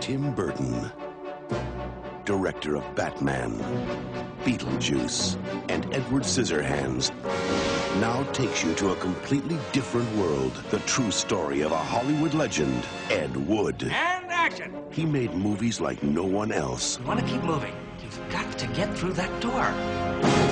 Tim 0.00 0.34
Burton, 0.34 0.90
director 2.24 2.76
of 2.76 2.94
Batman, 2.94 3.58
Beetlejuice, 4.44 5.36
and 5.68 5.84
Edward 5.94 6.22
Scissorhands, 6.22 7.12
now 8.00 8.22
takes 8.32 8.64
you 8.64 8.74
to 8.74 8.90
a 8.90 8.96
completely 8.96 9.58
different 9.72 10.10
world. 10.16 10.52
The 10.70 10.80
true 10.80 11.10
story 11.10 11.60
of 11.60 11.72
a 11.72 11.78
Hollywood 11.78 12.34
legend, 12.34 12.84
Ed 13.10 13.36
Wood. 13.36 13.82
And 13.84 14.30
action! 14.30 14.74
He 14.90 15.04
made 15.04 15.34
movies 15.34 15.80
like 15.80 16.02
no 16.02 16.24
one 16.24 16.52
else. 16.52 16.98
You 16.98 17.06
want 17.06 17.20
to 17.20 17.26
keep 17.26 17.42
moving. 17.42 17.74
You've 18.02 18.20
got 18.30 18.58
to 18.58 18.66
get 18.68 18.92
through 18.96 19.12
that 19.14 19.40
door. 19.40 19.64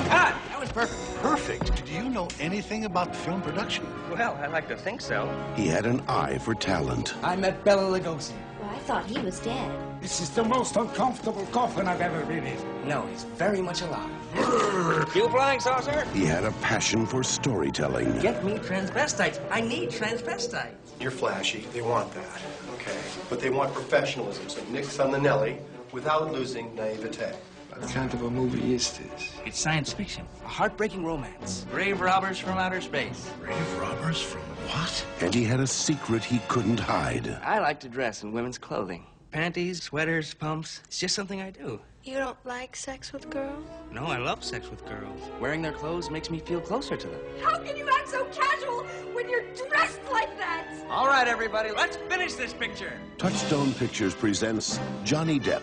Cut! 0.07 0.35
That 0.49 0.59
was 0.59 0.71
perfect. 0.71 1.21
Perfect. 1.21 1.85
Do 1.85 1.93
you 1.93 2.09
know 2.09 2.27
anything 2.39 2.85
about 2.85 3.15
film 3.15 3.41
production? 3.41 3.85
Well, 4.11 4.35
I 4.41 4.47
like 4.47 4.67
to 4.69 4.77
think 4.77 5.01
so. 5.01 5.29
He 5.55 5.67
had 5.67 5.85
an 5.85 6.01
eye 6.07 6.37
for 6.37 6.55
talent. 6.55 7.13
I 7.23 7.35
met 7.35 7.63
Bela 7.63 7.99
Lugosi. 7.99 8.33
Well, 8.71 8.79
I 8.79 8.83
thought 8.83 9.05
he 9.05 9.19
was 9.19 9.39
dead. 9.41 9.69
This 10.01 10.21
is 10.21 10.29
the 10.29 10.43
most 10.43 10.77
uncomfortable 10.77 11.45
coffin 11.47 11.87
I've 11.87 11.99
ever 11.99 12.25
been 12.25 12.45
in. 12.45 12.87
No, 12.87 13.05
he's 13.07 13.23
very 13.23 13.61
much 13.61 13.81
alive. 13.81 14.09
You 15.15 15.27
flying 15.29 15.59
saucer? 15.59 16.05
He 16.13 16.23
had 16.23 16.45
a 16.45 16.51
passion 16.63 17.05
for 17.05 17.21
storytelling. 17.21 18.19
Get 18.19 18.45
me 18.45 18.53
transvestites. 18.53 19.41
I 19.51 19.59
need 19.59 19.89
transvestites. 19.89 20.75
You're 21.01 21.11
flashy. 21.11 21.65
They 21.73 21.81
want 21.81 22.13
that. 22.13 22.41
Okay. 22.75 22.97
But 23.29 23.41
they 23.41 23.49
want 23.49 23.73
professionalism. 23.73 24.47
So 24.47 24.63
nix 24.71 24.99
on 24.99 25.11
the 25.11 25.19
Nelly 25.19 25.57
without 25.91 26.31
losing 26.31 26.73
naivete. 26.75 27.33
What 27.81 27.89
kind 27.89 28.13
of 28.13 28.21
a 28.21 28.29
movie 28.29 28.75
is 28.75 28.95
this? 28.97 29.33
It's 29.43 29.59
science 29.59 29.91
fiction. 29.91 30.25
A 30.45 30.47
heartbreaking 30.47 31.03
romance. 31.03 31.65
Brave 31.71 31.99
robbers 31.99 32.37
from 32.37 32.59
outer 32.59 32.79
space. 32.79 33.27
Brave 33.39 33.79
robbers 33.79 34.21
from 34.21 34.41
what? 34.41 35.05
And 35.19 35.33
he 35.33 35.43
had 35.43 35.59
a 35.59 35.65
secret 35.65 36.23
he 36.23 36.39
couldn't 36.47 36.79
hide. 36.79 37.27
I 37.43 37.57
like 37.57 37.79
to 37.79 37.89
dress 37.89 38.21
in 38.21 38.33
women's 38.33 38.59
clothing. 38.59 39.07
Panties, 39.31 39.81
sweaters, 39.81 40.33
pumps. 40.35 40.81
It's 40.85 40.99
just 40.99 41.15
something 41.15 41.41
I 41.41 41.49
do. 41.49 41.81
You 42.03 42.17
don't 42.17 42.37
like 42.45 42.75
sex 42.75 43.11
with 43.13 43.29
girls? 43.31 43.65
No, 43.91 44.05
I 44.05 44.17
love 44.17 44.43
sex 44.43 44.69
with 44.69 44.85
girls. 44.85 45.19
Wearing 45.39 45.63
their 45.63 45.71
clothes 45.71 46.11
makes 46.11 46.29
me 46.29 46.37
feel 46.39 46.61
closer 46.61 46.95
to 46.95 47.07
them. 47.07 47.19
How 47.41 47.57
can 47.57 47.75
you 47.75 47.89
act 47.97 48.09
so 48.09 48.25
casual 48.25 48.83
when 49.13 49.27
you're 49.27 49.45
dressed 49.69 49.99
like 50.11 50.37
that? 50.37 50.67
All 50.89 51.07
right, 51.07 51.27
everybody, 51.27 51.71
let's 51.71 51.97
finish 52.09 52.33
this 52.33 52.53
picture. 52.53 52.93
Touchstone 53.17 53.73
Pictures 53.73 54.13
presents 54.13 54.79
Johnny 55.03 55.39
Depp, 55.39 55.61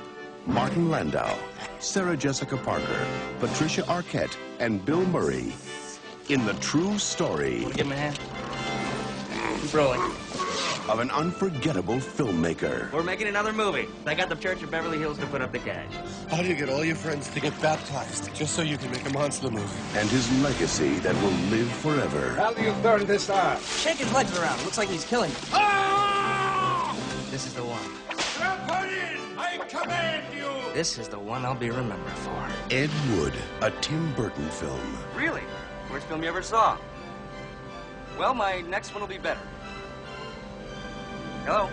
Martin 0.49 0.89
Landau, 0.91 1.37
Sarah 1.79 2.17
Jessica 2.17 2.57
Parker, 2.57 3.07
Patricia 3.39 3.83
Arquette, 3.83 4.35
and 4.59 4.83
Bill 4.85 5.05
Murray 5.07 5.53
in 6.31 6.45
the 6.47 6.55
true 6.55 6.99
story 6.99 7.61
Give 7.75 7.87
him 7.87 7.93
a 7.93 7.97
hand. 7.97 8.19
Keep 9.63 9.75
rolling. 9.75 10.01
of 10.89 11.01
an 11.01 11.11
unforgettable 11.11 11.97
filmmaker. 11.97 12.91
We're 12.93 13.03
making 13.03 13.27
another 13.29 13.53
movie. 13.53 13.89
I 14.07 14.15
got 14.15 14.31
the 14.31 14.37
Church 14.37 14.63
of 14.63 14.71
Beverly 14.71 14.99
Hills 14.99 15.19
to 15.19 15.27
put 15.27 15.43
up 15.43 15.53
the 15.53 15.59
cash. 15.59 15.93
How 16.31 16.41
do 16.41 16.49
you 16.49 16.55
get 16.55 16.71
all 16.71 16.83
your 16.85 16.97
friends 16.97 17.29
to 17.29 17.41
get 17.41 17.59
baptized 17.61 18.35
just 18.35 18.55
so 18.55 18.63
you 18.63 18.79
can 18.79 18.91
make 18.91 19.07
a 19.07 19.13
monster 19.13 19.51
movie? 19.51 19.69
and 19.99 20.09
his 20.09 20.31
legacy 20.41 20.95
that 21.01 21.15
will 21.17 21.37
live 21.51 21.69
forever. 21.69 22.31
How 22.37 22.55
do 22.55 22.63
you 22.63 22.75
turn 22.83 23.07
this 23.07 23.29
on? 23.29 23.61
Shake 23.61 23.99
his 23.99 24.11
legs 24.15 24.37
around. 24.39 24.63
Looks 24.65 24.79
like 24.79 24.89
he's 24.89 25.05
killing. 25.05 25.31
Ah! 25.53 26.97
This 27.31 27.47
is 27.47 27.53
the 27.53 27.63
one. 27.65 29.18
I 29.39 29.59
command 29.69 30.35
you! 30.35 30.51
This 30.75 30.99
is 30.99 31.09
the 31.09 31.19
one 31.19 31.45
I'll 31.45 31.55
be 31.55 31.71
remembered 31.71 32.13
for. 32.13 32.49
Ed 32.71 32.91
Wood, 33.13 33.35
a 33.63 33.71
Tim 33.81 34.13
Burton 34.15 34.49
film. 34.51 34.99
Really? 35.15 35.45
Worst 35.91 36.07
film 36.07 36.23
you 36.23 36.29
ever 36.29 36.43
saw? 36.43 36.77
Well, 38.19 38.35
my 38.35 38.63
next 38.63 38.93
one 38.93 39.01
will 39.01 39.09
be 39.09 39.19
better. 39.19 39.41
Hello? 41.45 41.71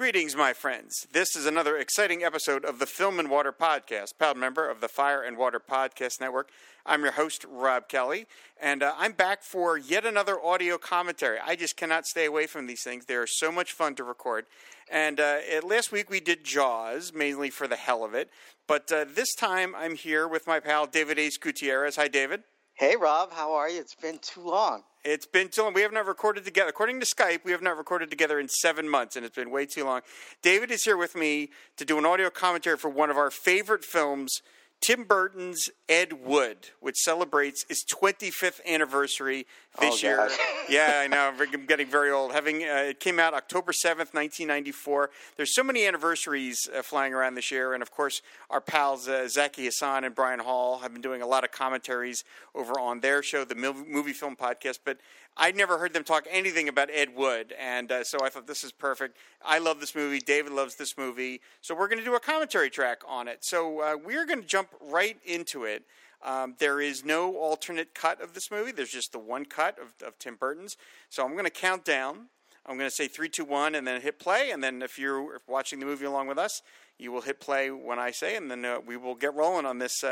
Greetings, 0.00 0.34
my 0.34 0.54
friends. 0.54 1.06
This 1.12 1.36
is 1.36 1.44
another 1.44 1.76
exciting 1.76 2.24
episode 2.24 2.64
of 2.64 2.78
the 2.78 2.86
Film 2.86 3.18
and 3.18 3.28
Water 3.28 3.52
Podcast, 3.52 4.16
proud 4.16 4.34
member 4.38 4.66
of 4.66 4.80
the 4.80 4.88
Fire 4.88 5.20
and 5.20 5.36
Water 5.36 5.60
Podcast 5.60 6.22
Network. 6.22 6.48
I'm 6.86 7.02
your 7.02 7.12
host, 7.12 7.44
Rob 7.46 7.86
Kelly, 7.86 8.24
and 8.58 8.82
uh, 8.82 8.94
I'm 8.96 9.12
back 9.12 9.42
for 9.42 9.76
yet 9.76 10.06
another 10.06 10.40
audio 10.42 10.78
commentary. 10.78 11.36
I 11.44 11.54
just 11.54 11.76
cannot 11.76 12.06
stay 12.06 12.24
away 12.24 12.46
from 12.46 12.66
these 12.66 12.82
things. 12.82 13.04
They 13.04 13.14
are 13.14 13.26
so 13.26 13.52
much 13.52 13.74
fun 13.74 13.94
to 13.96 14.02
record. 14.02 14.46
And 14.90 15.20
uh, 15.20 15.40
it- 15.40 15.64
last 15.64 15.92
week 15.92 16.08
we 16.08 16.20
did 16.20 16.44
Jaws, 16.44 17.12
mainly 17.12 17.50
for 17.50 17.68
the 17.68 17.76
hell 17.76 18.02
of 18.02 18.14
it. 18.14 18.30
But 18.66 18.90
uh, 18.90 19.04
this 19.06 19.34
time 19.34 19.74
I'm 19.76 19.96
here 19.96 20.26
with 20.26 20.46
my 20.46 20.60
pal, 20.60 20.86
David 20.86 21.18
Ace 21.18 21.36
Gutierrez. 21.36 21.96
Hi, 21.96 22.08
David. 22.08 22.44
Hey, 22.80 22.96
Rob, 22.96 23.30
how 23.30 23.52
are 23.52 23.68
you? 23.68 23.78
It's 23.78 23.94
been 23.94 24.18
too 24.22 24.40
long. 24.40 24.84
It's 25.04 25.26
been 25.26 25.48
too 25.48 25.64
long. 25.64 25.74
We 25.74 25.82
have 25.82 25.92
not 25.92 26.06
recorded 26.06 26.46
together. 26.46 26.70
According 26.70 26.98
to 27.00 27.04
Skype, 27.04 27.44
we 27.44 27.52
have 27.52 27.60
not 27.60 27.76
recorded 27.76 28.08
together 28.08 28.40
in 28.40 28.48
seven 28.48 28.88
months, 28.88 29.16
and 29.16 29.26
it's 29.26 29.36
been 29.36 29.50
way 29.50 29.66
too 29.66 29.84
long. 29.84 30.00
David 30.40 30.70
is 30.70 30.84
here 30.84 30.96
with 30.96 31.14
me 31.14 31.50
to 31.76 31.84
do 31.84 31.98
an 31.98 32.06
audio 32.06 32.30
commentary 32.30 32.78
for 32.78 32.88
one 32.88 33.10
of 33.10 33.18
our 33.18 33.30
favorite 33.30 33.84
films, 33.84 34.40
Tim 34.80 35.04
Burton's 35.04 35.68
Ed 35.90 36.24
Wood, 36.24 36.70
which 36.80 36.96
celebrates 36.96 37.66
its 37.68 37.84
25th 37.84 38.64
anniversary 38.66 39.46
this 39.78 40.02
Oh, 40.02 40.06
year. 40.06 40.16
God. 40.16 40.30
yeah, 40.70 41.00
I 41.04 41.06
know. 41.06 41.30
I'm 41.38 41.66
getting 41.66 41.86
very 41.86 42.10
old. 42.10 42.32
Having 42.32 42.62
uh, 42.62 42.84
it 42.88 42.98
came 43.00 43.18
out 43.18 43.34
October 43.34 43.72
7th, 43.72 44.14
1994. 44.14 45.10
There's 45.36 45.54
so 45.54 45.62
many 45.62 45.86
anniversaries 45.86 46.66
uh, 46.74 46.80
flying 46.82 47.12
around 47.12 47.34
this 47.34 47.50
year, 47.50 47.74
and 47.74 47.82
of 47.82 47.90
course, 47.90 48.22
our 48.48 48.60
pals 48.62 49.06
uh, 49.06 49.28
Zaki 49.28 49.66
Hassan 49.66 50.04
and 50.04 50.14
Brian 50.14 50.40
Hall 50.40 50.78
have 50.78 50.92
been 50.92 51.02
doing 51.02 51.20
a 51.20 51.26
lot 51.26 51.44
of 51.44 51.52
commentaries 51.52 52.24
over 52.54 52.80
on 52.80 53.00
their 53.00 53.22
show, 53.22 53.44
the 53.44 53.54
Movie 53.54 54.14
Film 54.14 54.34
Podcast. 54.34 54.78
But 54.84 54.98
I'd 55.36 55.56
never 55.56 55.78
heard 55.78 55.92
them 55.92 56.04
talk 56.04 56.26
anything 56.30 56.68
about 56.68 56.90
Ed 56.92 57.14
Wood, 57.14 57.54
and 57.58 57.90
uh, 57.90 58.04
so 58.04 58.18
I 58.22 58.28
thought 58.28 58.46
this 58.46 58.64
is 58.64 58.72
perfect. 58.72 59.16
I 59.44 59.58
love 59.58 59.80
this 59.80 59.94
movie. 59.94 60.18
David 60.18 60.52
loves 60.52 60.74
this 60.76 60.98
movie, 60.98 61.40
so 61.60 61.74
we're 61.74 61.88
going 61.88 61.98
to 61.98 62.04
do 62.04 62.14
a 62.14 62.20
commentary 62.20 62.68
track 62.68 63.02
on 63.08 63.28
it. 63.28 63.44
So 63.44 63.80
uh, 63.80 63.96
we're 63.96 64.26
going 64.26 64.42
to 64.42 64.46
jump 64.46 64.68
right 64.80 65.16
into 65.24 65.64
it. 65.64 65.84
Um, 66.22 66.54
there 66.58 66.80
is 66.80 67.04
no 67.04 67.36
alternate 67.36 67.94
cut 67.94 68.20
of 68.20 68.34
this 68.34 68.50
movie. 68.50 68.72
There's 68.72 68.90
just 68.90 69.12
the 69.12 69.18
one 69.18 69.46
cut 69.46 69.78
of, 69.78 69.94
of 70.06 70.18
Tim 70.18 70.36
Burton's. 70.36 70.76
So 71.08 71.24
I'm 71.24 71.32
going 71.32 71.44
to 71.44 71.50
count 71.50 71.84
down. 71.84 72.26
I'm 72.66 72.76
going 72.76 72.90
to 72.90 72.94
say 72.94 73.08
three, 73.08 73.30
two, 73.30 73.44
one, 73.44 73.74
and 73.74 73.86
then 73.86 74.02
hit 74.02 74.18
play. 74.18 74.50
And 74.50 74.62
then 74.62 74.82
if 74.82 74.98
you're 74.98 75.40
watching 75.48 75.80
the 75.80 75.86
movie 75.86 76.04
along 76.04 76.26
with 76.26 76.38
us, 76.38 76.60
you 76.98 77.10
will 77.10 77.22
hit 77.22 77.40
play 77.40 77.70
when 77.70 77.98
I 77.98 78.10
say, 78.10 78.36
and 78.36 78.50
then 78.50 78.64
uh, 78.64 78.78
we 78.86 78.98
will 78.98 79.14
get 79.14 79.34
rolling 79.34 79.64
on 79.64 79.78
this. 79.78 80.04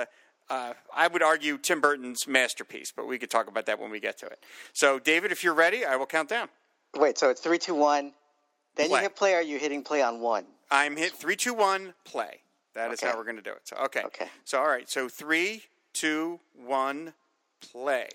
Uh, 0.50 0.72
I 0.94 1.06
would 1.09 1.22
argue 1.22 1.59
Tim 1.59 1.81
Burton's 1.81 2.26
masterpiece, 2.26 2.91
but 2.94 3.06
we 3.06 3.19
could 3.19 3.31
talk 3.31 3.48
about 3.48 3.66
that 3.66 3.78
when 3.78 3.91
we 3.91 4.00
get 4.00 4.16
to 4.19 4.26
it. 4.26 4.42
So, 4.72 4.98
David, 4.98 5.31
if 5.31 5.44
you're 5.44 5.54
ready, 5.54 5.84
I 5.84 5.97
will 5.97 6.06
count 6.06 6.28
down. 6.31 6.48
Wait, 6.97 7.19
so 7.19 7.28
it's 7.28 7.41
three, 7.41 7.59
two, 7.59 7.75
one. 7.75 8.12
Then 8.76 8.88
Play. 8.88 8.98
you 8.98 9.03
hit 9.03 9.16
play. 9.16 9.34
Or 9.34 9.38
are 9.38 9.42
you 9.42 9.59
hitting 9.59 9.82
play 9.82 10.00
on 10.03 10.20
one? 10.20 10.47
I'm 10.70 10.97
hit 10.97 11.12
three, 11.12 11.36
two, 11.36 11.53
one, 11.53 11.92
play. 12.04 12.41
That 12.75 12.92
is 12.92 13.03
Okay. 13.03 13.10
how 13.10 13.19
we're 13.19 13.25
going 13.25 13.36
to 13.36 13.42
do 13.42 13.50
it. 13.50 13.62
So, 13.64 13.76
okay. 13.86 14.03
Okay. 14.04 14.28
So, 14.44 14.59
all 14.59 14.69
right. 14.69 14.88
So, 14.88 15.09
three, 15.09 15.64
two, 15.92 16.41
one, 16.54 17.12
play. 17.60 18.09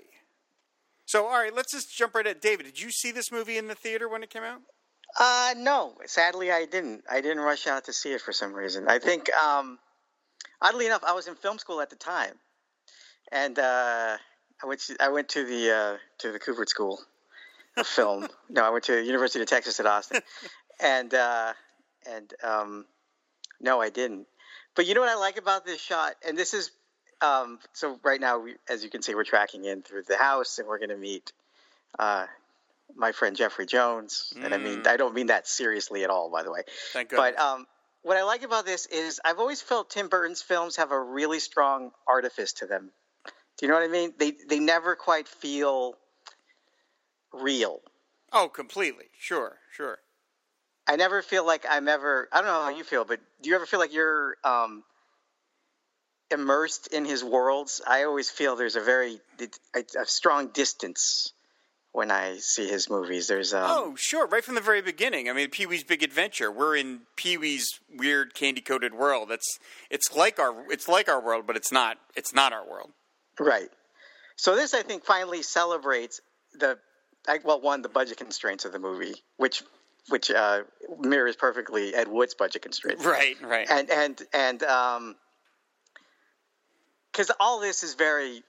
So, 1.06 1.26
all 1.28 1.34
right. 1.40 1.54
Let's 1.54 1.72
just 1.72 1.96
jump 1.96 2.16
right 2.16 2.26
at 2.26 2.42
David. 2.42 2.66
Did 2.66 2.82
you 2.82 2.90
see 2.92 3.12
this 3.12 3.32
movie 3.32 3.58
in 3.58 3.68
the 3.68 3.76
theater 3.76 4.08
when 4.10 4.24
it 4.24 4.30
came 4.30 4.44
out? 4.44 4.62
Uh, 5.20 5.54
no. 5.58 5.96
Sadly, 6.06 6.52
I 6.52 6.66
didn't. 6.66 7.04
I 7.12 7.22
didn't 7.22 7.42
rush 7.42 7.68
out 7.68 7.86
to 7.86 7.94
see 7.94 8.14
it 8.14 8.22
for 8.22 8.32
some 8.34 8.54
reason. 8.54 8.88
I 8.88 8.98
think, 9.00 9.32
um, 9.36 9.78
oddly 10.62 10.86
enough, 10.86 11.04
I 11.08 11.14
was 11.14 11.28
in 11.28 11.36
film 11.36 11.60
school 11.60 11.82
at 11.82 11.90
the 11.90 11.96
time, 11.96 12.34
and 13.32 13.58
uh, 13.58 14.18
I 14.62 14.66
went. 14.66 14.82
To, 14.82 14.96
I 15.00 15.10
went 15.10 15.30
to 15.30 15.46
the 15.46 15.72
uh, 15.72 15.98
to 16.20 16.32
the 16.32 16.40
Cooper 16.40 16.66
School 16.68 17.00
of 17.78 17.88
Film. 17.88 18.28
no, 18.50 18.64
I 18.64 18.70
went 18.70 18.86
to 18.86 18.94
the 18.94 19.04
University 19.04 19.42
of 19.42 19.48
Texas 19.48 19.80
at 19.80 19.86
Austin, 19.86 20.22
and 20.82 21.14
uh, 21.14 21.54
and 22.10 22.34
um, 22.44 22.86
no, 23.60 23.82
I 23.82 23.90
didn't. 23.90 24.28
But 24.76 24.88
you 24.88 24.96
know 24.96 25.02
what 25.02 25.10
I 25.10 25.16
like 25.16 25.38
about 25.38 25.66
this 25.66 25.82
shot, 25.82 26.16
and 26.28 26.38
this 26.38 26.54
is 26.54 26.72
um, 27.24 27.60
so 27.72 28.00
right 28.04 28.20
now, 28.20 28.40
we, 28.40 28.56
as 28.70 28.84
you 28.84 28.90
can 28.90 29.02
see, 29.02 29.16
we're 29.16 29.24
tracking 29.24 29.66
in 29.66 29.82
through 29.82 30.04
the 30.04 30.18
house, 30.18 30.60
and 30.60 30.68
we're 30.68 30.78
going 30.78 30.90
to 30.90 30.98
meet 30.98 31.32
uh, 31.98 32.26
my 32.96 33.12
friend 33.14 33.36
Jeffrey 33.36 33.66
Jones. 33.66 34.34
And 34.42 34.54
I 34.54 34.58
mean, 34.58 34.86
I 34.86 34.98
don't 34.98 35.14
mean 35.14 35.28
that 35.28 35.48
seriously 35.48 36.04
at 36.04 36.10
all, 36.10 36.30
by 36.30 36.44
the 36.44 36.52
way. 36.52 36.62
Thank 36.92 37.10
goodness. 37.10 37.34
But 37.36 37.42
um, 37.42 37.66
what 38.04 38.18
I 38.18 38.24
like 38.24 38.44
about 38.44 38.66
this 38.66 38.86
is 38.86 39.20
I've 39.26 39.40
always 39.40 39.62
felt 39.62 39.90
Tim 39.90 40.10
Burton's 40.10 40.42
films 40.42 40.76
have 40.76 40.92
a 40.92 41.02
really 41.02 41.40
strong 41.40 41.92
artifice 42.08 42.54
to 42.54 42.68
them. 42.68 42.92
Do 43.58 43.66
you 43.66 43.72
know 43.72 43.80
what 43.80 43.84
I 43.84 43.92
mean? 43.92 44.14
They 44.18 44.34
they 44.48 44.60
never 44.60 44.96
quite 44.96 45.28
feel 45.28 45.96
real. 47.34 47.82
Oh, 48.32 48.50
completely. 48.50 49.06
Sure, 49.18 49.58
sure. 49.72 50.00
I 50.86 50.98
never 50.98 51.22
feel 51.22 51.46
like 51.46 51.66
I'm 51.70 51.88
ever. 51.88 52.28
I 52.32 52.38
don't 52.42 52.48
know 52.48 52.64
how 52.64 52.70
you 52.70 52.84
feel, 52.84 53.06
but 53.06 53.20
do 53.42 53.50
you 53.50 53.56
ever 53.56 53.66
feel 53.66 53.80
like 53.80 53.94
you're 53.94 54.36
um, 54.44 54.84
immersed 56.30 56.88
in 56.88 57.06
his 57.06 57.24
worlds? 57.24 57.82
I 57.88 58.04
always 58.04 58.30
feel 58.30 58.56
there's 58.56 58.76
a 58.76 58.82
very 58.82 59.22
a, 59.74 59.84
a 60.02 60.06
strong 60.06 60.48
distance 60.48 61.32
when 61.94 62.12
I 62.12 62.38
see 62.38 62.68
his 62.68 62.90
movies. 62.90 63.28
There's 63.28 63.54
um, 63.54 63.66
Oh, 63.66 63.96
sure. 63.96 64.28
Right 64.28 64.44
from 64.44 64.56
the 64.56 64.62
very 64.62 64.82
beginning. 64.82 65.30
I 65.30 65.34
mean, 65.34 65.50
Pee 65.50 65.66
Wee's 65.66 65.84
Big 65.84 66.04
Adventure. 66.04 66.52
We're 66.52 66.76
in 66.76 67.02
Pee 67.16 67.38
Wee's 67.38 67.80
weird 67.96 68.34
candy 68.34 68.62
coated 68.62 68.94
world. 68.94 69.32
It's 69.32 69.60
it's 69.90 70.14
like 70.14 70.40
our 70.40 70.70
it's 70.72 70.90
like 70.90 71.08
our 71.08 71.24
world, 71.24 71.48
but 71.48 71.56
it's 71.56 71.72
not. 71.72 71.98
It's 72.16 72.34
not 72.34 72.52
our 72.52 72.68
world. 72.68 72.92
Right. 73.40 73.70
So 74.36 74.56
this, 74.56 74.74
I 74.74 74.82
think, 74.82 75.06
finally 75.06 75.44
celebrates 75.44 76.20
the 76.54 76.78
I, 77.28 77.40
well, 77.44 77.62
one 77.62 77.82
the 77.82 77.90
budget 77.90 78.18
constraints 78.18 78.66
of 78.66 78.74
the 78.74 78.80
movie, 78.80 79.14
which 79.38 79.64
which 80.10 80.32
uh, 80.32 80.64
mirrors 81.00 81.36
perfectly 81.36 81.94
Ed 81.96 82.08
Wood's 82.08 82.34
budget 82.34 82.64
constraints. 82.64 83.06
Right, 83.06 83.38
right. 83.42 83.68
And 83.70 83.90
and 83.92 84.22
and 84.34 84.64
um, 84.64 85.16
because 87.12 87.32
all 87.40 87.62
this 87.62 87.84
is 87.84 87.94
very 87.94 88.42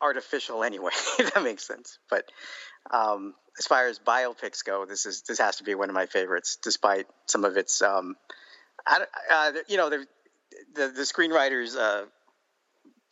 artificial 0.00 0.62
anyway. 0.62 0.90
if 1.18 1.34
that 1.34 1.42
makes 1.42 1.66
sense. 1.66 1.98
But 2.08 2.30
um, 2.90 3.34
as 3.58 3.66
far 3.66 3.86
as 3.88 3.98
biopics 3.98 4.64
go, 4.64 4.86
this 4.86 5.06
is 5.06 5.22
this 5.22 5.38
has 5.38 5.56
to 5.56 5.64
be 5.64 5.74
one 5.74 5.88
of 5.88 5.94
my 5.94 6.06
favorites, 6.06 6.58
despite 6.62 7.06
some 7.26 7.44
of 7.44 7.56
its, 7.56 7.82
um, 7.82 8.16
I, 8.86 9.04
uh, 9.30 9.52
you 9.68 9.76
know, 9.76 9.90
the 9.90 10.06
the, 10.74 10.88
the 10.88 11.02
screenwriters 11.02 11.76
uh, 11.76 12.06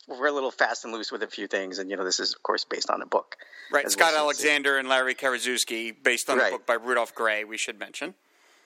were 0.07 0.27
a 0.27 0.31
little 0.31 0.51
fast 0.51 0.85
and 0.85 0.93
loose 0.93 1.11
with 1.11 1.23
a 1.23 1.27
few 1.27 1.47
things, 1.47 1.77
and 1.79 1.89
you 1.89 1.97
know, 1.97 2.03
this 2.03 2.19
is 2.19 2.33
of 2.33 2.41
course 2.41 2.65
based 2.65 2.89
on 2.89 3.01
a 3.01 3.05
book. 3.05 3.35
Right, 3.71 3.89
Scott 3.91 4.07
we'll 4.13 4.15
see. 4.33 4.47
Alexander 4.47 4.77
and 4.77 4.89
Larry 4.89 5.13
Karaszewski, 5.15 5.93
based 6.03 6.29
on 6.29 6.39
Right. 6.39 6.47
a 6.47 6.51
book 6.57 6.65
by 6.65 6.73
Rudolph 6.75 7.13
Grey. 7.13 7.43
We 7.43 7.57
should 7.57 7.77
mention. 7.79 8.15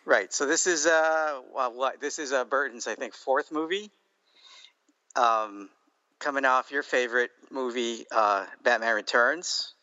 Right. 0.05 0.33
So 0.33 0.45
this 0.45 0.67
is 0.67 0.85
uh 0.85 1.41
well, 1.53 1.91
this 1.99 2.19
is 2.19 2.31
uh, 2.33 2.45
Burton's 2.45 2.87
I 2.87 2.95
think 2.95 3.13
fourth 3.13 3.51
movie. 3.51 3.91
Um, 5.15 5.69
coming 6.19 6.45
off 6.45 6.71
your 6.71 6.83
favorite 6.83 7.31
movie, 7.51 8.05
uh, 8.11 8.45
Batman 8.63 8.95
Returns. 8.95 9.73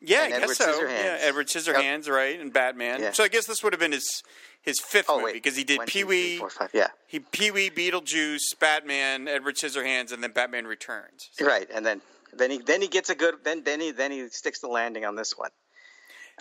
Yeah, 0.00 0.24
And 0.24 0.34
I 0.34 0.36
Edward 0.38 0.48
guess 0.48 0.56
so. 0.58 0.66
Scissorhands. 0.80 1.02
Yeah, 1.04 1.16
Edward 1.20 1.46
Scissorhands, 1.48 2.08
right, 2.08 2.38
and 2.38 2.52
Batman. 2.52 3.00
Yeah. 3.00 3.12
So 3.12 3.24
I 3.24 3.28
guess 3.28 3.46
this 3.46 3.62
would 3.64 3.72
have 3.72 3.80
been 3.80 3.92
his 3.92 4.22
his 4.62 4.78
fifth 4.80 5.06
Oh 5.08 5.14
movie 5.16 5.24
wait, 5.26 5.34
because 5.34 5.56
he 5.56 5.62
did 5.64 5.80
Pee 5.86 6.02
Wee, 6.04 6.42
Yeah. 6.72 6.88
he 7.06 7.20
Pee 7.20 7.50
Wee, 7.50 7.70
Beetlejuice, 7.70 8.58
Batman, 8.58 9.28
Edward 9.28 9.56
Scissorhands, 9.56 10.12
and 10.12 10.22
then 10.22 10.32
Batman 10.32 10.66
Returns. 10.66 11.30
Right, 11.40 11.68
and 11.72 11.86
then 11.86 12.02
then 12.32 12.50
he 12.50 12.58
then 12.58 12.82
he 12.82 12.88
gets 12.88 13.08
a 13.08 13.14
good 13.14 13.36
then 13.44 13.62
then 13.64 13.80
he 13.80 13.90
then 13.92 14.10
he 14.10 14.28
sticks 14.28 14.60
the 14.60 14.68
landing 14.68 15.04
on 15.04 15.14
this 15.16 15.34
one. 15.36 15.50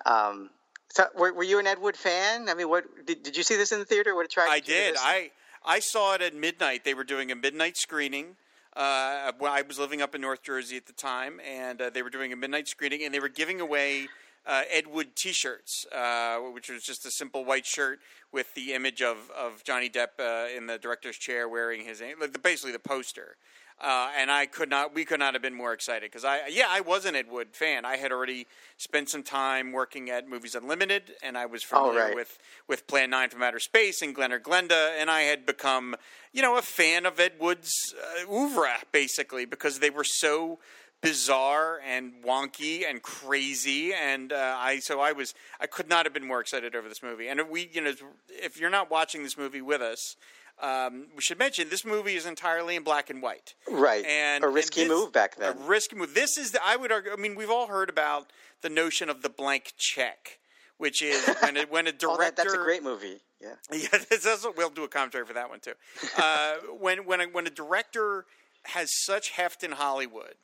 Um, 0.05 0.49
so 0.89 1.05
were, 1.15 1.33
were 1.33 1.43
you 1.43 1.59
an 1.59 1.67
Ed 1.67 1.79
Wood 1.79 1.95
fan? 1.95 2.49
I 2.49 2.53
mean, 2.53 2.69
what 2.69 2.83
did, 3.05 3.23
did 3.23 3.37
you 3.37 3.43
see 3.43 3.55
this 3.55 3.71
in 3.71 3.79
the 3.79 3.85
theater? 3.85 4.15
What 4.15 4.25
attracted 4.25 4.53
I 4.53 4.59
did. 4.59 4.95
I 4.99 5.31
I 5.65 5.79
saw 5.79 6.13
it 6.15 6.21
at 6.21 6.33
midnight. 6.35 6.83
They 6.83 6.93
were 6.93 7.03
doing 7.03 7.31
a 7.31 7.35
midnight 7.35 7.77
screening. 7.77 8.35
Uh, 8.75 9.31
I 9.41 9.63
was 9.65 9.79
living 9.79 10.01
up 10.01 10.15
in 10.15 10.21
North 10.21 10.43
Jersey 10.43 10.75
at 10.75 10.85
the 10.85 10.93
time, 10.93 11.39
and 11.49 11.81
uh, 11.81 11.89
they 11.89 12.01
were 12.01 12.09
doing 12.09 12.33
a 12.33 12.35
midnight 12.35 12.67
screening, 12.67 13.03
and 13.03 13.13
they 13.13 13.21
were 13.21 13.29
giving 13.29 13.61
away 13.61 14.09
uh, 14.45 14.63
Ed 14.69 14.87
Wood 14.87 15.15
T-shirts, 15.15 15.85
uh, 15.93 16.39
which 16.53 16.69
was 16.69 16.83
just 16.83 17.05
a 17.05 17.11
simple 17.11 17.45
white 17.45 17.65
shirt 17.65 17.99
with 18.33 18.53
the 18.53 18.73
image 18.73 19.01
of, 19.01 19.31
of 19.31 19.63
Johnny 19.63 19.89
Depp 19.89 20.19
uh, 20.19 20.47
in 20.55 20.67
the 20.67 20.77
director's 20.77 21.15
chair 21.15 21.47
wearing 21.47 21.85
his 21.85 22.01
like 22.19 22.33
the, 22.33 22.39
basically 22.39 22.73
the 22.73 22.79
poster. 22.79 23.37
Uh, 23.81 24.09
and 24.17 24.31
I 24.31 24.45
could 24.45 24.69
not, 24.69 24.95
we 24.95 25.03
could 25.03 25.19
not 25.19 25.33
have 25.33 25.41
been 25.41 25.53
more 25.53 25.73
excited 25.73 26.09
because 26.09 26.23
I, 26.23 26.47
yeah, 26.49 26.67
I 26.69 26.79
was 26.79 27.05
an 27.05 27.13
Ed 27.13 27.29
Wood 27.29 27.49
fan. 27.51 27.83
I 27.83 27.97
had 27.97 28.13
already 28.13 28.47
spent 28.77 29.09
some 29.09 29.21
time 29.21 29.73
working 29.73 30.09
at 30.09 30.29
Movies 30.29 30.55
Unlimited, 30.55 31.11
and 31.21 31.37
I 31.37 31.45
was 31.45 31.61
familiar 31.61 31.99
right. 31.99 32.15
with 32.15 32.39
with 32.69 32.87
Plan 32.87 33.09
Nine 33.09 33.29
from 33.29 33.43
Outer 33.43 33.59
Space 33.59 34.01
and 34.01 34.15
Glen 34.15 34.31
or 34.31 34.39
Glenda, 34.39 34.91
and 34.97 35.11
I 35.11 35.21
had 35.21 35.45
become, 35.45 35.97
you 36.31 36.41
know, 36.41 36.57
a 36.57 36.61
fan 36.61 37.05
of 37.05 37.19
Ed 37.19 37.33
Wood's 37.37 37.93
uh, 38.01 38.31
oeuvre 38.31 38.77
basically 38.93 39.43
because 39.43 39.79
they 39.79 39.89
were 39.89 40.05
so 40.05 40.59
bizarre 41.01 41.81
and 41.85 42.13
wonky 42.25 42.89
and 42.89 43.01
crazy, 43.01 43.93
and 43.93 44.31
uh, 44.31 44.55
I 44.57 44.79
so 44.79 45.01
I 45.01 45.11
was 45.11 45.33
I 45.59 45.67
could 45.67 45.89
not 45.89 46.05
have 46.05 46.13
been 46.13 46.25
more 46.25 46.39
excited 46.39 46.75
over 46.75 46.87
this 46.87 47.03
movie. 47.03 47.27
And 47.27 47.49
we, 47.49 47.69
you 47.73 47.81
know, 47.81 47.93
if 48.29 48.57
you're 48.57 48.69
not 48.69 48.89
watching 48.89 49.23
this 49.23 49.37
movie 49.37 49.61
with 49.61 49.81
us. 49.81 50.15
Um, 50.61 51.07
we 51.15 51.21
should 51.21 51.37
mention 51.37 51.69
this 51.69 51.83
movie 51.85 52.15
is 52.15 52.25
entirely 52.25 52.75
in 52.75 52.83
black 52.83 53.09
and 53.09 53.21
white. 53.21 53.55
right, 53.69 54.05
And 54.05 54.43
a 54.43 54.47
and 54.47 54.55
risky 54.55 54.81
this- 54.81 54.89
move 54.89 55.11
back 55.11 55.35
then. 55.35 55.57
A 55.57 55.61
risky 55.67 55.95
move. 55.95 56.13
This 56.13 56.37
is 56.37 56.51
the, 56.51 56.59
I 56.65 56.75
would 56.77 56.91
argue. 56.91 57.11
I 57.11 57.17
mean, 57.17 57.35
we've 57.35 57.49
all 57.51 57.67
heard 57.67 57.89
about 57.89 58.31
the 58.61 58.69
notion 58.69 59.09
of 59.09 59.21
the 59.21 59.29
blank 59.29 59.73
check, 59.77 60.39
which 60.77 61.01
is 61.01 61.25
when 61.41 61.57
a, 61.57 61.63
when 61.63 61.87
a 61.87 61.91
director. 61.91 62.23
that, 62.23 62.35
that's 62.37 62.53
a 62.53 62.57
great 62.57 62.83
movie. 62.83 63.19
Yeah. 63.41 63.55
Yeah, 63.71 63.99
this 64.09 64.25
is, 64.25 64.45
we'll 64.55 64.69
do 64.69 64.85
a 64.85 64.87
commentary 64.87 65.25
for 65.25 65.33
that 65.33 65.49
one 65.49 65.59
too. 65.59 65.73
Uh, 66.17 66.55
when 66.79 67.05
when 67.05 67.19
a, 67.21 67.25
when 67.25 67.45
a 67.45 67.49
director 67.51 68.25
has 68.63 68.89
such 69.03 69.31
heft 69.31 69.61
in 69.63 69.73
Hollywood 69.73 70.35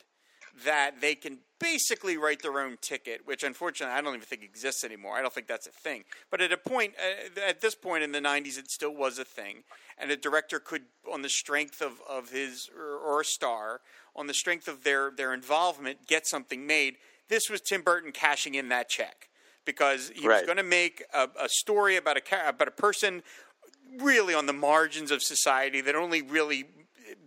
that 0.65 0.99
they 1.01 1.15
can 1.15 1.39
basically 1.61 2.17
write 2.17 2.41
their 2.41 2.59
own 2.59 2.77
ticket, 2.81 3.21
which 3.25 3.43
unfortunately 3.43 3.95
I 3.95 4.01
don't 4.01 4.15
even 4.15 4.25
think 4.25 4.43
exists 4.43 4.83
anymore. 4.83 5.15
I 5.15 5.21
don't 5.21 5.31
think 5.31 5.47
that's 5.47 5.67
a 5.67 5.71
thing. 5.71 6.03
But 6.29 6.41
at 6.41 6.51
a 6.51 6.57
point, 6.57 6.95
uh, 6.99 7.39
at 7.47 7.61
this 7.61 7.75
point 7.75 8.03
in 8.03 8.11
the 8.11 8.19
'90s, 8.19 8.57
it 8.57 8.69
still 8.69 8.93
was 8.93 9.19
a 9.19 9.25
thing, 9.25 9.63
and 9.97 10.11
a 10.11 10.17
director 10.17 10.59
could, 10.59 10.83
on 11.11 11.21
the 11.21 11.29
strength 11.29 11.81
of 11.81 12.01
of 12.09 12.31
his 12.31 12.69
or, 12.77 12.97
or 12.97 13.21
a 13.21 13.25
star, 13.25 13.81
on 14.15 14.27
the 14.27 14.33
strength 14.33 14.67
of 14.67 14.83
their 14.83 15.11
their 15.11 15.33
involvement, 15.33 16.07
get 16.07 16.27
something 16.27 16.65
made. 16.65 16.95
This 17.29 17.49
was 17.49 17.61
Tim 17.61 17.81
Burton 17.81 18.11
cashing 18.11 18.55
in 18.55 18.69
that 18.69 18.89
check 18.89 19.29
because 19.63 20.11
he 20.15 20.27
was 20.27 20.41
going 20.43 20.57
to 20.57 20.63
make 20.63 21.03
a, 21.13 21.29
a 21.39 21.47
story 21.47 21.95
about 21.95 22.17
a 22.17 22.49
about 22.49 22.67
a 22.67 22.71
person 22.71 23.23
really 23.99 24.33
on 24.33 24.45
the 24.45 24.53
margins 24.53 25.11
of 25.11 25.21
society 25.21 25.81
that 25.81 25.95
only 25.95 26.21
really 26.21 26.65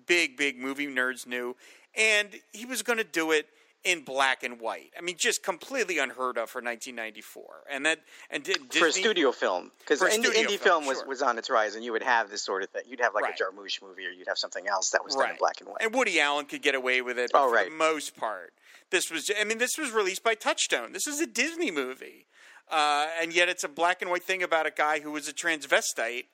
big 0.07 0.37
big 0.37 0.59
movie 0.59 0.87
nerds 0.87 1.27
knew 1.27 1.55
and 1.97 2.29
he 2.53 2.65
was 2.65 2.83
going 2.83 2.97
to 2.97 3.05
do 3.05 3.31
it 3.31 3.49
in 3.85 4.03
black 4.03 4.43
and 4.43 4.61
white 4.61 4.91
i 4.99 5.01
mean 5.01 5.17
just 5.19 5.43
completely 5.43 5.99
unheard 5.99 6.39
of 6.39 6.49
for 6.49 6.61
1994 6.63 7.65
and 7.71 7.85
that 7.85 8.01
and 8.31 8.43
did 8.43 8.73
for 8.73 8.87
a 8.87 8.93
studio 8.93 9.31
film 9.31 9.71
because 9.81 10.01
indie, 10.01 10.33
indie 10.33 10.59
film, 10.59 10.59
film 10.59 10.87
was, 10.87 10.99
sure. 10.99 11.07
was 11.09 11.23
on 11.23 11.37
its 11.39 11.51
rise 11.51 11.75
and 11.75 11.85
you 11.85 11.93
would 11.93 12.03
have 12.03 12.31
this 12.31 12.43
sort 12.43 12.63
of 12.63 12.71
thing 12.71 12.83
you'd 12.89 13.01
have 13.01 13.15
like 13.15 13.25
Right. 13.25 13.39
a 13.39 13.45
jarmusch 13.45 13.83
movie 13.83 14.07
or 14.07 14.11
you'd 14.11 14.29
have 14.29 14.39
something 14.39 14.67
else 14.67 14.91
that 14.91 15.05
was 15.05 15.15
done 15.15 15.31
in 15.31 15.37
black 15.37 15.61
and 15.61 15.69
white 15.69 15.79
And 15.83 15.95
Woody 15.95 16.19
Allen 16.21 16.47
could 16.47 16.63
get 16.63 16.75
away 16.75 17.03
with 17.03 17.19
it 17.19 17.31
but 17.33 17.43
Oh, 17.45 17.49
for 17.49 17.55
right. 17.57 17.69
the 17.69 17.77
most 17.77 18.17
part. 18.17 18.53
This 18.91 19.11
was, 19.11 19.31
I 19.41 19.45
mean, 19.45 19.59
this 19.59 19.77
was 19.79 19.91
released 19.93 20.23
by 20.23 20.35
Touchstone. 20.35 20.93
This 20.93 21.07
is 21.07 21.21
a 21.21 21.27
Disney 21.27 21.71
movie. 21.71 22.27
Uh, 22.71 23.07
and 23.21 23.33
yet 23.35 23.49
it's 23.49 23.65
a 23.65 23.69
black 23.69 24.03
and 24.03 24.11
white 24.11 24.23
thing 24.23 24.43
about 24.43 24.67
a 24.67 24.71
guy 24.71 25.01
who 25.01 25.11
was 25.11 25.27
a 25.29 25.33
transvestite 25.33 26.25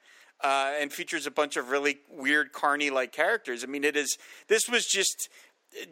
uh, 0.43 0.73
and 0.79 0.93
features 0.93 1.27
a 1.27 1.31
bunch 1.31 1.57
of 1.57 1.71
really 1.71 1.99
weird, 2.09 2.53
carny 2.53 2.91
like 2.91 3.13
characters. 3.13 3.63
I 3.63 3.67
mean, 3.67 3.85
it 3.85 3.97
is, 3.97 4.19
this 4.49 4.69
was 4.69 4.87
just. 4.87 5.29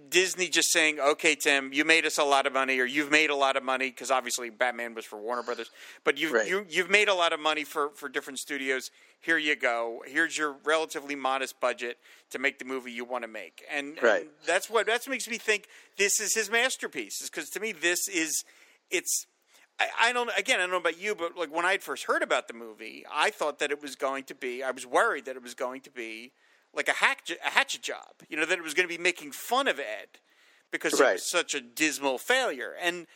Disney 0.08 0.48
just 0.48 0.72
saying, 0.72 0.98
"Okay, 0.98 1.36
Tim, 1.36 1.72
you 1.72 1.84
made 1.84 2.04
us 2.04 2.18
a 2.18 2.24
lot 2.24 2.46
of 2.46 2.52
money, 2.52 2.80
or 2.80 2.84
you've 2.84 3.10
made 3.12 3.30
a 3.30 3.34
lot 3.36 3.56
of 3.56 3.62
money 3.62 3.90
because 3.90 4.10
obviously 4.10 4.50
Batman 4.50 4.94
was 4.94 5.04
for 5.04 5.16
Warner 5.20 5.42
Brothers, 5.44 5.70
but 6.02 6.18
you've 6.18 6.32
Right. 6.32 6.48
you, 6.48 6.66
you've 6.68 6.90
made 6.90 7.08
a 7.08 7.14
lot 7.14 7.32
of 7.32 7.38
money 7.38 7.62
for 7.62 7.90
for 7.90 8.08
different 8.08 8.40
studios. 8.40 8.90
Here 9.20 9.38
you 9.38 9.54
go. 9.54 10.02
Here's 10.06 10.36
your 10.36 10.52
relatively 10.64 11.14
modest 11.14 11.60
budget 11.60 11.98
to 12.30 12.38
make 12.38 12.58
the 12.58 12.64
movie 12.64 12.90
you 12.90 13.04
want 13.04 13.22
to 13.22 13.28
make." 13.28 13.64
And, 13.70 14.02
Right. 14.02 14.22
and 14.22 14.30
that's 14.44 14.68
what 14.68 14.86
that 14.86 15.06
makes 15.06 15.28
me 15.28 15.38
think 15.38 15.68
this 15.96 16.18
is 16.18 16.34
his 16.34 16.50
masterpiece. 16.50 17.22
Because 17.22 17.48
to 17.50 17.60
me, 17.60 17.70
this 17.72 18.08
is 18.08 18.44
it's. 18.90 19.26
I, 19.78 19.88
I 20.00 20.12
don't. 20.12 20.28
Again, 20.36 20.58
I 20.58 20.62
don't 20.62 20.70
know 20.72 20.78
about 20.78 20.98
you, 20.98 21.14
but 21.14 21.36
like 21.36 21.54
when 21.54 21.64
I 21.64 21.78
first 21.78 22.04
heard 22.04 22.22
about 22.24 22.48
the 22.48 22.54
movie, 22.54 23.06
I 23.12 23.30
thought 23.30 23.60
that 23.60 23.70
it 23.70 23.80
was 23.80 23.94
going 23.94 24.24
to 24.24 24.34
be. 24.34 24.64
I 24.64 24.72
was 24.72 24.84
worried 24.86 25.26
that 25.26 25.36
it 25.36 25.42
was 25.42 25.54
going 25.54 25.82
to 25.82 25.90
be 25.90 26.32
like 26.78 26.88
a 26.88 26.92
hack, 27.04 27.22
a 27.44 27.50
hatchet 27.50 27.82
job. 27.82 28.12
You 28.30 28.36
know 28.38 28.46
that 28.46 28.58
it 28.58 28.64
was 28.64 28.72
going 28.74 28.88
to 28.88 28.94
be 28.96 29.02
making 29.02 29.32
fun 29.32 29.68
of 29.68 29.78
Ed 29.78 30.08
because 30.70 30.94
it 30.98 31.02
was 31.14 31.28
such 31.30 31.54
a 31.54 31.60
dismal 31.60 32.16
failure. 32.18 32.72
And 32.80 33.06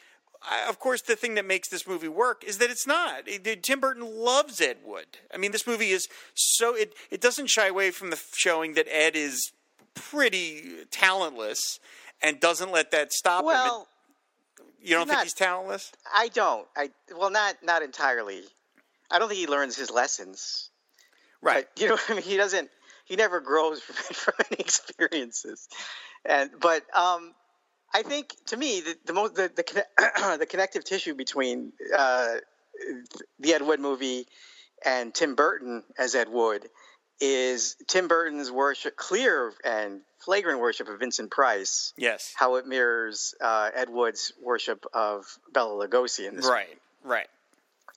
I, 0.42 0.68
of 0.68 0.78
course, 0.80 1.00
the 1.02 1.14
thing 1.16 1.34
that 1.36 1.44
makes 1.46 1.68
this 1.68 1.86
movie 1.86 2.08
work 2.08 2.42
is 2.44 2.58
that 2.58 2.68
it's 2.70 2.86
not. 2.86 3.28
It- 3.28 3.62
Tim 3.62 3.78
Burton 3.80 4.04
loves 4.04 4.60
Ed 4.60 4.78
Wood. 4.84 5.06
I 5.32 5.36
mean, 5.38 5.52
this 5.52 5.66
movie 5.66 5.90
is 5.90 6.08
so 6.34 6.74
it 6.74 6.92
it 7.10 7.20
doesn't 7.20 7.46
shy 7.46 7.68
away 7.68 7.90
from 7.92 8.10
the 8.10 8.20
showing 8.34 8.74
that 8.74 8.86
Ed 8.90 9.14
is 9.16 9.52
pretty 9.94 10.84
talentless 10.90 11.78
and 12.22 12.40
doesn't 12.40 12.72
let 12.72 12.90
that 12.90 13.12
stop 13.12 13.40
him. 13.42 13.46
well 13.46 13.88
You 14.82 14.96
don't 14.96 15.06
think 15.06 15.18
not- 15.18 15.24
he's 15.24 15.34
talentless? 15.34 15.92
i 16.14 16.28
don't 16.28 16.66
i 16.76 16.90
well 17.16 17.30
not 17.30 17.56
not 17.62 17.82
entirely 17.82 18.42
i 19.10 19.18
don't 19.18 19.28
think 19.28 19.38
he 19.38 19.46
learns 19.46 19.76
his 19.76 19.90
lessons 19.90 20.70
Right. 21.44 21.66
But, 21.74 21.82
you 21.82 21.88
know, 21.88 21.98
I 22.08 22.12
mean, 22.14 22.22
he 22.22 22.36
doesn't. 22.36 22.70
He 23.12 23.16
never 23.16 23.40
grows 23.40 23.82
from, 23.82 24.14
from 24.14 24.46
any 24.50 24.60
experiences, 24.60 25.68
and 26.24 26.50
but 26.58 26.82
um, 26.96 27.34
I 27.92 28.02
think 28.02 28.34
to 28.46 28.56
me 28.56 28.80
the, 28.80 28.96
the 29.04 29.12
most 29.12 29.34
the 29.34 29.50
the, 29.54 30.36
the 30.38 30.46
connective 30.46 30.82
tissue 30.82 31.12
between 31.12 31.74
uh, 31.94 32.36
the 33.38 33.52
Ed 33.52 33.60
Wood 33.60 33.80
movie 33.80 34.26
and 34.82 35.12
Tim 35.12 35.34
Burton 35.34 35.84
as 35.98 36.14
Ed 36.14 36.30
Wood 36.30 36.66
is 37.20 37.76
Tim 37.86 38.08
Burton's 38.08 38.50
worship, 38.50 38.96
clear 38.96 39.52
and 39.62 40.00
flagrant 40.24 40.60
worship 40.60 40.88
of 40.88 40.98
Vincent 40.98 41.30
Price. 41.30 41.92
Yes. 41.98 42.32
How 42.34 42.54
it 42.54 42.66
mirrors 42.66 43.34
uh, 43.42 43.72
Ed 43.74 43.90
Wood's 43.90 44.32
worship 44.42 44.86
of 44.94 45.26
Bela 45.52 45.86
Lugosi 45.86 46.26
in 46.26 46.36
this 46.36 46.46
Right. 46.46 46.78
Right. 47.04 47.28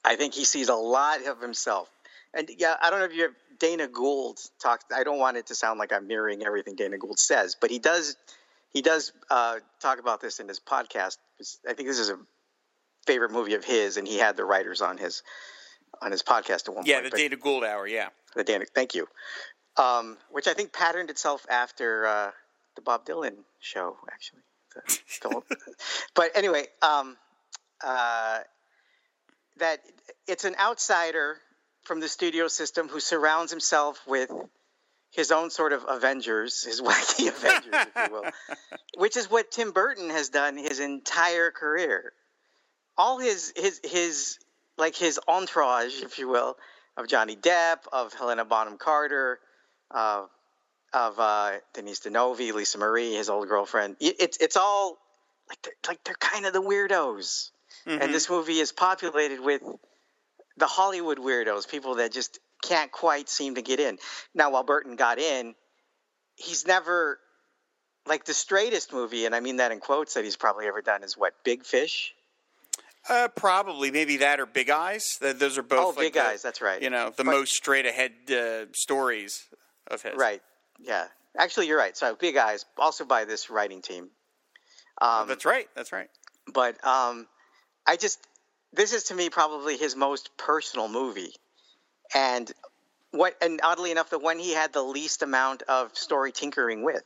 I 0.03 0.17
think 0.17 0.34
he 0.34 0.43
sees 0.43 0.67
a 0.67 0.75
lot 0.75 1.25
of 1.25 1.39
himself. 1.39 1.89
And 2.36 2.50
yeah, 2.58 2.75
I 2.82 2.89
don't 2.89 3.00
know 3.00 3.06
if 3.06 3.13
you 3.13 3.24
have 3.24 3.32
Dana 3.60 3.88
Gould 3.88 4.39
talked. 4.62 4.92
I 4.94 5.04
don't 5.04 5.18
want 5.20 5.38
it 5.38 5.48
to 5.48 5.56
sound 5.56 5.80
like 5.80 5.94
I'm 5.94 6.06
mirroring 6.08 6.46
everything 6.46 6.75
Dana 6.75 6.98
Gould 6.98 7.18
says, 7.20 7.56
but 7.60 7.72
he 7.72 7.80
does. 7.80 8.18
He 8.74 8.82
does 8.82 9.13
uh, 9.30 9.60
talk 9.82 10.00
about 10.00 10.20
this 10.20 10.39
in 10.42 10.48
his 10.50 10.60
podcast. 10.60 11.18
I 11.68 11.74
think 11.74 11.88
this 11.88 11.98
is 12.00 12.10
a 12.10 12.18
favorite 13.08 13.32
movie 13.32 13.54
of 13.54 13.63
his, 13.63 13.96
and 13.96 14.06
he 14.06 14.18
had 14.18 14.36
the 14.36 14.44
writers 14.44 14.82
on 14.82 14.98
his 14.98 15.24
on 16.01 16.12
his 16.12 16.22
podcast 16.24 16.68
at 16.68 16.75
one 16.75 16.86
Yeah, 16.86 16.96
point. 16.96 17.06
Yeah, 17.06 17.10
the 17.12 17.18
Dana 17.18 17.36
Gould 17.38 17.63
hour. 17.63 17.88
Yeah. 17.88 18.10
the 18.36 18.44
Dana. 18.44 18.65
Thank 18.75 18.96
you. 18.96 19.08
Um, 19.77 20.18
which 20.30 20.48
I 20.48 20.54
think 20.54 20.74
patterned 20.74 21.10
itself 21.10 21.46
after 21.50 22.06
uh, 22.06 22.32
the 22.75 22.82
Bob 22.82 23.06
Dylan 23.06 23.36
show, 23.62 23.96
actually. 24.12 24.42
The- 24.74 25.00
the 25.22 25.30
whole- 25.30 25.46
but 26.13 26.32
anyway, 26.36 26.65
um, 26.82 27.15
uh, 27.82 28.39
that 29.58 29.80
it's 30.27 30.44
an 30.44 30.56
outsider 30.60 31.38
from 31.86 32.00
the 32.00 32.10
studio 32.10 32.48
system 32.48 32.88
who 32.89 33.00
surrounds 33.00 33.51
himself 33.51 34.01
with 34.08 34.32
his 35.12 35.32
own 35.32 35.50
sort 35.50 35.72
of 35.72 35.86
Avengers, 35.88 36.63
his 36.63 36.82
wacky 36.84 37.30
Avengers, 37.30 37.74
if 37.74 38.10
you 38.10 38.13
will, 38.13 38.25
which 38.98 39.15
is 39.15 39.30
what 39.30 39.51
Tim 39.51 39.72
Burton 39.72 40.10
has 40.10 40.30
done 40.30 40.58
his 40.58 40.80
entire 40.80 41.51
career. 41.51 42.12
All 42.98 43.20
his 43.20 43.54
his 43.56 43.80
his 43.84 44.39
like 44.77 44.96
his 44.96 45.20
entourage, 45.27 46.01
if 46.01 46.20
you 46.20 46.27
will, 46.27 46.58
of 46.98 47.08
Johnny 47.08 47.36
Depp, 47.36 47.80
of 47.92 48.13
Helena 48.13 48.46
Bonham 48.46 48.77
Carter, 48.77 49.39
uh, 49.92 50.25
of 50.94 51.20
uh, 51.20 51.51
Denise 51.74 52.00
Di 52.00 52.10
Novi, 52.10 52.51
Lisa 52.51 52.77
Marie, 52.77 53.13
his 53.13 53.30
old 53.30 53.48
girlfriend. 53.48 53.98
It's 54.00 54.38
it's 54.38 54.58
all 54.58 54.98
like 55.50 55.62
they're, 55.62 55.74
like 55.88 56.04
they're 56.04 56.15
kind 56.15 56.46
of 56.46 56.54
the 56.54 56.62
weirdos, 56.62 57.51
and 57.86 58.13
this 58.13 58.30
movie 58.30 58.60
is 58.60 58.72
populated 58.72 59.42
with 59.42 59.62
the 60.57 60.65
Hollywood 60.67 61.17
weirdos, 61.17 61.67
people 61.69 61.95
that 61.95 62.12
just 62.12 62.39
can't 62.63 62.91
quite 62.91 63.29
seem 63.29 63.55
to 63.55 63.62
get 63.62 63.79
in. 63.79 63.97
Now, 64.33 64.51
while 64.51 64.63
Burton 64.63 64.95
got 64.95 65.19
in, 65.19 65.55
he's 66.35 66.65
never 66.65 67.19
like 68.07 68.25
the 68.25 68.33
straightest 68.33 68.93
movie, 68.93 69.25
and 69.25 69.33
I 69.35 69.39
mean 69.39 69.57
that 69.57 69.71
in 69.71 69.79
quotes 69.79 70.13
that 70.13 70.24
he's 70.24 70.35
probably 70.35 70.67
ever 70.67 70.81
done 70.81 71.03
is 71.03 71.17
what 71.17 71.33
Big 71.43 71.63
Fish. 71.65 72.13
Uh, 73.07 73.27
probably, 73.35 73.91
maybe 73.91 74.17
that 74.17 74.39
or 74.39 74.45
Big 74.47 74.69
Eyes. 74.69 75.03
Those 75.21 75.57
are 75.57 75.63
both. 75.63 75.79
Oh, 75.79 75.88
like 75.89 75.97
Big 75.97 76.13
the- 76.13 76.24
Eyes, 76.27 76.41
that's 76.41 76.62
right. 76.62 76.81
You 76.81 76.89
know, 76.89 77.09
the 77.15 77.24
But- 77.24 77.31
most 77.31 77.53
straight 77.53 77.85
ahead 77.85 78.13
uh, 78.31 78.65
stories 78.74 79.43
of 79.88 80.01
his. 80.01 80.15
Right. 80.15 80.41
Yeah. 80.79 81.05
Actually, 81.38 81.67
you're 81.67 81.77
right. 81.77 81.95
So 81.97 82.15
Big 82.15 82.38
Eyes, 82.38 82.65
also 82.77 83.05
by 83.05 83.25
this 83.25 83.50
writing 83.50 83.81
team. 83.81 84.09
Um, 85.01 85.27
That's 85.27 85.43
right. 85.45 85.67
That's 85.75 85.91
right. 85.91 86.09
but 86.53 86.81
um, 86.85 87.27
I 87.85 87.97
just 87.97 88.25
this 88.75 88.94
is 88.94 89.03
to 89.05 89.15
me 89.15 89.29
probably 89.29 89.77
his 89.77 89.96
most 89.96 90.36
personal 90.38 90.88
movie, 90.88 91.34
and 92.13 92.51
what 93.12 93.36
and 93.41 93.60
oddly 93.63 93.91
enough, 93.91 94.10
the 94.10 94.20
one 94.20 94.39
he 94.39 94.53
had 94.53 94.74
the 94.74 94.84
least 94.84 95.22
amount 95.22 95.63
of 95.63 95.96
story 95.98 96.32
tinkering 96.32 96.84
with. 96.84 97.03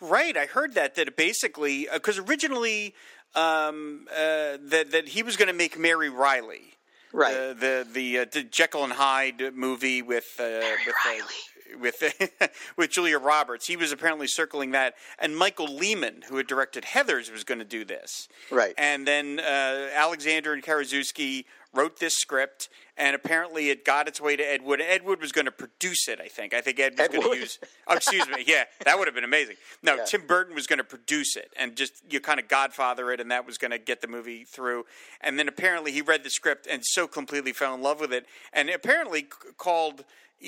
Right, 0.00 0.36
I 0.36 0.46
heard 0.46 0.74
that 0.74 0.94
that 0.96 1.16
basically 1.16 1.88
because 1.92 2.18
originally 2.18 2.94
um, 3.34 4.06
uh, 4.10 4.58
that 4.60 4.90
that 4.92 5.08
he 5.08 5.22
was 5.22 5.36
going 5.36 5.48
to 5.48 5.54
make 5.54 5.78
Mary 5.78 6.10
Reilly, 6.10 6.76
Right. 7.16 7.34
Uh, 7.34 7.54
the 7.54 7.86
the, 7.90 8.18
uh, 8.18 8.26
the 8.30 8.42
Jekyll 8.42 8.84
and 8.84 8.92
Hyde 8.92 9.54
movie 9.54 10.02
with 10.02 10.26
uh, 10.38 10.60
with, 10.84 10.94
uh, 11.06 11.22
with 11.80 12.02
with 12.76 12.90
Julia 12.90 13.18
Roberts. 13.18 13.66
He 13.66 13.76
was 13.76 13.92
apparently 13.92 14.26
circling 14.26 14.70
that, 14.72 14.94
and 15.18 15.36
Michael 15.36 15.74
Lehmann, 15.74 16.22
who 16.28 16.36
had 16.36 16.46
directed 16.46 16.84
Heathers, 16.84 17.30
was 17.32 17.44
going 17.44 17.58
to 17.58 17.64
do 17.64 17.84
this. 17.84 18.28
Right. 18.50 18.74
And 18.78 19.06
then 19.06 19.40
uh, 19.40 19.88
Alexander 19.94 20.52
and 20.52 20.62
Karaszewski 20.62 21.44
wrote 21.74 21.98
this 22.00 22.14
script, 22.16 22.70
and 22.96 23.14
apparently 23.14 23.68
it 23.68 23.84
got 23.84 24.08
its 24.08 24.18
way 24.18 24.34
to 24.34 24.42
Ed 24.42 24.62
Wood. 24.62 24.80
Ed 24.80 25.04
Wood 25.04 25.20
was 25.20 25.30
going 25.30 25.44
to 25.44 25.50
produce 25.50 26.08
it. 26.08 26.20
I 26.20 26.28
think. 26.28 26.54
I 26.54 26.60
think 26.62 26.80
Ed 26.80 26.92
was 26.92 27.00
Ed 27.00 27.08
going 27.12 27.22
to 27.22 27.28
Wood? 27.28 27.38
use. 27.38 27.58
Oh, 27.86 27.94
excuse 27.96 28.26
me. 28.28 28.44
Yeah, 28.46 28.64
that 28.84 28.98
would 28.98 29.06
have 29.08 29.14
been 29.14 29.24
amazing. 29.24 29.56
No, 29.82 29.96
Yeah. 29.96 30.04
Tim 30.04 30.26
Burton 30.26 30.54
was 30.54 30.66
going 30.66 30.78
to 30.78 30.84
produce 30.84 31.36
it 31.36 31.52
and 31.56 31.76
just 31.76 32.02
you 32.10 32.20
kind 32.20 32.40
of 32.40 32.48
Godfather 32.48 33.10
it, 33.12 33.20
and 33.20 33.30
that 33.30 33.46
was 33.46 33.58
going 33.58 33.72
to 33.72 33.78
get 33.78 34.00
the 34.00 34.08
movie 34.08 34.44
through. 34.44 34.86
And 35.20 35.38
then 35.38 35.48
apparently 35.48 35.92
he 35.92 36.00
read 36.00 36.24
the 36.24 36.30
script 36.30 36.66
and 36.70 36.82
so 36.84 37.06
completely 37.06 37.52
fell 37.52 37.74
in 37.74 37.82
love 37.82 38.00
with 38.00 38.12
it, 38.12 38.24
and 38.54 38.70
apparently 38.70 39.20
c- 39.22 39.50
called 39.58 40.04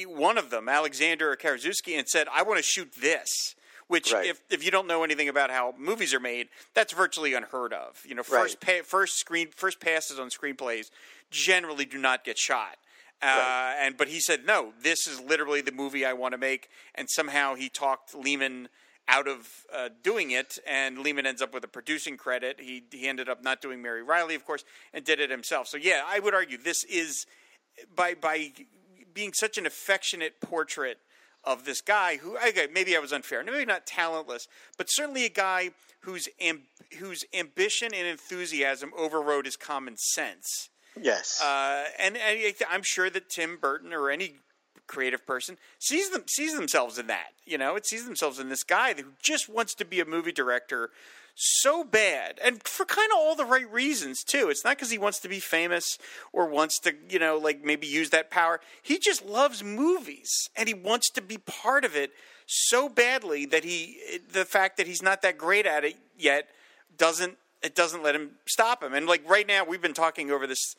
one 0.07 0.39
of 0.39 0.51
them, 0.51 0.69
Alexander 0.69 1.35
Karaszewski, 1.37 1.99
and 1.99 2.09
said, 2.09 2.29
"I 2.33 2.43
want 2.43 2.59
to 2.59 2.63
shoot 2.63 2.93
this." 2.93 3.55
Which, 3.87 4.13
Right. 4.13 4.27
if 4.27 4.43
if 4.51 4.63
you 4.63 4.71
don't 4.71 4.87
know 4.87 5.03
anything 5.03 5.29
about 5.31 5.51
how 5.51 5.75
movies 5.79 6.13
are 6.13 6.21
made, 6.21 6.49
that's 6.75 6.93
virtually 6.93 7.33
unheard 7.33 7.73
of. 7.73 8.05
You 8.05 8.15
know, 8.15 8.23
first 8.23 8.61
pa- 8.61 8.83
first 8.85 9.19
screen 9.19 9.51
first 9.51 9.81
passes 9.81 10.19
on 10.19 10.29
screenplays 10.29 10.91
generally 11.31 11.87
do 11.87 11.97
not 11.99 12.23
get 12.25 12.39
shot. 12.39 12.77
Uh, 13.21 13.75
and 13.79 13.97
but 13.97 14.09
he 14.09 14.21
said 14.21 14.45
no. 14.47 14.73
This 14.81 15.07
is 15.07 15.21
literally 15.21 15.61
the 15.63 15.73
movie 15.73 16.05
I 16.05 16.13
want 16.13 16.33
to 16.33 16.39
make, 16.39 16.69
and 16.95 17.09
somehow 17.11 17.55
he 17.55 17.69
talked 17.69 18.15
Lehmann 18.15 18.69
out 19.09 19.27
of 19.27 19.65
uh, 19.73 19.89
doing 20.03 20.31
it, 20.33 20.59
and 20.67 20.99
Lehmann 20.99 21.25
ends 21.27 21.41
up 21.41 21.55
with 21.55 21.65
a 21.65 21.69
producing 21.69 22.17
credit. 22.19 22.61
He 22.61 22.85
he 22.93 23.09
ended 23.09 23.29
up 23.29 23.43
not 23.43 23.63
doing 23.63 23.81
Mary 23.83 24.03
Reilly, 24.03 24.35
of 24.35 24.45
course, 24.45 24.65
and 24.93 25.03
did 25.03 25.19
it 25.19 25.31
himself. 25.31 25.67
So 25.67 25.79
yeah, 25.79 26.03
I 26.07 26.19
would 26.19 26.35
argue 26.35 26.59
this 26.59 26.85
is 26.85 27.27
by 27.93 28.13
by 28.15 28.53
being 29.15 29.33
such 29.33 29.59
an 29.59 29.67
affectionate 29.67 30.41
portrait 30.41 30.99
of 31.45 31.65
this 31.65 31.81
guy 31.81 32.17
who 32.17 32.37
okay, 32.37 32.67
maybe 32.73 32.97
I 32.97 33.01
was 33.01 33.13
unfair, 33.13 33.43
maybe 33.45 33.65
not 33.65 33.87
talentless, 33.87 34.49
but 34.77 34.87
certainly 34.91 35.25
a 35.25 35.31
guy 35.31 35.71
whose 36.01 36.29
amb- 36.41 36.67
whose 36.99 37.25
ambition 37.35 37.95
and 37.95 38.07
enthusiasm 38.07 38.93
overrode 38.97 39.47
his 39.47 39.57
common 39.57 39.97
sense. 39.97 40.69
Yes. 41.01 41.41
Uh, 41.41 41.85
and, 41.99 42.17
and 42.17 42.55
I'm 42.71 42.83
sure 42.83 43.09
that 43.11 43.29
Tim 43.29 43.57
Burton 43.61 43.93
or 43.93 44.11
any 44.11 44.35
creative 44.87 45.27
person 45.27 45.59
sees 45.79 46.11
them 46.11 46.25
sees 46.29 46.55
themselves 46.55 46.99
in 46.99 47.07
that. 47.07 47.29
You 47.45 47.59
know, 47.59 47.77
it 47.77 47.87
sees 47.87 48.05
themselves 48.05 48.39
in 48.39 48.49
this 48.49 48.65
guy 48.65 48.95
who 48.95 49.13
just 49.23 49.49
wants 49.49 49.75
to 49.75 49.85
be 49.85 50.01
a 50.01 50.05
movie 50.05 50.33
director 50.33 50.91
so 51.41 51.85
bad, 51.85 52.41
and 52.43 52.61
for 52.65 52.85
kind 52.85 53.11
of 53.13 53.19
all 53.19 53.37
the 53.37 53.45
right 53.45 53.71
reasons 53.71 54.25
too. 54.25 54.49
It's 54.51 54.65
not 54.65 54.77
because 54.77 54.91
he 54.91 54.99
wants 54.99 55.21
to 55.21 55.29
be 55.29 55.39
famous 55.39 55.97
or 56.33 56.49
wants 56.49 56.81
to, 56.81 56.95
you 57.09 57.21
know, 57.21 57.39
like 57.39 57.63
maybe 57.63 57.87
use 57.87 58.11
that 58.11 58.29
power. 58.29 58.61
He 58.83 58.99
just 58.99 59.25
loves 59.25 59.63
movies 59.63 60.51
and 60.57 60.67
he 60.67 60.75
wants 60.75 61.11
to 61.11 61.23
be 61.23 61.39
part 61.39 61.85
of 61.85 61.95
it 61.95 62.11
so 62.47 62.89
badly 62.89 63.47
that 63.47 63.63
he 63.63 63.99
the 64.33 64.45
fact 64.45 64.79
that 64.79 64.89
he's 64.89 65.01
not 65.01 65.23
that 65.23 65.39
great 65.39 65.65
at 65.65 65.85
it 65.85 65.97
yet 66.19 66.49
doesn't 66.97 67.39
it 67.63 67.77
doesn't 67.77 68.03
let 68.03 68.17
him 68.17 68.33
stop 68.47 68.83
him. 68.83 68.93
And 68.93 69.07
like 69.07 69.29
right 69.29 69.47
now, 69.47 69.65
we've 69.65 69.83
been 69.83 69.95
talking 69.95 70.33
over 70.33 70.47
this 70.47 70.75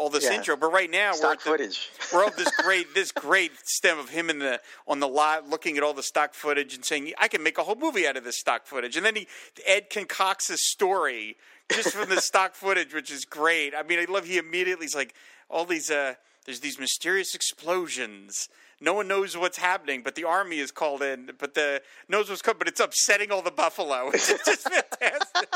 all 0.00 0.08
this 0.08 0.24
Yeah. 0.24 0.32
intro, 0.32 0.56
but 0.56 0.72
right 0.72 0.90
now 0.90 1.10
we're 1.10 1.16
Stock 1.18 1.32
at 1.34 1.38
the, 1.44 1.50
footage. 1.50 1.90
we're 2.12 2.24
of 2.24 2.34
this 2.34 2.50
great 2.62 2.94
this 2.94 3.12
great 3.12 3.52
stem 3.64 3.98
of 3.98 4.08
him 4.08 4.30
in 4.30 4.38
the 4.38 4.58
on 4.88 4.98
the 4.98 5.06
lot 5.06 5.46
looking 5.48 5.76
at 5.76 5.82
all 5.82 5.92
the 5.92 6.02
stock 6.02 6.32
footage 6.32 6.74
and 6.74 6.82
saying 6.82 7.12
I 7.18 7.28
can 7.28 7.42
make 7.42 7.58
a 7.58 7.64
whole 7.64 7.74
movie 7.74 8.06
out 8.06 8.16
of 8.16 8.24
this 8.24 8.38
stock 8.38 8.64
footage. 8.66 8.96
And 8.96 9.04
then 9.04 9.14
he 9.14 9.28
Ed 9.66 9.90
concocts 9.90 10.48
a 10.48 10.56
story 10.56 11.36
just 11.70 11.90
from 11.92 12.08
the 12.08 12.20
stock 12.30 12.54
footage, 12.54 12.94
which 12.94 13.10
is 13.10 13.26
great. 13.26 13.74
I 13.74 13.82
mean, 13.82 13.98
I 13.98 14.06
love 14.10 14.24
he 14.24 14.38
immediately 14.38 14.86
is 14.86 14.94
like 14.94 15.14
all 15.50 15.66
these 15.66 15.90
uh 15.90 16.14
there's 16.46 16.60
these 16.60 16.78
mysterious 16.80 17.34
explosions. 17.34 18.48
No 18.80 18.94
one 18.94 19.06
knows 19.06 19.36
what's 19.36 19.58
happening, 19.58 20.02
but 20.02 20.14
the 20.14 20.24
army 20.24 20.58
is 20.60 20.70
called 20.70 21.02
in. 21.02 21.32
But 21.38 21.52
the 21.52 21.82
knows 22.08 22.30
what's 22.30 22.40
coming, 22.40 22.58
but 22.60 22.68
it's 22.68 22.80
upsetting 22.80 23.30
all 23.30 23.42
the 23.42 23.50
buffalo. 23.50 24.08
It's 24.14 24.28
just 24.28 24.66
fantastic. 24.70 25.48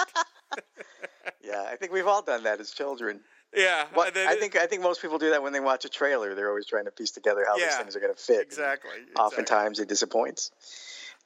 yeah, 1.42 1.64
I 1.66 1.76
think 1.76 1.92
we've 1.92 2.06
all 2.06 2.20
done 2.20 2.42
that 2.42 2.60
as 2.60 2.70
children. 2.72 3.20
Yeah, 3.54 3.86
What, 3.94 4.16
I 4.16 4.34
think 4.36 4.56
I 4.56 4.66
think 4.66 4.82
most 4.82 5.00
people 5.00 5.18
do 5.18 5.30
that 5.30 5.42
when 5.42 5.52
they 5.52 5.60
watch 5.60 5.84
a 5.84 5.88
trailer. 5.88 6.34
They're 6.34 6.48
always 6.48 6.66
trying 6.66 6.86
to 6.86 6.90
piece 6.90 7.10
together 7.12 7.44
how 7.46 7.56
Yeah, 7.56 7.66
these 7.66 7.76
things 7.76 7.96
are 7.96 8.00
going 8.00 8.14
to 8.14 8.20
fit. 8.20 8.40
exactly, 8.40 8.90
Oftentimes 9.16 9.78
it 9.80 9.88
disappoints. 9.88 10.50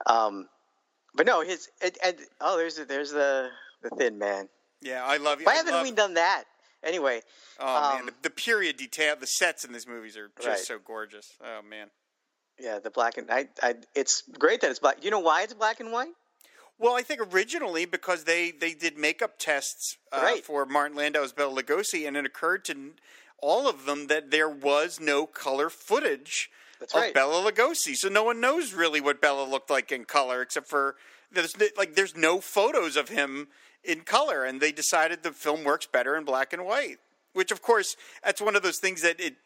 Um, 0.07 0.49
but 1.15 1.27
no, 1.27 1.41
his 1.43 1.69
and, 1.83 1.97
and 2.05 2.17
oh, 2.41 2.57
there's 2.57 2.77
the, 2.77 2.85
there's 2.85 3.11
the 3.13 3.49
the 3.83 3.91
Thin 3.91 4.19
Man. 4.19 4.49
yeah, 4.83 5.05
I 5.05 5.17
love 5.17 5.41
you. 5.41 5.47
Why 5.47 5.53
I 5.53 5.57
haven't 5.57 5.73
love- 5.75 5.83
we 5.85 5.93
done 5.93 6.15
that? 6.15 6.45
Anyway, 6.85 7.23
Oh 7.59 7.91
man, 7.95 8.01
um, 8.03 8.07
the, 8.07 8.13
the 8.23 8.31
period 8.31 8.77
detail, 8.77 9.17
the 9.19 9.27
sets 9.27 9.65
in 9.65 9.73
these 9.73 9.87
movies 9.87 10.17
are 10.17 10.29
just 10.37 10.47
Right. 10.47 10.59
so 10.59 10.79
gorgeous. 10.79 11.33
Oh 11.43 11.61
man. 11.63 11.89
yeah, 12.59 12.79
the 12.79 12.91
black 12.91 13.17
and 13.19 13.31
I, 13.31 13.49
I. 13.63 13.75
It's 13.97 14.23
great 14.39 14.61
that 14.61 14.71
it's 14.71 14.79
black. 14.79 15.03
You 15.05 15.11
know 15.11 15.19
why 15.21 15.43
it's 15.43 15.55
black 15.55 15.81
and 15.81 15.91
white? 15.93 16.13
Well, 16.79 16.95
I 16.95 17.03
think 17.03 17.21
originally 17.33 17.85
because 17.87 18.25
they 18.25 18.51
they 18.51 18.73
did 18.75 18.97
makeup 18.97 19.35
tests 19.39 19.97
uh, 20.13 20.21
Right. 20.23 20.45
for 20.45 20.65
Martin 20.65 20.97
Landau's 20.97 21.33
Bela 21.33 21.63
Lugosi, 21.63 22.07
and 22.07 22.17
it 22.17 22.25
occurred 22.25 22.65
to 22.67 22.93
all 23.39 23.69
of 23.69 23.85
them 23.85 24.07
that 24.07 24.31
there 24.31 24.49
was 24.49 25.01
no 25.01 25.27
color 25.27 25.71
footage 25.71 26.51
That's 26.81 26.95
of 26.95 27.01
right. 27.03 27.15
Bela 27.15 27.51
Lugosi, 27.51 27.95
so 27.97 28.09
no 28.09 28.23
one 28.25 28.41
knows 28.41 28.75
really 28.75 29.01
what 29.01 29.21
Bela 29.21 29.45
looked 29.45 29.71
like 29.71 29.91
in 29.93 30.05
color, 30.05 30.43
except 30.43 30.69
for 30.69 30.97
there's 31.33 31.55
like 31.77 31.95
there's 31.95 32.17
no 32.17 32.41
photos 32.41 32.97
of 32.97 33.09
him 33.09 33.49
in 33.85 34.03
color, 34.03 34.45
and 34.45 34.61
they 34.61 34.73
decided 34.73 35.23
the 35.23 35.33
film 35.33 35.65
works 35.65 35.87
better 35.87 36.17
in 36.17 36.25
black 36.25 36.53
and 36.53 36.65
white. 36.65 36.99
Which, 37.35 37.53
of 37.53 37.63
course, 37.63 37.97
that's 38.25 38.41
one 38.41 38.57
of 38.57 38.63
those 38.63 38.79
things 38.79 39.03
that 39.03 39.21
it. 39.21 39.37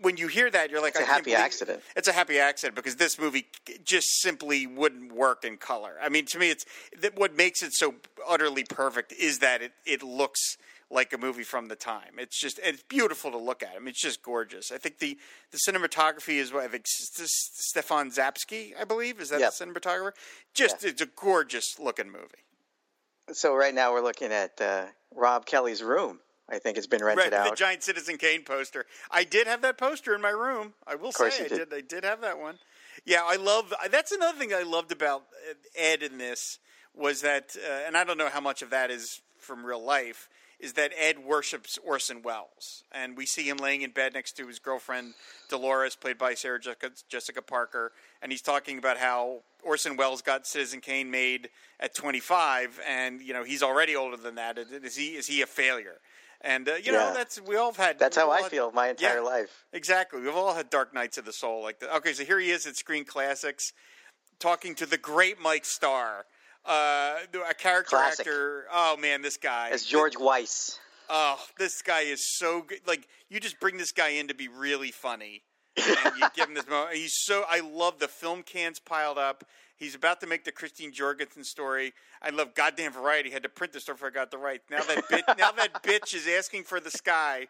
When 0.00 0.16
you 0.16 0.28
hear 0.28 0.50
that, 0.50 0.70
you're 0.70 0.80
like, 0.80 0.94
It's 0.94 1.00
a 1.02 1.06
happy 1.06 1.34
accident. 1.34 1.82
it's 1.96 2.06
a 2.08 2.12
happy 2.12 2.38
accident 2.38 2.76
because 2.76 2.96
this 2.96 3.18
movie 3.18 3.46
just 3.84 4.20
simply 4.22 4.66
wouldn't 4.66 5.12
work 5.12 5.44
in 5.44 5.56
color. 5.56 5.96
I 6.00 6.08
mean, 6.08 6.26
to 6.26 6.38
me, 6.38 6.50
it's 6.50 6.64
that 7.00 7.16
what 7.18 7.34
makes 7.36 7.62
it 7.62 7.72
so 7.74 7.94
utterly 8.26 8.64
perfect 8.64 9.12
is 9.12 9.40
that 9.40 9.62
it, 9.62 9.72
it 9.84 10.02
looks 10.02 10.56
like 10.90 11.12
a 11.12 11.18
movie 11.18 11.42
from 11.42 11.66
the 11.66 11.74
time. 11.76 12.18
It's 12.18 12.38
just 12.40 12.60
it's 12.62 12.82
beautiful 12.84 13.32
to 13.32 13.36
look 13.38 13.62
at. 13.64 13.70
I 13.74 13.78
mean, 13.80 13.88
it's 13.88 14.00
just 14.00 14.22
gorgeous. 14.22 14.70
I 14.70 14.78
think 14.78 14.98
the 15.00 15.18
the 15.50 15.58
cinematography 15.58 16.36
is 16.36 16.52
what 16.52 16.62
I 16.62 16.68
think 16.68 16.84
Stefan 16.86 18.10
Czapsky, 18.12 18.72
I 18.78 18.84
believe, 18.84 19.18
is 19.20 19.30
that 19.30 19.40
Yep. 19.40 19.52
the 19.58 19.64
cinematographer? 19.66 20.12
Just 20.54 20.84
it's 20.84 21.02
a 21.02 21.06
gorgeous 21.06 21.78
looking 21.80 22.10
movie. 22.12 22.44
So 23.32 23.54
right 23.56 23.74
now 23.74 23.92
we're 23.92 24.02
looking 24.02 24.30
at 24.32 24.60
uh, 24.60 24.86
Rob 25.14 25.46
Kelly's 25.46 25.82
room. 25.82 26.20
I 26.48 26.58
think 26.58 26.76
it's 26.76 26.86
been 26.86 27.02
rented 27.02 27.32
Right, 27.32 27.44
the 27.44 27.50
out. 27.52 27.56
giant 27.56 27.82
Citizen 27.82 28.18
Kane 28.18 28.42
poster. 28.44 28.84
I 29.10 29.24
did 29.24 29.46
have 29.46 29.62
that 29.62 29.78
poster 29.78 30.14
in 30.14 30.20
my 30.20 30.30
room. 30.30 30.74
I 30.86 30.94
will 30.94 31.12
say 31.12 31.26
I 31.26 31.48
did. 31.48 31.48
did. 31.70 31.74
I 31.74 31.80
did 31.80 32.04
have 32.04 32.20
that 32.20 32.38
one. 32.38 32.58
Yeah, 33.06 33.22
I 33.24 33.36
love. 33.36 33.72
That's 33.90 34.12
another 34.12 34.38
thing 34.38 34.52
I 34.52 34.62
loved 34.62 34.92
about 34.92 35.24
Ed 35.76 36.02
in 36.02 36.18
this 36.18 36.58
was 36.94 37.22
that, 37.22 37.56
uh, 37.56 37.86
and 37.86 37.96
I 37.96 38.04
don't 38.04 38.18
know 38.18 38.28
how 38.28 38.40
much 38.40 38.62
of 38.62 38.70
that 38.70 38.90
is 38.90 39.20
from 39.38 39.64
real 39.64 39.82
life. 39.84 40.28
is 40.60 40.74
that 40.74 40.92
Ed 40.96 41.18
worships 41.18 41.78
Orson 41.84 42.22
Welles, 42.22 42.84
and 42.92 43.16
we 43.16 43.26
see 43.26 43.42
him 43.48 43.56
laying 43.58 43.82
in 43.82 43.90
bed 43.90 44.14
next 44.14 44.32
to 44.36 44.46
his 44.46 44.58
girlfriend 44.60 45.12
Dolores, 45.50 45.96
played 45.96 46.16
by 46.16 46.32
Sarah 46.34 46.60
Jessica, 46.60 46.90
Jessica 47.08 47.42
Parker, 47.42 47.92
and 48.22 48.30
he's 48.30 48.40
talking 48.40 48.78
about 48.78 48.96
how 48.96 49.40
Orson 49.62 49.96
Welles 49.96 50.22
got 50.22 50.46
Citizen 50.46 50.80
Kane 50.80 51.10
made 51.10 51.50
at 51.80 51.94
25, 51.94 52.80
and 52.88 53.20
you 53.20 53.32
know 53.34 53.42
he's 53.44 53.62
already 53.62 53.96
older 53.96 54.16
than 54.16 54.36
that. 54.36 54.56
Is 54.58 54.94
he 54.96 55.16
is 55.16 55.26
he 55.26 55.42
a 55.42 55.46
failure? 55.46 55.96
And 56.46 56.68
uh, 56.68 56.74
you 56.74 56.92
know 56.92 57.12
that's 57.14 57.40
we 57.40 57.56
all 57.56 57.72
have 57.72 57.76
had. 57.78 57.98
That's 57.98 58.16
how 58.16 58.30
I 58.30 58.42
had- 58.42 58.50
feel 58.50 58.70
my 58.72 58.88
entire 58.90 59.16
Yeah. 59.16 59.20
life. 59.22 59.64
Exactly. 59.72 60.20
We've 60.20 60.34
all 60.36 60.54
had 60.54 60.68
dark 60.68 60.92
nights 60.92 61.16
of 61.16 61.24
the 61.24 61.32
soul 61.32 61.62
like 61.62 61.78
that. 61.80 61.94
Okay, 61.96 62.12
so 62.12 62.22
here 62.24 62.38
he 62.38 62.50
is 62.50 62.66
at 62.66 62.76
Screen 62.76 63.04
Classics, 63.06 63.72
talking 64.38 64.74
to 64.76 64.86
the 64.86 64.98
great 64.98 65.40
Mike 65.40 65.64
Starr, 65.64 66.26
uh, 66.66 67.14
a 67.48 67.54
character 67.54 67.96
Classic. 67.96 68.20
actor. 68.26 68.66
Oh 68.70 68.96
man, 68.98 69.22
this 69.22 69.38
guy 69.38 69.70
As 69.70 69.84
George 69.84 70.16
Weiss. 70.18 70.78
Oh, 71.08 71.38
this 71.58 71.80
guy 71.82 72.00
is 72.02 72.22
so 72.38 72.62
good. 72.62 72.80
Like 72.86 73.08
you 73.30 73.40
just 73.40 73.58
bring 73.58 73.76
this 73.78 73.92
guy 73.92 74.10
in 74.10 74.28
to 74.28 74.34
be 74.34 74.48
really 74.48 74.90
funny, 74.90 75.42
and 75.76 76.16
you 76.18 76.26
give 76.34 76.48
him 76.48 76.54
this 76.54 76.68
moment. 76.68 76.96
He's 76.96 77.14
so. 77.16 77.44
I 77.48 77.60
love 77.60 77.98
the 77.98 78.08
film 78.08 78.42
cans 78.42 78.78
piled 78.78 79.18
up. 79.18 79.44
He's 79.76 79.94
about 79.94 80.20
to 80.20 80.26
make 80.26 80.44
the 80.44 80.52
Christine 80.52 80.92
Jorgensen 80.92 81.42
story. 81.44 81.92
I 82.22 82.30
love 82.30 82.54
goddamn 82.54 82.92
Variety 82.92 83.30
had 83.30 83.42
to 83.42 83.48
print 83.48 83.72
the 83.72 83.80
story 83.80 83.96
before 83.96 84.08
I 84.08 84.12
got 84.12 84.30
the 84.30 84.38
right. 84.38 84.62
Now 84.70 84.82
that 84.84 85.08
bit, 85.10 85.24
now 85.36 85.50
that 85.52 85.82
bitch 85.82 86.14
is 86.14 86.28
asking 86.28 86.64
for 86.64 86.78
the 86.80 86.90
sky. 86.92 87.48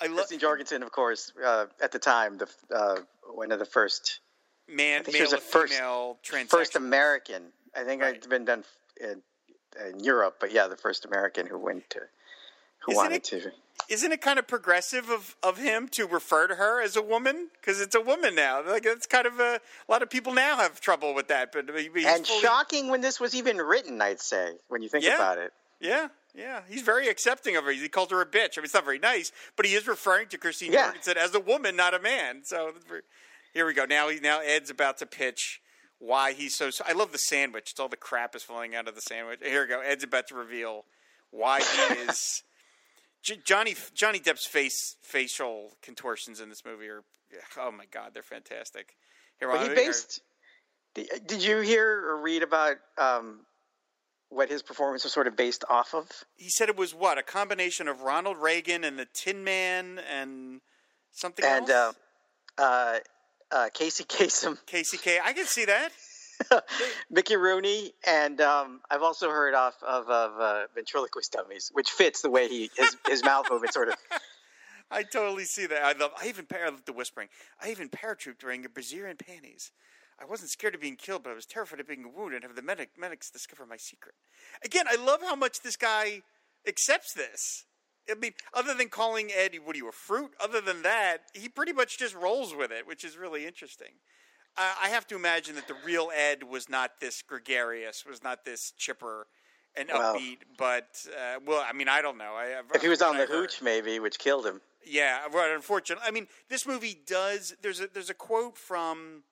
I 0.00 0.06
love 0.06 0.16
Christine 0.16 0.40
Jorgensen, 0.40 0.82
of 0.82 0.90
course, 0.92 1.32
uh, 1.44 1.66
at 1.82 1.92
the 1.92 1.98
time, 1.98 2.38
the 2.38 2.48
uh, 2.74 2.96
one 3.32 3.52
of 3.52 3.58
the 3.58 3.64
first 3.66 4.20
man, 4.68 5.02
male 5.06 5.12
she 5.14 5.20
was 5.22 5.30
the 5.30 5.36
first- 5.38 5.80
first 6.48 6.74
American. 6.76 7.52
I 7.76 7.84
think 7.84 8.02
Right. 8.02 8.16
it's 8.16 8.26
been 8.26 8.44
done 8.46 8.64
in, 9.00 9.22
in 9.88 10.00
Europe, 10.02 10.38
but 10.40 10.52
yeah, 10.52 10.66
the 10.66 10.76
first 10.76 11.04
American 11.04 11.46
who 11.46 11.58
went 11.58 11.88
to 11.90 12.00
who 12.80 12.92
Isn't 12.92 13.02
wanted 13.02 13.16
it- 13.16 13.24
to. 13.24 13.52
Isn't 13.88 14.12
it 14.12 14.20
kind 14.20 14.38
of 14.38 14.46
progressive 14.46 15.08
of, 15.10 15.34
of 15.42 15.56
him 15.58 15.88
to 15.88 16.06
refer 16.06 16.46
to 16.46 16.54
her 16.56 16.80
as 16.82 16.94
a 16.96 17.02
woman? 17.02 17.48
Because 17.60 17.80
it's 17.80 17.94
a 17.94 18.00
woman 18.00 18.34
now. 18.36 18.62
Like 18.64 18.84
it's 18.86 19.06
kind 19.06 19.26
of 19.26 19.40
a, 19.40 19.58
a 19.88 19.90
lot 19.90 20.02
of 20.02 20.10
people 20.10 20.32
now 20.34 20.58
have 20.58 20.80
trouble 20.80 21.12
with 21.14 21.26
that. 21.28 21.50
But 21.50 21.68
and 21.70 22.26
fully- 22.26 22.40
shocking 22.40 22.88
when 22.88 23.00
this 23.00 23.18
was 23.18 23.34
even 23.34 23.56
written, 23.56 24.00
I'd 24.00 24.20
say, 24.20 24.52
when 24.68 24.82
you 24.82 24.88
think 24.88 25.04
Yeah. 25.04 25.16
about 25.16 25.38
it. 25.38 25.52
Yeah, 25.80 26.08
yeah. 26.34 26.60
He's 26.68 26.82
very 26.82 27.08
accepting 27.08 27.56
of 27.56 27.64
her. 27.64 27.72
He 27.72 27.88
called 27.88 28.10
her 28.12 28.20
a 28.20 28.26
bitch. 28.26 28.58
I 28.58 28.60
mean, 28.60 28.66
it's 28.66 28.74
not 28.74 28.84
very 28.84 28.98
nice, 28.98 29.32
but 29.56 29.64
he 29.66 29.74
is 29.74 29.88
referring 29.88 30.28
to 30.28 30.38
Christine 30.38 30.72
Yeah. 30.72 30.84
Jorgensen 30.84 31.16
as 31.16 31.34
a 31.34 31.40
woman, 31.40 31.74
not 31.74 31.94
a 31.94 31.98
man. 31.98 32.42
So 32.44 32.72
here 33.54 33.66
we 33.66 33.72
go. 33.72 33.86
Now, 33.86 34.08
he, 34.10 34.20
now 34.20 34.40
Ed's 34.40 34.68
about 34.70 34.98
to 34.98 35.06
pitch 35.06 35.60
why 35.98 36.32
he's 36.34 36.54
so. 36.54 36.70
I 36.86 36.92
love 36.92 37.12
the 37.12 37.18
sandwich. 37.18 37.70
It's 37.72 37.80
all 37.80 37.88
the 37.88 37.96
crap 37.96 38.36
is 38.36 38.42
falling 38.42 38.74
out 38.76 38.86
of 38.88 38.94
the 38.94 39.00
sandwich. 39.00 39.40
Here 39.42 39.62
we 39.62 39.68
go. 39.68 39.80
Ed's 39.80 40.04
about 40.04 40.28
to 40.28 40.34
reveal 40.34 40.84
why 41.30 41.60
he 41.62 41.94
is. 42.08 42.42
J- 43.22 43.38
Johnny 43.44 43.74
Johnny 43.94 44.18
Depp's 44.18 44.46
face 44.46 44.96
facial 45.02 45.72
contortions 45.82 46.40
in 46.40 46.48
this 46.48 46.64
movie 46.64 46.88
are 46.88 47.02
oh 47.58 47.70
my 47.70 47.84
god 47.90 48.10
they're 48.14 48.22
fantastic. 48.22 48.94
Here, 49.38 49.48
But 49.48 49.68
he 49.68 49.74
based. 49.74 50.20
Did 50.94 51.08
did 51.26 51.42
you 51.42 51.60
hear 51.60 51.86
or 52.10 52.20
read 52.22 52.42
about 52.42 52.76
um, 52.98 53.40
what 54.28 54.48
his 54.50 54.62
performance 54.62 55.04
was 55.04 55.12
sort 55.12 55.26
of 55.26 55.36
based 55.36 55.64
off 55.68 55.94
of? 55.94 56.08
he 56.36 56.48
said 56.50 56.68
it 56.68 56.76
was 56.76 56.94
what 56.94 57.18
a 57.18 57.22
combination 57.22 57.86
of 57.88 58.00
Ronald 58.02 58.38
Reagan 58.38 58.84
and 58.84 58.98
the 58.98 59.06
Tin 59.12 59.44
Man 59.44 60.00
and 60.12 60.60
something 61.12 61.44
And 61.44 61.70
else. 61.70 61.94
uh, 62.58 62.62
uh, 62.62 62.98
uh, 63.52 63.68
Casey 63.72 64.04
Kasem, 64.04 64.58
KCK, 64.66 65.18
I 65.24 65.32
can 65.32 65.46
see 65.46 65.64
that. 65.64 65.90
Mickey 67.10 67.36
Rooney, 67.36 67.92
and 68.06 68.40
um, 68.40 68.80
I've 68.90 69.02
also 69.02 69.30
heard 69.30 69.54
off 69.54 69.74
of, 69.82 70.08
of 70.08 70.40
uh, 70.40 70.62
ventriloquist 70.74 71.32
dummies, 71.32 71.70
which 71.72 71.90
fits 71.90 72.22
the 72.22 72.30
way 72.30 72.48
he 72.48 72.70
his, 72.76 72.96
his 73.06 73.24
mouth 73.24 73.46
movement 73.50 73.72
sort 73.72 73.88
of. 73.88 73.96
I 74.90 75.04
totally 75.04 75.44
see 75.44 75.66
that. 75.66 75.82
I 75.82 75.92
love. 75.98 76.10
I 76.20 76.28
even 76.28 76.46
I 76.52 76.64
love 76.64 76.84
the 76.84 76.92
whispering. 76.92 77.28
I 77.62 77.70
even 77.70 77.88
paratrooped 77.88 78.42
wearing 78.42 78.64
a 78.64 78.68
brassiere 78.68 79.06
and 79.06 79.18
panties. 79.18 79.70
I 80.20 80.24
wasn't 80.26 80.50
scared 80.50 80.74
of 80.74 80.80
being 80.80 80.96
killed, 80.96 81.22
but 81.22 81.30
I 81.30 81.34
was 81.34 81.46
terrified 81.46 81.80
of 81.80 81.88
being 81.88 82.12
wounded 82.14 82.42
and 82.42 82.50
have 82.50 82.56
the 82.56 82.62
medic, 82.62 82.90
medics 82.98 83.30
discover 83.30 83.64
my 83.64 83.78
secret. 83.78 84.14
Again, 84.62 84.84
I 84.90 84.96
love 84.96 85.20
how 85.22 85.34
much 85.34 85.62
this 85.62 85.76
guy 85.76 86.20
accepts 86.66 87.14
this. 87.14 87.64
I 88.10 88.14
mean, 88.14 88.32
other 88.52 88.74
than 88.74 88.88
calling 88.88 89.30
Eddie, 89.34 89.58
what 89.58 89.76
are 89.76 89.78
you, 89.78 89.88
a 89.88 89.92
fruit? 89.92 90.32
Other 90.42 90.60
than 90.60 90.82
that, 90.82 91.18
he 91.32 91.48
pretty 91.48 91.72
much 91.72 91.98
just 91.98 92.14
rolls 92.14 92.54
with 92.54 92.70
it, 92.70 92.86
which 92.86 93.04
is 93.04 93.16
really 93.16 93.46
interesting. 93.46 93.94
I 94.56 94.88
have 94.90 95.06
to 95.08 95.16
imagine 95.16 95.54
that 95.54 95.68
the 95.68 95.76
real 95.84 96.10
Ed 96.14 96.42
was 96.42 96.68
not 96.68 97.00
this 97.00 97.22
gregarious, 97.22 98.04
was 98.04 98.22
not 98.22 98.44
this 98.44 98.72
chipper 98.76 99.26
and 99.76 99.88
Wow. 99.88 100.16
upbeat. 100.16 100.38
But 100.58 101.06
uh, 101.16 101.40
well, 101.46 101.64
I 101.66 101.72
mean, 101.72 101.88
I 101.88 102.02
don't 102.02 102.18
know. 102.18 102.34
I, 102.34 102.60
If 102.74 102.82
he 102.82 102.88
was 102.88 103.00
on 103.02 103.16
I 103.16 103.20
the 103.20 103.26
heard- 103.26 103.50
hooch, 103.50 103.62
maybe, 103.62 103.98
which 104.00 104.18
killed 104.18 104.44
him. 104.46 104.60
yeah, 104.84 105.26
right. 105.32 105.50
Unfortunately, 105.54 106.04
I 106.06 106.10
mean, 106.10 106.26
this 106.48 106.66
movie 106.66 106.98
does. 107.06 107.54
There's 107.62 107.80
a 107.80 107.86
there's 107.86 108.10
a 108.10 108.14
quote 108.14 108.58
from 108.58 109.22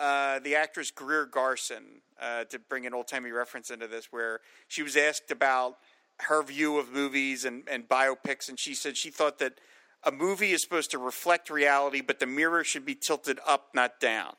uh, 0.00 0.38
the 0.40 0.56
actress 0.56 0.90
Greer 0.90 1.26
Garson 1.26 2.02
uh, 2.20 2.44
to 2.44 2.58
bring 2.58 2.86
an 2.86 2.94
old 2.94 3.08
timey 3.08 3.30
reference 3.30 3.70
into 3.70 3.86
this, 3.86 4.06
where 4.10 4.40
she 4.68 4.82
was 4.82 4.96
asked 4.96 5.30
about 5.30 5.78
her 6.20 6.42
view 6.42 6.78
of 6.78 6.90
movies 6.92 7.44
and, 7.44 7.68
and 7.70 7.86
biopics, 7.88 8.48
and 8.48 8.58
she 8.58 8.74
said 8.74 8.96
she 8.96 9.10
thought 9.10 9.38
that 9.38 9.60
a 10.02 10.10
movie 10.10 10.52
is 10.52 10.62
supposed 10.62 10.90
to 10.92 10.98
reflect 10.98 11.50
reality, 11.50 12.00
but 12.00 12.20
the 12.20 12.26
mirror 12.26 12.64
should 12.64 12.84
be 12.86 12.94
tilted 12.94 13.38
up, 13.46 13.68
not 13.74 14.00
down. 14.00 14.34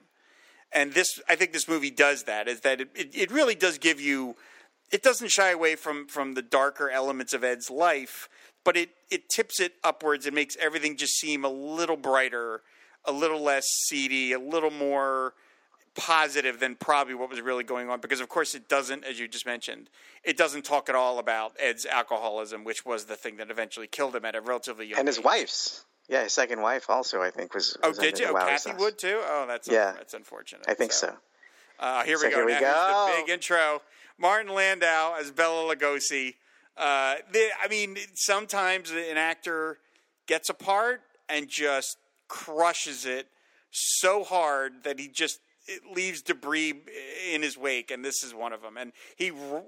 And 0.72 0.94
this, 0.94 1.20
I 1.30 1.36
think, 1.36 1.54
this 1.54 1.68
movie 1.68 1.92
does 1.92 2.24
that. 2.24 2.48
Is 2.48 2.62
that 2.62 2.82
it, 2.82 2.90
it, 2.96 3.16
it 3.16 3.32
really 3.32 3.56
does 3.56 3.78
give 3.78 4.02
you 4.02 4.36
it 4.92 5.04
doesn't 5.04 5.30
shy 5.30 5.52
away 5.52 5.76
from 5.76 6.08
from 6.08 6.34
the 6.34 6.42
darker 6.42 6.90
elements 6.90 7.34
of 7.34 7.44
Ed's 7.44 7.70
life, 7.70 8.30
but 8.64 8.78
it 8.78 8.90
it 9.10 9.30
tips 9.30 9.60
it 9.60 9.74
upwards 9.84 10.26
and 10.26 10.36
makes 10.36 10.56
everything 10.60 10.98
just 10.98 11.14
seem 11.18 11.44
a 11.44 11.50
little 11.50 11.98
brighter, 11.98 12.62
a 13.06 13.12
little 13.12 13.42
less 13.42 13.66
seedy, 13.88 14.32
a 14.34 14.40
little 14.40 14.72
more 14.72 15.34
positive 15.96 16.60
than 16.60 16.76
probably 16.76 17.16
what 17.16 17.28
was 17.28 17.42
really 17.42 17.64
going 17.64 17.90
on 17.90 18.00
because 18.00 18.20
of 18.20 18.30
course 18.30 18.54
it 18.54 18.70
doesn't 18.70 19.04
as 19.04 19.20
you 19.20 19.28
just 19.28 19.48
mentioned 19.48 19.90
it 20.24 20.38
doesn't 20.38 20.64
talk 20.64 20.90
at 20.90 20.94
all 20.96 21.18
about 21.18 21.54
ed's 21.60 21.88
alcoholism 21.88 22.64
which 22.64 22.86
was 22.86 23.06
the 23.06 23.16
thing 23.16 23.38
that 23.38 23.50
eventually 23.50 23.88
killed 23.88 24.16
him 24.16 24.24
at 24.24 24.36
a 24.36 24.42
relatively 24.42 24.86
young 24.86 25.00
And 25.00 25.08
his 25.08 25.18
age. 25.18 25.24
wife's. 25.24 25.86
Yeah, 26.08 26.24
his 26.24 26.34
second 26.34 26.62
wife 26.62 26.89
also, 26.89 27.22
I 27.22 27.32
think, 27.32 27.54
was. 27.54 27.78
oh 27.84 27.91
did 27.93 28.17
you 28.20 28.28
oh 28.28 28.34
kathy 28.34 28.72
sauce. 28.72 28.80
wood 28.80 28.98
too 28.98 29.20
oh 29.24 29.46
that's 29.48 29.67
Yeah. 29.67 29.91
that's 29.93 30.13
unfortunate 30.13 30.65
I 30.67 30.74
think 30.74 30.91
so. 30.93 31.15
Uh, 31.80 32.04
here 32.04 32.17
So 32.17 32.26
we 32.28 32.32
go. 32.32 32.38
here 32.38 32.46
we 32.46 32.54
now 32.54 32.60
go. 32.60 33.12
the 33.15 33.22
big 33.22 33.30
intro. 33.30 33.82
Martin 34.17 34.52
Landau 34.54 35.15
as 35.20 35.30
Bela 35.32 35.76
Lugosi. 35.76 36.34
Uh, 36.76 37.15
the, 37.32 37.50
I 37.62 37.67
mean, 37.67 37.98
sometimes 38.15 38.89
an 38.91 39.17
actor 39.17 39.78
gets 40.28 40.50
a 40.50 40.54
part 40.56 41.02
and 41.30 41.48
just 41.48 41.98
crushes 42.28 43.06
it 43.06 43.28
so 43.72 44.24
hard 44.24 44.84
that 44.84 45.00
he 45.00 45.08
just 45.08 45.39
it 45.67 45.82
leaves 45.93 46.22
debris 46.22 46.74
in 47.34 47.41
his 47.43 47.58
wake, 47.58 47.91
and 47.91 48.04
this 48.04 48.24
is 48.24 48.34
one 48.34 48.54
of 48.54 48.62
them. 48.62 48.78
And 48.78 48.91
he 49.17 49.32
r- 49.32 49.63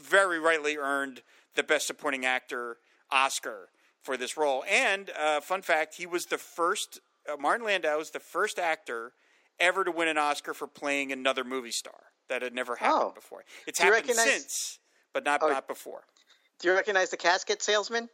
very 0.00 0.38
rightly 0.40 0.76
earned 0.78 1.22
the 1.54 1.62
Best 1.62 1.86
Supporting 1.86 2.24
Actor 2.24 2.78
Oscar 3.10 3.68
for 4.02 4.16
this 4.16 4.36
role. 4.36 4.64
And 4.68 5.10
uh, 5.18 5.40
fun 5.40 5.62
fact, 5.62 5.94
he 5.96 6.06
was 6.06 6.26
the 6.26 6.38
first. 6.38 7.00
Uh, 7.30 7.36
Martin 7.36 7.66
Landau 7.66 7.98
was 7.98 8.10
the 8.10 8.20
first 8.20 8.58
actor 8.58 9.12
ever 9.60 9.84
to 9.84 9.90
win 9.92 10.08
an 10.08 10.18
Oscar 10.18 10.54
for 10.54 10.66
playing 10.66 11.12
another 11.12 11.44
movie 11.44 11.70
star. 11.70 11.94
That 12.28 12.40
had 12.42 12.54
never 12.54 12.76
happened 12.76 13.02
Oh. 13.10 13.12
before. 13.14 13.44
It's 13.66 13.78
Do 13.78 13.84
happened 13.84 14.08
recognize- 14.08 14.32
since, 14.32 14.78
but 15.12 15.24
not 15.24 15.42
Oh. 15.42 15.48
not 15.48 15.68
before. 15.68 16.04
Do 16.60 16.68
you 16.68 16.74
recognize 16.74 17.10
the 17.10 17.16
casket 17.16 17.62
salesman? 17.62 18.08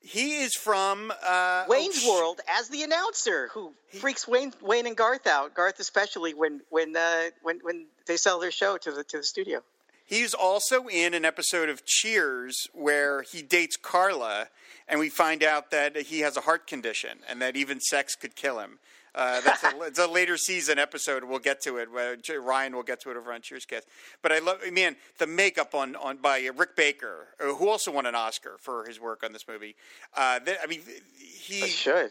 He 0.00 0.42
is 0.42 0.54
from 0.54 1.12
uh, 1.22 1.64
Wayne's 1.68 2.02
oh, 2.04 2.12
World 2.14 2.40
as 2.48 2.68
the 2.68 2.82
announcer 2.82 3.48
who 3.52 3.74
freaks 4.00 4.26
Wayne, 4.28 4.52
Wayne 4.60 4.86
and 4.86 4.96
Garth 4.96 5.26
out. 5.26 5.54
Garth 5.54 5.78
especially 5.80 6.34
when 6.34 6.60
when 6.68 6.96
uh, 6.96 7.30
when 7.42 7.60
when 7.60 7.86
they 8.06 8.16
sell 8.16 8.38
their 8.40 8.50
show 8.50 8.76
to 8.78 8.90
the 8.92 9.04
to 9.04 9.18
the 9.18 9.22
studio. 9.24 9.62
He's 10.04 10.34
also 10.34 10.88
in 10.88 11.14
an 11.14 11.24
episode 11.24 11.68
of 11.70 11.86
Cheers 11.86 12.68
where 12.74 13.22
he 13.22 13.40
dates 13.40 13.76
Carla, 13.78 14.48
and 14.88 15.00
we 15.00 15.08
find 15.08 15.42
out 15.42 15.70
that 15.70 15.96
he 15.96 16.20
has 16.20 16.36
a 16.36 16.40
heart 16.42 16.66
condition 16.66 17.18
and 17.28 17.40
that 17.42 17.56
even 17.56 17.80
sex 17.80 18.14
could 18.14 18.36
kill 18.36 18.58
him. 18.58 18.78
Uh, 19.14 19.40
that's 19.42 19.62
a, 19.62 19.82
it's 19.82 19.98
a 20.00 20.08
later 20.08 20.36
season 20.36 20.76
episode. 20.78 21.22
We'll 21.22 21.38
get 21.38 21.60
to 21.62 21.76
it. 21.76 21.88
Ryan 21.88 22.74
will 22.74 22.82
get 22.82 23.00
to 23.02 23.10
it 23.12 23.16
over 23.16 23.32
on 23.32 23.42
Cheerscast. 23.42 23.82
But 24.22 24.32
I 24.32 24.40
love, 24.40 24.58
man, 24.72 24.96
the 25.18 25.26
makeup 25.28 25.72
on, 25.72 25.94
on 25.94 26.16
by 26.16 26.50
Rick 26.56 26.74
Baker, 26.74 27.28
uh, 27.40 27.54
who 27.54 27.68
also 27.68 27.92
won 27.92 28.06
an 28.06 28.16
Oscar 28.16 28.56
for 28.58 28.84
his 28.86 29.00
work 29.00 29.22
on 29.22 29.32
this 29.32 29.46
movie. 29.46 29.76
Uh, 30.16 30.40
I 30.62 30.66
mean, 30.68 30.80
he, 31.16 31.60
It 31.60 31.70
should. 31.70 32.10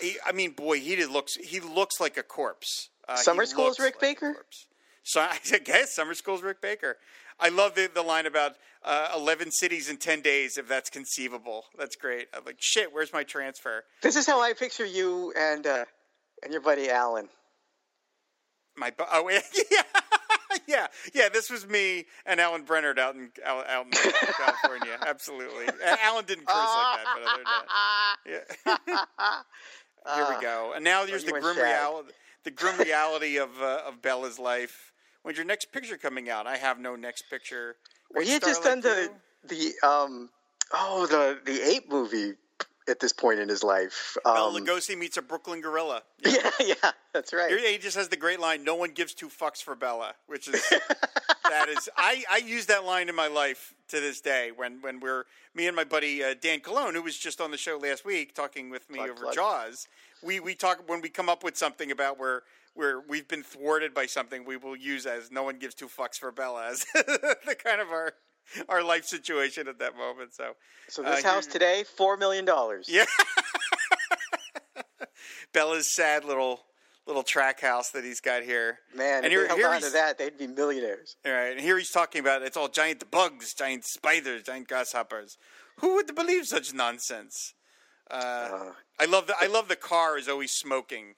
he, 0.00 0.16
I 0.26 0.32
mean, 0.32 0.50
boy, 0.50 0.80
he 0.80 0.96
did 0.96 1.10
looks 1.10 1.36
he 1.36 1.60
looks 1.60 2.00
like 2.00 2.16
a 2.16 2.22
corpse. 2.24 2.88
Uh, 3.08 3.14
Summer 3.14 3.46
School's 3.46 3.78
Rick 3.78 3.94
like 4.02 4.18
Baker? 4.20 4.44
So 5.04 5.20
I 5.52 5.58
guess 5.58 5.94
Summer 5.94 6.14
School's 6.14 6.42
Rick 6.42 6.60
Baker. 6.60 6.96
I 7.40 7.48
love 7.48 7.74
the, 7.74 7.90
the 7.92 8.02
line 8.02 8.26
about 8.26 8.56
uh, 8.84 9.08
eleven 9.14 9.50
cities 9.50 9.88
in 9.88 9.96
ten 9.96 10.20
days, 10.20 10.58
if 10.58 10.68
that's 10.68 10.90
conceivable. 10.90 11.64
That's 11.78 11.96
great. 11.96 12.28
I'm 12.34 12.44
like, 12.44 12.56
shit. 12.58 12.92
Where's 12.92 13.12
my 13.12 13.24
transfer? 13.24 13.84
This 14.02 14.16
is 14.16 14.26
how 14.26 14.40
I 14.40 14.52
picture 14.52 14.86
you 14.86 15.32
and 15.36 15.66
uh, 15.66 15.84
and 16.42 16.52
your 16.52 16.62
buddy 16.62 16.90
Alan. 16.90 17.28
My 18.76 18.90
bu- 18.90 19.04
oh 19.10 19.28
yeah, 19.70 19.82
yeah, 20.66 20.86
yeah. 21.14 21.28
This 21.28 21.50
was 21.50 21.66
me 21.66 22.06
and 22.24 22.40
Alan 22.40 22.64
Brennert 22.64 22.98
out 22.98 23.14
in 23.14 23.30
out, 23.44 23.68
out 23.68 23.86
in 23.86 23.92
California. 23.92 24.96
Absolutely. 25.06 25.66
Alan 26.02 26.24
didn't 26.24 26.46
curse 26.46 26.56
like 26.56 26.96
that, 26.96 27.04
but 27.14 27.22
other 27.28 27.44
than 27.44 28.44
that, 28.64 28.86
yeah. 29.26 29.44
Here 30.14 30.34
we 30.34 30.42
go. 30.42 30.72
And 30.74 30.82
now 30.82 31.04
here's 31.04 31.24
the 31.24 31.32
grim 31.32 31.58
reality. 31.58 32.12
The 32.44 32.50
grim 32.50 32.78
reality 32.78 33.36
of 33.36 33.50
uh, 33.60 33.82
of 33.86 34.00
Bela's 34.00 34.38
life. 34.38 34.89
When's 35.22 35.36
your 35.36 35.46
next 35.46 35.72
picture 35.72 35.96
coming 35.96 36.30
out? 36.30 36.46
I 36.46 36.56
have 36.56 36.78
no 36.78 36.96
next 36.96 37.28
picture. 37.30 37.76
Well, 38.12 38.24
he 38.24 38.30
had 38.32 38.42
just 38.42 38.62
done 38.62 38.80
the 38.80 39.10
the 39.46 39.72
um 39.86 40.30
oh 40.72 41.06
the 41.06 41.38
the 41.44 41.62
ape 41.70 41.90
movie 41.90 42.34
at 42.88 42.98
this 43.00 43.12
point 43.12 43.38
in 43.38 43.48
his 43.48 43.62
life. 43.62 44.16
Bela 44.24 44.48
Um, 44.48 44.54
Lugosi 44.54 44.98
meets 44.98 45.16
a 45.16 45.22
Brooklyn 45.22 45.60
gorilla. 45.60 46.02
yeah, 46.26 46.50
yeah, 46.58 46.74
that's 47.12 47.32
right. 47.32 47.56
He 47.58 47.78
just 47.78 47.96
has 47.96 48.08
the 48.08 48.16
great 48.16 48.40
line, 48.40 48.64
"No 48.64 48.74
one 48.74 48.90
gives 48.90 49.14
two 49.14 49.28
fucks 49.28 49.62
for 49.62 49.76
Bela," 49.76 50.14
which 50.26 50.48
is 50.48 50.62
that 51.44 51.68
is 51.68 51.88
I, 51.96 52.24
I 52.30 52.38
use 52.38 52.66
that 52.66 52.84
line 52.84 53.08
in 53.08 53.14
my 53.14 53.28
life 53.28 53.74
to 53.88 54.00
this 54.00 54.20
day 54.20 54.50
when 54.54 54.80
when 54.80 55.00
we're 55.00 55.24
me 55.54 55.66
and 55.66 55.76
my 55.76 55.84
buddy 55.84 56.24
uh, 56.24 56.34
Dan 56.40 56.60
Colon, 56.60 56.94
who 56.94 57.02
was 57.02 57.18
just 57.18 57.40
on 57.40 57.50
the 57.50 57.58
show 57.58 57.76
last 57.76 58.04
week 58.04 58.34
talking 58.34 58.70
with 58.70 58.88
me 58.90 58.98
Plug, 58.98 59.10
over 59.10 59.22
plug. 59.24 59.34
Jaws. 59.34 59.88
We 60.22 60.40
we 60.40 60.54
talk 60.54 60.88
when 60.88 61.00
we 61.00 61.08
come 61.08 61.28
up 61.28 61.44
with 61.44 61.56
something 61.56 61.90
about 61.90 62.18
where 62.18 62.42
where 62.74 63.00
we've 63.00 63.26
been 63.28 63.42
thwarted 63.42 63.92
by 63.94 64.06
something, 64.06 64.44
we 64.44 64.56
will 64.56 64.76
use 64.76 65.06
as 65.06 65.30
"No 65.30 65.42
one 65.42 65.58
gives 65.58 65.74
two 65.74 65.86
fucks 65.88 66.16
for 66.18 66.30
Bela" 66.32 66.68
as 66.68 66.84
the 66.94 67.56
kind 67.62 67.80
of 67.80 67.88
our 67.88 68.12
our 68.68 68.82
life 68.82 69.04
situation 69.04 69.68
at 69.68 69.78
that 69.78 69.96
moment. 69.96 70.34
So 70.34 70.52
So 70.88 71.04
uh, 71.04 71.14
this 71.16 71.24
house 71.24 71.44
here- 71.46 71.52
today, 71.52 71.84
four 71.96 72.16
million 72.16 72.44
dollars. 72.44 72.86
Yeah. 72.88 73.04
Bela's 75.52 75.92
sad 75.94 76.24
little 76.24 76.60
little 77.06 77.22
track 77.24 77.60
house 77.60 77.90
that 77.90 78.04
he's 78.04 78.20
got 78.20 78.42
here. 78.44 78.78
Man, 78.94 79.24
and 79.24 79.26
if 79.26 79.32
here, 79.32 79.42
they 79.48 79.60
held 79.60 79.74
on 79.74 79.80
to 79.82 79.90
that, 79.90 80.16
they'd 80.18 80.38
be 80.38 80.46
millionaires. 80.46 81.16
all 81.26 81.32
right, 81.32 81.50
and 81.52 81.60
here 81.60 81.76
he's 81.76 81.90
talking 81.90 82.20
about 82.20 82.42
it's 82.42 82.56
all 82.56 82.68
giant 82.68 83.10
bugs, 83.10 83.52
giant 83.54 83.84
spiders, 83.84 84.44
giant 84.44 84.68
grasshoppers. 84.68 85.36
Who 85.78 85.94
would 85.96 86.14
believe 86.14 86.46
such 86.46 86.72
nonsense? 86.72 87.54
Uh, 88.10 88.72
I 88.98 89.04
love 89.06 89.26
the 89.26 89.34
I 89.40 89.46
love 89.46 89.68
the 89.68 89.76
car 89.76 90.18
is 90.18 90.28
always 90.28 90.52
smoking. 90.52 91.14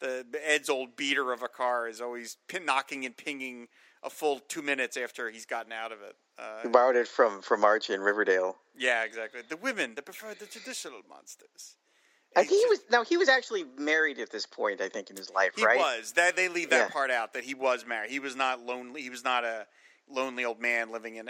The 0.00 0.26
Ed's 0.44 0.68
old 0.68 0.96
beater 0.96 1.32
of 1.32 1.42
a 1.42 1.48
car 1.48 1.88
is 1.88 2.00
always 2.00 2.36
pin, 2.48 2.64
knocking 2.64 3.04
and 3.06 3.16
pinging 3.16 3.68
a 4.02 4.10
full 4.10 4.40
two 4.40 4.62
minutes 4.62 4.96
after 4.96 5.30
he's 5.30 5.46
gotten 5.46 5.72
out 5.72 5.92
of 5.92 6.02
it. 6.02 6.16
He 6.62 6.68
Uh, 6.68 6.70
borrowed 6.70 6.96
it 6.96 7.08
from 7.08 7.40
from 7.40 7.64
Archie 7.64 7.94
in 7.94 8.00
Riverdale. 8.02 8.58
yeah, 8.76 9.04
exactly. 9.04 9.40
The 9.48 9.56
women 9.56 9.94
that 9.94 10.04
prefer 10.04 10.34
the 10.34 10.46
traditional 10.46 11.00
monsters. 11.08 11.76
I 12.36 12.44
think 12.44 12.60
he 12.60 12.66
was 12.68 12.80
no, 12.90 13.02
he 13.02 13.16
was 13.16 13.30
actually 13.30 13.64
married 13.78 14.18
at 14.18 14.30
this 14.30 14.44
point. 14.44 14.82
I 14.82 14.90
think 14.90 15.08
in 15.08 15.16
his 15.16 15.30
life, 15.30 15.52
He 15.56 15.64
right? 15.64 15.78
He 15.78 15.82
was. 15.82 16.12
That 16.12 16.36
they 16.36 16.48
leave 16.48 16.68
that 16.70 16.88
Yeah. 16.88 16.92
part 16.92 17.10
out 17.10 17.32
that 17.32 17.44
he 17.44 17.54
was 17.54 17.86
married. 17.86 18.10
He 18.10 18.18
was 18.18 18.36
not 18.36 18.60
lonely. 18.60 19.00
He 19.00 19.08
was 19.08 19.24
not 19.24 19.44
a 19.44 19.66
lonely 20.10 20.44
old 20.44 20.60
man 20.60 20.92
living 20.92 21.16
in, 21.16 21.28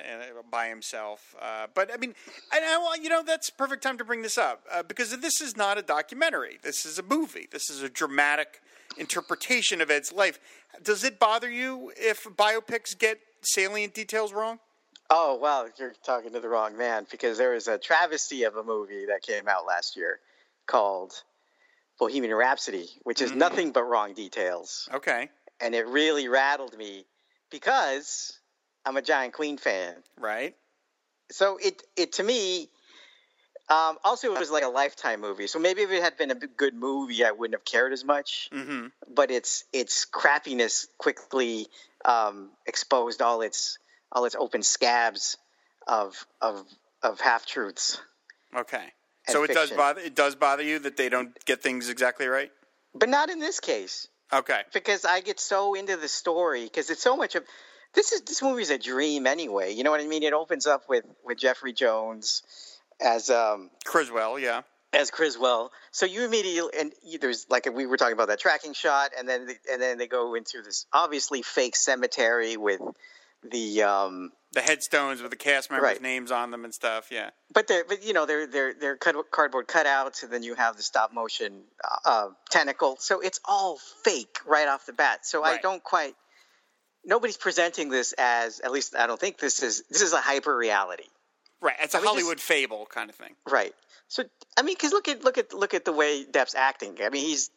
by 0.51 0.69
himself. 0.69 1.35
Uh, 1.41 1.67
but 1.75 1.93
I 1.93 1.97
mean, 1.97 2.15
and 2.53 2.65
I, 2.65 2.79
well, 2.79 3.01
you 3.01 3.09
know, 3.09 3.23
that's 3.23 3.51
perfect 3.51 3.83
time 3.83 3.99
to 3.99 4.05
bring 4.05 4.23
this 4.23 4.39
up 4.39 4.65
uh, 4.73 4.83
because 4.83 5.17
this 5.19 5.41
is 5.41 5.57
not 5.57 5.79
a 5.79 5.83
documentary. 5.83 6.59
This 6.63 6.85
is 6.85 6.99
a 6.99 7.03
movie. 7.03 7.49
This 7.51 7.71
is 7.71 7.83
a 7.83 7.89
dramatic 7.89 8.61
interpretation 8.99 9.81
of 9.81 9.91
Ed's 9.91 10.13
life. 10.13 10.39
Does 10.83 11.05
it 11.05 11.19
bother 11.19 11.51
you 11.51 11.93
if 11.97 12.25
biopics 12.25 12.97
get 12.99 13.19
salient 13.43 13.95
details 13.95 14.33
wrong? 14.33 14.59
Oh 15.09 15.39
well, 15.41 15.69
you're 15.79 15.95
talking 16.05 16.33
to 16.33 16.41
the 16.41 16.49
wrong 16.49 16.77
man 16.77 17.07
because 17.11 17.39
there 17.39 17.53
was 17.53 17.69
a 17.69 17.79
travesty 17.79 18.43
of 18.43 18.57
a 18.57 18.65
movie 18.65 19.07
that 19.07 19.23
came 19.23 19.49
out 19.49 19.67
last 19.67 19.97
year 19.97 20.19
called 20.67 21.13
Bohemian 21.99 22.35
Rhapsody, 22.35 22.89
which 23.05 23.23
is 23.23 23.33
nothing 23.33 23.71
but 23.71 23.85
wrong 23.85 24.15
details, 24.15 24.89
Okay, 24.93 25.31
and 25.61 25.75
it 25.75 25.87
really 25.87 26.29
rattled 26.29 26.77
me 26.77 27.07
because 27.51 28.39
I'm 28.87 28.97
a 28.97 29.03
giant 29.03 29.35
Queen 29.35 29.59
fan. 29.59 29.95
right. 30.19 30.55
So 31.31 31.59
it 31.61 31.83
it 31.97 32.13
to 32.15 32.23
me. 32.23 32.69
Um, 33.69 33.99
also, 34.05 34.33
it 34.33 34.39
was 34.39 34.49
like 34.53 34.63
a 34.63 34.69
lifetime 34.69 35.21
movie, 35.21 35.49
so 35.49 35.59
maybe 35.59 35.83
if 35.83 35.91
it 35.91 36.01
had 36.01 36.17
been 36.17 36.31
a 36.31 36.37
good 36.37 36.73
movie, 36.73 37.25
I 37.25 37.33
wouldn't 37.33 37.57
have 37.59 37.65
cared 37.65 37.93
as 37.93 38.05
much. 38.05 38.49
hmm 38.53 38.87
But 39.13 39.33
its 39.33 39.65
its 39.73 40.07
crappiness 40.07 40.87
quickly 40.99 41.67
um, 42.05 42.51
exposed 42.65 43.21
all 43.23 43.43
its 43.43 43.79
all 44.13 44.25
its 44.25 44.37
open 44.37 44.63
scabs 44.63 45.37
of 45.89 46.15
of 46.41 46.65
of 47.03 47.21
half 47.21 47.45
truths. 47.45 48.01
Okay. 48.55 48.93
So 49.27 49.43
it 49.43 49.53
does 49.53 49.73
bother. 49.73 50.01
It 50.01 50.15
does 50.15 50.37
bother 50.37 50.63
you 50.63 50.79
that 50.79 50.97
they 50.97 51.09
don't 51.09 51.33
get 51.45 51.61
things 51.61 51.89
exactly 51.89 52.29
right. 52.29 52.53
But 52.95 53.09
not 53.09 53.31
in 53.31 53.41
this 53.41 53.59
case, 53.59 54.07
Okay. 54.33 54.61
because 54.73 55.05
I 55.05 55.21
get 55.21 55.41
so 55.41 55.75
into 55.75 55.97
the 55.97 56.07
story 56.09 56.63
because 56.65 56.89
it's 56.89 57.03
so 57.03 57.17
much 57.17 57.35
of 57.35 57.43
this 57.97 58.13
is 58.13 58.21
this 58.21 58.41
movie's 58.43 58.71
a 58.71 58.79
dream 58.79 59.27
anyway. 59.27 59.75
You 59.75 59.83
know 59.83 59.91
what 59.91 60.01
I 60.01 60.07
mean? 60.07 60.23
It 60.23 60.33
opens 60.33 60.67
up 60.67 60.85
with 60.89 61.05
with 61.25 61.39
Jeffrey 61.39 61.73
Jones 61.73 62.43
as 63.01 63.29
um 63.31 63.71
Criswell, 63.85 64.39
yeah. 64.39 64.63
as 64.93 65.11
Criswell. 65.11 65.73
So 65.91 66.07
you 66.07 66.25
immediately 66.25 66.71
and 66.79 66.93
there's 67.21 67.47
like 67.51 67.69
we 67.73 67.87
were 67.87 67.97
talking 67.97 68.13
about 68.13 68.29
that 68.29 68.39
tracking 68.39 68.75
shot, 68.75 69.11
and 69.19 69.29
then 69.29 69.47
the, 69.47 69.57
and 69.73 69.83
then 69.83 69.99
they 69.99 70.07
go 70.07 70.35
into 70.35 70.63
this 70.63 70.87
obviously 70.93 71.43
fake 71.43 71.75
cemetery 71.75 72.57
with 72.57 72.81
the 73.51 73.83
um 73.83 74.31
the 74.53 74.63
headstones 74.63 75.21
with 75.21 75.31
the 75.31 75.37
cast 75.37 75.71
members' 75.71 75.85
Right. 75.85 76.03
names 76.03 76.31
on 76.31 76.51
them 76.51 76.65
and 76.65 76.73
stuff. 76.73 77.09
Yeah, 77.11 77.31
but 77.53 77.67
they're 77.67 77.85
but 77.85 78.05
you 78.05 78.13
know 78.15 78.25
they're 78.25 78.47
they're 78.47 78.75
they're 78.75 78.97
cut, 78.97 79.15
cardboard 79.31 79.67
cutouts, 79.69 80.23
and 80.23 80.33
then 80.33 80.43
you 80.43 80.55
have 80.55 80.77
the 80.77 80.83
stop 80.83 81.13
motion 81.13 81.63
uh, 82.05 82.29
tentacle. 82.51 82.97
So 82.99 83.21
it's 83.21 83.41
all 83.45 83.79
fake 84.03 84.39
right 84.47 84.69
off 84.69 84.87
the 84.87 84.93
bat. 84.93 85.27
So 85.27 85.45
I 85.45 85.59
don't 85.59 85.83
quite. 85.83 86.15
Nobody's 87.07 87.37
presenting 87.37 87.89
this 87.89 88.13
as 88.19 88.61
at 88.61 88.73
least 88.73 88.95
I 88.97 89.07
don't 89.07 89.19
think 89.21 89.39
this 89.39 89.63
is 89.63 89.85
this 89.89 90.03
is 90.03 90.13
a 90.13 90.21
hyper 90.21 90.55
reality. 90.57 91.05
right. 91.61 91.77
It's 91.81 91.95
a 91.95 91.99
I 91.99 92.01
mean, 92.01 92.05
just- 92.07 92.15
Hollywood 92.15 92.41
fable 92.41 92.87
kind 92.87 93.09
of 93.09 93.17
thing. 93.17 93.35
Right. 93.49 93.75
So 94.09 94.25
I 94.59 94.63
mean, 94.63 94.75
because 94.75 94.93
look 94.93 95.09
at 95.09 95.25
look 95.25 95.39
at 95.39 95.53
look 95.55 95.73
at 95.75 95.85
the 95.85 95.93
way 95.93 96.25
Depp's 96.25 96.55
acting. 96.55 96.99
I 97.03 97.09
mean, 97.09 97.25
he's 97.25 97.51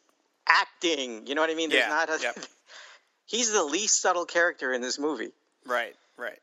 acting. 0.48 1.26
You 1.26 1.34
know 1.34 1.40
what 1.42 1.50
I 1.50 1.54
mean? 1.54 1.70
There's 1.70 1.82
Yeah, 1.84 1.88
not 1.88 2.08
a. 2.10 2.18
yep. 2.22 2.38
he's 3.26 3.52
the 3.52 3.62
least 3.64 4.00
subtle 4.00 4.24
character 4.24 4.72
in 4.72 4.80
this 4.80 4.98
movie, 4.98 5.32
Right, 5.66 5.94
right. 6.16 6.38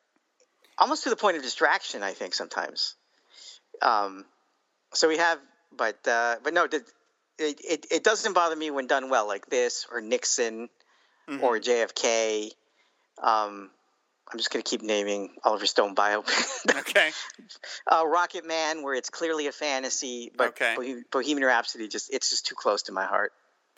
almost 0.77 1.03
to 1.03 1.09
the 1.09 1.15
point 1.17 1.35
of 1.37 1.43
distraction. 1.43 2.03
I 2.03 2.11
think 2.13 2.33
sometimes. 2.33 2.95
Um, 3.81 4.25
so 4.93 5.07
we 5.07 5.17
have, 5.17 5.39
but 5.75 5.97
uh, 6.07 6.37
but 6.43 6.53
no, 6.53 6.65
it, 6.65 6.83
it 7.37 7.85
it 7.91 8.03
doesn't 8.03 8.33
bother 8.33 8.55
me 8.55 8.71
when 8.71 8.87
done 8.87 9.09
well, 9.09 9.27
like 9.27 9.47
this 9.47 9.85
or 9.91 10.01
Nixon 10.01 10.69
Mm-hmm. 11.29 11.43
or 11.43 11.59
JFK. 11.59 12.51
Um, 13.21 13.69
I'm 14.31 14.37
just 14.37 14.51
gonna 14.51 14.63
keep 14.63 14.81
naming 14.81 15.29
Oliver 15.43 15.65
Stone 15.65 15.95
biopic. 15.95 16.33
Okay. 16.79 17.09
uh, 17.91 18.05
Rocket 18.05 18.45
Man, 18.45 18.81
where 18.83 18.93
it's 18.93 19.09
clearly 19.09 19.47
a 19.47 19.51
fantasy, 19.51 20.31
but 20.35 20.49
Okay. 20.49 20.75
Bohem- 20.77 21.03
Bohemian 21.11 21.45
Rhapsody 21.47 21.87
just 21.87 22.13
it's 22.13 22.29
just 22.29 22.45
too 22.45 22.55
close 22.55 22.83
to 22.83 22.91
my 22.91 23.05
heart. 23.05 23.31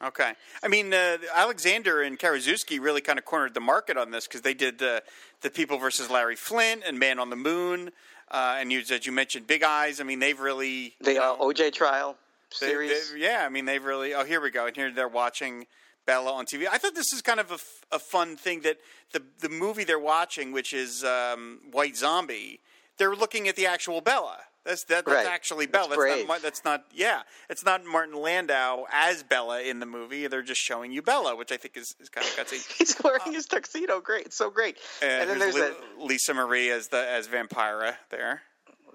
Okay. 0.04 0.32
I 0.64 0.68
mean, 0.70 0.94
uh, 0.94 1.18
Alexander 1.36 2.02
and 2.02 2.18
Karaszewski 2.18 2.80
really 2.80 3.02
kind 3.02 3.20
of 3.20 3.26
cornered 3.26 3.54
the 3.54 3.60
market 3.60 3.98
on 3.98 4.12
this 4.12 4.28
because 4.28 4.42
they 4.42 4.54
did 4.54 4.82
uh, 4.82 5.02
the 5.42 5.50
People 5.50 5.78
versus 5.78 6.10
Larry 6.10 6.36
Flynt 6.38 6.84
and 6.86 6.98
Man 6.98 7.20
on 7.20 7.30
the 7.30 7.36
Moon, 7.36 7.92
uh, 8.32 8.56
and 8.60 8.72
you, 8.72 8.80
as 8.80 9.06
you 9.06 9.12
mentioned, 9.12 9.46
Big 9.46 9.62
Eyes. 9.62 10.00
I 10.00 10.04
mean, 10.06 10.20
they've 10.20 10.40
really 10.40 10.96
The 11.02 11.22
uh, 11.22 11.36
OJ 11.36 11.74
trial 11.74 12.16
they- 12.62 12.68
series. 12.68 13.12
they- 13.12 13.20
yeah, 13.20 13.44
I 13.46 13.50
mean, 13.50 13.66
they've 13.66 13.84
really. 13.84 14.14
Oh, 14.14 14.24
here 14.24 14.40
we 14.42 14.52
go. 14.52 14.68
And 14.68 14.76
here 14.76 14.90
they're 14.92 15.08
watching 15.10 15.68
Bela 16.10 16.32
on 16.34 16.46
TV. 16.46 16.66
I 16.72 16.78
thought 16.78 16.96
this 16.96 17.14
is 17.14 17.22
kind 17.22 17.40
of 17.40 17.52
a, 17.52 17.56
f- 17.56 17.82
a 17.92 18.00
fun 18.00 18.36
thing 18.36 18.62
that 18.62 18.78
the 19.14 19.22
the 19.42 19.50
movie 19.50 19.84
they're 19.84 20.00
watching, 20.16 20.52
which 20.52 20.74
is 20.74 21.04
um, 21.04 21.60
White 21.72 21.96
Zombie, 21.96 22.60
they're 22.98 23.16
looking 23.16 23.48
at 23.48 23.56
the 23.56 23.66
actual 23.68 24.02
Bela. 24.02 24.38
That's 24.66 24.84
that, 24.86 25.06
that's 25.06 25.26
Right. 25.26 25.26
actually 25.28 25.68
Bela. 25.68 25.90
That's 25.90 26.02
That's, 26.04 26.28
not, 26.28 26.42
that's 26.42 26.66
not. 26.66 26.84
Yeah, 26.94 27.22
it's 27.50 27.64
not 27.64 27.86
Martin 27.86 28.16
Landau 28.16 28.86
as 28.92 29.24
Bela 29.24 29.62
in 29.62 29.80
the 29.80 29.86
movie. 29.86 30.28
They're 30.28 30.42
just 30.54 30.62
showing 30.62 30.92
you 30.92 31.02
Bela, 31.02 31.36
which 31.36 31.52
I 31.52 31.58
think 31.58 31.78
is, 31.78 31.96
is 32.00 32.10
kind 32.10 32.28
of 32.28 32.34
gutsy. 32.36 32.60
He's 32.78 32.96
wearing 33.04 33.34
his 33.34 33.46
tuxedo. 33.46 34.02
Great, 34.02 34.26
it's 34.26 34.36
so 34.36 34.50
great. 34.50 34.78
And, 35.02 35.22
and 35.22 35.30
then 35.30 35.40
there's 35.40 35.56
a 35.56 35.74
Lisa 36.00 36.34
Marie 36.34 36.70
as 36.72 36.90
the 36.90 37.02
as 37.18 37.28
Vampira 37.28 37.96
there. 38.10 38.42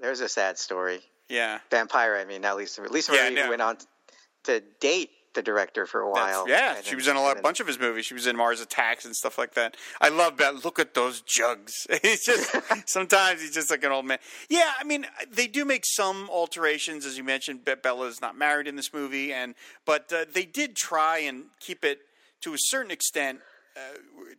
there's 0.03 0.21
a 0.21 0.29
sad 0.29 0.59
story. 0.59 1.01
Yeah. 1.29 1.61
Vampire, 1.71 2.17
I 2.17 2.25
mean, 2.27 2.43
not 2.43 2.57
Lisa. 2.59 2.83
Lisa 2.83 3.13
Yeah, 3.15 3.23
Marie 3.31 3.35
no. 3.45 3.49
went 3.51 3.63
on 3.63 3.79
to 4.45 4.63
date 4.81 5.11
the 5.35 5.43
director 5.43 5.87
for 5.87 6.03
a 6.03 6.13
That's- 6.13 6.37
while. 6.37 6.49
yeah, 6.49 6.81
she 6.83 6.95
was 6.97 7.07
in 7.09 7.17
a 7.17 7.21
lot, 7.23 7.41
bunch 7.43 7.61
of 7.61 7.67
his 7.67 7.79
movies. 7.79 8.07
She 8.07 8.15
was 8.15 8.27
in 8.27 8.37
Mars 8.37 8.61
Attacks 8.61 9.05
and 9.05 9.15
stuff 9.15 9.37
like 9.39 9.55
that. 9.55 9.77
I 10.01 10.09
love 10.09 10.37
that. 10.39 10.65
Look 10.65 10.79
at 10.79 10.95
those 10.95 11.21
jugs. 11.21 11.73
He's 12.03 12.25
just 12.25 12.55
sometimes 12.89 13.41
he's 13.41 13.53
just 13.55 13.71
like 13.71 13.85
an 13.85 13.93
old 13.93 14.07
man. 14.07 14.19
Yeah, 14.49 14.73
I 14.79 14.85
mean 14.85 15.07
they 15.31 15.47
do 15.47 15.65
make 15.65 15.85
some 15.85 16.29
alterations, 16.31 17.05
as 17.05 17.19
you 17.19 17.25
mentioned. 17.25 17.61
Bela 17.83 18.07
is 18.07 18.21
not 18.21 18.37
married 18.37 18.67
in 18.67 18.77
this 18.77 18.93
movie, 18.93 19.33
and 19.33 19.55
but 19.85 20.13
uh, 20.13 20.25
they 20.33 20.45
did 20.45 20.77
try 20.77 21.19
and 21.19 21.45
keep 21.61 21.85
it 21.85 22.01
to 22.43 22.55
a 22.55 22.59
certain 22.59 22.91
extent 22.91 23.41
uh, 23.77 23.81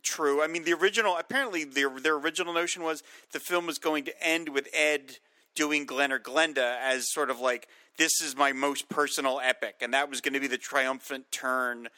true. 0.02 0.42
I 0.42 0.46
mean, 0.46 0.64
the 0.64 0.72
original 0.72 1.16
apparently 1.16 1.64
their 1.64 1.90
their 1.90 2.14
original 2.16 2.52
notion 2.54 2.82
was 2.82 3.02
the 3.32 3.40
film 3.40 3.66
was 3.66 3.78
going 3.78 4.04
to 4.04 4.22
end 4.26 4.48
with 4.48 4.68
Ed 4.72 5.18
doing 5.56 5.86
Glen 5.86 6.12
or 6.12 6.20
Glenda 6.20 6.76
as 6.80 7.12
sort 7.12 7.30
of 7.30 7.40
like 7.40 7.66
this 7.98 8.20
is 8.20 8.36
my 8.36 8.52
most 8.52 8.88
personal 8.88 9.40
epic, 9.42 9.76
and 9.80 9.92
that 9.94 10.08
was 10.08 10.20
going 10.20 10.34
to 10.34 10.40
be 10.40 10.46
the 10.46 10.58
triumphant 10.58 11.32
turn 11.32 11.88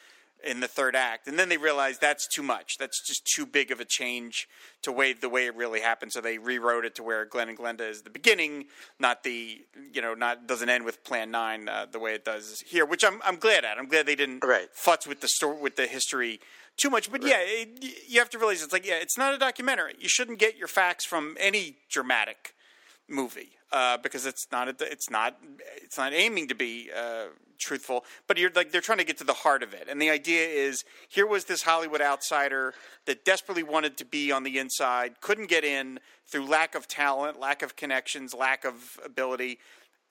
in 0.41 0.61
the 0.61 0.67
third 0.69 0.95
act, 0.95 1.27
and 1.27 1.37
then 1.37 1.49
they 1.49 1.57
realized 1.57 1.99
that's 1.99 2.25
too 2.25 2.41
much. 2.41 2.77
That's 2.77 3.05
just 3.05 3.25
too 3.25 3.45
big 3.45 3.71
of 3.71 3.81
a 3.81 3.85
change 3.85 4.47
to 4.83 4.91
way 4.91 5.11
the 5.11 5.27
way 5.27 5.47
it 5.47 5.55
really 5.55 5.81
happened. 5.81 6.13
So 6.13 6.21
they 6.21 6.37
rewrote 6.37 6.85
it 6.85 6.95
to 6.95 7.03
where 7.03 7.25
Glen 7.25 7.49
and 7.49 7.57
Glenda 7.57 7.81
is 7.81 8.03
the 8.03 8.09
beginning, 8.09 8.67
not 8.99 9.23
the 9.23 9.61
you 9.91 10.01
know 10.01 10.13
not 10.13 10.47
doesn't 10.47 10.69
end 10.69 10.85
with 10.85 11.03
Plan 11.03 11.29
Nine 11.29 11.67
uh, 11.67 11.87
the 11.91 11.99
way 11.99 12.13
it 12.13 12.23
does 12.23 12.63
here, 12.65 12.85
which 12.85 13.03
I'm 13.03 13.19
I'm 13.25 13.35
glad 13.35 13.65
at. 13.65 13.77
I'm 13.77 13.87
glad 13.89 14.05
they 14.05 14.15
didn't 14.15 14.41
Right. 14.41 14.69
futz 14.73 15.05
with 15.05 15.19
the 15.19 15.27
story 15.27 15.59
with 15.61 15.75
the 15.75 15.87
history 15.87 16.39
too 16.77 16.89
much. 16.89 17.11
But 17.11 17.21
yeah, 17.23 17.39
it, 17.39 17.83
you 18.07 18.19
have 18.19 18.29
to 18.29 18.37
realize 18.37 18.63
it's 18.63 18.71
like 18.71 18.87
yeah, 18.87 18.99
it's 19.01 19.17
not 19.17 19.33
a 19.33 19.37
documentary. 19.37 19.95
You 19.99 20.07
shouldn't 20.07 20.39
get 20.39 20.55
your 20.57 20.69
facts 20.69 21.03
from 21.03 21.35
any 21.37 21.75
dramatic 21.89 22.53
movie 23.09 23.51
uh, 23.71 23.97
because 23.97 24.25
it's 24.25 24.47
not 24.51 24.67
a, 24.67 24.75
it's 24.91 25.09
not 25.09 25.37
it's 25.77 25.97
not 25.97 26.13
aiming 26.13 26.47
to 26.47 26.55
be 26.55 26.89
uh, 26.95 27.25
truthful. 27.57 28.05
But 28.27 28.37
you're 28.37 28.51
like 28.55 28.71
they're 28.71 28.81
trying 28.81 28.97
to 28.99 29.03
get 29.03 29.17
to 29.19 29.23
the 29.23 29.33
heart 29.33 29.63
of 29.63 29.73
it, 29.73 29.87
and 29.89 30.01
the 30.01 30.09
idea 30.09 30.45
is 30.45 30.83
here 31.07 31.27
was 31.27 31.45
this 31.45 31.63
Hollywood 31.63 32.01
outsider 32.01 32.73
that 33.05 33.25
desperately 33.25 33.63
wanted 33.63 33.97
to 33.97 34.05
be 34.05 34.31
on 34.31 34.43
the 34.43 34.57
inside, 34.57 35.21
couldn't 35.21 35.47
get 35.47 35.63
in 35.63 35.99
through 36.27 36.45
lack 36.45 36.75
of 36.75 36.87
talent, 36.87 37.39
lack 37.39 37.61
of 37.61 37.75
connections, 37.75 38.33
lack 38.33 38.65
of 38.65 38.99
ability. 39.03 39.59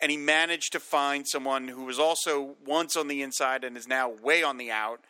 And 0.00 0.12
he 0.12 0.16
managed 0.16 0.72
to 0.72 0.80
find 0.80 1.26
someone 1.26 1.66
who 1.66 1.84
was 1.84 1.98
also 1.98 2.54
once 2.64 2.96
on 2.96 3.08
the 3.08 3.20
inside 3.22 3.64
and 3.64 3.76
is 3.76 3.88
now 3.88 4.10
way 4.10 4.44
on 4.44 4.56
the 4.56 4.70
out. 4.70 5.00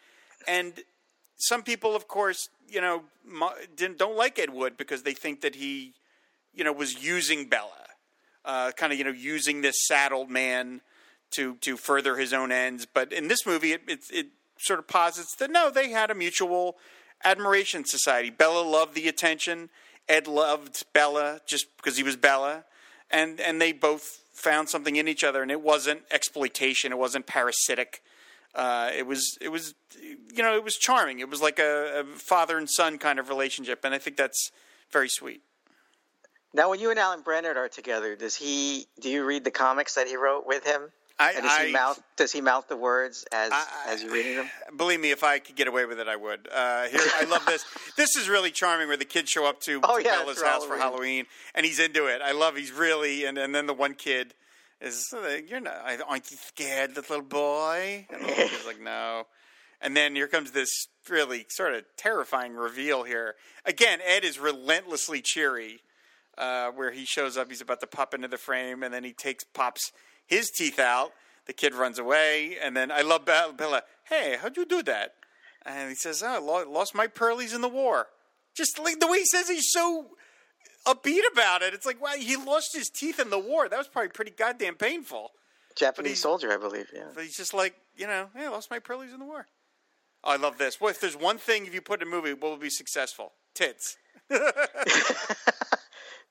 And 0.47 0.73
some 1.37 1.63
people, 1.63 1.95
of 1.95 2.09
course, 2.09 2.49
you 2.69 2.81
know, 2.81 3.03
don't 3.97 4.17
like 4.17 4.39
Ed 4.39 4.51
Wood 4.51 4.77
because 4.77 5.03
they 5.03 5.15
think 5.15 5.41
that 5.43 5.55
he, 5.55 5.95
you 6.59 6.65
know, 6.65 6.73
was 6.73 7.03
using 7.03 7.47
Bela, 7.47 7.87
uh, 8.45 8.73
kind 8.73 8.93
of, 8.93 8.99
you 8.99 9.05
know, 9.05 9.13
using 9.13 9.63
this 9.63 9.87
saddled 9.87 10.29
man 10.29 10.81
to 11.31 11.57
to 11.57 11.77
further 11.77 12.17
his 12.17 12.33
own 12.33 12.51
ends. 12.53 12.87
But 12.87 13.13
in 13.13 13.29
this 13.29 13.47
movie, 13.47 13.73
it, 13.73 13.83
it, 13.87 14.01
it 14.13 14.27
sort 14.59 14.79
of 14.79 14.89
posits 14.89 15.37
that 15.37 15.51
no, 15.51 15.71
they 15.71 15.91
had 15.91 16.11
a 16.11 16.15
mutual 16.15 16.77
admiration 17.25 17.85
society. 17.85 18.31
Bela 18.31 18.63
loved 18.63 18.95
the 18.95 19.09
attention. 19.09 19.71
Ed 20.09 20.27
loved 20.27 20.85
Bela 20.93 21.41
just 21.47 21.67
because 21.77 21.97
he 21.97 22.03
was 22.03 22.17
Bela, 22.17 22.65
and 23.11 23.41
and 23.41 23.61
they 23.61 23.73
both 23.73 24.23
found 24.33 24.69
something 24.69 24.97
in 24.97 25.09
each 25.09 25.25
other. 25.25 25.43
And 25.43 25.51
it 25.51 25.61
wasn't 25.61 26.03
exploitation. 26.11 26.93
It 26.93 26.99
wasn't 26.99 27.27
parasitic. 27.27 28.03
Uh, 28.55 28.91
it 28.97 29.07
was 29.07 29.39
it 29.41 29.51
was 29.51 29.75
you 30.03 30.43
know 30.43 30.57
it 30.57 30.65
was 30.65 30.77
charming. 30.77 31.21
It 31.21 31.29
was 31.29 31.41
like 31.41 31.59
a, 31.59 32.01
a 32.01 32.05
father 32.17 32.59
and 32.59 32.69
son 32.69 32.99
kind 32.99 33.19
of 33.19 33.29
relationship, 33.29 33.85
and 33.85 33.95
I 33.95 33.99
think 33.99 34.17
that's 34.17 34.51
very 34.91 35.09
sweet. 35.09 35.43
Now, 36.55 36.71
when 36.71 36.81
you 36.81 36.91
and 36.91 36.99
Alan 36.99 37.23
Brennert 37.23 37.57
are 37.57 37.69
together, 37.69 38.17
does 38.17 38.35
he? 38.35 38.87
Do 39.01 39.09
you 39.11 39.25
read 39.25 39.45
the 39.45 39.51
comics 39.51 39.95
that 39.95 40.07
he 40.09 40.17
wrote 40.17 40.47
with 40.47 40.65
him? 40.65 40.91
I, 41.21 41.33
And 41.33 41.43
does 41.43 41.53
I 41.53 41.67
he 41.67 41.73
mouth? 41.73 42.01
Does 42.17 42.31
he 42.33 42.41
mouth 42.41 42.69
the 42.69 42.77
words 42.77 43.25
as 43.33 43.51
I- 43.53 43.67
as 43.89 44.03
you're 44.03 44.13
reading 44.13 44.37
them? 44.37 44.51
believe 44.77 45.01
me, 45.01 45.11
if 45.11 45.25
I 45.25 45.41
could 45.41 45.57
get 45.57 45.67
away 45.67 45.85
with 45.85 45.99
it, 45.99 46.07
I 46.09 46.15
would. 46.17 46.49
Uh, 46.51 46.85
here, 46.89 47.01
I 47.17 47.25
love 47.25 47.45
this. 47.45 47.65
This 47.97 48.15
is 48.17 48.29
really 48.29 48.53
charming, 48.53 48.87
where 48.87 48.97
the 48.97 49.05
kids 49.05 49.29
show 49.31 49.45
up 49.45 49.61
to, 49.63 49.81
Oh, 49.83 49.99
to 49.99 50.05
yeah, 50.05 50.21
Bela's 50.23 50.39
for 50.39 50.47
house 50.47 50.65
for 50.65 50.77
Halloween. 50.77 51.25
Halloween, 51.25 51.27
and 51.57 51.67
he's 51.67 51.81
into 51.81 52.07
it. 52.07 52.23
I 52.23 52.31
love. 52.33 52.57
He's 52.57 52.71
really, 52.73 53.25
and, 53.25 53.37
and 53.37 53.53
then 53.55 53.67
the 53.67 53.75
one 53.75 53.95
kid 53.95 54.35
is, 54.81 55.13
uh, 55.13 55.39
"You're 55.47 55.59
not, 55.61 55.75
aren't 56.09 56.31
you 56.31 56.37
scared, 56.37 56.95
little 56.97 57.23
boy?" 57.23 58.07
And 58.11 58.23
the 58.23 58.27
little 58.29 58.49
kid's 58.49 58.67
like, 58.67 58.81
"No." 58.81 59.25
And 59.81 59.97
then 59.97 60.15
here 60.15 60.29
comes 60.29 60.53
this 60.53 60.71
really 61.09 61.47
sort 61.51 61.75
of 61.75 61.85
terrifying 61.97 62.55
reveal 62.55 63.03
here. 63.03 63.35
Again, 63.65 63.99
Ed 64.05 64.25
is 64.25 64.39
relentlessly 64.39 65.21
cheery, 65.21 65.81
uh, 66.39 66.71
where 66.71 66.91
he 66.91 67.05
shows 67.05 67.37
up. 67.37 67.49
He's 67.51 67.61
about 67.61 67.81
to 67.81 67.87
pop 67.87 68.15
into 68.15 68.29
the 68.29 68.39
frame, 68.39 68.83
and 68.83 68.95
then 68.95 69.05
he 69.05 69.13
takes 69.13 69.45
pops 69.45 69.93
his 70.27 70.51
teeth 70.51 70.79
out. 70.79 71.13
The 71.47 71.53
kid 71.53 71.75
runs 71.75 71.99
away, 71.99 72.57
and 72.63 72.77
then 72.77 72.91
I 72.91 73.03
love 73.03 73.25
Bela. 73.25 73.53
Bela 73.53 73.83
hey, 74.09 74.37
how'd 74.41 74.57
you 74.57 74.65
do 74.65 74.83
that? 74.85 75.15
And 75.67 75.89
he 75.89 75.95
says, 75.95 76.23
"Oh, 76.23 76.55
I 76.55 76.65
lost 76.65 76.95
my 76.95 77.07
pearlies 77.07 77.53
in 77.53 77.61
the 77.61 77.69
war." 77.69 78.07
Just 78.55 78.79
like 78.79 78.99
the 78.99 79.07
way 79.07 79.19
he 79.19 79.25
says, 79.25 79.49
he's 79.49 79.71
so 79.71 80.09
upbeat 80.85 81.23
about 81.33 81.63
it. 81.63 81.75
It's 81.75 81.87
like, 81.87 82.03
wow, 82.03 82.15
he 82.19 82.35
lost 82.35 82.75
his 82.75 82.91
teeth 82.91 83.21
in 83.21 83.31
the 83.31 83.39
war. 83.39 83.69
That 83.69 83.79
was 83.79 83.87
probably 83.87 84.09
pretty 84.09 84.33
goddamn 84.33 84.75
painful. 84.75 85.31
Japanese 85.77 86.21
soldier, 86.21 86.53
I 86.53 86.57
believe. 86.57 86.87
Yeah. 86.93 87.05
But 87.15 87.23
he's 87.23 87.37
just 87.37 87.55
like, 87.55 87.77
you 87.97 88.09
know, 88.09 88.31
hey, 88.35 88.47
I 88.47 88.49
lost 88.49 88.69
my 88.69 88.81
pearlies 88.81 89.13
in 89.13 89.21
the 89.21 89.25
war. 89.25 89.47
Oh, 90.25 90.33
I 90.33 90.37
love 90.37 90.59
this. 90.59 90.81
Well, 90.81 90.91
if 90.91 91.01
there's 91.01 91.17
one 91.17 91.39
thing, 91.39 91.67
if 91.67 91.75
you 91.75 91.81
put 91.81 92.03
in 92.03 92.09
a 92.09 92.11
movie, 92.11 92.33
what 92.33 92.51
will 92.51 92.57
be 92.57 92.71
successful? 92.71 93.33
Tits. 93.55 93.97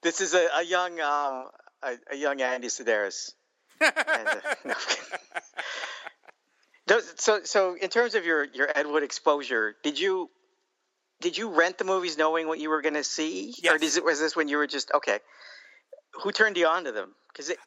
This 0.07 0.21
is 0.21 0.33
a, 0.33 0.47
a 0.55 0.63
young 0.63 1.01
um, 1.01 1.47
a, 1.83 1.95
a 2.13 2.15
young 2.15 2.39
Andy 2.39 2.69
Sidaris. 2.69 3.31
and, 3.81 3.91
uh, 3.93 4.33
no, 4.63 4.71
I'm 4.73 4.75
kidding. 4.87 5.19
Those- 6.87 7.13
so 7.17 7.41
so 7.43 7.75
in 7.75 7.89
terms 7.89 8.15
of 8.15 8.23
your 8.25 8.45
your 8.45 8.69
Ed 8.73 8.87
Wood 8.87 9.03
exposure, 9.03 9.75
did 9.83 9.99
you 9.99 10.29
did 11.19 11.37
you 11.37 11.49
rent 11.49 11.77
the 11.77 11.83
movies 11.83 12.17
knowing 12.17 12.47
what 12.47 12.57
you 12.57 12.69
were 12.69 12.81
going 12.81 12.93
to 12.93 13.03
see, 13.03 13.53
or 13.65 13.73
Yes. 13.73 13.81
is 13.83 13.97
it 13.97 14.05
was 14.05 14.17
this 14.21 14.33
when 14.33 14.47
you 14.47 14.55
were 14.55 14.65
just 14.67 14.89
okay? 14.95 15.19
Who 16.23 16.31
turned 16.31 16.55
you 16.55 16.67
on 16.67 16.85
to 16.85 16.93
them? 16.93 17.13
Because 17.33 17.49
it, 17.49 17.57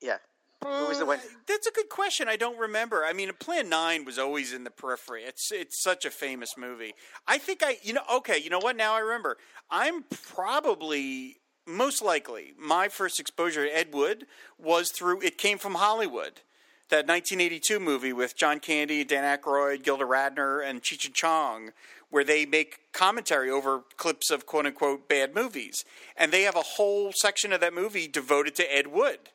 yeah, 0.00 0.16
who 0.64 0.88
was 0.88 0.98
the 0.98 1.06
one? 1.06 1.20
Uh, 1.20 1.22
That's 1.46 1.68
a 1.68 1.70
good 1.70 1.90
question. 1.90 2.26
I 2.28 2.34
don't 2.34 2.58
remember. 2.58 3.04
I 3.04 3.12
mean, 3.12 3.30
Plan 3.38 3.68
Nine 3.68 4.04
was 4.04 4.18
always 4.18 4.52
in 4.52 4.64
the 4.64 4.70
periphery. 4.72 5.22
It's 5.22 5.52
it's 5.52 5.80
such 5.80 6.04
a 6.04 6.10
famous 6.10 6.56
movie. 6.58 6.94
I 7.28 7.38
think 7.38 7.62
I, 7.62 7.78
you 7.84 7.92
know, 7.92 8.02
okay, 8.16 8.38
you 8.38 8.50
know 8.50 8.58
what? 8.58 8.74
Now 8.76 8.94
I 8.94 8.98
remember. 8.98 9.36
I'm 9.70 10.02
probably 10.34 11.36
most 11.66 12.02
likely 12.02 12.54
my 12.58 12.88
first 12.88 13.20
exposure 13.20 13.66
to 13.66 13.76
Ed 13.76 13.92
Wood 13.92 14.26
was 14.58 14.90
through. 14.90 15.20
It 15.22 15.38
came 15.38 15.58
from 15.58 15.74
Hollywood. 15.74 16.40
That 16.88 17.06
1982 17.06 17.80
movie 17.80 18.12
with 18.12 18.36
John 18.36 18.60
Candy, 18.60 19.02
Dan 19.02 19.24
Aykroyd, 19.24 19.82
Gilda 19.82 20.04
Radner, 20.04 20.62
and 20.62 20.82
Cheech 20.82 21.06
and 21.06 21.14
Chong, 21.14 21.70
where 22.10 22.22
they 22.22 22.44
make 22.44 22.92
commentary 22.92 23.48
over 23.48 23.84
clips 23.96 24.30
of 24.30 24.44
quote 24.44 24.66
unquote 24.66 25.08
bad 25.08 25.34
movies, 25.34 25.86
and 26.18 26.30
they 26.30 26.42
have 26.42 26.56
a 26.56 26.60
whole 26.60 27.10
section 27.12 27.50
of 27.50 27.60
that 27.60 27.72
movie 27.72 28.06
devoted 28.06 28.54
to 28.56 28.74
Ed 28.74 28.88
Wood 28.88 29.30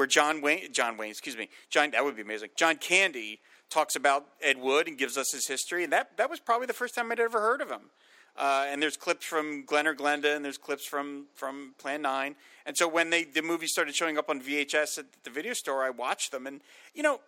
where 0.00 0.06
John 0.06 0.40
Wayne, 0.40 0.72
John 0.72 0.96
Wayne, 0.96 1.10
excuse 1.10 1.36
me, 1.36 1.50
John, 1.68 1.90
that 1.90 2.02
would 2.02 2.16
be 2.16 2.22
amazing. 2.22 2.48
John 2.56 2.76
Candy 2.76 3.40
talks 3.68 3.94
about 3.94 4.26
Ed 4.42 4.58
Wood 4.58 4.88
and 4.88 4.96
gives 4.96 5.18
us 5.18 5.30
his 5.32 5.46
history, 5.46 5.84
and 5.84 5.92
that 5.92 6.16
that 6.16 6.30
was 6.30 6.40
probably 6.40 6.66
the 6.66 6.72
first 6.72 6.94
time 6.94 7.12
I'd 7.12 7.20
ever 7.20 7.40
heard 7.40 7.60
of 7.60 7.70
him. 7.70 7.90
Uh, 8.40 8.64
and 8.68 8.82
there's 8.82 8.96
clips 8.96 9.26
from 9.26 9.66
Glen 9.66 9.86
or 9.86 9.94
Glenda, 9.94 10.34
and 10.34 10.42
there's 10.42 10.56
clips 10.56 10.86
from 10.86 11.26
from 11.34 11.74
Plan 11.78 12.00
Nine. 12.02 12.36
And 12.64 12.76
so 12.76 12.88
when 12.88 13.10
they 13.10 13.24
the 13.24 13.42
movie 13.42 13.66
started 13.66 13.94
showing 13.94 14.16
up 14.16 14.30
on 14.30 14.40
VHS 14.40 14.98
at 14.98 15.04
the 15.24 15.30
video 15.30 15.52
store, 15.52 15.84
I 15.84 15.90
watched 15.90 16.32
them, 16.32 16.46
and 16.46 16.60
you 16.94 17.02
know. 17.02 17.20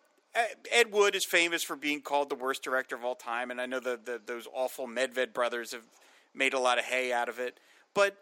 Ed 0.70 0.92
Wood 0.92 1.14
is 1.14 1.26
famous 1.26 1.62
for 1.62 1.76
being 1.76 2.00
called 2.00 2.30
the 2.30 2.34
worst 2.34 2.62
director 2.62 2.96
of 2.96 3.04
all 3.04 3.14
time, 3.14 3.50
and 3.50 3.60
I 3.60 3.66
know 3.66 3.80
the, 3.80 4.00
the 4.02 4.18
those 4.24 4.48
awful 4.54 4.88
Medved 4.88 5.34
brothers 5.34 5.72
have 5.72 5.84
made 6.34 6.54
a 6.54 6.58
lot 6.58 6.78
of 6.78 6.86
hay 6.86 7.12
out 7.12 7.28
of 7.28 7.38
it. 7.38 7.60
But 7.92 8.16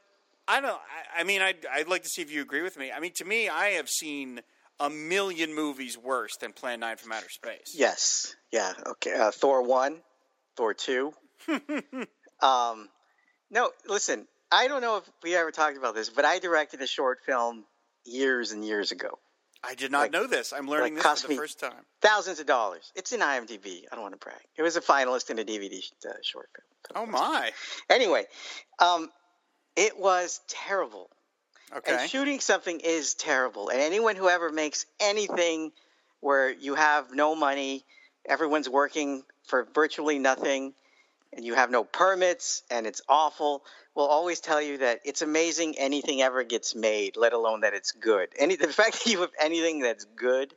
I 0.49 0.61
don't. 0.61 0.73
I, 0.73 1.21
I 1.21 1.23
mean, 1.23 1.41
I'd, 1.41 1.65
I'd 1.73 1.87
like 1.87 2.03
to 2.03 2.09
see 2.09 2.21
if 2.21 2.33
you 2.33 2.43
agree 2.43 2.63
with 2.63 2.77
me. 2.77 2.91
I 2.91 2.99
mean, 2.99 3.13
to 3.19 3.25
me, 3.25 3.49
I 3.49 3.69
have 3.69 3.89
seen 3.89 4.41
a 4.81 4.91
million 4.91 5.55
movies 5.55 5.97
worse 5.97 6.37
than 6.37 6.53
Plan 6.53 6.81
Nine 6.81 6.97
from 6.97 7.13
Outer 7.13 7.29
Space. 7.29 7.75
Yes, 7.77 8.35
yeah, 8.51 8.73
okay. 8.87 9.15
Uh, 9.15 9.31
Thor 9.31 9.63
one, 9.63 10.01
Thor 10.57 10.75
two. 10.75 11.13
um, 12.43 12.89
no, 13.51 13.71
listen, 13.87 14.27
I 14.51 14.69
don't 14.69 14.81
know 14.83 14.97
if 14.99 15.05
we 15.23 15.35
ever 15.37 15.51
talked 15.51 15.77
about 15.77 15.95
this, 15.95 16.11
but 16.11 16.25
I 16.25 16.39
directed 16.39 16.81
a 16.83 16.87
short 16.87 17.19
film 17.25 17.65
years 18.05 18.53
and 18.53 18.65
years 18.65 18.93
ago. 18.93 19.19
I 19.63 19.75
did 19.75 19.91
not 19.91 20.01
Like- 20.01 20.11
know 20.13 20.27
this. 20.27 20.53
I'm 20.55 20.67
learning 20.69 20.95
like 20.95 21.05
this 21.05 21.23
for 21.23 21.29
the 21.29 21.37
first 21.37 21.61
time. 21.61 21.85
Thousands 22.01 22.41
of 22.41 22.47
dollars. 22.47 22.93
It's 22.95 23.13
in 23.13 23.21
IMDb. 23.21 23.85
I 23.91 23.95
don't 23.95 24.03
want 24.03 24.15
to 24.15 24.19
brag. 24.19 24.41
It 24.57 24.63
was 24.63 24.77
a 24.77 24.81
finalist 24.81 25.29
in 25.29 25.39
a 25.39 25.45
DVD 25.45 25.83
uh, 26.09 26.13
short 26.23 26.49
film. 26.89 27.07
Oh 27.09 27.11
my. 27.11 27.53
Anyway, 27.91 28.25
um, 28.79 29.11
it 29.77 29.99
was 29.99 30.41
terrible. 30.49 31.11
Okay. 31.77 31.93
And 31.95 32.11
shooting 32.11 32.41
something 32.41 32.81
is 32.81 33.15
terrible. 33.15 33.69
And 33.69 33.81
anyone 33.81 34.17
who 34.17 34.29
ever 34.31 34.51
makes 34.51 34.87
anything 34.99 35.73
where 36.21 36.51
you 36.51 36.75
have 36.75 37.13
no 37.15 37.35
money, 37.35 37.85
everyone's 38.27 38.69
working 38.69 39.23
for 39.47 39.69
virtually 39.75 40.19
nothing, 40.19 40.73
and 41.33 41.45
you 41.45 41.55
have 41.55 41.71
no 41.71 41.85
permits, 41.85 42.63
and 42.71 42.87
it's 42.87 43.03
awful, 43.09 43.63
will 43.95 44.07
always 44.07 44.41
tell 44.41 44.61
you 44.61 44.79
that 44.79 45.01
it's 45.05 45.23
amazing 45.23 45.79
anything 45.79 46.23
ever 46.23 46.43
gets 46.43 46.75
made, 46.75 47.17
let 47.17 47.33
alone 47.33 47.61
that 47.61 47.75
it's 47.75 47.93
good. 47.93 48.29
Any 48.39 48.57
the 48.57 48.69
fact 48.69 49.05
that 49.05 49.11
you 49.13 49.21
have 49.21 49.31
anything 49.41 49.81
that's 49.81 50.05
good 50.17 50.53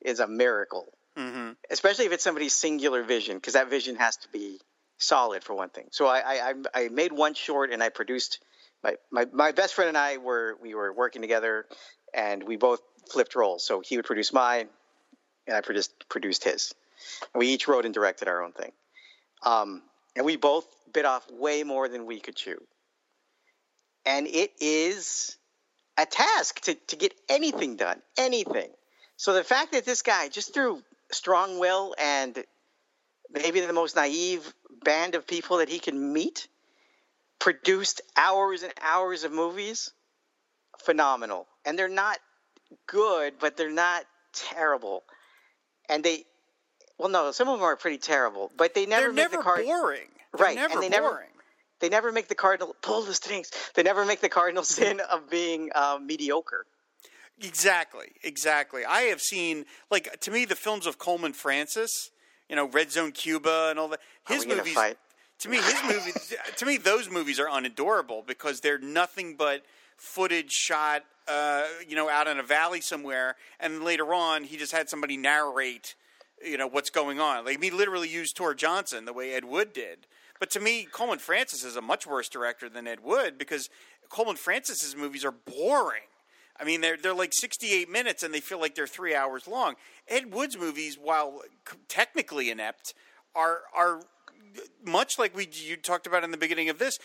is 0.00 0.20
a 0.20 0.26
miracle, 0.26 0.86
hmm 1.16 1.50
especially 1.70 2.06
if 2.06 2.12
it's 2.12 2.24
somebody's 2.24 2.54
singular 2.54 3.02
vision, 3.02 3.36
because 3.36 3.54
that 3.54 3.68
vision 3.70 3.96
has 3.96 4.16
to 4.18 4.28
be 4.30 4.60
solid 4.98 5.44
for 5.44 5.54
one 5.54 5.68
thing. 5.70 5.86
So 5.92 6.06
I, 6.06 6.18
I, 6.18 6.50
I- 6.74 6.84
I 6.84 6.88
made 6.88 7.12
one 7.12 7.34
short, 7.34 7.70
and 7.72 7.82
I 7.82 7.88
produced. 7.88 8.40
My, 8.84 8.94
my, 9.10 9.26
my 9.32 9.50
best 9.50 9.74
friend 9.74 9.88
and 9.88 9.98
I 9.98 10.18
were 10.18 10.56
we 10.62 10.74
were 10.74 10.92
working 10.92 11.20
together, 11.22 11.66
and 12.14 12.42
we 12.42 12.56
both 12.56 12.80
flipped 13.10 13.34
roles. 13.34 13.64
So 13.64 13.80
he 13.80 13.96
would 13.96 14.04
produce 14.06 14.32
mine, 14.32 14.68
and 15.48 15.56
I 15.56 15.60
produced 15.62 16.08
produced 16.08 16.44
his. 16.44 16.72
And 17.34 17.40
we 17.40 17.48
each 17.48 17.66
wrote 17.66 17.84
and 17.84 17.92
directed 17.94 18.28
our 18.28 18.42
own 18.42 18.52
thing. 18.52 18.70
Um, 19.42 19.82
and 20.18 20.26
we 20.26 20.36
both 20.36 20.66
bit 20.92 21.04
off 21.04 21.30
way 21.30 21.62
more 21.62 21.88
than 21.88 22.04
we 22.04 22.18
could 22.18 22.34
chew. 22.34 22.60
And 24.04 24.26
it 24.26 24.50
is 24.60 25.38
a 25.96 26.04
task 26.06 26.60
to, 26.62 26.74
to 26.74 26.96
get 26.96 27.14
anything 27.28 27.76
done, 27.76 28.02
anything. 28.18 28.68
So 29.16 29.32
the 29.32 29.44
fact 29.44 29.72
that 29.72 29.84
this 29.84 30.02
guy, 30.02 30.28
just 30.28 30.52
through 30.52 30.82
strong 31.12 31.60
will 31.60 31.94
and 32.00 32.36
maybe 33.30 33.60
the 33.60 33.72
most 33.72 33.94
naive 33.94 34.52
band 34.82 35.14
of 35.14 35.26
people 35.26 35.58
that 35.58 35.68
he 35.68 35.78
can 35.78 36.12
meet, 36.12 36.48
produced 37.38 38.00
hours 38.16 38.64
and 38.64 38.72
hours 38.80 39.22
of 39.22 39.30
movies. 39.30 39.92
Phenomenal. 40.80 41.46
And 41.64 41.78
they're 41.78 41.88
not 41.88 42.18
good, 42.88 43.34
but 43.38 43.56
they're 43.56 43.70
not 43.70 44.04
terrible. 44.32 45.04
And 45.88 46.02
they, 46.02 46.24
well, 46.98 47.08
no, 47.08 47.30
some 47.32 47.48
of 47.48 47.58
them 47.58 47.64
are 47.64 47.76
pretty 47.76 47.98
terrible, 47.98 48.50
but 48.56 48.74
they 48.74 48.86
never 48.86 49.02
They're 49.02 49.12
make 49.12 49.16
never 49.16 49.36
the 49.38 49.42
card 49.42 49.64
boring. 49.64 50.08
They're 50.36 50.46
right, 50.46 50.56
never 50.56 50.74
and 50.74 50.82
they 50.82 50.90
boring. 50.90 51.10
never 51.10 51.28
they 51.80 51.88
never 51.88 52.10
make 52.12 52.28
the 52.28 52.34
cardinal 52.34 52.74
pull 52.82 53.02
the 53.02 53.14
strings. 53.14 53.50
They 53.74 53.82
never 53.82 54.04
make 54.04 54.20
the 54.20 54.28
cardinal 54.28 54.64
sin 54.78 55.00
of 55.00 55.30
being 55.30 55.70
um, 55.74 56.06
mediocre. 56.06 56.66
Exactly, 57.40 58.06
exactly. 58.24 58.84
I 58.84 59.02
have 59.02 59.20
seen 59.20 59.64
like 59.90 60.20
to 60.20 60.30
me 60.30 60.44
the 60.44 60.56
films 60.56 60.86
of 60.86 60.98
Coleman 60.98 61.32
Francis, 61.32 62.10
you 62.48 62.56
know, 62.56 62.66
Red 62.66 62.90
Zone 62.90 63.12
Cuba 63.12 63.68
and 63.70 63.78
all 63.78 63.88
that. 63.88 64.00
Are 64.28 64.34
His 64.34 64.46
movies 64.46 64.76
to 65.38 65.48
me 65.48 65.56
his 65.58 65.82
movies 65.84 66.34
to 66.56 66.66
me 66.66 66.76
those 66.76 67.10
movies 67.10 67.38
are 67.38 67.48
unadorable 67.48 68.24
because 68.26 68.60
they're 68.60 68.78
nothing 68.78 69.36
but 69.36 69.62
footage 69.96 70.52
shot 70.52 71.04
uh, 71.26 71.64
you 71.86 71.94
know 71.94 72.08
out 72.08 72.26
in 72.26 72.38
a 72.38 72.42
valley 72.42 72.80
somewhere 72.80 73.36
and 73.60 73.84
later 73.84 74.12
on 74.14 74.44
he 74.44 74.56
just 74.56 74.72
had 74.72 74.88
somebody 74.88 75.16
narrate 75.16 75.94
you 76.44 76.56
know 76.56 76.66
what's 76.66 76.90
going 76.90 77.20
on. 77.20 77.44
Like 77.44 77.62
he 77.62 77.70
literally 77.70 78.08
used 78.08 78.36
Tor 78.36 78.54
Johnson 78.54 79.04
the 79.04 79.12
way 79.12 79.32
Ed 79.32 79.44
Wood 79.44 79.72
did. 79.72 80.06
But 80.40 80.50
to 80.50 80.60
me 80.60 80.86
Coleman 80.90 81.18
Francis 81.18 81.64
is 81.64 81.76
a 81.76 81.82
much 81.82 82.06
worse 82.06 82.28
director 82.28 82.68
than 82.68 82.86
Ed 82.86 83.00
Wood 83.02 83.38
because 83.38 83.68
Coleman 84.08 84.36
Francis's 84.36 84.96
movies 84.96 85.24
are 85.24 85.32
boring. 85.32 86.02
I 86.60 86.64
mean, 86.64 86.80
they're 86.80 86.96
they're 86.96 87.14
like 87.14 87.32
68 87.32 87.88
minutes, 87.88 88.22
and 88.22 88.34
they 88.34 88.40
feel 88.40 88.60
like 88.60 88.74
they're 88.74 88.86
three 88.86 89.14
hours 89.14 89.46
long. 89.46 89.74
Ed 90.08 90.32
Wood's 90.32 90.58
movies, 90.58 90.98
while 91.00 91.42
technically 91.86 92.50
inept, 92.50 92.94
are 93.34 93.60
are 93.74 94.00
much 94.84 95.18
like 95.18 95.36
we 95.36 95.48
you 95.52 95.76
talked 95.76 96.06
about 96.06 96.24
in 96.24 96.30
the 96.30 96.36
beginning 96.36 96.68
of 96.68 96.78
this. 96.78 96.98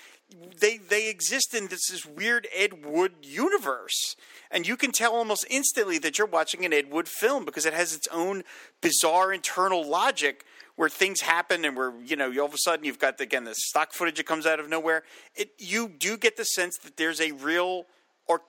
They 0.59 0.77
they 0.77 1.09
exist 1.09 1.53
in 1.53 1.67
this, 1.67 1.89
this 1.89 2.05
weird 2.05 2.47
Ed 2.55 2.85
Wood 2.85 3.13
universe, 3.21 4.15
and 4.51 4.67
you 4.67 4.77
can 4.77 4.91
tell 4.91 5.13
almost 5.13 5.45
instantly 5.49 5.97
that 5.99 6.17
you're 6.17 6.27
watching 6.27 6.65
an 6.65 6.73
Ed 6.73 6.91
Wood 6.91 7.07
film 7.07 7.45
because 7.45 7.65
it 7.65 7.73
has 7.73 7.93
its 7.93 8.07
own 8.11 8.43
bizarre 8.81 9.33
internal 9.33 9.87
logic 9.87 10.45
where 10.75 10.89
things 10.89 11.21
happen 11.21 11.65
and 11.65 11.77
where 11.77 11.93
you 12.03 12.15
know 12.15 12.31
all 12.39 12.45
of 12.45 12.53
a 12.53 12.57
sudden 12.57 12.85
you've 12.85 12.99
got 12.99 13.19
again 13.19 13.43
the 13.43 13.55
stock 13.55 13.93
footage 13.93 14.17
that 14.17 14.25
comes 14.25 14.45
out 14.45 14.59
of 14.59 14.69
nowhere. 14.69 15.03
It 15.35 15.51
you 15.57 15.87
do 15.87 16.17
get 16.17 16.37
the 16.37 16.45
sense 16.45 16.77
that 16.79 16.97
there's 16.97 17.21
a 17.21 17.31
real 17.31 17.85
or 18.27 18.41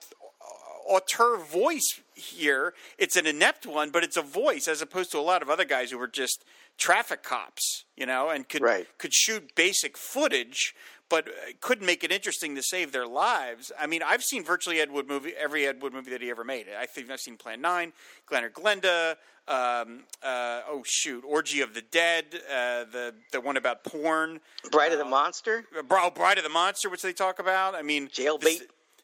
auteur 0.87 1.37
voice 1.37 1.99
here. 2.13 2.73
It's 2.97 3.15
an 3.15 3.25
inept 3.25 3.65
one, 3.65 3.89
but 3.89 4.03
it's 4.03 4.17
a 4.17 4.21
voice 4.21 4.67
as 4.67 4.81
opposed 4.81 5.11
to 5.11 5.19
a 5.19 5.21
lot 5.21 5.41
of 5.41 5.49
other 5.49 5.65
guys 5.65 5.91
who 5.91 5.97
were 5.97 6.07
just 6.07 6.45
traffic 6.77 7.23
cops, 7.23 7.85
you 7.95 8.05
know, 8.05 8.29
and 8.29 8.47
could 8.49 8.61
Right. 8.61 8.87
could 8.97 9.13
shoot 9.13 9.55
basic 9.55 9.97
footage, 9.97 10.75
but 11.09 11.27
uh, 11.27 11.31
couldn't 11.61 11.85
make 11.85 12.03
it 12.03 12.11
interesting 12.11 12.55
to 12.55 12.63
save 12.63 12.91
their 12.91 13.07
lives. 13.07 13.71
I 13.79 13.87
mean, 13.87 14.01
I've 14.03 14.23
seen 14.23 14.43
virtually 14.43 14.79
Ed 14.79 14.91
Wood 14.91 15.07
movie, 15.07 15.33
every 15.37 15.65
Ed 15.67 15.81
Wood 15.81 15.93
movie 15.93 16.11
that 16.11 16.21
he 16.21 16.29
ever 16.29 16.43
made. 16.43 16.65
I 16.77 16.85
think 16.85 17.09
I've 17.09 17.19
seen 17.19 17.37
Plan 17.37 17.61
Nine, 17.61 17.93
Glen 18.25 18.43
or 18.43 18.49
Glenda. 18.49 19.15
Um, 19.47 20.05
uh, 20.23 20.61
oh 20.67 20.81
shoot, 20.85 21.23
Orgy 21.23 21.61
of 21.61 21.75
the 21.75 21.83
Dead, 21.83 22.25
uh, 22.49 22.85
the 22.91 23.13
the 23.31 23.39
one 23.39 23.57
about 23.57 23.83
porn. 23.83 24.39
Bride 24.71 24.91
of 24.91 24.97
the 24.97 25.05
Monster, 25.05 25.65
Uh, 25.77 25.83
Bro, 25.83 26.09
Bride 26.11 26.39
of 26.39 26.43
the 26.43 26.49
Monster, 26.49 26.89
which 26.89 27.03
they 27.03 27.13
talk 27.13 27.37
about. 27.37 27.75
I 27.75 27.83
mean, 27.83 28.07
Jailbait. 28.07 28.63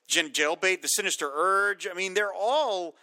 Jailbait, 0.10 0.82
The 0.82 0.88
Sinister 0.88 1.30
Urge. 1.34 1.88
I 1.88 1.94
mean, 1.94 2.16
they're 2.16 2.34
all 2.34 2.96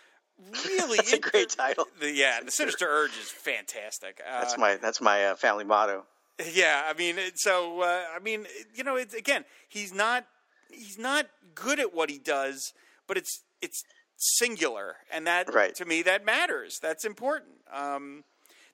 really. 0.67 0.97
That's 0.97 1.13
a 1.13 1.19
great 1.19 1.51
title. 1.51 1.87
The, 2.01 2.11
yeah, 2.13 2.41
The 2.45 2.51
Sinister 2.51 2.87
Urge 2.89 3.17
is 3.19 3.31
fantastic. 3.31 4.21
Uh, 4.27 4.41
That's 4.41 4.59
my 4.59 4.77
that's 4.77 5.01
my 5.01 5.27
uh, 5.27 5.35
family 5.37 5.65
motto. 5.65 6.05
yeah, 6.53 6.83
I 6.87 6.95
mean, 6.95 7.17
so 7.35 7.81
uh, 7.83 8.05
I 8.15 8.19
mean, 8.21 8.47
you 8.75 8.85
know, 8.85 8.97
it's, 8.97 9.15
again, 9.15 9.45
he's 9.69 9.93
not 9.93 10.27
he's 10.71 10.99
not 10.99 11.27
good 11.55 11.81
at 11.81 11.95
what 11.95 12.11
he 12.11 12.19
does, 12.19 12.73
but 13.07 13.17
it's 13.17 13.43
it's 13.61 13.83
singular, 14.17 14.97
and 15.13 15.27
that 15.27 15.53
Right. 15.53 15.75
to 15.77 15.85
me 15.85 16.03
that 16.03 16.25
matters. 16.25 16.79
That's 16.81 17.05
important. 17.05 17.53
Um, 17.73 18.25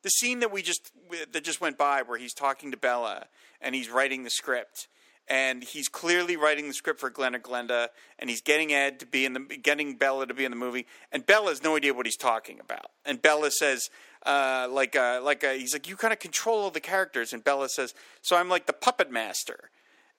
the 0.03 0.11
scene 0.11 0.41
that 0.41 0.53
we 0.53 0.61
just 0.63 0.91
that 1.33 1.45
just 1.45 1.61
went 1.63 1.79
by, 1.79 2.03
where 2.03 2.19
he's 2.19 2.35
talking 2.35 2.71
to 2.71 2.77
Bela 2.77 3.27
and 3.61 3.75
he's 3.75 3.89
writing 3.89 4.23
the 4.25 4.31
script, 4.31 4.87
and 5.29 5.65
he's 5.65 5.89
clearly 5.89 6.37
writing 6.37 6.69
the 6.69 6.75
script 6.75 7.01
for 7.01 7.11
Glen 7.11 7.35
or 7.35 7.39
Glenda, 7.39 7.89
and 8.19 8.29
he's 8.29 8.41
getting 8.41 8.73
Ed 8.73 9.01
to 9.01 9.07
be 9.07 9.25
in 9.25 9.33
the 9.33 9.41
getting 9.41 9.97
Bela 9.97 10.27
to 10.27 10.35
be 10.35 10.45
in 10.45 10.51
the 10.51 10.57
movie, 10.57 10.87
and 11.13 11.25
Bela 11.25 11.49
has 11.49 11.63
no 11.63 11.77
idea 11.77 11.95
what 11.95 12.07
he's 12.07 12.17
talking 12.17 12.61
about, 12.61 12.91
and 13.05 13.21
Bela 13.21 13.51
says. 13.51 13.91
Uh, 14.27 14.67
like, 14.71 14.97
uh, 14.97 15.21
like 15.23 15.45
uh, 15.45 15.53
he's 15.53 15.75
like, 15.75 15.87
you 15.87 15.97
kind 15.97 16.11
of 16.11 16.19
control 16.19 16.61
all 16.61 16.71
the 16.71 16.81
characters, 16.81 17.35
and 17.35 17.45
Bela 17.45 17.69
says, 17.69 17.93
so 18.23 18.39
I'm 18.39 18.49
like 18.49 18.65
the 18.65 18.73
puppet 18.73 19.11
master. 19.11 19.69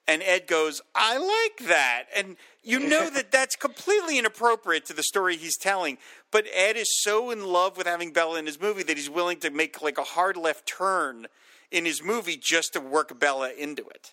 And 0.08 0.22
Ed 0.22 0.46
goes, 0.46 0.80
I 0.94 1.18
like 1.18 1.68
that. 1.68 2.04
And 2.14 2.36
you 2.62 2.78
know 2.78 3.10
that 3.14 3.32
that's 3.32 3.56
completely 3.56 4.18
inappropriate 4.18 4.86
to 4.86 4.92
the 4.92 5.02
story 5.02 5.36
he's 5.36 5.56
telling. 5.56 5.98
But 6.30 6.46
Ed 6.54 6.76
is 6.76 7.02
so 7.02 7.30
in 7.30 7.44
love 7.44 7.76
with 7.76 7.86
having 7.86 8.12
Bela 8.12 8.38
in 8.38 8.46
his 8.46 8.60
movie 8.60 8.82
that 8.84 8.96
he's 8.96 9.10
willing 9.10 9.40
to 9.40 9.50
make 9.50 9.82
like 9.82 9.98
a 9.98 10.04
hard 10.04 10.36
left 10.36 10.66
turn 10.66 11.26
in 11.70 11.84
his 11.84 12.02
movie 12.02 12.38
just 12.40 12.72
to 12.74 12.80
work 12.80 13.18
Bela 13.18 13.50
into 13.52 13.86
it. 13.88 14.12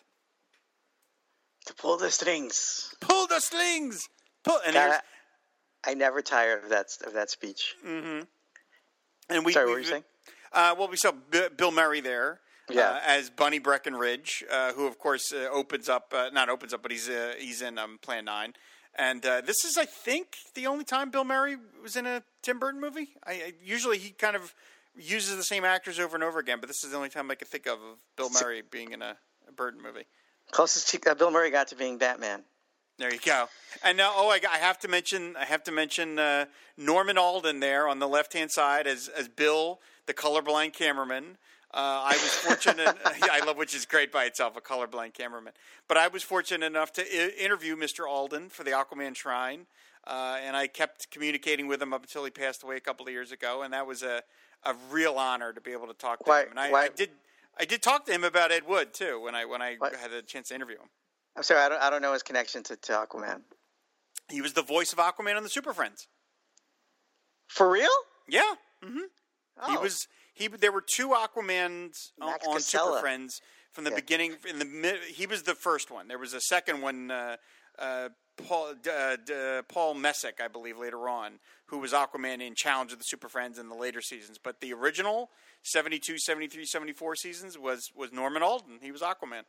To 1.65 1.73
pull 1.73 1.97
the 1.97 2.12
strings. 2.12 2.93
Pull 2.99 3.28
the 3.28 3.39
slings. 3.39 4.10
Pull. 4.43 4.60
And, 4.65 4.73
God, 4.73 4.99
I, 5.86 5.93
never 5.93 6.21
tire 6.21 6.58
of 6.58 6.69
that 6.69 6.88
of 7.06 7.13
that 7.13 7.30
speech. 7.30 7.76
and 7.86 8.26
we, 9.45 9.54
Sorry, 9.54 9.65
what 9.65 9.73
were 9.73 9.80
you 9.80 9.86
saying? 9.86 10.04
Uh, 10.52 10.76
well, 10.78 10.88
we 10.88 10.97
saw 10.97 11.12
B- 11.12 11.47
Bill 11.56 11.71
Murray 11.71 12.02
there. 12.02 12.39
Yeah. 12.69 12.89
Uh, 12.89 12.99
as 13.06 13.30
Bunny 13.30 13.60
Breckenridge, 13.60 14.43
uh, 14.49 14.73
who 14.73 14.88
of 14.88 14.97
course 14.97 15.34
uh, 15.34 15.49
opens 15.52 15.89
up, 15.89 16.13
uh, 16.15 16.30
not 16.32 16.49
opens 16.49 16.73
up, 16.73 16.82
but 16.82 16.91
he's 16.91 17.10
uh, 17.10 17.34
he's 17.38 17.62
in 17.62 17.78
um, 17.78 17.97
Plan 18.02 18.26
Nine, 18.26 18.54
and 18.95 19.26
uh, 19.26 19.41
this 19.41 19.65
is, 19.65 19.78
I 19.78 19.86
think, 19.86 20.38
the 20.56 20.67
only 20.67 20.86
time 20.86 21.10
Bill 21.10 21.26
Murray 21.26 21.58
was 21.82 21.95
in 21.95 22.06
a 22.06 22.23
Tim 22.41 22.60
Burton 22.60 22.80
movie. 22.80 23.10
I, 23.26 23.32
I 23.32 23.54
usually 23.63 23.97
he 23.97 24.12
kind 24.12 24.36
of 24.36 24.54
uses 24.95 25.36
the 25.36 25.43
same 25.43 25.65
actors 25.65 25.99
over 25.99 26.15
and 26.15 26.23
over 26.23 26.39
again, 26.39 26.60
but 26.62 26.67
this 26.67 26.84
is 26.84 26.91
the 26.91 26.97
only 26.97 27.10
time 27.10 27.30
I 27.32 27.36
could 27.36 27.47
think 27.49 27.65
of 27.65 27.82
of 27.82 27.97
Bill 28.15 28.30
Murray 28.30 28.62
being 28.69 28.91
in 28.91 29.02
a, 29.02 29.17
a 29.47 29.52
Burton 29.52 29.82
movie. 29.82 30.06
Closest 30.54 30.92
he- 30.92 31.00
uh, 31.10 31.16
Bill 31.16 31.32
Murray 31.32 31.50
got 31.50 31.68
to 31.70 31.76
being 31.76 31.98
Batman. 31.98 32.44
There 33.00 33.12
you 33.12 33.20
go. 33.20 33.50
And 33.84 33.98
now, 33.98 34.13
oh, 34.16 34.30
I, 34.30 34.39
I 34.50 34.58
have 34.60 34.78
to 34.80 34.88
mention, 34.88 35.36
I 35.36 35.46
have 35.46 35.63
to 35.63 35.72
mention 35.72 36.20
uh, 36.20 36.46
Norman 36.78 37.18
Alden 37.18 37.60
there 37.60 37.88
on 37.88 37.98
the 37.98 38.08
left 38.08 38.34
hand 38.34 38.52
side 38.52 38.86
as 38.86 39.08
as 39.10 39.28
Bill, 39.28 39.80
the 40.06 40.13
colorblind 40.13 40.74
cameraman. 40.74 41.38
Uh, 41.74 42.06
I 42.06 42.12
was 42.12 42.30
fortunate. 42.36 42.96
I 43.06 43.44
love, 43.46 43.58
which 43.58 43.74
is 43.74 43.86
great 43.88 44.12
by 44.12 44.26
itself, 44.26 44.56
a 44.56 44.62
colorblind 44.62 45.16
cameraman. 45.16 45.54
But 45.88 45.98
I 45.98 46.08
was 46.08 46.22
fortunate 46.22 46.63
enough 46.68 46.94
to 46.94 47.02
I- 47.02 47.32
interview 47.44 47.76
Mr. 47.76 48.08
Alden 48.08 48.50
for 48.50 48.63
the 48.63 48.72
Aquaman 48.72 49.16
Shrine, 49.16 49.66
uh, 50.06 50.38
and 50.44 50.56
I 50.56 50.68
kept 50.68 51.10
communicating 51.10 51.66
with 51.66 51.82
him 51.82 51.94
up 51.94 52.04
until 52.04 52.24
he 52.26 52.30
passed 52.30 52.62
away 52.62 52.78
a 52.78 52.80
couple 52.80 53.08
of 53.08 53.12
years 53.12 53.32
ago, 53.32 53.63
and 53.63 53.74
that 53.74 53.88
was 53.88 54.04
a 54.04 54.22
a 54.66 54.76
real 54.92 55.16
honor 55.16 55.52
to 55.52 55.60
be 55.60 55.72
able 55.72 55.88
to 55.88 55.94
talk 55.96 56.20
to 56.20 56.30
Why- 56.30 56.44
him. 56.44 56.52
And 56.52 56.60
I, 56.60 56.70
why- 56.72 56.84
I 56.86 56.89
did. 56.89 57.10
I 57.60 57.66
did 57.66 57.82
talk 57.82 58.06
to 58.06 58.12
him 58.12 58.24
about 58.24 58.52
Ed 58.52 58.63
Wood 58.68 58.94
too 58.94 59.20
when 59.22 59.36
I 59.36 59.46
when 59.46 59.62
I 59.62 59.76
What? 59.78 59.96
had 59.96 60.12
a 60.12 60.22
chance 60.22 60.50
to 60.50 60.56
interview 60.56 60.78
him. 60.78 60.89
I'm 61.36 61.44
sorry, 61.44 61.62
I 61.62 61.70
don't, 61.70 61.82
I 61.82 61.89
don't 61.89 62.02
know 62.02 62.13
his 62.13 62.24
connection 62.24 62.62
to, 62.63 62.76
to 62.76 62.92
Aquaman. 62.94 63.42
He 64.30 64.42
was 64.42 64.54
the 64.54 64.62
voice 64.62 64.94
of 64.94 65.00
Aquaman 65.00 65.36
on 65.36 65.44
the 65.44 65.50
Super 65.50 65.74
Friends. 65.74 66.08
For 67.48 67.70
real? 67.70 67.89
Yeah, 68.28 68.54
hmm 68.84 69.00
he 69.68 69.78
Oh. 69.78 69.82
was. 69.82 70.08
He 70.34 70.48
there 70.48 70.72
were 70.72 70.82
two 70.82 71.10
Aquamans 71.10 72.10
on, 72.20 72.32
Max 72.32 72.48
on 72.48 72.60
Super 72.60 73.00
Friends 73.00 73.39
from 73.72 73.84
the 73.84 73.92
Yeah. 73.92 73.98
beginning. 73.98 74.38
In 74.50 74.58
the 74.58 74.66
mid, 74.66 75.00
he 75.04 75.28
was 75.28 75.44
the 75.44 75.54
first 75.54 75.92
one. 75.92 76.08
There 76.08 76.18
was 76.18 76.34
a 76.34 76.42
second 76.42 76.82
one. 76.82 77.12
Uh, 77.12 77.38
uh, 77.80 78.10
Paul 78.48 78.74
uh, 78.92 79.16
d- 79.24 79.62
Paul 79.68 79.94
Messick, 79.94 80.40
I 80.44 80.48
believe, 80.48 80.78
later 80.78 81.08
on, 81.08 81.34
who 81.68 81.78
was 81.80 81.94
Aquaman 81.94 82.42
in 82.42 82.56
Challenge 82.56 82.92
of 82.92 82.98
the 82.98 83.04
Super 83.04 83.30
Friends 83.30 83.60
in 83.60 83.70
the 83.70 83.76
later 83.76 84.02
seasons. 84.02 84.40
But 84.42 84.60
the 84.60 84.74
original 84.74 85.30
72, 85.64 86.18
73, 86.18 86.66
74 86.66 87.16
seasons 87.16 87.58
was 87.58 87.92
was 87.96 88.12
Norman 88.12 88.42
Alden. 88.44 88.80
He 88.82 88.92
was 88.92 89.02
Aquaman. 89.02 89.44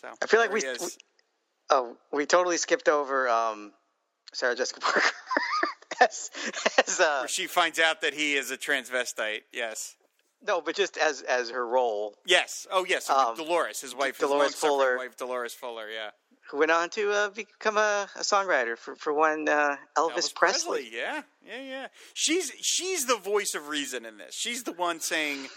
So 0.00 0.08
I 0.22 0.26
feel 0.26 0.40
like 0.40 0.52
we, 0.52 0.62
we 0.80 0.88
oh 1.70 1.96
we 2.12 2.26
totally 2.26 2.56
skipped 2.56 2.88
over 2.88 3.28
um, 3.28 3.72
Sarah 4.32 4.54
Jessica 4.54 4.80
Parker 4.80 5.02
as 6.00 6.30
as 6.86 7.00
uh, 7.00 7.18
Where 7.20 7.28
she 7.28 7.46
finds 7.46 7.78
out 7.78 8.00
that 8.00 8.14
he 8.14 8.34
is 8.34 8.50
a 8.50 8.56
transvestite. 8.56 9.40
Yes. 9.52 9.96
no, 10.46 10.60
but 10.60 10.74
just 10.74 10.96
as 10.96 11.20
as 11.22 11.50
her 11.50 11.66
role, 11.66 12.14
Yes. 12.24 12.66
Oh, 12.70 12.84
yes. 12.88 13.10
Um, 13.10 13.36
Dolores, 13.36 13.80
his 13.80 13.94
wife, 13.94 14.18
Dolores 14.18 14.52
his 14.52 14.60
Fuller. 14.60 14.96
wife, 14.96 15.16
Dolores 15.16 15.52
Fuller. 15.54 15.88
Yeah. 15.90 16.10
Who 16.50 16.58
went 16.58 16.70
on 16.70 16.90
to 16.90 17.10
uh, 17.12 17.28
become 17.30 17.76
a, 17.76 18.08
a 18.16 18.20
songwriter 18.20 18.76
for 18.76 18.94
for 18.96 19.12
one 19.12 19.48
uh, 19.48 19.76
Elvis, 19.96 20.34
Presley. 20.34 20.88
Yeah, 20.92 21.22
yeah, 21.46 21.62
yeah. 21.62 21.86
She's 22.12 22.52
she's 22.60 23.06
the 23.06 23.16
voice 23.16 23.54
of 23.54 23.68
reason 23.68 24.04
in 24.04 24.18
this. 24.18 24.34
She's 24.34 24.62
the 24.64 24.72
one 24.72 25.00
saying, 25.00 25.48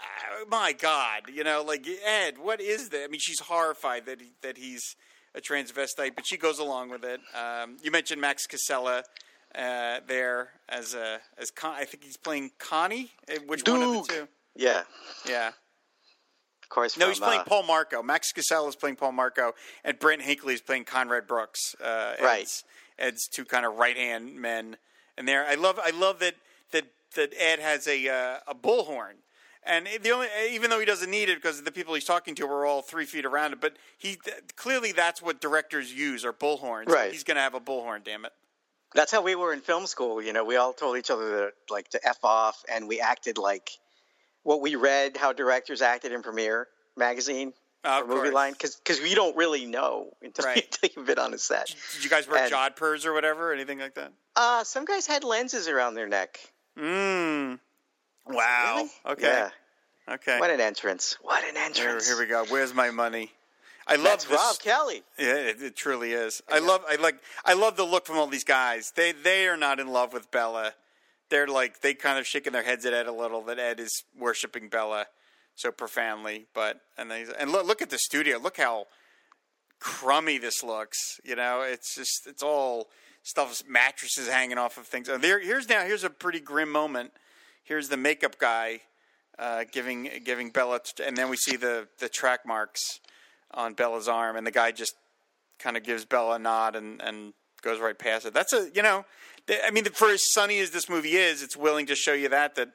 "Ah, 0.00 0.44
"My 0.48 0.72
God, 0.72 1.22
you 1.32 1.44
know, 1.44 1.62
like 1.62 1.86
Ed, 2.04 2.38
what 2.38 2.60
is 2.60 2.90
that?" 2.90 3.04
I 3.04 3.06
mean, 3.08 3.20
she's 3.20 3.40
horrified 3.40 4.06
that 4.06 4.20
he, 4.20 4.32
that 4.42 4.58
he's 4.58 4.96
a 5.34 5.40
transvestite, 5.40 6.14
but 6.14 6.26
she 6.26 6.36
goes 6.36 6.58
along 6.58 6.90
with 6.90 7.04
it. 7.04 7.20
Um, 7.34 7.76
you 7.82 7.90
mentioned 7.90 8.20
Max 8.20 8.46
Casella 8.46 9.02
uh, 9.54 10.00
there 10.06 10.48
as 10.68 10.94
a 10.94 11.20
as 11.38 11.50
Con- 11.50 11.74
I 11.76 11.84
think 11.84 12.04
he's 12.04 12.16
playing 12.16 12.50
Connie. 12.58 13.10
Uh, 13.28 13.38
Which 13.46 13.68
one 13.68 13.82
of 13.82 14.06
the 14.06 14.12
two? 14.12 14.28
Yeah, 14.56 14.82
Yeah. 15.28 15.52
Course. 16.74 16.96
No, 16.96 17.04
from, 17.04 17.12
he's 17.12 17.20
playing 17.20 17.40
uh, 17.42 17.44
Paul 17.44 17.62
Marco. 17.62 18.02
Max 18.02 18.32
Casella 18.32 18.68
is 18.68 18.74
playing 18.74 18.96
Paul 18.96 19.12
Marco, 19.12 19.52
and 19.84 19.96
Brent 19.96 20.22
Hinkley 20.22 20.54
is 20.54 20.60
playing 20.60 20.84
Conrad 20.84 21.28
Brooks. 21.28 21.76
Uh, 21.80 22.14
Ed's, 22.14 22.22
Right. 22.22 22.62
Ed's 22.98 23.28
two 23.28 23.44
kind 23.44 23.64
of 23.64 23.76
right 23.76 23.96
hand 23.96 24.34
men, 24.34 24.76
and 25.16 25.28
there. 25.28 25.46
I 25.46 25.54
love. 25.54 25.78
I 25.82 25.90
love 25.90 26.18
that 26.18 26.34
that 26.72 26.86
that 27.14 27.32
Ed 27.38 27.60
has 27.60 27.86
a 27.86 28.08
uh, 28.08 28.38
a 28.48 28.54
bullhorn. 28.56 29.14
And 29.66 29.88
the 30.02 30.10
only, 30.10 30.26
even 30.50 30.68
though 30.68 30.80
he 30.80 30.84
doesn't 30.84 31.10
need 31.10 31.28
it 31.28 31.36
because 31.36 31.62
the 31.62 31.72
people 31.72 31.94
he's 31.94 32.04
talking 32.04 32.34
to 32.34 32.46
are 32.46 32.66
all 32.66 32.82
three 32.82 33.06
feet 33.06 33.24
around 33.24 33.52
it, 33.52 33.60
but 33.60 33.76
he 33.96 34.18
clearly 34.56 34.92
that's 34.92 35.22
what 35.22 35.40
directors 35.40 35.92
use 35.92 36.24
are 36.24 36.32
bullhorns. 36.34 36.88
Right. 36.88 37.12
He's 37.12 37.24
going 37.24 37.36
to 37.36 37.40
have 37.40 37.54
a 37.54 37.60
bullhorn. 37.60 38.04
Damn 38.04 38.24
it. 38.26 38.32
That's 38.94 39.10
how 39.10 39.22
we 39.22 39.34
were 39.36 39.52
in 39.52 39.60
film 39.60 39.86
school. 39.86 40.20
You 40.20 40.32
know, 40.32 40.44
we 40.44 40.56
all 40.56 40.72
told 40.72 40.98
each 40.98 41.10
other 41.10 41.50
to, 41.50 41.72
like 41.72 41.88
to 41.90 42.06
f 42.06 42.18
off, 42.24 42.62
and 42.70 42.88
we 42.88 43.00
acted 43.00 43.38
like 43.38 43.70
what 44.44 44.60
we 44.60 44.76
read 44.76 45.16
how 45.16 45.32
directors 45.32 45.82
acted 45.82 46.12
in 46.12 46.22
Premiere 46.22 46.68
magazine 46.96 47.52
Uh, 47.84 48.00
or 48.02 48.06
movie 48.06 48.20
course. 48.20 48.32
line 48.34 48.52
because 48.52 49.00
we 49.02 49.14
don't 49.14 49.36
really 49.36 49.66
know 49.66 50.14
until, 50.22 50.44
Right. 50.46 50.64
until 50.64 50.90
you've 50.96 51.06
been 51.06 51.18
on 51.18 51.34
a 51.34 51.38
set. 51.38 51.74
Did 51.94 52.04
you 52.04 52.08
guys 52.10 52.26
wear 52.28 52.44
And- 52.44 52.52
jodhpurs 52.52 53.04
or 53.04 53.12
whatever, 53.12 53.52
anything 53.52 53.78
like 53.80 53.94
that? 53.94 54.12
Uh, 54.36 54.62
some 54.64 54.84
guys 54.84 55.06
had 55.06 55.24
lenses 55.24 55.66
around 55.68 55.94
their 55.94 56.06
neck. 56.08 56.40
Mmm. 56.78 57.58
Wow. 58.26 58.74
Really? 58.76 58.90
Okay. 59.06 59.22
Yeah. 59.26 59.50
Okay. 60.14 60.38
What 60.38 60.50
an 60.50 60.60
entrance! 60.60 61.16
What 61.22 61.42
an 61.44 61.56
entrance! 61.56 62.06
here 62.06 62.18
we 62.18 62.26
go. 62.26 62.44
Where's 62.46 62.74
my 62.74 62.90
money? 62.90 63.32
I 63.86 63.96
love 63.96 64.04
That's 64.04 64.24
this. 64.24 64.38
Rob 64.38 64.58
Kelly. 64.60 65.02
Yeah, 65.18 65.34
it, 65.34 65.62
it 65.62 65.76
truly 65.76 66.12
is. 66.12 66.42
I 66.50 66.58
love. 66.58 66.82
I 66.88 66.96
like. 66.96 67.16
I 67.44 67.52
love 67.54 67.76
the 67.76 67.84
look 67.84 68.06
from 68.06 68.18
all 68.18 68.26
these 68.26 68.44
guys. 68.44 68.92
They 68.96 69.12
they 69.12 69.46
are 69.46 69.56
not 69.58 69.78
in 69.80 69.88
love 69.88 70.12
with 70.14 70.30
Bela. 70.30 70.74
They're 71.34 71.48
like 71.48 71.80
they 71.80 71.94
kind 71.94 72.16
of 72.16 72.28
shaking 72.28 72.52
their 72.52 72.62
heads 72.62 72.86
at 72.86 72.92
Ed 72.92 73.08
a 73.08 73.12
little. 73.12 73.42
That 73.42 73.58
Ed 73.58 73.80
is 73.80 74.04
worshiping 74.16 74.68
Bela 74.68 75.06
so 75.56 75.72
profoundly. 75.72 76.46
But 76.54 76.80
and 76.96 77.10
they 77.10 77.26
and 77.36 77.50
look 77.50 77.66
look 77.66 77.82
at 77.82 77.90
the 77.90 77.98
studio. 77.98 78.38
Look 78.38 78.56
how 78.56 78.86
crummy 79.80 80.38
this 80.38 80.62
looks. 80.62 80.96
You 81.24 81.34
know, 81.34 81.62
it's 81.62 81.96
just 81.96 82.28
it's 82.28 82.40
all 82.40 82.88
stuff 83.24 83.64
mattresses 83.66 84.28
hanging 84.28 84.58
off 84.58 84.78
of 84.78 84.86
things. 84.86 85.08
Oh, 85.08 85.18
there 85.18 85.40
here's 85.40 85.68
now 85.68 85.84
here's 85.84 86.04
a 86.04 86.10
pretty 86.10 86.38
grim 86.38 86.70
moment. 86.70 87.10
Here's 87.64 87.88
the 87.88 87.96
makeup 87.96 88.38
guy 88.38 88.82
uh, 89.36 89.64
giving 89.72 90.08
giving 90.24 90.50
Bela, 90.50 90.78
and 91.04 91.16
then 91.16 91.30
we 91.30 91.36
see 91.36 91.56
the 91.56 91.88
the 91.98 92.08
track 92.08 92.46
marks 92.46 93.00
on 93.50 93.74
Bela's 93.74 94.06
arm, 94.06 94.36
and 94.36 94.46
the 94.46 94.52
guy 94.52 94.70
just 94.70 94.94
kind 95.58 95.76
of 95.76 95.82
gives 95.82 96.04
Bela 96.04 96.36
a 96.36 96.38
nod 96.38 96.76
and 96.76 97.02
and 97.02 97.32
goes 97.60 97.80
right 97.80 97.98
past 97.98 98.24
it. 98.24 98.34
That's 98.34 98.52
a 98.52 98.70
you 98.72 98.82
know, 98.82 99.04
I 99.48 99.70
mean, 99.70 99.84
for 99.84 100.10
as 100.10 100.32
sunny 100.32 100.58
as 100.60 100.70
this 100.70 100.88
movie 100.88 101.16
is, 101.16 101.42
it's 101.42 101.56
willing 101.56 101.86
to 101.86 101.94
show 101.94 102.14
you 102.14 102.28
that 102.30 102.54
that 102.54 102.70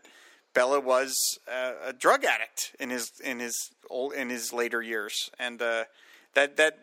Bela 0.53 0.80
was 0.80 1.15
uh, 1.51 1.74
a 1.86 1.93
drug 1.93 2.24
addict 2.26 2.76
in 2.80 2.89
his 2.89 3.11
in 3.24 3.39
his 3.39 3.72
old 3.89 4.13
in 4.13 4.30
his 4.30 4.53
later 4.53 4.82
years, 4.82 5.30
and 5.39 5.61
uh, 5.61 5.86
that 6.34 6.57
that 6.57 6.80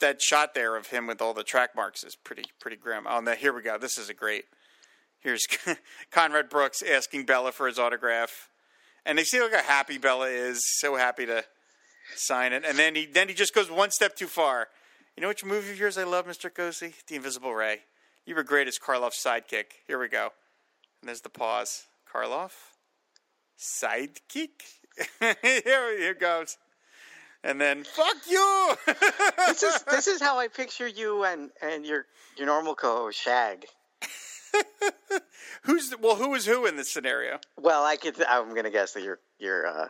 that 0.00 0.22
shot 0.22 0.54
there 0.54 0.76
of 0.76 0.88
him 0.88 1.06
with 1.06 1.20
all 1.20 1.34
the 1.34 1.44
track 1.44 1.74
marks 1.76 2.02
is 2.02 2.16
pretty 2.16 2.44
pretty 2.60 2.76
grim. 2.76 3.06
Oh, 3.08 3.22
here 3.34 3.52
we 3.52 3.62
go. 3.62 3.78
This 3.78 3.98
is 3.98 4.08
a 4.08 4.14
great. 4.14 4.44
Here's 5.20 5.46
Conrad 6.10 6.48
Brooks 6.48 6.82
asking 6.82 7.24
Bela 7.26 7.52
for 7.52 7.66
his 7.66 7.78
autograph, 7.78 8.48
and 9.04 9.18
they 9.18 9.24
see 9.24 9.40
look 9.40 9.54
how 9.54 9.62
happy 9.62 9.98
Bela 9.98 10.28
is. 10.28 10.60
So 10.78 10.96
happy 10.96 11.26
to 11.26 11.44
sign 12.14 12.52
it, 12.52 12.64
and 12.66 12.78
then 12.78 12.94
he 12.94 13.06
then 13.06 13.28
he 13.28 13.34
just 13.34 13.54
goes 13.54 13.70
one 13.70 13.90
step 13.90 14.16
too 14.16 14.28
far. 14.28 14.68
You 15.16 15.22
know 15.22 15.28
which 15.28 15.44
movie 15.44 15.70
of 15.70 15.78
yours 15.78 15.96
I 15.96 16.04
love, 16.04 16.26
Mr. 16.26 16.50
Lugosi? 16.50 16.92
The 17.06 17.16
Invisible 17.16 17.54
Ray. 17.54 17.80
You 18.26 18.34
were 18.34 18.42
great 18.42 18.66
as 18.68 18.78
Karloff's 18.78 19.22
sidekick. 19.24 19.66
Here 19.86 19.98
we 19.98 20.08
go. 20.08 20.30
And 21.00 21.08
there's 21.08 21.20
the 21.20 21.30
pause. 21.30 21.86
Karloff, 22.12 22.52
sidekick. 23.58 24.50
here, 25.42 25.98
here 25.98 26.14
goes. 26.14 26.58
And 27.44 27.60
then 27.60 27.84
fuck 27.84 28.16
you. 28.28 28.74
this 29.46 29.62
is 29.62 29.82
this 29.82 30.06
is 30.08 30.20
how 30.20 30.38
I 30.38 30.48
picture 30.48 30.88
you 30.88 31.24
and 31.24 31.50
and 31.62 31.86
your 31.86 32.06
your 32.36 32.46
normal 32.46 32.74
co-host 32.74 33.20
Shag. 33.20 33.66
Who's 35.62 35.90
the, 35.90 35.98
well? 35.98 36.16
Who 36.16 36.34
is 36.34 36.46
who 36.46 36.66
in 36.66 36.76
this 36.76 36.90
scenario? 36.90 37.38
Well, 37.60 37.84
I 37.84 37.96
could. 37.96 38.20
I'm 38.24 38.54
gonna 38.54 38.70
guess 38.70 38.92
that 38.94 39.02
you're 39.02 39.20
you're 39.38 39.66
uh, 39.66 39.88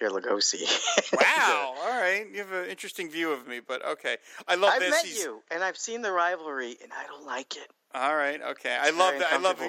you're 0.00 0.10
Lugosi. 0.10 0.64
Wow. 1.12 1.74
All 1.80 2.00
right. 2.00 2.26
You 2.30 2.38
have 2.38 2.52
an 2.52 2.66
interesting 2.68 3.10
view 3.10 3.32
of 3.32 3.46
me, 3.46 3.60
but 3.66 3.84
okay. 3.86 4.16
I 4.46 4.56
love 4.56 4.74
this. 4.74 4.74
I've 4.74 4.80
this. 4.80 4.90
met 4.90 5.04
He's- 5.04 5.22
you, 5.22 5.42
and 5.50 5.62
I've 5.62 5.78
seen 5.78 6.02
the 6.02 6.12
rivalry, 6.12 6.76
and 6.82 6.92
I 6.92 7.06
don't 7.06 7.24
like 7.24 7.56
it. 7.56 7.70
All 7.94 8.14
right. 8.16 8.40
Okay. 8.40 8.76
I 8.80 8.90
love 8.90 9.18
that. 9.18 9.32
I 9.32 9.38
love. 9.38 9.62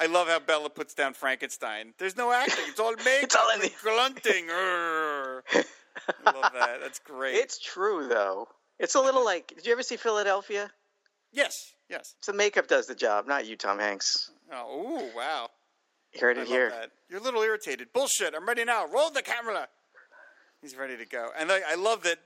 I 0.00 0.06
love 0.06 0.28
how 0.28 0.38
Bela 0.38 0.70
puts 0.70 0.94
down 0.94 1.12
Frankenstein. 1.14 1.92
There's 1.98 2.16
no 2.16 2.32
acting. 2.32 2.64
It's 2.68 2.78
all 2.78 2.92
makeup. 2.98 3.22
It's 3.24 3.36
all 3.36 3.50
in 3.54 3.60
the- 3.60 3.72
grunting. 3.82 4.46
I 4.50 6.30
love 6.30 6.52
that. 6.54 6.80
That's 6.80 7.00
great. 7.00 7.34
It's 7.34 7.58
true 7.58 8.06
though. 8.08 8.48
It's 8.78 8.94
a 8.94 9.00
little 9.00 9.24
like. 9.24 9.48
Did 9.56 9.66
you 9.66 9.72
ever 9.72 9.82
see 9.82 9.96
Philadelphia? 9.96 10.70
yes. 11.32 11.54
Yes. 11.90 12.14
So 12.20 12.32
makeup 12.34 12.68
does 12.68 12.86
the 12.86 12.94
job, 12.94 13.26
not 13.26 13.46
you, 13.46 13.56
Tom 13.56 13.78
Hanks. 13.78 14.30
Oh. 14.52 15.00
Ooh, 15.00 15.16
wow. 15.16 15.48
You 16.12 16.20
heard 16.20 16.36
it 16.36 16.46
here. 16.46 16.68
that. 16.68 16.90
You're 17.08 17.18
a 17.20 17.22
little 17.22 17.40
irritated. 17.42 17.94
Bullshit. 17.94 18.34
I'm 18.36 18.46
ready 18.46 18.62
now. 18.64 18.86
Roll 18.86 19.08
the 19.10 19.22
camera. 19.22 19.68
He's 20.60 20.76
ready 20.76 20.98
to 20.98 21.06
go. 21.06 21.30
And 21.38 21.50
I, 21.50 21.60
I 21.70 21.74
love 21.76 22.02
that. 22.02 22.18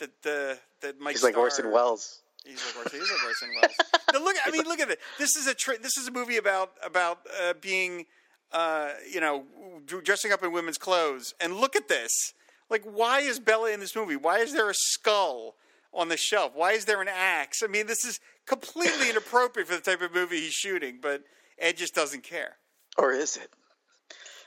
That 0.00 0.10
the 0.22 0.58
that 0.82 1.00
Mike. 1.00 1.12
He's 1.14 1.22
like 1.22 1.36
Orson 1.38 1.70
Welles. 1.72 2.20
He's 2.46 2.64
like 2.66 2.76
Orson. 2.84 3.00
He's 3.00 3.10
like 3.10 3.24
Orson 3.24 3.50
Welles. 3.60 4.24
look. 4.24 4.36
I 4.46 4.50
mean, 4.50 4.64
look 4.64 4.80
at 4.80 4.90
it. 4.90 4.98
This 5.18 5.36
is 5.36 5.46
a 5.46 5.54
tra- 5.54 5.78
this 5.78 5.96
is 5.96 6.08
a 6.08 6.12
movie 6.12 6.36
about 6.36 6.72
about 6.84 7.20
uh, 7.42 7.54
being, 7.60 8.06
uh, 8.52 8.90
you 9.12 9.20
know, 9.20 9.44
d- 9.86 10.00
dressing 10.02 10.32
up 10.32 10.42
in 10.42 10.52
women's 10.52 10.78
clothes. 10.78 11.34
And 11.40 11.54
look 11.56 11.76
at 11.76 11.88
this. 11.88 12.32
Like, 12.70 12.82
why 12.84 13.20
is 13.20 13.38
Bela 13.38 13.70
in 13.70 13.80
this 13.80 13.94
movie? 13.94 14.16
Why 14.16 14.38
is 14.38 14.52
there 14.52 14.68
a 14.70 14.74
skull 14.74 15.54
on 15.94 16.08
the 16.08 16.16
shelf? 16.16 16.52
Why 16.54 16.72
is 16.72 16.84
there 16.84 17.00
an 17.00 17.08
axe? 17.08 17.62
I 17.62 17.68
mean, 17.68 17.86
this 17.86 18.04
is 18.04 18.18
completely 18.46 19.10
inappropriate 19.10 19.68
for 19.68 19.74
the 19.76 19.80
type 19.82 20.02
of 20.02 20.14
movie 20.14 20.40
he's 20.40 20.52
shooting. 20.52 20.98
But 21.00 21.22
Ed 21.58 21.76
just 21.76 21.94
doesn't 21.94 22.22
care. 22.24 22.56
Or 22.98 23.12
is 23.12 23.36
it? 23.36 23.50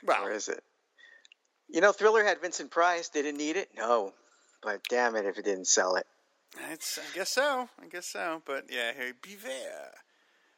Well, 0.04 0.24
Or 0.24 0.32
is 0.32 0.48
it? 0.48 0.62
You 1.68 1.80
know, 1.80 1.92
Thriller 1.92 2.24
had 2.24 2.40
Vincent 2.40 2.70
Price. 2.70 3.08
Did 3.08 3.26
it 3.26 3.36
need 3.36 3.56
it? 3.56 3.68
No. 3.76 4.12
But 4.62 4.80
damn 4.88 5.14
it 5.16 5.24
if 5.24 5.38
it 5.38 5.44
didn't 5.44 5.66
sell 5.68 5.96
it. 5.96 6.06
It's, 6.70 6.98
I 6.98 7.14
guess 7.16 7.30
so. 7.30 7.68
I 7.82 7.86
guess 7.86 8.06
so. 8.06 8.42
But 8.44 8.66
yeah, 8.70 8.92
hey, 8.96 9.12
beware. 9.22 9.92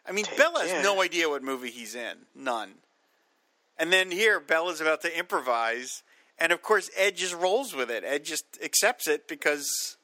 I 0.06 0.12
mean, 0.12 0.24
Take 0.24 0.38
Bela 0.38 0.60
has 0.60 0.70
care. 0.70 0.82
no 0.82 1.02
idea 1.02 1.28
what 1.28 1.42
movie 1.42 1.70
he's 1.70 1.94
in. 1.94 2.18
None. 2.34 2.74
And 3.78 3.92
then 3.92 4.10
here, 4.10 4.40
Bela's 4.40 4.80
about 4.80 5.00
to 5.02 5.18
improvise, 5.18 6.02
and 6.38 6.52
of 6.52 6.62
course, 6.62 6.90
Ed 6.96 7.16
just 7.16 7.34
rolls 7.34 7.74
with 7.74 7.90
it. 7.90 8.04
Ed 8.04 8.24
just 8.24 8.44
accepts 8.62 9.06
it 9.08 9.28
because. 9.28 9.96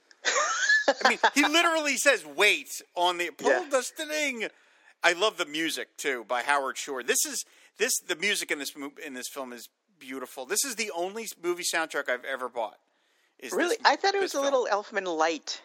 I 1.05 1.09
mean, 1.09 1.19
he 1.35 1.43
literally 1.49 1.97
says, 1.97 2.25
"Wait 2.25 2.69
on 2.95 3.19
the 3.19 3.31
pull 3.31 3.51
Yeah. 3.51 3.67
the 3.71 3.83
string." 3.83 4.49
I 5.05 5.13
love 5.13 5.37
the 5.37 5.47
music 5.47 5.97
too 5.97 6.25
by 6.27 6.43
Howard 6.43 6.77
Shore. 6.77 7.03
This 7.03 7.25
is 7.27 7.45
this 7.77 7.99
the 8.01 8.17
music 8.17 8.51
in 8.51 8.59
this 8.59 8.73
in 9.05 9.15
this 9.15 9.29
film 9.29 9.53
is 9.53 9.69
beautiful. 10.01 10.45
This 10.47 10.65
is 10.65 10.77
the 10.77 10.91
only 10.97 11.27
movie 11.43 11.63
soundtrack 11.63 12.09
I've 12.09 12.25
ever 12.25 12.49
bought. 12.49 12.79
Is 13.39 13.53
Really? 13.53 13.77
this- 13.77 13.79
I 13.85 13.97
thought 13.97 14.15
it 14.15 14.21
was 14.21 14.35
a 14.35 14.41
film. 14.41 14.45
little 14.45 14.67
Elfman 14.71 15.07
light 15.17 15.61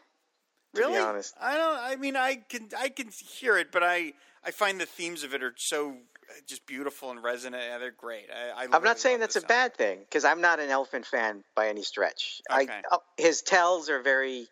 really? 0.74 0.98
honest, 0.98 1.36
I 1.40 1.58
don't. 1.58 1.80
I 1.80 1.96
mean, 1.96 2.16
I 2.16 2.36
can 2.36 2.70
I 2.78 2.90
can 2.90 3.10
hear 3.10 3.58
it, 3.58 3.72
but 3.72 3.84
I 3.84 4.14
I 4.44 4.52
find 4.52 4.80
the 4.80 4.86
themes 4.86 5.24
of 5.24 5.34
it 5.34 5.44
are 5.44 5.54
so 5.58 5.92
uh, 5.92 6.34
just 6.48 6.66
beautiful 6.66 7.12
and 7.12 7.24
resonant. 7.24 7.64
Yeah, 7.68 7.78
they're 7.78 7.92
great. 7.92 8.26
I, 8.32 8.66
I'm 8.72 8.84
not 8.84 9.00
saying 9.00 9.20
that's 9.20 9.36
a 9.36 9.42
song. 9.42 9.48
bad 9.48 9.76
thing 9.76 10.00
because 10.00 10.26
I'm 10.26 10.42
not 10.42 10.60
an 10.60 10.70
Elfman 10.70 11.06
fan 11.06 11.44
by 11.56 11.70
any 11.70 11.84
stretch. 11.84 12.42
Okay. 12.52 12.82
I, 12.92 12.98
his 13.18 13.42
tells 13.42 13.90
are 13.90 14.02
very. 14.02 14.48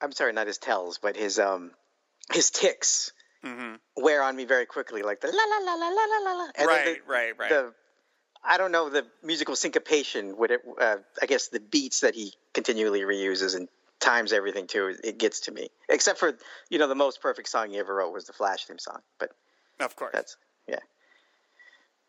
I'm 0.00 0.12
sorry, 0.12 0.32
not 0.32 0.46
his 0.46 0.58
tells, 0.58 0.98
but 0.98 1.16
his 1.16 1.38
um, 1.38 1.70
his 2.32 2.50
ticks 2.50 3.12
mm-hmm. 3.44 3.74
wear 3.96 4.22
on 4.22 4.36
me 4.36 4.44
very 4.44 4.66
quickly, 4.66 5.02
like 5.02 5.20
the 5.20 5.28
la 5.28 5.32
la 5.32 5.72
la 5.72 5.74
la 5.74 5.88
la 5.88 6.30
la 6.30 6.38
la. 6.38 6.48
And 6.56 6.66
right, 6.66 6.84
the, 6.84 7.12
right, 7.12 7.38
right. 7.38 7.50
The 7.50 7.74
I 8.44 8.58
don't 8.58 8.72
know 8.72 8.90
the 8.90 9.06
musical 9.22 9.56
syncopation. 9.56 10.36
Would 10.36 10.50
it? 10.50 10.60
Uh, 10.80 10.96
I 11.20 11.26
guess 11.26 11.48
the 11.48 11.60
beats 11.60 12.00
that 12.00 12.14
he 12.14 12.32
continually 12.52 13.00
reuses 13.00 13.56
and 13.56 13.68
times 14.00 14.32
everything 14.32 14.66
too. 14.66 14.94
It, 15.02 15.18
gets 15.18 15.40
to 15.40 15.52
me. 15.52 15.68
Except 15.88 16.18
for 16.18 16.36
you 16.70 16.78
know 16.78 16.88
the 16.88 16.94
most 16.94 17.20
perfect 17.20 17.48
song 17.48 17.70
he 17.70 17.78
ever 17.78 17.94
wrote 17.94 18.12
was 18.12 18.24
the 18.24 18.32
Flash 18.32 18.64
theme 18.66 18.78
song, 18.78 19.00
but 19.18 19.30
Of 19.80 19.96
course. 19.96 20.10
that's 20.12 20.36
yeah. 20.68 20.80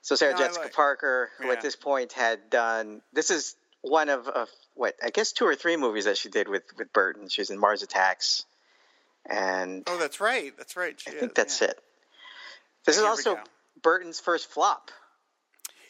So 0.02 0.16
Sarah 0.16 0.34
No, 0.34 0.40
Jessica 0.40 0.66
like- 0.66 0.74
Parker, 0.74 1.30
who 1.38 1.48
Yeah. 1.48 1.54
at 1.54 1.62
this 1.62 1.76
point 1.76 2.14
had 2.14 2.50
done 2.50 3.02
this 3.14 3.32
is 3.32 3.56
one 3.82 4.10
of, 4.10 4.28
of 4.28 4.50
what 4.74 4.96
I 5.04 5.10
guess 5.12 5.32
two 5.32 5.46
or 5.46 5.56
three 5.56 5.78
movies 5.78 6.06
that 6.06 6.18
she 6.18 6.30
did 6.30 6.48
with 6.48 6.64
with 6.78 6.92
Burton. 6.94 7.30
She 7.30 7.42
was 7.42 7.50
in 7.50 7.60
Mars 7.60 7.84
Attacks, 7.84 8.46
and 9.26 9.84
oh, 9.88 9.98
that's 9.98 10.20
right. 10.20 10.54
That's 10.58 10.76
right. 10.76 11.00
She 11.00 11.12
I 11.12 11.14
is, 11.14 11.20
think 11.20 11.36
that's 11.36 11.62
yeah. 11.62 11.70
it. 11.70 11.80
This 12.86 12.98
is 12.98 13.04
also. 13.04 13.38
Burton's 13.82 14.20
first 14.20 14.50
flop. 14.50 14.90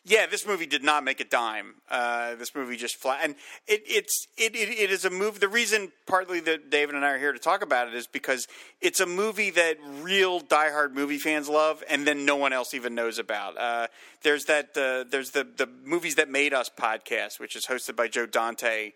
Yeah, 0.08 0.28
this 0.28 0.46
movie 0.46 0.68
did 0.68 0.84
not 0.84 1.04
make 1.04 1.20
a 1.20 1.24
dime. 1.24 1.74
Uh, 1.90 2.36
this 2.36 2.54
movie 2.54 2.78
just 2.78 2.96
flat, 2.96 3.22
and 3.24 3.34
it, 3.68 3.82
it's 3.88 4.28
it, 4.38 4.56
it, 4.56 4.70
it 4.70 4.92
is 4.92 5.04
a 5.04 5.10
movie. 5.10 5.40
The 5.40 5.48
reason, 5.48 5.92
partly, 6.06 6.40
that 6.42 6.70
David 6.70 6.94
and 6.94 7.04
I 7.04 7.14
are 7.14 7.18
here 7.18 7.34
to 7.34 7.40
talk 7.40 7.64
about 7.64 7.88
it 7.88 7.96
is 7.96 8.06
because 8.06 8.48
it's 8.82 9.00
a 9.00 9.08
movie 9.08 9.50
that 9.50 9.78
real 10.02 10.42
diehard 10.42 10.94
movie 10.94 11.18
fans 11.18 11.50
love, 11.50 11.84
and 11.90 12.06
then 12.06 12.24
no 12.24 12.36
one 12.36 12.54
else 12.54 12.76
even 12.76 12.94
knows 12.94 13.18
about. 13.18 13.58
Uh, 13.58 13.88
there's 14.22 14.46
that. 14.46 14.78
Uh, 14.78 15.10
there's 15.10 15.32
the 15.32 15.44
the 15.44 15.68
movies 15.84 16.16
that 16.16 16.30
made 16.30 16.54
us 16.54 16.70
podcast, 16.70 17.40
which 17.40 17.56
is 17.56 17.66
hosted 17.66 17.96
by 17.96 18.08
Joe 18.08 18.28
Dante. 18.28 18.92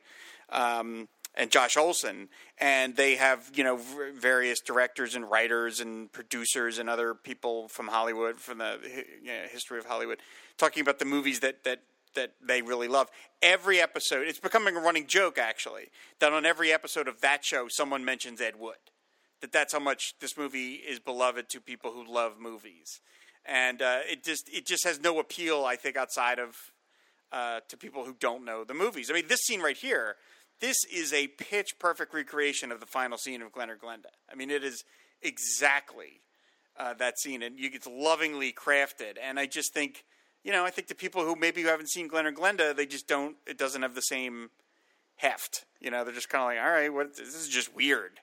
Um, 0.49 1.07
and 1.36 1.51
Josh 1.51 1.78
Olson, 1.78 2.28
and 2.57 2.95
they 2.95 3.16
have 3.16 3.49
you 3.53 3.64
know 3.64 3.78
v- 3.78 4.12
various 4.14 4.60
directors 4.62 5.16
and 5.16 5.30
writers 5.30 5.80
and 5.80 6.12
producers 6.12 6.80
and 6.80 6.89
other 6.89 7.14
people 7.14 7.68
from 7.68 7.88
Hollywood, 7.88 8.39
from 8.39 8.57
the 8.57 8.80
you 9.22 9.28
know, 9.28 9.43
history 9.49 9.78
of 9.78 9.86
Hollywood, 9.86 10.18
talking 10.60 10.82
about 10.82 10.99
the 10.99 11.05
movies 11.05 11.39
that 11.39 11.64
that 11.64 11.80
that 12.16 12.34
they 12.41 12.62
really 12.62 12.88
love. 12.88 13.07
Every 13.41 13.80
episode, 13.80 14.28
it's 14.28 14.39
becoming 14.39 14.76
a 14.76 14.80
running 14.80 15.07
joke 15.07 15.38
actually 15.38 15.89
that 16.20 16.34
on 16.34 16.45
every 16.45 16.72
episode 16.72 17.07
of 17.07 17.22
that 17.22 17.45
show, 17.45 17.68
someone 17.70 18.03
mentions 18.03 18.41
Ed 18.41 18.55
Wood. 18.60 18.76
That 19.41 19.51
that's 19.51 19.74
how 19.74 19.80
much 19.80 20.16
this 20.20 20.38
movie 20.38 20.74
is 20.74 20.99
beloved 20.99 21.49
to 21.49 21.62
people 21.62 21.91
who 21.91 22.05
love 22.12 22.39
movies, 22.39 22.99
and 23.45 23.82
uh, 23.82 23.99
it 24.10 24.24
just 24.24 24.49
it 24.49 24.66
just 24.66 24.84
has 24.86 24.99
no 24.99 25.20
appeal, 25.20 25.66
I 25.66 25.76
think, 25.76 25.95
outside 25.95 26.39
of 26.39 26.55
uh, 27.32 27.62
to 27.70 27.78
people 27.78 28.05
who 28.05 28.16
don't 28.20 28.43
know 28.43 28.64
the 28.64 28.74
movies. 28.74 29.10
I 29.10 29.14
mean, 29.14 29.28
this 29.28 29.41
scene 29.41 29.62
right 29.62 29.78
here, 29.78 30.18
this 30.60 30.78
is 30.91 31.14
a 31.14 31.28
pitch 31.28 31.80
perfect 31.80 32.14
recreation 32.14 32.72
of 32.72 32.80
the 32.80 32.86
final 32.86 33.18
scene 33.18 33.41
of 33.41 33.51
Glen 33.51 33.70
or 33.70 33.78
Glenda. 33.78 34.12
I 34.30 34.36
mean, 34.36 34.49
it 34.49 34.64
is 34.64 34.84
exactly 35.22 36.22
uh, 36.78 36.93
that 36.95 37.20
scene, 37.20 37.43
and 37.43 37.57
you, 37.57 37.70
it's 37.74 37.88
lovingly 37.88 38.51
crafted. 38.51 39.16
And 39.22 39.39
I 39.39 39.45
just 39.45 39.74
think, 39.74 40.03
you 40.44 40.52
know, 40.52 40.66
I 40.66 40.70
think 40.70 40.88
the 40.88 40.96
people 40.96 41.24
who 41.24 41.36
maybe 41.36 41.64
haven't 41.64 41.90
seen 41.90 42.08
Glen 42.08 42.26
or 42.26 42.32
Glenda, 42.32 42.76
they 42.76 42.86
just 42.86 43.08
don't. 43.08 43.36
It 43.46 43.58
doesn't 43.58 43.82
have 43.82 43.96
the 43.96 44.02
same 44.02 44.50
heft. 45.16 45.66
You 45.80 45.92
know, 45.92 46.04
they're 46.04 46.14
just 46.14 46.30
kind 46.30 46.42
of 46.42 46.48
like, 46.48 46.66
all 46.66 46.72
right, 46.72 46.94
what? 46.94 47.16
This 47.16 47.36
is 47.36 47.50
just 47.50 47.76
weird. 47.76 48.20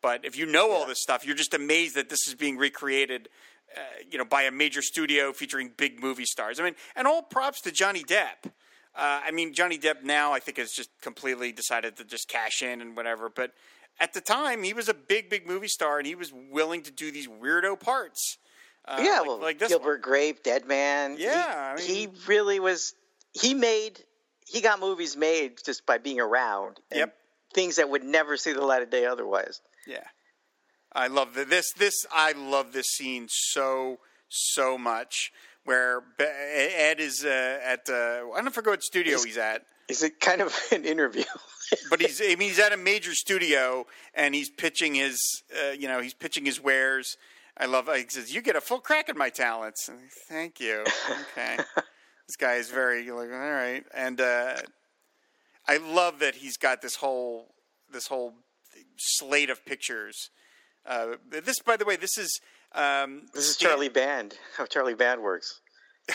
But 0.00 0.24
if 0.24 0.38
you 0.38 0.46
know 0.46 0.70
all 0.70 0.86
this 0.86 1.02
stuff, 1.02 1.26
you're 1.26 1.36
just 1.36 1.54
amazed 1.54 1.96
that 1.96 2.08
this 2.08 2.26
is 2.28 2.34
being 2.34 2.56
recreated. 2.56 3.28
Uh, 3.76 3.80
you 4.10 4.16
know, 4.16 4.24
by 4.24 4.44
a 4.44 4.50
major 4.50 4.80
studio 4.80 5.30
featuring 5.30 5.70
big 5.76 6.00
movie 6.00 6.24
stars. 6.24 6.58
I 6.58 6.62
mean, 6.62 6.74
and 6.96 7.06
all 7.06 7.20
props 7.20 7.60
to 7.62 7.70
Johnny 7.70 8.02
Depp. 8.02 8.46
Uh, 8.96 9.20
I 9.26 9.30
mean, 9.30 9.52
Johnny 9.52 9.78
Depp 9.78 10.02
now 10.02 10.32
I 10.32 10.40
think 10.40 10.56
has 10.56 10.72
just 10.72 10.88
completely 11.02 11.52
decided 11.52 11.96
to 11.96 12.04
just 12.04 12.28
cash 12.28 12.62
in 12.62 12.80
and 12.80 12.96
whatever. 12.96 13.28
But 13.28 13.52
at 14.00 14.14
the 14.14 14.22
time, 14.22 14.62
he 14.62 14.72
was 14.72 14.88
a 14.88 14.94
big, 14.94 15.28
big 15.28 15.46
movie 15.46 15.68
star, 15.68 15.98
and 15.98 16.06
he 16.06 16.14
was 16.14 16.32
willing 16.32 16.82
to 16.82 16.90
do 16.90 17.10
these 17.10 17.28
weirdo 17.28 17.78
parts. 17.78 18.38
Uh, 18.88 19.02
yeah, 19.02 19.18
like, 19.18 19.26
well, 19.26 19.40
like 19.40 19.58
this 19.58 19.68
Gilbert 19.68 20.02
Grape, 20.02 20.42
Dead 20.42 20.66
Man. 20.66 21.16
Yeah, 21.18 21.76
he, 21.76 21.84
I 21.84 21.86
mean- 21.86 21.86
he 21.86 22.08
really 22.26 22.60
was. 22.60 22.94
He 23.32 23.54
made. 23.54 24.00
He 24.46 24.60
got 24.62 24.80
movies 24.80 25.16
made 25.16 25.58
just 25.64 25.84
by 25.84 25.98
being 25.98 26.20
around. 26.20 26.78
and 26.90 27.00
Yep. 27.00 27.14
Things 27.54 27.76
that 27.76 27.88
would 27.90 28.02
never 28.04 28.36
see 28.36 28.52
the 28.52 28.64
light 28.64 28.82
of 28.82 28.90
day 28.90 29.04
otherwise. 29.06 29.60
Yeah, 29.86 30.04
I 30.92 31.06
love 31.08 31.34
the, 31.34 31.44
this. 31.44 31.72
This 31.72 32.06
I 32.12 32.32
love 32.32 32.72
this 32.72 32.86
scene 32.88 33.26
so 33.28 33.98
so 34.28 34.76
much. 34.78 35.32
Where 35.64 36.02
Ed 36.18 36.98
is 36.98 37.24
uh, 37.26 37.58
at 37.62 37.88
uh, 37.90 38.22
I 38.34 38.40
don't 38.40 38.54
forget 38.54 38.70
what 38.70 38.82
studio 38.82 39.18
he's 39.22 39.36
at. 39.36 39.64
Is 39.88 40.02
it 40.02 40.20
kind 40.20 40.40
of 40.40 40.58
an 40.72 40.84
interview? 40.84 41.24
but 41.90 42.00
he's 42.00 42.20
I 42.22 42.28
mean 42.36 42.48
he's 42.48 42.58
at 42.58 42.72
a 42.72 42.76
major 42.78 43.14
studio 43.14 43.86
and 44.14 44.34
he's 44.34 44.48
pitching 44.50 44.94
his 44.94 45.42
uh, 45.54 45.72
you 45.72 45.88
know 45.88 46.00
he's 46.00 46.14
pitching 46.14 46.44
his 46.46 46.58
wares. 46.60 47.16
I 47.58 47.66
love 47.66 47.88
he 47.94 48.04
says 48.08 48.32
you 48.32 48.40
get 48.40 48.56
a 48.56 48.60
full 48.60 48.78
crack 48.78 49.08
at 49.08 49.16
my 49.16 49.30
talents. 49.30 49.88
And, 49.88 49.98
Thank 50.28 50.60
you. 50.60 50.84
Okay, 51.32 51.56
this 52.26 52.36
guy 52.38 52.54
is 52.54 52.70
very 52.70 53.10
like 53.10 53.30
all 53.30 53.50
right, 53.50 53.84
and 53.92 54.20
uh, 54.20 54.56
I 55.66 55.78
love 55.78 56.20
that 56.20 56.36
he's 56.36 56.56
got 56.56 56.82
this 56.82 56.96
whole 56.96 57.54
this 57.92 58.06
whole 58.06 58.34
slate 58.96 59.50
of 59.50 59.64
pictures. 59.64 60.30
Uh, 60.86 61.16
this, 61.28 61.60
by 61.60 61.76
the 61.76 61.84
way, 61.84 61.96
this 61.96 62.16
is 62.16 62.40
um, 62.72 63.22
this 63.34 63.50
is 63.50 63.56
Charlie 63.56 63.88
Band. 63.88 64.36
How 64.56 64.66
Charlie 64.66 64.94
Band 64.94 65.22
works. 65.22 65.60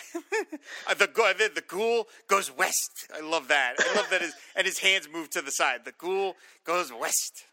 Uh, 0.85 0.93
the, 0.93 1.07
go- 1.07 1.31
the 1.33 1.49
the 1.53 1.61
ghoul 1.61 2.07
goes 2.27 2.51
west. 2.51 3.07
I 3.15 3.21
love 3.21 3.47
that. 3.47 3.75
I 3.79 3.95
love 3.95 4.09
that 4.09 4.21
his 4.21 4.33
and 4.55 4.65
his 4.67 4.79
hands 4.79 5.07
move 5.11 5.29
to 5.29 5.41
the 5.41 5.51
side. 5.51 5.85
The 5.85 5.93
ghoul 5.93 6.35
goes 6.65 6.91
west. 6.91 7.45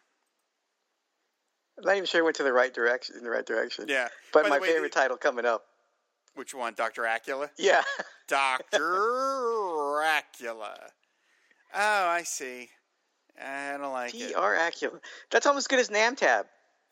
I'm 1.81 1.87
not 1.87 1.97
even 1.97 2.07
sure 2.07 2.21
it 2.21 2.25
went 2.25 2.37
to 2.37 2.43
the 2.43 2.53
right 2.53 2.73
direction. 2.73 3.17
In 3.17 3.25
the 3.25 3.31
right 3.31 3.45
direction. 3.47 3.87
Yeah. 3.89 4.09
But 4.33 4.45
By 4.45 4.49
my 4.51 4.59
way, 4.59 4.69
favorite 4.69 4.93
the- 4.93 4.99
title 5.01 5.17
coming 5.17 5.45
up. 5.47 5.65
Which 6.35 6.55
one, 6.55 6.75
Doctor 6.77 7.03
Acula? 7.03 7.51
Yeah. 7.59 7.83
Doctor 8.29 8.79
Acula. 8.79 10.77
Oh, 11.75 12.07
I 12.09 12.23
see. 12.25 12.69
I 13.43 13.77
don't 13.79 13.93
like 13.93 14.15
it. 14.15 14.29
P.R. 14.29 14.55
Acula. 14.57 15.01
That's 15.31 15.47
almost 15.47 15.65
as 15.65 15.69
good 15.69 15.81
as 15.81 15.89
Namtab. 15.89 16.45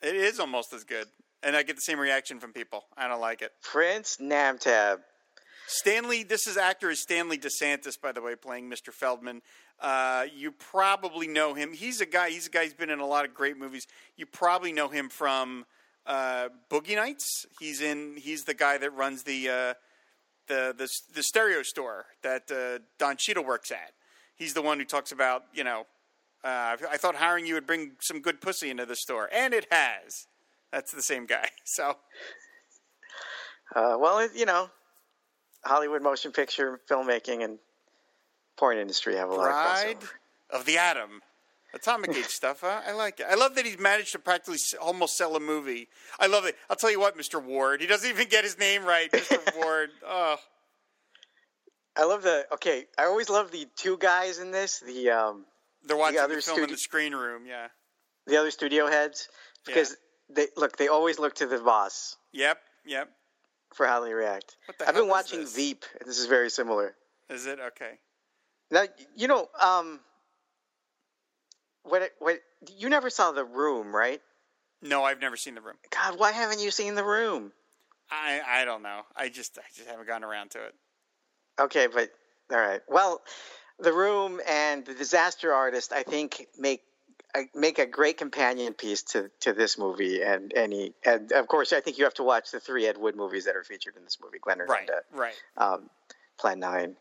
It 0.02 0.14
is 0.14 0.40
almost 0.40 0.72
as 0.72 0.84
good, 0.84 1.06
and 1.42 1.56
I 1.56 1.62
get 1.62 1.76
the 1.76 1.82
same 1.82 1.98
reaction 1.98 2.40
from 2.40 2.52
people. 2.52 2.84
I 2.96 3.08
don't 3.08 3.20
like 3.20 3.42
it. 3.42 3.52
Prince 3.62 4.18
Namtab. 4.20 4.98
Stanley, 5.66 6.22
this 6.22 6.46
is 6.46 6.56
actor 6.56 6.88
is 6.90 7.00
Stanley 7.02 7.36
DeSantis, 7.38 8.00
by 8.00 8.12
the 8.12 8.22
way, 8.22 8.34
playing 8.34 8.70
Mr. 8.70 8.92
Feldman. 8.92 9.42
Uh, 9.80 10.26
you 10.34 10.50
probably 10.50 11.28
know 11.28 11.54
him. 11.54 11.72
He's 11.72 12.00
a 12.00 12.06
guy. 12.06 12.30
He's 12.30 12.46
a 12.46 12.50
guy. 12.50 12.64
who's 12.64 12.74
been 12.74 12.90
in 12.90 12.98
a 12.98 13.06
lot 13.06 13.24
of 13.24 13.32
great 13.34 13.56
movies. 13.56 13.86
You 14.16 14.26
probably 14.26 14.72
know 14.72 14.88
him 14.88 15.08
from 15.08 15.66
uh, 16.04 16.48
Boogie 16.68 16.96
Nights. 16.96 17.46
He's 17.60 17.80
in. 17.80 18.16
He's 18.16 18.44
the 18.44 18.54
guy 18.54 18.78
that 18.78 18.90
runs 18.90 19.22
the 19.22 19.48
uh, 19.48 19.74
the, 20.48 20.74
the 20.76 20.88
the 21.14 21.22
stereo 21.22 21.62
store 21.62 22.06
that 22.22 22.50
uh, 22.50 22.82
Don 22.98 23.16
Cheadle 23.16 23.44
works 23.44 23.70
at. 23.70 23.92
He's 24.34 24.54
the 24.54 24.62
one 24.62 24.78
who 24.78 24.84
talks 24.84 25.12
about 25.12 25.44
you 25.54 25.62
know. 25.62 25.86
Uh, 26.42 26.76
I 26.90 26.96
thought 26.96 27.16
hiring 27.16 27.46
you 27.46 27.54
would 27.54 27.66
bring 27.66 27.92
some 28.00 28.20
good 28.20 28.40
pussy 28.40 28.70
into 28.70 28.86
the 28.86 28.96
store, 28.96 29.28
and 29.32 29.52
it 29.52 29.66
has. 29.70 30.26
That's 30.72 30.92
the 30.92 31.02
same 31.02 31.26
guy. 31.26 31.48
So 31.64 31.96
well, 33.76 34.26
you 34.34 34.46
know, 34.46 34.70
Hollywood 35.64 36.02
motion 36.02 36.32
picture 36.32 36.80
filmmaking 36.90 37.44
and 37.44 37.58
porn 38.58 38.76
industry 38.76 39.16
have 39.16 39.30
a 39.30 39.34
lot 39.34 39.46
of 39.46 39.52
Bride 39.52 40.00
crossover. 40.00 40.58
of 40.60 40.64
the 40.66 40.76
Atom. 40.78 41.22
Atomic 41.74 42.10
Age 42.16 42.24
stuff, 42.28 42.60
huh? 42.62 42.80
I 42.86 42.92
like 42.92 43.20
it. 43.20 43.26
I 43.30 43.34
love 43.34 43.54
that 43.54 43.64
he's 43.66 43.78
managed 43.78 44.12
to 44.12 44.18
practically 44.18 44.58
almost 44.80 45.16
sell 45.16 45.36
a 45.36 45.40
movie. 45.40 45.88
I 46.18 46.26
love 46.26 46.44
it. 46.44 46.56
I'll 46.68 46.76
tell 46.76 46.90
you 46.90 46.98
what, 47.00 47.16
Mr. 47.16 47.42
Ward. 47.42 47.80
He 47.80 47.86
doesn't 47.86 48.08
even 48.08 48.28
get 48.28 48.44
his 48.44 48.58
name 48.58 48.84
right, 48.84 49.10
Mr. 49.12 49.38
Ward. 49.62 49.90
Oh, 50.06 50.36
I 51.96 52.04
love 52.04 52.22
the. 52.22 52.46
Okay, 52.54 52.86
I 52.96 53.04
always 53.04 53.28
love 53.28 53.50
the 53.50 53.66
two 53.76 53.96
guys 53.98 54.38
in 54.38 54.50
this. 54.50 54.80
The 54.80 55.10
um, 55.10 55.44
they're 55.84 55.96
watching 55.96 56.16
the, 56.16 56.22
other 56.24 56.40
film 56.40 56.62
in 56.62 56.70
the 56.70 56.76
screen 56.76 57.14
room. 57.14 57.42
Yeah. 57.46 57.68
the 58.26 58.36
other 58.38 58.50
studio 58.50 58.86
heads 58.88 59.28
because 59.66 59.96
they 60.30 60.46
look. 60.56 60.76
They 60.78 60.88
always 60.88 61.18
look 61.18 61.34
to 61.36 61.46
the 61.46 61.58
boss 61.58 62.16
Yep. 62.32 62.58
Yep. 62.86 63.10
for 63.74 63.86
how 63.86 64.00
they 64.04 64.12
react. 64.14 64.56
What 64.66 64.78
the 64.78 64.88
I've 64.88 64.94
been 64.94 65.08
watching 65.08 65.40
this? 65.40 65.54
Veep, 65.56 65.84
and 66.00 66.08
this 66.08 66.18
is 66.18 66.26
very 66.26 66.50
similar. 66.50 66.94
Is 67.28 67.46
it 67.46 67.58
okay? 67.60 67.98
Now, 68.70 68.84
you 69.16 69.28
know, 69.28 69.48
um, 69.60 70.00
what? 71.84 72.10
What? 72.18 72.40
You 72.76 72.88
never 72.88 73.10
saw 73.10 73.32
the 73.32 73.44
room, 73.44 73.94
right? 73.94 74.20
No, 74.82 75.02
I've 75.04 75.20
never 75.20 75.36
seen 75.36 75.54
the 75.54 75.60
room. 75.60 75.76
God, 75.90 76.18
why 76.18 76.32
haven't 76.32 76.60
you 76.60 76.70
seen 76.70 76.94
the 76.94 77.04
room? 77.04 77.52
I 78.10 78.40
I 78.46 78.64
don't 78.64 78.82
know. 78.82 79.02
I 79.16 79.28
just 79.28 79.58
I 79.58 79.62
just 79.74 79.88
haven't 79.88 80.06
gotten 80.06 80.24
around 80.24 80.50
to 80.52 80.64
it. 80.64 80.74
Okay, 81.60 81.86
but 81.86 82.10
all 82.52 82.58
right. 82.58 82.80
Well, 82.88 83.20
the 83.78 83.92
room 83.92 84.40
and 84.48 84.84
the 84.84 84.94
disaster 84.94 85.52
artist, 85.52 85.92
I 85.92 86.02
think, 86.02 86.46
make 86.58 86.82
uh, 87.34 87.42
make 87.54 87.78
a 87.78 87.86
great 87.86 88.16
companion 88.16 88.74
piece 88.74 89.02
to, 89.02 89.30
to 89.40 89.52
this 89.52 89.78
movie, 89.78 90.22
and 90.22 90.52
any 90.54 90.94
and 91.04 91.32
of 91.32 91.48
course, 91.48 91.72
I 91.72 91.80
think 91.80 91.98
you 91.98 92.04
have 92.04 92.14
to 92.14 92.22
watch 92.22 92.50
the 92.50 92.60
three 92.60 92.86
Ed 92.86 92.96
Wood 92.98 93.16
movies 93.16 93.44
that 93.46 93.56
are 93.56 93.64
featured 93.64 93.96
in 93.96 94.04
this 94.04 94.18
movie, 94.22 94.38
Glenn 94.38 94.58
Right. 94.58 94.68
Randa, 94.68 95.00
Right. 95.12 95.34
um, 95.56 95.90
Plan 96.38 96.60
Nine, 96.60 96.96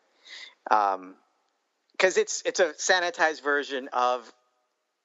because 1.97 2.17
it's 2.17 2.43
it's 2.45 2.59
a 2.59 2.73
sanitized 2.73 3.41
version 3.41 3.89
of, 3.93 4.31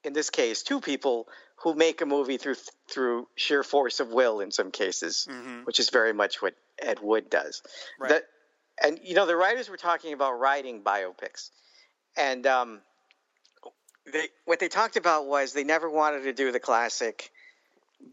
in 0.05 0.13
this 0.13 0.31
case, 0.31 0.63
two 0.63 0.81
people 0.81 1.27
who 1.63 1.75
make 1.75 2.01
a 2.01 2.07
movie 2.07 2.37
through 2.37 2.57
through 2.91 3.29
sheer 3.37 3.63
force 3.63 4.01
of 4.01 4.09
will 4.09 4.41
in 4.41 4.51
some 4.51 4.71
cases, 4.71 5.27
which 5.65 5.81
is 5.81 5.91
very 5.91 6.13
much 6.13 6.43
what 6.43 6.55
Ed 6.81 6.99
Wood 7.01 7.31
does. 7.31 7.63
Right. 7.99 8.09
The- 8.11 8.25
and 8.83 8.99
you 9.03 9.15
know 9.15 9.27
the 9.27 9.37
writers 9.37 9.69
were 9.69 9.77
talking 9.77 10.13
about 10.13 10.41
writing 10.41 10.83
biopics, 10.83 11.51
and 12.17 12.47
um, 12.47 12.81
they 14.11 14.29
what 14.45 14.59
they 14.61 14.69
talked 14.69 14.97
about 14.97 15.27
was 15.27 15.53
they 15.53 15.63
never 15.63 15.89
wanted 15.91 16.23
to 16.25 16.33
do 16.33 16.51
the 16.53 16.59
classic 16.59 17.31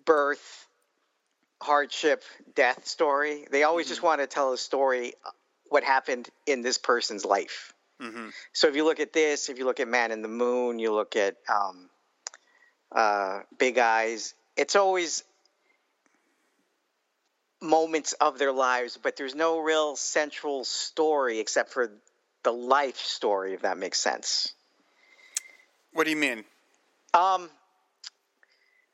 birth, 0.05 0.67
hardship, 1.61 2.23
death 2.55 2.85
story. 2.85 3.47
They 3.49 3.63
always 3.63 3.87
just 3.87 4.03
wanted 4.03 4.29
to 4.29 4.33
tell 4.35 4.53
a 4.53 4.57
story 4.57 5.13
uh, 5.25 5.29
what 5.69 5.83
happened 5.83 6.29
in 6.45 6.61
this 6.61 6.77
person's 6.77 7.25
life. 7.25 7.73
So 8.53 8.67
if 8.67 8.75
you 8.75 8.85
look 8.85 8.99
at 8.99 9.13
this, 9.13 9.49
if 9.49 9.57
you 9.57 9.65
look 9.65 9.79
at 9.79 9.87
Man 9.87 10.11
in 10.11 10.21
the 10.21 10.27
Moon, 10.27 10.79
you 10.79 10.93
look 10.93 11.15
at 11.15 11.35
um, 11.53 11.89
uh, 12.91 13.39
Big 13.57 13.77
Eyes. 13.77 14.33
It's 14.55 14.75
always 14.75 15.23
moments 17.61 18.13
of 18.13 18.37
their 18.37 18.51
lives, 18.51 18.97
but 19.01 19.15
there's 19.15 19.35
no 19.35 19.59
real 19.59 19.95
central 19.95 20.63
story 20.63 21.39
except 21.39 21.71
for 21.71 21.91
the 22.43 22.51
life 22.51 22.97
story, 22.97 23.53
if 23.53 23.61
that 23.61 23.77
makes 23.77 23.99
sense. 23.99 24.53
What 25.93 26.05
do 26.05 26.11
you 26.11 26.17
mean? 26.17 26.45
Um, 27.13 27.49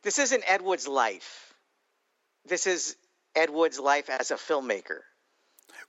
this 0.01 0.17
isn't 0.19 0.43
Ed 0.47 0.61
Wood's 0.61 0.87
life. 0.87 1.53
This 2.47 2.67
is 2.67 2.95
Ed 3.35 3.49
Wood's 3.49 3.79
life 3.79 4.09
as 4.09 4.31
a 4.31 4.35
filmmaker. 4.35 4.99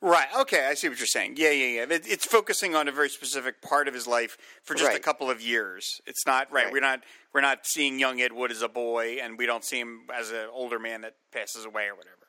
Right. 0.03 0.29
Okay. 0.41 0.67
I 0.67 0.75
see 0.75 0.89
what 0.89 0.99
you're 0.99 1.07
saying. 1.07 1.35
Yeah, 1.39 1.51
yeah, 1.51 1.85
yeah. 1.87 1.95
It- 1.95 2.07
It's 2.07 2.25
focusing 2.27 2.75
on 2.75 2.87
a 2.89 2.93
very 2.93 3.09
specific 3.09 3.63
part 3.63 3.89
of 3.89 3.95
his 3.95 4.07
life 4.07 4.37
for 4.63 4.75
just 4.75 4.91
a 4.97 5.01
couple 5.01 5.31
of 5.31 5.41
years. 5.41 6.01
It's 6.07 6.27
not 6.27 6.53
right. 6.53 6.65
Right. 6.65 6.73
We're 6.73 6.81
not. 6.81 7.01
We're 7.33 7.41
not 7.43 7.67
seeing 7.67 7.99
young 7.99 8.21
Ed 8.21 8.33
Wood 8.33 8.51
as 8.51 8.63
a 8.63 8.69
boy, 8.69 9.19
and 9.23 9.37
we 9.39 9.47
don't 9.47 9.65
see 9.65 9.79
him 9.81 10.03
as 10.15 10.31
an 10.31 10.47
older 10.53 10.79
man 10.79 11.01
that 11.03 11.15
passes 11.33 11.65
away 11.65 11.87
or 11.87 11.95
whatever. 11.95 12.27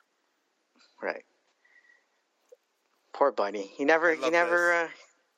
Right. 1.01 1.23
Poor 3.13 3.31
Bunny. 3.31 3.71
He 3.77 3.85
never. 3.85 4.13
He 4.13 4.29
never. 4.29 4.73
Uh, 4.73 4.87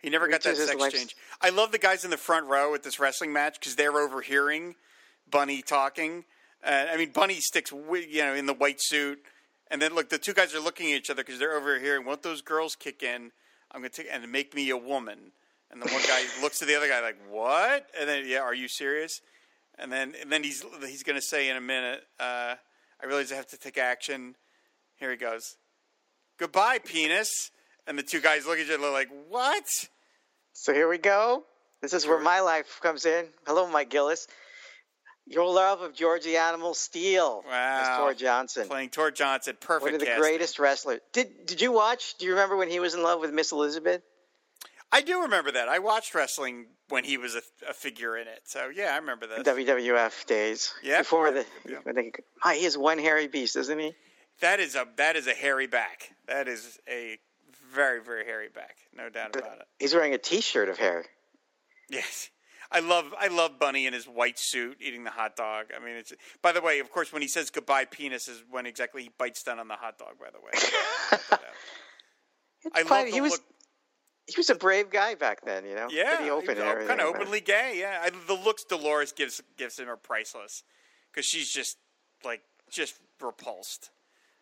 He 0.01 0.09
never 0.09 0.27
got 0.27 0.41
that 0.43 0.55
sex 0.67 0.81
change. 0.93 1.15
I 1.41 1.49
love 1.49 1.71
the 1.73 1.77
guys 1.77 2.03
in 2.05 2.09
the 2.09 2.17
front 2.17 2.45
row 2.47 2.73
at 2.73 2.83
this 2.83 2.99
wrestling 2.99 3.33
match 3.33 3.59
because 3.59 3.75
they're 3.75 3.97
overhearing 3.99 4.75
Bunny 5.29 5.61
talking. 5.61 6.23
Uh, 6.63 6.85
I 6.91 6.97
mean, 6.97 7.11
Bunny 7.11 7.39
sticks, 7.41 7.71
you 7.71 8.21
know, 8.23 8.33
in 8.33 8.45
the 8.45 8.53
white 8.53 8.81
suit, 8.81 9.19
and 9.69 9.81
then 9.81 9.93
look, 9.93 10.09
the 10.09 10.17
two 10.17 10.33
guys 10.33 10.53
are 10.55 10.59
looking 10.59 10.91
at 10.91 10.97
each 10.97 11.09
other 11.09 11.23
because 11.23 11.39
they're 11.39 11.55
overhearing. 11.55 12.05
Won't 12.05 12.23
those 12.23 12.41
girls 12.41 12.75
kick 12.75 13.03
in? 13.03 13.31
I'm 13.71 13.81
going 13.81 13.91
to 13.91 14.03
take 14.03 14.11
and 14.11 14.31
make 14.31 14.55
me 14.55 14.69
a 14.69 14.77
woman. 14.77 15.31
And 15.71 15.81
the 15.81 15.87
one 15.89 16.01
guy 16.07 16.23
looks 16.41 16.61
at 16.61 16.67
the 16.67 16.75
other 16.75 16.87
guy 16.87 17.01
like, 17.01 17.17
"What?" 17.29 17.87
And 17.99 18.09
then, 18.09 18.25
yeah, 18.27 18.39
are 18.39 18.53
you 18.53 18.67
serious? 18.67 19.21
And 19.77 19.91
then, 19.91 20.15
and 20.19 20.31
then 20.31 20.43
he's 20.43 20.63
he's 20.81 21.03
going 21.03 21.15
to 21.15 21.21
say 21.21 21.49
in 21.49 21.55
a 21.55 21.61
minute, 21.61 22.01
uh, 22.19 22.55
"I 23.01 23.05
realize 23.05 23.31
I 23.31 23.35
have 23.35 23.47
to 23.47 23.57
take 23.57 23.77
action." 23.77 24.35
Here 24.95 25.11
he 25.11 25.17
goes. 25.17 25.55
Goodbye, 26.37 26.79
penis. 26.79 27.51
And 27.87 27.97
the 27.97 28.03
two 28.03 28.19
guys 28.19 28.45
look 28.45 28.59
at 28.59 28.65
each 28.65 28.71
other 28.71 28.89
like, 28.89 29.09
"What?" 29.29 29.65
so 30.53 30.73
here 30.73 30.89
we 30.89 30.97
go. 30.97 31.43
This 31.81 31.93
is 31.93 32.05
where 32.05 32.19
my 32.19 32.41
life 32.41 32.79
comes 32.81 33.05
in. 33.05 33.27
Hello, 33.45 33.69
Mike 33.69 33.89
Gillis. 33.89 34.27
Your 35.29 35.51
love 35.53 35.81
of 35.81 35.93
Georgie 35.93 36.37
Animal 36.37 36.73
Steele. 36.73 37.43
Wow. 37.47 37.97
Tor 37.99 38.13
Johnson. 38.15 38.67
Playing 38.67 38.89
Tor 38.89 39.11
Johnson, 39.11 39.55
perfect. 39.59 39.83
One 39.83 39.93
of 39.93 39.99
the 39.99 40.07
casting. 40.07 40.21
greatest 40.21 40.57
wrestlers. 40.57 41.01
Did 41.13 41.45
Did 41.45 41.61
you 41.61 41.71
watch? 41.71 42.15
Do 42.17 42.25
you 42.25 42.31
remember 42.31 42.57
when 42.57 42.69
he 42.69 42.79
was 42.79 42.95
in 42.95 43.03
love 43.03 43.19
with 43.19 43.31
Miss 43.31 43.51
Elizabeth? 43.51 44.01
I 44.91 45.01
do 45.01 45.21
remember 45.21 45.51
that. 45.51 45.69
I 45.69 45.79
watched 45.79 46.15
wrestling 46.15 46.65
when 46.89 47.03
he 47.03 47.17
was 47.17 47.35
a, 47.35 47.41
a 47.69 47.73
figure 47.73 48.17
in 48.17 48.27
it. 48.27 48.41
So 48.45 48.71
yeah, 48.75 48.93
I 48.93 48.97
remember 48.97 49.27
that. 49.27 49.45
WWF 49.45 50.25
days. 50.25 50.73
Yep. 50.83 51.01
Before 51.01 51.31
the. 51.31 51.45
When 51.83 51.95
they, 51.95 52.11
my, 52.43 52.55
he 52.55 52.65
is 52.65 52.75
one 52.75 52.97
hairy 52.97 53.27
beast, 53.27 53.55
isn't 53.55 53.79
he? 53.79 53.93
That 54.41 54.59
is 54.59 54.75
a 54.75 54.87
that 54.95 55.15
is 55.15 55.27
a 55.27 55.33
hairy 55.33 55.67
back. 55.67 56.09
That 56.27 56.47
is 56.47 56.79
a 56.89 57.19
very 57.71 58.01
very 58.01 58.25
hairy 58.25 58.49
back. 58.49 58.77
No 58.97 59.09
doubt 59.09 59.35
about 59.35 59.59
it. 59.59 59.67
He's 59.79 59.93
wearing 59.93 60.15
a 60.15 60.17
T-shirt 60.17 60.69
of 60.69 60.77
hair. 60.77 61.05
Yes. 61.89 62.29
I 62.71 62.79
love 62.81 63.13
I 63.19 63.27
love 63.29 63.57
Bunny 63.59 63.87
in 63.87 63.93
his 63.93 64.05
white 64.05 64.37
suit 64.37 64.77
eating 64.79 65.03
the 65.03 65.09
hot 65.09 65.35
dog. 65.35 65.67
I 65.75 65.83
mean, 65.83 65.95
it's. 65.95 66.13
By 66.41 66.51
the 66.51 66.61
way, 66.61 66.79
of 66.79 66.91
course, 66.91 67.11
when 67.11 67.21
he 67.23 67.27
says 67.27 67.49
goodbye, 67.49 67.85
penis 67.85 68.27
is 68.27 68.43
when 68.49 68.65
exactly 68.67 69.03
he 69.03 69.09
bites 69.17 69.41
down 69.41 69.59
on 69.59 69.67
the 69.67 69.73
hot 69.75 69.97
dog. 69.97 70.19
By 70.19 70.29
the 70.29 70.39
way, 70.39 70.51
I 72.75 72.81
love 72.83 73.05
the 73.05 73.11
he 73.11 73.21
was 73.21 73.31
look. 73.33 73.41
he 74.27 74.33
was 74.37 74.49
a 74.51 74.55
brave 74.55 74.91
guy 74.91 75.15
back 75.15 75.41
then, 75.45 75.65
you 75.65 75.73
know. 75.75 75.87
Yeah, 75.89 76.15
pretty 76.17 76.29
open 76.29 76.57
everything. 76.59 76.87
kind 76.87 77.01
of 77.01 77.07
openly 77.07 77.41
gay. 77.41 77.77
Yeah, 77.79 77.99
I, 78.03 78.11
the 78.27 78.33
looks 78.35 78.63
Dolores 78.65 79.11
gives 79.13 79.41
gives 79.57 79.79
him 79.79 79.89
are 79.89 79.97
priceless 79.97 80.63
because 81.11 81.25
she's 81.25 81.49
just 81.49 81.77
like 82.23 82.41
just 82.69 82.95
repulsed. 83.19 83.89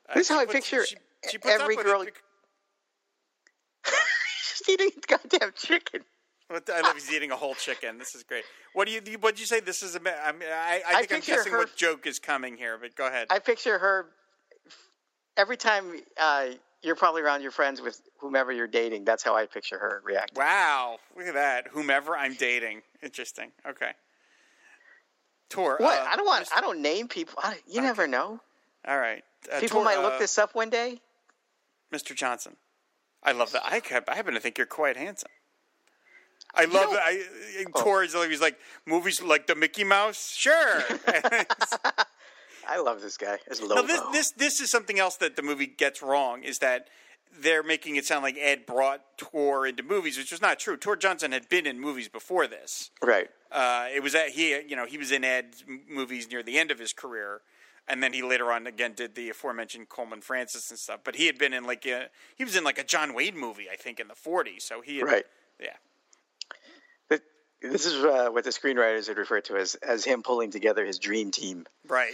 Uh, 0.09 0.15
This 0.15 0.29
is 0.29 0.35
how 0.35 0.41
I 0.41 0.45
puts- 0.45 0.69
picture 0.69 0.85
she, 0.85 0.97
she 1.31 1.37
every 1.45 1.75
girl- 1.77 2.01
It. 2.01 2.13
She's 4.41 4.67
eating 4.69 4.89
goddamn 5.07 5.51
chicken. 5.55 6.01
I 6.49 6.81
love 6.81 6.93
he's 6.93 7.11
eating 7.11 7.31
a 7.31 7.35
whole 7.35 7.55
chicken. 7.55 7.97
This 7.97 8.15
is 8.15 8.23
great. 8.23 8.43
What 8.73 8.87
do 8.87 8.93
you? 8.93 9.01
What 9.19 9.35
did 9.35 9.39
you 9.41 9.45
say? 9.45 9.59
This 9.59 9.83
is 9.83 9.95
a. 9.95 9.99
I 9.99 10.31
mean, 10.31 10.47
I, 10.49 10.81
I 10.87 10.99
I 10.99 11.05
think 11.05 11.11
I'm 11.11 11.35
guessing 11.35 11.51
her- 11.51 11.57
what 11.59 11.75
joke 11.75 12.07
is 12.07 12.19
coming 12.19 12.55
here, 12.57 12.77
but 12.79 12.95
go 12.95 13.07
ahead. 13.07 13.27
I 13.29 13.39
picture 13.39 13.77
her 13.77 14.07
every 15.35 15.57
time 15.57 15.99
uh, 16.17 16.47
you're 16.81 16.95
probably 16.95 17.21
around 17.21 17.41
your 17.41 17.51
friends 17.51 17.81
with 17.81 18.01
whomever 18.19 18.51
you're 18.51 18.67
dating. 18.67 19.03
That's 19.03 19.23
how 19.23 19.35
I 19.35 19.45
picture 19.45 19.77
her 19.77 20.01
reacting. 20.05 20.41
wow, 20.41 20.99
look 21.17 21.27
at 21.27 21.33
that. 21.33 21.67
Whomever 21.71 22.15
I'm 22.15 22.35
dating. 22.35 22.81
Interesting. 23.03 23.51
Okay. 23.67 23.91
Tor. 25.49 25.77
What? 25.79 25.99
uh, 25.99 26.05
I 26.11 26.15
don't 26.15 26.25
want. 26.25 26.47
I 26.55 26.61
don't 26.61 26.81
name 26.81 27.07
people. 27.07 27.35
I, 27.43 27.57
you 27.67 27.81
never 27.81 28.07
know. 28.07 28.39
all 28.87 28.97
right. 28.99 29.23
Uh, 29.51 29.59
People 29.59 29.77
Tor, 29.77 29.85
might 29.85 29.97
uh, 29.97 30.01
look 30.01 30.19
this 30.19 30.37
up 30.37 30.55
one 30.55 30.69
day. 30.69 31.01
Mr. 31.93 32.15
Johnson. 32.15 32.55
I 33.23 33.31
love 33.31 33.51
that. 33.53 33.63
I, 33.65 33.79
kept, 33.79 34.09
I 34.09 34.15
happen 34.15 34.33
to 34.33 34.39
think 34.39 34.57
you're 34.57 34.67
quite 34.67 34.95
handsome. 34.97 35.29
I 36.57 36.65
love 36.65 36.91
that. 36.91 37.01
I, 37.03 38.03
is 38.03 38.15
like, 38.15 38.29
he's 38.29 38.41
like, 38.41 38.59
movies 38.85 39.21
like 39.21 39.47
the 39.47 39.55
Mickey 39.55 39.83
Mouse? 39.83 40.35
Sure. 40.35 40.83
I 42.67 42.79
love 42.79 43.01
this 43.01 43.17
guy 43.17 43.37
as 43.49 43.61
now, 43.61 43.81
this, 43.81 44.01
this, 44.11 44.31
this 44.31 44.61
is 44.61 44.69
something 44.69 44.99
else 44.99 45.15
that 45.17 45.35
the 45.35 45.41
movie 45.41 45.67
gets 45.67 46.01
wrong 46.01 46.43
is 46.43 46.59
that 46.59 46.89
they're 47.39 47.63
making 47.63 47.95
it 47.95 48.05
sound 48.05 48.23
like 48.23 48.37
Ed 48.39 48.65
brought 48.65 49.01
Tor 49.17 49.65
into 49.67 49.83
movies, 49.83 50.17
which 50.17 50.31
is 50.31 50.41
not 50.41 50.59
true. 50.59 50.75
Tor 50.75 50.95
Johnson 50.95 51.31
had 51.31 51.47
been 51.49 51.65
in 51.65 51.79
movies 51.79 52.07
before 52.09 52.47
this. 52.47 52.91
right. 53.01 53.29
Uh, 53.49 53.87
it 53.95 54.03
was 54.03 54.11
that 54.11 54.29
he, 54.31 54.49
you 54.67 54.75
know, 54.75 54.85
he 54.85 54.97
was 54.97 55.09
in 55.09 55.23
Ed's 55.23 55.63
movies 55.89 56.29
near 56.29 56.43
the 56.43 56.57
end 56.59 56.69
of 56.69 56.77
his 56.79 56.91
career, 56.91 57.39
and 57.87 58.03
then 58.03 58.11
he 58.11 58.21
later 58.21 58.51
on 58.51 58.67
again 58.67 58.91
did 58.93 59.15
the 59.15 59.29
aforementioned 59.29 59.87
Coleman 59.87 60.19
Francis 60.19 60.69
and 60.69 60.77
stuff. 60.77 60.99
But 61.05 61.15
he 61.15 61.27
had 61.27 61.37
been 61.37 61.53
in 61.53 61.63
like 61.63 61.85
a, 61.85 62.07
he 62.35 62.43
was 62.43 62.57
in 62.57 62.65
like 62.65 62.77
a 62.77 62.83
John 62.83 63.13
Wayne 63.13 63.37
movie, 63.37 63.67
I 63.71 63.77
think, 63.77 64.01
in 64.01 64.09
the 64.09 64.15
'40s. 64.15 64.63
So 64.63 64.81
he, 64.81 64.97
had, 64.97 65.05
Right. 65.07 65.25
yeah, 65.61 65.77
This 67.61 67.85
is 67.85 68.03
uh, 68.03 68.29
what 68.29 68.43
the 68.43 68.51
screenwriters 68.51 69.07
would 69.07 69.17
refer 69.17 69.41
to 69.41 69.57
as 69.57 69.75
as 69.75 70.05
him 70.05 70.21
pulling 70.23 70.51
together 70.51 70.85
his 70.85 70.99
dream 70.99 71.31
team. 71.31 71.65
right. 71.87 72.13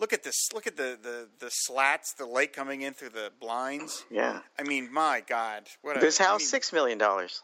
Look 0.00 0.12
at 0.12 0.24
this. 0.24 0.48
Look 0.52 0.66
at 0.66 0.76
the, 0.76 0.98
the, 1.00 1.28
the 1.38 1.50
slats, 1.50 2.14
the 2.14 2.26
light 2.26 2.52
coming 2.52 2.82
in 2.82 2.94
through 2.94 3.10
the 3.10 3.30
blinds. 3.40 4.04
Yeah. 4.10 4.40
I 4.58 4.64
mean, 4.64 4.92
my 4.92 5.22
God, 5.24 5.68
what 5.82 5.96
a, 5.96 6.00
This 6.00 6.20
I 6.20 6.24
house, 6.24 6.40
mean, 6.40 6.48
six 6.48 6.72
million 6.72 6.98
dollars. 6.98 7.42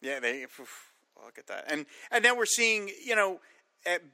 Yeah, 0.00 0.20
they 0.20 0.46
look 1.24 1.38
at 1.38 1.48
that, 1.48 1.64
and 1.66 1.86
and 2.12 2.22
now 2.22 2.36
we're 2.36 2.46
seeing, 2.46 2.88
you 3.04 3.16
know, 3.16 3.40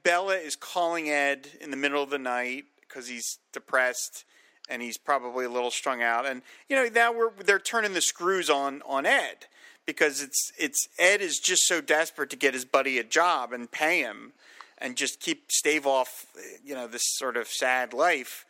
Bela 0.03 0.35
is 0.35 0.55
calling 0.55 1.09
Ed 1.11 1.47
in 1.61 1.69
the 1.69 1.77
middle 1.77 2.01
of 2.01 2.09
the 2.09 2.17
night 2.17 2.65
because 2.81 3.07
he's 3.07 3.37
depressed 3.53 4.25
and 4.67 4.81
he's 4.81 4.97
probably 4.97 5.45
a 5.45 5.49
little 5.49 5.69
strung 5.71 6.01
out, 6.01 6.25
and 6.25 6.41
you 6.67 6.75
know 6.75 6.89
now 6.91 7.13
we're 7.13 7.31
they're 7.43 7.59
turning 7.59 7.93
the 7.93 8.01
screws 8.01 8.49
on 8.49 8.81
on 8.87 9.05
Ed 9.05 9.45
because 9.85 10.21
it's 10.21 10.51
it's 10.57 10.87
Ed 10.97 11.21
is 11.21 11.39
just 11.39 11.65
so 11.65 11.81
desperate 11.81 12.29
to 12.31 12.35
get 12.35 12.53
his 12.53 12.65
buddy 12.65 12.97
a 12.99 13.03
job 13.03 13.53
and 13.53 13.71
pay 13.71 14.01
him 14.01 14.33
and 14.77 14.95
just 14.95 15.19
keep 15.19 15.51
stave 15.51 15.85
off, 15.87 16.25
you 16.63 16.75
know, 16.75 16.87
this 16.87 17.03
sort 17.05 17.37
of 17.37 17.47
sad 17.47 17.93
life 17.93 18.45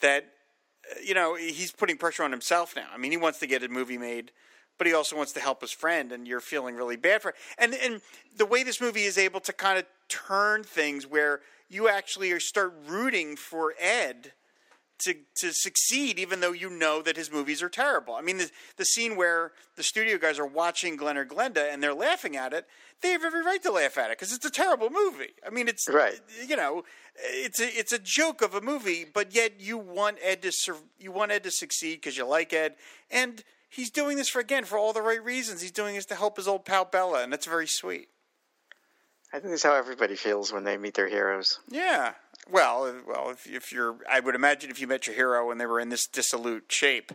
that 0.00 0.26
uh, 0.90 1.00
you 1.02 1.14
know, 1.14 1.34
he's 1.34 1.72
putting 1.72 1.96
pressure 1.96 2.22
on 2.22 2.30
himself 2.30 2.74
now. 2.76 2.86
I 2.92 2.98
mean, 2.98 3.10
he 3.10 3.16
wants 3.16 3.38
to 3.40 3.46
get 3.46 3.62
a 3.62 3.68
movie 3.68 3.98
made, 3.98 4.32
but 4.78 4.86
he 4.86 4.94
also 4.94 5.16
wants 5.16 5.32
to 5.32 5.40
help 5.40 5.60
his 5.60 5.72
friend, 5.72 6.12
and 6.12 6.26
you're 6.26 6.40
feeling 6.40 6.74
really 6.74 6.96
bad 6.96 7.22
for. 7.22 7.34
And 7.58 7.74
and 7.74 8.00
the 8.36 8.46
way 8.46 8.62
this 8.62 8.80
movie 8.80 9.04
is 9.04 9.18
able 9.18 9.40
to 9.40 9.52
kind 9.52 9.78
of 9.78 9.86
turn 10.08 10.64
things 10.64 11.06
where 11.06 11.40
you 11.68 11.88
actually 11.88 12.38
start 12.40 12.74
rooting 12.86 13.36
for 13.36 13.74
Ed 13.78 14.32
to 15.00 15.14
to 15.36 15.52
succeed, 15.52 16.18
even 16.18 16.40
though 16.40 16.52
you 16.52 16.70
know 16.70 17.02
that 17.02 17.16
his 17.16 17.30
movies 17.30 17.62
are 17.62 17.68
terrible. 17.68 18.14
I 18.14 18.20
mean, 18.22 18.38
the 18.38 18.50
the 18.76 18.84
scene 18.84 19.16
where 19.16 19.52
the 19.76 19.82
studio 19.82 20.18
guys 20.18 20.38
are 20.38 20.46
watching 20.46 20.96
Glen 20.96 21.16
or 21.16 21.24
Glenda 21.24 21.72
and 21.72 21.82
they're 21.82 21.94
laughing 21.94 22.36
at 22.36 22.52
it, 22.52 22.66
they 23.02 23.10
have 23.10 23.24
every 23.24 23.42
right 23.42 23.62
to 23.62 23.72
laugh 23.72 23.98
at 23.98 24.10
it 24.10 24.18
because 24.18 24.32
it's 24.32 24.44
a 24.44 24.50
terrible 24.50 24.90
movie. 24.90 25.34
I 25.46 25.50
mean, 25.50 25.68
it's 25.68 25.88
Right. 25.88 26.20
You 26.46 26.56
know, 26.56 26.84
it's 27.16 27.60
a 27.60 27.66
it's 27.66 27.92
a 27.92 27.98
joke 27.98 28.42
of 28.42 28.54
a 28.54 28.60
movie, 28.60 29.04
but 29.12 29.34
yet 29.34 29.60
you 29.60 29.78
want 29.78 30.18
Ed 30.22 30.42
to 30.42 30.52
sur- 30.52 30.76
you 30.98 31.12
want 31.12 31.32
Ed 31.32 31.44
to 31.44 31.50
succeed 31.50 31.96
because 31.96 32.16
you 32.16 32.26
like 32.26 32.52
Ed, 32.52 32.76
and 33.10 33.42
he's 33.68 33.90
doing 33.90 34.16
this 34.16 34.28
for 34.28 34.40
again 34.40 34.64
for 34.64 34.78
all 34.78 34.92
the 34.92 35.02
right 35.02 35.22
reasons. 35.22 35.62
He's 35.62 35.70
doing 35.72 35.94
this 35.94 36.06
to 36.06 36.14
help 36.14 36.36
his 36.36 36.48
old 36.48 36.64
pal 36.64 36.84
Bela, 36.84 37.22
and 37.22 37.32
that's 37.32 37.46
very 37.46 37.66
sweet. 37.66 38.08
I 39.32 39.38
think 39.38 39.50
that's 39.50 39.62
how 39.62 39.76
everybody 39.76 40.16
feels 40.16 40.52
when 40.52 40.64
they 40.64 40.76
meet 40.76 40.94
their 40.94 41.08
heroes. 41.08 41.60
Yeah. 41.68 42.14
Well, 42.48 42.84
uh, 42.84 42.92
well, 43.06 43.30
if, 43.30 43.46
if 43.46 43.72
you're, 43.72 43.96
I 44.10 44.20
would 44.20 44.34
imagine 44.34 44.70
if 44.70 44.80
you 44.80 44.86
met 44.86 45.06
your 45.06 45.16
hero 45.16 45.50
and 45.50 45.60
they 45.60 45.66
were 45.66 45.80
in 45.80 45.88
this 45.88 46.06
dissolute 46.06 46.64
shape, 46.68 47.12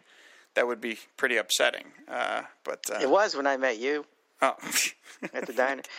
that 0.55 0.67
would 0.67 0.81
be 0.81 0.97
pretty 1.17 1.37
upsetting. 1.37 1.85
Uh, 2.07 2.43
but 2.63 2.89
uh, 2.91 2.99
It 3.01 3.09
was 3.09 3.35
when 3.35 3.47
I 3.47 3.57
met 3.57 3.77
you 3.79 4.05
oh, 4.41 4.55
at 5.33 5.45
the 5.45 5.53
diner. 5.53 5.83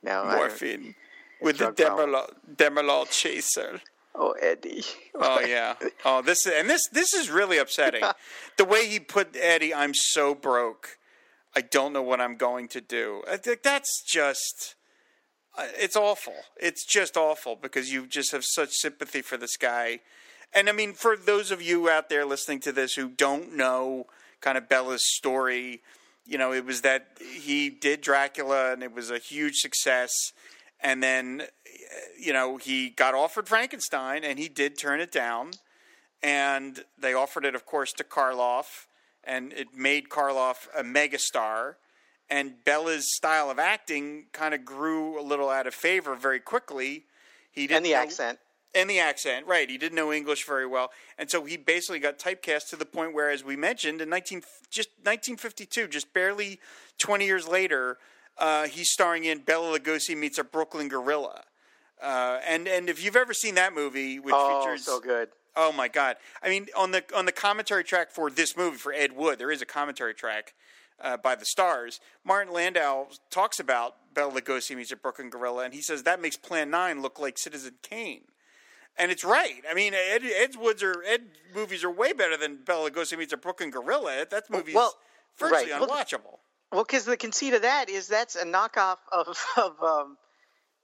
No, 0.00 0.24
morphine 0.26 0.94
with 1.40 1.58
the. 1.58 1.72
Demerol, 1.72 2.32
Demerol 2.54 3.10
chaser. 3.10 3.80
oh 4.14 4.30
Eddie. 4.40 4.84
Oh 5.14 5.40
yeah. 5.40 5.74
Oh, 6.04 6.22
this 6.22 6.46
and 6.46 6.70
this 6.70 6.88
this 6.92 7.12
is 7.12 7.30
really 7.30 7.58
upsetting. 7.58 8.04
the 8.56 8.64
way 8.64 8.86
he 8.86 9.00
put 9.00 9.36
Eddie, 9.36 9.74
I'm 9.74 9.94
so 9.94 10.36
broke. 10.36 10.98
I 11.56 11.62
don't 11.62 11.92
know 11.92 12.02
what 12.02 12.20
I'm 12.20 12.36
going 12.36 12.68
to 12.68 12.80
do. 12.80 13.22
I 13.28 13.36
think 13.38 13.62
that's 13.64 14.02
just. 14.06 14.76
Uh, 15.58 15.66
It's 15.76 15.96
awful. 15.96 16.34
It's 16.56 16.84
just 16.86 17.16
awful 17.16 17.56
because 17.56 17.92
you 17.92 18.06
just 18.06 18.32
have 18.32 18.44
such 18.44 18.70
sympathy 18.70 19.22
for 19.22 19.36
this 19.36 19.56
guy, 19.56 20.00
And 20.52 20.68
I 20.68 20.72
mean, 20.72 20.94
for 20.94 21.16
those 21.16 21.50
of 21.50 21.60
you 21.60 21.90
out 21.90 22.08
there 22.08 22.24
listening 22.24 22.60
to 22.60 22.72
this 22.72 22.94
who 22.94 23.08
don't 23.08 23.54
know 23.54 24.06
kind 24.40 24.56
of 24.56 24.68
Bela's 24.68 25.04
story, 25.06 25.82
you 26.24 26.38
know, 26.38 26.52
it 26.52 26.64
was 26.64 26.80
that 26.82 27.18
he 27.20 27.68
did 27.68 28.00
Dracula 28.00 28.72
and 28.72 28.82
it 28.82 28.94
was 28.94 29.10
a 29.10 29.18
huge 29.18 29.56
success. 29.56 30.10
And 30.80 31.02
then, 31.02 31.42
you 32.18 32.32
know, 32.32 32.56
he 32.56 32.90
got 32.90 33.14
offered 33.14 33.48
Frankenstein 33.48 34.24
and 34.24 34.38
he 34.38 34.48
did 34.48 34.78
turn 34.78 35.00
it 35.00 35.12
down. 35.12 35.50
And 36.22 36.84
they 36.98 37.14
offered 37.14 37.44
it, 37.44 37.54
of 37.54 37.66
course, 37.66 37.92
to 37.94 38.04
Karloff. 38.04 38.86
And 39.22 39.52
it 39.52 39.74
made 39.74 40.08
Karloff 40.08 40.66
a 40.74 40.82
megastar. 40.82 41.74
And 42.30 42.62
Bela's 42.64 43.14
style 43.16 43.50
of 43.50 43.58
acting 43.58 44.26
kind 44.32 44.52
of 44.54 44.64
grew 44.64 45.18
a 45.18 45.22
little 45.22 45.48
out 45.48 45.66
of 45.66 45.74
favor 45.74 46.14
very 46.14 46.40
quickly. 46.40 47.04
He 47.50 47.62
didn't 47.66 47.78
and 47.78 47.86
the 47.86 47.90
know- 47.92 47.96
accent. 48.02 48.38
and 48.74 48.90
the 48.90 48.98
accent, 49.00 49.46
right? 49.46 49.68
He 49.68 49.78
didn't 49.78 49.96
know 49.96 50.12
English 50.12 50.44
very 50.44 50.66
well, 50.66 50.90
and 51.16 51.30
so 51.30 51.44
he 51.46 51.56
basically 51.56 51.98
got 52.00 52.18
typecast 52.18 52.68
to 52.68 52.76
the 52.76 52.84
point 52.84 53.14
where, 53.14 53.30
as 53.30 53.42
we 53.42 53.56
mentioned, 53.56 54.02
in 54.02 54.10
nineteen 54.10 54.42
just 54.70 54.90
nineteen 55.04 55.36
fifty 55.38 55.64
two, 55.64 55.88
just 55.88 56.12
barely 56.12 56.60
twenty 56.98 57.24
years 57.24 57.48
later, 57.48 57.96
uh, 58.36 58.66
he's 58.66 58.90
starring 58.90 59.24
in 59.24 59.38
Bela 59.38 59.78
Lugosi 59.78 60.14
meets 60.16 60.36
a 60.38 60.44
Brooklyn 60.44 60.88
Gorilla, 60.88 61.44
uh, 62.02 62.40
and 62.46 62.68
and 62.68 62.90
if 62.90 63.02
you've 63.02 63.16
ever 63.16 63.32
seen 63.32 63.54
that 63.54 63.74
movie, 63.74 64.18
which 64.20 64.34
Oh, 64.36 64.60
features 64.60 64.84
so 64.84 65.00
good. 65.00 65.30
Oh 65.56 65.72
my 65.72 65.88
God! 65.88 66.16
I 66.42 66.50
mean, 66.50 66.66
on 66.76 66.90
the 66.90 67.02
on 67.16 67.24
the 67.24 67.32
commentary 67.32 67.82
track 67.84 68.10
for 68.10 68.30
this 68.30 68.54
movie 68.54 68.76
for 68.76 68.92
Ed 68.92 69.12
Wood, 69.16 69.38
there 69.38 69.50
is 69.50 69.62
a 69.62 69.66
commentary 69.66 70.12
track 70.14 70.52
uh, 71.00 71.16
by 71.16 71.34
the 71.34 71.44
stars. 71.44 72.00
Martin 72.24 72.52
Landau 72.52 73.06
talks 73.30 73.60
about 73.60 73.96
Bela 74.14 74.32
Lugosi 74.32 74.76
meets 74.76 74.92
a 74.92 74.96
Brooklyn 74.96 75.30
Gorilla, 75.30 75.64
and 75.64 75.74
he 75.74 75.80
says 75.80 76.02
that 76.02 76.20
makes 76.20 76.36
Plan 76.36 76.70
Nine 76.70 77.02
look 77.02 77.18
like 77.18 77.38
Citizen 77.38 77.74
Kane. 77.82 78.22
And 78.96 79.12
it's 79.12 79.22
right. 79.24 79.62
I 79.70 79.74
mean, 79.74 79.94
Ed, 79.94 80.22
Ed's 80.24 80.56
Woods 80.56 80.82
are 80.82 81.02
Ed 81.06 81.22
movies 81.54 81.84
are 81.84 81.90
way 81.90 82.12
better 82.12 82.36
than 82.36 82.58
Bela 82.64 82.90
Lugosi 82.90 83.16
meets 83.16 83.32
a 83.32 83.36
Brooklyn 83.36 83.70
Gorilla. 83.70 84.26
That 84.28 84.50
movie's 84.50 84.74
Well, 84.74 84.94
virtually 85.38 85.70
right. 85.70 85.82
Unwatchable. 85.82 86.38
Well, 86.72 86.84
because 86.84 87.04
the 87.04 87.16
conceit 87.16 87.54
of 87.54 87.62
that 87.62 87.88
is 87.88 88.08
that's 88.08 88.34
a 88.36 88.44
knockoff 88.44 88.96
of 89.12 89.28
of 89.56 89.82
um, 89.82 90.16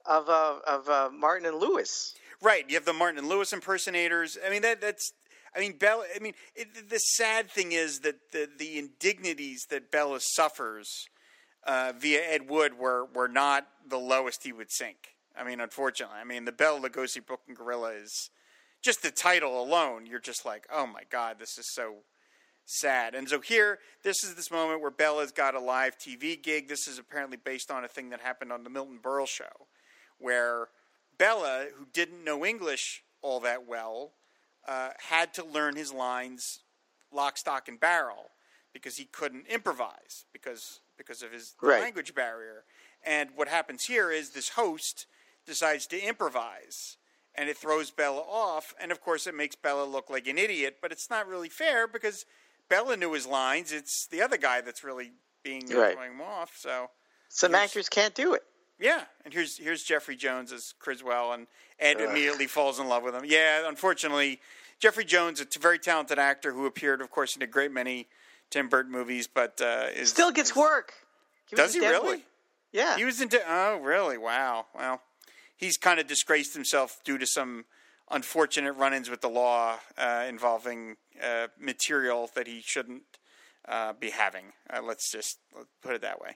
of 0.05 0.29
uh, 0.29 0.55
of 0.65 0.89
uh, 0.89 1.09
Martin 1.13 1.45
and 1.45 1.57
Lewis. 1.57 2.15
Right. 2.41 2.63
You 2.67 2.75
have 2.75 2.85
the 2.85 2.93
Martin 2.93 3.17
and 3.17 3.27
Lewis 3.27 3.51
impersonators. 3.53 4.37
I 4.45 4.49
mean, 4.49 4.61
that 4.61 4.81
that's. 4.81 5.13
I 5.55 5.59
mean, 5.59 5.73
Bela. 5.77 6.05
I 6.13 6.19
mean, 6.19 6.33
it, 6.55 6.89
the 6.89 6.97
sad 6.97 7.49
thing 7.49 7.71
is 7.71 7.99
that 7.99 8.31
the 8.31 8.49
the 8.57 8.77
indignities 8.77 9.65
that 9.69 9.91
Bela 9.91 10.19
suffers 10.19 11.07
uh, 11.65 11.93
via 11.97 12.21
Ed 12.21 12.49
Wood 12.49 12.77
were 12.77 13.05
were 13.05 13.27
not 13.27 13.67
the 13.87 13.97
lowest 13.97 14.43
he 14.43 14.51
would 14.51 14.71
sink. 14.71 15.15
I 15.37 15.43
mean, 15.43 15.59
unfortunately, 15.59 16.17
I 16.19 16.23
mean, 16.23 16.45
the 16.45 16.51
Bela 16.51 16.79
Lugosi 16.79 17.25
Brooklyn 17.25 17.55
Gorilla 17.55 17.91
is 17.91 18.29
just 18.83 19.01
the 19.01 19.11
title 19.11 19.61
alone. 19.61 20.05
You're 20.05 20.19
just 20.19 20.45
like, 20.45 20.67
oh 20.71 20.87
my 20.87 21.03
god, 21.09 21.37
this 21.39 21.57
is 21.57 21.73
so 21.73 21.95
sad. 22.65 23.15
And 23.15 23.29
so 23.29 23.39
here, 23.39 23.79
this 24.03 24.23
is 24.23 24.35
this 24.35 24.51
moment 24.51 24.81
where 24.81 24.91
Bela's 24.91 25.31
got 25.31 25.55
a 25.55 25.59
live 25.59 25.97
TV 25.97 26.41
gig. 26.41 26.67
This 26.67 26.87
is 26.87 26.99
apparently 26.99 27.37
based 27.37 27.71
on 27.71 27.83
a 27.83 27.87
thing 27.87 28.09
that 28.09 28.21
happened 28.21 28.51
on 28.51 28.63
the 28.63 28.69
Milton 28.69 28.99
Berle 29.01 29.27
show, 29.27 29.67
where 30.19 30.69
Bela, 31.17 31.67
who 31.77 31.85
didn't 31.93 32.23
know 32.23 32.45
English 32.45 33.03
all 33.21 33.39
that 33.41 33.67
well, 33.67 34.11
uh, 34.67 34.91
had 34.97 35.33
to 35.35 35.43
learn 35.43 35.75
his 35.75 35.93
lines 35.93 36.59
lock, 37.11 37.37
stock, 37.37 37.67
and 37.67 37.79
barrel 37.79 38.31
because 38.73 38.97
he 38.97 39.05
couldn't 39.05 39.47
improvise 39.47 40.25
because 40.33 40.81
because 40.97 41.21
of 41.21 41.31
his 41.31 41.55
Right. 41.61 41.81
language 41.81 42.13
barrier. 42.15 42.65
And 43.03 43.29
what 43.35 43.47
happens 43.47 43.85
here 43.85 44.11
is 44.11 44.31
this 44.31 44.49
host 44.49 45.07
decides 45.45 45.87
to 45.87 45.99
improvise 45.99 46.97
and 47.35 47.49
it 47.49 47.57
throws 47.57 47.91
Bela 47.91 48.21
off. 48.21 48.73
And 48.79 48.91
of 48.91 49.01
course, 49.01 49.27
it 49.27 49.35
makes 49.35 49.55
Bela 49.55 49.83
look 49.83 50.09
like 50.09 50.27
an 50.27 50.37
idiot, 50.37 50.77
but 50.81 50.91
it's 50.91 51.09
not 51.09 51.27
really 51.27 51.49
fair 51.49 51.87
because 51.87 52.25
Bela 52.69 52.97
knew 52.97 53.13
his 53.13 53.27
lines. 53.27 53.71
It's 53.71 54.07
the 54.07 54.21
other 54.21 54.37
guy 54.37 54.61
that's 54.61 54.83
really 54.83 55.13
being 55.43 55.67
Right. 55.67 55.93
throwing 55.93 56.13
him 56.13 56.21
off. 56.21 56.57
So, 56.57 56.89
Some 57.29 57.53
actors 57.55 57.89
can't 57.89 58.15
do 58.15 58.33
it. 58.33 58.43
Yeah. 58.79 59.03
And 59.23 59.33
here's 59.33 59.57
here's 59.57 59.83
Jeffrey 59.83 60.15
Jones 60.15 60.51
as 60.51 60.73
Criswell, 60.79 61.33
and 61.33 61.47
Ed 61.79 62.01
immediately 62.01 62.47
falls 62.47 62.79
in 62.79 62.87
love 62.87 63.03
with 63.03 63.15
him. 63.15 63.23
Yeah, 63.25 63.67
unfortunately, 63.67 64.39
Jeffrey 64.79 65.05
Jones, 65.05 65.39
a 65.41 65.59
very 65.59 65.79
talented 65.79 66.19
actor 66.19 66.51
who 66.53 66.65
appeared, 66.65 67.01
of 67.01 67.09
course, 67.09 67.35
in 67.35 67.41
a 67.41 67.47
great 67.47 67.71
many 67.71 68.07
Tim 68.49 68.67
Burton 68.67 68.91
movies, 68.91 69.27
but 69.27 69.59
uh, 69.61 69.87
is 69.95 70.09
Still 70.09 70.31
gets 70.31 70.49
is- 70.51 70.55
work. 70.55 70.93
was 71.51 71.57
Does 71.57 71.73
he 71.73 71.79
Deadwood. 71.79 72.03
really? 72.03 72.23
Yeah. 72.71 72.97
He 72.97 73.05
was 73.05 73.21
into. 73.21 73.41
Oh, 73.47 73.77
really? 73.81 74.17
Wow. 74.17 74.65
Well, 74.75 75.01
he's 75.55 75.77
kind 75.77 75.99
of 75.99 76.07
disgraced 76.07 76.53
himself 76.53 76.99
due 77.05 77.17
to 77.17 77.25
some 77.25 77.65
unfortunate 78.11 78.73
run-ins 78.73 79.09
with 79.09 79.21
the 79.21 79.29
law 79.29 79.77
uh, 79.97 80.25
involving 80.27 80.97
uh, 81.23 81.47
material 81.59 82.29
that 82.35 82.45
he 82.47 82.61
shouldn't 82.63 83.03
uh, 83.67 83.93
be 83.93 84.09
having. 84.11 84.45
Uh, 84.69 84.81
let's 84.83 85.09
just 85.11 85.39
let's 85.55 85.69
put 85.81 85.95
it 85.95 86.01
that 86.01 86.19
way. 86.21 86.35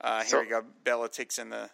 Uh, 0.00 0.20
here 0.20 0.28
So- 0.28 0.40
we 0.40 0.46
go. 0.48 0.64
Bela 0.84 1.08
takes 1.08 1.36
in 1.38 1.50
the. 1.50 1.68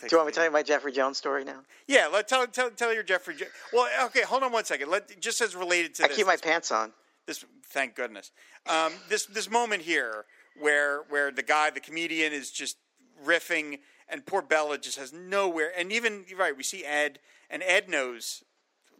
Do 0.00 0.08
you 0.10 0.16
want 0.18 0.26
me 0.26 0.32
to 0.32 0.36
tell 0.36 0.44
you 0.44 0.50
my 0.50 0.62
Jeffrey 0.62 0.92
Jones 0.92 1.16
story 1.18 1.44
now? 1.44 1.60
Yeah, 1.86 2.06
let 2.08 2.28
tell 2.28 2.46
tell 2.46 2.70
tell 2.70 2.92
your 2.92 3.02
Jeffrey. 3.02 3.34
Jo- 3.34 3.46
Well, 3.72 3.88
okay, 4.06 4.22
hold 4.22 4.42
on 4.42 4.52
one 4.52 4.64
second. 4.64 4.90
Let 4.90 5.20
just 5.20 5.40
as 5.40 5.56
related 5.56 5.94
to 5.96 6.04
I 6.04 6.08
this. 6.08 6.16
keep 6.18 6.26
my 6.26 6.34
this- 6.34 6.40
pants 6.42 6.70
on. 6.70 6.92
this 7.26 7.44
thank 7.70 7.94
goodness 7.96 8.30
um, 8.68 8.92
this 9.08 9.26
this 9.26 9.50
moment 9.50 9.82
here 9.82 10.24
where 10.60 11.02
where 11.08 11.30
the 11.32 11.42
guy 11.42 11.70
the 11.70 11.80
comedian 11.80 12.32
is 12.32 12.50
just 12.50 12.76
riffing 13.24 13.80
and 14.08 14.24
poor 14.24 14.40
Bela 14.42 14.78
just 14.78 14.98
has 14.98 15.12
nowhere 15.12 15.72
and 15.76 15.90
even 15.92 16.24
you're 16.28 16.38
right 16.38 16.56
we 16.56 16.62
see 16.62 16.84
Ed 16.84 17.18
and 17.50 17.62
Ed 17.64 17.88
knows 17.88 18.44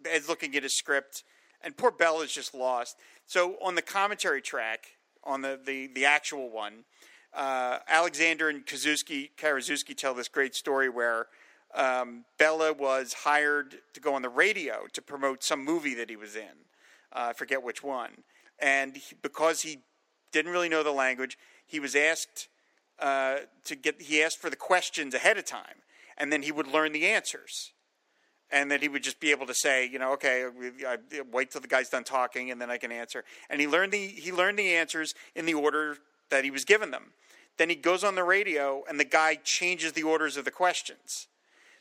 Ed's 0.05 0.29
looking 0.29 0.57
at 0.57 0.63
his 0.65 0.75
script 0.75 1.23
and 1.63 1.77
poor 1.77 1.91
Bela's 1.93 2.33
just 2.33 2.55
lost 2.55 2.97
so 3.27 3.57
on 3.63 3.77
the 3.77 3.83
commentary 3.83 4.43
track 4.43 4.87
on 5.23 5.43
the 5.43 5.59
the, 5.65 5.87
the 5.87 6.05
actual 6.05 6.51
one 6.51 6.85
uh, 7.37 7.79
Alexander 7.87 8.49
and 8.49 8.65
Kazuski 8.65 9.31
Karaszewski 9.37 9.95
tell 9.95 10.15
this 10.15 10.29
great 10.29 10.55
story 10.55 10.89
where 10.89 11.27
um, 11.75 12.25
Bela 12.39 12.73
was 12.73 13.13
hired 13.13 13.77
to 13.93 14.01
go 14.01 14.15
on 14.15 14.23
the 14.23 14.29
radio 14.29 14.87
to 14.95 15.03
promote 15.03 15.45
some 15.45 15.63
movie 15.63 15.95
that 15.95 16.09
he 16.09 16.17
was 16.17 16.35
in. 16.35 16.65
Uh, 17.13 17.29
I 17.31 17.33
forget 17.35 17.63
which 17.63 17.83
one. 17.83 18.23
And 18.59 18.97
he, 18.97 19.15
because 19.21 19.63
he 19.63 19.81
didn't 20.33 20.51
really 20.51 20.71
know 20.71 20.83
the 20.83 20.93
language, 20.93 21.37
he 21.67 21.79
was 21.79 21.95
asked 21.95 22.49
uh, 22.99 23.41
to 23.65 23.77
get. 23.77 24.01
He 24.01 24.23
asked 24.23 24.41
for 24.41 24.49
the 24.49 24.57
questions 24.57 25.13
ahead 25.13 25.37
of 25.37 25.45
time, 25.45 25.83
and 26.17 26.33
then 26.33 26.43
he 26.43 26.53
would 26.53 26.67
learn 26.67 26.93
the 26.93 27.07
answers. 27.07 27.73
And 28.51 28.71
then 28.71 28.81
he 28.81 28.89
would 28.89 29.03
just 29.03 29.19
be 29.19 29.33
able 29.33 29.47
to 29.47 29.55
say, 29.55 29.89
you 29.89 29.99
know, 29.99 30.13
okay, 30.13 30.47
I, 30.87 30.93
I 30.93 30.99
wait 31.33 31.51
till 31.51 31.61
the 31.61 31.69
guy's 31.69 31.89
done 31.89 32.05
talking, 32.05 32.51
and 32.51 32.61
then 32.61 32.71
I 32.71 32.79
can 32.79 32.93
answer. 32.93 33.25
And 33.51 33.61
he 33.61 33.67
learned 33.67 33.93
the 33.93 34.07
he 34.07 34.33
learned 34.33 34.59
the 34.59 34.75
answers 34.75 35.15
in 35.35 35.45
the 35.45 35.55
order 35.55 35.99
that 36.31 36.45
he 36.45 36.51
was 36.51 36.65
given 36.65 36.91
them. 36.91 37.13
Then 37.59 37.69
he 37.69 37.75
goes 37.75 38.05
on 38.05 38.15
the 38.15 38.25
radio, 38.25 38.85
and 38.89 39.01
the 39.01 39.05
guy 39.05 39.37
changes 39.37 39.93
the 39.93 40.03
orders 40.03 40.37
of 40.37 40.45
the 40.45 40.51
questions. 40.51 41.27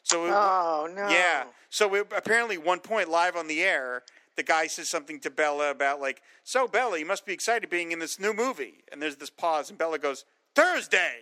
So 0.03 0.26
it, 0.26 0.32
Oh 0.32 0.88
no. 0.93 1.07
yeah. 1.09 1.45
So 1.69 1.93
it, 1.95 2.07
apparently, 2.15 2.57
one 2.57 2.80
point 2.80 3.09
live 3.09 3.36
on 3.36 3.47
the 3.47 3.61
air, 3.61 4.03
the 4.36 4.43
guy 4.43 4.67
says 4.67 4.88
something 4.88 5.19
to 5.21 5.30
Bela 5.30 5.71
about 5.71 5.99
like, 5.99 6.21
"So 6.43 6.67
Bela, 6.67 6.97
you 6.99 7.05
must 7.05 7.26
be 7.26 7.34
excited 7.34 7.69
being 7.69 7.91
in 7.91 7.99
this 7.99 8.19
new 8.19 8.34
movie." 8.34 8.84
And 8.91 9.01
there's 9.01 9.17
this 9.17 9.30
pause, 9.30 9.69
and 9.69 9.78
Bela 9.78 9.99
goes, 9.99 10.26
"Thursday." 10.53 11.19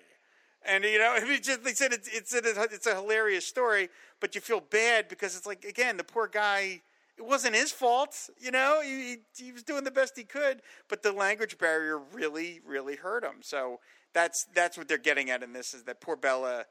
And 0.65 0.83
you 0.83 0.99
know, 0.99 1.15
it 1.17 1.43
just, 1.43 1.63
they 1.63 1.73
said 1.73 1.93
it's 1.93 2.07
it's 2.09 2.33
a, 2.33 2.63
it's 2.63 2.87
a 2.87 2.95
hilarious 2.95 3.47
story, 3.47 3.89
but 4.19 4.35
you 4.35 4.41
feel 4.41 4.59
bad 4.61 5.07
because 5.07 5.35
it's 5.35 5.47
like 5.47 5.65
again, 5.65 5.97
the 5.97 6.03
poor 6.03 6.27
guy. 6.27 6.81
It 7.15 7.23
wasn't 7.23 7.53
his 7.53 7.71
fault, 7.71 8.31
you 8.39 8.49
know. 8.49 8.81
He, 8.83 9.17
he, 9.37 9.45
he 9.45 9.51
was 9.51 9.61
doing 9.61 9.83
the 9.83 9.91
best 9.91 10.17
he 10.17 10.23
could, 10.23 10.63
but 10.89 11.03
the 11.03 11.11
language 11.11 11.59
barrier 11.59 11.99
really, 12.11 12.59
really 12.65 12.95
hurt 12.95 13.23
him. 13.23 13.35
So 13.41 13.79
that's 14.13 14.45
that's 14.55 14.77
what 14.77 14.87
they're 14.87 14.97
getting 14.97 15.29
at 15.29 15.43
in 15.43 15.53
this 15.53 15.73
is 15.73 15.83
that 15.83 16.01
poor 16.01 16.15
Bela 16.15 16.65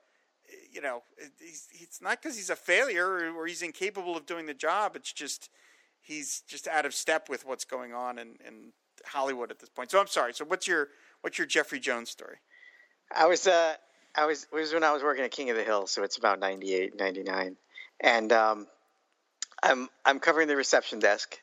you 0.72 0.80
know, 0.80 1.03
he's, 1.40 1.68
it's 1.72 2.01
not 2.01 2.22
because 2.22 2.36
he's 2.36 2.51
a 2.51 2.57
failure 2.57 3.32
or, 3.34 3.47
he's 3.47 3.62
incapable 3.62 4.16
of 4.16 4.26
doing 4.26 4.47
the 4.47 4.55
job. 4.55 4.97
It's 4.97 5.12
just 5.12 5.51
he's 6.01 6.43
just 6.49 6.68
out 6.68 6.86
of 6.86 6.95
step 6.95 7.28
with 7.28 7.47
what's 7.47 7.64
going 7.64 7.95
on 7.95 8.18
in, 8.18 8.36
in 8.47 8.72
Hollywood 9.07 9.51
at 9.51 9.59
this 9.59 9.68
point. 9.68 9.90
So 9.90 10.01
I'm 10.01 10.07
sorry. 10.07 10.34
So 10.34 10.45
what's 10.45 10.66
your 10.66 10.88
what's 11.20 11.38
your 11.38 11.47
Jeffrey 11.47 11.80
Jones 11.80 12.11
story? 12.11 12.36
I 13.14 13.26
was 13.26 13.47
uh 13.47 13.74
I 14.14 14.26
was 14.26 14.45
it 14.45 14.55
was 14.55 14.72
when 14.72 14.84
I 14.84 14.93
was 14.93 15.03
working 15.03 15.24
at 15.24 15.30
King 15.30 15.51
of 15.51 15.57
the 15.57 15.64
Hill, 15.64 15.86
so 15.86 16.03
it's 16.03 16.18
about 16.18 16.40
98, 16.40 16.99
99. 16.99 17.57
And 18.01 18.32
um 18.32 18.66
I'm 19.62 19.88
I'm 20.05 20.18
covering 20.18 20.49
the 20.49 20.57
reception 20.57 20.99
desk 20.99 21.38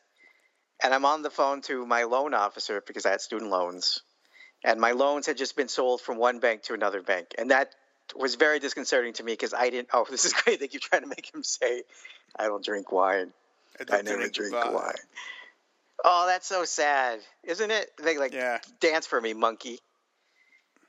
and 0.83 0.93
I'm 0.93 1.05
on 1.05 1.21
the 1.21 1.29
phone 1.29 1.61
to 1.63 1.85
my 1.85 2.03
loan 2.03 2.33
officer 2.33 2.81
because 2.85 3.05
I 3.05 3.11
had 3.11 3.21
student 3.21 3.51
loans. 3.51 4.01
And 4.63 4.79
my 4.79 4.91
loans 4.91 5.25
had 5.25 5.37
just 5.37 5.55
been 5.55 5.67
sold 5.67 6.01
from 6.01 6.17
one 6.17 6.39
bank 6.39 6.63
to 6.63 6.73
another 6.73 7.01
bank. 7.01 7.35
And 7.37 7.51
that 7.51 7.73
was 8.15 8.35
very 8.35 8.59
disconcerting 8.59 9.13
to 9.13 9.23
me 9.23 9.33
because 9.33 9.53
I 9.53 9.69
didn't 9.69 9.89
oh, 9.93 10.05
this 10.09 10.25
is 10.25 10.33
great. 10.33 10.59
They 10.59 10.67
keep 10.67 10.81
trying 10.81 11.01
to 11.01 11.07
make 11.07 11.33
him 11.33 11.43
say 11.43 11.83
I 12.37 12.47
don't 12.47 12.63
drink 12.63 12.91
wine. 12.91 13.31
I 13.89 14.01
never 14.01 14.27
drink 14.27 14.53
wine. 14.53 14.93
Oh, 16.03 16.25
that's 16.27 16.47
so 16.47 16.63
sad, 16.65 17.19
isn't 17.43 17.71
it? 17.71 17.91
They 18.01 18.17
like 18.17 18.33
Yeah. 18.33 18.59
dance 18.79 19.05
for 19.05 19.19
me, 19.19 19.33
monkey. 19.33 19.79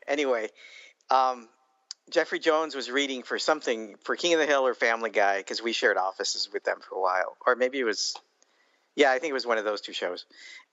Anyway, 0.06 0.48
um, 1.10 1.48
Jeffrey 2.10 2.38
Jones 2.38 2.74
was 2.74 2.90
reading 2.90 3.22
for 3.22 3.38
something 3.38 3.96
for 4.02 4.16
King 4.16 4.34
of 4.34 4.40
the 4.40 4.46
Hill 4.46 4.66
or 4.66 4.74
Family 4.74 5.10
Guy 5.10 5.38
because 5.38 5.62
we 5.62 5.72
shared 5.72 5.96
offices 5.96 6.48
with 6.52 6.64
them 6.64 6.80
for 6.80 6.96
a 6.96 7.00
while, 7.00 7.36
or 7.46 7.56
maybe 7.56 7.78
it 7.78 7.84
was 7.84 8.16
Yeah, 8.96 9.12
I 9.12 9.18
think 9.18 9.30
it 9.30 9.34
was 9.34 9.46
one 9.46 9.58
of 9.58 9.64
those 9.64 9.80
two 9.80 9.92
shows. 9.92 10.26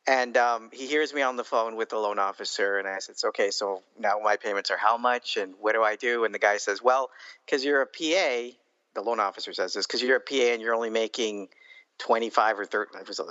And 0.07 0.37
um, 0.37 0.69
he 0.71 0.87
hears 0.87 1.13
me 1.13 1.21
on 1.21 1.35
the 1.35 1.43
phone 1.43 1.75
with 1.75 1.89
the 1.89 1.97
loan 1.97 2.17
officer, 2.17 2.77
and 2.77 2.87
I 2.87 2.99
said, 2.99 3.15
"Okay, 3.25 3.51
so 3.51 3.83
now 3.99 4.19
my 4.23 4.37
payments 4.37 4.71
are 4.71 4.77
how 4.77 4.97
much, 4.97 5.35
and 5.35 5.53
what 5.59 5.73
do 5.73 5.83
I 5.83 5.97
do?" 5.97 6.23
And 6.23 6.33
the 6.33 6.39
guy 6.39 6.57
says, 6.57 6.81
"Well, 6.81 7.09
because 7.45 7.65
you're 7.65 7.81
a 7.81 7.85
PA, 7.85 8.55
the 8.95 9.01
loan 9.01 9.19
officer 9.19 9.51
says 9.51 9.73
this, 9.73 9.85
because 9.85 10.01
you're 10.01 10.15
a 10.15 10.21
PA 10.21 10.53
and 10.53 10.61
you're 10.61 10.73
only 10.73 10.89
making 10.89 11.49
twenty-five 11.97 12.57
or 12.57 12.65
thirty, 12.65 12.97
it 12.97 13.07
was 13.07 13.19
a 13.19 13.25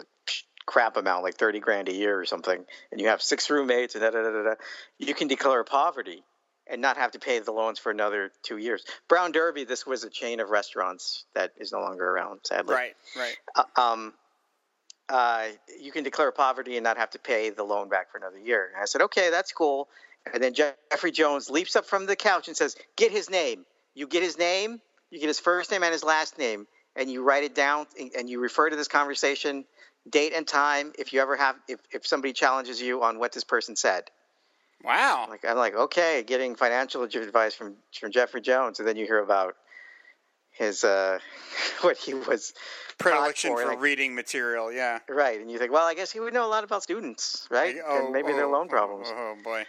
crap 0.66 0.98
amount, 0.98 1.22
like 1.22 1.36
thirty 1.36 1.60
grand 1.60 1.88
a 1.88 1.94
year 1.94 2.20
or 2.20 2.26
something, 2.26 2.62
and 2.92 3.00
you 3.00 3.08
have 3.08 3.22
six 3.22 3.48
roommates, 3.48 3.94
and 3.94 4.02
da 4.02 4.10
da 4.10 4.22
da 4.22 4.30
da, 4.30 4.42
da 4.42 4.54
you 4.98 5.14
can 5.14 5.28
declare 5.28 5.64
poverty." 5.64 6.22
And 6.68 6.82
not 6.82 6.96
have 6.96 7.12
to 7.12 7.20
pay 7.20 7.38
the 7.38 7.52
loans 7.52 7.78
for 7.78 7.92
another 7.92 8.32
two 8.42 8.56
years. 8.56 8.84
Brown 9.06 9.30
Derby, 9.30 9.62
this 9.62 9.86
was 9.86 10.02
a 10.02 10.10
chain 10.10 10.40
of 10.40 10.50
restaurants 10.50 11.24
that 11.32 11.52
is 11.56 11.70
no 11.70 11.78
longer 11.78 12.04
around, 12.04 12.40
sadly. 12.42 12.74
Right, 12.74 12.96
right. 13.16 13.36
Uh, 13.54 13.80
um, 13.80 14.14
uh, 15.08 15.48
you 15.80 15.92
can 15.92 16.04
declare 16.04 16.32
poverty 16.32 16.76
and 16.76 16.84
not 16.84 16.96
have 16.96 17.10
to 17.10 17.18
pay 17.18 17.50
the 17.50 17.62
loan 17.62 17.88
back 17.88 18.10
for 18.10 18.18
another 18.18 18.38
year. 18.38 18.70
And 18.74 18.82
I 18.82 18.86
said, 18.86 19.02
okay, 19.02 19.30
that's 19.30 19.52
cool. 19.52 19.88
And 20.32 20.42
then 20.42 20.54
Jeffrey 20.54 21.12
Jones 21.12 21.48
leaps 21.50 21.76
up 21.76 21.86
from 21.86 22.06
the 22.06 22.16
couch 22.16 22.48
and 22.48 22.56
says, 22.56 22.76
get 22.96 23.12
his 23.12 23.30
name. 23.30 23.64
You 23.94 24.06
get 24.06 24.22
his 24.22 24.36
name, 24.36 24.80
you 25.10 25.20
get 25.20 25.28
his 25.28 25.40
first 25.40 25.70
name 25.70 25.82
and 25.82 25.92
his 25.92 26.04
last 26.04 26.38
name, 26.38 26.66
and 26.96 27.10
you 27.10 27.22
write 27.22 27.44
it 27.44 27.54
down 27.54 27.86
and 28.18 28.28
you 28.28 28.40
refer 28.40 28.68
to 28.68 28.76
this 28.76 28.88
conversation, 28.88 29.64
date 30.10 30.32
and 30.34 30.46
time, 30.46 30.92
if 30.98 31.12
you 31.12 31.20
ever 31.20 31.36
have, 31.36 31.56
if, 31.68 31.80
if 31.92 32.06
somebody 32.06 32.32
challenges 32.32 32.80
you 32.82 33.02
on 33.02 33.18
what 33.18 33.32
this 33.32 33.44
person 33.44 33.76
said. 33.76 34.10
Wow. 34.84 35.26
Like 35.30 35.44
I'm 35.44 35.56
like, 35.56 35.74
okay, 35.74 36.22
getting 36.26 36.54
financial 36.54 37.02
advice 37.02 37.54
from 37.54 37.76
from 37.98 38.12
Jeffrey 38.12 38.40
Jones, 38.40 38.78
and 38.78 38.86
then 38.86 38.96
you 38.96 39.06
hear 39.06 39.20
about 39.20 39.56
his 40.56 40.84
uh, 40.84 41.18
what 41.82 41.96
he 41.96 42.14
was 42.14 42.52
predilection 42.98 43.50
for, 43.50 43.62
for 43.62 43.68
like, 43.68 43.80
reading 43.80 44.14
material. 44.14 44.72
Yeah, 44.72 45.00
right. 45.08 45.40
And 45.40 45.50
you 45.50 45.58
think, 45.58 45.72
well, 45.72 45.86
I 45.86 45.94
guess 45.94 46.10
he 46.10 46.20
would 46.20 46.34
know 46.34 46.46
a 46.46 46.48
lot 46.48 46.64
about 46.64 46.82
students, 46.82 47.46
right? 47.50 47.76
Like, 47.76 47.84
oh, 47.86 48.04
and 48.04 48.12
maybe 48.12 48.32
oh, 48.32 48.36
their 48.36 48.48
loan 48.48 48.66
oh, 48.66 48.70
problems. 48.70 49.08
Oh, 49.10 49.34
oh, 49.36 49.42
boy. 49.42 49.64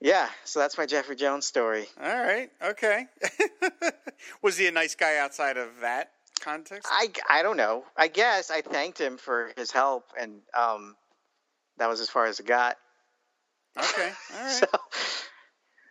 Yeah, 0.00 0.28
so 0.44 0.60
that's 0.60 0.78
my 0.78 0.86
Jeffrey 0.86 1.16
Jones 1.16 1.46
story. 1.46 1.86
All 2.00 2.06
right. 2.06 2.50
Okay. 2.62 3.06
was 4.42 4.56
he 4.56 4.68
a 4.68 4.70
nice 4.70 4.94
guy 4.94 5.18
outside 5.18 5.56
of 5.56 5.68
that 5.80 6.12
context? 6.40 6.88
I, 6.90 7.08
I 7.28 7.42
don't 7.42 7.56
know. 7.56 7.84
I 7.96 8.06
guess 8.06 8.50
I 8.50 8.60
thanked 8.60 9.00
him 9.00 9.16
for 9.16 9.50
his 9.56 9.72
help, 9.72 10.04
and 10.18 10.40
um, 10.56 10.94
that 11.78 11.88
was 11.88 12.00
as 12.00 12.08
far 12.08 12.26
as 12.26 12.38
it 12.38 12.46
got. 12.46 12.76
Okay. 13.76 14.12
All 14.34 14.44
right. 14.44 14.52
So, 14.52 14.66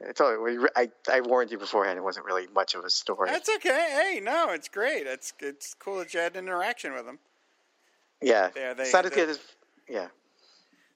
I 0.07 0.11
told 0.11 0.33
you, 0.51 0.67
I, 0.75 0.89
I 1.11 1.21
warned 1.21 1.51
you 1.51 1.57
beforehand. 1.57 1.97
It 1.97 2.03
wasn't 2.03 2.25
really 2.25 2.47
much 2.53 2.75
of 2.75 2.83
a 2.85 2.89
story. 2.89 3.29
That's 3.29 3.49
okay. 3.55 3.69
Hey, 4.13 4.19
no, 4.19 4.49
it's 4.51 4.67
great. 4.69 5.07
It's 5.07 5.33
it's 5.39 5.73
cool 5.73 5.97
that 5.99 6.13
you 6.13 6.19
had 6.19 6.35
an 6.35 6.45
interaction 6.45 6.93
with 6.93 7.05
him. 7.07 7.19
yeah, 8.21 8.49
There, 8.53 8.73
they 8.75 8.83
it's 8.83 8.93
not 8.93 9.05
had 9.05 9.13
as 9.13 9.15
good 9.17 9.27
the- 9.29 9.31
as 9.31 9.39
yeah. 9.89 10.07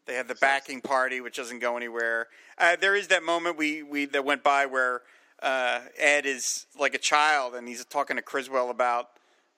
They 0.08 0.16
had 0.16 0.28
the 0.28 0.36
backing 0.36 0.82
party, 0.82 1.22
which 1.22 1.38
doesn't 1.38 1.60
go 1.60 1.78
anywhere. 1.78 2.28
Uh, 2.58 2.76
there 2.80 2.96
is 2.96 3.08
that 3.10 3.22
moment 3.24 3.56
we, 3.58 3.84
we 3.84 4.06
that 4.06 4.26
went 4.26 4.44
by 4.44 4.66
where 4.66 5.02
uh, 5.42 5.82
Ed 5.98 6.26
is 6.26 6.66
like 6.78 6.96
a 6.96 6.98
child 7.00 7.54
and 7.56 7.68
he's 7.68 7.86
talking 7.86 8.16
to 8.18 8.22
Criswell 8.24 8.72
about, 8.72 9.10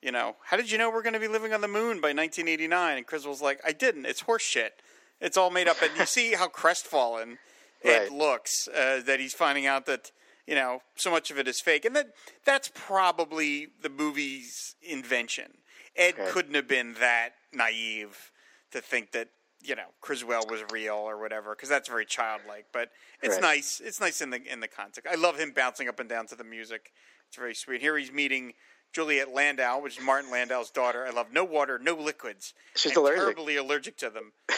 you 0.02 0.12
know, 0.12 0.36
how 0.44 0.58
did 0.58 0.70
you 0.70 0.76
know 0.76 0.90
we're 0.90 1.02
going 1.02 1.14
to 1.14 1.18
be 1.20 1.28
living 1.28 1.54
on 1.54 1.62
the 1.62 1.66
moon 1.68 2.00
by 2.00 2.08
1989? 2.12 2.98
And 2.98 3.06
Criswell's 3.06 3.40
like, 3.40 3.58
I 3.66 3.72
didn't. 3.72 4.04
It's 4.04 4.20
horse 4.20 4.42
shit. 4.42 4.80
It's 5.18 5.36
all 5.38 5.50
made 5.50 5.66
up. 5.66 5.80
And 5.82 5.90
you 5.98 6.04
see 6.06 6.34
how 6.34 6.46
crestfallen 6.48 7.38
Right. 7.84 8.10
looks 8.12 8.68
uh, 8.68 9.02
that 9.06 9.20
he's 9.20 9.34
finding 9.34 9.66
out 9.66 9.86
that 9.86 10.10
you 10.46 10.54
know 10.54 10.80
so 10.96 11.10
much 11.10 11.30
of 11.30 11.38
it 11.38 11.46
is 11.48 11.60
fake, 11.60 11.84
and 11.84 11.94
that 11.96 12.08
that's 12.44 12.70
probably 12.74 13.68
the 13.82 13.88
movie's 13.90 14.74
invention. 14.82 15.58
Ed 15.96 16.14
Okay. 16.18 16.30
couldn't 16.30 16.54
have 16.54 16.66
been 16.68 16.94
that 16.94 17.30
naive 17.52 18.30
to 18.72 18.80
think 18.80 19.12
that 19.12 19.28
you 19.62 19.74
know 19.76 19.88
Criswell 20.00 20.44
was 20.48 20.62
real 20.72 20.94
or 20.96 21.18
whatever, 21.20 21.54
because 21.54 21.68
that's 21.68 21.88
very 21.88 22.06
childlike. 22.06 22.66
But 22.72 22.90
it's 23.22 23.34
Right. 23.34 23.42
nice. 23.42 23.80
It's 23.84 24.00
nice 24.00 24.20
in 24.20 24.30
the 24.30 24.42
in 24.42 24.60
the 24.60 24.68
context. 24.68 25.10
I 25.10 25.14
love 25.16 25.38
him 25.38 25.52
bouncing 25.52 25.88
up 25.88 26.00
and 26.00 26.08
down 26.08 26.26
to 26.28 26.34
the 26.36 26.44
music. 26.44 26.92
It's 27.28 27.36
very 27.36 27.54
sweet. 27.54 27.80
Here 27.80 27.96
he's 27.96 28.12
meeting. 28.12 28.54
Juliet 28.92 29.32
Landau, 29.34 29.80
which 29.80 29.98
is 29.98 30.04
Martin 30.04 30.30
Landau's 30.30 30.70
daughter. 30.70 31.04
I 31.04 31.10
love 31.10 31.32
no 31.32 31.42
water, 31.42 31.80
no 31.80 31.94
liquids. 31.96 32.54
She's 32.76 32.92
and 32.92 32.98
allergic. 32.98 33.22
Terribly 33.22 33.56
allergic 33.56 33.96
to 33.98 34.10
them. 34.10 34.32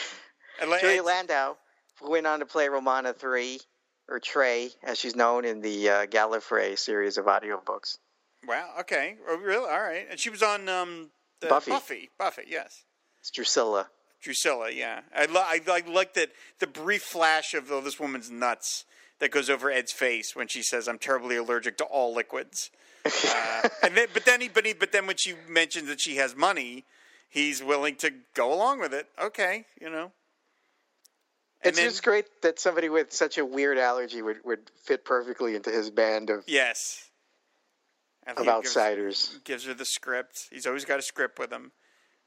And 0.61 0.71
la- 0.71 0.79
Julia 0.79 0.97
Ed's- 0.99 1.07
Landau 1.07 1.57
went 2.03 2.27
on 2.27 2.41
to 2.41 2.47
play 2.47 2.69
Romana 2.69 3.13
Three, 3.13 3.61
or 4.09 4.21
Trey, 4.21 4.71
as 4.83 4.99
she's 4.99 5.17
known 5.17 5.45
in 5.45 5.61
the 5.61 5.89
uh, 5.89 6.07
Gallifrey 6.07 6.79
series 6.79 7.19
of 7.19 7.27
audiobooks. 7.27 7.99
Wow. 8.47 8.71
Okay. 8.81 9.17
Oh, 9.29 9.39
really? 9.39 9.69
All 9.69 9.81
right. 9.81 10.07
And 10.11 10.19
she 10.19 10.31
was 10.31 10.43
on 10.43 10.69
um, 10.69 11.11
the 11.41 11.49
Buffy. 11.49 11.71
Buffy. 11.71 12.11
Buffy. 12.19 12.43
Yes. 12.49 12.85
It's 13.21 13.31
Drusilla. 13.31 13.89
Drusilla. 14.23 14.71
Yeah. 14.71 15.01
I, 15.15 15.27
lo- 15.27 15.41
I, 15.41 15.61
I 15.67 15.83
like 15.91 16.15
that 16.15 16.31
the 16.61 16.67
brief 16.67 17.03
flash 17.03 17.55
of 17.55 17.71
oh, 17.71 17.81
this 17.81 17.99
woman's 17.99 18.31
nuts 18.31 18.85
that 19.19 19.31
goes 19.31 19.51
over 19.51 19.71
Ed's 19.71 19.93
face 19.93 20.37
when 20.37 20.49
she 20.49 20.63
says, 20.63 20.89
"I'm 20.89 20.99
terribly 20.99 21.37
allergic 21.37 21.77
to 21.79 21.85
all 21.85 22.15
liquids." 22.15 22.71
Uh, 23.05 23.69
and 23.83 23.97
then, 23.97 24.09
but 24.13 24.25
then 24.25 24.41
he, 24.41 24.49
but 24.49 24.67
he, 24.67 24.73
but 24.75 24.93
then 24.93 25.07
when 25.07 25.17
she 25.17 25.35
mentions 25.49 25.89
that 25.89 26.01
she 26.01 26.17
has 26.17 26.37
money, 26.37 26.85
he's 27.29 27.63
willing 27.63 27.97
to 27.97 28.13
go 28.35 28.53
along 28.53 28.81
with 28.81 28.93
it. 28.93 29.09
Okay, 29.21 29.65
you 29.81 29.91
know. 29.91 30.13
It's 31.69 31.79
then- 31.79 31.89
just 31.89 32.03
great 32.03 32.43
that 32.43 32.59
somebody 32.59 32.89
with 32.89 33.13
such 33.13 33.39
a 33.39 33.45
weird 33.45 33.79
allergy 33.79 34.23
would, 34.23 34.45
would 34.45 34.71
fit 34.85 35.05
perfectly 35.05 35.55
into 35.55 35.71
his 35.71 35.91
band 35.91 36.31
of, 36.31 36.45
Yes. 36.47 37.11
Of 38.27 38.33
it 38.33 38.37
gives- 38.39 38.49
outsiders. 38.49 39.39
gives 39.45 39.65
her 39.67 39.75
the 39.75 39.85
script. 39.85 40.49
He's 40.51 40.67
always 40.67 40.85
got 40.85 40.99
a 40.99 41.03
script 41.03 41.39
with 41.39 41.53
him. 41.53 41.73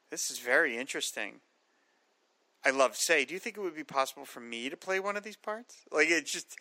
This 0.10 0.32
is 0.32 0.40
very 0.40 0.78
interesting. 0.78 1.42
I 2.64 2.72
love 2.72 2.96
say. 2.98 3.26
Do 3.26 3.34
you 3.34 3.40
think 3.40 3.58
it 3.58 3.62
would 3.62 3.76
be 3.76 3.84
possible 3.84 4.26
for 4.26 4.40
me 4.42 4.70
to 4.70 4.76
play 4.78 5.00
one 5.00 5.16
of 5.16 5.24
these 5.24 5.38
parts? 5.38 5.78
Like 5.92 6.10
it's 6.10 6.32
just, 6.32 6.58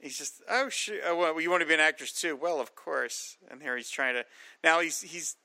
he's 0.00 0.18
just 0.18 0.42
oh 0.48 0.68
shit. 0.68 1.00
Oh, 1.04 1.16
well, 1.16 1.40
you 1.40 1.48
want 1.50 1.60
to 1.60 1.66
be 1.66 1.74
an 1.74 1.80
actress 1.80 2.12
too? 2.12 2.34
Well, 2.34 2.60
of 2.60 2.74
course. 2.74 3.36
And 3.50 3.62
here 3.62 3.76
he's 3.76 3.90
trying 3.90 4.14
to. 4.14 4.24
Now 4.64 4.80
he's 4.80 5.00
he's 5.00 5.36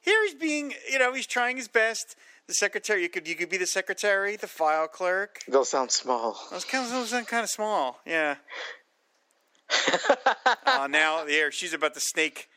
here. 0.00 0.20
He's 0.24 0.34
being 0.34 0.74
you 0.90 0.98
know 0.98 1.12
he's 1.12 1.26
trying 1.28 1.56
his 1.58 1.68
best. 1.68 2.16
The 2.48 2.54
secretary. 2.54 3.02
You 3.02 3.08
could 3.08 3.26
you 3.26 3.34
could 3.34 3.48
be 3.48 3.56
the 3.56 3.66
secretary, 3.66 4.36
the 4.36 4.46
file 4.46 4.86
clerk. 4.88 5.40
They'll 5.48 5.64
sound 5.64 5.90
small. 5.90 6.38
Those 6.50 6.64
kind 6.64 6.84
of 6.84 6.92
those 6.92 7.10
sound 7.10 7.26
kind 7.26 7.42
of 7.42 7.50
small. 7.50 8.00
Yeah. 8.06 8.36
uh, 10.66 10.86
now 10.88 11.26
here 11.26 11.50
she's 11.50 11.72
about 11.72 11.94
to 11.94 12.00
snake. 12.00 12.48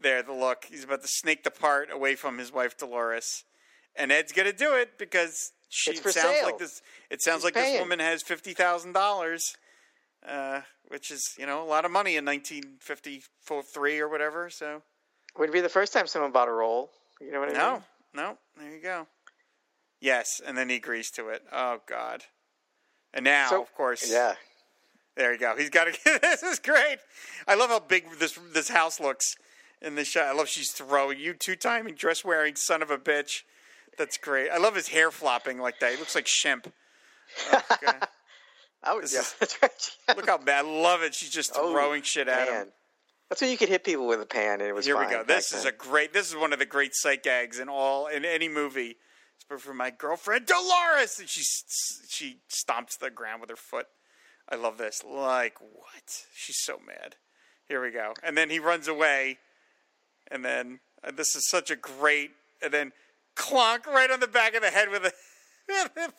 There, 0.00 0.22
the 0.22 0.32
look. 0.32 0.66
He's 0.68 0.84
about 0.84 1.02
to 1.02 1.08
snake 1.08 1.42
the 1.44 1.50
part 1.50 1.90
away 1.90 2.16
from 2.16 2.38
his 2.38 2.52
wife 2.52 2.76
Dolores, 2.76 3.44
and 3.94 4.12
Ed's 4.12 4.32
gonna 4.32 4.52
do 4.52 4.74
it 4.74 4.98
because 4.98 5.52
she 5.68 5.96
sounds 5.96 6.14
sale. 6.14 6.44
like 6.44 6.58
this. 6.58 6.82
It 7.10 7.22
sounds 7.22 7.38
He's 7.38 7.44
like 7.44 7.54
this 7.54 7.80
woman 7.80 7.98
has 8.00 8.22
fifty 8.22 8.52
thousand 8.52 8.92
dollars, 8.92 9.56
uh, 10.28 10.60
which 10.88 11.10
is 11.10 11.34
you 11.38 11.46
know 11.46 11.62
a 11.62 11.64
lot 11.64 11.84
of 11.84 11.90
money 11.90 12.16
in 12.16 12.24
nineteen 12.24 12.76
fifty 12.80 13.22
three 13.72 13.98
or 13.98 14.08
whatever. 14.08 14.50
So 14.50 14.82
Wouldn't 15.38 15.54
be 15.54 15.60
the 15.60 15.68
first 15.68 15.92
time 15.92 16.06
someone 16.06 16.32
bought 16.32 16.48
a 16.48 16.52
roll. 16.52 16.90
You 17.20 17.32
know 17.32 17.40
what 17.40 17.48
I 17.48 17.52
mean? 17.52 17.60
no, 17.60 17.82
no, 18.14 18.38
there 18.58 18.74
you 18.74 18.82
go. 18.82 19.06
Yes, 20.00 20.40
and 20.44 20.56
then 20.56 20.68
he 20.68 20.76
agrees 20.76 21.10
to 21.12 21.28
it. 21.28 21.42
Oh 21.52 21.80
God. 21.86 22.24
And 23.14 23.24
now, 23.24 23.48
So- 23.50 23.62
of 23.62 23.72
course, 23.74 24.10
Yeah. 24.10 24.34
There 25.16 25.32
you 25.32 25.38
go. 25.38 25.56
He's 25.56 25.70
got 25.70 25.84
to. 25.84 25.98
this 26.20 26.42
is 26.42 26.58
great. 26.58 26.98
I 27.48 27.54
love 27.54 27.70
how 27.70 27.78
big 27.80 28.04
this 28.18 28.38
this 28.52 28.68
house 28.68 29.00
looks 29.00 29.34
in 29.80 29.94
this 29.94 30.08
shot. 30.08 30.26
I 30.26 30.32
love 30.32 30.46
she's 30.48 30.70
throwing 30.72 31.18
you 31.18 31.32
two 31.32 31.56
timing 31.56 31.94
dress 31.94 32.22
wearing 32.22 32.54
son 32.54 32.82
of 32.82 32.90
a 32.90 32.98
bitch. 32.98 33.42
That's 33.96 34.18
great. 34.18 34.50
I 34.50 34.58
love 34.58 34.74
his 34.74 34.88
hair 34.88 35.10
flopping 35.10 35.58
like 35.58 35.80
that. 35.80 35.92
He 35.92 35.96
looks 35.98 36.14
like 36.14 36.26
Shemp. 36.26 36.70
Oh, 37.50 37.62
I 38.82 38.94
would, 38.94 39.10
yeah, 39.10 39.20
is- 39.20 39.34
Look 40.14 40.26
how 40.28 40.36
bad. 40.36 40.66
I 40.66 40.68
love 40.68 41.02
it. 41.02 41.14
She's 41.14 41.30
just 41.30 41.52
Oh, 41.56 41.72
throwing 41.72 42.02
shit 42.02 42.28
at 42.28 42.48
him. 42.48 42.68
That's 43.30 43.40
when 43.40 43.50
you 43.50 43.56
could 43.56 43.70
hit 43.70 43.84
people 43.84 44.06
with 44.06 44.20
a 44.20 44.26
pan 44.26 44.60
and 44.60 44.68
it 44.68 44.74
was 44.74 44.84
Here 44.84 44.98
we 44.98 45.06
go. 45.06 45.24
This 45.24 45.50
is 45.52 45.64
then. 45.64 45.72
a 45.72 45.76
great. 45.76 46.12
This 46.12 46.28
is 46.28 46.36
one 46.36 46.52
of 46.52 46.58
the 46.58 46.66
great 46.66 46.94
sight 46.94 47.22
gags 47.22 47.58
in 47.58 47.70
all 47.70 48.06
in 48.06 48.26
any 48.26 48.50
movie. 48.50 48.98
It's 49.50 49.62
for 49.62 49.74
my 49.74 49.90
girlfriend 49.90 50.46
Dolores, 50.46 51.18
and 51.18 51.28
she 51.28 51.42
she 52.08 52.38
stomps 52.50 52.98
the 52.98 53.10
ground 53.10 53.40
with 53.40 53.50
her 53.50 53.56
foot. 53.56 53.86
I 54.48 54.56
love 54.56 54.78
this. 54.78 55.02
Like 55.04 55.60
what? 55.60 56.26
She's 56.34 56.58
so 56.58 56.80
mad. 56.84 57.16
Here 57.68 57.82
we 57.82 57.90
go. 57.90 58.14
And 58.22 58.36
then 58.36 58.50
he 58.50 58.58
runs 58.58 58.88
away, 58.88 59.38
and 60.30 60.44
then 60.44 60.80
uh, 61.02 61.10
this 61.16 61.34
is 61.34 61.48
such 61.48 61.70
a 61.70 61.76
great. 61.76 62.30
And 62.62 62.72
then 62.72 62.92
clonk 63.36 63.86
right 63.86 64.10
on 64.10 64.20
the 64.20 64.26
back 64.26 64.54
of 64.54 64.62
the 64.62 64.70
head 64.70 64.88
with 64.88 65.04
a 65.04 65.12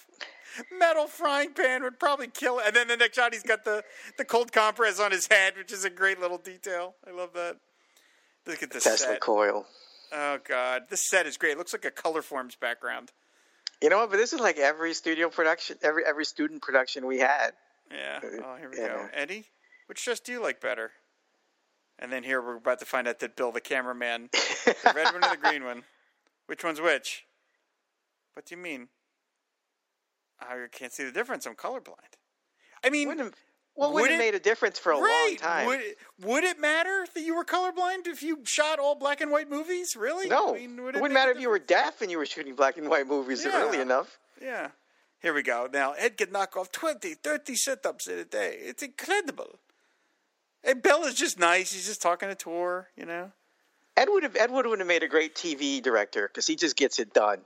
metal 0.77 1.07
frying 1.07 1.53
pan 1.53 1.83
would 1.83 1.99
probably 1.99 2.27
kill. 2.27 2.59
It. 2.59 2.67
And 2.67 2.75
then 2.75 2.87
the 2.87 2.97
next 2.97 3.15
shot, 3.15 3.33
he's 3.33 3.43
got 3.43 3.65
the 3.65 3.83
the 4.17 4.25
cold 4.25 4.51
compress 4.51 4.99
on 4.99 5.11
his 5.11 5.27
head, 5.27 5.53
which 5.57 5.71
is 5.71 5.85
a 5.85 5.89
great 5.89 6.19
little 6.19 6.37
detail. 6.37 6.95
I 7.07 7.11
love 7.11 7.33
that. 7.33 7.57
Look 8.45 8.63
at 8.63 8.71
this 8.71 8.83
Tesla 8.83 9.07
set. 9.07 9.19
coil. 9.19 9.65
Oh 10.11 10.39
god, 10.47 10.83
this 10.89 11.07
set 11.09 11.25
is 11.25 11.37
great. 11.37 11.51
It 11.53 11.57
looks 11.57 11.73
like 11.73 11.85
a 11.85 11.91
color 11.91 12.21
forms 12.21 12.55
background. 12.55 13.11
You 13.81 13.89
know 13.89 13.97
what? 13.97 14.09
But 14.11 14.17
this 14.17 14.33
is 14.33 14.39
like 14.39 14.57
every 14.57 14.93
studio 14.93 15.29
production, 15.29 15.77
every 15.83 16.03
every 16.05 16.25
student 16.25 16.61
production 16.61 17.05
we 17.05 17.19
had. 17.19 17.51
Yeah. 17.91 18.19
Uh, 18.23 18.27
oh, 18.43 18.55
here 18.57 18.69
we 18.71 18.77
Yeah. 18.77 18.87
go. 18.87 19.09
Eddie, 19.13 19.45
which 19.87 20.03
dress 20.03 20.19
do 20.19 20.31
you 20.31 20.41
like 20.41 20.59
better? 20.61 20.91
And 21.99 22.11
then 22.11 22.23
here 22.23 22.41
we're 22.41 22.57
about 22.57 22.79
to 22.79 22.85
find 22.85 23.07
out 23.07 23.19
that 23.19 23.35
Bill, 23.35 23.51
the 23.51 23.61
cameraman, 23.61 24.29
the 24.31 24.93
red 24.95 25.13
one 25.13 25.23
or 25.23 25.29
the 25.31 25.37
green 25.41 25.63
one, 25.63 25.83
which 26.47 26.63
one's 26.63 26.79
which? 26.79 27.25
What 28.33 28.45
do 28.45 28.55
you 28.55 28.61
mean? 28.61 28.89
Oh, 30.41 30.45
I 30.63 30.67
can't 30.71 30.93
see 30.93 31.03
the 31.03 31.11
difference. 31.11 31.45
I'm 31.47 31.55
colorblind. 31.55 32.13
I 32.83 32.91
mean, 32.91 33.31
well, 33.77 33.93
Would 33.93 34.01
would 34.01 34.11
have 34.11 34.19
it- 34.19 34.23
made 34.23 34.35
a 34.35 34.39
difference 34.39 34.77
for 34.79 34.91
a 34.91 34.99
right? 34.99 35.27
long 35.29 35.37
time. 35.37 35.65
Would 35.67 35.81
would 36.23 36.43
it 36.43 36.59
matter 36.59 37.05
that 37.13 37.21
you 37.21 37.35
were 37.35 37.45
colorblind 37.45 38.07
if 38.07 38.21
you 38.23 38.39
shot 38.43 38.79
all 38.79 38.95
black 38.95 39.21
and 39.21 39.31
white 39.31 39.49
movies? 39.49 39.95
Really? 39.95 40.27
no, 40.27 40.55
I 40.55 40.59
mean, 40.59 40.77
it 40.77 40.81
would 40.81 40.95
wouldn't 40.95 41.13
matter 41.13 41.31
if 41.31 41.39
you 41.39 41.49
were 41.49 41.59
deaf 41.59 42.01
and 42.01 42.11
you 42.11 42.17
were 42.17 42.25
shooting 42.25 42.55
black 42.55 42.77
and 42.77 42.89
white 42.89 43.07
movies 43.07 43.45
Yeah. 43.45 43.61
early 43.61 43.79
enough. 43.79 44.17
Yeah. 44.41 44.71
Here 45.21 45.33
we 45.33 45.41
go. 45.43 45.67
Now, 45.71 45.93
Ed 45.93 46.17
can 46.17 46.31
knock 46.31 46.55
off 46.57 46.71
20, 46.71 47.15
30 47.15 47.55
sit-ups 47.55 48.05
in 48.07 48.19
a 48.19 48.23
day. 48.25 48.57
It's 48.61 48.83
incredible. 48.83 49.59
And 50.63 50.81
Bella's 50.81 51.15
just 51.15 51.39
nice. 51.39 51.71
He's 51.73 51.87
just 51.87 52.01
talking 52.01 52.29
to 52.29 52.35
Tor, 52.35 52.89
you 52.95 53.05
know? 53.05 53.31
Ed 53.95 54.09
would 54.09 54.21
have 54.23 54.35
Ed 54.35 54.51
would 54.51 54.65
have 54.65 54.87
made 54.87 55.01
a 55.01 55.07
great 55.07 55.33
TV 55.33 55.81
director 55.81 56.27
because 56.27 56.45
he 56.45 56.55
just 56.55 56.75
gets 56.75 56.99
it 56.99 57.13
done. 57.13 57.39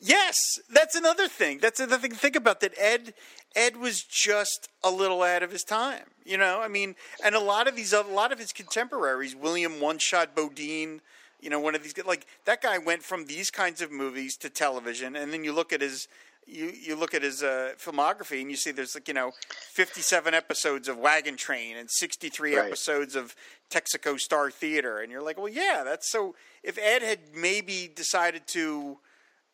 Yes, 0.00 0.36
that's 0.70 0.94
another 0.94 1.28
thing. 1.28 1.58
That's 1.58 1.80
another 1.80 2.00
thing 2.02 2.10
to 2.12 2.16
think 2.16 2.36
about. 2.36 2.60
That 2.60 2.72
Ed, 2.78 3.14
Ed 3.54 3.76
was 3.76 4.02
just 4.02 4.68
a 4.84 4.90
little 4.90 5.22
out 5.22 5.42
of 5.42 5.50
his 5.50 5.62
time. 5.64 6.04
You 6.24 6.36
know, 6.38 6.60
I 6.60 6.68
mean, 6.68 6.94
and 7.24 7.34
a 7.34 7.40
lot 7.40 7.68
of 7.68 7.76
these, 7.76 7.92
a 7.92 8.02
lot 8.02 8.32
of 8.32 8.38
his 8.38 8.52
contemporaries, 8.52 9.34
William 9.36 9.80
One 9.80 9.98
Shot 9.98 10.34
Beaudine, 10.34 11.00
you 11.40 11.50
know, 11.50 11.60
one 11.60 11.74
of 11.74 11.82
these, 11.82 11.94
like 12.04 12.26
that 12.46 12.60
guy 12.62 12.78
went 12.78 13.02
from 13.02 13.26
these 13.26 13.50
kinds 13.50 13.80
of 13.80 13.90
movies 13.92 14.36
to 14.38 14.50
television, 14.50 15.14
and 15.16 15.32
then 15.32 15.44
you 15.44 15.52
look 15.52 15.72
at 15.72 15.80
his, 15.80 16.08
you 16.46 16.72
you 16.74 16.96
look 16.96 17.14
at 17.14 17.22
his 17.22 17.42
uh, 17.42 17.72
filmography, 17.78 18.40
and 18.40 18.50
you 18.50 18.56
see 18.56 18.70
there's 18.72 18.94
like 18.94 19.06
you 19.08 19.14
know, 19.14 19.32
57 19.72 20.32
episodes 20.34 20.88
of 20.88 20.96
Wagon 20.98 21.36
Train 21.36 21.76
and 21.76 21.90
63 21.90 22.56
Right. 22.56 22.66
episodes 22.66 23.14
of 23.14 23.34
Texaco 23.70 24.18
Star 24.18 24.50
Theater, 24.50 24.98
and 24.98 25.10
you're 25.12 25.22
like, 25.22 25.36
well, 25.38 25.48
yeah, 25.48 25.82
that's 25.84 26.10
so. 26.10 26.34
If 26.62 26.78
Ed 26.78 27.02
had 27.02 27.18
maybe 27.36 27.88
decided 27.94 28.46
to 28.48 28.98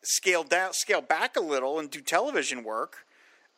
scale 0.03 0.43
down, 0.43 0.73
scale 0.73 1.01
back 1.01 1.35
a 1.35 1.39
little, 1.41 1.79
and 1.79 1.89
do 1.89 2.01
television 2.01 2.63
work, 2.63 3.05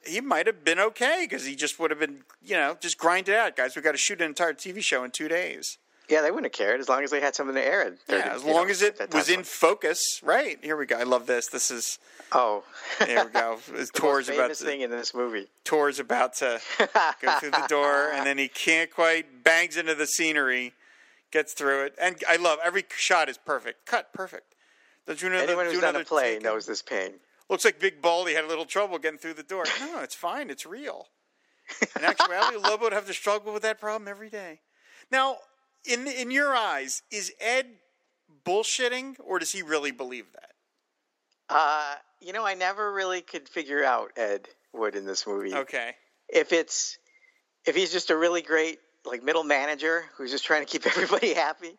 he 0.06 0.22
might 0.22 0.48
have 0.48 0.64
been 0.64 0.80
okay 0.80 1.26
because 1.28 1.46
he 1.46 1.56
just 1.56 1.80
would 1.80 1.92
have 1.92 2.00
been, 2.00 2.24
you 2.44 2.56
know, 2.56 2.78
just 2.80 2.98
grind 2.98 3.28
it 3.30 3.36
out, 3.36 3.56
guys. 3.56 3.76
We 3.76 3.82
got 3.82 3.94
to 3.94 3.98
shoot 3.98 4.22
an 4.22 4.28
entire 4.28 4.54
TV 4.54 4.82
show 4.82 5.04
in 5.04 5.12
two 5.12 5.28
days. 5.28 5.78
Yeah, 6.08 6.22
they 6.22 6.30
wouldn't 6.30 6.46
have 6.46 6.58
cared 6.58 6.80
as 6.80 6.88
long 6.88 7.04
as 7.04 7.10
they 7.10 7.20
had 7.20 7.36
something 7.36 7.56
to 7.56 7.66
air 7.66 7.82
it. 7.82 7.98
Yeah, 8.08 8.32
as 8.32 8.44
long 8.44 8.70
as 8.70 8.84
it 8.84 9.12
was 9.12 9.28
in 9.28 9.44
focus. 9.44 10.22
Right 10.24 10.60
here 10.62 10.78
we 10.78 10.86
go. 10.86 10.98
I 10.98 11.04
love 11.04 11.26
this. 11.26 11.48
This 11.48 11.72
is 11.72 11.98
Oh, 12.32 12.64
there 13.00 13.26
we 13.26 13.32
go. 13.32 13.58
The 13.74 13.90
tour's 13.94 14.30
about 14.30 14.50
to, 14.50 14.56
thing 14.56 14.82
in 14.82 14.92
this 14.92 15.14
movie. 15.14 15.48
tour's 15.64 16.00
about 16.00 16.36
to 16.36 16.60
go 17.22 17.40
through 17.40 17.52
the 17.52 17.66
door, 17.68 18.12
and 18.12 18.26
then 18.26 18.38
he 18.38 18.48
can't 18.48 18.92
quite 18.92 19.44
bangs 19.44 19.78
into 19.78 19.96
the 19.96 20.06
scenery, 20.08 20.74
gets 21.32 21.54
through 21.54 21.86
it, 21.86 21.96
and 22.00 22.18
I 22.28 22.36
love 22.36 22.60
every 22.64 22.86
shot 22.96 23.30
is 23.30 23.38
perfect. 23.38 23.86
Cut 23.86 24.14
perfect. 24.14 24.55
Don't 25.08 25.22
you 25.22 25.30
know? 25.30 25.38
Anyone 25.38 25.66
do 25.66 25.72
who's 25.72 25.82
done 25.82 25.96
a 25.96 26.00
another 26.00 26.06
play 26.06 26.34
take? 26.36 26.44
knows 26.44 26.66
this 26.66 26.82
pain. 26.82 27.14
Looks 27.50 27.64
like 27.64 27.80
Big 27.80 28.02
Baldy 28.02 28.34
had 28.34 28.44
a 28.44 28.48
little 28.48 28.66
trouble 28.66 28.98
getting 28.98 29.20
through 29.20 29.36
the 29.36 29.44
door. 29.44 29.66
No, 29.80 30.02
it's 30.02 30.16
fine. 30.16 30.50
It's 30.50 30.66
real. 30.66 31.08
In 31.98 32.04
actuality, 32.04 32.58
Lobo 32.58 32.86
would 32.86 32.94
have 32.94 33.08
to 33.08 33.14
struggle 33.14 33.54
with 33.54 33.64
that 33.64 33.80
problem 33.80 34.08
every 34.08 34.30
day. 34.30 34.62
Now, 35.12 35.38
in 35.86 36.08
in 36.08 36.32
your 36.32 36.56
eyes, 36.56 37.04
is 37.12 37.32
Ed 37.40 37.68
bullshitting, 38.46 39.16
or 39.24 39.40
does 39.40 39.52
he 39.52 39.62
really 39.62 39.92
believe 39.92 40.26
that? 40.34 40.52
Uh, 41.50 41.96
you 42.22 42.34
know, 42.34 42.46
I 42.46 42.56
never 42.56 42.92
really 42.92 43.22
could 43.22 43.48
figure 43.48 43.84
out 43.84 44.12
Ed 44.16 44.48
Wood 44.74 44.96
in 44.96 45.06
this 45.06 45.28
movie. 45.28 45.54
Okay. 45.54 45.96
If 46.28 46.54
it's 46.54 46.98
if 47.66 47.76
he's 47.76 47.92
just 47.92 48.10
a 48.10 48.18
really 48.18 48.42
great 48.42 48.80
like 49.06 49.24
middle 49.24 49.44
manager 49.44 50.06
who's 50.18 50.32
just 50.32 50.46
trying 50.46 50.66
to 50.66 50.72
keep 50.72 50.86
everybody 50.98 51.34
happy, 51.34 51.78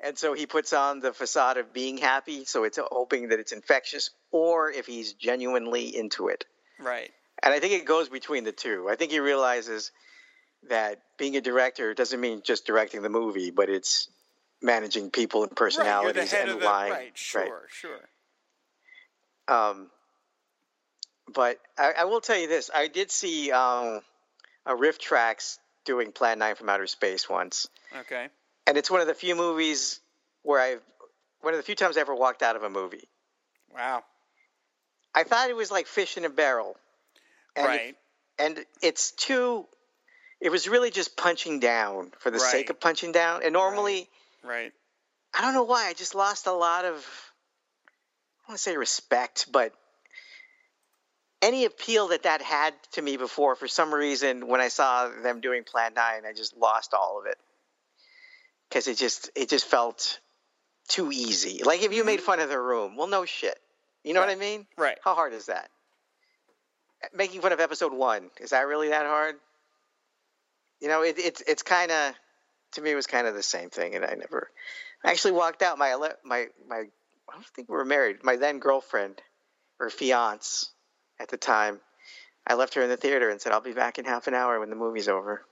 and 0.00 0.16
so 0.18 0.34
he 0.34 0.46
puts 0.46 0.72
on 0.72 1.00
the 1.00 1.12
facade 1.12 1.56
of 1.56 1.72
being 1.72 1.96
happy, 1.98 2.44
so 2.44 2.64
it's 2.64 2.78
hoping 2.90 3.28
that 3.28 3.40
it's 3.40 3.52
infectious, 3.52 4.10
or 4.30 4.70
if 4.70 4.86
he's 4.86 5.12
genuinely 5.14 5.96
into 5.96 6.28
it. 6.28 6.44
Right. 6.78 7.10
And 7.42 7.52
I 7.54 7.60
think 7.60 7.72
it 7.74 7.84
goes 7.84 8.08
between 8.08 8.44
the 8.44 8.52
two. 8.52 8.88
I 8.90 8.96
think 8.96 9.12
he 9.12 9.20
realizes 9.20 9.92
that 10.68 11.00
being 11.18 11.36
a 11.36 11.40
director 11.40 11.94
doesn't 11.94 12.20
mean 12.20 12.42
just 12.44 12.66
directing 12.66 13.02
the 13.02 13.08
movie, 13.08 13.50
but 13.50 13.68
it's 13.68 14.08
managing 14.62 15.10
people 15.10 15.42
and 15.42 15.50
Right. 15.52 15.56
Personalities 15.56 16.30
head 16.32 16.48
and 16.48 16.60
the 16.60 16.64
lying. 16.64 16.92
right. 16.92 17.18
Sure. 17.18 17.62
Sure. 17.70 18.00
Um, 19.48 19.90
but 21.32 21.58
I, 21.78 21.92
I 21.98 22.04
will 22.04 22.20
tell 22.20 22.38
you 22.38 22.48
this: 22.48 22.70
I 22.74 22.88
did 22.88 23.10
see 23.10 23.52
um, 23.52 24.00
a 24.64 24.72
RiffTrax 24.74 25.58
doing 25.84 26.10
Plan 26.12 26.38
Nine 26.38 26.54
from 26.56 26.68
Outer 26.68 26.86
Space 26.86 27.28
once, 27.28 27.68
Okay. 28.00 28.28
And 28.66 28.76
it's 28.76 28.90
one 28.90 29.00
of 29.00 29.06
the 29.06 29.14
few 29.14 29.34
movies 29.34 30.00
where 30.42 30.60
I've 30.60 30.82
one 31.40 31.54
of 31.54 31.58
the 31.58 31.64
few 31.64 31.74
times 31.74 31.96
I 31.96 32.00
ever 32.00 32.14
walked 32.14 32.42
out 32.42 32.56
of 32.56 32.62
a 32.62 32.70
movie. 32.70 33.08
Wow. 33.74 34.02
I 35.14 35.22
thought 35.22 35.50
it 35.50 35.56
was 35.56 35.70
like 35.70 35.86
fish 35.86 36.16
in 36.16 36.24
a 36.24 36.30
barrel, 36.30 36.76
and 37.54 37.66
right. 37.66 37.80
It, 37.80 37.96
and 38.38 38.64
it's 38.82 39.12
too. 39.12 39.66
It 40.40 40.50
was 40.50 40.68
really 40.68 40.90
just 40.90 41.16
punching 41.16 41.60
down 41.60 42.12
for 42.18 42.30
the 42.30 42.38
sake 42.38 42.68
of 42.68 42.78
punching 42.78 43.12
down, 43.12 43.42
and 43.42 43.52
normally. 43.52 44.08
Right. 44.44 44.72
I 45.36 45.42
don't 45.42 45.54
know 45.54 45.64
why. 45.64 45.88
I 45.88 45.92
just 45.92 46.14
lost 46.14 46.46
a 46.46 46.52
lot 46.52 46.84
of, 46.86 46.94
I 48.46 48.50
want 48.50 48.58
to 48.58 48.62
say 48.62 48.76
respect, 48.76 49.46
but 49.52 49.72
any 51.42 51.66
appeal 51.66 52.08
that 52.08 52.22
that 52.22 52.40
had 52.40 52.72
to 52.92 53.02
me 53.02 53.18
before, 53.18 53.54
for 53.54 53.68
some 53.68 53.92
reason, 53.92 54.48
when 54.48 54.60
I 54.60 54.68
saw 54.68 55.08
them 55.08 55.40
doing 55.40 55.64
Plan 55.64 55.92
9, 55.94 56.22
I 56.26 56.32
just 56.32 56.56
lost 56.56 56.94
all 56.94 57.20
of 57.20 57.26
it. 57.26 57.36
Because 58.68 58.88
it 58.88 58.96
just, 58.96 59.30
it 59.34 59.48
just 59.48 59.66
felt 59.66 60.20
too 60.88 61.10
easy. 61.12 61.62
Like 61.64 61.82
if 61.82 61.92
you 61.92 62.04
made 62.04 62.18
mm-hmm. 62.18 62.26
fun 62.26 62.40
of 62.40 62.48
the 62.48 62.60
room, 62.60 62.96
well, 62.96 63.06
no 63.06 63.24
shit. 63.24 63.58
You 64.04 64.14
know 64.14 64.20
what 64.20 64.30
I 64.30 64.36
mean? 64.36 64.66
Right. 64.78 64.98
How 65.02 65.14
hard 65.14 65.32
is 65.32 65.46
that? 65.46 65.68
Making 67.12 67.40
fun 67.40 67.52
of 67.52 67.60
episode 67.60 67.92
one, 67.92 68.30
is 68.40 68.50
that 68.50 68.66
really 68.66 68.88
that 68.90 69.04
hard? 69.06 69.36
You 70.80 70.88
know, 70.88 71.02
it, 71.02 71.16
it's 71.18 71.42
it's 71.46 71.62
kind 71.62 71.90
of 71.90 72.14
to 72.72 72.82
me 72.82 72.92
it 72.92 72.94
was 72.94 73.06
kind 73.06 73.26
of 73.26 73.34
the 73.34 73.42
same 73.42 73.68
thing, 73.68 73.94
and 73.94 74.04
I 74.04 74.14
never 74.14 74.50
I 75.04 75.10
actually 75.10 75.32
walked 75.32 75.62
out. 75.62 75.76
My 75.76 75.94
my 76.24 76.46
my 76.68 76.76
I 76.76 77.32
don't 77.32 77.46
think 77.54 77.68
we 77.68 77.74
were 77.76 77.84
married. 77.84 78.18
My 78.22 78.36
then 78.36 78.58
girlfriend 78.58 79.20
or 79.80 79.90
fiance 79.90 80.68
at 81.18 81.28
the 81.28 81.36
time. 81.36 81.80
I 82.46 82.54
left 82.54 82.74
her 82.74 82.82
in 82.82 82.88
the 82.88 82.96
theater 82.96 83.28
and 83.28 83.40
said, 83.40 83.52
"I'll 83.52 83.60
be 83.60 83.72
back 83.72 83.98
in 83.98 84.04
half 84.04 84.28
an 84.28 84.34
hour 84.34 84.60
when 84.60 84.70
the 84.70 84.76
movie's 84.76 85.08
over." 85.08 85.44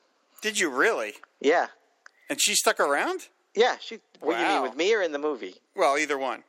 Did 0.43 0.59
you 0.61 0.71
really? 0.71 1.15
Yeah, 1.41 1.67
And 2.31 2.41
she 2.41 2.55
stuck 2.55 2.81
around? 2.81 3.29
yeah. 3.55 3.77
She. 3.81 4.01
What 4.21 4.37
do 4.37 4.43
you 4.43 4.49
mean 4.49 4.63
with 4.63 4.77
me 4.77 4.95
or 4.95 5.03
in 5.03 5.13
the 5.13 5.19
movie? 5.19 5.55
Well, 5.77 5.99
either 5.99 6.17
one. 6.19 6.43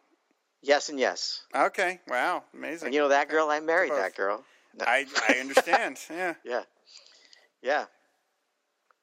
Yes 0.62 0.90
and 0.90 1.00
yes. 1.00 1.42
Okay. 1.56 2.00
Wow. 2.08 2.44
Amazing. 2.54 2.88
And 2.88 2.96
you 2.96 3.02
know 3.02 3.10
that 3.10 3.30
girl? 3.30 3.50
I 3.50 3.60
married 3.60 3.90
both. 3.90 4.00
that 4.00 4.16
girl. 4.16 4.44
No. 4.78 4.86
I 4.88 5.06
I 5.30 5.34
understand. 5.40 6.00
yeah. 6.10 6.34
yeah. 6.44 6.64
Yeah. 7.62 7.86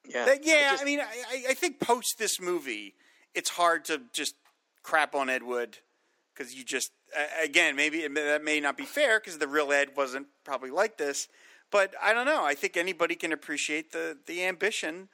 Yeah. 0.08 0.24
That- 0.24 0.44
yeah, 0.44 0.68
It 0.68 0.70
just- 0.72 0.82
I 0.82 0.84
mean, 0.84 1.00
I, 1.00 1.04
I- 1.04 1.44
I 1.50 1.54
think 1.54 1.78
post 1.80 2.18
this 2.18 2.40
movie, 2.40 2.94
it's 3.34 3.50
hard 3.50 3.84
to 3.86 4.02
just 4.12 4.34
crap 4.82 5.14
on 5.14 5.28
Ed 5.30 5.42
Wood 5.44 5.78
because 6.34 6.54
you 6.54 6.64
just, 6.64 6.90
uh, 7.16 7.24
again, 7.44 7.76
maybe 7.76 7.98
it, 8.02 8.14
that 8.14 8.42
may 8.42 8.58
not 8.58 8.76
be 8.76 8.84
fair 8.84 9.20
because 9.20 9.38
the 9.38 9.46
real 9.46 9.70
Ed 9.72 9.90
wasn't 9.96 10.26
probably 10.44 10.70
like 10.70 10.96
this. 10.98 11.28
But 11.70 11.94
I 12.02 12.12
don't 12.12 12.26
know. 12.26 12.44
I 12.44 12.54
think 12.54 12.76
anybody 12.76 13.14
can 13.14 13.32
appreciate 13.32 13.92
the 13.92 14.18
the 14.26 14.44
ambition. 14.44 15.08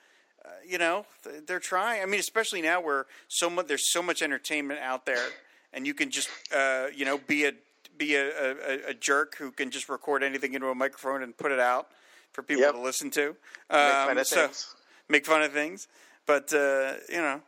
Uh, 0.45 0.49
you 0.67 0.79
know, 0.79 1.05
they're 1.47 1.59
trying. 1.61 2.03
I 2.03 2.07
mean, 2.07 2.21
especially 2.21 2.63
now 2.63 2.81
where 2.81 3.07
so 3.29 3.51
much 3.51 3.67
there's 3.67 3.91
so 3.93 4.03
much 4.03 4.23
entertainment 4.23 4.81
out 4.81 5.05
there, 5.07 5.27
and 5.73 5.87
you 5.87 5.95
can 5.95 6.11
just 6.11 6.29
uh, 6.55 6.87
you 6.95 7.05
know 7.05 7.19
be 7.19 7.45
a 7.47 7.53
be 7.97 8.15
a, 8.15 8.29
a, 8.29 8.91
a 8.91 8.95
jerk 8.95 9.37
who 9.39 9.51
can 9.51 9.71
just 9.71 9.89
record 9.89 10.23
anything 10.23 10.55
into 10.55 10.69
a 10.69 10.75
microphone 10.75 11.23
and 11.23 11.37
put 11.37 11.51
it 11.51 11.59
out 11.59 11.89
for 12.33 12.43
people 12.43 12.63
Yep. 12.63 12.75
to 12.75 12.81
listen 12.81 13.11
to. 13.11 13.35
Make 13.71 13.79
Um, 13.81 14.09
fun 14.09 14.19
of 14.19 14.27
so- 14.27 14.47
things. 14.47 14.75
make 15.09 15.27
fun 15.27 15.43
of 15.43 15.53
things. 15.53 15.89
But 16.27 16.53
uh, 16.55 16.95
you 17.09 17.19
know, 17.19 17.41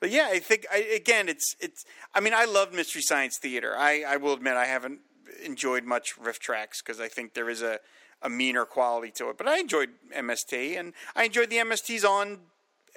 but 0.00 0.10
yeah, 0.10 0.28
I 0.30 0.38
think 0.38 0.66
I, 0.72 0.78
again, 0.78 1.28
it's 1.28 1.54
it's. 1.60 1.84
I 2.14 2.20
mean, 2.20 2.32
I 2.34 2.44
love 2.46 2.72
Mystery 2.72 3.02
Science 3.02 3.38
Theater. 3.38 3.74
I, 3.76 4.02
I 4.06 4.16
will 4.16 4.32
admit 4.32 4.54
I 4.54 4.66
haven't 4.66 5.00
enjoyed 5.44 5.84
much 5.84 6.14
RiffTrax 6.18 6.78
because 6.84 7.00
I 7.00 7.08
think 7.08 7.34
there 7.34 7.50
is 7.50 7.62
a 7.62 7.78
a 8.22 8.28
meaner 8.28 8.64
quality 8.64 9.10
to 9.12 9.30
it. 9.30 9.38
But 9.38 9.48
I 9.48 9.58
enjoyed 9.58 9.90
MST, 10.16 10.78
and 10.78 10.92
I 11.16 11.24
enjoyed 11.24 11.50
the 11.50 11.56
MSTs 11.56 12.04
on 12.04 12.38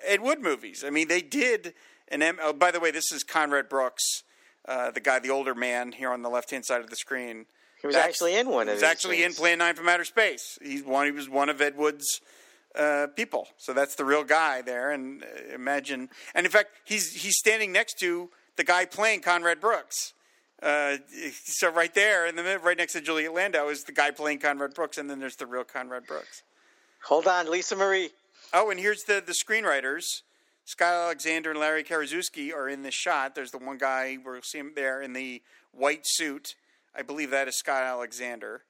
Ed 0.06 0.22
Wood 0.22 0.42
movies. 0.42 0.84
I 0.86 0.90
mean, 0.90 1.08
they 1.08 1.22
did 1.22 1.74
an 2.10 2.22
M. 2.22 2.38
Oh, 2.42 2.54
by 2.54 2.72
the 2.72 2.80
way, 2.80 2.92
this 2.92 3.12
is 3.12 3.24
Conrad 3.24 3.70
Brooks, 3.70 4.24
uh, 4.68 4.92
the 4.92 5.00
guy, 5.00 5.20
the 5.20 5.30
older 5.30 5.56
man 5.56 5.94
here 5.94 6.12
on 6.12 6.22
the 6.22 6.30
left 6.30 6.52
hand 6.52 6.66
side 6.66 6.82
of 6.82 6.90
the 6.90 6.96
screen. 6.96 7.46
He 7.82 7.88
was 7.88 7.96
That's- 7.96 8.10
actually 8.10 8.36
in 8.36 8.50
one 8.50 8.68
He 8.68 8.72
of 8.72 8.76
was 8.76 8.82
these 8.82 8.90
actually 8.90 9.24
in. 9.24 9.34
Plan 9.34 9.58
Nine 9.60 9.76
from 9.76 9.90
Outer 9.90 10.06
Space. 10.06 10.58
He's 10.62 10.84
one. 10.84 11.06
He 11.06 11.12
was 11.12 11.30
one 11.30 11.50
of 11.50 11.62
Ed 11.62 11.76
Wood's 11.78 12.22
uh, 12.76 13.08
people. 13.16 13.48
So 13.58 13.74
that's 13.74 13.96
the 13.96 14.06
real 14.06 14.24
guy 14.24 14.62
there. 14.62 14.92
And 14.92 15.24
uh, 15.24 15.54
imagine, 15.54 16.10
and 16.34 16.46
in 16.46 16.52
fact, 16.52 16.70
he's 16.86 17.14
he's 17.14 17.38
standing 17.38 17.72
next 17.72 18.00
to 18.00 18.30
the 18.56 18.64
guy 18.64 18.86
playing 18.86 19.22
Conrad 19.22 19.60
Brooks. 19.60 20.14
Uh, 20.64 20.98
so 21.44 21.70
right 21.70 21.94
there, 21.94 22.26
in 22.26 22.36
the 22.36 22.60
right 22.64 22.78
next 22.78 22.94
to 22.94 23.02
Juliet 23.02 23.34
Landau 23.34 23.68
is 23.68 23.84
the 23.84 23.92
guy 23.92 24.12
playing 24.12 24.40
Conrad 24.40 24.74
Brooks, 24.74 24.98
and 24.98 25.10
then 25.10 25.20
there's 25.20 25.36
the 25.36 25.46
real 25.46 25.64
Conrad 25.66 26.08
Brooks. 26.08 26.44
Hold 27.06 27.28
on, 27.28 27.52
Lisa 27.52 27.76
Marie. 27.76 28.12
Oh, 28.54 28.70
and 28.72 28.80
here's 28.80 29.04
the 29.04 29.22
the 29.26 29.34
screenwriters. 29.34 30.06
Scott 30.66 30.94
Alexander 30.94 31.52
and 31.52 31.60
Larry 31.60 31.84
Karaszewski 31.84 32.54
are 32.54 32.70
in 32.70 32.84
this 32.84 32.94
shot. 32.94 33.36
There's 33.36 33.52
the 33.52 33.58
one 33.58 33.78
guy 33.78 34.18
we'll 34.24 34.42
see 34.42 34.60
him 34.60 34.72
there 34.76 35.02
in 35.02 35.12
the 35.12 35.42
white 35.74 36.04
suit 36.06 36.56
I 36.96 37.02
believe 37.02 37.32
that 37.32 37.48
is 37.48 37.58
Scott 37.58 37.84
Alexander, 37.84 38.64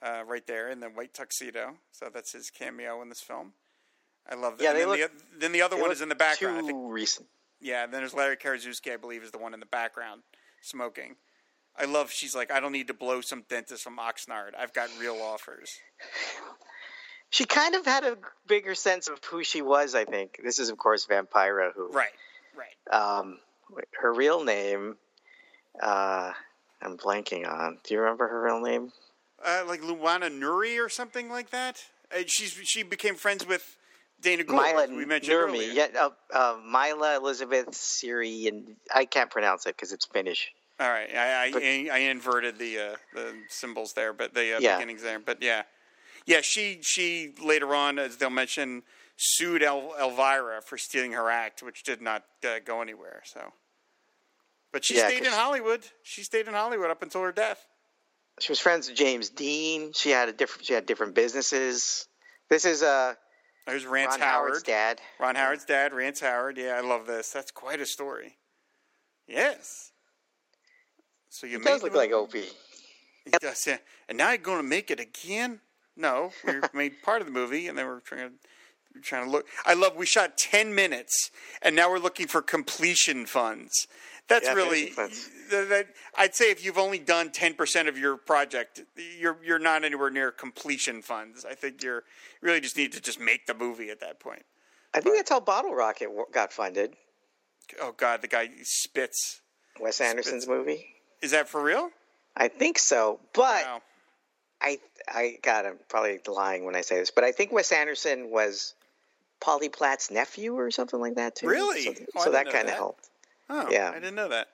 uh, 0.00 0.22
right 0.26 0.46
there 0.46 0.70
in 0.70 0.80
the 0.80 0.88
white 0.88 1.14
tuxedo. 1.14 1.76
So 1.92 2.08
that's 2.12 2.32
his 2.32 2.50
cameo 2.50 3.02
in 3.02 3.08
this 3.08 3.20
film. 3.20 3.52
I 4.30 4.34
love 4.34 4.58
that. 4.58 4.64
Yeah, 4.64 4.72
they 4.72 4.80
then, 4.80 4.88
look- 4.88 4.98
the, 5.00 5.38
then 5.38 5.52
the 5.52 5.62
other 5.62 5.80
one 5.80 5.90
is 5.90 6.00
in 6.00 6.08
the 6.08 6.14
background. 6.14 6.58
I 6.58 6.60
Too 6.60 6.66
think 6.66 6.78
recent. 6.92 7.28
yeah, 7.60 7.84
and 7.84 7.92
then 7.92 8.00
there's 8.00 8.14
Larry 8.14 8.36
Karaszewski, 8.36 8.92
I 8.92 8.96
believe, 8.96 9.22
is 9.22 9.30
the 9.30 9.38
one 9.38 9.54
in 9.54 9.60
the 9.60 9.66
background 9.66 10.22
smoking. 10.62 11.16
I 11.78 11.84
love. 11.84 12.10
She's 12.10 12.34
like, 12.34 12.50
I 12.50 12.60
don't 12.60 12.72
need 12.72 12.86
to 12.88 12.94
blow 12.94 13.20
some 13.20 13.44
dentist 13.48 13.82
from 13.84 13.98
Oxnard. 13.98 14.50
I've 14.58 14.72
got 14.72 14.88
real 15.00 15.16
offers. 15.22 15.78
She 17.30 17.44
kind 17.44 17.74
of 17.74 17.84
had 17.84 18.04
a 18.04 18.16
bigger 18.46 18.74
sense 18.74 19.08
of 19.08 19.22
who 19.24 19.42
she 19.44 19.60
was. 19.60 19.94
I 19.94 20.04
think 20.04 20.38
this 20.42 20.58
is, 20.58 20.68
of 20.70 20.78
course, 20.78 21.06
Vampira, 21.06 21.72
who 21.74 21.90
Right, 21.90 22.08
right. 22.56 22.96
um, 22.96 23.38
her 24.00 24.12
real 24.12 24.44
name. 24.44 24.96
Uh, 25.82 26.32
I'm 26.80 26.96
blanking 26.96 27.46
on. 27.50 27.78
Do 27.84 27.94
you 27.94 28.00
remember 28.00 28.28
her 28.28 28.42
real 28.42 28.60
name? 28.60 28.92
Uh, 29.44 29.64
like 29.66 29.82
Luana 29.82 30.30
Nuri 30.30 30.82
or 30.82 30.88
something 30.88 31.28
like 31.28 31.50
that. 31.50 31.82
Uh, 32.16 32.22
she's 32.26 32.52
she 32.52 32.82
became 32.84 33.16
friends 33.16 33.46
with 33.46 33.76
Dana 34.22 34.44
Gould. 34.44 34.62
Mila 34.62 34.86
we 34.88 35.04
mentioned 35.04 35.36
Nurmi. 35.36 35.42
earlier. 35.42 35.72
Yeah, 35.72 35.86
uh, 36.00 36.10
uh, 36.32 36.56
Mila 36.64 37.16
Elizabeth 37.16 37.74
Siri, 37.74 38.46
and 38.46 38.76
I 38.94 39.04
can't 39.04 39.30
pronounce 39.30 39.66
it 39.66 39.76
because 39.76 39.92
it's 39.92 40.06
Finnish. 40.06 40.52
All 40.78 40.88
right, 40.90 41.08
I 41.14 41.44
I, 41.46 41.50
But- 41.52 41.62
I, 41.62 41.98
inverted 42.10 42.58
the 42.58 42.78
uh, 42.78 42.96
the 43.14 43.34
symbols 43.48 43.94
there, 43.94 44.12
but 44.12 44.34
the 44.34 44.56
uh, 44.56 44.60
Yeah. 44.60 44.76
beginnings 44.76 45.02
there. 45.02 45.18
But 45.18 45.42
yeah, 45.42 45.62
yeah. 46.26 46.40
She 46.42 46.80
she 46.82 47.32
later 47.42 47.74
on, 47.74 47.98
as 47.98 48.18
they'll 48.18 48.28
mention, 48.28 48.82
sued 49.16 49.62
El, 49.62 49.94
Elvira 49.98 50.60
for 50.60 50.76
stealing 50.76 51.12
her 51.12 51.30
act, 51.30 51.62
which 51.62 51.82
did 51.82 52.02
not 52.02 52.24
uh, 52.46 52.58
go 52.64 52.82
anywhere. 52.82 53.22
So, 53.24 53.54
but 54.70 54.84
she 54.84 54.96
Yeah, 54.96 55.08
stayed 55.08 55.24
in 55.24 55.32
Hollywood. 55.32 55.82
She 56.02 56.22
stayed 56.22 56.46
in 56.46 56.52
Hollywood 56.52 56.90
up 56.90 57.02
until 57.02 57.22
her 57.22 57.32
death. 57.32 57.64
She 58.38 58.52
was 58.52 58.60
friends 58.60 58.86
with 58.86 58.98
James 58.98 59.30
Dean. 59.30 59.92
She 59.94 60.10
had 60.10 60.28
a 60.28 60.32
different. 60.34 60.66
She 60.66 60.74
had 60.74 60.84
different 60.84 61.14
businesses. 61.14 62.06
This 62.50 62.66
is 62.66 62.82
uh, 62.82 63.14
There's 63.66 63.86
Rance 63.86 64.10
Ron 64.10 64.20
Howard, 64.20 64.48
Howard's 64.50 64.62
dad. 64.62 65.00
Ron 65.18 65.36
Howard's 65.36 65.64
dad, 65.64 65.94
Rance 65.94 66.20
Howard. 66.20 66.58
Yeah, 66.58 66.74
I 66.76 66.80
love 66.80 67.06
this. 67.06 67.32
That's 67.32 67.50
quite 67.50 67.80
a 67.80 67.86
story. 67.86 68.36
Yes. 69.26 69.92
So 71.36 71.46
you 71.46 71.58
does 71.58 71.82
look 71.82 71.94
like. 71.94 72.10
He 73.24 73.30
does, 73.40 73.66
yeah. 73.66 73.76
And 74.08 74.16
now 74.16 74.30
you're 74.30 74.38
going 74.38 74.58
to 74.62 74.62
make 74.66 74.90
it 74.90 75.00
again? 75.00 75.60
No, 75.96 76.30
we 76.46 76.54
made 76.74 77.02
part 77.02 77.20
of 77.20 77.26
the 77.26 77.32
movie, 77.32 77.68
and 77.68 77.76
then 77.76 77.86
we're 77.86 78.00
trying 78.00 78.28
to 78.28 78.34
we're 78.94 79.02
trying 79.02 79.26
to 79.26 79.30
look. 79.30 79.46
I 79.66 79.74
love. 79.74 79.96
We 79.96 80.06
shot 80.06 80.38
ten 80.38 80.74
minutes, 80.74 81.30
and 81.60 81.76
now 81.76 81.90
we're 81.90 81.98
looking 81.98 82.26
for 82.26 82.40
completion 82.40 83.26
funds. 83.26 83.86
That's 84.28 84.46
Yeah, 84.46 84.54
really 84.54 84.86
funds. 84.86 85.28
that. 85.50 85.88
I'd 86.16 86.34
say 86.34 86.50
if 86.50 86.64
you've 86.64 86.78
only 86.78 86.98
done 86.98 87.30
ten 87.30 87.52
percent 87.52 87.88
of 87.88 87.98
your 87.98 88.16
project, 88.16 88.82
you're 89.18 89.36
you're 89.44 89.58
not 89.58 89.84
anywhere 89.84 90.08
near 90.10 90.30
completion 90.30 91.02
funds. 91.02 91.44
I 91.44 91.54
think 91.54 91.82
you're 91.82 92.04
you 92.40 92.48
really 92.48 92.60
just 92.60 92.76
need 92.78 92.92
to 92.92 93.00
just 93.02 93.20
make 93.20 93.46
the 93.46 93.54
movie 93.54 93.90
at 93.90 94.00
that 94.00 94.18
point. 94.20 94.44
I 94.94 95.00
think 95.00 95.16
that's 95.16 95.30
how 95.30 95.40
Bottle 95.40 95.74
Rocket 95.74 96.08
got 96.32 96.52
funded. 96.52 96.94
Oh 97.80 97.92
God, 97.94 98.22
the 98.22 98.28
guy 98.28 98.48
spits. 98.62 99.42
Wes 99.78 100.00
Anderson's 100.00 100.48
movie. 100.48 100.86
Is 101.22 101.30
that 101.32 101.48
for 101.48 101.62
real? 101.62 101.90
I 102.36 102.48
think 102.48 102.78
so, 102.78 103.18
but 103.32 103.64
Wow. 103.64 103.82
I 104.60 104.78
I 105.08 105.38
God, 105.42 105.66
I'm 105.66 105.78
probably 105.88 106.20
lying 106.26 106.64
when 106.64 106.76
I 106.76 106.80
say 106.80 106.98
this, 106.98 107.10
but 107.10 107.24
I 107.24 107.32
think 107.32 107.52
Wes 107.52 107.72
Anderson 107.72 108.30
was 108.30 108.74
Polly 109.40 109.68
Platt's 109.68 110.10
nephew 110.10 110.54
or 110.54 110.70
something 110.70 111.00
like 111.00 111.14
that 111.16 111.36
too. 111.36 111.46
Really? 111.48 111.82
So, 111.82 111.94
Oh, 112.16 112.24
so 112.24 112.30
that 112.32 112.50
kind 112.50 112.68
of 112.68 112.74
helped. 112.74 113.08
Oh, 113.48 113.70
Yeah. 113.70 113.90
I 113.90 113.94
didn't 113.94 114.14
know 114.14 114.28
that. 114.28 114.48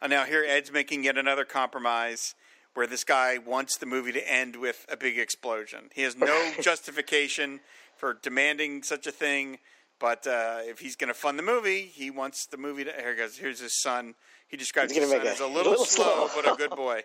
Uh, 0.00 0.06
now 0.08 0.24
here, 0.24 0.44
Ed's 0.46 0.72
making 0.72 1.04
yet 1.04 1.18
another 1.18 1.44
compromise 1.44 2.34
where 2.74 2.86
this 2.86 3.04
guy 3.04 3.38
wants 3.38 3.76
the 3.76 3.86
movie 3.86 4.12
to 4.12 4.32
end 4.32 4.56
with 4.56 4.86
a 4.88 4.96
big 4.96 5.18
explosion. 5.18 5.90
He 5.92 6.02
has 6.02 6.16
no 6.16 6.52
justification 6.60 7.60
for 7.96 8.14
demanding 8.14 8.82
such 8.82 9.06
a 9.06 9.12
thing, 9.12 9.58
but 10.02 10.26
uh, 10.26 10.58
if 10.64 10.80
he's 10.80 10.96
going 10.96 11.08
to 11.08 11.14
fund 11.14 11.38
the 11.38 11.44
movie, 11.44 11.82
he 11.82 12.10
wants 12.10 12.46
the 12.46 12.56
movie 12.56 12.82
to. 12.82 12.90
Here 12.90 13.12
he 13.12 13.16
goes. 13.16 13.38
Here's 13.38 13.60
his 13.60 13.80
son. 13.80 14.16
He 14.48 14.56
describes 14.56 14.92
his 14.92 15.08
son 15.08 15.24
as 15.24 15.38
a 15.38 15.46
little, 15.46 15.70
little 15.70 15.86
slow, 15.86 16.26
slow. 16.26 16.42
but 16.42 16.52
a 16.52 16.56
good 16.56 16.76
boy. 16.76 17.02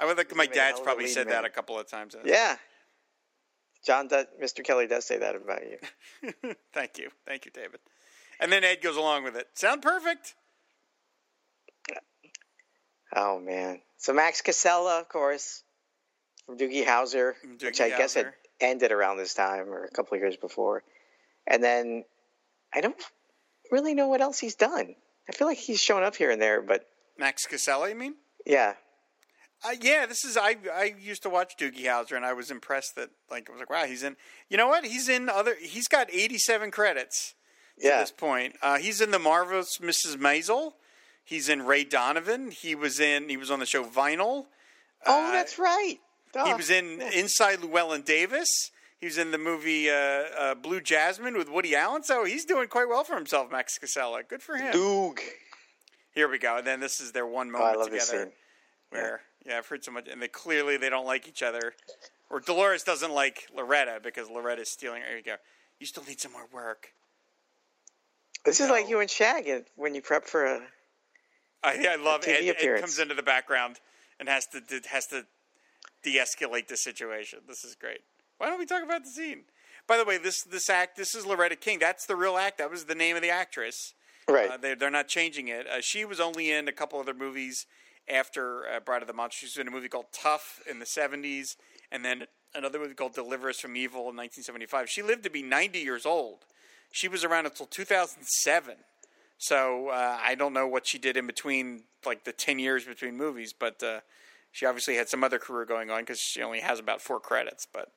I 0.00 0.04
would 0.04 0.16
think 0.16 0.34
my 0.34 0.46
dad's 0.46 0.56
hell 0.56 0.74
of 0.74 0.80
a 0.80 0.84
probably 0.84 1.06
said 1.06 1.28
man. 1.28 1.36
that 1.36 1.44
a 1.44 1.50
couple 1.50 1.78
of 1.78 1.88
times. 1.88 2.16
Yeah. 2.24 2.56
John, 3.86 4.08
does, 4.08 4.26
Mr. 4.42 4.64
Kelly 4.64 4.88
does 4.88 5.04
say 5.04 5.18
that 5.18 5.36
about 5.36 5.60
you. 5.62 6.34
Thank 6.74 6.98
you, 6.98 7.10
thank 7.24 7.46
you, 7.46 7.50
David. 7.50 7.80
And 8.38 8.52
then 8.52 8.62
Ed 8.62 8.82
goes 8.82 8.96
along 8.96 9.24
with 9.24 9.36
it. 9.36 9.46
Sound 9.54 9.80
perfect? 9.80 10.34
Oh 13.14 13.40
man. 13.40 13.80
So 13.96 14.12
Max 14.12 14.42
Casella, 14.42 15.00
of 15.00 15.08
course, 15.08 15.62
from 16.46 16.58
Doogie 16.58 16.84
Howser, 16.84 17.34
Doogie 17.44 17.64
which 17.64 17.80
I 17.80 17.88
guess 17.88 18.14
had 18.14 18.32
ended 18.60 18.92
around 18.92 19.16
this 19.16 19.34
time 19.34 19.70
or 19.70 19.84
a 19.84 19.90
couple 19.90 20.16
of 20.16 20.20
years 20.20 20.36
before. 20.36 20.82
And 21.46 21.62
then 21.64 22.04
I 22.74 22.80
don't 22.80 22.96
really 23.70 23.94
know 23.94 24.08
what 24.08 24.20
else 24.20 24.38
he's 24.38 24.54
done. 24.54 24.94
I 25.28 25.32
feel 25.32 25.46
like 25.46 25.58
he's 25.58 25.80
shown 25.80 26.02
up 26.02 26.16
here 26.16 26.30
and 26.30 26.40
there, 26.40 26.60
but 26.62 26.86
Max 27.18 27.46
Casella, 27.46 27.88
you 27.88 27.94
mean? 27.94 28.14
yeah. 28.46 28.74
Uh, 29.62 29.72
yeah, 29.82 30.06
this 30.06 30.24
is 30.24 30.38
I. 30.38 30.56
I 30.74 30.94
used 30.98 31.22
to 31.24 31.28
watch 31.28 31.54
Doogie 31.58 31.84
Howser, 31.84 32.16
and 32.16 32.24
I 32.24 32.32
was 32.32 32.50
impressed 32.50 32.96
that 32.96 33.10
like 33.30 33.46
I 33.50 33.52
was 33.52 33.60
like, 33.60 33.68
wow, 33.68 33.84
he's 33.84 34.02
in. 34.02 34.16
You 34.48 34.56
know 34.56 34.68
what? 34.68 34.86
He's 34.86 35.06
in 35.06 35.28
other. 35.28 35.54
He's 35.60 35.86
got 35.86 36.10
eighty-seven 36.10 36.70
credits 36.70 37.34
Yeah. 37.76 37.96
at 37.96 38.00
this 38.00 38.10
point. 38.10 38.56
Uh, 38.62 38.78
he's 38.78 39.02
in 39.02 39.10
the 39.10 39.18
marvelous 39.18 39.76
Mrs. 39.76 40.16
Maisel. 40.16 40.72
He's 41.22 41.50
in 41.50 41.66
Ray 41.66 41.84
Donovan. 41.84 42.52
He 42.52 42.74
was 42.74 42.98
in. 43.00 43.28
He 43.28 43.36
was 43.36 43.50
on 43.50 43.58
the 43.60 43.66
show 43.66 43.84
Vinyl. 43.84 44.46
Oh, 45.04 45.30
that's 45.30 45.58
right. 45.58 45.98
Uh, 46.34 46.46
He 46.46 46.54
was 46.54 46.70
in 46.70 47.02
Inside 47.02 47.58
Llewyn 47.58 48.02
Davis. 48.02 48.70
He 49.00 49.06
was 49.06 49.16
in 49.16 49.30
the 49.30 49.38
movie 49.38 49.88
uh, 49.88 49.94
uh, 49.94 50.54
Blue 50.54 50.80
Jasmine 50.80 51.36
with 51.36 51.48
Woody 51.48 51.74
Allen. 51.74 52.02
So 52.02 52.24
he's 52.24 52.44
doing 52.44 52.68
quite 52.68 52.88
well 52.88 53.02
for 53.02 53.16
himself, 53.16 53.50
Max 53.50 53.78
Casella. 53.78 54.22
Good 54.22 54.42
for 54.42 54.56
him. 54.56 54.74
Doog. 54.74 55.18
Here 56.14 56.28
we 56.28 56.38
go. 56.38 56.58
And 56.58 56.66
then 56.66 56.80
this 56.80 57.00
is 57.00 57.12
their 57.12 57.26
one 57.26 57.50
moment 57.50 57.76
I 57.76 57.78
love 57.78 57.90
together. 57.90 58.32
where 58.90 59.22
yeah. 59.46 59.56
I've 59.56 59.66
heard 59.66 59.84
so 59.84 59.92
much, 59.92 60.06
and 60.08 60.20
they 60.20 60.28
clearly 60.28 60.76
they 60.76 60.90
don't 60.90 61.06
like 61.06 61.26
each 61.26 61.42
other, 61.42 61.72
or 62.28 62.40
Dolores 62.40 62.82
doesn't 62.82 63.12
like 63.12 63.48
Loretta 63.56 64.00
because 64.02 64.28
Loretta's 64.28 64.68
stealing. 64.68 65.00
There 65.02 65.16
you 65.16 65.22
go. 65.22 65.36
You 65.78 65.86
still 65.86 66.04
need 66.04 66.20
some 66.20 66.32
more 66.32 66.46
work. 66.52 66.92
This 68.44 68.60
is 68.60 68.68
like 68.68 68.88
you 68.88 69.00
and 69.00 69.08
Shagg 69.08 69.64
when 69.76 69.94
you 69.94 70.02
prep 70.02 70.26
for 70.26 70.44
a. 70.44 70.60
I, 71.62 71.86
I 71.90 71.96
love 71.96 72.22
TV 72.22 72.48
Ed, 72.48 72.56
Ed 72.58 72.80
comes 72.80 72.98
into 72.98 73.14
the 73.14 73.22
background 73.22 73.80
and 74.18 74.28
has 74.28 74.46
to 74.48 74.62
has 74.90 75.06
to 75.08 75.26
de-escalate 76.02 76.68
the 76.68 76.76
situation. 76.76 77.40
This 77.46 77.64
is 77.64 77.74
great. 77.74 78.00
Why 78.40 78.48
don't 78.48 78.58
we 78.58 78.64
talk 78.64 78.82
about 78.82 79.04
the 79.04 79.10
scene? 79.10 79.42
By 79.86 79.98
the 79.98 80.04
way, 80.06 80.16
this 80.16 80.42
this 80.42 80.70
act 80.70 80.96
this 80.96 81.14
is 81.14 81.26
Loretta 81.26 81.56
King. 81.56 81.78
That's 81.78 82.06
the 82.06 82.16
real 82.16 82.38
act. 82.38 82.56
That 82.56 82.70
was 82.70 82.86
the 82.86 82.94
name 82.94 83.14
of 83.14 83.20
the 83.20 83.28
actress. 83.28 83.92
Right. 84.26 84.50
Uh, 84.50 84.56
they, 84.56 84.74
they're 84.74 84.88
not 84.88 85.08
changing 85.08 85.48
it. 85.48 85.66
Uh, 85.66 85.82
she 85.82 86.06
was 86.06 86.20
only 86.20 86.50
in 86.50 86.66
a 86.66 86.72
couple 86.72 86.98
other 86.98 87.12
movies 87.12 87.66
after 88.08 88.66
uh, 88.66 88.80
Bride 88.80 89.02
of 89.02 89.08
the 89.08 89.12
Monster. 89.12 89.40
She 89.40 89.46
was 89.46 89.56
in 89.58 89.68
a 89.68 89.70
movie 89.70 89.88
called 89.88 90.06
Tough 90.10 90.62
in 90.70 90.78
the 90.78 90.86
70s, 90.86 91.56
and 91.92 92.02
then 92.02 92.24
another 92.54 92.78
movie 92.78 92.94
called 92.94 93.12
Deliver 93.12 93.50
Us 93.50 93.60
from 93.60 93.76
Evil 93.76 94.08
in 94.08 94.16
1975. 94.16 94.88
She 94.88 95.02
lived 95.02 95.22
to 95.24 95.30
be 95.30 95.42
90 95.42 95.78
years 95.78 96.06
old. 96.06 96.46
She 96.92 97.08
was 97.08 97.22
around 97.22 97.44
until 97.44 97.66
2007. 97.66 98.76
So 99.36 99.88
uh, 99.88 100.18
I 100.24 100.34
don't 100.34 100.54
know 100.54 100.66
what 100.66 100.86
she 100.86 100.96
did 100.96 101.18
in 101.18 101.26
between, 101.26 101.82
like 102.06 102.24
the 102.24 102.32
10 102.32 102.58
years 102.58 102.86
between 102.86 103.18
movies, 103.18 103.52
but 103.52 103.82
uh, 103.82 104.00
she 104.50 104.64
obviously 104.64 104.96
had 104.96 105.10
some 105.10 105.22
other 105.22 105.38
career 105.38 105.66
going 105.66 105.90
on 105.90 106.00
because 106.00 106.20
she 106.20 106.40
only 106.40 106.60
has 106.60 106.78
about 106.78 107.02
four 107.02 107.20
credits. 107.20 107.66
But 107.70 107.90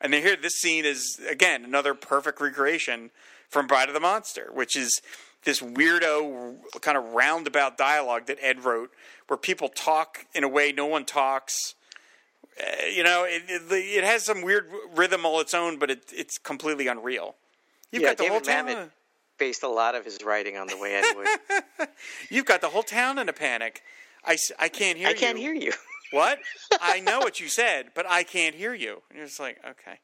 and 0.00 0.12
then 0.12 0.22
here, 0.22 0.36
this 0.36 0.54
scene 0.54 0.84
is 0.84 1.20
again 1.28 1.64
another 1.64 1.94
perfect 1.94 2.40
recreation 2.40 3.10
from 3.48 3.66
Bride 3.66 3.88
of 3.88 3.94
the 3.94 4.00
Monster, 4.00 4.50
which 4.52 4.76
is 4.76 5.00
this 5.44 5.60
weirdo 5.60 6.56
kind 6.80 6.96
of 6.96 7.04
roundabout 7.14 7.78
dialogue 7.78 8.26
that 8.26 8.38
Ed 8.40 8.64
wrote, 8.64 8.90
where 9.28 9.36
people 9.36 9.68
talk 9.68 10.26
in 10.34 10.44
a 10.44 10.48
way 10.48 10.72
no 10.72 10.86
one 10.86 11.04
talks. 11.04 11.74
Uh, 12.60 12.86
you 12.86 13.04
know, 13.04 13.24
it, 13.24 13.42
it, 13.48 13.62
it 13.70 14.04
has 14.04 14.24
some 14.24 14.42
weird 14.42 14.68
rhythm 14.94 15.24
all 15.24 15.40
its 15.40 15.54
own, 15.54 15.78
but 15.78 15.90
it, 15.90 16.12
it's 16.12 16.38
completely 16.38 16.88
unreal. 16.88 17.36
You've 17.92 18.02
yeah, 18.02 18.08
got 18.10 18.16
the 18.18 18.22
David 18.24 18.32
whole 18.32 18.40
town. 18.40 18.66
Mamet 18.66 18.90
based 19.38 19.62
a 19.62 19.68
lot 19.68 19.94
of 19.94 20.04
his 20.04 20.18
writing 20.24 20.56
on 20.56 20.66
the 20.66 20.76
way 20.76 20.94
Ed 20.96 21.04
would. 21.16 21.88
You've 22.30 22.44
got 22.44 22.60
the 22.60 22.68
whole 22.68 22.82
town 22.82 23.18
in 23.18 23.28
a 23.28 23.32
panic. 23.32 23.82
I, 24.24 24.36
I 24.58 24.68
can't 24.68 24.98
hear 24.98 25.08
I 25.08 25.10
you. 25.12 25.16
can't 25.16 25.38
hear 25.38 25.54
you. 25.54 25.72
What? 26.10 26.38
I 26.80 27.00
know 27.00 27.18
what 27.20 27.40
you 27.40 27.48
said, 27.48 27.88
but 27.94 28.06
I 28.08 28.22
can't 28.22 28.54
hear 28.54 28.74
you. 28.74 29.02
And 29.10 29.18
you're 29.18 29.26
just 29.26 29.40
like, 29.40 29.58
okay. 29.68 29.98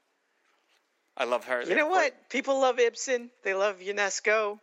I 1.16 1.24
love 1.24 1.44
her. 1.44 1.62
You 1.62 1.76
know 1.76 1.86
what? 1.88 2.12
People 2.28 2.60
love 2.60 2.78
Ibsen. 2.78 3.30
They 3.44 3.54
love 3.54 3.78
Ionesco. 3.78 4.58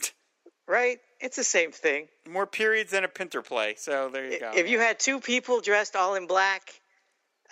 right? 0.68 0.98
It's 1.20 1.36
the 1.36 1.44
same 1.44 1.70
thing. 1.72 2.08
More 2.28 2.46
periods 2.46 2.90
than 2.90 3.04
a 3.04 3.08
Pinter 3.08 3.42
play. 3.42 3.74
So 3.76 4.08
there 4.08 4.30
you 4.30 4.40
go. 4.40 4.52
If 4.54 4.68
you 4.68 4.78
had 4.78 4.98
two 4.98 5.20
people 5.20 5.60
dressed 5.60 5.94
all 5.96 6.14
in 6.14 6.26
black 6.26 6.80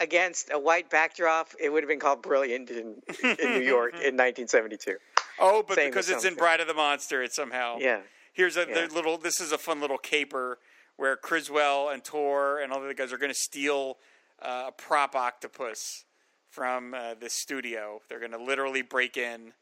against 0.01 0.51
a 0.53 0.59
white 0.59 0.91
backdrop, 0.91 1.51
it 1.61 1.71
would 1.71 1.83
have 1.83 1.89
been 1.89 2.01
called 2.01 2.23
Brilliant 2.23 2.71
in, 2.71 2.97
in 3.23 3.37
New 3.53 3.61
York 3.65 3.93
in 3.95 4.17
1972. 4.17 4.97
oh, 5.41 5.63
but 5.67 5.77
same 5.77 5.91
because 5.91 6.11
it's 6.11 6.25
in. 6.25 6.35
Bride 6.35 6.61
of 6.61 6.67
the 6.67 6.75
Monster, 6.75 7.23
it's 7.23 7.37
somehow. 7.37 7.77
Yeah. 7.79 8.01
Here's 8.33 8.57
a 8.57 8.67
Yeah. 8.69 8.89
little. 8.93 9.17
This 9.19 9.41
is 9.41 9.53
a 9.53 9.59
fun 9.59 9.81
little 9.81 9.99
caper 9.99 10.59
where 10.97 11.17
Criswell 11.17 11.89
and 11.89 12.03
Tor 12.05 12.59
and 12.61 12.73
all 12.73 12.79
the 12.81 12.87
other 12.87 12.95
guys 12.95 13.13
are 13.13 13.19
going 13.19 13.33
to 13.33 13.39
steal 13.39 13.99
uh, 14.41 14.67
a 14.69 14.73
prop 14.73 15.15
octopus 15.17 16.05
from 16.49 16.95
uh, 16.95 17.15
this 17.15 17.35
studio. 17.35 18.01
They're 18.09 18.21
going 18.21 18.33
to 18.33 18.43
literally 18.43 18.83
break 18.83 19.17
in 19.17 19.53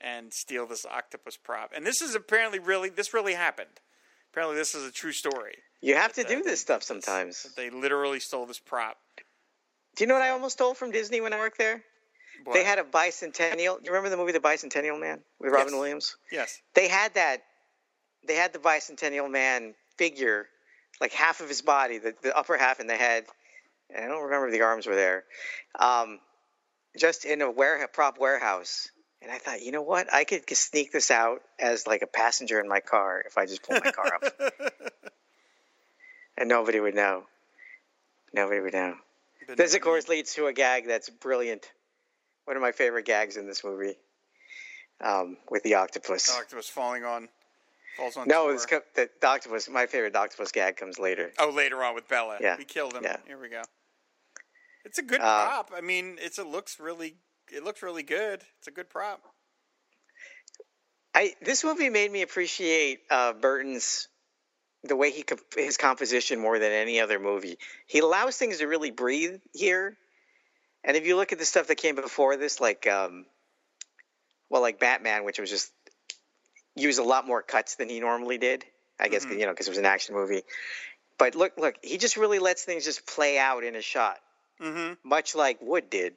and 0.00 0.32
steal 0.32 0.66
this 0.66 0.84
octopus 0.84 1.36
prop. 1.36 1.72
And 1.74 1.86
this 1.86 2.02
is 2.02 2.14
apparently 2.14 2.58
really 2.58 2.90
this 2.90 3.14
really 3.14 3.34
happened. 3.34 3.80
Apparently, 4.32 4.56
this 4.56 4.74
is 4.74 4.86
a 4.86 4.90
true 4.92 5.12
story. 5.12 5.54
You 5.80 5.94
have 5.94 6.12
to 6.14 6.24
do 6.24 6.42
this 6.42 6.60
stuff 6.60 6.82
sometimes. 6.82 7.46
They 7.56 7.70
literally 7.70 8.18
stole 8.18 8.46
this 8.46 8.58
prop. 8.58 8.96
Do 9.96 10.02
you 10.02 10.08
know 10.08 10.14
what 10.14 10.22
I 10.24 10.30
almost 10.30 10.54
stole 10.54 10.74
from 10.74 10.90
Disney 10.90 11.20
when 11.20 11.32
I 11.32 11.38
worked 11.38 11.56
there? 11.58 11.82
What? 12.42 12.54
They 12.54 12.64
had 12.64 12.78
a 12.80 12.82
bicentennial. 12.82 13.78
Do 13.78 13.84
you 13.84 13.92
remember 13.92 14.10
the 14.10 14.16
movie 14.16 14.32
The 14.32 14.40
Bicentennial 14.40 15.00
Man 15.00 15.20
with 15.38 15.52
Robin 15.52 15.68
Yes. 15.68 15.78
Williams? 15.78 16.16
yes. 16.32 16.60
They 16.74 16.88
had 16.88 17.14
that. 17.14 17.42
They 18.26 18.34
had 18.34 18.52
the 18.52 18.58
Bicentennial 18.58 19.30
Man 19.30 19.74
figure, 19.96 20.46
like 21.00 21.12
half 21.12 21.40
of 21.40 21.48
his 21.48 21.62
body, 21.62 21.98
the, 21.98 22.14
the 22.22 22.36
upper 22.36 22.56
half 22.56 22.80
and 22.80 22.88
the 22.88 22.96
head. 22.96 23.24
And 23.94 24.04
I 24.04 24.08
don't 24.08 24.24
remember 24.24 24.48
if 24.48 24.52
the 24.52 24.62
arms 24.62 24.86
were 24.86 24.94
there. 24.94 25.24
Um, 25.78 26.18
just 26.98 27.24
in 27.24 27.42
a 27.42 27.50
warehouse, 27.50 27.88
prop 27.92 28.18
warehouse. 28.18 28.88
And 29.22 29.32
I 29.32 29.38
thought, 29.38 29.62
you 29.62 29.72
know 29.72 29.82
what? 29.82 30.12
I 30.12 30.24
could 30.24 30.46
just 30.46 30.70
sneak 30.70 30.92
this 30.92 31.10
out 31.10 31.40
as 31.58 31.86
like 31.86 32.02
a 32.02 32.06
passenger 32.06 32.60
in 32.60 32.68
my 32.68 32.80
car 32.80 33.22
if 33.26 33.38
I 33.38 33.46
just 33.46 33.62
pull 33.62 33.78
my 33.82 33.90
car 33.90 34.12
up. 34.14 34.52
and 36.36 36.48
nobody 36.48 36.78
would 36.78 36.94
know. 36.94 37.24
Nobody 38.34 38.60
would 38.60 38.74
know. 38.74 38.94
But 39.46 39.56
This, 39.56 39.74
of 39.74 39.80
course, 39.80 40.08
leads 40.08 40.34
to 40.34 40.46
a 40.46 40.52
gag 40.52 40.86
that's 40.86 41.08
brilliant. 41.08 41.70
One 42.44 42.56
of 42.56 42.62
my 42.62 42.72
favorite 42.72 43.06
gags 43.06 43.36
in 43.36 43.46
this 43.46 43.64
movie 43.64 43.96
um, 45.00 45.38
with 45.48 45.62
the 45.62 45.74
octopus. 45.74 46.26
the 46.26 46.38
octopus 46.38 46.68
falling 46.68 47.04
on 47.04 47.28
falls 47.96 48.16
on. 48.16 48.28
no, 48.28 48.48
it's 48.50 48.66
co- 48.66 48.80
the, 48.94 49.08
the 49.20 49.26
octopus. 49.26 49.68
My 49.68 49.86
favorite 49.86 50.14
octopus 50.16 50.52
gag 50.52 50.76
comes 50.76 50.98
later. 50.98 51.30
Oh, 51.38 51.50
later 51.50 51.82
on 51.82 51.94
with 51.94 52.08
Bela. 52.08 52.38
Yeah. 52.40 52.56
We 52.56 52.64
killed 52.64 52.94
him. 52.94 53.02
Yeah. 53.04 53.16
Here 53.26 53.38
we 53.40 53.48
go. 53.48 53.62
It's 54.84 54.98
a 54.98 55.02
good 55.02 55.20
Uh, 55.20 55.46
prop. 55.46 55.70
I 55.74 55.80
mean, 55.80 56.16
it's 56.20 56.38
it 56.38 56.46
looks 56.46 56.78
really 56.78 57.16
it 57.52 57.64
looks 57.64 57.82
really 57.82 58.02
good. 58.02 58.42
It's 58.58 58.68
a 58.68 58.70
good 58.70 58.90
prop. 58.90 59.20
I 61.14 61.34
this 61.42 61.64
movie 61.64 61.90
made 61.90 62.10
me 62.10 62.22
appreciate 62.22 63.00
uh, 63.10 63.32
Burton's 63.32 64.08
the 64.82 64.96
way 64.96 65.10
he 65.10 65.22
comp- 65.22 65.40
his 65.56 65.76
composition 65.76 66.38
more 66.40 66.58
than 66.58 66.72
any 66.72 67.00
other 67.00 67.18
movie. 67.18 67.56
He 67.86 68.00
allows 68.00 68.36
things 68.36 68.58
to 68.58 68.66
really 68.66 68.90
breathe 68.90 69.40
here. 69.52 69.96
And 70.82 70.96
if 70.96 71.06
you 71.06 71.16
look 71.16 71.32
at 71.32 71.38
the 71.38 71.46
stuff 71.46 71.68
that 71.68 71.76
came 71.76 71.94
before 71.94 72.36
this, 72.36 72.60
like 72.60 72.86
um, 72.86 73.24
well, 74.50 74.60
like 74.60 74.78
Batman, 74.80 75.24
which 75.24 75.38
was 75.38 75.48
just 75.48 75.72
used 76.76 76.98
a 76.98 77.04
lot 77.04 77.26
more 77.26 77.42
cuts 77.42 77.76
than 77.76 77.88
he 77.88 78.00
normally 78.00 78.38
did. 78.38 78.64
I 78.98 79.08
guess 79.08 79.24
you 79.24 79.38
know 79.46 79.50
because 79.50 79.66
it 79.66 79.70
was 79.70 79.78
an 79.78 79.86
action 79.86 80.14
movie. 80.14 80.42
But 81.18 81.34
look, 81.34 81.52
look, 81.56 81.76
he 81.82 81.98
just 81.98 82.16
really 82.16 82.38
lets 82.38 82.62
things 82.64 82.84
just 82.84 83.06
play 83.06 83.38
out 83.38 83.62
in 83.64 83.76
a 83.76 83.82
shot, 83.82 84.18
Mm-hmm. 84.60 84.94
much 85.08 85.34
like 85.34 85.58
Wood 85.60 85.90
did. 85.90 86.14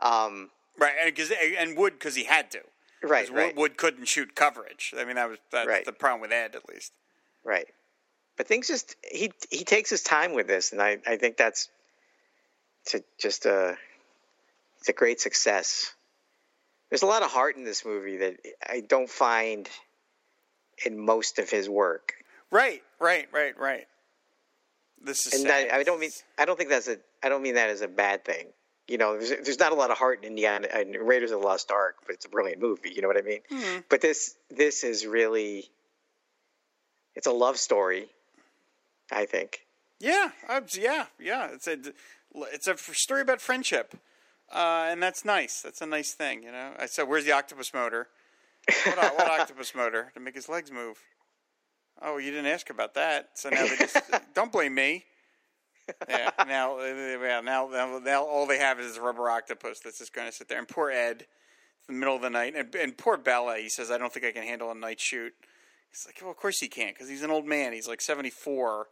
Um, 0.00 0.50
Right, 0.78 0.92
and 1.02 1.14
because 1.14 1.30
and 1.58 1.76
Wood 1.76 1.92
because 1.94 2.14
he 2.14 2.24
had 2.24 2.50
to. 2.52 2.60
right, 3.02 3.30
right. 3.30 3.54
Wood 3.56 3.76
couldn't 3.76 4.06
shoot 4.06 4.34
coverage. 4.34 4.92
I 4.98 5.04
mean, 5.04 5.16
that 5.16 5.28
was 5.28 5.38
that's 5.52 5.68
Right. 5.68 5.84
the 5.84 5.92
problem 5.92 6.20
with 6.20 6.32
Ed, 6.32 6.56
at 6.56 6.68
least. 6.68 6.92
Right. 7.44 7.66
But 8.36 8.48
things 8.48 8.66
just 8.68 8.96
he 9.10 9.32
he 9.50 9.64
takes 9.64 9.88
his 9.90 10.02
time 10.02 10.34
with 10.34 10.46
this, 10.48 10.72
and 10.72 10.82
I 10.82 10.98
I 11.06 11.16
think 11.16 11.36
that's 11.36 11.68
to 12.86 13.02
just 13.18 13.46
a 13.46 13.76
it's 14.80 14.88
a 14.88 14.92
great 14.92 15.20
success. 15.20 15.94
There's 16.94 17.02
a 17.02 17.06
lot 17.06 17.24
of 17.24 17.30
heart 17.32 17.56
in 17.56 17.64
this 17.64 17.84
movie 17.84 18.18
that 18.18 18.36
I 18.64 18.80
don't 18.80 19.10
find 19.10 19.68
in 20.86 20.96
most 20.96 21.40
of 21.40 21.50
his 21.50 21.68
work, 21.68 22.14
Right, 22.54 22.84
right, 23.00 23.26
right, 23.32 23.58
right. 23.58 23.86
This 25.02 25.26
is 25.26 25.34
and 25.34 25.42
sad. 25.42 25.70
I, 25.72 25.78
I 25.78 25.82
don't 25.82 25.98
mean 25.98 26.12
I 26.38 26.44
don't 26.44 26.56
think 26.56 26.70
that's 26.70 26.86
a 26.86 26.98
I 27.20 27.28
don't 27.28 27.42
mean 27.42 27.56
that 27.56 27.68
as 27.68 27.80
a 27.80 27.88
bad 27.88 28.24
thing. 28.24 28.46
You 28.86 28.96
know, 28.96 29.18
there's, 29.18 29.30
there's 29.44 29.58
not 29.58 29.72
a 29.72 29.74
lot 29.74 29.90
of 29.90 29.98
heart 29.98 30.20
in 30.22 30.28
Indiana 30.28 30.68
and 30.72 30.94
Raiders 30.94 31.32
of 31.32 31.40
the 31.40 31.44
Lost 31.44 31.72
Ark, 31.72 31.96
but 32.06 32.14
it's 32.14 32.26
a 32.26 32.28
brilliant 32.28 32.62
movie. 32.62 32.92
You 32.94 33.02
know 33.02 33.08
what 33.08 33.16
I 33.16 33.22
mean? 33.22 33.40
Mm-hmm. 33.50 33.80
But 33.88 34.02
this 34.02 34.36
this 34.50 34.84
is 34.84 35.04
really 35.04 35.68
it's 37.16 37.26
a 37.26 37.32
love 37.32 37.58
story. 37.58 38.06
I 39.10 39.26
think. 39.26 39.66
Yeah, 39.98 40.30
I, 40.48 40.62
yeah, 40.78 41.06
yeah. 41.18 41.48
It's 41.52 41.66
a 41.66 41.76
it's 42.52 42.68
a 42.68 42.76
story 42.76 43.20
about 43.20 43.40
friendship, 43.40 43.96
uh, 44.54 44.88
and 44.88 45.02
that's 45.02 45.24
nice. 45.24 45.60
That's 45.60 45.80
a 45.80 45.86
nice 45.86 46.12
thing, 46.12 46.42
you 46.42 46.52
know. 46.52 46.72
I 46.78 46.86
said, 46.86 47.08
"Where's 47.08 47.24
the 47.24 47.32
octopus 47.32 47.74
motor? 47.74 48.08
What, 48.84 48.96
what 48.96 49.30
octopus 49.40 49.74
motor 49.74 50.12
to 50.14 50.20
make 50.20 50.34
his 50.34 50.48
legs 50.48 50.70
move?" 50.70 50.98
Oh, 52.00 52.18
you 52.18 52.30
didn't 52.30 52.46
ask 52.46 52.70
about 52.70 52.94
that. 52.94 53.30
So 53.34 53.50
now 53.50 53.66
they 53.66 53.76
just 53.76 53.96
don't 54.34 54.52
blame 54.52 54.74
me. 54.74 55.04
Yeah. 56.08 56.30
Now, 56.46 56.78
uh, 56.78 56.84
yeah, 56.84 57.40
now, 57.40 57.68
now, 57.70 57.98
now, 58.02 58.24
all 58.24 58.46
they 58.46 58.58
have 58.58 58.80
is 58.80 58.96
a 58.96 59.02
rubber 59.02 59.28
octopus 59.28 59.80
that's 59.80 59.98
just 59.98 60.14
going 60.14 60.26
to 60.26 60.32
sit 60.32 60.48
there. 60.48 60.58
And 60.58 60.66
poor 60.66 60.90
Ed, 60.90 61.26
it's 61.78 61.86
the 61.86 61.92
middle 61.92 62.16
of 62.16 62.22
the 62.22 62.30
night, 62.30 62.54
and, 62.56 62.74
and 62.74 62.96
poor 62.96 63.16
Bela. 63.16 63.58
He 63.58 63.68
says, 63.68 63.90
"I 63.90 63.98
don't 63.98 64.12
think 64.12 64.24
I 64.24 64.32
can 64.32 64.44
handle 64.44 64.70
a 64.70 64.74
night 64.74 65.00
shoot." 65.00 65.34
He's 65.90 66.06
like, 66.06 66.18
"Well, 66.22 66.30
of 66.30 66.36
course 66.36 66.58
he 66.58 66.68
can't, 66.68 66.94
because 66.94 67.08
he's 67.08 67.22
an 67.22 67.30
old 67.30 67.46
man. 67.46 67.72
He's 67.72 67.88
like 67.88 68.00
seventy-four, 68.00 68.86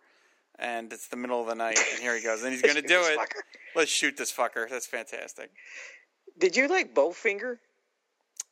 and 0.58 0.92
it's 0.92 1.08
the 1.08 1.16
middle 1.16 1.40
of 1.40 1.46
the 1.46 1.54
night, 1.54 1.78
and 1.92 2.00
here 2.00 2.16
he 2.16 2.22
goes, 2.22 2.42
and 2.42 2.52
he's 2.52 2.62
going 2.68 2.74
to 2.76 2.82
do 2.82 3.00
it. 3.02 3.18
fucker. 3.18 3.40
Let's 3.74 3.90
shoot 3.90 4.16
this 4.16 4.32
fucker. 4.32 4.68
That's 4.68 4.86
fantastic." 4.86 5.50
Did 6.38 6.56
you 6.56 6.66
like 6.68 6.94
Bowfinger? 6.94 7.58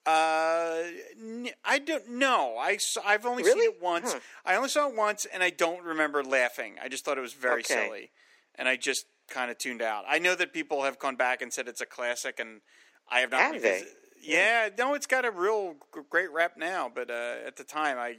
Uh, 0.06 0.82
n- 1.20 1.50
I 1.64 1.78
don't 1.78 2.08
know. 2.10 2.56
I 2.58 2.78
saw, 2.78 3.02
I've 3.04 3.26
only 3.26 3.42
Really? 3.42 3.60
seen 3.66 3.70
it 3.74 3.82
once. 3.82 4.12
Huh. 4.12 4.20
I 4.44 4.54
only 4.56 4.68
saw 4.68 4.88
it 4.88 4.94
once, 4.96 5.26
and 5.26 5.42
I 5.42 5.50
don't 5.50 5.82
remember 5.82 6.22
laughing. 6.24 6.76
I 6.82 6.88
just 6.88 7.04
thought 7.04 7.18
it 7.18 7.22
was 7.22 7.34
very 7.34 7.60
Okay. 7.60 7.74
silly, 7.86 8.10
and 8.54 8.66
I 8.68 8.76
just 8.76 9.06
kind 9.28 9.50
of 9.50 9.58
tuned 9.58 9.82
out. 9.82 10.04
I 10.08 10.18
know 10.18 10.34
that 10.34 10.52
people 10.52 10.82
have 10.84 10.98
gone 10.98 11.16
back 11.16 11.42
and 11.42 11.52
said 11.52 11.68
it's 11.68 11.80
a 11.82 11.86
classic, 11.86 12.40
and 12.40 12.60
I 13.08 13.20
have 13.20 13.30
not. 13.30 13.52
Have 13.54 13.62
they? 13.62 13.84
Yeah, 14.22 14.68
no, 14.76 14.94
it's 14.94 15.06
got 15.06 15.24
a 15.24 15.30
real 15.30 15.74
great 16.10 16.30
rep 16.32 16.56
now, 16.56 16.90
but 16.92 17.10
uh, 17.10 17.36
at 17.46 17.56
the 17.56 17.64
time, 17.64 17.98
I 17.98 18.16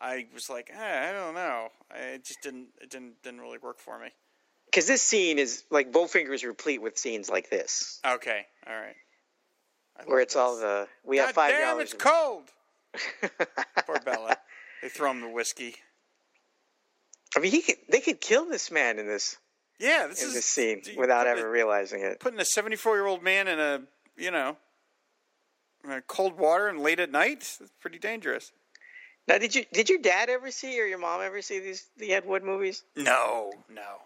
I 0.00 0.26
was 0.34 0.50
like, 0.50 0.70
eh, 0.74 1.08
I 1.08 1.12
don't 1.12 1.34
know. 1.34 1.68
It 1.94 2.24
just 2.24 2.42
didn't 2.42 2.68
it 2.80 2.90
didn't 2.90 3.22
didn't 3.22 3.40
really 3.40 3.58
work 3.58 3.78
for 3.78 3.98
me. 3.98 4.08
Because 4.66 4.86
this 4.86 5.00
scene 5.02 5.38
is 5.38 5.64
like 5.70 5.92
Bowfinger 5.92 6.34
is 6.34 6.44
replete 6.44 6.82
with 6.82 6.98
scenes 6.98 7.30
like 7.30 7.48
this, 7.50 8.00
Okay, 8.06 8.46
all 8.66 8.74
right. 8.74 8.96
I 9.98 10.02
where 10.04 10.20
it's 10.20 10.36
all 10.36 10.58
the 10.58 10.86
we 11.04 11.16
God 11.16 11.26
have 11.26 11.34
five 11.34 11.52
damn, 11.52 11.74
dollars. 11.76 11.92
it's 11.94 12.02
cold. 12.02 12.42
Poor 13.86 13.98
Bela. 14.04 14.36
They 14.82 14.88
throw 14.88 15.10
him 15.10 15.20
the 15.22 15.28
whiskey. 15.30 15.74
I 17.36 17.40
mean, 17.40 17.50
he 17.50 17.62
could, 17.62 17.76
they 17.90 18.00
could 18.00 18.20
kill 18.20 18.46
this 18.48 18.70
man 18.70 18.98
in 18.98 19.06
this 19.06 19.36
Yeah, 19.78 20.06
this 20.08 20.22
in 20.22 20.28
is 20.28 20.34
this 20.34 20.44
scene 20.46 20.82
you 20.84 20.98
without 20.98 21.26
ever 21.26 21.46
a- 21.46 21.50
realizing 21.50 22.00
it. 22.02 22.20
putting 22.20 22.40
a 22.40 22.44
seventy-four-year-old 22.44 23.22
man 23.22 23.48
in 23.48 23.58
a 23.58 23.80
you 24.16 24.30
know 24.30 24.56
in 25.84 25.90
a 25.92 26.02
cold 26.02 26.38
water 26.38 26.68
and 26.68 26.80
late 26.80 27.00
at 27.00 27.10
night. 27.10 27.38
It's 27.38 27.62
pretty 27.80 27.98
dangerous. 27.98 28.52
Now, 29.28 29.38
did 29.38 29.54
you 29.54 29.64
did 29.72 29.88
your 29.88 29.98
dad 29.98 30.30
ever 30.30 30.50
see 30.50 30.80
or 30.80 30.84
your 30.86 30.98
mom 30.98 31.20
ever 31.20 31.42
see 31.42 31.58
these 31.58 31.86
the 31.96 32.12
Ed 32.12 32.26
Wood 32.26 32.44
movies? 32.44 32.84
No, 32.96 33.52
no. 33.68 34.02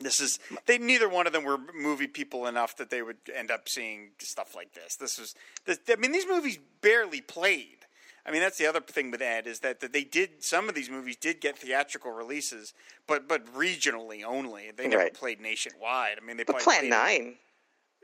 This 0.00 0.20
is 0.20 0.38
they. 0.66 0.78
Neither 0.78 1.08
one 1.08 1.26
of 1.26 1.32
them 1.32 1.42
were 1.44 1.58
movie 1.74 2.06
people 2.06 2.46
enough 2.46 2.76
that 2.76 2.90
they 2.90 3.02
would 3.02 3.16
end 3.34 3.50
up 3.50 3.68
seeing 3.68 4.10
stuff 4.18 4.54
like 4.54 4.72
this. 4.74 4.94
This 4.96 5.18
was. 5.18 5.34
This, 5.64 5.80
I 5.90 5.96
mean, 5.96 6.12
these 6.12 6.26
movies 6.28 6.58
barely 6.80 7.20
played. 7.20 7.78
I 8.24 8.30
mean, 8.30 8.40
that's 8.40 8.58
the 8.58 8.66
other 8.66 8.80
thing 8.80 9.10
with 9.10 9.22
Ed 9.22 9.46
is 9.46 9.60
that, 9.60 9.80
that 9.80 9.92
they 9.94 10.04
did 10.04 10.44
some 10.44 10.68
of 10.68 10.74
these 10.74 10.90
movies 10.90 11.16
did 11.16 11.40
get 11.40 11.58
theatrical 11.58 12.12
releases, 12.12 12.74
but 13.08 13.26
but 13.26 13.44
regionally 13.54 14.22
only. 14.22 14.70
They 14.76 14.86
never 14.86 15.02
Right. 15.04 15.14
played 15.14 15.40
nationwide. 15.40 16.18
I 16.22 16.24
mean, 16.24 16.36
they 16.36 16.44
But 16.44 16.60
Plan 16.60 16.88
Nine 16.88 17.36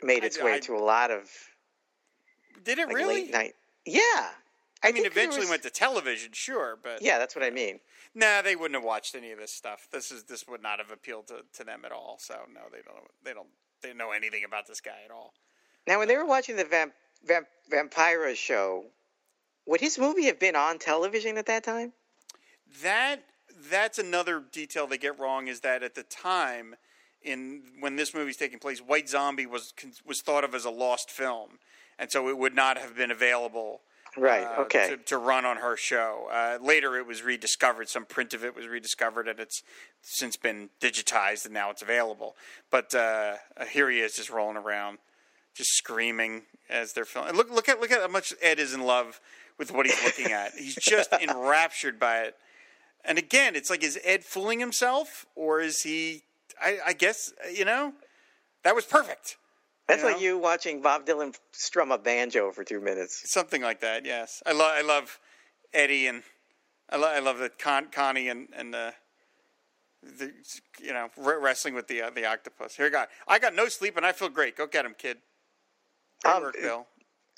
made 0.02 0.24
its 0.24 0.38
I- 0.40 0.44
way 0.44 0.54
I- 0.54 0.60
to 0.60 0.74
a 0.74 0.78
lot 0.82 1.12
of 1.12 1.30
Did 2.64 2.78
it 2.80 2.88
like 2.88 2.96
really? 2.96 3.22
late 3.22 3.30
night. 3.30 3.54
Yeah, 3.84 4.30
I, 4.84 4.92
mean, 4.92 5.06
eventually 5.06 5.40
was- 5.40 5.50
went 5.50 5.62
to 5.62 5.70
television, 5.70 6.32
sure, 6.32 6.78
but 6.82 7.02
Yeah, 7.02 7.18
that's 7.18 7.34
what 7.34 7.44
I 7.44 7.50
mean. 7.50 7.80
Nah, 8.14 8.42
they 8.42 8.54
wouldn't 8.54 8.74
have 8.74 8.84
watched 8.84 9.14
any 9.14 9.32
of 9.32 9.38
this 9.38 9.52
stuff. 9.52 9.88
This 9.90 10.12
is 10.12 10.24
this 10.24 10.46
would 10.46 10.62
not 10.62 10.78
have 10.78 10.92
appealed 10.92 11.26
to, 11.28 11.44
to 11.54 11.64
them 11.64 11.82
at 11.84 11.92
all. 11.92 12.16
So 12.20 12.34
no, 12.52 12.60
they 12.70 12.82
don't. 12.82 13.10
They 13.24 13.32
don't. 13.32 13.48
They 13.82 13.88
don't 13.88 13.98
know 13.98 14.12
anything 14.12 14.44
about 14.44 14.66
this 14.66 14.80
guy 14.80 14.98
at 15.04 15.10
all. 15.10 15.34
Now, 15.86 15.98
when 15.98 16.08
they 16.08 16.16
uh, 16.16 16.20
were 16.20 16.26
watching 16.26 16.56
the 16.56 16.64
Vamp, 16.64 16.94
Vamp, 17.26 17.46
Vampira 17.70 18.34
show, 18.36 18.84
would 19.66 19.80
his 19.80 19.98
movie 19.98 20.26
have 20.26 20.38
been 20.38 20.56
on 20.56 20.78
television 20.78 21.38
at 21.38 21.46
that 21.46 21.64
time? 21.64 21.92
That 22.82 23.24
that's 23.70 23.98
another 23.98 24.42
detail 24.52 24.86
they 24.86 24.98
get 24.98 25.18
wrong 25.18 25.48
is 25.48 25.60
that 25.60 25.82
at 25.82 25.94
the 25.94 26.02
time, 26.02 26.76
in 27.22 27.62
when 27.80 27.96
this 27.96 28.14
movie's 28.14 28.36
taking 28.36 28.58
place, 28.58 28.80
White 28.80 29.08
Zombie 29.08 29.46
was 29.46 29.72
was 30.06 30.20
thought 30.20 30.44
of 30.44 30.54
as 30.54 30.64
a 30.64 30.70
lost 30.70 31.10
film, 31.10 31.58
and 31.98 32.10
so 32.10 32.28
it 32.28 32.38
would 32.38 32.54
not 32.54 32.78
have 32.78 32.96
been 32.96 33.10
available. 33.10 33.80
Right. 34.16 34.44
uh, 34.44 34.62
okay. 34.62 34.90
To, 34.90 34.96
to 34.96 35.18
run 35.18 35.44
on 35.44 35.58
her 35.58 35.76
show. 35.76 36.28
Uh, 36.30 36.58
later, 36.62 36.96
it 36.96 37.06
was 37.06 37.22
rediscovered. 37.22 37.88
Some 37.88 38.04
print 38.04 38.34
of 38.34 38.44
it 38.44 38.54
was 38.54 38.66
rediscovered, 38.66 39.28
and 39.28 39.40
it's 39.40 39.62
since 40.02 40.36
been 40.36 40.70
digitized, 40.80 41.44
and 41.44 41.54
now 41.54 41.70
it's 41.70 41.82
available. 41.82 42.36
But 42.70 42.94
uh, 42.94 43.36
here 43.70 43.90
he 43.90 44.00
is, 44.00 44.14
just 44.14 44.30
rolling 44.30 44.56
around, 44.56 44.98
just 45.54 45.70
screaming 45.70 46.42
as 46.68 46.92
they're 46.92 47.04
filming. 47.04 47.34
Look, 47.34 47.50
look 47.50 47.68
at 47.68 47.80
look 47.80 47.90
at 47.90 48.00
how 48.00 48.08
much 48.08 48.32
Ed 48.40 48.58
is 48.58 48.72
in 48.72 48.82
love 48.82 49.20
with 49.58 49.72
what 49.72 49.86
he's 49.86 50.02
looking 50.04 50.32
at. 50.32 50.52
He's 50.54 50.76
just 50.76 51.12
enraptured 51.20 51.98
by 51.98 52.20
it. 52.22 52.36
And 53.04 53.18
again, 53.18 53.54
it's 53.54 53.68
like, 53.68 53.84
is 53.84 53.98
Ed 54.02 54.24
fooling 54.24 54.60
himself, 54.60 55.26
or 55.34 55.60
is 55.60 55.82
he? 55.82 56.22
I, 56.62 56.78
I 56.86 56.92
guess 56.92 57.32
you 57.52 57.64
know, 57.64 57.92
that 58.62 58.74
was 58.74 58.84
perfect. 58.84 59.36
That's 59.86 60.02
You 60.02 60.08
like 60.08 60.16
know? 60.16 60.22
you 60.22 60.38
watching 60.38 60.80
Bob 60.80 61.04
Dylan 61.06 61.34
strum 61.52 61.92
a 61.92 61.98
banjo 61.98 62.50
for 62.52 62.64
two 62.64 62.80
minutes. 62.80 63.28
Something 63.30 63.62
like 63.62 63.80
that. 63.80 64.04
Yes, 64.06 64.42
I 64.46 64.52
love. 64.52 64.72
I 64.74 64.82
love 64.82 65.18
Eddie 65.74 66.06
and 66.06 66.22
I, 66.90 66.96
lo- 66.96 67.12
I 67.12 67.18
love 67.20 67.38
the 67.38 67.50
Con- 67.50 67.88
Connie 67.92 68.28
and 68.28 68.48
and 68.56 68.74
uh, 68.74 68.92
the 70.02 70.32
you 70.82 70.92
know 70.92 71.08
re- 71.16 71.36
wrestling 71.40 71.74
with 71.74 71.86
the 71.88 72.02
uh, 72.02 72.10
the 72.10 72.24
octopus. 72.26 72.76
Here, 72.76 72.88
God, 72.90 73.08
I 73.28 73.38
got 73.38 73.54
no 73.54 73.68
sleep 73.68 73.96
and 73.96 74.06
I 74.06 74.12
feel 74.12 74.28
great. 74.30 74.56
Go 74.56 74.66
get 74.66 74.84
him, 74.86 74.94
kid. 74.96 75.18
Great 76.22 76.34
Um, 76.34 76.42
work, 76.42 76.54
Bill. 76.60 76.86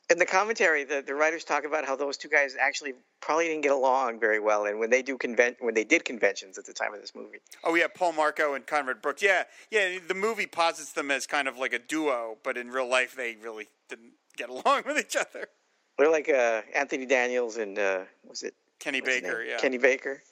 In 0.09 0.19
the 0.19 0.27
commentary, 0.27 0.85
the, 0.85 1.03
the 1.05 1.15
writers 1.15 1.43
talk 1.43 1.65
about 1.65 1.85
how 1.85 1.97
those 1.97 2.17
two 2.17 2.29
guys 2.29 2.55
actually 2.61 2.95
probably 3.21 3.47
didn't 3.47 3.63
get 3.63 3.73
along 3.73 4.21
very 4.21 4.39
well, 4.39 4.67
and 4.67 4.79
when 4.79 4.89
they 4.89 5.03
do 5.03 5.19
convent 5.19 5.57
when 5.59 5.75
they 5.75 5.83
did 5.83 6.05
conventions 6.05 6.59
at 6.59 6.65
the 6.65 6.73
time 6.73 6.95
of 6.95 7.01
this 7.01 7.13
movie. 7.15 7.39
Oh 7.65 7.75
yeah, 7.75 7.89
Paul 7.93 8.13
Marco 8.13 8.55
and 8.55 8.65
Conrad 8.65 9.03
Brooks. 9.03 9.23
Yeah, 9.23 9.45
yeah. 9.71 9.99
The 10.07 10.15
movie 10.15 10.47
posits 10.47 10.93
them 10.93 11.11
as 11.11 11.27
kind 11.27 11.49
of 11.49 11.59
like 11.59 11.73
a 11.73 11.81
duo, 11.81 12.37
but 12.45 12.57
in 12.57 12.71
real 12.71 12.89
life 12.89 13.17
they 13.17 13.37
really 13.43 13.69
didn't 13.89 14.13
get 14.37 14.49
along 14.67 14.85
with 14.87 14.99
each 14.99 15.17
other. 15.17 15.49
They're 15.99 16.11
like 16.11 16.29
uh, 16.29 16.63
Anthony 16.75 17.07
Daniels 17.07 17.57
and 17.57 17.79
uh, 17.79 18.01
was 18.29 18.43
it 18.43 18.55
Kenny 18.79 19.01
Baker. 19.01 19.43
Yeah. 19.43 19.59
Kenny 19.59 19.79
Baker. 19.79 20.23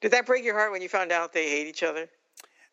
Did 0.00 0.12
that 0.12 0.26
break 0.26 0.44
your 0.44 0.54
heart 0.54 0.70
when 0.70 0.80
you 0.80 0.88
found 0.88 1.10
out 1.10 1.32
they 1.32 1.50
hate 1.50 1.66
each 1.66 1.82
other, 1.82 2.08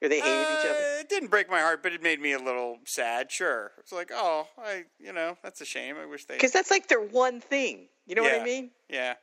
or 0.01 0.09
they 0.09 0.19
hated 0.19 0.41
each 0.41 0.65
other? 0.65 0.79
Uh, 0.79 0.99
It 0.99 1.09
didn't 1.09 1.29
break 1.29 1.49
my 1.49 1.59
heart, 1.59 1.83
but 1.83 1.93
it 1.93 2.01
made 2.01 2.19
me 2.19 2.33
a 2.33 2.39
little 2.39 2.77
sad. 2.85 3.31
Sure, 3.31 3.71
it's 3.79 3.91
like, 3.91 4.11
oh, 4.13 4.47
I, 4.57 4.83
you 4.99 5.13
know, 5.13 5.37
that's 5.43 5.61
a 5.61 5.65
shame. 5.65 5.95
I 6.01 6.05
wish 6.05 6.25
they. 6.25 6.35
Because 6.35 6.51
that's 6.51 6.71
like 6.71 6.87
their 6.87 7.01
one 7.01 7.41
thing. 7.41 7.87
You 8.05 8.15
know 8.15 8.23
what 8.23 8.39
I 8.39 8.43
mean? 8.43 8.71
Yeah. 8.89 9.15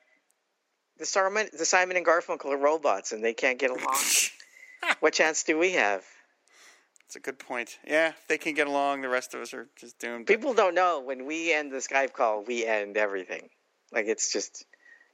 The 0.99 1.07
Simon, 1.07 1.49
the 1.57 1.65
Simon 1.65 1.97
and 1.97 2.07
Garfunkel 2.07 2.47
are 2.47 2.57
robots, 2.57 3.13
and 3.13 3.25
they 3.25 3.33
can't 3.35 3.59
get 3.59 3.71
along. 3.71 3.97
what 5.01 5.15
chance 5.15 5.43
do 5.45 5.59
we 5.59 5.73
have? 5.73 6.05
It's 7.07 7.17
a 7.17 7.21
good 7.21 7.39
point. 7.39 7.79
Yeah, 7.87 8.09
if 8.09 8.27
they 8.29 8.39
can 8.39 8.55
get 8.55 8.67
along, 8.67 9.03
the 9.03 9.09
rest 9.09 9.35
of 9.35 9.41
us 9.41 9.53
are 9.53 9.69
just 9.77 9.99
doomed. 9.99 10.27
People 10.27 10.55
don't 10.55 10.75
know 10.75 11.01
when 11.05 11.27
we 11.27 11.53
end 11.53 11.71
the 11.71 11.79
Skype 11.79 12.13
call, 12.13 12.43
we 12.43 12.65
end 12.65 12.97
everything. 12.97 13.49
Like 13.93 14.07
it's 14.07 14.33
just, 14.33 14.65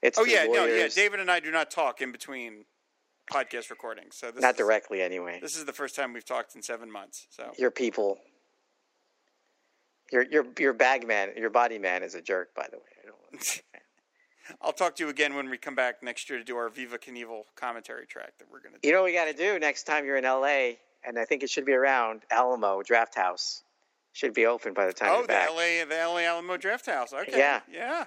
it's 0.00 0.18
oh 0.18 0.24
yeah, 0.24 0.46
no, 0.46 0.64
yeah. 0.66 0.86
David 0.88 1.18
and 1.20 1.30
I 1.30 1.40
do 1.40 1.50
not 1.50 1.70
talk 1.70 2.00
in 2.00 2.12
between 2.12 2.64
podcast 3.32 3.70
recordings, 3.70 4.16
so 4.16 4.30
this 4.30 4.42
not 4.42 4.52
is, 4.54 4.58
directly 4.58 5.02
anyway. 5.02 5.38
This 5.40 5.56
is 5.56 5.64
the 5.64 5.72
first 5.72 5.94
time 5.96 6.12
we've 6.12 6.24
talked 6.24 6.54
in 6.56 6.62
seven 6.62 6.90
months. 6.90 7.26
So 7.30 7.52
Your 7.58 7.70
people, 7.70 8.18
your 10.12 10.24
your 10.30 10.44
your 10.58 10.72
bag 10.72 11.06
man, 11.06 11.30
your 11.36 11.50
body 11.50 11.78
man 11.78 12.02
is 12.02 12.14
a 12.14 12.22
jerk, 12.22 12.54
by 12.54 12.66
the 12.70 12.78
way. 12.78 12.84
I 13.02 13.06
don't, 13.06 13.62
I'll 14.62 14.72
talk 14.72 14.96
to 14.96 15.04
you 15.04 15.10
again 15.10 15.34
when 15.34 15.50
we 15.50 15.58
come 15.58 15.74
back 15.74 16.02
next 16.02 16.30
year 16.30 16.38
to 16.38 16.44
do 16.44 16.56
our 16.56 16.70
Viva 16.70 16.96
Knievel 16.98 17.42
commentary 17.54 18.06
track 18.06 18.32
that 18.38 18.46
we're 18.50 18.60
going 18.60 18.72
to 18.74 18.80
do. 18.80 18.88
you 18.88 18.94
know 18.94 19.02
what 19.02 19.06
we 19.06 19.12
got 19.12 19.26
to 19.26 19.34
do 19.34 19.58
next 19.58 19.82
time 19.84 20.06
you're 20.06 20.16
in 20.16 20.24
L.A. 20.24 20.78
and 21.06 21.18
I 21.18 21.26
think 21.26 21.42
it 21.42 21.50
should 21.50 21.66
be 21.66 21.74
around 21.74 22.22
Alamo 22.30 22.82
Drafthouse. 22.82 23.62
Should 24.14 24.32
be 24.32 24.46
open 24.46 24.72
by 24.72 24.86
the 24.86 24.92
time 24.94 25.10
Oh, 25.12 25.16
you're 25.18 25.22
the 25.22 25.28
back. 25.28 25.50
LA, 25.50 25.84
the 25.86 25.94
LA 25.94 26.20
Alamo 26.20 26.56
Drafthouse. 26.56 27.12
Okay. 27.12 27.38
Yeah. 27.38 27.60
Yeah. 27.70 28.06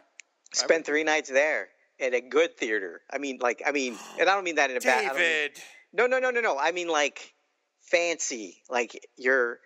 Spend 0.51 0.83
three 0.83 1.03
nights 1.03 1.29
there 1.29 1.69
at 2.01 2.13
a 2.13 2.21
good 2.21 2.57
theater. 2.57 3.01
I 3.11 3.17
mean, 3.17 3.37
like, 3.41 3.61
I 3.65 3.71
mean, 3.71 3.97
and 4.19 4.29
I 4.29 4.35
don't 4.35 4.43
mean 4.43 4.55
that 4.55 4.69
in 4.71 4.77
a 4.77 4.79
bad. 4.81 4.99
I 5.05 5.07
don't 5.07 5.15
mean- 5.17 5.23
David. 5.23 5.51
No, 5.93 6.07
no, 6.07 6.19
no, 6.19 6.29
no, 6.31 6.39
no. 6.39 6.57
I 6.57 6.71
mean 6.71 6.87
like 6.87 7.33
fancy, 7.81 8.61
like 8.69 9.07
you're 9.17 9.59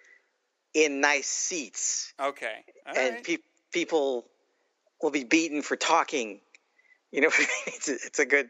in 0.74 1.00
nice 1.00 1.28
seats, 1.28 2.14
Okay. 2.20 2.66
All 2.88 2.98
and 2.98 3.16
right. 3.16 3.24
pe- 3.24 3.38
people 3.72 4.26
will 5.02 5.12
be 5.12 5.24
beaten 5.24 5.62
for 5.62 5.76
talking. 5.76 6.42
You 7.12 7.22
know, 7.22 7.30
it's 7.68 7.88
a, 7.90 7.94
it's 7.94 8.20
a 8.20 8.26
good. 8.26 8.50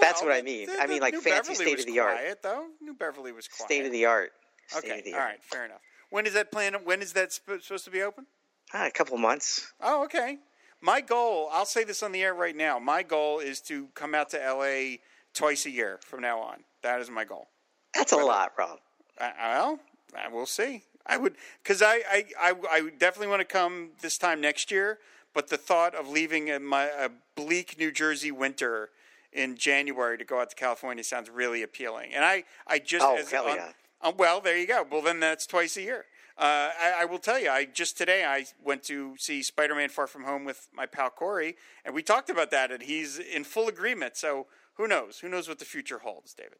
That's 0.00 0.20
Well, 0.22 0.30
what 0.30 0.36
I 0.38 0.42
mean. 0.42 0.66
the- 0.68 0.80
I 0.80 0.86
mean, 0.86 1.00
like 1.00 1.12
New 1.12 1.20
fancy 1.20 1.52
Beverly 1.52 1.66
state 1.66 1.80
of 1.80 1.86
the 1.86 2.00
art. 2.00 2.42
Though. 2.42 2.66
New 2.80 2.94
Beverly 2.94 3.32
was 3.32 3.46
quiet. 3.48 3.68
State 3.68 3.84
of 3.86 3.92
the 3.92 4.06
art. 4.06 4.32
State 4.68 4.84
Okay. 4.90 5.02
the 5.04 5.12
All 5.14 5.20
art. 5.20 5.28
right. 5.28 5.44
Fair 5.44 5.64
enough. 5.66 5.80
When 6.10 6.26
is 6.26 6.32
that 6.32 6.50
plan? 6.50 6.74
When 6.84 7.02
is 7.02 7.12
that 7.12 7.32
sp- 7.36 7.60
supposed 7.60 7.84
to 7.84 7.90
be 7.90 8.02
open? 8.02 8.26
Ah, 8.72 8.86
a 8.86 8.90
couple 8.90 9.16
months. 9.18 9.70
Oh, 9.80 10.04
okay. 10.04 10.38
My 10.82 11.00
goal, 11.00 11.48
I'll 11.52 11.64
say 11.64 11.84
this 11.84 12.02
on 12.02 12.12
the 12.12 12.22
air 12.22 12.34
right 12.34 12.56
now. 12.56 12.78
My 12.78 13.02
goal 13.02 13.38
is 13.38 13.60
to 13.62 13.86
come 13.94 14.14
out 14.14 14.30
to 14.30 14.38
LA 14.38 14.96
twice 15.32 15.64
a 15.64 15.70
year 15.70 16.00
from 16.04 16.20
now 16.20 16.40
on. 16.40 16.64
That 16.82 17.00
is 17.00 17.08
my 17.08 17.24
goal. 17.24 17.46
That's 17.94 18.12
a 18.12 18.16
lot, 18.16 18.52
Rob. 18.58 18.78
Well, 19.20 19.78
uh, 20.16 20.28
we'll 20.32 20.46
see. 20.46 20.82
I 21.06 21.16
would, 21.16 21.36
because 21.62 21.82
I, 21.82 22.00
I, 22.10 22.24
I, 22.40 22.54
I 22.70 22.80
definitely 22.98 23.28
want 23.28 23.40
to 23.40 23.44
come 23.46 23.90
this 24.00 24.18
time 24.18 24.40
next 24.40 24.70
year. 24.70 24.98
But 25.34 25.48
the 25.48 25.56
thought 25.56 25.94
of 25.94 26.08
leaving 26.08 26.50
a, 26.50 26.58
my 26.60 26.84
a 26.84 27.08
bleak 27.36 27.76
New 27.78 27.90
Jersey 27.90 28.30
winter 28.30 28.90
in 29.32 29.56
January 29.56 30.18
to 30.18 30.24
go 30.24 30.40
out 30.40 30.50
to 30.50 30.56
California 30.56 31.02
sounds 31.02 31.30
really 31.30 31.62
appealing. 31.62 32.12
And 32.12 32.22
I, 32.22 32.44
I 32.66 32.78
just 32.78 33.02
Oh, 33.02 33.18
hell 33.30 33.48
on- 33.48 33.56
yeah. 33.56 33.72
uh, 34.02 34.12
well, 34.14 34.42
there 34.42 34.58
you 34.58 34.66
go. 34.66 34.84
Well, 34.90 35.00
then 35.00 35.20
that's 35.20 35.46
twice 35.46 35.76
a 35.78 35.82
year. 35.82 36.04
Uh, 36.38 36.70
I, 36.80 36.94
I 37.00 37.04
will 37.04 37.18
tell 37.18 37.38
you. 37.38 37.50
I 37.50 37.64
just 37.66 37.98
today 37.98 38.24
I 38.24 38.46
went 38.62 38.82
to 38.84 39.14
see 39.18 39.42
Spider-Man: 39.42 39.90
Far 39.90 40.06
From 40.06 40.24
Home 40.24 40.44
with 40.44 40.68
my 40.74 40.86
pal 40.86 41.10
Corey, 41.10 41.56
and 41.84 41.94
we 41.94 42.02
talked 42.02 42.30
about 42.30 42.50
that, 42.50 42.70
and 42.70 42.82
he's 42.82 43.18
in 43.18 43.44
full 43.44 43.68
agreement. 43.68 44.16
So 44.16 44.46
who 44.74 44.86
knows? 44.88 45.18
Who 45.18 45.28
knows 45.28 45.48
what 45.48 45.58
the 45.58 45.64
future 45.64 45.98
holds, 45.98 46.34
David? 46.34 46.58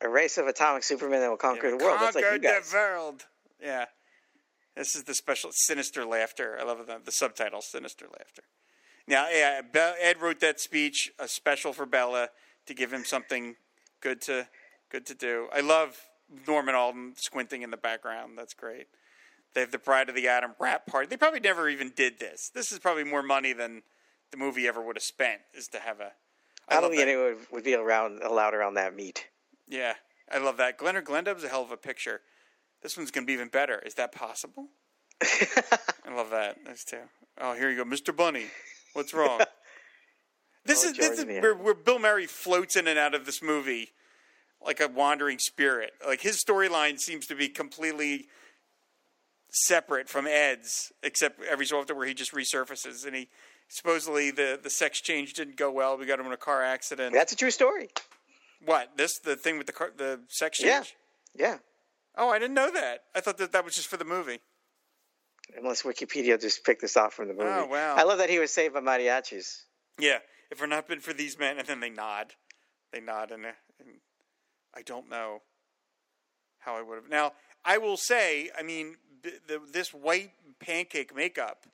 A 0.00 0.08
race 0.08 0.38
of 0.38 0.46
atomic 0.46 0.84
supermen 0.84 1.20
that 1.20 1.30
will 1.30 1.36
conquer 1.36 1.70
the 1.70 1.76
world. 1.76 1.98
That's 2.00 2.14
like 2.14 2.24
you 2.24 2.30
Conquer 2.30 2.42
guys. 2.60 2.70
the 2.70 2.76
world. 2.76 3.24
Yeah. 3.60 3.86
This 4.76 4.94
is 4.94 5.04
the 5.04 5.14
special 5.14 5.50
sinister 5.52 6.04
laughter. 6.04 6.58
I 6.60 6.64
love 6.64 6.86
the, 6.86 7.00
the 7.02 7.10
subtitle, 7.12 7.62
sinister 7.62 8.04
laughter. 8.06 8.42
Now, 9.08 9.28
yeah, 9.30 9.62
Ed 9.74 10.20
wrote 10.20 10.40
that 10.40 10.60
speech, 10.60 11.10
a 11.18 11.26
special 11.26 11.72
for 11.72 11.86
Bela, 11.86 12.28
to 12.66 12.74
give 12.74 12.92
him 12.92 13.04
something 13.04 13.56
good 14.02 14.20
to 14.22 14.48
good 14.90 15.06
to 15.06 15.14
do. 15.14 15.48
I 15.52 15.60
love 15.60 15.96
Norman 16.46 16.74
Alden 16.74 17.14
squinting 17.16 17.62
in 17.62 17.70
the 17.70 17.76
background. 17.76 18.36
That's 18.36 18.54
great. 18.54 18.86
They 19.54 19.60
have 19.60 19.70
the 19.70 19.78
Bride 19.78 20.08
of 20.08 20.14
the 20.14 20.28
Atom 20.28 20.52
rap 20.58 20.86
party. 20.86 21.06
They 21.08 21.16
probably 21.16 21.40
never 21.40 21.68
even 21.68 21.92
did 21.96 22.18
this. 22.18 22.50
This 22.54 22.72
is 22.72 22.78
probably 22.78 23.04
more 23.04 23.22
money 23.22 23.52
than 23.52 23.82
the 24.30 24.36
movie 24.36 24.66
ever 24.68 24.82
would 24.82 24.96
have 24.96 25.02
spent. 25.02 25.40
Is 25.54 25.68
to 25.68 25.78
have 25.78 26.00
a. 26.00 26.12
I 26.68 26.80
don't 26.80 26.90
think 26.90 27.00
that. 27.02 27.08
anyone 27.08 27.36
would, 27.52 27.64
be 27.64 27.74
around 27.74 28.22
allowed 28.22 28.52
around 28.54 28.74
that 28.74 28.94
meat. 28.94 29.28
Yeah, 29.68 29.94
I 30.30 30.38
love 30.38 30.56
that. 30.58 30.78
Glen 30.78 30.96
or 30.96 31.02
Glenda's 31.02 31.44
a 31.44 31.48
hell 31.48 31.62
of 31.62 31.70
a 31.70 31.76
picture. 31.76 32.20
This 32.82 32.96
one's 32.96 33.10
gonna 33.10 33.26
be 33.26 33.32
even 33.32 33.48
better. 33.48 33.78
Is 33.86 33.94
that 33.94 34.12
possible? 34.12 34.68
I 35.22 36.14
love 36.14 36.30
that. 36.30 36.58
Those 36.66 36.84
two. 36.84 36.98
Oh, 37.40 37.54
here 37.54 37.70
you 37.70 37.76
go, 37.76 37.84
Mr. 37.84 38.14
Bunny. 38.14 38.46
What's 38.92 39.14
wrong? 39.14 39.40
this 40.64 40.84
Oh, 40.84 40.88
is 40.90 40.96
this 40.96 41.18
is 41.18 41.24
Meow. 41.24 41.40
where, 41.40 41.54
where 41.54 41.74
Bill 41.74 41.98
Murray 41.98 42.26
floats 42.26 42.76
in 42.76 42.86
and 42.88 42.98
out 42.98 43.14
of 43.14 43.26
this 43.26 43.42
movie 43.42 43.90
like 44.64 44.80
a 44.80 44.88
wandering 44.88 45.38
spirit. 45.38 45.92
Like 46.06 46.20
his 46.20 46.42
storyline 46.42 46.98
seems 46.98 47.26
to 47.26 47.34
be 47.34 47.48
completely 47.48 48.28
separate 49.50 50.08
from 50.08 50.26
Ed's, 50.26 50.92
except 51.02 51.42
every 51.42 51.66
so 51.66 51.78
often 51.78 51.96
where 51.96 52.06
he 52.06 52.14
just 52.14 52.32
resurfaces 52.32 53.06
and 53.06 53.14
he 53.14 53.28
supposedly 53.68 54.30
the 54.30 54.58
the 54.62 54.70
sex 54.70 55.00
change 55.00 55.34
didn't 55.34 55.56
go 55.56 55.70
well. 55.70 55.96
We 55.96 56.06
got 56.06 56.20
him 56.20 56.26
in 56.26 56.32
a 56.32 56.36
car 56.36 56.62
accident. 56.62 57.14
That's 57.14 57.32
a 57.32 57.36
true 57.36 57.50
story. 57.50 57.88
What 58.64 58.96
this 58.96 59.18
the 59.18 59.36
thing 59.36 59.58
with 59.58 59.66
the 59.66 59.72
car, 59.72 59.92
the 59.96 60.20
sex 60.28 60.58
change? 60.58 60.96
Yeah. 61.34 61.48
Yeah. 61.48 61.58
Oh, 62.16 62.30
I 62.30 62.38
didn't 62.38 62.54
know 62.54 62.70
that. 62.72 63.04
I 63.14 63.20
thought 63.20 63.38
that 63.38 63.52
that 63.52 63.64
was 63.64 63.74
just 63.74 63.88
for 63.88 63.98
the 63.98 64.04
movie. 64.04 64.38
Unless 65.56 65.82
Wikipedia 65.82 66.40
just 66.40 66.64
picked 66.64 66.80
this 66.80 66.96
off 66.96 67.14
from 67.14 67.28
the 67.28 67.34
movie. 67.34 67.48
Oh, 67.48 67.66
wow. 67.66 67.94
I 67.96 68.02
love 68.02 68.18
that 68.18 68.30
he 68.30 68.38
was 68.38 68.50
saved 68.50 68.74
by 68.74 68.80
mariachis. 68.80 69.62
Yeah, 69.98 70.18
if 70.50 70.62
it 70.62 70.66
not 70.66 70.88
been 70.88 71.00
for 71.00 71.12
these 71.12 71.38
men, 71.38 71.58
and 71.58 71.66
then 71.66 71.80
they 71.80 71.90
nod, 71.90 72.34
they 72.92 73.00
nod, 73.00 73.30
and, 73.30 73.46
uh, 73.46 73.52
and 73.78 73.88
I 74.76 74.82
don't 74.82 75.08
know 75.08 75.42
how 76.58 76.76
I 76.76 76.82
would 76.82 76.96
have. 76.96 77.08
Now, 77.08 77.32
I 77.64 77.78
will 77.78 77.96
say, 77.96 78.50
I 78.56 78.62
mean, 78.62 78.96
the, 79.22 79.60
this 79.72 79.94
white 79.94 80.32
pancake 80.60 81.14
makeup 81.14 81.66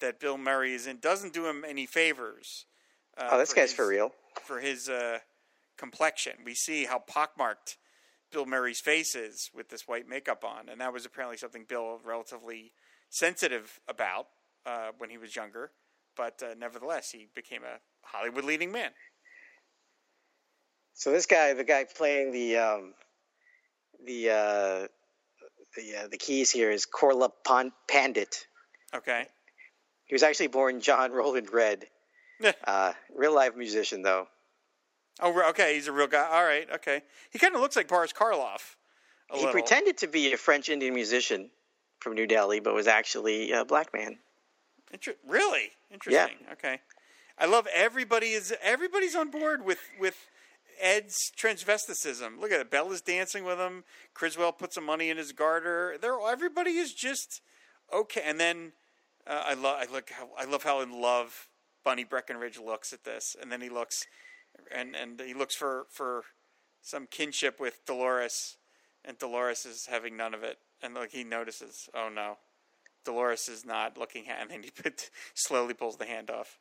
that 0.00 0.20
Bill 0.20 0.38
Murray 0.38 0.74
is 0.74 0.86
in 0.86 0.98
doesn't 0.98 1.32
do 1.32 1.46
him 1.46 1.64
any 1.66 1.86
favors. 1.86 2.66
Uh, 3.16 3.30
oh, 3.32 3.38
this 3.38 3.52
guy's 3.52 3.72
for 3.72 3.88
real. 3.88 4.12
For 4.42 4.60
his 4.60 4.88
uh, 4.88 5.18
complexion, 5.76 6.34
we 6.44 6.54
see 6.54 6.84
how 6.84 6.98
pockmarked 6.98 7.78
Bill 8.30 8.46
Murray's 8.46 8.80
face 8.80 9.14
is 9.14 9.50
with 9.54 9.68
this 9.70 9.88
white 9.88 10.08
makeup 10.08 10.44
on, 10.44 10.68
and 10.68 10.80
that 10.80 10.92
was 10.92 11.06
apparently 11.06 11.38
something 11.38 11.64
Bill 11.66 11.98
relatively 12.04 12.72
sensitive 13.08 13.80
about 13.88 14.26
uh, 14.66 14.88
when 14.98 15.10
he 15.10 15.18
was 15.18 15.34
younger. 15.34 15.70
But 16.16 16.42
uh, 16.42 16.54
nevertheless, 16.58 17.10
he 17.10 17.28
became 17.34 17.62
a 17.62 17.80
Hollywood 18.02 18.44
leading 18.44 18.72
man. 18.72 18.90
So 20.96 21.12
this 21.12 21.26
guy, 21.26 21.52
the 21.52 21.62
guy 21.62 21.84
playing 21.84 22.32
the 22.32 22.56
um, 22.56 22.94
the 24.06 24.30
uh, 24.30 24.86
the 25.76 25.96
uh, 26.04 26.08
the 26.10 26.16
keys 26.16 26.50
here 26.50 26.70
is 26.70 26.86
Korla 26.86 27.30
Pandit. 27.86 28.46
Okay. 28.94 29.26
He 30.06 30.14
was 30.14 30.22
actually 30.22 30.46
born 30.46 30.80
John 30.80 31.12
Roland 31.20 31.52
Redd. 31.52 31.86
uh, 32.64 32.94
real 33.14 33.34
life 33.34 33.54
musician 33.56 34.00
though. 34.00 34.26
Oh, 35.20 35.48
okay. 35.50 35.74
He's 35.74 35.86
a 35.86 35.92
real 35.92 36.06
guy. 36.06 36.26
All 36.30 36.44
right. 36.44 36.66
Okay. 36.76 37.02
He 37.30 37.38
kind 37.38 37.54
of 37.54 37.60
looks 37.60 37.76
like 37.76 37.88
Boris 37.88 38.14
Karloff. 38.14 38.76
He 39.30 39.38
little. 39.38 39.52
pretended 39.52 39.98
to 39.98 40.06
be 40.06 40.32
a 40.32 40.38
French 40.38 40.70
Indian 40.70 40.94
musician 40.94 41.50
from 42.00 42.14
New 42.14 42.26
Delhi, 42.26 42.60
but 42.60 42.72
was 42.72 42.86
actually 42.86 43.52
a 43.52 43.66
black 43.66 43.92
man. 43.92 44.18
Inter- 44.92 45.16
really 45.26 45.72
interesting. 45.92 46.38
Yeah. 46.46 46.52
Okay. 46.52 46.80
I 47.38 47.44
love 47.44 47.66
everybody 47.74 48.28
is 48.28 48.54
everybody's 48.62 49.14
on 49.14 49.30
board 49.30 49.62
with 49.62 49.80
with 50.00 50.16
Ed's 50.80 51.30
transvesticism. 51.36 52.40
Look 52.40 52.52
at 52.52 52.60
it. 52.60 52.70
Bela's 52.70 53.00
dancing 53.00 53.44
with 53.44 53.58
him. 53.58 53.84
Criswell 54.14 54.52
puts 54.52 54.74
some 54.74 54.84
money 54.84 55.10
in 55.10 55.16
his 55.16 55.32
garter. 55.32 55.96
They're 56.00 56.18
everybody 56.26 56.72
is 56.72 56.92
just 56.92 57.40
okay. 57.92 58.22
And 58.24 58.38
then 58.38 58.72
uh, 59.26 59.42
I 59.46 59.54
love 59.54 59.76
I 59.80 59.92
look 59.92 60.10
how 60.10 60.28
I 60.38 60.44
love 60.44 60.62
how 60.62 60.80
in 60.80 61.00
love 61.00 61.48
Bunny 61.84 62.04
Breckinridge 62.04 62.58
looks 62.58 62.92
at 62.92 63.04
this, 63.04 63.36
and 63.40 63.50
then 63.50 63.60
he 63.60 63.68
looks 63.68 64.06
and 64.74 64.94
and 64.96 65.20
he 65.20 65.34
looks 65.34 65.54
for 65.54 65.86
for 65.90 66.24
some 66.82 67.06
kinship 67.06 67.58
with 67.58 67.84
Dolores, 67.86 68.56
and 69.04 69.18
Dolores 69.18 69.66
is 69.66 69.86
having 69.86 70.16
none 70.16 70.34
of 70.34 70.42
it, 70.42 70.58
and 70.82 70.94
like 70.94 71.12
he 71.12 71.24
notices, 71.24 71.88
oh 71.94 72.08
no, 72.14 72.38
Dolores 73.04 73.48
is 73.48 73.64
not 73.64 73.98
looking 73.98 74.28
at, 74.28 74.40
and 74.40 74.50
then 74.50 74.62
he 74.62 74.70
put, 74.82 75.10
slowly 75.34 75.74
pulls 75.74 75.96
the 75.96 76.06
hand 76.06 76.30
off 76.30 76.58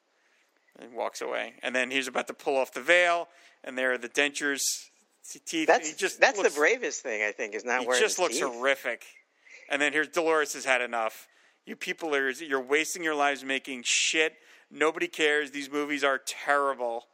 and 0.79 0.93
walks 0.93 1.21
away, 1.21 1.53
and 1.63 1.75
then 1.75 1.91
he's 1.91 2.07
about 2.07 2.27
to 2.27 2.33
pull 2.33 2.57
off 2.57 2.73
the 2.73 2.81
veil, 2.81 3.27
and 3.63 3.77
there 3.77 3.93
are 3.93 3.97
the 3.97 4.09
dentures. 4.09 4.89
Teeth. 5.45 5.67
That's 5.67 5.89
he 5.89 5.95
just 5.95 6.19
that's 6.19 6.37
looks, 6.37 6.53
the 6.53 6.59
bravest 6.59 7.01
thing 7.01 7.23
I 7.23 7.31
think 7.31 7.55
is 7.55 7.65
not 7.65 7.81
he 7.81 7.87
wearing. 7.87 7.99
He 7.99 8.05
just 8.05 8.19
looks 8.19 8.35
teeth. 8.35 8.43
horrific. 8.43 9.03
And 9.71 9.81
then 9.81 9.91
here's 9.91 10.07
Dolores 10.07 10.53
has 10.53 10.65
had 10.65 10.81
enough. 10.81 11.27
You 11.65 11.75
people 11.75 12.13
are 12.13 12.29
you're 12.29 12.61
wasting 12.61 13.03
your 13.03 13.15
lives 13.15 13.43
making 13.43 13.81
shit. 13.85 14.35
Nobody 14.69 15.07
cares. 15.07 15.49
These 15.49 15.71
movies 15.71 16.03
are 16.03 16.19
terrible. 16.19 17.05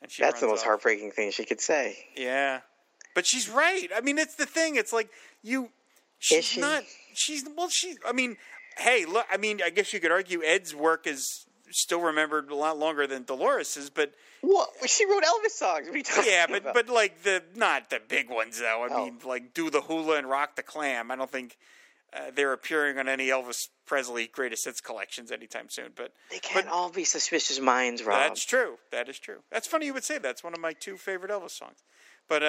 And 0.00 0.10
she 0.10 0.22
That's 0.22 0.40
the 0.40 0.46
most 0.46 0.60
off. 0.60 0.66
heartbreaking 0.66 1.10
thing 1.10 1.30
she 1.30 1.44
could 1.44 1.60
say. 1.60 1.98
Yeah, 2.16 2.60
but 3.14 3.26
she's 3.26 3.48
right. 3.48 3.88
I 3.94 4.00
mean, 4.00 4.16
it's 4.16 4.36
the 4.36 4.46
thing. 4.46 4.76
It's 4.76 4.92
like 4.92 5.10
you. 5.42 5.70
She's 6.18 6.44
she? 6.44 6.60
not. 6.60 6.84
She's 7.14 7.44
well. 7.56 7.68
She. 7.68 7.96
I 8.06 8.12
mean, 8.12 8.36
hey, 8.78 9.04
look. 9.04 9.26
I 9.30 9.36
mean, 9.36 9.60
I 9.62 9.70
guess 9.70 9.92
you 9.92 10.00
could 10.00 10.12
argue 10.12 10.42
Ed's 10.42 10.74
work 10.74 11.06
is 11.06 11.46
still 11.70 12.00
remembered 12.00 12.50
a 12.50 12.54
lot 12.54 12.78
longer 12.78 13.06
than 13.06 13.24
Dolores's, 13.24 13.90
but 13.90 14.12
What? 14.40 14.70
She 14.86 15.04
wrote 15.06 15.22
Elvis 15.24 15.50
songs. 15.52 15.86
What 15.88 15.94
are 15.94 15.98
you 16.24 16.30
yeah, 16.30 16.46
but 16.46 16.62
about? 16.62 16.74
but 16.74 16.88
like 16.88 17.22
the 17.22 17.42
not 17.54 17.90
the 17.90 18.00
big 18.06 18.30
ones 18.30 18.58
though. 18.60 18.84
I 18.84 18.88
Oh. 18.94 19.04
mean, 19.04 19.18
like 19.24 19.54
do 19.54 19.70
the 19.70 19.80
hula 19.82 20.16
and 20.18 20.28
rock 20.28 20.56
the 20.56 20.62
clam. 20.62 21.10
I 21.10 21.16
don't 21.16 21.30
think 21.30 21.56
uh, 22.12 22.30
they're 22.34 22.52
appearing 22.54 22.98
on 22.98 23.06
any 23.08 23.26
Elvis 23.28 23.68
Presley 23.84 24.26
greatest 24.28 24.64
hits 24.64 24.80
collections 24.80 25.30
anytime 25.30 25.68
soon. 25.68 25.92
But 25.94 26.12
they 26.30 26.38
can't 26.38 26.68
all 26.68 26.90
be 26.90 27.04
suspicious 27.04 27.60
minds, 27.60 28.02
Rob. 28.02 28.20
that's 28.28 28.44
true. 28.44 28.78
That 28.92 29.08
is 29.10 29.18
true. 29.18 29.40
That's 29.50 29.66
funny 29.66 29.86
you 29.86 29.94
would 29.94 30.04
say. 30.04 30.18
That's 30.18 30.42
one 30.42 30.54
of 30.54 30.60
my 30.60 30.72
two 30.72 30.96
favorite 30.96 31.30
Elvis 31.30 31.50
songs. 31.50 31.82
But 32.28 32.42
uh, 32.42 32.46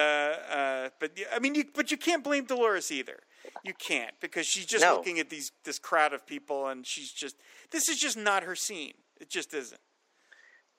uh, 0.50 0.88
but 0.98 1.12
I 1.34 1.38
mean, 1.38 1.54
you, 1.54 1.64
but 1.74 1.90
you 1.90 1.96
can't 1.96 2.22
blame 2.22 2.44
Dolores 2.44 2.90
either. 2.92 3.18
You 3.64 3.72
can't 3.74 4.12
because 4.20 4.44
she's 4.46 4.66
just 4.66 4.82
No. 4.84 4.96
looking 4.96 5.18
at 5.18 5.30
these 5.30 5.52
this 5.64 5.78
crowd 5.78 6.12
of 6.12 6.26
people, 6.26 6.66
and 6.68 6.86
she's 6.86 7.10
just 7.12 7.36
this 7.70 7.88
is 7.88 7.98
just 7.98 8.16
not 8.16 8.42
her 8.42 8.54
scene. 8.54 8.92
It 9.20 9.28
just 9.28 9.54
isn't. 9.54 9.80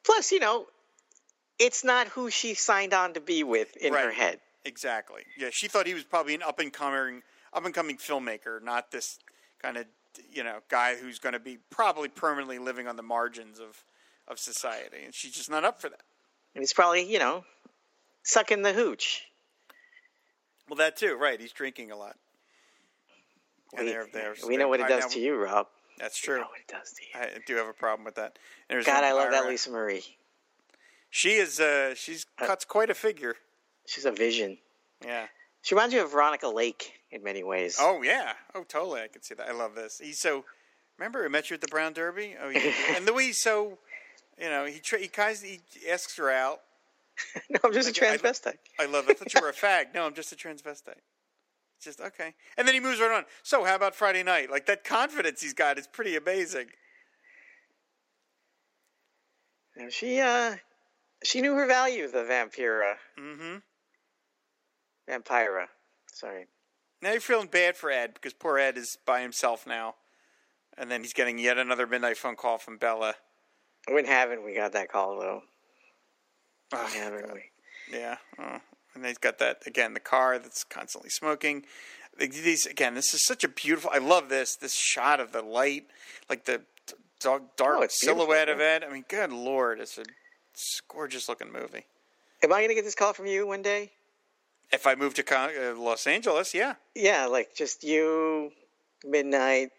Plus, 0.04 0.32
you 0.32 0.40
know, 0.40 0.66
it's 1.60 1.84
not 1.84 2.08
who 2.08 2.30
she 2.30 2.54
signed 2.56 2.94
on 2.94 3.14
to 3.14 3.22
be 3.22 3.44
with 3.44 3.78
in 3.78 3.94
her 3.94 4.12
head. 4.12 4.40
Exactly. 4.66 5.22
Yeah, 5.38 5.50
she 5.52 5.68
thought 5.68 5.88
he 5.88 5.94
was 5.94 6.04
probably 6.04 6.34
an 6.36 6.42
up 6.44 6.60
and 6.60 6.72
coming 6.74 7.22
up 7.54 7.66
and 7.66 7.74
coming 7.74 7.98
filmmaker, 7.98 8.62
not 8.64 8.92
this 8.92 9.20
kind 9.62 9.78
of 9.78 9.86
you 10.32 10.44
know 10.44 10.60
guy 10.70 10.96
who's 10.96 11.20
going 11.20 11.34
to 11.34 11.40
be 11.40 11.58
probably 11.70 12.10
permanently 12.10 12.60
living 12.60 12.88
on 12.88 12.96
the 12.96 13.04
margins 13.04 13.60
of 13.60 13.84
of 14.28 14.40
society, 14.40 14.98
and 15.06 15.14
she's 15.14 15.32
just 15.34 15.50
not 15.50 15.64
up 15.64 15.82
for 15.82 15.90
that. 15.90 16.02
And 16.56 16.62
he's 16.62 16.74
probably, 16.74 17.04
you 17.12 17.18
know, 17.20 17.44
sucking 18.24 18.62
the 18.62 18.74
hooch. 18.74 19.24
Well, 20.70 20.78
that 20.78 20.96
too, 20.98 21.16
right? 21.16 21.40
He's 21.40 21.52
drinking 21.54 21.92
a 21.92 21.96
lot. 21.98 22.18
And 23.76 23.86
We, 23.86 23.92
they're- 23.92 24.10
they're- 24.12 24.36
we 24.48 24.58
know 24.58 24.68
what 24.68 24.80
it 24.80 24.88
does 24.88 25.14
to 25.14 25.20
you, 25.20 25.36
Rob. 25.36 25.68
That's 26.02 26.18
true. 26.20 26.38
know 26.38 26.48
what 26.48 26.60
it 26.60 26.68
does 26.68 26.92
to 26.94 27.02
you. 27.04 27.26
I 27.38 27.40
do 27.46 27.56
have 27.58 27.68
a 27.68 27.74
problem 27.74 28.04
with 28.06 28.16
that. 28.16 28.38
There's 28.70 28.86
God, 28.86 29.04
I 29.04 29.14
love 29.14 29.32
that 29.32 29.48
Lisa 29.48 29.70
Marie. 29.72 30.04
She 31.10 31.32
is. 31.34 31.60
Uh, 31.60 31.94
she's 31.96 32.26
cuts 32.38 32.66
quite 32.66 32.90
a 32.90 32.94
figure. 32.96 33.36
She's 33.86 34.06
a 34.06 34.12
vision. 34.12 34.58
Yeah. 35.06 35.28
She 35.62 35.76
reminds 35.76 35.94
me 35.94 36.00
of 36.02 36.12
Veronica 36.12 36.48
Lake 36.48 36.94
in 37.12 37.22
many 37.24 37.44
ways. 37.44 37.78
Oh 37.80 38.02
yeah. 38.02 38.34
Oh 38.56 38.64
totally. 38.64 39.02
I 39.02 39.08
can 39.08 39.22
see 39.22 39.36
that. 39.36 39.48
I 39.48 39.52
love 39.52 39.76
this. 39.76 40.00
He's 40.04 40.20
so. 40.20 40.46
Remember, 40.98 41.24
I 41.26 41.28
met 41.30 41.50
you 41.50 41.56
at 41.56 41.62
the 41.62 41.68
Brown 41.68 41.94
Derby. 41.94 42.36
Oh, 42.42 42.50
yeah. 42.50 42.72
and 42.96 43.08
the 43.08 43.14
way 43.14 43.26
he's 43.26 43.42
so. 43.42 43.78
You 44.40 44.50
know, 44.50 44.66
he 44.66 44.80
tra- 44.80 45.00
he 45.00 45.08
kind 45.08 45.36
of, 45.36 45.42
he 45.44 45.60
asks 45.92 46.18
her 46.18 46.32
out. 46.32 46.62
no, 47.50 47.60
I'm 47.64 47.74
just 47.74 47.96
a 47.96 48.02
Like, 48.06 48.12
I- 48.14 48.18
transvestite. 48.18 48.58
I 48.80 48.86
love. 48.86 49.06
I 49.10 49.14
thought 49.14 49.34
you 49.34 49.42
were 49.42 49.50
a 49.50 49.54
fag. 49.54 49.94
No, 49.94 50.06
I'm 50.06 50.14
just 50.16 50.32
a 50.32 50.36
transvestite. 50.36 50.96
Just 51.82 52.00
okay. 52.00 52.36
And 52.58 52.68
then 52.68 52.76
he 52.76 52.80
moves 52.80 53.00
right 53.00 53.12
on. 53.12 53.26
So 53.44 53.64
how 53.64 53.76
about 53.76 53.96
Friday 53.96 54.24
night? 54.24 54.52
Like 54.52 54.68
that 54.68 54.84
confidence 54.84 55.42
he's 55.42 55.54
got 55.54 55.80
is 55.80 55.88
pretty 55.88 56.16
amazing. 56.16 56.68
Know, 59.76 59.90
she 59.90 60.20
uh, 60.20 60.58
she 61.24 61.42
knew 61.42 61.56
her 61.56 61.66
value, 61.66 62.10
the 62.10 62.20
vampira. 62.20 62.96
Mm-hmm. 63.20 63.58
Vampira. 65.10 65.68
Sorry. 66.12 66.46
Now 67.02 67.12
you're 67.12 67.22
feeling 67.22 67.48
bad 67.48 67.76
for 67.76 67.90
Ed 67.90 68.14
because 68.14 68.34
poor 68.34 68.60
Ed 68.60 68.78
is 68.78 68.98
by 69.06 69.22
himself 69.22 69.66
now, 69.66 69.96
and 70.78 70.92
then 70.92 71.02
he's 71.02 71.14
getting 71.14 71.40
yet 71.40 71.58
another 71.58 71.88
midnight 71.88 72.18
phone 72.18 72.36
call 72.36 72.60
from 72.60 72.78
Bela. 72.78 73.16
When 73.88 74.06
haven't 74.06 74.44
we 74.46 74.56
got 74.56 74.74
that 74.74 74.92
call 74.92 75.20
though? 75.20 75.42
Oh, 76.74 76.88
haven't 76.94 77.34
we? 77.34 77.42
Yeah, 77.92 78.18
oh. 78.40 78.60
And 78.96 79.06
he's 79.06 79.18
got 79.18 79.40
that 79.40 79.64
again. 79.66 79.94
The 79.94 80.00
car 80.00 80.38
that's 80.40 80.64
constantly 80.64 81.10
smoking. 81.10 81.66
These 82.20 82.66
again. 82.66 82.94
This 82.94 83.14
is 83.14 83.26
such 83.26 83.44
a 83.44 83.48
beautiful. 83.48 83.90
I 83.94 83.98
love 84.00 84.30
this. 84.30 84.56
This 84.56 84.74
shot 84.74 85.20
of 85.20 85.32
the 85.32 85.42
light, 85.42 85.86
like 86.30 86.46
the 86.46 86.60
d- 86.88 86.94
dark, 87.20 87.56
dark 87.56 87.78
Oh, 87.82 87.88
silhouette 87.90 88.50
of 88.50 88.60
yeah. 88.60 88.66
Ed. 88.66 88.84
I 88.84 88.92
mean, 88.92 89.06
good 89.08 89.32
lord, 89.32 89.80
it's 89.80 89.98
a, 89.98 90.04
it's 90.54 90.82
gorgeous 90.88 91.30
looking 91.30 91.52
movie. 91.52 91.86
Am 92.44 92.52
I 92.52 92.62
gonna 92.62 92.74
get 92.76 92.84
this 92.84 92.96
call 92.96 93.14
from 93.14 93.28
you 93.28 93.48
one 93.48 93.62
day? 93.62 93.92
If 94.74 94.86
I 94.88 94.96
move 94.96 95.14
to 95.16 95.24
Con- 95.24 95.52
uh, 95.60 95.74
Los 95.78 96.06
Angeles, 96.08 96.54
yeah, 96.54 96.76
Yeah, 96.96 97.26
like 97.26 97.56
just 97.56 97.84
you, 97.84 98.52
midnight, 99.06 99.70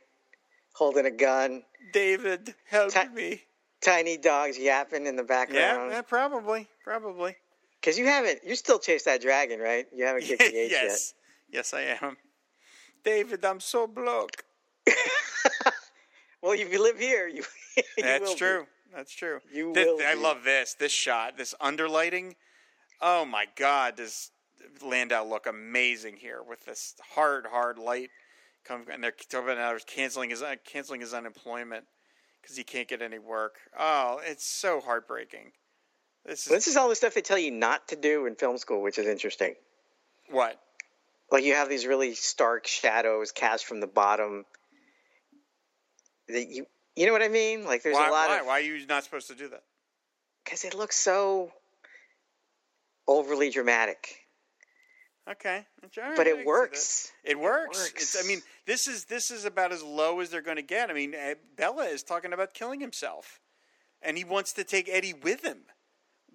holding 0.74 1.06
a 1.06 1.10
gun, 1.10 1.62
David, 1.92 2.54
help 2.68 2.92
Ta- 2.92 3.08
me. 3.12 3.42
tiny 3.82 4.16
dogs 4.16 4.58
yapping 4.58 5.06
in 5.06 5.16
the 5.16 5.22
Yeah, 5.22 5.26
background. 5.26 5.92
yeah, 5.92 6.02
probably, 6.02 6.68
probably. 6.84 7.36
Because 7.82 7.98
you 7.98 8.06
haven't, 8.06 8.38
you 8.46 8.54
still 8.54 8.78
chase 8.78 9.02
that 9.04 9.20
dragon, 9.20 9.58
right? 9.58 9.86
You 9.92 10.04
haven't 10.06 10.22
kicked 10.22 10.38
the 10.38 10.56
H 10.56 10.70
yes, 10.70 11.14
yes, 11.50 11.74
I 11.74 11.96
am. 12.00 12.16
David, 13.04 13.44
I'm 13.44 13.60
so 13.60 13.86
broke. 13.86 14.44
Well, 16.42 16.52
if 16.58 16.72
you 16.72 16.82
live 16.82 16.98
here, 16.98 17.28
you. 17.28 17.44
you 17.76 17.82
will 17.96 18.02
That's 18.02 18.32
be. 18.32 18.38
true. 18.38 18.66
That's 18.92 19.14
true. 19.14 19.38
You 19.52 19.72
This- 19.72 19.86
will 19.86 20.04
I 20.04 20.14
be. 20.14 20.20
love 20.20 20.42
this. 20.42 20.74
This 20.74 20.90
shot, 20.90 21.36
this 21.36 21.54
underlighting. 21.60 22.34
Oh 23.00 23.24
my 23.24 23.46
God, 23.56 23.96
does 23.96 24.32
Landau 24.84 25.24
look 25.24 25.46
amazing 25.46 26.16
here 26.16 26.42
with 26.42 26.64
this 26.64 26.94
hard, 27.14 27.46
hard 27.46 27.78
light? 27.78 28.10
Come 28.64 28.86
and 28.92 29.02
they're 29.04 29.12
talking 29.12 29.50
about 29.50 29.58
now 29.58 29.76
canceling 29.86 30.30
his 30.30 30.42
uh, 30.42 30.56
canceling 30.64 31.00
his 31.00 31.14
unemployment 31.14 31.84
because 32.40 32.56
he 32.56 32.64
can't 32.64 32.88
get 32.88 33.02
any 33.02 33.20
work. 33.20 33.54
Oh, 33.78 34.20
it's 34.24 34.44
so 34.44 34.80
heartbreaking. 34.80 35.52
This 36.26 36.46
is 36.46 36.52
This 36.52 36.66
is 36.68 36.76
all 36.76 36.88
the 36.88 36.96
stuff 36.96 37.14
they 37.14 37.20
tell 37.20 37.38
you 37.38 37.50
not 37.50 37.88
to 37.88 37.96
do 37.96 38.26
in 38.26 38.34
film 38.34 38.58
school, 38.58 38.82
which 38.82 38.98
is 38.98 39.06
interesting. 39.06 39.54
what 40.30 40.58
Like 41.30 41.44
you 41.44 41.54
have 41.54 41.68
these 41.68 41.86
really 41.86 42.14
stark 42.14 42.66
shadows 42.66 43.32
cast 43.32 43.66
from 43.66 43.80
the 43.80 43.86
bottom. 43.86 44.44
That 46.28 46.48
you, 46.48 46.66
you 46.96 47.06
know 47.06 47.12
what 47.12 47.22
I 47.22 47.28
mean? 47.28 47.64
Like 47.64 47.82
there's 47.82 47.96
why, 47.96 48.08
a 48.08 48.12
lot 48.12 48.28
why? 48.28 48.40
of 48.40 48.46
why 48.46 48.52
are 48.52 48.60
you 48.60 48.86
not 48.86 49.04
supposed 49.04 49.28
to 49.28 49.34
do 49.34 49.48
that? 49.48 49.62
because 50.44 50.64
it 50.64 50.74
looks 50.74 50.96
so 50.96 51.52
overly 53.06 53.50
dramatic, 53.50 54.18
Okay, 55.28 55.64
right, 55.96 56.16
but 56.16 56.26
it 56.26 56.34
can 56.34 56.40
see 56.40 56.46
works. 56.46 57.12
It 57.22 57.38
works. 57.38 57.78
works. 57.78 58.02
It's, 58.02 58.24
I 58.24 58.26
mean, 58.26 58.42
this 58.66 58.88
is 58.88 59.04
this 59.04 59.30
is 59.30 59.44
about 59.44 59.72
as 59.72 59.82
low 59.82 60.18
as 60.20 60.30
they're 60.30 60.42
going 60.42 60.56
to 60.56 60.62
get. 60.62 60.90
I 60.90 60.94
mean, 60.94 61.14
uh, 61.14 61.34
Bela 61.56 61.84
is 61.84 62.02
talking 62.02 62.32
about 62.32 62.54
killing 62.54 62.80
himself, 62.80 63.40
and 64.02 64.18
he 64.18 64.24
wants 64.24 64.52
to 64.54 64.64
take 64.64 64.88
Eddie 64.88 65.14
with 65.14 65.44
him. 65.44 65.58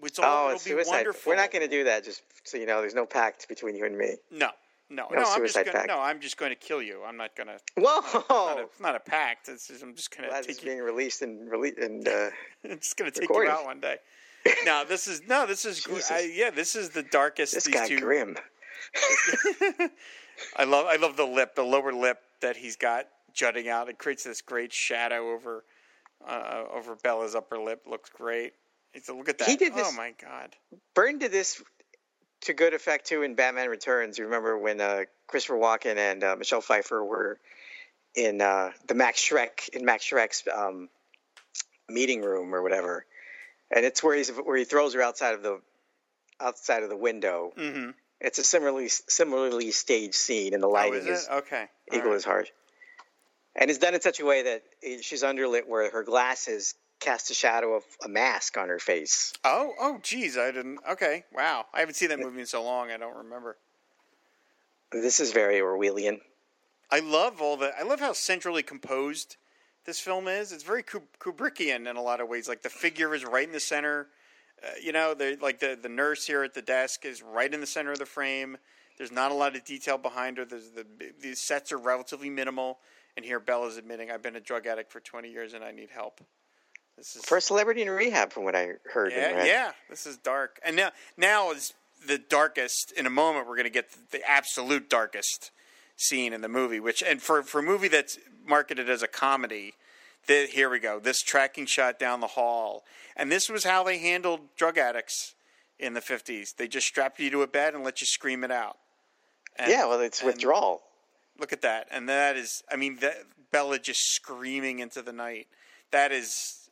It's 0.03 0.19
all, 0.19 0.25
Oh, 0.25 0.45
it'll 0.45 0.55
it's 0.55 0.63
be 0.63 0.71
suicide. 0.71 0.91
wonderful. 0.91 1.29
We're 1.31 1.35
not 1.37 1.51
going 1.51 1.63
to 1.63 1.67
do 1.67 1.83
that. 1.85 2.03
Just 2.03 2.21
so 2.43 2.57
you 2.57 2.65
know, 2.65 2.81
there's 2.81 2.93
no 2.95 3.05
pact 3.05 3.47
between 3.49 3.75
you 3.75 3.85
and 3.85 3.97
me. 3.97 4.15
No, 4.31 4.49
no, 4.89 5.07
No 5.11 5.21
no. 5.21 5.23
I'm 5.27 5.41
just 5.43 5.55
gonna, 5.55 5.71
pact. 5.71 5.87
no. 5.87 5.99
I'm 5.99 6.19
just 6.21 6.37
going 6.37 6.51
to 6.51 6.55
kill 6.55 6.81
you. 6.81 7.01
I'm 7.05 7.17
not 7.17 7.35
going 7.35 7.47
to. 7.47 7.57
Whoa! 7.77 8.01
Not 8.29 8.59
a, 8.59 8.63
it's 8.63 8.79
not 8.79 8.95
a 8.95 8.99
pact. 8.99 9.49
It's 9.49 9.67
just, 9.67 9.83
I'm 9.83 9.95
just 9.95 10.15
going 10.15 10.29
to 10.29 10.35
it's 10.37 10.47
take 10.47 10.61
you. 10.61 10.69
being 10.69 10.79
released 10.81 11.21
and 11.23 11.49
rele- 11.49 11.83
and 11.83 12.07
uh, 12.07 12.29
I'm 12.69 12.77
just 12.79 12.95
going 12.97 13.11
to 13.11 13.19
take 13.19 13.29
recorded. 13.29 13.49
you 13.49 13.55
out 13.55 13.65
one 13.65 13.79
day. 13.79 13.97
No, 14.65 14.85
this 14.87 15.07
is 15.07 15.23
no. 15.27 15.45
This 15.45 15.65
is. 15.65 15.85
I, 16.09 16.31
yeah. 16.33 16.51
This 16.51 16.75
is 16.77 16.89
the 16.91 17.03
darkest. 17.03 17.53
this 17.53 17.67
guy 17.67 17.85
two, 17.87 17.99
grim. 17.99 18.37
I 20.55 20.63
love 20.63 20.85
I 20.87 20.95
love 20.97 21.17
the 21.17 21.25
lip, 21.25 21.55
the 21.55 21.63
lower 21.63 21.91
lip 21.91 22.19
that 22.41 22.55
he's 22.55 22.75
got 22.77 23.07
jutting 23.33 23.67
out. 23.67 23.89
It 23.89 23.97
creates 23.97 24.23
this 24.23 24.41
great 24.41 24.71
shadow 24.71 25.31
over 25.33 25.65
uh, 26.25 26.63
over 26.73 26.95
Bela's 26.95 27.35
upper 27.35 27.59
lip. 27.59 27.81
Looks 27.89 28.09
great. 28.09 28.53
It's, 28.97 29.09
look 29.09 29.29
at 29.29 29.37
that. 29.37 29.47
He 29.47 29.55
did 29.55 29.73
this, 29.75 29.87
Oh 29.89 29.95
my 29.95 30.13
god. 30.21 30.55
Burton 30.95 31.19
did 31.19 31.31
this 31.31 31.61
to 32.41 32.53
good 32.53 32.73
effect 32.73 33.05
too 33.07 33.23
in 33.23 33.35
Batman 33.35 33.69
Returns. 33.69 34.17
You 34.17 34.25
remember 34.25 34.57
when 34.57 34.81
uh, 34.81 35.03
Christopher 35.27 35.55
Walken 35.57 35.97
and 35.97 36.23
uh, 36.23 36.35
Michelle 36.35 36.61
Pfeiffer 36.61 37.03
were 37.03 37.39
in 38.15 38.41
uh, 38.41 38.71
the 38.87 38.95
Max 38.95 39.21
Shreck 39.21 39.69
in 39.69 39.85
Max 39.85 40.03
Shreck's 40.09 40.43
um, 40.53 40.89
meeting 41.87 42.21
room 42.21 42.53
or 42.53 42.61
whatever, 42.63 43.05
and 43.71 43.85
it's 43.85 44.03
where 44.03 44.15
he's 44.15 44.29
where 44.29 44.57
he 44.57 44.63
throws 44.65 44.93
her 44.95 45.01
outside 45.01 45.35
of 45.35 45.43
the 45.43 45.61
outside 46.39 46.83
of 46.83 46.89
the 46.89 46.97
window. 46.97 47.51
Mm-hmm. 47.57 47.91
It's 48.19 48.39
a 48.39 48.43
similarly 48.43 48.89
similarly 48.89 49.69
staged 49.71 50.15
scene, 50.15 50.53
and 50.55 50.63
the 50.63 50.67
Oh, 50.67 50.71
lighting 50.71 51.01
is 51.01 51.21
is, 51.21 51.27
it? 51.27 51.33
Okay. 51.33 51.65
Equal 51.93 52.09
right. 52.09 52.15
as 52.15 52.23
hard. 52.25 52.49
And 53.55 53.69
it's 53.71 53.79
done 53.79 53.95
in 53.95 54.01
such 54.01 54.19
a 54.19 54.25
way 54.25 54.43
that 54.43 54.63
she's 55.01 55.23
underlit 55.23 55.67
where 55.67 55.89
her 55.91 56.03
glasses 56.03 56.75
cast 56.99 57.29
a 57.31 57.33
shadow 57.33 57.73
of 57.73 57.83
a 58.03 58.09
mask 58.09 58.57
on 58.57 58.69
her 58.69 58.79
face. 58.79 59.33
Oh, 59.43 59.73
oh, 59.79 59.99
geez, 60.01 60.37
I 60.37 60.51
didn't. 60.51 60.79
Okay, 60.89 61.23
wow. 61.33 61.65
I 61.73 61.79
haven't 61.79 61.95
seen 61.95 62.09
that 62.09 62.19
movie 62.19 62.39
in 62.39 62.45
so 62.45 62.63
long. 62.63 62.91
I 62.91 62.97
don't 62.97 63.15
remember. 63.15 63.57
This 64.91 65.19
is 65.19 65.31
very 65.31 65.59
Orwellian. 65.59 66.19
I 66.89 66.99
love 66.99 67.41
all 67.41 67.57
the. 67.57 67.73
I 67.77 67.83
love 67.83 67.99
how 67.99 68.13
centrally 68.13 68.63
composed 68.63 69.35
this 69.85 69.99
film 69.99 70.27
is. 70.27 70.51
It's 70.51 70.63
very 70.63 70.83
Kubrickian 70.83 71.89
in 71.89 71.97
a 71.97 72.01
lot 72.01 72.21
of 72.21 72.29
ways. 72.29 72.47
Like 72.47 72.61
the 72.61 72.69
figure 72.69 73.13
is 73.13 73.25
right 73.25 73.45
in 73.45 73.53
the 73.53 73.59
center. 73.59 74.07
Uh, 74.63 74.69
you 74.81 74.91
know, 74.91 75.13
the 75.13 75.37
like 75.41 75.59
the 75.59 75.77
the 75.81 75.89
nurse 75.89 76.25
here 76.25 76.43
at 76.43 76.53
the 76.53 76.61
desk 76.61 77.05
is 77.05 77.21
right 77.21 77.53
in 77.53 77.59
the 77.59 77.67
center 77.67 77.91
of 77.91 77.99
the 77.99 78.05
frame. 78.05 78.57
There's 78.97 79.11
not 79.11 79.31
a 79.31 79.35
lot 79.35 79.55
of 79.55 79.63
detail 79.63 79.97
behind 79.97 80.37
her. 80.37 80.45
There's 80.45 80.69
the 80.71 80.85
the 81.21 81.35
sets 81.35 81.71
are 81.71 81.77
relatively 81.77 82.29
minimal. 82.29 82.79
And 83.17 83.25
here 83.25 83.39
Bela's 83.39 83.77
admitting, 83.77 84.11
"I've 84.11 84.21
been 84.21 84.35
a 84.35 84.41
drug 84.41 84.67
addict 84.67 84.91
for 84.91 84.99
20 84.99 85.29
years 85.29 85.53
and 85.53 85.63
I 85.63 85.71
need 85.71 85.89
help." 85.89 86.21
This 86.97 87.15
is 87.15 87.31
a 87.31 87.41
celebrity 87.41 87.83
in 87.83 87.89
rehab, 87.89 88.33
from 88.33 88.43
what 88.43 88.55
I 88.55 88.71
heard. 88.91 89.11
yeah, 89.11 89.43
yeah. 89.45 89.71
This 89.89 90.05
is 90.07 90.17
dark, 90.17 90.59
and 90.65 90.75
now 90.75 90.91
now 91.15 91.51
is 91.51 91.73
the 92.05 92.17
darkest. 92.17 92.91
In 92.91 93.05
a 93.05 93.09
moment, 93.09 93.47
we're 93.47 93.55
going 93.55 93.65
to 93.65 93.69
get 93.69 93.89
the 94.11 94.27
absolute 94.27 94.89
darkest 94.89 95.51
scene 95.95 96.33
in 96.33 96.41
the 96.41 96.47
movie. 96.49 96.79
Which, 96.79 97.03
and 97.03 97.21
for 97.21 97.43
for 97.43 97.59
a 97.59 97.63
movie 97.63 97.87
that's 97.87 98.17
marketed 98.45 98.89
as 98.89 99.03
a 99.03 99.07
comedy, 99.07 99.73
the, 100.25 100.47
here 100.51 100.69
we 100.69 100.79
go. 100.79 100.99
This 100.99 101.21
tracking 101.21 101.67
shot 101.67 101.99
down 101.99 102.19
the 102.19 102.27
hall, 102.27 102.83
and 103.15 103.31
this 103.31 103.47
was 103.47 103.63
how 103.63 103.83
they 103.83 103.99
handled 103.99 104.39
drug 104.57 104.77
addicts 104.79 105.35
in 105.77 105.93
the 105.93 106.01
fifties. 106.01 106.55
They 106.57 106.67
just 106.67 106.87
strapped 106.87 107.19
you 107.19 107.29
to 107.29 107.43
a 107.43 107.47
bed 107.47 107.75
and 107.75 107.83
let 107.83 108.01
you 108.01 108.07
scream 108.07 108.43
it 108.43 108.51
out. 108.51 108.77
And- 109.55 109.69
yeah, 109.71 109.85
well, 109.85 109.99
it's 110.01 110.23
withdrawal. 110.23 110.81
Look 111.39 111.53
at 111.53 111.61
that, 111.61 111.87
and 111.91 112.09
that 112.09 112.35
is. 112.37 112.63
I 112.71 112.75
mean, 112.75 112.97
that, 113.01 113.17
Bela 113.51 113.77
just 113.77 114.01
screaming 114.15 114.79
into 114.79 115.03
the 115.03 115.13
night. 115.13 115.45
That 115.91 116.11
is. 116.11 116.66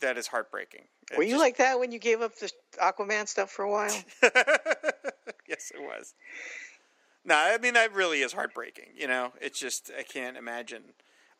That 0.00 0.16
is 0.18 0.26
heartbreaking. 0.26 0.82
It 1.12 1.16
Were 1.18 1.24
you 1.24 1.30
just- 1.30 1.40
like 1.40 1.56
that 1.58 1.78
when 1.78 1.92
you 1.92 1.98
gave 1.98 2.20
up 2.20 2.36
the 2.36 2.50
Aquaman 2.80 3.26
stuff 3.28 3.50
for 3.50 3.64
a 3.64 3.70
while? 3.70 3.94
yes, 5.48 5.72
it 5.74 5.80
was. 5.80 6.14
No, 7.24 7.34
I 7.36 7.58
mean 7.58 7.74
that 7.74 7.92
really 7.94 8.20
is 8.22 8.32
heartbreaking. 8.32 8.86
You 8.96 9.06
know, 9.08 9.32
it's 9.40 9.58
just 9.58 9.90
I 9.98 10.02
can't 10.02 10.36
imagine. 10.36 10.82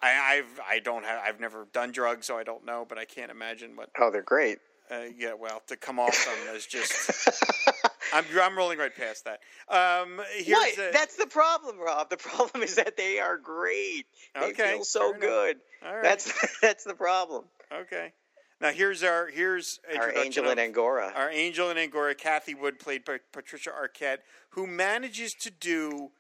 I, 0.03 0.11
I've 0.39 0.61
I 0.69 0.79
don't 0.81 1.05
have 1.05 1.21
I've 1.25 1.41
never 1.41 1.67
done 1.73 1.93
drugs, 1.93 2.27
so 2.27 2.37
I 2.37 2.43
don't 2.45 2.65
know. 2.67 2.85
But 2.89 2.99
I 2.99 3.05
can't 3.05 3.31
imagine 3.31 3.77
what. 3.77 3.91
oh, 3.99 4.11
they're 4.11 4.23
great. 4.23 4.59
Uh, 4.91 5.03
yeah, 5.17 5.35
well, 5.35 5.63
to 5.69 5.77
come 5.77 5.99
off 6.01 6.25
them 6.27 6.55
is 6.57 6.67
just. 6.67 7.29
I'm 8.13 8.25
I'm 8.43 8.57
rolling 8.59 8.79
right 8.79 8.95
past 8.95 9.25
that. 9.27 9.39
Um, 9.69 10.21
here's 10.37 10.79
a- 10.79 10.91
That's 10.93 11.15
the 11.17 11.27
problem, 11.29 11.79
Rob. 11.79 12.11
The 12.11 12.17
problem 12.17 12.63
is 12.65 12.75
that 12.75 12.97
they 12.97 13.21
are 13.21 13.37
great. 13.39 14.05
They 14.35 14.47
Okay, 14.51 14.73
feel 14.75 14.85
so 14.85 15.13
good. 15.13 15.57
All 15.87 15.95
right. 15.95 16.03
That's 16.03 16.59
that's 16.61 16.85
the 16.85 16.95
problem. 16.95 17.45
okay. 17.73 18.13
Now 18.61 18.71
here's 18.73 19.03
our 19.03 19.29
here's 19.29 19.81
Our 19.97 20.13
angel 20.17 20.51
in 20.51 20.59
Angora. 20.59 21.13
Our 21.17 21.31
angel 21.31 21.71
in 21.71 21.79
Angora, 21.79 22.15
Kathy 22.15 22.55
Wood, 22.55 22.79
played 22.79 23.05
by 23.05 23.19
Patricia 23.33 23.71
Arquette, 23.71 24.19
who 24.51 24.67
manages 24.67 25.33
to 25.41 25.51
do 25.51 26.11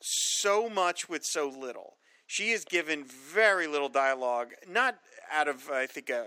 so 0.00 0.68
much 0.68 1.08
with 1.08 1.24
so 1.24 1.48
little. 1.48 1.94
She 2.26 2.50
is 2.50 2.64
given 2.64 3.04
very 3.04 3.68
little 3.68 3.88
dialogue, 3.88 4.48
not 4.68 4.98
out 5.32 5.46
of 5.46 5.70
I 5.70 5.86
think 5.86 6.10
a 6.10 6.26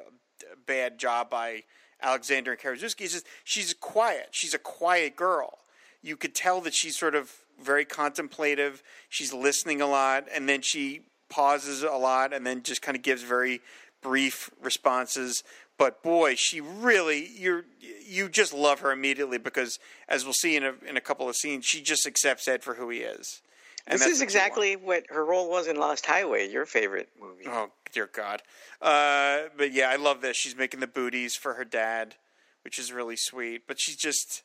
bad 0.66 0.98
job 0.98 1.30
by 1.30 1.64
Alexander 2.02 2.56
Karaszewski. 2.56 3.02
It's 3.02 3.14
just 3.14 3.28
she's 3.44 3.74
quiet. 3.74 4.30
She's 4.32 4.54
a 4.54 4.60
quiet 4.60 5.18
girl. 5.18 5.60
You 6.02 6.16
could 6.16 6.34
tell 6.34 6.62
that 6.62 6.74
she's 6.74 6.98
sort 6.98 7.16
of 7.16 7.34
very 7.62 7.84
contemplative. 7.84 8.82
She's 9.10 9.34
listening 9.34 9.82
a 9.82 9.88
lot, 9.88 10.28
and 10.34 10.48
then 10.48 10.62
she 10.62 11.02
pauses 11.30 11.84
a 11.84 11.92
lot, 11.92 12.34
and 12.34 12.48
then 12.48 12.64
just 12.64 12.82
kind 12.82 12.96
of 12.96 13.04
gives 13.04 13.22
very 13.22 13.60
brief 14.02 14.50
responses. 14.62 15.44
But 15.78 16.04
boy, 16.04 16.36
she 16.36 16.60
really 16.60 17.26
you 17.26 17.64
you 17.80 18.28
just 18.30 18.54
love 18.54 18.82
her 18.82 18.92
immediately 18.92 19.38
because, 19.38 19.80
as 20.08 20.26
we'll 20.26 20.34
see 20.34 20.56
in 20.56 20.64
a 20.64 20.74
in 20.86 20.98
a 20.98 21.02
couple 21.02 21.30
of 21.30 21.36
scenes, 21.36 21.66
she 21.66 21.82
just 21.82 22.06
accepts 22.06 22.48
Ed 22.48 22.64
for 22.64 22.76
who 22.76 22.90
he 22.90 23.00
is. 23.00 23.42
And 23.88 24.00
this 24.00 24.08
is 24.08 24.22
exactly 24.22 24.76
what 24.76 25.06
her 25.10 25.26
role 25.26 25.50
was 25.50 25.68
in 25.68 25.78
Lost 25.78 26.06
Highway, 26.06 26.50
your 26.50 26.66
favorite 26.66 27.10
movie. 27.20 27.46
Oh 27.48 27.72
dear 27.92 28.10
God! 28.12 28.44
Uh, 28.82 29.44
but 29.58 29.72
yeah, 29.72 29.90
I 29.90 29.96
love 29.96 30.22
this. 30.22 30.38
She's 30.38 30.56
making 30.56 30.80
the 30.80 30.88
booties 30.88 31.36
for 31.36 31.56
her 31.56 31.66
dad, 31.66 32.16
which 32.64 32.78
is 32.78 32.92
really 32.92 33.16
sweet. 33.16 33.64
But 33.68 33.80
she's 33.80 33.96
just 33.96 34.44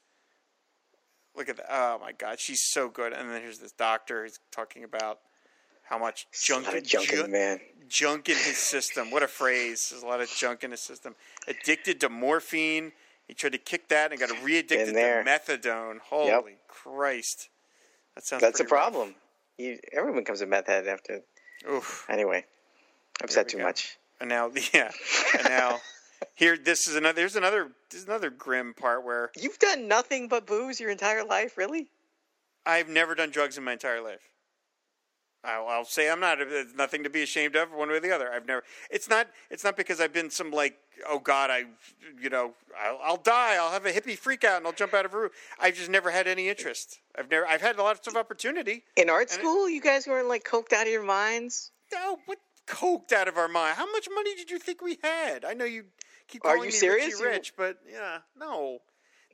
look 1.37 1.49
at 1.49 1.57
that. 1.57 1.67
Oh 1.69 1.99
my 2.01 2.13
God, 2.13 2.41
she's 2.41 2.63
so 2.63 2.89
good. 2.89 3.13
And 3.13 3.29
then 3.31 3.43
here's 3.43 3.59
this 3.59 3.73
doctor 3.73 4.23
who's 4.23 4.39
talking 4.51 4.85
about 4.85 5.19
how 5.89 5.99
much 5.99 6.27
junk, 6.33 6.67
ju- 6.85 7.27
man. 7.29 7.61
junk 7.89 8.29
in 8.29 8.37
his 8.37 8.57
system. 8.59 9.11
What 9.11 9.23
a 9.23 9.29
phrase! 9.29 9.91
There's 9.91 10.03
a 10.03 10.07
lot 10.07 10.21
of 10.21 10.29
junk 10.31 10.65
in 10.65 10.71
his 10.71 10.81
system. 10.81 11.15
Addicted 11.47 12.01
to 12.01 12.09
morphine. 12.09 12.93
He 13.29 13.35
tried 13.35 13.53
to 13.53 13.59
kick 13.59 13.89
that 13.89 14.11
and 14.11 14.21
got 14.21 14.31
re-addicted 14.43 14.93
to 14.93 15.23
methadone. 15.25 15.99
Holy 16.01 16.57
Christ! 16.69 17.49
That 18.15 18.25
sounds. 18.25 18.43
That's 18.43 18.61
a 18.61 18.65
problem. 18.65 19.15
You, 19.59 19.79
everyone 19.93 20.21
becomes 20.21 20.41
a 20.41 20.47
meth 20.47 20.67
head 20.67 20.87
after. 20.89 21.21
Oof. 21.71 22.07
Anyway, 22.09 22.45
I've 23.23 23.31
said 23.31 23.49
too 23.49 23.59
go. 23.59 23.65
much. 23.65 23.97
And 24.21 24.29
now, 24.29 24.51
yeah, 24.75 24.91
and 25.39 25.49
now 25.49 25.81
here, 26.35 26.57
this 26.57 26.87
is 26.89 26.97
another. 26.97 27.15
There's 27.15 27.37
another. 27.37 27.71
There's 27.91 28.05
another 28.05 28.31
grim 28.31 28.75
part 28.75 29.05
where 29.05 29.31
You've 29.37 29.59
done 29.59 29.89
nothing 29.89 30.29
but 30.29 30.47
booze 30.47 30.81
your 30.81 30.91
entire 30.91 31.25
life, 31.25 31.57
really? 31.57 31.89
I've 32.67 32.89
never 32.89 33.15
done 33.15 33.31
drugs 33.31 33.59
in 33.59 33.65
my 33.65 33.73
entire 33.73 34.01
life. 34.03 34.21
I'll, 35.45 35.67
I'll 35.69 35.85
say 35.85 36.11
I'm 36.11 36.21
not. 36.21 36.39
It's 36.41 36.75
nothing 36.75 37.03
to 37.05 37.11
be 37.11 37.23
ashamed 37.23 37.55
of, 37.57 37.71
one 37.73 37.89
way 37.89 37.97
or 37.97 38.01
the 38.01 38.15
other. 38.15 38.33
I've 38.33 38.47
never. 38.47 38.63
It's 38.91 39.09
not. 39.09 39.29
It's 39.51 39.63
not 39.65 39.77
because 39.77 40.01
I've 40.01 40.13
been 40.13 40.31
some 40.31 40.51
like, 40.51 40.77
oh 41.09 41.19
God, 41.19 41.51
I, 41.51 41.65
you 42.21 42.31
know, 42.31 42.55
I'll, 42.81 42.99
I'll 43.03 43.17
die. 43.17 43.57
I'll 43.57 43.71
have 43.71 43.85
a 43.87 43.93
hippie 43.93 44.17
freak 44.17 44.45
out 44.45 44.59
and 44.59 44.67
I'll 44.67 44.73
jump 44.73 44.95
out 44.95 45.05
of 45.05 45.13
a 45.13 45.19
roof. 45.19 45.33
I've 45.61 45.75
just 45.77 45.91
never 45.91 46.11
had 46.11 46.27
any 46.27 46.49
interest. 46.49 46.99
I've 47.19 47.31
never. 47.31 47.47
I've 47.47 47.61
had 47.61 47.77
lots 47.77 48.07
of 48.07 48.17
opportunity. 48.17 48.85
In 48.97 49.11
art 49.11 49.31
And 49.31 49.41
it- 49.41 49.43
school, 49.43 49.69
you 49.69 49.81
guys 49.83 50.07
weren't 50.07 50.29
like 50.29 50.45
coked 50.45 50.73
out 50.73 50.87
of 50.87 50.93
your 50.93 51.05
minds. 51.05 51.71
No, 51.93 52.19
what 52.27 52.39
coked 52.67 53.13
out 53.13 53.29
of 53.29 53.37
our 53.37 53.49
mind? 53.49 53.77
How 53.77 53.91
much 53.93 54.09
money 54.15 54.35
did 54.35 54.51
you 54.51 54.59
think 54.59 54.81
we 54.81 54.99
had? 55.03 55.45
I 55.45 55.53
know 55.53 55.67
you 55.67 55.85
keep 56.29 56.43
Are 56.45 56.55
calling 56.55 56.61
you 56.63 56.67
me 56.69 56.73
serious? 56.73 57.21
Richie 57.21 57.25
Rich, 57.25 57.53
but 57.57 57.79
yeah, 57.91 58.19
no, 58.39 58.79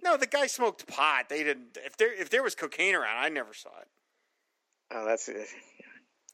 no. 0.02 0.16
The 0.16 0.26
guy 0.26 0.48
smoked 0.48 0.88
pot. 0.88 1.28
They 1.28 1.44
didn't. 1.44 1.78
If 1.84 1.96
there 1.96 2.12
if 2.12 2.30
there 2.30 2.42
was 2.42 2.56
cocaine 2.56 2.96
around, 2.96 3.16
I 3.18 3.28
never 3.28 3.54
saw 3.54 3.70
it. 3.80 3.88
Oh, 4.92 5.04
that's 5.06 5.28
it. 5.28 5.46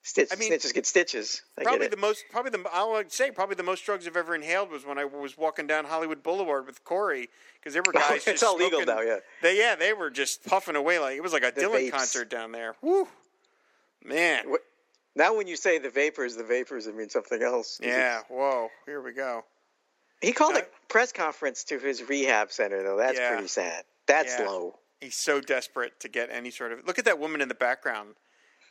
Stitch, 0.07 0.29
I 0.31 0.37
mean- 0.37 0.53
snitches 0.53 0.73
get 0.73 0.87
stitches. 0.87 1.43
I 1.59 1.65
Probably 1.65 1.81
get 1.81 1.91
the 1.91 1.97
most, 1.97 2.27
probably 2.31 2.53
the 2.53 2.63
I 2.73 2.85
would 2.85 3.11
say 3.11 3.33
probably 3.33 3.57
the 3.57 3.65
most 3.65 3.85
drugs 3.85 4.07
I've 4.07 4.17
ever 4.17 4.37
inhaled 4.37 4.71
was 4.71 4.87
when 4.87 4.99
I 4.99 5.05
was 5.05 5.37
walking 5.37 5.67
down 5.67 5.85
Hollywood 5.85 6.23
Boulevard 6.23 6.65
with 6.67 6.85
Corey 6.85 7.29
because 7.59 7.73
there 7.73 7.83
were 7.85 7.93
guys. 8.09 8.19
it's 8.19 8.25
just 8.25 8.45
all 8.45 8.57
legal 8.57 8.85
now, 8.85 9.01
yeah. 9.01 9.17
They 9.43 9.59
yeah, 9.59 9.75
they 9.75 9.93
were 9.93 10.11
just 10.11 10.45
puffing 10.47 10.77
away 10.77 11.01
like 11.01 11.17
it 11.17 11.23
was 11.25 11.33
like 11.33 11.43
a 11.43 11.51
The 11.51 11.63
Dylan 11.63 11.89
vapes. 11.89 11.91
concert 11.91 12.31
down 12.31 12.53
there. 12.53 12.77
Woo, 12.83 13.09
man. 14.05 14.49
What- 14.49 14.63
Now, 15.17 15.35
when 15.35 15.49
you 15.49 15.57
say 15.57 15.79
the 15.79 15.91
vapors, 15.91 16.37
the 16.37 16.45
vapors, 16.45 16.87
it 16.87 16.95
means 16.95 17.13
something 17.13 17.43
else. 17.43 17.81
Yeah. 17.83 18.21
Whoa. 18.29 18.69
Here 18.85 19.01
we 19.01 19.13
go. 19.13 19.45
He 20.21 20.31
called 20.33 20.55
Uh, 20.55 20.61
a 20.61 20.65
press 20.89 21.11
conference 21.11 21.65
to 21.65 21.79
his 21.81 22.05
rehab 22.05 22.53
center, 22.53 22.83
though. 22.85 22.97
That's 22.97 23.19
Yeah. 23.19 23.33
pretty 23.33 23.49
sad. 23.49 23.85
That's 24.07 24.39
Yeah. 24.39 24.47
low. 24.47 24.79
He's 25.01 25.17
so 25.17 25.41
desperate 25.41 25.99
to 26.01 26.09
get 26.09 26.31
any 26.31 26.51
sort 26.53 26.71
of 26.73 26.87
look 26.87 26.99
at 27.01 27.07
that 27.07 27.19
woman 27.19 27.41
in 27.41 27.49
the 27.49 27.55
background. 27.55 28.15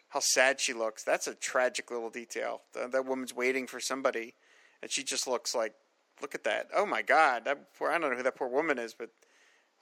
How 0.09 0.19
sad 0.21 0.59
she 0.61 0.73
looks. 0.73 1.03
That's 1.03 1.27
a 1.27 1.35
tragic 1.35 1.91
little 1.91 2.09
detail. 2.09 2.61
That, 2.73 2.91
that 2.91 3.05
woman's 3.05 3.33
waiting 3.35 3.67
for 3.67 3.79
somebody, 3.79 4.35
and 4.81 4.91
she 4.91 5.03
just 5.03 5.27
looks 5.27 5.53
like. 5.55 5.73
Look 6.21 6.33
at 6.33 6.45
that. 6.45 6.69
Oh 6.73 6.85
my 6.85 7.01
God. 7.01 7.43
That 7.43 7.73
poor. 7.77 7.89
I 7.89 7.97
don't 7.97 8.09
know 8.11 8.15
who 8.15 8.23
that 8.23 8.37
poor 8.37 8.47
woman 8.47 8.79
is, 8.79 8.93
but 8.93 9.09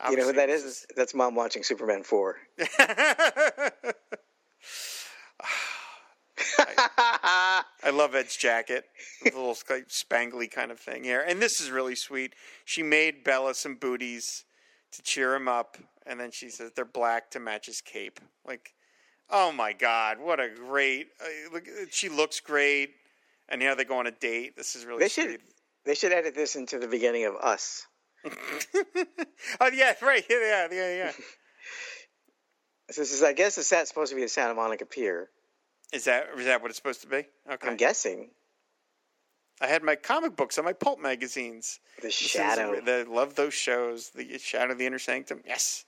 You 0.09 0.17
know 0.17 0.25
who 0.25 0.33
that 0.33 0.49
is? 0.49 0.63
is? 0.63 0.85
That's 0.95 1.13
mom 1.13 1.35
watching 1.35 1.61
Superman 1.61 2.01
4. 2.01 2.35
I 6.57 7.89
love 7.91 8.15
Ed's 8.15 8.35
jacket, 8.35 8.85
the 9.23 9.29
little 9.29 9.55
like, 9.69 9.89
spangly 9.89 10.49
kind 10.49 10.71
of 10.71 10.79
thing 10.79 11.03
here, 11.03 11.23
and 11.25 11.41
this 11.41 11.59
is 11.61 11.69
really 11.69 11.95
sweet. 11.95 12.33
She 12.65 12.81
made 12.81 13.23
Bela 13.23 13.53
some 13.53 13.75
booties 13.75 14.45
to 14.93 15.01
cheer 15.01 15.35
him 15.35 15.47
up, 15.47 15.77
and 16.05 16.19
then 16.19 16.31
she 16.31 16.49
says 16.49 16.71
they're 16.75 16.85
black 16.85 17.29
to 17.31 17.39
match 17.39 17.65
his 17.67 17.81
cape. 17.81 18.19
Like, 18.45 18.73
oh 19.29 19.51
my 19.51 19.73
god, 19.73 20.19
what 20.19 20.39
a 20.39 20.49
great! 20.49 21.07
Uh, 21.21 21.53
look, 21.53 21.65
she 21.91 22.09
looks 22.09 22.39
great, 22.39 22.91
and 23.49 23.59
now 23.61 23.75
they 23.75 23.83
go 23.85 23.97
on 23.97 24.07
a 24.07 24.11
date. 24.11 24.55
This 24.55 24.75
is 24.75 24.85
really 24.85 24.99
They 24.99 25.09
sweet. 25.09 25.23
should 25.31 25.41
they 25.85 25.95
should 25.95 26.11
edit 26.13 26.35
this 26.35 26.55
into 26.55 26.79
the 26.79 26.87
beginning 26.87 27.25
of 27.25 27.35
Us. 27.35 27.85
oh 28.25 29.69
yeah, 29.73 29.93
right, 30.01 30.23
here. 30.27 30.41
yeah, 30.41 30.67
yeah, 30.71 30.95
yeah. 30.95 31.11
This 32.87 33.11
is, 33.11 33.23
I 33.23 33.33
guess, 33.33 33.55
the 33.55 33.63
set's 33.63 33.89
supposed 33.89 34.11
to 34.11 34.15
be 34.15 34.21
the 34.21 34.27
Santa 34.29 34.53
Monica 34.53 34.85
Pier. 34.85 35.29
Is 35.93 36.03
that 36.03 36.27
is 36.37 36.45
that 36.45 36.61
what 36.61 36.69
it's 36.69 36.77
supposed 36.77 37.01
to 37.01 37.07
be? 37.07 37.23
Okay. 37.51 37.67
I'm 37.67 37.77
guessing. 37.77 38.29
I 39.61 39.67
had 39.67 39.83
my 39.83 39.95
comic 39.95 40.35
books 40.35 40.57
on 40.59 40.65
my 40.65 40.73
pulp 40.73 40.99
magazines. 40.99 41.79
The 42.01 42.07
is- 42.09 42.13
Shadow. 42.13 42.81
the, 42.81 43.05
love 43.09 43.35
those 43.35 43.53
shows. 43.53 44.09
The 44.09 44.37
Shadow 44.37 44.73
of 44.73 44.77
the 44.77 44.85
Inner 44.85 44.99
Sanctum. 44.99 45.41
Yes. 45.45 45.85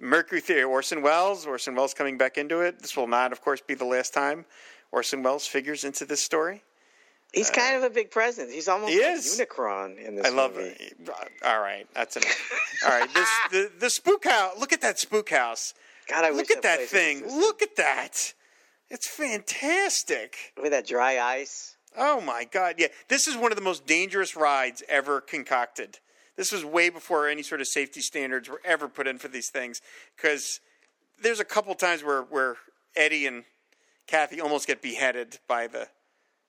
Mercury 0.00 0.40
Theatre. 0.40 0.66
Orson 0.66 1.02
Welles. 1.02 1.46
Orson 1.46 1.74
Welles 1.74 1.94
coming 1.94 2.18
back 2.18 2.36
into 2.38 2.60
it. 2.60 2.80
This 2.80 2.96
will 2.96 3.06
not, 3.06 3.32
of 3.32 3.40
course, 3.40 3.60
be 3.60 3.74
the 3.74 3.84
last 3.84 4.12
time 4.14 4.44
Orson 4.92 5.22
Welles 5.22 5.46
figures 5.46 5.84
into 5.84 6.04
this 6.04 6.20
story. 6.20 6.62
He's 7.32 7.50
uh, 7.50 7.54
kind 7.54 7.76
of 7.76 7.82
a 7.82 7.90
big 7.90 8.10
presence. 8.10 8.52
He's 8.52 8.68
almost 8.68 8.92
He 8.92 9.02
like. 9.02 9.16
Unicron 9.18 9.98
in 9.98 10.14
this 10.16 10.26
I 10.26 10.28
love 10.30 10.54
movie. 10.54 10.68
it. 10.78 10.96
All 11.44 11.60
right, 11.60 11.86
that's 11.94 12.16
enough. 12.16 12.50
All 12.86 12.90
right, 12.98 13.12
this 13.12 13.28
the 13.50 13.70
the 13.80 13.90
spook 13.90 14.24
house. 14.24 14.52
Look 14.58 14.72
at 14.72 14.80
that 14.82 14.98
spook 14.98 15.28
house. 15.30 15.74
God, 16.08 16.24
I 16.24 16.30
wish 16.30 16.48
Look 16.48 16.50
at 16.52 16.62
that 16.62 16.76
place 16.78 16.90
thing. 16.90 17.18
existed. 17.18 17.38
Look 17.40 17.62
at 17.62 17.76
that. 17.76 18.32
It's 18.90 19.08
fantastic. 19.08 20.36
Look 20.56 20.66
at 20.66 20.72
that 20.72 20.86
dry 20.86 21.18
ice. 21.18 21.76
Oh 21.98 22.20
my 22.20 22.44
god. 22.44 22.76
Yeah, 22.78 22.88
this 23.08 23.26
is 23.26 23.36
one 23.36 23.50
of 23.50 23.56
the 23.56 23.64
most 23.64 23.86
dangerous 23.86 24.36
rides 24.36 24.82
ever 24.88 25.20
concocted. 25.20 25.98
This 26.36 26.52
was 26.52 26.64
way 26.64 26.90
before 26.90 27.28
any 27.28 27.42
sort 27.42 27.60
of 27.60 27.66
safety 27.66 28.00
standards 28.00 28.48
were 28.48 28.60
ever 28.64 28.88
put 28.88 29.06
in 29.06 29.18
for 29.18 29.28
these 29.28 29.48
things 29.48 29.80
cuz 30.16 30.60
there's 31.18 31.40
a 31.40 31.44
couple 31.44 31.74
times 31.74 32.02
where 32.04 32.22
where 32.22 32.56
Eddie 32.94 33.26
and 33.26 33.44
Kathy 34.06 34.40
almost 34.40 34.66
get 34.66 34.82
beheaded 34.82 35.38
by 35.48 35.66
the, 35.66 35.88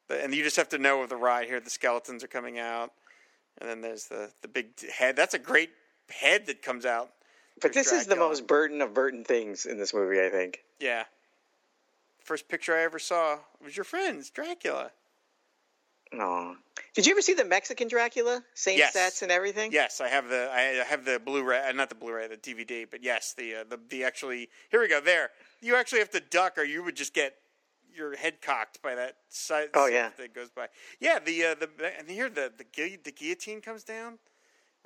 the 0.07 0.21
and 0.23 0.33
you 0.33 0.43
just 0.43 0.57
have 0.57 0.69
to 0.69 0.77
know 0.77 1.01
of 1.01 1.09
the 1.09 1.15
ride 1.15 1.47
here 1.47 1.59
the 1.59 1.69
skeletons 1.69 2.23
are 2.23 2.27
coming 2.27 2.59
out. 2.59 2.93
And 3.59 3.69
then 3.69 3.81
there's 3.81 4.05
the 4.05 4.31
the 4.41 4.47
big 4.47 4.79
head. 4.89 5.15
That's 5.15 5.33
a 5.33 5.39
great 5.39 5.71
head 6.09 6.45
that 6.45 6.61
comes 6.61 6.85
out. 6.85 7.11
But 7.61 7.73
this 7.73 7.91
is 7.91 8.05
the 8.05 8.15
most 8.15 8.45
Burton 8.45 8.81
of 8.81 8.93
Burton 8.93 9.23
things 9.23 9.65
in 9.65 9.77
this 9.77 9.93
movie, 9.93 10.21
I 10.21 10.29
think. 10.29 10.63
Yeah. 10.79 11.05
First 12.19 12.47
picture 12.47 12.75
I 12.75 12.83
ever 12.83 12.99
saw 12.99 13.39
was 13.63 13.75
your 13.75 13.83
friends, 13.83 14.29
Dracula. 14.29 14.91
Aw. 16.13 16.55
Did 16.93 17.05
you 17.05 17.11
ever 17.11 17.21
see 17.21 17.33
the 17.33 17.43
Mexican 17.45 17.87
Dracula? 17.87 18.43
Same 18.53 18.77
Yes. 18.77 18.93
sets 18.93 19.21
and 19.21 19.31
everything? 19.31 19.71
Yes, 19.71 19.99
I 20.01 20.07
have 20.07 20.29
the 20.29 20.49
I 20.51 20.61
have 20.87 21.03
the 21.05 21.19
Blu-ray, 21.19 21.67
uh, 21.67 21.71
not 21.73 21.89
the 21.89 21.95
Blu-ray, 21.95 22.27
the 22.27 22.37
DVD, 22.37 22.85
but 22.89 23.03
yes, 23.03 23.33
the 23.33 23.55
uh, 23.55 23.63
the 23.69 23.79
the 23.89 24.03
actually. 24.03 24.49
Here 24.71 24.79
we 24.79 24.87
go. 24.87 25.01
There, 25.01 25.31
you 25.61 25.75
actually 25.75 25.99
have 25.99 26.09
to 26.11 26.19
duck, 26.19 26.57
or 26.57 26.63
you 26.63 26.83
would 26.83 26.95
just 26.95 27.13
get 27.13 27.35
your 27.93 28.15
head 28.15 28.41
cocked 28.41 28.81
by 28.81 28.95
that 28.95 29.17
side. 29.29 29.69
Oh, 29.73 29.87
yeah. 29.87 30.11
that 30.17 30.33
goes 30.33 30.49
by. 30.51 30.67
Yeah, 30.99 31.19
the 31.19 31.43
uh, 31.45 31.55
the 31.55 31.69
and 31.99 32.09
here 32.09 32.29
the 32.29 32.51
the, 32.57 32.63
gui- 32.63 32.99
the 33.03 33.11
guillotine 33.11 33.59
comes 33.61 33.83
down, 33.83 34.17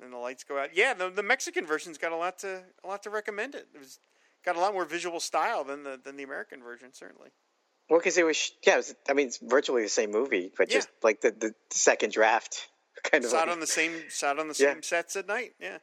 and 0.02 0.12
the 0.12 0.16
lights 0.18 0.44
go 0.44 0.58
out. 0.58 0.70
Yeah, 0.74 0.92
the 0.94 1.08
the 1.10 1.22
Mexican 1.22 1.66
version's 1.66 1.98
got 1.98 2.12
a 2.12 2.16
lot 2.16 2.38
to 2.40 2.62
a 2.82 2.86
lot 2.88 3.02
to 3.04 3.10
recommend 3.10 3.54
it. 3.54 3.68
It 3.74 3.78
was 3.78 4.00
got 4.44 4.56
a 4.56 4.60
lot 4.60 4.72
more 4.72 4.84
visual 4.84 5.20
style 5.20 5.62
than 5.62 5.82
the 5.84 6.00
than 6.02 6.16
the 6.16 6.24
American 6.24 6.62
version, 6.62 6.92
certainly. 6.92 7.30
Well, 7.92 8.00
because 8.00 8.16
it 8.16 8.24
was, 8.24 8.52
yeah, 8.66 8.72
it 8.72 8.76
was, 8.78 8.94
I 9.06 9.12
mean, 9.12 9.26
it's 9.26 9.36
virtually 9.36 9.82
the 9.82 9.88
same 9.90 10.12
movie, 10.12 10.50
but 10.56 10.70
just 10.70 10.88
like 11.02 11.20
the, 11.20 11.30
the 11.30 11.54
second 11.68 12.10
draft. 12.14 12.70
Kind 13.04 13.22
of 13.22 13.28
Sat 13.28 13.40
like, 13.40 13.50
on 13.50 13.60
the 13.60 13.66
same 13.66 13.92
sat 14.08 14.38
on 14.38 14.48
the 14.48 14.56
Yeah. 14.58 14.72
same 14.72 14.82
sets 14.82 15.14
at 15.14 15.26
night. 15.26 15.52
Yeah. 15.60 15.76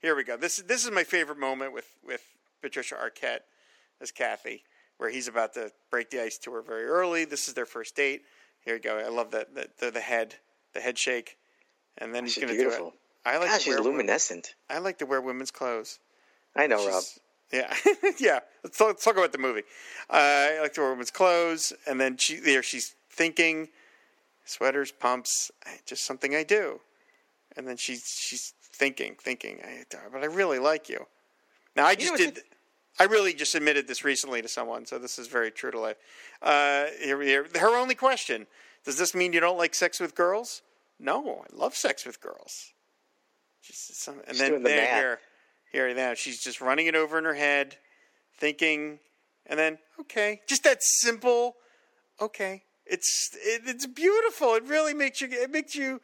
Here 0.00 0.14
we 0.14 0.22
go. 0.22 0.36
This 0.36 0.58
is 0.58 0.64
this 0.66 0.84
is 0.84 0.92
my 0.92 1.02
favorite 1.02 1.38
moment 1.38 1.72
with 1.72 1.88
with 2.06 2.22
Patricia 2.62 2.94
Arquette 2.94 3.40
as 4.00 4.12
Kathy, 4.12 4.62
where 4.98 5.10
he's 5.10 5.26
about 5.26 5.54
to 5.54 5.72
break 5.90 6.10
the 6.10 6.22
ice 6.22 6.38
to 6.38 6.52
her 6.52 6.62
very 6.62 6.84
early. 6.84 7.24
This 7.24 7.48
is 7.48 7.54
their 7.54 7.66
first 7.66 7.96
date. 7.96 8.22
Here 8.64 8.74
we 8.74 8.80
go. 8.80 8.98
I 8.98 9.08
love 9.08 9.32
that 9.32 9.52
the, 9.56 9.68
the, 9.80 9.90
the 9.90 10.00
head 10.00 10.36
the 10.72 10.80
head 10.80 10.98
shake, 10.98 11.36
and 11.98 12.14
then 12.14 12.22
oh, 12.22 12.26
he's 12.26 12.36
going 12.36 12.48
to 12.48 12.56
do 12.56 12.70
it. 12.70 12.92
I 13.24 13.38
like 13.38 13.52
to 13.52 13.58
she's 13.58 13.80
luminescent. 13.80 14.54
I 14.70 14.78
like 14.78 14.98
to 14.98 15.06
wear 15.06 15.20
women's 15.20 15.50
clothes. 15.50 15.98
I 16.54 16.68
know, 16.68 16.86
Rob. 16.86 17.02
Yeah, 17.52 17.74
yeah. 18.18 18.40
Let's 18.64 18.78
talk, 18.78 18.88
let's 18.88 19.04
talk 19.04 19.16
about 19.16 19.32
the 19.32 19.38
movie. 19.38 19.62
Uh, 20.10 20.14
I 20.52 20.58
like 20.60 20.74
to 20.74 20.80
wear 20.80 20.90
women's 20.90 21.10
clothes, 21.10 21.72
and 21.86 22.00
then 22.00 22.16
she 22.16 22.36
there 22.36 22.62
she's 22.62 22.94
thinking, 23.10 23.68
sweaters, 24.44 24.90
pumps, 24.92 25.50
just 25.84 26.04
something 26.04 26.34
I 26.34 26.42
do, 26.42 26.80
and 27.56 27.66
then 27.66 27.76
she's 27.76 28.04
she's 28.18 28.52
thinking, 28.60 29.16
thinking, 29.20 29.60
I, 29.64 29.84
but 30.12 30.22
I 30.22 30.26
really 30.26 30.58
like 30.58 30.88
you. 30.88 31.06
Now 31.76 31.86
I 31.86 31.94
just 31.94 32.12
know, 32.12 32.16
did. 32.18 32.40
I 32.98 33.04
really 33.04 33.34
just 33.34 33.54
admitted 33.54 33.86
this 33.86 34.04
recently 34.04 34.40
to 34.40 34.48
someone, 34.48 34.86
so 34.86 34.98
this 34.98 35.18
is 35.18 35.26
very 35.28 35.50
true 35.50 35.70
to 35.70 35.78
life. 35.78 35.96
Uh, 36.40 36.86
here, 37.02 37.20
here, 37.22 37.46
her 37.60 37.76
only 37.76 37.94
question: 37.94 38.46
Does 38.84 38.98
this 38.98 39.14
mean 39.14 39.32
you 39.32 39.40
don't 39.40 39.58
like 39.58 39.74
sex 39.74 40.00
with 40.00 40.14
girls? 40.14 40.62
No, 40.98 41.44
I 41.44 41.56
love 41.56 41.74
sex 41.76 42.06
with 42.06 42.20
girls. 42.20 42.72
Just 43.62 44.02
some, 44.02 44.20
and 44.26 44.36
She's 44.36 44.38
then 44.38 44.62
the 44.62 44.68
there, 44.68 45.10
math. 45.10 45.18
Here, 45.72 45.92
now 45.94 46.14
she's 46.14 46.42
just 46.42 46.60
running 46.60 46.86
it 46.86 46.94
over 46.94 47.18
in 47.18 47.24
her 47.24 47.34
head, 47.34 47.76
thinking, 48.38 48.98
and 49.46 49.58
then 49.58 49.78
okay, 50.00 50.40
just 50.46 50.64
that 50.64 50.82
simple. 50.82 51.56
Okay, 52.20 52.62
it's 52.86 53.30
it, 53.34 53.62
it's 53.66 53.86
beautiful. 53.86 54.54
It 54.54 54.64
really 54.64 54.94
makes 54.94 55.20
you. 55.20 55.28
It 55.30 55.50
makes 55.50 55.74
you. 55.74 56.00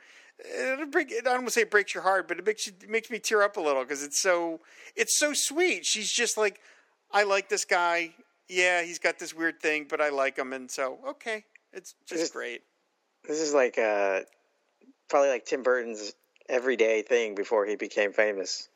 It'll 0.60 0.86
break, 0.86 1.12
I 1.12 1.20
don't 1.22 1.34
want 1.34 1.46
to 1.46 1.52
say 1.52 1.60
it 1.60 1.70
breaks 1.70 1.94
your 1.94 2.02
heart, 2.02 2.26
but 2.26 2.38
it 2.38 2.44
makes 2.46 2.66
you 2.66 2.72
it 2.82 2.90
makes 2.90 3.10
me 3.10 3.18
tear 3.18 3.42
up 3.42 3.56
a 3.56 3.60
little 3.60 3.82
because 3.82 4.02
it's 4.02 4.20
so 4.20 4.60
it's 4.96 5.16
so 5.18 5.32
sweet. 5.34 5.86
She's 5.86 6.10
just 6.10 6.36
like, 6.36 6.60
I 7.12 7.22
like 7.22 7.48
this 7.48 7.64
guy. 7.64 8.14
Yeah, 8.48 8.82
he's 8.82 8.98
got 8.98 9.18
this 9.18 9.32
weird 9.34 9.60
thing, 9.60 9.86
but 9.88 10.00
I 10.00 10.08
like 10.10 10.36
him, 10.36 10.52
and 10.52 10.70
so 10.70 10.98
okay, 11.08 11.44
it's 11.72 11.94
just 12.06 12.20
Just- 12.22 12.32
great. 12.32 12.62
This 13.26 13.38
is 13.40 13.54
like 13.54 13.78
uh, 13.78 14.20
probably 15.08 15.28
like 15.28 15.44
Tim 15.46 15.62
Burton's 15.62 16.12
everyday 16.48 17.02
thing 17.02 17.36
before 17.36 17.64
he 17.64 17.76
became 17.76 18.12
famous. 18.12 18.68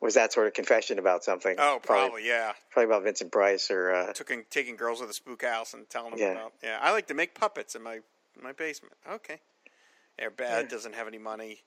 Was 0.00 0.14
that 0.14 0.32
sort 0.32 0.46
of 0.46 0.52
confession 0.54 0.98
about 0.98 1.24
something? 1.24 1.56
Oh, 1.58 1.80
probably, 1.82 2.26
yeah. 2.26 2.52
Probably 2.70 2.84
about 2.92 3.02
Vincent 3.04 3.32
Price 3.32 3.70
or 3.70 3.92
uh, 3.94 4.12
Taking 4.12 4.44
taking 4.50 4.76
girls 4.76 5.00
to 5.00 5.06
the 5.06 5.14
spook 5.14 5.42
house 5.42 5.72
and 5.74 5.88
telling 5.88 6.10
them 6.10 6.18
Yeah. 6.20 6.32
about. 6.32 6.52
Yeah, 6.62 6.78
I 6.82 6.92
like 6.92 7.06
to 7.06 7.14
make 7.14 7.34
puppets 7.34 7.74
in 7.74 7.82
my 7.82 7.94
in 8.36 8.42
my 8.42 8.52
basement. 8.52 8.94
Okay. 9.10 9.40
Yeah, 10.18 10.28
bad 10.36 10.68
doesn't 10.68 10.94
have 10.94 11.06
any 11.08 11.18
money. 11.18 11.62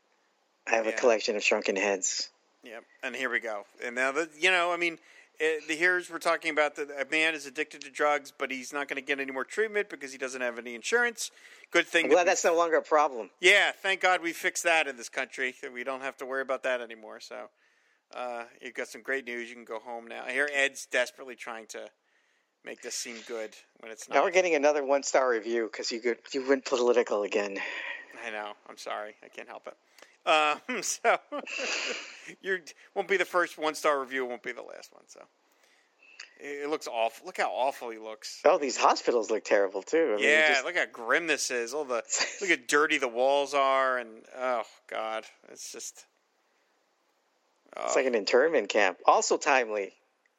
I 0.67 0.75
have 0.75 0.85
Yeah. 0.85 0.91
a 0.91 0.97
collection 0.97 1.35
of 1.35 1.43
shrunken 1.43 1.75
heads. 1.75 2.29
Yep. 2.63 2.83
And 3.03 3.15
here 3.15 3.29
we 3.31 3.39
go. 3.39 3.65
And 3.83 3.95
now 3.95 4.11
the 4.11 4.29
you 4.37 4.51
know, 4.51 4.71
I 4.71 4.77
mean, 4.77 4.99
it, 5.39 5.67
the 5.67 5.75
here's 5.75 6.11
we're 6.11 6.19
talking 6.19 6.51
about 6.51 6.75
that 6.75 6.89
a 6.91 7.09
man 7.09 7.33
is 7.33 7.47
addicted 7.47 7.81
to 7.81 7.89
drugs, 7.89 8.31
but 8.37 8.51
he's 8.51 8.71
not 8.71 8.87
going 8.87 8.97
to 8.97 9.01
get 9.05 9.19
any 9.19 9.31
more 9.31 9.43
treatment 9.45 9.89
because 9.89 10.11
he 10.11 10.19
doesn't 10.19 10.41
have 10.41 10.59
any 10.59 10.75
insurance. 10.75 11.31
Good 11.71 11.87
thing. 11.87 12.05
I'm 12.05 12.11
that 12.11 12.17
we- 12.19 12.23
that's 12.25 12.43
no 12.45 12.55
longer 12.55 12.77
a 12.77 12.81
problem. 12.83 13.31
yeah, 13.39 13.71
thank 13.71 14.01
God 14.01 14.21
we 14.21 14.33
fixed 14.33 14.63
that 14.65 14.87
in 14.87 14.97
this 14.97 15.09
country. 15.09 15.55
We 15.73 15.83
don't 15.83 16.01
have 16.01 16.17
to 16.17 16.25
worry 16.27 16.41
about 16.43 16.61
that 16.63 16.79
anymore. 16.81 17.19
So, 17.21 17.49
uh, 18.15 18.43
you've 18.61 18.73
got 18.73 18.87
some 18.87 19.01
great 19.01 19.25
news. 19.25 19.49
You 19.49 19.55
can 19.55 19.65
go 19.65 19.79
home 19.79 20.07
now. 20.07 20.23
I 20.25 20.31
hear 20.31 20.49
Ed's 20.53 20.85
desperately 20.85 21.35
trying 21.35 21.67
to 21.67 21.89
make 22.65 22.81
this 22.81 22.95
seem 22.95 23.17
good 23.27 23.55
when 23.79 23.91
it's 23.91 24.09
not. 24.09 24.15
Now 24.15 24.23
we're 24.23 24.31
getting 24.31 24.55
another 24.55 24.83
one 24.83 25.03
star 25.03 25.29
review 25.29 25.69
because 25.71 25.91
you 25.91 25.99
could, 25.99 26.17
you 26.33 26.47
went 26.47 26.65
political 26.65 27.23
again. 27.23 27.57
I 28.25 28.31
know. 28.31 28.51
I'm 28.69 28.77
sorry. 28.77 29.15
I 29.23 29.27
can't 29.27 29.47
help 29.47 29.67
it. 29.67 29.77
Um, 30.25 30.59
so 30.83 31.17
you 32.41 32.59
won't 32.95 33.07
be 33.07 33.17
the 33.17 33.25
first 33.25 33.57
one 33.57 33.75
star 33.75 33.99
review. 33.99 34.25
Won't 34.25 34.43
be 34.43 34.51
the 34.51 34.61
last 34.61 34.91
one. 34.93 35.03
So 35.07 35.21
it, 36.39 36.63
it 36.63 36.69
looks 36.69 36.87
awful. 36.87 37.25
Look 37.25 37.37
how 37.37 37.51
awful 37.51 37.89
he 37.89 37.97
looks. 37.97 38.41
Oh, 38.45 38.57
these 38.57 38.77
hospitals 38.77 39.31
look 39.31 39.43
terrible 39.43 39.81
too. 39.81 40.13
I 40.13 40.15
mean, 40.15 40.25
yeah, 40.25 40.49
just- 40.49 40.65
look 40.65 40.75
how 40.75 40.85
grim 40.91 41.27
this 41.27 41.51
is. 41.51 41.73
All 41.73 41.85
the 41.85 42.03
look 42.41 42.49
how 42.49 42.55
dirty 42.67 42.97
the 42.97 43.07
walls 43.07 43.53
are, 43.53 43.97
and 43.97 44.09
oh 44.37 44.63
god, 44.89 45.25
it's 45.49 45.71
just 45.71 46.05
it's 47.77 47.95
like 47.95 48.05
an 48.05 48.15
internment 48.15 48.69
camp. 48.69 48.97
Also 49.05 49.37
timely. 49.37 49.93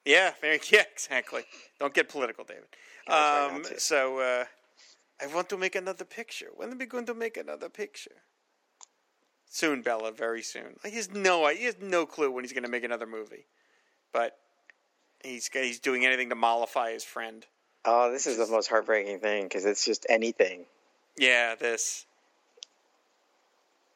yeah, 0.05 0.33
very 0.41 0.61
yeah, 0.71 0.85
exactly. 0.93 1.43
Don't 1.79 1.95
get 1.95 2.09
political, 2.09 2.45
David. 2.45 2.65
Um, 3.09 3.65
so 3.79 4.19
uh, 4.19 4.45
I 5.21 5.27
want 5.35 5.49
to 5.51 5.57
make 5.57 5.75
another 5.75 6.05
picture. 6.05 6.49
When 6.55 6.73
are 6.73 6.77
we 6.77 6.87
going 6.87 7.07
to 7.07 7.15
make 7.15 7.37
another 7.37 7.69
picture? 7.69 8.23
Soon, 9.49 9.83
Bela. 9.83 10.13
Very 10.13 10.43
soon. 10.43 10.77
He 10.85 10.93
has 10.93 11.11
no. 11.11 11.49
He 11.49 11.65
has 11.65 11.77
no 11.81 12.07
clue 12.07 12.31
when 12.31 12.45
he's 12.45 12.53
going 12.53 12.65
to 12.65 12.71
make 12.71 12.85
another 12.85 13.07
movie, 13.07 13.47
but 14.13 14.37
he's 15.25 15.49
he's 15.53 15.81
doing 15.81 16.07
anything 16.07 16.29
to 16.29 16.37
mollify 16.37 16.93
his 16.93 17.05
friend. 17.05 17.45
Oh, 17.85 18.13
this 18.13 18.27
is 18.27 18.37
the 18.37 18.47
most 18.47 18.69
heartbreaking 18.69 19.21
thing 19.21 19.45
because 19.45 19.65
it's 19.65 19.85
just 19.85 20.07
anything. 20.09 20.67
Yeah, 21.19 21.55
this. 21.55 22.07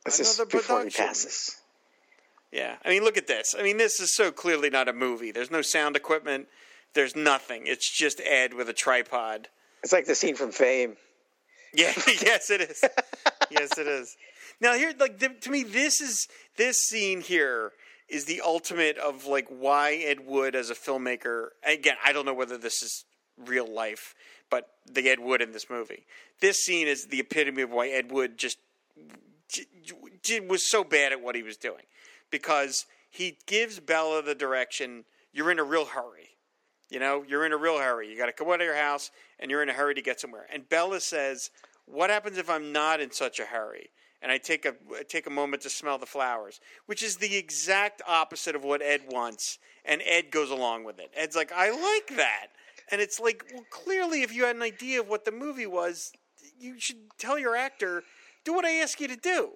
This 0.04 0.20
is 0.20 0.38
Another 0.38 0.50
before 0.50 0.84
he 0.84 0.90
passes. 0.90 1.56
Yeah, 2.54 2.76
I 2.84 2.88
mean, 2.90 3.02
look 3.02 3.16
at 3.16 3.26
this. 3.26 3.56
I 3.58 3.64
mean, 3.64 3.78
this 3.78 3.98
is 3.98 4.14
so 4.14 4.30
clearly 4.30 4.70
not 4.70 4.88
a 4.88 4.92
movie. 4.92 5.32
There's 5.32 5.50
no 5.50 5.60
sound 5.60 5.96
equipment. 5.96 6.46
There's 6.94 7.16
nothing. 7.16 7.66
It's 7.66 7.90
just 7.90 8.20
Ed 8.24 8.54
with 8.54 8.68
a 8.68 8.72
tripod. 8.72 9.48
It's 9.82 9.92
like 9.92 10.06
the 10.06 10.14
scene 10.14 10.36
from 10.36 10.52
Fame. 10.52 10.96
Yeah, 11.74 11.92
yes, 12.06 12.50
it 12.50 12.60
is. 12.60 12.84
yes, 13.50 13.76
it 13.76 13.88
is. 13.88 14.16
Now 14.60 14.74
here, 14.74 14.92
like 15.00 15.18
the, 15.18 15.30
to 15.30 15.50
me, 15.50 15.64
this 15.64 16.00
is 16.00 16.28
this 16.56 16.78
scene 16.78 17.22
here 17.22 17.72
is 18.08 18.26
the 18.26 18.40
ultimate 18.40 18.98
of 18.98 19.26
like 19.26 19.48
why 19.48 19.94
Ed 19.94 20.24
Wood 20.24 20.54
as 20.54 20.70
a 20.70 20.74
filmmaker. 20.76 21.48
Again, 21.66 21.96
I 22.04 22.12
don't 22.12 22.24
know 22.24 22.34
whether 22.34 22.56
this 22.56 22.84
is 22.84 23.04
real 23.36 23.66
life, 23.66 24.14
but 24.48 24.68
the 24.88 25.10
Ed 25.10 25.18
Wood 25.18 25.42
in 25.42 25.50
this 25.50 25.68
movie, 25.68 26.06
this 26.40 26.58
scene 26.58 26.86
is 26.86 27.06
the 27.06 27.18
epitome 27.18 27.62
of 27.62 27.70
why 27.72 27.88
Ed 27.88 28.12
Wood 28.12 28.38
just 28.38 28.58
j- 29.48 29.64
j- 30.22 30.38
was 30.38 30.64
so 30.64 30.84
bad 30.84 31.10
at 31.10 31.20
what 31.20 31.34
he 31.34 31.42
was 31.42 31.56
doing 31.56 31.82
because 32.30 32.86
he 33.10 33.38
gives 33.46 33.80
Bela 33.80 34.22
the 34.22 34.34
direction. 34.34 35.04
You're 35.32 35.50
in 35.50 35.58
a 35.58 35.64
real 35.64 35.86
hurry. 35.86 36.30
You 36.90 37.00
know, 37.00 37.24
you're 37.26 37.46
in 37.46 37.52
a 37.52 37.56
real 37.56 37.78
hurry. 37.78 38.10
You 38.10 38.16
got 38.18 38.26
to 38.26 38.32
come 38.32 38.48
out 38.48 38.60
of 38.60 38.66
your 38.66 38.76
house 38.76 39.10
and 39.38 39.50
you're 39.50 39.62
in 39.62 39.68
a 39.68 39.72
hurry 39.72 39.94
to 39.94 40.02
get 40.02 40.20
somewhere. 40.20 40.46
And 40.52 40.68
Bela 40.68 41.00
says, 41.00 41.50
what 41.86 42.10
happens 42.10 42.38
if 42.38 42.48
I'm 42.48 42.72
not 42.72 43.00
in 43.00 43.10
such 43.10 43.40
a 43.40 43.44
hurry 43.44 43.90
and 44.24 44.32
I 44.32 44.38
take 44.38 44.64
a 44.64 44.74
take 45.04 45.26
a 45.26 45.30
moment 45.30 45.62
to 45.62 45.70
smell 45.70 45.98
the 45.98 46.06
flowers, 46.06 46.58
which 46.86 47.02
is 47.02 47.18
the 47.18 47.36
exact 47.36 48.00
opposite 48.08 48.56
of 48.56 48.64
what 48.64 48.80
Ed 48.80 49.02
wants, 49.10 49.58
and 49.84 50.00
Ed 50.02 50.30
goes 50.30 50.50
along 50.50 50.84
with 50.84 50.98
it. 50.98 51.10
Ed's 51.14 51.36
like, 51.36 51.52
I 51.52 51.68
like 51.70 52.16
that, 52.16 52.46
and 52.90 53.02
it's 53.02 53.20
like, 53.20 53.44
well, 53.52 53.66
clearly, 53.70 54.22
if 54.22 54.34
you 54.34 54.44
had 54.44 54.56
an 54.56 54.62
idea 54.62 55.00
of 55.00 55.08
what 55.08 55.26
the 55.26 55.30
movie 55.30 55.66
was, 55.66 56.10
you 56.58 56.80
should 56.80 56.96
tell 57.18 57.38
your 57.38 57.54
actor, 57.54 58.02
do 58.44 58.54
what 58.54 58.64
I 58.64 58.76
ask 58.76 58.98
you 58.98 59.08
to 59.08 59.16
do. 59.16 59.50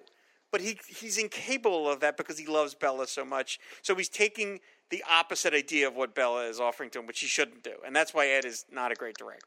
But 0.51 0.61
he 0.61 0.79
he's 0.87 1.17
incapable 1.17 1.89
of 1.89 1.99
that 1.99 2.17
because 2.17 2.39
he 2.39 2.47
loves 2.47 2.73
Bela 2.73 3.07
so 3.07 3.23
much. 3.23 3.59
So 3.81 3.95
he's 3.95 4.09
taking 4.09 4.59
the 4.89 5.03
opposite 5.09 5.53
idea 5.53 5.87
of 5.87 5.95
what 5.95 6.15
Bela 6.15 6.45
is 6.45 6.59
offering 6.59 6.89
to 6.91 6.99
him, 6.99 7.05
which 7.07 7.19
he 7.19 7.27
shouldn't 7.27 7.63
do, 7.63 7.73
and 7.85 7.95
that's 7.95 8.13
why 8.13 8.27
Ed 8.27 8.45
is 8.45 8.65
not 8.71 8.91
a 8.91 8.95
great 8.95 9.15
director. 9.17 9.45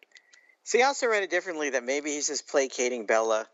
See, 0.64 0.80
I 0.80 0.86
also 0.86 1.08
read 1.08 1.24
it 1.24 1.30
differently 1.30 1.70
that 1.70 1.82
maybe 1.82 2.10
he's 2.10 2.28
just 2.28 2.46
placating 2.48 3.04
Bela. 3.06 3.48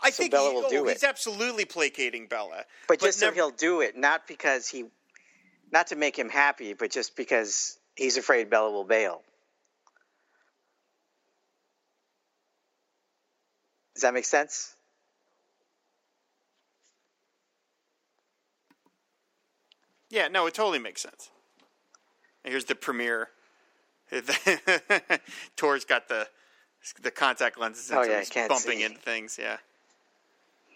I 0.00 0.10
So 0.10 0.18
think 0.18 0.30
Bela 0.30 0.50
he- 0.50 0.54
will 0.54 0.66
oh, 0.66 0.70
do 0.70 0.84
he's 0.86 1.02
it. 1.02 1.08
absolutely 1.08 1.64
placating 1.64 2.28
Bela, 2.28 2.64
But 2.86 3.00
just 3.00 3.18
so 3.18 3.32
he'll 3.32 3.50
do 3.50 3.80
it, 3.80 3.96
not 3.96 4.28
because 4.28 4.68
he, 4.68 4.84
not 5.72 5.88
to 5.88 5.96
make 5.96 6.16
him 6.16 6.28
happy, 6.28 6.74
but 6.74 6.92
just 6.92 7.16
because 7.16 7.76
he's 7.96 8.16
afraid 8.16 8.48
Bela 8.48 8.70
will 8.70 8.84
bail. 8.84 9.22
Does 13.94 14.02
that 14.02 14.14
make 14.14 14.24
sense? 14.24 14.76
Yeah, 20.10 20.28
no, 20.28 20.46
it 20.46 20.54
totally 20.54 20.78
makes 20.78 21.02
sense. 21.02 21.30
And 22.44 22.52
here's 22.52 22.64
the 22.64 22.74
premiere. 22.74 23.28
Tor's 25.56 25.84
got 25.84 26.08
the 26.08 26.26
the 27.02 27.10
contact 27.10 27.58
lenses, 27.58 27.90
Oh, 27.92 28.02
yeah, 28.02 28.20
he's 28.20 28.30
can't 28.30 28.48
bumping 28.48 28.78
see. 28.78 28.84
into 28.84 28.98
things. 29.00 29.38
Yeah, 29.38 29.58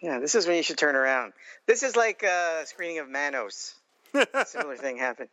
Yeah, 0.02 0.18
this 0.18 0.34
is 0.34 0.46
when 0.46 0.56
you 0.56 0.62
should 0.62 0.76
turn 0.76 0.96
around. 0.96 1.32
This 1.66 1.82
is 1.82 1.96
like 1.96 2.22
a 2.22 2.62
screening 2.66 2.98
of 2.98 3.08
Manos. 3.08 3.74
Similar 4.46 4.76
thing 4.76 4.98
happened. 4.98 5.30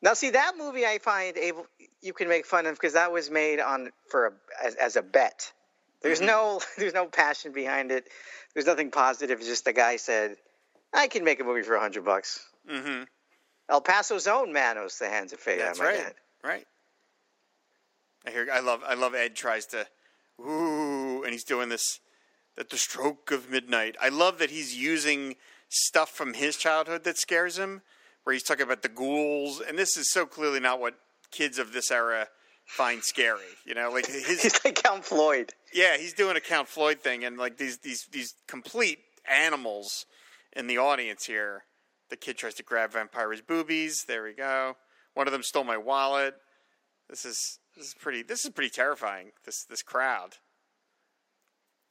Now, 0.00 0.14
see 0.14 0.30
that 0.30 0.52
movie, 0.56 0.86
I 0.86 0.98
find 0.98 1.36
able 1.36 1.66
you 2.00 2.12
can 2.12 2.28
make 2.28 2.46
fun 2.46 2.66
of 2.66 2.74
because 2.74 2.92
that 2.92 3.12
was 3.12 3.30
made 3.30 3.60
on 3.60 3.90
for 4.08 4.26
a, 4.26 4.32
as, 4.64 4.74
as 4.76 4.96
a 4.96 5.02
bet. 5.02 5.52
There's 6.00 6.20
no 6.20 6.60
there's 6.78 6.94
no 6.94 7.06
passion 7.06 7.52
behind 7.52 7.90
it. 7.90 8.08
There's 8.54 8.66
nothing 8.66 8.90
positive. 8.90 9.40
It's 9.40 9.48
just 9.48 9.64
the 9.64 9.72
guy 9.72 9.96
said, 9.96 10.36
"I 10.94 11.08
can 11.08 11.24
make 11.24 11.40
a 11.40 11.44
movie 11.44 11.62
for 11.62 11.74
a 11.74 11.80
hundred 11.80 12.04
bucks." 12.04 12.46
mm-hmm. 12.70 13.02
El 13.68 13.80
Paso's 13.80 14.26
own 14.26 14.52
Manos, 14.52 14.98
The 14.98 15.08
Hands 15.08 15.32
of 15.32 15.38
Fate. 15.40 15.58
that's 15.58 15.78
right, 15.80 16.14
right. 16.42 16.66
I 18.26 18.30
hear. 18.30 18.48
I 18.52 18.60
love. 18.60 18.82
I 18.86 18.94
love. 18.94 19.14
Ed 19.14 19.34
tries 19.34 19.66
to, 19.66 19.86
ooh, 20.40 21.22
and 21.22 21.32
he's 21.32 21.44
doing 21.44 21.68
this 21.68 22.00
at 22.58 22.70
the 22.70 22.78
stroke 22.78 23.30
of 23.30 23.50
midnight. 23.50 23.96
I 24.00 24.08
love 24.08 24.38
that 24.38 24.50
he's 24.50 24.76
using 24.76 25.36
stuff 25.68 26.10
from 26.10 26.34
his 26.34 26.56
childhood 26.56 27.04
that 27.04 27.18
scares 27.18 27.58
him, 27.58 27.82
where 28.24 28.32
he's 28.32 28.42
talking 28.42 28.64
about 28.64 28.82
the 28.82 28.88
ghouls, 28.88 29.60
and 29.60 29.78
this 29.78 29.96
is 29.96 30.10
so 30.10 30.26
clearly 30.26 30.60
not 30.60 30.80
what 30.80 30.94
kids 31.30 31.58
of 31.58 31.72
this 31.72 31.90
era 31.90 32.28
find 32.64 33.02
scary. 33.02 33.40
You 33.64 33.74
know, 33.74 33.90
like 33.90 34.06
his 34.26 34.42
He's 34.42 34.64
like 34.64 34.82
Count 34.82 35.04
Floyd. 35.04 35.52
Yeah, 35.72 35.96
he's 35.98 36.14
doing 36.14 36.36
a 36.36 36.40
Count 36.40 36.68
Floyd 36.68 37.00
thing, 37.00 37.24
and 37.24 37.36
like 37.38 37.58
these 37.58 37.78
these 37.78 38.06
these 38.10 38.34
complete 38.46 38.98
animals 39.30 40.06
in 40.54 40.66
the 40.66 40.78
audience 40.78 41.24
here. 41.26 41.64
The 42.10 42.16
kid 42.16 42.38
tries 42.38 42.54
to 42.54 42.62
grab 42.62 42.92
Vampire's 42.92 43.40
boobies. 43.40 44.04
There 44.04 44.22
we 44.22 44.32
go. 44.32 44.76
One 45.14 45.26
of 45.26 45.32
them 45.32 45.42
stole 45.42 45.64
my 45.64 45.76
wallet. 45.76 46.34
This 47.08 47.24
is 47.24 47.58
this 47.76 47.88
is 47.88 47.94
pretty. 47.94 48.22
This 48.22 48.44
is 48.44 48.50
pretty 48.50 48.70
terrifying. 48.70 49.32
This 49.44 49.64
this 49.64 49.82
crowd. 49.82 50.36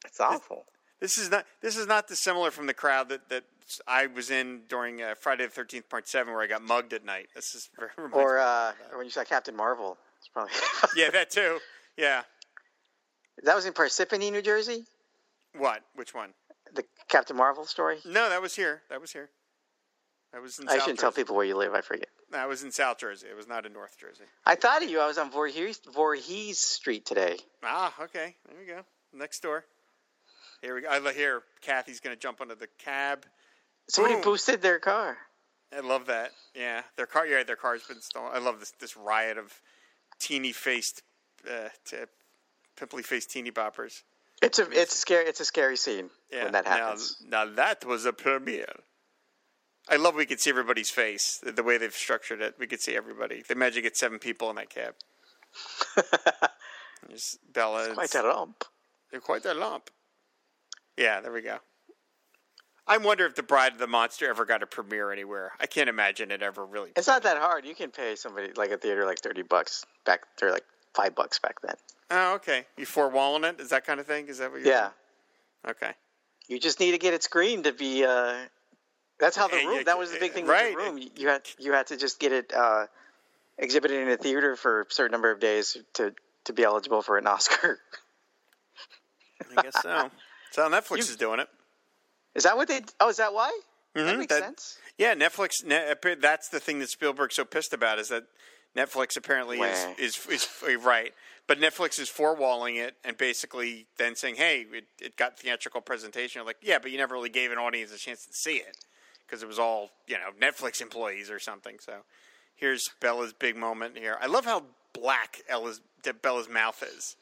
It's 0.06 0.20
awful. 0.20 0.66
This 1.00 1.18
is 1.18 1.30
not 1.30 1.46
this 1.62 1.78
is 1.78 1.88
not 1.88 2.08
dissimilar 2.08 2.52
from 2.52 2.66
the 2.68 2.74
crowd 2.74 3.10
that, 3.10 3.30
that 3.30 3.44
I 3.88 4.08
was 4.08 4.32
in 4.32 4.62
during 4.68 5.02
uh, 5.02 5.16
Friday 5.20 5.46
the 5.46 5.52
Thirteenth 5.52 5.90
Part 5.90 6.08
Seven, 6.08 6.34
where 6.34 6.42
I 6.42 6.48
got 6.48 6.62
mugged 6.62 6.94
at 6.94 7.06
night. 7.06 7.28
This 7.36 7.54
is 7.54 7.70
very 7.78 7.92
Or 8.14 8.40
uh, 8.40 8.72
when 8.96 9.06
you 9.06 9.12
saw 9.12 9.24
Captain 9.24 9.56
Marvel. 9.56 9.98
It's 10.20 10.28
probably 10.28 10.54
yeah, 10.96 11.10
that 11.12 11.30
too. 11.30 11.60
Yeah, 11.98 12.24
that 13.44 13.56
was 13.56 13.66
in 13.66 13.74
Parsippany, 13.74 14.32
New 14.32 14.42
Jersey. 14.42 14.86
what? 15.56 15.82
Which 15.96 16.14
one? 16.14 16.34
The 16.74 16.84
Captain 17.08 17.36
Marvel 17.38 17.66
story. 17.66 17.98
No, 18.06 18.30
that 18.30 18.42
was 18.42 18.56
here. 18.56 18.82
That 18.90 19.00
was 19.00 19.12
here. 19.12 19.30
That 20.34 20.42
was 20.42 20.60
in 20.60 20.68
I 20.68 20.74
South 20.74 20.82
shouldn't 20.82 21.00
tell 21.00 21.12
people 21.12 21.36
where 21.36 21.46
you 21.46 21.56
live. 21.56 21.74
I 21.74 21.82
forget. 21.82 22.10
I 22.34 22.46
was 22.46 22.64
in 22.64 22.72
South 22.72 22.98
Jersey. 23.00 23.28
It 23.28 23.36
was 23.36 23.48
not 23.48 23.66
in 23.66 23.74
North 23.74 23.98
Jersey. 23.98 24.26
I 24.46 24.56
thought 24.56 24.84
of 24.84 24.90
you. 24.90 25.00
I 25.00 25.08
was 25.08 25.18
on 25.18 25.32
Voorhees, 25.32 25.80
Voorhees 25.94 26.60
Street 26.60 27.06
today. 27.06 27.38
Ah, 27.64 27.94
okay. 28.02 28.36
There 28.48 28.58
we 28.60 28.66
go. 28.66 28.82
Next 29.14 29.40
door. 29.42 29.64
Here 30.62 30.76
we 30.76 30.82
go. 30.82 30.90
I. 30.90 31.40
Kathy's 31.62 32.00
going 32.00 32.16
to 32.16 32.20
jump 32.20 32.42
onto 32.42 32.56
the 32.56 32.68
cab. 32.78 33.26
Somebody 33.90 34.16
Boom. 34.16 34.24
boosted 34.24 34.62
their 34.62 34.80
car. 34.80 35.18
I 35.76 35.80
love 35.82 36.06
that. 36.08 36.32
Yeah, 36.56 36.82
their 36.96 37.06
car. 37.06 37.26
Yeah, 37.26 37.44
their 37.44 37.56
car's 37.56 37.84
been 37.84 38.02
stolen. 38.02 38.32
I 38.34 38.40
love 38.40 38.60
this 38.60 38.72
this 38.80 38.96
riot 38.98 39.38
of 39.38 39.54
teeny 40.20 40.52
faced, 40.52 41.04
uh, 41.50 41.70
t- 41.86 41.98
pimply 42.78 43.04
faced 43.04 43.32
teeny 43.32 43.52
boppers. 43.52 44.04
It's 44.42 44.60
a 44.60 44.70
it's 44.72 44.96
scary. 44.96 45.26
It's 45.26 45.40
a 45.40 45.46
scary 45.46 45.78
scene 45.78 46.10
Yeah. 46.32 46.44
when 46.46 46.54
that 46.54 46.66
now- 46.66 46.72
happens. 46.72 47.18
Now, 47.26 47.46
that 47.46 47.86
was 47.86 48.06
a 48.06 48.14
premiere. 48.14 48.74
I 49.90 49.96
love 49.96 50.16
we 50.16 50.26
could 50.26 50.40
see 50.40 50.50
everybody's 50.50 50.90
face. 50.90 51.40
The, 51.44 51.52
the 51.52 51.64
way 51.64 51.78
they've 51.78 51.94
structured 51.94 52.42
it, 52.42 52.56
we 52.60 52.68
could 52.68 52.82
see 52.82 52.96
everybody. 52.96 53.44
They 53.48 53.54
imagine 53.54 53.84
get 53.84 53.96
seven 53.98 54.20
people 54.20 54.50
in 54.50 54.56
that 54.58 54.70
cab. 54.70 54.96
There's 57.08 57.38
Bela. 57.54 57.94
Quite 57.94 58.16
a 58.16 58.22
lump. 58.24 58.64
They're 59.12 59.20
quite 59.22 59.46
a 59.46 59.54
lump. 59.54 59.90
Yeah, 60.98 61.22
there 61.22 61.32
we 61.32 61.42
go. 61.42 61.58
I 62.90 62.98
wonder 62.98 63.26
if 63.26 63.36
the 63.36 63.44
Bride 63.44 63.74
of 63.74 63.80
the 63.80 63.88
Monster 63.88 64.30
ever 64.30 64.46
got 64.46 64.64
a 64.64 64.66
premiere 64.68 65.12
anywhere. 65.12 65.52
I 65.60 65.66
can't 65.68 65.90
imagine 65.90 66.32
it 66.32 66.42
ever 66.42 66.66
really. 66.66 66.92
It's 66.96 67.08
not 67.08 67.24
that 67.24 67.38
hard. 67.38 67.66
You 67.66 67.76
can 67.76 67.92
pay 67.92 68.16
somebody 68.16 68.52
like 68.56 68.72
a 68.72 68.78
theater 68.78 69.06
like 69.06 69.20
thirty 69.20 69.42
bucks 69.42 69.86
back. 70.06 70.22
They're 70.40 70.52
like 70.52 70.64
five 70.96 71.14
bucks 71.14 71.38
back 71.40 71.62
then. 71.62 71.76
Oh, 72.10 72.36
okay. 72.36 72.66
You 72.78 72.86
four-walling 72.86 73.44
it? 73.44 73.60
Is 73.60 73.70
that 73.70 73.86
kind 73.86 74.00
of 74.00 74.08
thing? 74.08 74.28
Is 74.30 74.38
that 74.38 74.52
what 74.52 74.62
you're 74.62 74.70
Yeah, 74.74 74.90
Okay. 75.68 75.92
you 76.48 76.58
just 76.60 76.80
need 76.80 76.92
to 76.92 76.98
get 76.98 77.14
it 77.14 77.24
screened 77.24 77.66
to 77.66 77.74
be. 77.74 78.06
Uh, 78.06 78.46
that's 79.20 79.36
how 79.36 79.48
the 79.48 79.58
room. 79.58 79.84
that 79.86 79.98
was 79.98 80.12
the 80.12 80.20
big 80.20 80.32
thing 80.34 80.46
right. 80.46 80.76
with 80.76 80.86
the 80.86 80.92
room. 80.92 80.98
You- 80.98 81.10
You 81.16 81.28
had 81.30 81.42
you 81.60 81.74
had 81.74 81.88
to 81.88 81.98
just 81.98 82.20
get 82.20 82.32
it 82.32 82.54
uh, 82.54 82.86
exhibited 83.58 84.02
in 84.02 84.10
a 84.10 84.18
theater 84.18 84.56
for 84.56 84.82
a 84.82 84.86
certain 84.90 85.12
number 85.12 85.32
of 85.32 85.40
days 85.40 85.78
to 85.94 86.14
to 86.46 86.54
be 86.54 86.64
eligible 86.64 87.02
for 87.02 87.18
an 87.18 87.28
Oscar. 87.28 87.80
I 89.58 89.62
guess 89.62 89.82
so. 89.82 90.12
So 90.52 90.68
Netflix 90.70 91.00
is 91.00 91.18
doing 91.18 91.40
it. 91.42 91.50
Is 92.34 92.44
that 92.44 92.56
what 92.56 92.68
they? 92.70 92.80
Oh, 93.02 93.10
is 93.10 93.18
that 93.18 93.34
why? 93.34 93.52
That 93.94 94.16
Mhm, 94.16 94.20
makes 94.20 94.34
that- 94.34 94.44
sense. 94.44 94.78
Yeah, 94.98 95.14
Netflix. 95.14 95.64
Ne- 95.64 95.94
that's 96.20 96.48
the 96.50 96.60
thing 96.60 96.80
that 96.80 96.90
Spielberg's 96.90 97.36
so 97.36 97.44
pissed 97.46 97.74
about 97.74 98.00
is 98.00 98.08
that 98.10 98.24
Netflix 98.76 99.18
apparently 99.18 99.60
is, 99.60 99.86
is 100.00 100.18
is 100.68 100.78
right, 100.84 101.14
but 101.48 101.60
Netflix 101.60 102.00
is 102.00 102.10
four-walling 102.10 102.78
it 102.78 102.96
and 103.04 103.18
basically 103.18 103.86
then 103.98 104.16
saying, 104.16 104.36
"Hey, 104.36 104.66
it, 104.72 104.86
it 105.00 105.18
got 105.18 105.38
theatrical 105.38 105.82
presentation." 105.82 106.44
Like, 106.46 106.58
yeah, 106.62 106.80
but 106.80 106.90
you 106.92 106.98
never 106.98 107.14
really 107.14 107.30
gave 107.30 107.52
an 107.52 107.58
audience 107.60 107.92
a 107.94 107.98
chance 107.98 108.26
to 108.26 108.34
see 108.34 108.56
it 108.56 108.78
because 109.28 109.44
it 109.44 109.48
was 109.48 109.60
all 109.60 109.90
you 110.08 110.16
know 110.16 110.30
Netflix 110.42 110.82
employees 110.82 111.30
or 111.30 111.40
something. 111.40 111.78
So 111.80 111.94
here's 112.56 112.90
Bela's 113.02 113.34
big 113.34 113.56
moment 113.56 113.98
here. 113.98 114.18
I 114.22 114.28
love 114.28 114.46
how 114.46 114.64
black 114.94 115.42
Ella's, 115.50 115.82
Bela's 116.22 116.50
mouth 116.50 116.84
is. 116.96 117.16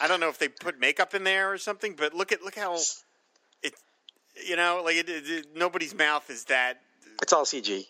I 0.00 0.08
don't 0.08 0.20
know 0.20 0.28
if 0.28 0.38
they 0.38 0.48
put 0.48 0.78
makeup 0.78 1.14
in 1.14 1.24
there 1.24 1.52
or 1.52 1.58
something, 1.58 1.94
but 1.96 2.14
look 2.14 2.32
at 2.32 2.42
look 2.42 2.54
how 2.56 2.76
it. 3.62 3.74
You 4.46 4.56
know, 4.56 4.80
like 4.84 4.96
it, 4.96 5.08
it, 5.08 5.46
nobody's 5.54 5.94
mouth 5.94 6.30
is 6.30 6.44
that 6.44 6.80
It's 7.22 7.32
all 7.32 7.44
CG. 7.44 7.86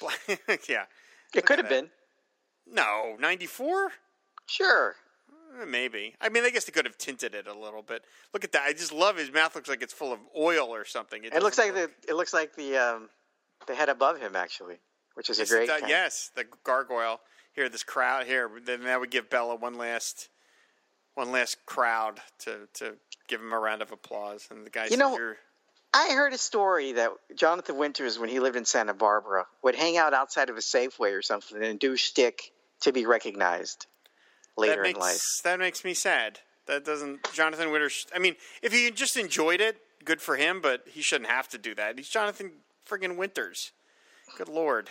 black. 0.00 0.18
yeah. 0.68 0.84
It 1.34 1.44
could 1.46 1.58
have 1.58 1.68
been. 1.68 1.90
No, 2.66 3.16
94? 3.20 3.92
Sure. 4.46 4.96
Eh, 5.60 5.64
Maybe. 5.64 6.14
I 6.20 6.28
mean, 6.28 6.44
I 6.44 6.50
guess 6.50 6.64
they 6.64 6.72
could 6.72 6.84
have 6.86 6.98
tinted 6.98 7.34
it 7.34 7.46
a 7.46 7.54
little 7.58 7.82
bit. 7.82 8.04
Look 8.32 8.44
at 8.44 8.52
that. 8.52 8.62
I 8.62 8.72
just 8.72 8.92
love 8.92 9.16
his 9.16 9.32
mouth 9.32 9.54
looks 9.54 9.68
like 9.68 9.82
it's 9.82 9.92
full 9.92 10.12
of 10.12 10.20
oil 10.36 10.74
or 10.74 10.84
something. 10.84 11.24
It 11.24 11.42
looks 11.42 11.56
doesn't 11.56 11.74
like 11.74 11.90
the 12.04 12.10
it 12.10 12.14
looks 12.14 12.32
like 12.32 12.54
the 12.56 12.76
um, 12.76 13.08
the 13.66 13.74
head 13.74 13.88
above 13.88 14.20
him 14.20 14.36
actually, 14.36 14.76
which 15.14 15.30
is 15.30 15.38
Yes, 15.38 15.50
a 15.50 15.54
great. 15.54 15.68
does- 15.68 15.82
yes, 15.88 16.30
the 16.34 16.44
gargoyle. 16.64 17.20
Here, 17.54 17.68
this 17.68 17.84
crowd 17.84 18.26
here. 18.26 18.50
Then 18.64 18.82
that 18.82 18.98
would 18.98 19.10
give 19.12 19.30
Bela 19.30 19.54
one 19.54 19.74
last, 19.78 20.28
one 21.14 21.30
last 21.30 21.64
crowd 21.66 22.20
to 22.40 22.68
to 22.74 22.96
give 23.28 23.40
him 23.40 23.52
a 23.52 23.58
round 23.58 23.80
of 23.82 23.92
applause. 23.92 24.48
And 24.50 24.66
the 24.66 24.70
guys, 24.70 24.90
You 24.90 24.96
know- 24.96 25.14
here, 25.14 25.38
I 25.92 26.12
heard 26.14 26.32
a 26.32 26.38
story 26.38 26.92
that 26.92 27.12
Jonathan 27.36 27.76
Winters, 27.78 28.18
when 28.18 28.28
he 28.28 28.40
lived 28.40 28.56
in 28.56 28.64
Santa 28.64 28.92
Barbara, 28.94 29.46
would 29.62 29.76
hang 29.76 29.96
out 29.96 30.12
outside 30.12 30.50
of 30.50 30.56
a 30.56 30.60
Safeway 30.60 31.16
or 31.16 31.22
something 31.22 31.62
and 31.62 31.78
do 31.78 31.96
shtick 31.96 32.50
to 32.80 32.90
be 32.92 33.06
recognized 33.06 33.86
later 34.56 34.82
makes 34.82 34.96
in 34.96 35.00
life. 35.00 35.22
that 35.44 35.58
makes 35.58 35.84
me 35.84 35.94
sad. 35.94 36.40
That 36.66 36.84
doesn't 36.84 37.32
Jonathan 37.32 37.70
Winters. 37.70 38.06
I 38.14 38.18
mean, 38.18 38.36
if 38.62 38.72
he 38.72 38.90
just 38.90 39.16
enjoyed 39.16 39.60
it, 39.60 39.76
good 40.04 40.20
for 40.20 40.36
him. 40.36 40.60
But 40.60 40.84
he 40.86 41.02
shouldn't 41.02 41.30
have 41.30 41.48
to 41.48 41.58
do 41.58 41.74
that. 41.74 41.98
He's 41.98 42.08
Jonathan 42.08 42.52
friggin' 42.88 43.16
Winters. 43.16 43.72
Good 44.36 44.48
lord. 44.48 44.90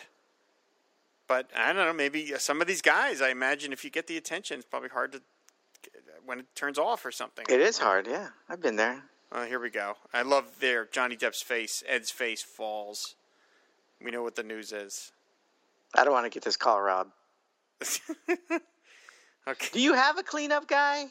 But 1.27 1.49
I 1.55 1.73
don't 1.73 1.85
know. 1.85 1.93
Maybe 1.93 2.33
some 2.37 2.61
of 2.61 2.67
these 2.67 2.81
guys. 2.81 3.21
I 3.21 3.29
imagine 3.29 3.73
if 3.73 3.83
you 3.83 3.89
get 3.89 4.07
the 4.07 4.17
attention, 4.17 4.59
it's 4.59 4.67
probably 4.67 4.89
hard 4.89 5.13
to 5.13 5.21
when 6.25 6.39
it 6.39 6.45
turns 6.55 6.77
off 6.77 7.05
or 7.05 7.11
something. 7.11 7.45
It 7.49 7.59
is 7.59 7.77
hard. 7.79 8.07
Yeah, 8.07 8.29
I've 8.47 8.61
been 8.61 8.75
there. 8.75 9.03
Uh, 9.31 9.45
here 9.45 9.59
we 9.59 9.69
go. 9.69 9.95
I 10.13 10.21
love 10.21 10.45
there 10.59 10.85
Johnny 10.85 11.15
Depp's 11.15 11.41
face. 11.41 11.83
Ed's 11.87 12.11
face 12.11 12.43
falls. 12.43 13.15
We 14.01 14.11
know 14.11 14.21
what 14.21 14.35
the 14.35 14.43
news 14.43 14.71
is. 14.71 15.11
I 15.95 16.03
don't 16.03 16.13
want 16.13 16.25
to 16.25 16.29
get 16.29 16.43
this 16.43 16.57
call, 16.57 16.81
Rob. 16.81 17.07
Okay, 19.47 19.69
Do 19.73 19.81
you 19.81 19.93
have 19.93 20.17
a 20.17 20.23
cleanup 20.23 20.67
guy? 20.67 21.05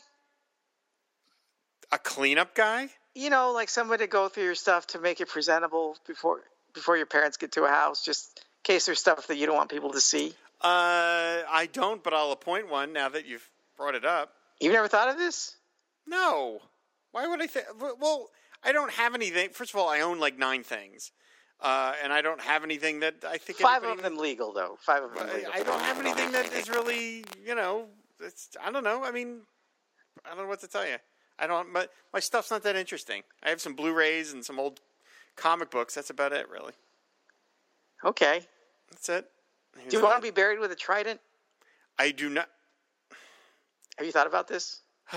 a 1.93 1.99
cleanup 1.99 2.55
guy. 2.55 2.89
You 3.15 3.29
know, 3.29 3.53
like 3.53 3.69
somebody 3.69 4.05
to 4.05 4.09
go 4.09 4.29
through 4.29 4.45
your 4.45 4.55
stuff 4.55 4.87
to 4.89 4.99
make 4.99 5.21
it 5.21 5.29
presentable 5.29 5.97
before 6.07 6.41
before 6.73 6.97
your 6.97 7.05
parents 7.07 7.37
get 7.37 7.53
to 7.53 7.65
a 7.65 7.69
house, 7.69 8.03
just 8.03 8.39
in 8.39 8.45
case 8.65 8.87
there's 8.87 8.99
stuff 8.99 9.27
that 9.27 9.37
you 9.37 9.45
don't 9.45 9.57
want 9.57 9.71
people 9.71 9.91
to 9.91 10.01
see. 10.01 10.29
Uh, 10.63 11.45
I 11.51 11.69
don't, 11.71 12.03
but 12.03 12.15
I'll 12.15 12.33
appoint 12.33 12.71
one 12.71 12.95
now 12.95 13.11
that 13.11 13.27
you've 13.27 13.47
brought 13.77 13.95
it 13.95 14.07
up. 14.07 14.33
You've 14.59 14.73
never 14.73 14.89
thought 14.89 15.09
of 15.09 15.19
this? 15.19 15.57
No. 16.07 16.61
Why 17.11 17.27
would 17.27 17.43
I 17.43 17.47
think? 17.47 17.67
Well, 17.79 18.31
I 18.65 18.73
don't 18.73 18.93
have 18.93 19.15
anything. 19.15 19.51
First 19.51 19.75
of 19.75 19.81
all, 19.81 19.91
I 19.91 20.01
own 20.01 20.19
like 20.19 20.39
nine 20.39 20.63
things, 20.63 21.13
uh, 21.61 21.93
and 22.03 22.11
I 22.11 22.23
don't 22.23 22.41
have 22.41 22.65
anything 22.65 23.01
that 23.01 23.17
I 23.29 23.37
think 23.37 23.59
Five 23.59 23.83
of 23.83 24.01
them 24.03 24.17
legal, 24.17 24.55
though. 24.55 24.79
Five 24.81 25.03
of 25.03 25.15
them 25.15 25.29
legal. 25.35 25.51
I 25.53 25.63
don't 25.63 25.83
have 25.83 26.01
anything 26.01 26.33
that 26.33 26.51
is 26.55 26.71
really, 26.71 27.25
you 27.45 27.55
know, 27.55 27.89
it's, 28.23 28.49
I 28.62 28.70
don't 28.70 28.85
know. 28.85 29.05
I 29.05 29.11
mean, 29.11 29.40
I 30.24 30.31
don't 30.31 30.44
know 30.44 30.49
what 30.49 30.61
to 30.61 30.69
tell 30.69 30.86
you. 30.86 30.97
I 31.39 31.47
don't. 31.47 31.73
My 31.73 31.89
my 32.12 32.20
stuff's 32.20 32.51
not 32.51 32.62
that 32.62 32.77
interesting. 32.77 33.23
I 33.43 33.49
have 33.49 33.61
some 33.61 33.74
Blu-rays 33.74 34.32
and 34.32 34.44
some 34.44 34.61
old 34.61 34.81
comic 35.36 35.70
books. 35.70 35.94
That's 35.94 36.11
about 36.11 36.32
it, 36.32 36.49
really. 36.49 36.73
Okay. 38.05 38.43
That's 38.90 39.09
it. 39.09 39.28
Do 39.89 39.97
you 39.97 40.03
want 40.03 40.16
to 40.16 40.23
be 40.23 40.31
buried 40.31 40.59
with 40.59 40.70
a 40.70 40.77
trident? 40.77 41.20
I 41.99 42.11
do 42.11 42.28
not. 42.28 42.49
Have 43.97 44.07
you 44.07 44.12
thought 44.12 44.27
about 44.27 44.49
this? 44.49 44.81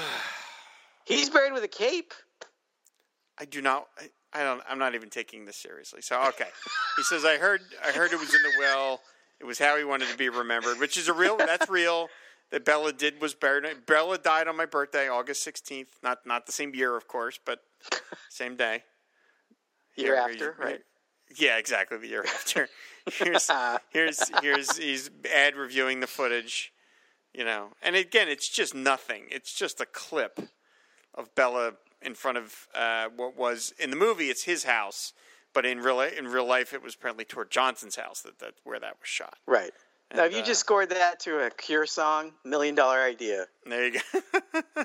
He's 1.05 1.29
buried 1.29 1.53
with 1.53 1.63
a 1.63 1.67
cape. 1.67 2.13
I 3.37 3.45
do 3.45 3.61
not. 3.61 3.87
I, 3.99 4.09
I 4.33 4.43
don't. 4.43 4.61
I'm 4.67 4.79
not 4.79 4.95
even 4.95 5.09
taking 5.09 5.45
this 5.45 5.57
seriously. 5.57 6.01
So 6.01 6.21
okay. 6.29 6.47
he 6.97 7.03
says, 7.03 7.25
"I 7.25 7.37
heard. 7.37 7.61
I 7.85 7.91
heard 7.91 8.11
it 8.11 8.19
was 8.19 8.33
in 8.33 8.41
the 8.41 8.51
will. 8.59 9.01
It 9.39 9.45
was 9.45 9.59
how 9.59 9.77
he 9.77 9.83
wanted 9.83 10.07
to 10.09 10.17
be 10.17 10.29
remembered, 10.29 10.79
which 10.79 10.97
is 10.97 11.07
a 11.07 11.13
real. 11.13 11.37
That's 11.37 11.69
real. 11.69 12.07
That 12.51 12.63
Bela 12.63 12.93
did 12.93 13.19
was 13.21 13.33
buried. 13.33 13.65
Bela 13.87 14.17
died 14.17 14.47
on 14.47 14.55
my 14.55 14.65
birthday, 14.65 15.07
August 15.09 15.45
16th. 15.47 15.87
Not 16.03 16.25
not 16.25 16.45
the 16.45 16.51
same 16.51 16.73
year, 16.75 16.95
of 16.95 17.07
course, 17.07 17.39
but 17.43 17.59
same 18.29 18.55
day. 18.55 18.83
Year 19.95 20.13
Here, 20.13 20.15
after, 20.15 20.53
he's- 20.53 20.59
right? 20.59 20.79
Yeah, 21.37 21.57
exactly. 21.57 21.97
The 21.97 22.07
year 22.07 22.23
after. 22.27 22.69
Here's 23.11 23.49
here's 23.89 24.29
here's 24.41 24.77
he's 24.77 25.09
ad 25.33 25.55
reviewing 25.55 25.99
the 25.99 26.07
footage, 26.07 26.71
you 27.33 27.43
know. 27.43 27.69
And 27.81 27.95
again, 27.95 28.27
it's 28.29 28.47
just 28.47 28.75
nothing. 28.75 29.23
It's 29.31 29.53
just 29.53 29.81
a 29.81 29.85
clip 29.87 30.39
of 31.15 31.33
Bela 31.35 31.73
in 32.01 32.13
front 32.13 32.37
of 32.37 32.67
uh, 32.75 33.07
what 33.15 33.35
was 33.35 33.73
in 33.79 33.89
the 33.89 33.95
movie. 33.95 34.29
It's 34.29 34.43
his 34.43 34.65
house, 34.65 35.13
but 35.53 35.65
in 35.65 35.79
real 35.79 35.99
in 36.01 36.27
real 36.27 36.45
life, 36.45 36.73
it 36.73 36.83
was 36.83 36.93
apparently 36.93 37.25
Tor 37.25 37.45
Johnson's 37.45 37.95
house 37.95 38.21
that, 38.21 38.37
that 38.39 38.53
where 38.63 38.79
that 38.79 38.97
was 38.99 39.07
shot. 39.09 39.37
Right. 39.47 39.71
Now, 40.13 40.25
if 40.25 40.33
you 40.33 40.39
uh, 40.41 40.45
just 40.45 40.59
scored 40.59 40.89
that 40.89 41.19
to 41.21 41.45
a 41.45 41.49
Cure 41.49 41.85
song, 41.85 42.31
million 42.43 42.75
dollar 42.75 42.99
idea. 42.99 43.45
There 43.65 43.87
you 43.87 43.99
go. 43.99 44.21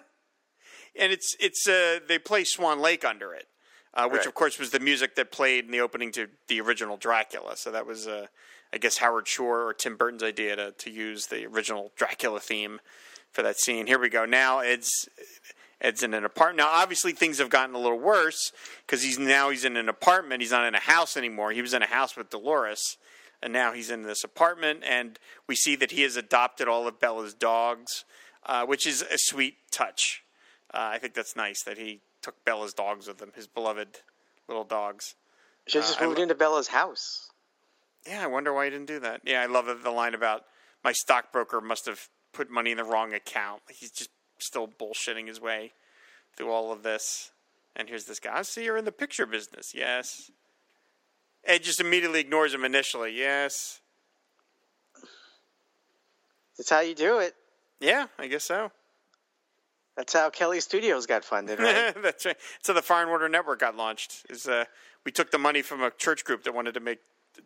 and 0.98 1.12
it's 1.12 1.36
it's 1.40 1.68
uh, 1.68 2.00
they 2.08 2.18
play 2.18 2.44
Swan 2.44 2.80
Lake 2.80 3.04
under 3.04 3.32
it, 3.34 3.46
uh, 3.94 4.08
which 4.08 4.18
Right. 4.20 4.26
of 4.26 4.34
course 4.34 4.58
was 4.58 4.70
the 4.70 4.80
music 4.80 5.14
that 5.16 5.30
played 5.30 5.66
in 5.66 5.70
the 5.70 5.80
opening 5.80 6.12
to 6.12 6.28
the 6.48 6.60
original 6.60 6.96
Dracula. 6.96 7.56
So 7.56 7.70
that 7.70 7.86
was, 7.86 8.06
uh, 8.06 8.26
I 8.72 8.78
guess, 8.78 8.98
Howard 8.98 9.28
Shore 9.28 9.66
or 9.66 9.74
Tim 9.74 9.96
Burton's 9.96 10.22
idea 10.22 10.56
to 10.56 10.72
to 10.72 10.90
use 10.90 11.26
the 11.26 11.46
original 11.46 11.92
Dracula 11.96 12.40
theme 12.40 12.80
for 13.30 13.42
that 13.42 13.58
scene. 13.58 13.86
Here 13.86 13.98
we 13.98 14.08
go. 14.08 14.24
Now 14.24 14.60
Ed's 14.60 15.08
Ed's 15.80 16.02
in 16.02 16.12
an 16.12 16.24
apartment. 16.24 16.58
Now, 16.58 16.68
obviously, 16.70 17.12
things 17.12 17.38
have 17.38 17.48
gotten 17.48 17.74
a 17.74 17.78
little 17.78 17.98
worse 17.98 18.52
because 18.86 19.02
he's 19.02 19.18
now 19.18 19.48
he's 19.50 19.64
in 19.64 19.76
an 19.76 19.88
apartment. 19.88 20.42
He's 20.42 20.50
not 20.50 20.66
in 20.66 20.74
a 20.74 20.80
house 20.80 21.16
anymore. 21.16 21.52
He 21.52 21.62
was 21.62 21.72
in 21.72 21.82
a 21.82 21.86
house 21.86 22.16
with 22.16 22.28
Dolores, 22.30 22.98
and 23.42 23.52
now 23.52 23.72
he's 23.72 23.90
in 23.90 24.02
this 24.02 24.24
apartment. 24.24 24.82
And 24.84 25.18
we 25.46 25.56
see 25.56 25.76
that 25.76 25.92
he 25.92 26.02
has 26.02 26.16
adopted 26.16 26.68
all 26.68 26.86
of 26.86 27.00
Bela's 27.00 27.34
dogs, 27.34 28.04
uh, 28.46 28.66
which 28.66 28.86
is 28.86 29.02
a 29.02 29.18
sweet 29.18 29.56
touch. 29.70 30.22
Uh, 30.72 30.90
I 30.92 30.98
think 30.98 31.14
that's 31.14 31.36
nice 31.36 31.62
that 31.64 31.78
he 31.78 32.00
took 32.22 32.44
Bela's 32.44 32.74
dogs 32.74 33.08
with 33.08 33.20
him, 33.20 33.32
his 33.34 33.46
beloved 33.46 33.98
little 34.48 34.64
dogs. 34.64 35.14
Have 35.66 35.72
just 35.72 36.00
I 36.00 36.06
moved 36.06 36.18
into 36.18 36.34
Bela's 36.34 36.68
house. 36.68 37.30
Yeah, 38.06 38.24
I 38.24 38.26
wonder 38.26 38.52
why 38.52 38.64
he 38.64 38.70
didn't 38.70 38.86
do 38.86 39.00
that. 39.00 39.22
Yeah, 39.24 39.42
I 39.42 39.46
love 39.46 39.66
the, 39.66 39.74
the 39.74 39.90
line 39.90 40.14
about 40.14 40.44
my 40.82 40.92
stockbroker 40.92 41.60
must 41.60 41.86
have 41.86 42.08
put 42.32 42.50
money 42.50 42.70
in 42.70 42.78
the 42.78 42.84
wrong 42.84 43.12
account. 43.12 43.62
He's 43.68 43.90
just 43.90 44.10
still 44.38 44.68
bullshitting 44.68 45.28
his 45.28 45.40
way 45.40 45.72
through 46.36 46.50
all 46.50 46.72
of 46.72 46.82
this. 46.82 47.32
And 47.76 47.88
here's 47.88 48.04
this 48.04 48.18
guy. 48.18 48.38
I 48.38 48.42
see 48.42 48.64
you're 48.64 48.76
in 48.76 48.84
the 48.84 48.92
picture 48.92 49.26
business. 49.26 49.72
Yes. 49.74 50.30
Ed 51.44 51.62
just 51.62 51.80
immediately 51.80 52.20
ignores 52.20 52.54
him 52.54 52.64
initially. 52.64 53.16
Yes. 53.16 53.80
That's 56.56 56.70
how 56.70 56.80
you 56.80 56.94
do 56.94 57.18
it. 57.18 57.34
Yeah, 57.80 58.06
I 58.18 58.26
guess 58.26 58.44
so. 58.44 58.70
That's 59.96 60.12
how 60.12 60.30
Kelly 60.30 60.60
Studios 60.60 61.06
got 61.06 61.24
funded, 61.24 61.58
right? 61.58 61.94
That's 62.02 62.24
right. 62.24 62.36
So 62.62 62.72
the 62.72 62.82
Fire 62.82 63.02
and 63.02 63.10
Water 63.10 63.28
Network 63.28 63.60
got 63.60 63.76
launched. 63.76 64.26
Is 64.28 64.46
uh, 64.46 64.64
we 65.04 65.12
took 65.12 65.30
the 65.30 65.38
money 65.38 65.62
from 65.62 65.82
a 65.82 65.90
church 65.90 66.24
group 66.24 66.44
that 66.44 66.54
wanted 66.54 66.74
to 66.74 66.80
make 66.80 66.98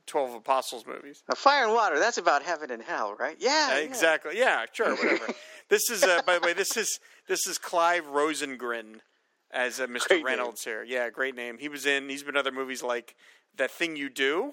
Twelve 0.06 0.34
Apostles 0.34 0.84
movies. 0.86 1.22
now, 1.28 1.34
Fire 1.34 1.64
and 1.64 1.74
Water, 1.74 1.98
that's 1.98 2.18
about 2.18 2.42
heaven 2.42 2.70
and 2.70 2.82
hell, 2.82 3.14
right? 3.18 3.36
Yeah. 3.38 3.70
Uh, 3.72 3.78
yeah. 3.78 3.84
exactly. 3.84 4.38
Yeah, 4.38 4.64
sure, 4.72 4.94
whatever. 4.96 5.32
this 5.68 5.90
is, 5.90 6.02
uh, 6.02 6.22
by 6.26 6.38
the 6.38 6.46
way, 6.46 6.52
this 6.52 6.76
is 6.76 6.98
this 7.28 7.46
is 7.46 7.58
Clive 7.58 8.04
Rosengren 8.04 9.00
as 9.54 9.80
uh, 9.80 9.86
Mr. 9.86 10.08
Great 10.08 10.16
name. 10.18 10.26
Reynolds 10.26 10.62
here. 10.64 10.82
Yeah, 10.84 11.08
great 11.08 11.34
name. 11.34 11.56
He 11.58 11.68
was 11.70 11.86
in. 11.86 12.08
He's 12.10 12.22
been 12.22 12.34
in 12.34 12.38
other 12.38 12.52
movies 12.52 12.82
like 12.82 13.14
That 13.56 13.70
Thing 13.70 13.96
You 13.96 14.10
Do, 14.10 14.52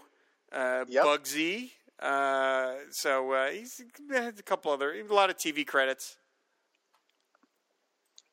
uh, 0.54 0.86
Yep. 0.88 1.04
Bugsy. 1.04 1.72
Uh, 2.00 2.76
so 2.92 3.32
uh, 3.32 3.50
he's 3.50 3.82
had 4.12 4.40
a 4.40 4.44
couple 4.44 4.72
other, 4.72 4.94
a 4.94 5.04
lot 5.14 5.30
of 5.30 5.38
TV 5.38 5.68
credits. 5.68 6.18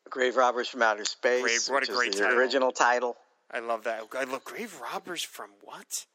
Grave 0.09 0.37
Robbers 0.37 0.69
from 0.69 0.83
Outer 0.83 1.05
Space. 1.05 1.43
Grave- 1.43 1.61
what 1.69 1.83
a 1.89 1.93
great 1.93 2.13
the 2.13 2.21
title. 2.21 2.39
original 2.39 2.73
title. 2.73 3.17
I 3.51 3.59
love 3.61 3.85
that. 3.85 4.03
I 4.17 4.25
love 4.25 4.45
Grave 4.45 4.79
Robbers 4.81 5.23
from 5.23 5.51
what? 5.63 6.07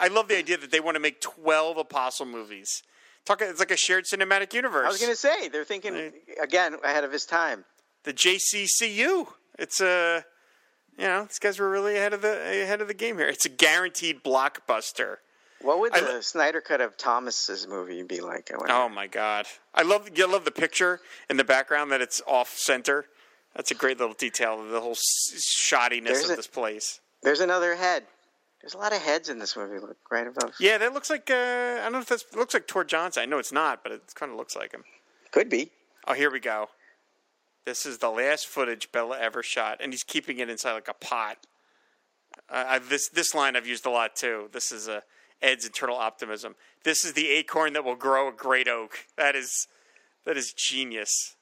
I 0.00 0.08
love 0.08 0.26
the 0.26 0.36
idea 0.36 0.56
that 0.56 0.72
they 0.72 0.80
want 0.80 0.96
to 0.96 1.00
make 1.00 1.20
twelve 1.20 1.76
Apostle 1.78 2.26
movies. 2.26 2.82
Talk, 3.24 3.42
it's 3.42 3.60
like 3.60 3.70
a 3.70 3.76
shared 3.76 4.04
cinematic 4.06 4.52
universe. 4.52 4.86
I 4.86 4.88
was 4.88 4.98
going 5.00 5.12
to 5.12 5.16
say, 5.16 5.48
they're 5.48 5.64
thinking, 5.64 6.12
again, 6.42 6.76
ahead 6.82 7.04
of 7.04 7.12
his 7.12 7.24
time. 7.26 7.64
the 8.04 8.12
JCCU. 8.12 9.28
It's 9.58 9.80
a, 9.80 10.24
you 10.96 11.04
know, 11.04 11.24
these 11.24 11.38
guys 11.38 11.58
were 11.58 11.68
really 11.68 11.96
ahead 11.96 12.12
of 12.12 12.22
the 12.22 12.32
ahead 12.62 12.80
of 12.80 12.88
the 12.88 12.94
game 12.94 13.18
here. 13.18 13.28
It's 13.28 13.46
a 13.46 13.50
guaranteed 13.50 14.22
blockbuster. 14.22 15.16
What 15.60 15.80
would 15.80 15.92
the 15.92 16.00
lo- 16.02 16.20
Snyder 16.20 16.60
cut 16.60 16.80
of 16.80 16.96
Thomas's 16.96 17.66
movie 17.66 18.02
be 18.04 18.20
like? 18.20 18.50
I. 18.52 18.72
Oh 18.84 18.88
my 18.88 19.08
god, 19.08 19.46
I 19.74 19.82
love 19.82 20.08
you 20.16 20.26
love 20.30 20.44
the 20.44 20.52
picture 20.52 21.00
in 21.28 21.36
the 21.36 21.44
background 21.44 21.90
that 21.90 22.00
it's 22.00 22.22
off 22.26 22.56
center. 22.56 23.06
That's 23.56 23.70
a 23.72 23.74
great 23.74 23.98
little 23.98 24.14
detail 24.14 24.60
of 24.60 24.68
the 24.68 24.80
whole 24.80 24.94
shoddiness 24.94 26.04
There's 26.04 26.24
of 26.26 26.30
a- 26.30 26.36
this 26.36 26.46
place. 26.46 27.00
There's 27.22 27.40
another 27.40 27.74
head. 27.74 28.04
There's 28.60 28.74
a 28.74 28.78
lot 28.78 28.92
of 28.92 29.00
heads 29.02 29.28
in 29.28 29.38
this 29.38 29.56
movie. 29.56 29.78
Look 29.78 29.96
right 30.10 30.26
above. 30.26 30.54
Yeah, 30.60 30.78
that 30.78 30.92
looks 30.94 31.10
like 31.10 31.28
uh, 31.30 31.34
I 31.34 31.80
don't 31.84 31.92
know 31.92 31.98
if 32.00 32.06
that 32.06 32.22
looks 32.36 32.54
like 32.54 32.66
Tor 32.68 32.84
Johnson. 32.84 33.22
I 33.22 33.26
know 33.26 33.38
it's 33.38 33.52
not, 33.52 33.82
but 33.82 33.90
it 33.92 34.02
kind 34.14 34.30
of 34.30 34.38
looks 34.38 34.54
like 34.54 34.72
him. 34.72 34.84
Could 35.32 35.48
be. 35.48 35.70
Oh, 36.06 36.14
here 36.14 36.30
we 36.30 36.38
go. 36.40 36.68
This 37.68 37.84
is 37.84 37.98
the 37.98 38.08
last 38.08 38.46
footage 38.46 38.90
Bela 38.92 39.18
ever 39.18 39.42
shot, 39.42 39.82
and 39.82 39.92
he's 39.92 40.02
keeping 40.02 40.38
it 40.38 40.48
inside 40.48 40.72
like 40.72 40.88
a 40.88 40.94
pot. 40.94 41.36
Uh, 42.48 42.64
I, 42.66 42.78
this 42.78 43.10
this 43.10 43.34
line 43.34 43.56
I've 43.56 43.66
used 43.66 43.84
a 43.84 43.90
lot 43.90 44.16
too. 44.16 44.48
This 44.52 44.72
is 44.72 44.88
uh, 44.88 45.02
Ed's 45.42 45.66
internal 45.66 45.96
optimism. 45.96 46.54
This 46.84 47.04
is 47.04 47.12
the 47.12 47.28
acorn 47.28 47.74
that 47.74 47.84
will 47.84 47.94
grow 47.94 48.26
a 48.26 48.32
great 48.32 48.68
oak. 48.68 49.04
That 49.18 49.36
is 49.36 49.68
that 50.24 50.38
is 50.38 50.54
genius. 50.54 51.36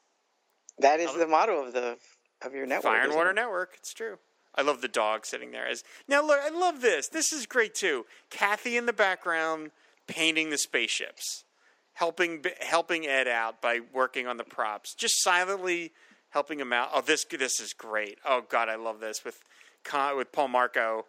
That 0.81 0.99
is 0.99 1.15
the 1.15 1.29
motto 1.29 1.65
of 1.65 1.73
the 1.73 1.97
of 2.43 2.55
your 2.55 2.67
network. 2.67 2.93
Fire 2.93 3.05
and 3.05 3.15
Water 3.15 3.31
it? 3.31 3.35
Network. 3.35 3.75
It's 3.77 3.95
true. 3.95 4.19
I 4.53 4.63
love 4.63 4.81
the 4.81 4.89
dog 4.89 5.27
sitting 5.27 5.53
there. 5.53 5.69
As 5.69 5.85
now, 6.09 6.27
look, 6.27 6.41
I 6.43 6.49
love 6.49 6.81
this. 6.81 7.07
This 7.07 7.33
is 7.33 7.47
great 7.47 7.73
too. 7.73 8.05
Kathy 8.31 8.77
in 8.77 8.87
the 8.87 8.93
background 8.93 9.71
painting 10.09 10.51
the 10.51 10.59
spaceships, 10.59 11.45
helping 11.93 12.45
helping 12.59 13.07
Ed 13.07 13.29
out 13.29 13.63
by 13.63 13.79
working 13.93 14.27
on 14.27 14.39
the 14.39 14.45
props, 14.45 14.93
just 14.93 15.23
silently 15.23 15.93
helping 16.31 16.61
him 16.61 16.73
out. 16.73 16.91
Oh, 16.95 17.01
this 17.01 17.25
this 17.25 17.61
is 17.61 17.73
great. 17.73 18.19
Oh 18.25 18.43
God, 18.49 18.69
I 18.69 18.77
love 18.77 19.01
this 19.01 19.25
with 19.25 19.41
Con- 19.85 20.17
with 20.17 20.33
Paul 20.33 20.49
Marco 20.49 21.07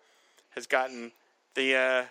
has 0.52 0.68
gotten 0.68 1.12
the. 1.56 1.76
Uh, 1.76 2.06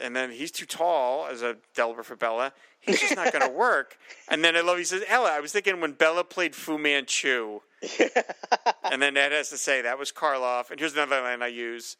and 0.00 0.16
then 0.16 0.30
he's 0.30 0.50
too 0.50 0.66
tall 0.66 1.26
as 1.26 1.42
a 1.42 1.56
developer 1.74 2.02
for 2.02 2.16
Bela. 2.16 2.52
He's 2.80 3.00
just 3.00 3.14
not 3.14 3.32
going 3.32 3.44
to 3.48 3.52
work. 3.52 3.98
And 4.28 4.42
then 4.42 4.56
I 4.56 4.60
love 4.60 4.78
he 4.78 4.84
says, 4.84 5.04
Ella, 5.08 5.30
I 5.30 5.40
was 5.40 5.52
thinking 5.52 5.80
when 5.80 5.92
Bela 5.92 6.24
played 6.24 6.54
Fu 6.54 6.78
Manchu, 6.78 7.60
and 8.90 9.02
then 9.02 9.16
Ed 9.16 9.32
has 9.32 9.50
to 9.50 9.58
say 9.58 9.82
that 9.82 9.98
was 9.98 10.12
Karloff. 10.12 10.70
And 10.70 10.80
here's 10.80 10.94
another 10.94 11.20
line 11.20 11.42
I 11.42 11.48
use 11.48 11.96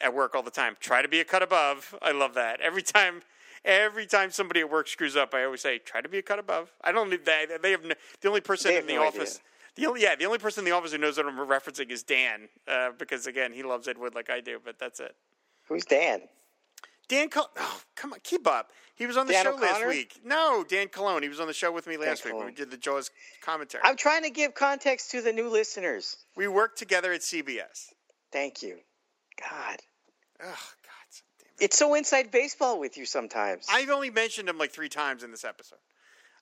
at 0.00 0.14
work 0.14 0.34
all 0.34 0.42
the 0.42 0.50
time: 0.50 0.76
"Try 0.80 1.02
to 1.02 1.08
be 1.08 1.20
a 1.20 1.24
cut 1.24 1.42
above." 1.42 1.94
I 2.02 2.12
love 2.12 2.34
that 2.34 2.60
every 2.60 2.82
time. 2.82 3.22
Every 3.64 4.06
time 4.06 4.30
somebody 4.30 4.60
at 4.60 4.70
work 4.70 4.88
screws 4.88 5.16
up, 5.16 5.34
I 5.34 5.44
always 5.44 5.60
say, 5.60 5.78
try 5.78 6.00
to 6.00 6.08
be 6.08 6.18
a 6.18 6.22
cut 6.22 6.38
above. 6.38 6.72
I 6.82 6.92
don't 6.92 7.10
need 7.10 7.24
that. 7.24 7.62
They 7.62 7.70
have 7.70 7.84
no, 7.84 7.94
the 8.20 8.28
only 8.28 8.40
person 8.40 8.74
in 8.74 8.86
the 8.86 8.94
no 8.94 9.06
office. 9.06 9.40
The 9.76 9.86
only 9.86 10.02
yeah, 10.02 10.14
the 10.14 10.26
only 10.26 10.38
person 10.38 10.60
in 10.60 10.70
the 10.70 10.76
office 10.76 10.92
who 10.92 10.98
knows 10.98 11.16
what 11.16 11.26
I'm 11.26 11.36
referencing 11.36 11.90
is 11.90 12.02
Dan, 12.02 12.48
uh, 12.68 12.90
because 12.96 13.26
again, 13.26 13.52
he 13.52 13.62
loves 13.62 13.88
Ed 13.88 13.98
Wood 13.98 14.14
like 14.14 14.30
I 14.30 14.40
do. 14.40 14.60
But 14.64 14.78
that's 14.78 15.00
it. 15.00 15.16
Who's 15.68 15.84
Dan? 15.84 16.20
Dan, 17.08 17.28
Col- 17.28 17.50
oh, 17.58 17.80
come 17.96 18.12
on, 18.12 18.20
keep 18.22 18.46
up. 18.46 18.70
He 18.94 19.06
was 19.06 19.16
on 19.16 19.26
the 19.26 19.32
Dan 19.32 19.44
show 19.44 19.54
last 19.56 19.86
week. 19.86 20.20
No, 20.24 20.64
Dan 20.66 20.88
Cologne. 20.88 21.22
He 21.22 21.28
was 21.28 21.40
on 21.40 21.48
the 21.48 21.52
show 21.52 21.72
with 21.72 21.86
me 21.86 21.96
last 21.96 22.24
week 22.24 22.34
when 22.34 22.46
we 22.46 22.52
did 22.52 22.70
the 22.70 22.76
Jaws 22.76 23.10
commentary. 23.42 23.82
I'm 23.84 23.96
trying 23.96 24.22
to 24.22 24.30
give 24.30 24.54
context 24.54 25.10
to 25.10 25.20
the 25.20 25.32
new 25.32 25.50
listeners. 25.50 26.16
we 26.36 26.48
worked 26.48 26.78
together 26.78 27.12
at 27.12 27.20
CBS. 27.20 27.92
Thank 28.32 28.62
you. 28.62 28.78
God, 29.40 29.80
it. 30.40 30.46
It's 31.60 31.78
so 31.78 31.94
inside 31.94 32.30
baseball 32.30 32.78
with 32.80 32.96
you 32.96 33.06
sometimes. 33.06 33.66
I've 33.70 33.90
only 33.90 34.10
mentioned 34.10 34.48
him 34.48 34.58
like 34.58 34.72
three 34.72 34.88
times 34.88 35.22
in 35.22 35.30
this 35.30 35.44
episode. 35.44 35.78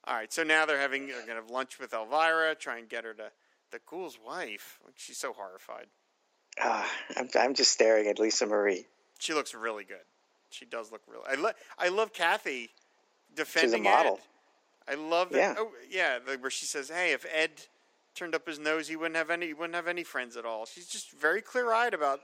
All 0.04 0.14
right, 0.14 0.32
so 0.32 0.42
now 0.42 0.66
they're 0.66 0.80
having 0.80 1.06
they're 1.06 1.20
gonna 1.20 1.40
have 1.40 1.50
lunch 1.50 1.78
with 1.78 1.92
Elvira, 1.92 2.54
try 2.54 2.78
and 2.78 2.88
get 2.88 3.04
her 3.04 3.14
to 3.14 3.30
the 3.70 3.80
ghoul's 3.86 4.18
wife. 4.24 4.78
Like, 4.84 4.94
She's 4.96 5.18
so 5.18 5.32
horrified. 5.32 5.86
Ah, 6.60 6.90
I'm, 7.16 7.28
I'm 7.38 7.54
just 7.54 7.72
staring 7.72 8.08
at 8.08 8.18
Lisa 8.18 8.46
Marie. 8.46 8.86
She 9.18 9.32
looks 9.32 9.54
really 9.54 9.84
good. 9.84 10.04
She 10.50 10.64
does 10.66 10.92
look 10.92 11.02
really. 11.08 11.24
I 11.30 11.34
love. 11.40 11.54
I 11.78 11.88
love 11.88 12.12
Kathy 12.12 12.70
defending 13.34 13.84
model. 13.84 14.20
Ed. 14.86 14.92
I 14.92 14.94
love 14.96 15.30
that. 15.30 15.38
Yeah. 15.38 15.54
Oh, 15.56 15.70
yeah, 15.88 16.18
the, 16.18 16.36
where 16.38 16.50
she 16.50 16.66
says, 16.66 16.90
"Hey, 16.90 17.12
if 17.12 17.24
Ed 17.32 17.50
turned 18.14 18.34
up 18.34 18.46
his 18.46 18.58
nose, 18.58 18.88
he 18.88 18.96
wouldn't 18.96 19.16
have 19.16 19.30
any. 19.30 19.46
He 19.46 19.54
wouldn't 19.54 19.74
have 19.74 19.86
any 19.88 20.02
friends 20.02 20.36
at 20.36 20.44
all." 20.44 20.66
She's 20.66 20.88
just 20.88 21.12
very 21.12 21.40
clear-eyed 21.40 21.94
about 21.94 22.20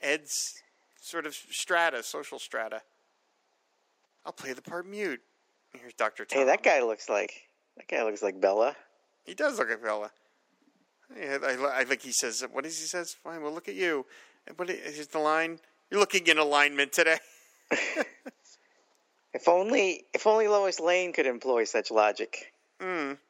Ed's 0.00 0.62
sort 1.06 1.26
of 1.26 1.34
strata, 1.34 2.02
social 2.02 2.38
strata. 2.38 2.82
I'll 4.24 4.32
play 4.32 4.52
the 4.52 4.62
part 4.62 4.86
mute. 4.86 5.20
Here's 5.72 5.94
Doctor 5.94 6.24
Tom. 6.24 6.40
Hey, 6.40 6.44
that 6.46 6.62
guy 6.62 6.82
looks 6.82 7.08
like 7.08 7.32
that 7.76 7.88
guy 7.88 8.02
looks 8.02 8.22
like 8.22 8.40
Bela. 8.40 8.74
He 9.24 9.34
does 9.34 9.58
look 9.58 9.68
like 9.68 9.82
Bela. 9.82 10.10
Yeah, 11.16 11.38
I, 11.42 11.80
I 11.80 11.84
think 11.84 12.02
he 12.02 12.12
says. 12.12 12.44
What 12.50 12.64
does 12.64 12.78
he 12.78 12.86
says? 12.86 13.14
Fine, 13.22 13.42
we'll 13.42 13.52
look 13.52 13.68
at 13.68 13.74
you. 13.74 14.06
What 14.56 14.70
is 14.70 15.08
the 15.08 15.18
line? 15.18 15.58
You're 15.90 16.00
looking 16.00 16.26
in 16.26 16.38
alignment 16.38 16.92
today. 16.92 17.18
If 19.36 19.48
only 19.48 20.04
if 20.14 20.26
only 20.26 20.48
Lois 20.48 20.80
Lane 20.80 21.12
could 21.12 21.26
employ 21.26 21.64
such 21.64 21.90
logic. 21.90 22.54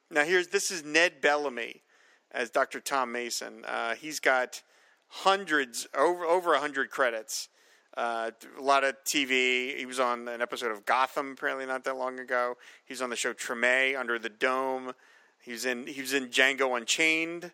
Now 0.09 0.23
here's 0.23 0.47
this 0.47 0.71
is 0.71 0.85
Ned 0.85 1.21
Bellamy 1.21 1.83
as 2.31 2.49
Dr. 2.49 2.79
Tom 2.79 3.11
Mason. 3.11 3.65
Uh, 3.65 3.97
he's 3.97 4.21
got 4.21 4.63
hundreds 5.09 5.89
over 5.97 6.25
over 6.25 6.55
a 6.55 6.61
hundred 6.61 6.91
credits. 6.91 7.49
Uh, 7.97 8.31
a 8.59 8.61
lot 8.63 8.85
of 8.85 8.95
TV. 9.05 9.77
He 9.79 9.87
was 9.87 9.99
on 9.99 10.29
an 10.29 10.43
episode 10.43 10.71
of 10.71 10.85
Gotham 10.85 11.33
apparently 11.33 11.65
not 11.65 11.85
that 11.85 11.97
long 11.97 12.19
ago. 12.21 12.57
He's 12.85 13.01
on 13.01 13.09
the 13.11 13.17
show 13.17 13.33
Treme 13.33 13.99
Under 13.99 14.19
the 14.19 14.29
Dome. 14.29 14.93
He 15.41 15.53
was 15.53 15.65
in 15.65 15.87
he 15.87 16.01
was 16.03 16.13
in 16.13 16.29
Django 16.29 16.77
Unchained, 16.77 17.53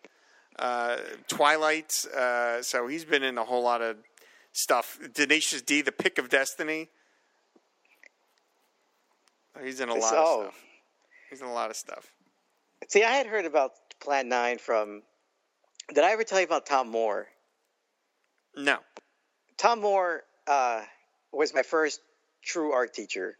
uh, 0.59 0.97
Twilight. 1.27 2.05
Uh, 2.13 2.61
so 2.61 2.87
he's 2.87 3.05
been 3.05 3.23
in 3.23 3.37
a 3.37 3.43
whole 3.45 3.63
lot 3.63 3.81
of 3.81 3.97
stuff. 4.51 4.99
Tenacious 5.13 5.61
D, 5.61 5.81
The 5.81 5.91
Pick 5.93 6.17
of 6.17 6.27
Destiny. 6.29 6.89
He's 9.63 9.79
in 9.79 9.89
a 9.89 9.93
lot 9.93 10.13
Oh. 10.15 10.41
of 10.41 10.47
stuff. 10.47 10.63
He's 11.29 11.41
in 11.41 11.47
a 11.47 11.53
lot 11.53 11.69
of 11.69 11.75
stuff. 11.75 12.07
See, 12.89 13.03
I 13.03 13.11
had 13.11 13.27
heard 13.27 13.45
about 13.45 13.71
Plan 13.99 14.27
Nine 14.27 14.57
from. 14.57 15.03
Did 15.93 16.03
I 16.03 16.11
ever 16.11 16.23
tell 16.23 16.39
you 16.39 16.45
about 16.45 16.65
Tom 16.65 16.89
Moore? 16.89 17.27
No. 18.55 18.79
Tom 19.57 19.79
Moore 19.81 20.23
uh, 20.47 20.81
was 21.31 21.53
my 21.53 21.63
first 21.63 22.01
true 22.43 22.71
art 22.73 22.93
teacher. 22.93 23.37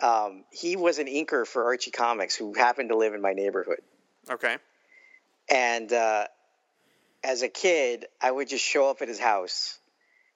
Um, 0.00 0.44
he 0.50 0.76
was 0.76 0.98
an 0.98 1.06
inker 1.06 1.46
for 1.46 1.64
Archie 1.64 1.90
Comics, 1.90 2.34
who 2.34 2.54
happened 2.54 2.88
to 2.88 2.96
live 2.96 3.14
in 3.14 3.20
my 3.20 3.32
neighborhood. 3.32 3.80
Okay. 4.28 4.56
And 5.50 5.92
uh, 5.92 6.26
as 7.22 7.42
a 7.42 7.48
kid, 7.48 8.06
I 8.20 8.30
would 8.30 8.48
just 8.48 8.64
show 8.64 8.90
up 8.90 9.02
at 9.02 9.08
his 9.08 9.20
house, 9.20 9.78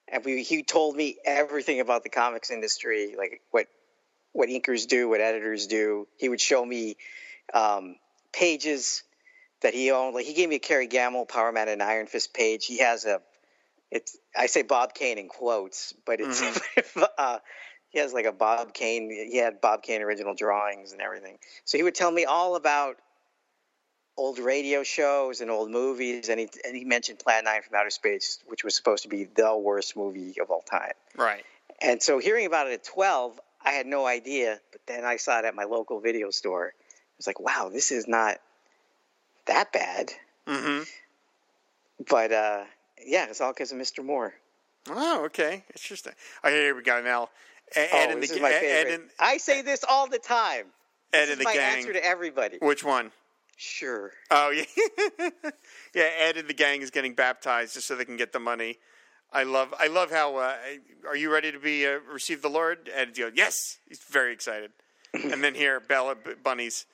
and 0.07 0.25
we, 0.25 0.43
he 0.43 0.63
told 0.63 0.97
me 0.97 1.17
everything 1.25 1.81
about 1.81 2.03
the 2.03 2.11
comics 2.11 2.51
industry, 2.51 3.15
like 3.17 3.41
what 3.51 3.67
what 4.33 4.49
inkers 4.49 4.87
do, 4.87 5.09
what 5.09 5.21
editors 5.21 5.67
do. 5.67 6.07
He 6.19 6.29
would 6.29 6.41
show 6.41 6.65
me 6.65 6.97
um, 7.53 7.97
pages 8.33 9.03
that 9.63 9.75
he 9.75 9.91
owned. 9.91 10.15
Like 10.15 10.27
he 10.27 10.35
gave 10.35 10.49
me 10.49 10.57
a 10.57 10.61
Kerry 10.61 10.87
Gammill 10.87 11.29
Power 11.29 11.51
Man 11.51 11.69
and 11.69 11.83
Iron 11.83 12.07
Fist 12.07 12.33
page. 12.35 12.67
He 12.67 12.79
has 12.79 13.05
a 13.05 13.21
it's 13.91 14.17
I 14.37 14.47
say 14.47 14.63
Bob 14.63 14.95
Kane 14.95 15.19
in 15.19 15.29
quotes, 15.29 15.95
but 16.07 16.21
it's 16.21 16.43
uh, 17.19 17.39
he 17.91 17.99
has 17.99 18.13
like 18.13 18.27
a 18.27 18.33
Bob 18.33 18.75
Kane. 18.75 19.11
He 19.11 19.39
had 19.39 19.61
Bob 19.61 19.83
Kane 19.83 20.03
original 20.03 20.35
drawings 20.35 20.93
and 20.93 21.01
everything. 21.01 21.39
So 21.65 21.79
he 21.79 21.85
would 21.85 21.95
tell 21.95 22.11
me 22.11 22.25
all 22.25 22.57
about 22.57 22.97
old 24.17 24.39
radio 24.39 24.83
shows 24.83 25.41
and 25.41 25.51
old 25.51 25.71
movies, 25.71 26.29
and 26.29 26.39
he 26.39 26.49
and 26.67 26.77
he 26.77 26.85
mentioned 26.85 27.19
Plan 27.19 27.45
Nine 27.45 27.63
from 27.63 27.79
Outer 27.79 27.91
Space, 27.91 28.41
which 28.47 28.65
was 28.65 28.77
supposed 28.77 29.05
to 29.05 29.09
be 29.09 29.25
the 29.25 29.57
worst 29.57 29.97
movie 29.97 30.35
of 30.41 30.51
all 30.51 30.63
time. 30.63 30.93
Right. 31.17 31.45
And 31.81 32.03
so 32.03 32.19
hearing 32.19 32.47
about 32.47 32.67
it 32.67 32.73
at 32.73 32.85
12, 32.85 33.39
I 33.65 33.71
had 33.71 33.87
no 33.87 34.05
idea, 34.05 34.59
but 34.73 34.81
then 34.87 35.05
I 35.05 35.17
saw 35.17 35.39
it 35.39 35.45
at 35.45 35.55
my 35.55 35.65
local 35.65 36.01
video 36.01 36.31
store. 36.31 36.73
I 36.77 37.15
was 37.17 37.27
like, 37.27 37.39
wow, 37.39 37.71
this 37.73 37.93
is 37.93 38.09
not 38.09 38.39
that 39.47 39.73
bad. 39.73 40.13
Mm-hmm. 40.47 40.83
But 42.09 42.33
uh, 42.33 42.65
yeah, 43.07 43.27
it's 43.29 43.41
all 43.41 43.53
because 43.53 43.73
of 43.73 43.79
Mr. 43.79 44.05
Moore. 44.05 44.35
Oh, 44.89 45.25
okay. 45.27 45.65
Interesting. 45.75 46.13
Oh, 46.45 46.49
here 46.51 46.75
we 46.75 46.83
go 46.83 47.03
now. 47.03 47.29
Ed, 47.75 47.89
Oh, 47.93 48.11
and 48.13 48.23
this 48.23 48.31
the 48.31 48.37
is 48.37 48.43
my 48.43 48.53
favorite. 48.53 48.95
And, 48.95 49.11
I 49.19 49.37
say 49.39 49.63
this 49.63 49.85
all 49.89 50.09
the 50.09 50.19
time. 50.19 50.67
Ed 51.13 51.27
This 51.27 51.31
and 51.33 51.41
the 51.41 51.45
my 51.45 51.55
gang. 51.55 51.79
answer 51.79 51.93
to 51.93 52.05
everybody. 52.05 52.59
Which 52.61 52.83
one? 52.85 53.11
Sure. 53.57 54.13
Oh, 54.31 54.51
yeah. 54.51 54.65
yeah, 55.95 56.09
Ed 56.19 56.37
and 56.37 56.49
the 56.49 56.55
gang 56.55 56.81
is 56.81 56.91
getting 56.91 57.15
baptized 57.15 57.75
just 57.75 57.87
so 57.89 57.97
they 57.97 58.05
can 58.05 58.17
get 58.17 58.33
the 58.33 58.39
money. 58.39 58.79
I 59.31 59.43
love 59.43 59.75
I 59.79 59.89
love 59.89 60.11
how 60.11 60.37
uh, 60.37 60.55
are 61.07 61.17
you 61.17 61.31
ready 61.31 61.53
to 61.53 61.59
be 61.59 61.87
uh, 61.87 61.99
receive 62.11 62.41
the 62.41 62.49
Lord? 62.49 62.89
Ed 62.95 63.15
goes, 63.15 63.33
"Yes." 63.35 63.55
He's 63.87 64.01
very 64.11 64.33
excited. 64.33 64.71
and 65.13 65.45
then 65.45 65.55
here 65.55 65.81
Bela 65.81 66.15
B- 66.15 66.31
Bunnies. 66.43 66.87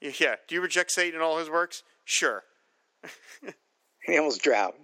Yeah, 0.00 0.36
do 0.48 0.54
you 0.54 0.62
reject 0.62 0.90
Satan 0.90 1.14
and 1.16 1.22
all 1.22 1.38
his 1.38 1.50
works? 1.50 1.82
Sure. 2.04 2.44
He 4.06 4.16
almost 4.16 4.40
drowned. 4.42 4.74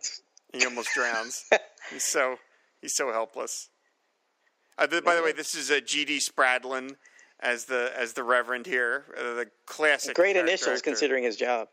He 0.53 0.65
almost 0.65 0.91
drowns. 0.95 1.45
he's 1.91 2.05
so 2.05 2.37
he's 2.81 2.95
so 2.95 3.13
helpless. 3.13 3.71
Uh, 4.79 4.87
th- 4.87 5.05
by 5.05 5.15
the 5.15 5.23
way, 5.23 5.33
this 5.33 5.55
is 5.55 5.71
uh, 5.71 5.81
G.D. 5.85 6.19
Spradlin 6.19 6.97
as 7.41 7.67
the 7.67 7.93
as 7.97 8.13
the 8.13 8.23
Reverend 8.23 8.67
here, 8.67 9.05
uh, 9.19 9.35
the 9.35 9.51
classic. 9.67 10.15
Great 10.15 10.37
initials 10.37 10.79
actor. 10.79 10.91
considering 10.91 11.25
his 11.25 11.37
job. 11.37 11.69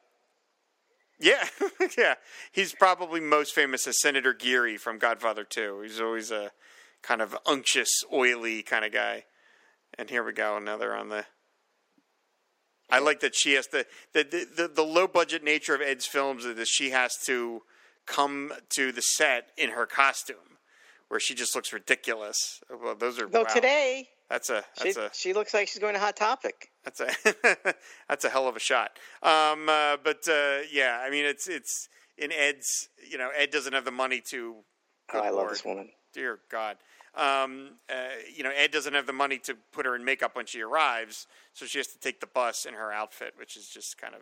Yeah, 1.19 1.45
yeah. 1.97 2.15
He's 2.51 2.73
probably 2.73 3.19
most 3.19 3.53
famous 3.53 3.85
as 3.87 3.99
Senator 3.99 4.33
Geary 4.33 4.77
from 4.77 4.97
Godfather 4.97 5.43
2. 5.43 5.81
He's 5.81 5.99
always 5.99 6.31
a 6.31 6.51
kind 7.01 7.21
of 7.21 7.37
unctuous, 7.45 8.03
oily 8.11 8.61
kind 8.61 8.85
of 8.85 8.93
guy. 8.93 9.25
And 9.97 10.09
here 10.09 10.23
we 10.23 10.31
go. 10.31 10.55
another 10.55 10.95
on 10.95 11.09
the. 11.09 11.25
I 12.89 12.99
like 12.99 13.19
that 13.19 13.35
she 13.35 13.53
has 13.53 13.67
to 13.67 13.85
the 14.13 14.23
the, 14.23 14.47
the, 14.55 14.67
the 14.67 14.83
low 14.83 15.07
budget 15.07 15.43
nature 15.43 15.75
of 15.75 15.81
Ed's 15.81 16.05
films 16.05 16.45
is 16.45 16.55
that 16.55 16.67
she 16.67 16.89
has 16.91 17.17
to 17.25 17.61
come 18.09 18.51
to 18.69 18.91
the 18.91 19.01
set 19.01 19.51
in 19.57 19.69
her 19.69 19.85
costume, 19.85 20.57
where 21.07 21.19
she 21.19 21.35
just 21.35 21.55
looks 21.55 21.71
ridiculous. 21.71 22.61
Well, 22.69 22.95
those 22.95 23.19
are 23.19 23.27
Though 23.27 23.43
wow. 23.43 23.53
today, 23.53 24.07
That's 24.29 24.49
a 24.49 24.63
she, 24.77 24.91
that's 24.91 24.97
a 24.97 25.09
she 25.13 25.33
looks 25.33 25.53
like 25.53 25.67
she's 25.67 25.79
going 25.79 25.93
to 25.93 25.99
Hot 25.99 26.17
Topic. 26.17 26.71
that's 26.83 26.99
a 26.99 27.09
that's 28.09 28.25
a 28.25 28.29
hell 28.29 28.47
of 28.47 28.55
a 28.55 28.59
shot. 28.59 28.97
Um, 29.23 29.69
uh, 29.69 29.97
but 30.03 30.27
uh, 30.27 30.59
yeah, 30.71 30.99
I 31.05 31.09
mean, 31.09 31.25
it's 31.25 31.47
it's 31.47 31.87
in 32.17 32.31
Ed's. 32.31 32.89
You 33.09 33.17
know, 33.17 33.29
Ed 33.35 33.51
doesn't 33.51 33.73
have 33.73 33.85
the 33.85 33.91
money 33.91 34.21
to. 34.31 34.55
Oh, 35.13 35.19
I 35.19 35.29
love 35.29 35.35
Lord. 35.35 35.51
this 35.51 35.65
woman. 35.65 35.89
Dear 36.13 36.39
God. 36.51 36.77
Um, 37.15 37.71
uh, 37.89 38.15
you 38.35 38.43
know, 38.43 38.51
Ed 38.55 38.71
doesn't 38.71 38.93
have 38.93 39.07
the 39.07 39.13
money 39.13 39.39
to 39.39 39.55
put 39.71 39.85
her 39.85 39.95
in 39.95 40.05
makeup 40.05 40.35
when 40.35 40.45
she 40.45 40.61
arrives, 40.61 41.25
so 41.53 41.65
she 41.65 41.79
has 41.79 41.87
to 41.87 41.99
take 41.99 42.19
the 42.21 42.27
bus 42.27 42.65
in 42.65 42.75
her 42.75 42.91
outfit, 42.91 43.33
which 43.35 43.57
is 43.57 43.67
just 43.67 43.97
kind 43.97 44.13
of, 44.13 44.21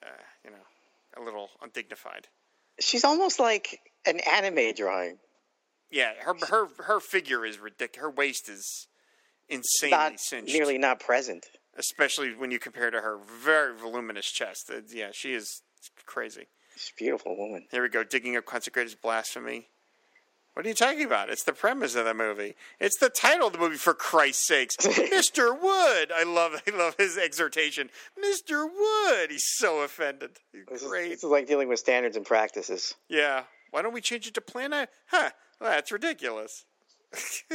uh, 0.00 0.22
you 0.44 0.50
know, 0.50 1.20
a 1.20 1.22
little 1.24 1.50
undignified. 1.60 2.28
She's 2.80 3.04
almost 3.04 3.38
like 3.38 3.80
an 4.06 4.20
anime 4.20 4.74
drawing. 4.74 5.18
Yeah, 5.90 6.12
her 6.20 6.34
her 6.48 6.68
her 6.84 7.00
figure 7.00 7.44
is 7.44 7.58
ridiculous. 7.58 8.02
Her 8.02 8.10
waist 8.10 8.48
is 8.48 8.88
insanely 9.48 9.90
Not 9.96 10.20
cinched. 10.20 10.52
nearly 10.52 10.78
not 10.78 10.98
present. 11.00 11.46
especially 11.76 12.34
when 12.34 12.50
you 12.50 12.58
compare 12.58 12.90
to 12.90 13.00
her 13.00 13.18
very 13.42 13.76
voluminous 13.76 14.26
chest. 14.30 14.70
Uh, 14.70 14.80
yeah, 14.92 15.10
she 15.12 15.34
is 15.34 15.62
crazy. 16.06 16.46
She's 16.76 16.92
a 16.96 16.98
beautiful 16.98 17.36
woman. 17.36 17.66
Here 17.70 17.82
we 17.82 17.88
go, 17.88 18.02
digging 18.04 18.36
up 18.36 18.44
consecrated 18.46 18.96
blasphemy. 19.02 19.68
What 20.54 20.64
are 20.64 20.68
you 20.68 20.74
talking 20.74 21.04
about? 21.04 21.30
It's 21.30 21.42
the 21.42 21.52
premise 21.52 21.96
of 21.96 22.04
the 22.04 22.14
movie. 22.14 22.54
It's 22.78 22.96
the 22.98 23.08
title 23.08 23.48
of 23.48 23.52
the 23.54 23.58
movie, 23.58 23.76
for 23.76 23.92
Christ's 23.92 24.46
sakes. 24.46 24.76
Mr. 24.80 25.50
Wood. 25.50 26.12
I 26.14 26.22
love 26.24 26.62
I 26.66 26.76
love 26.76 26.94
his 26.96 27.18
exhortation. 27.18 27.90
Mr. 28.18 28.64
Wood. 28.64 29.30
He's 29.32 29.48
so 29.56 29.80
offended. 29.80 30.30
He's 30.52 30.64
This 30.70 30.82
is, 30.82 30.88
great. 30.88 31.08
this 31.10 31.24
is 31.24 31.30
like 31.30 31.48
dealing 31.48 31.68
with 31.68 31.80
standards 31.80 32.16
and 32.16 32.24
practices. 32.24 32.94
Yeah. 33.08 33.42
Why 33.72 33.82
don't 33.82 33.92
we 33.92 34.00
change 34.00 34.28
it 34.28 34.34
to 34.34 34.40
Plan 34.40 34.72
A? 34.72 34.86
Huh. 35.08 35.30
Well, 35.60 35.70
that's 35.70 35.90
ridiculous. 35.90 36.64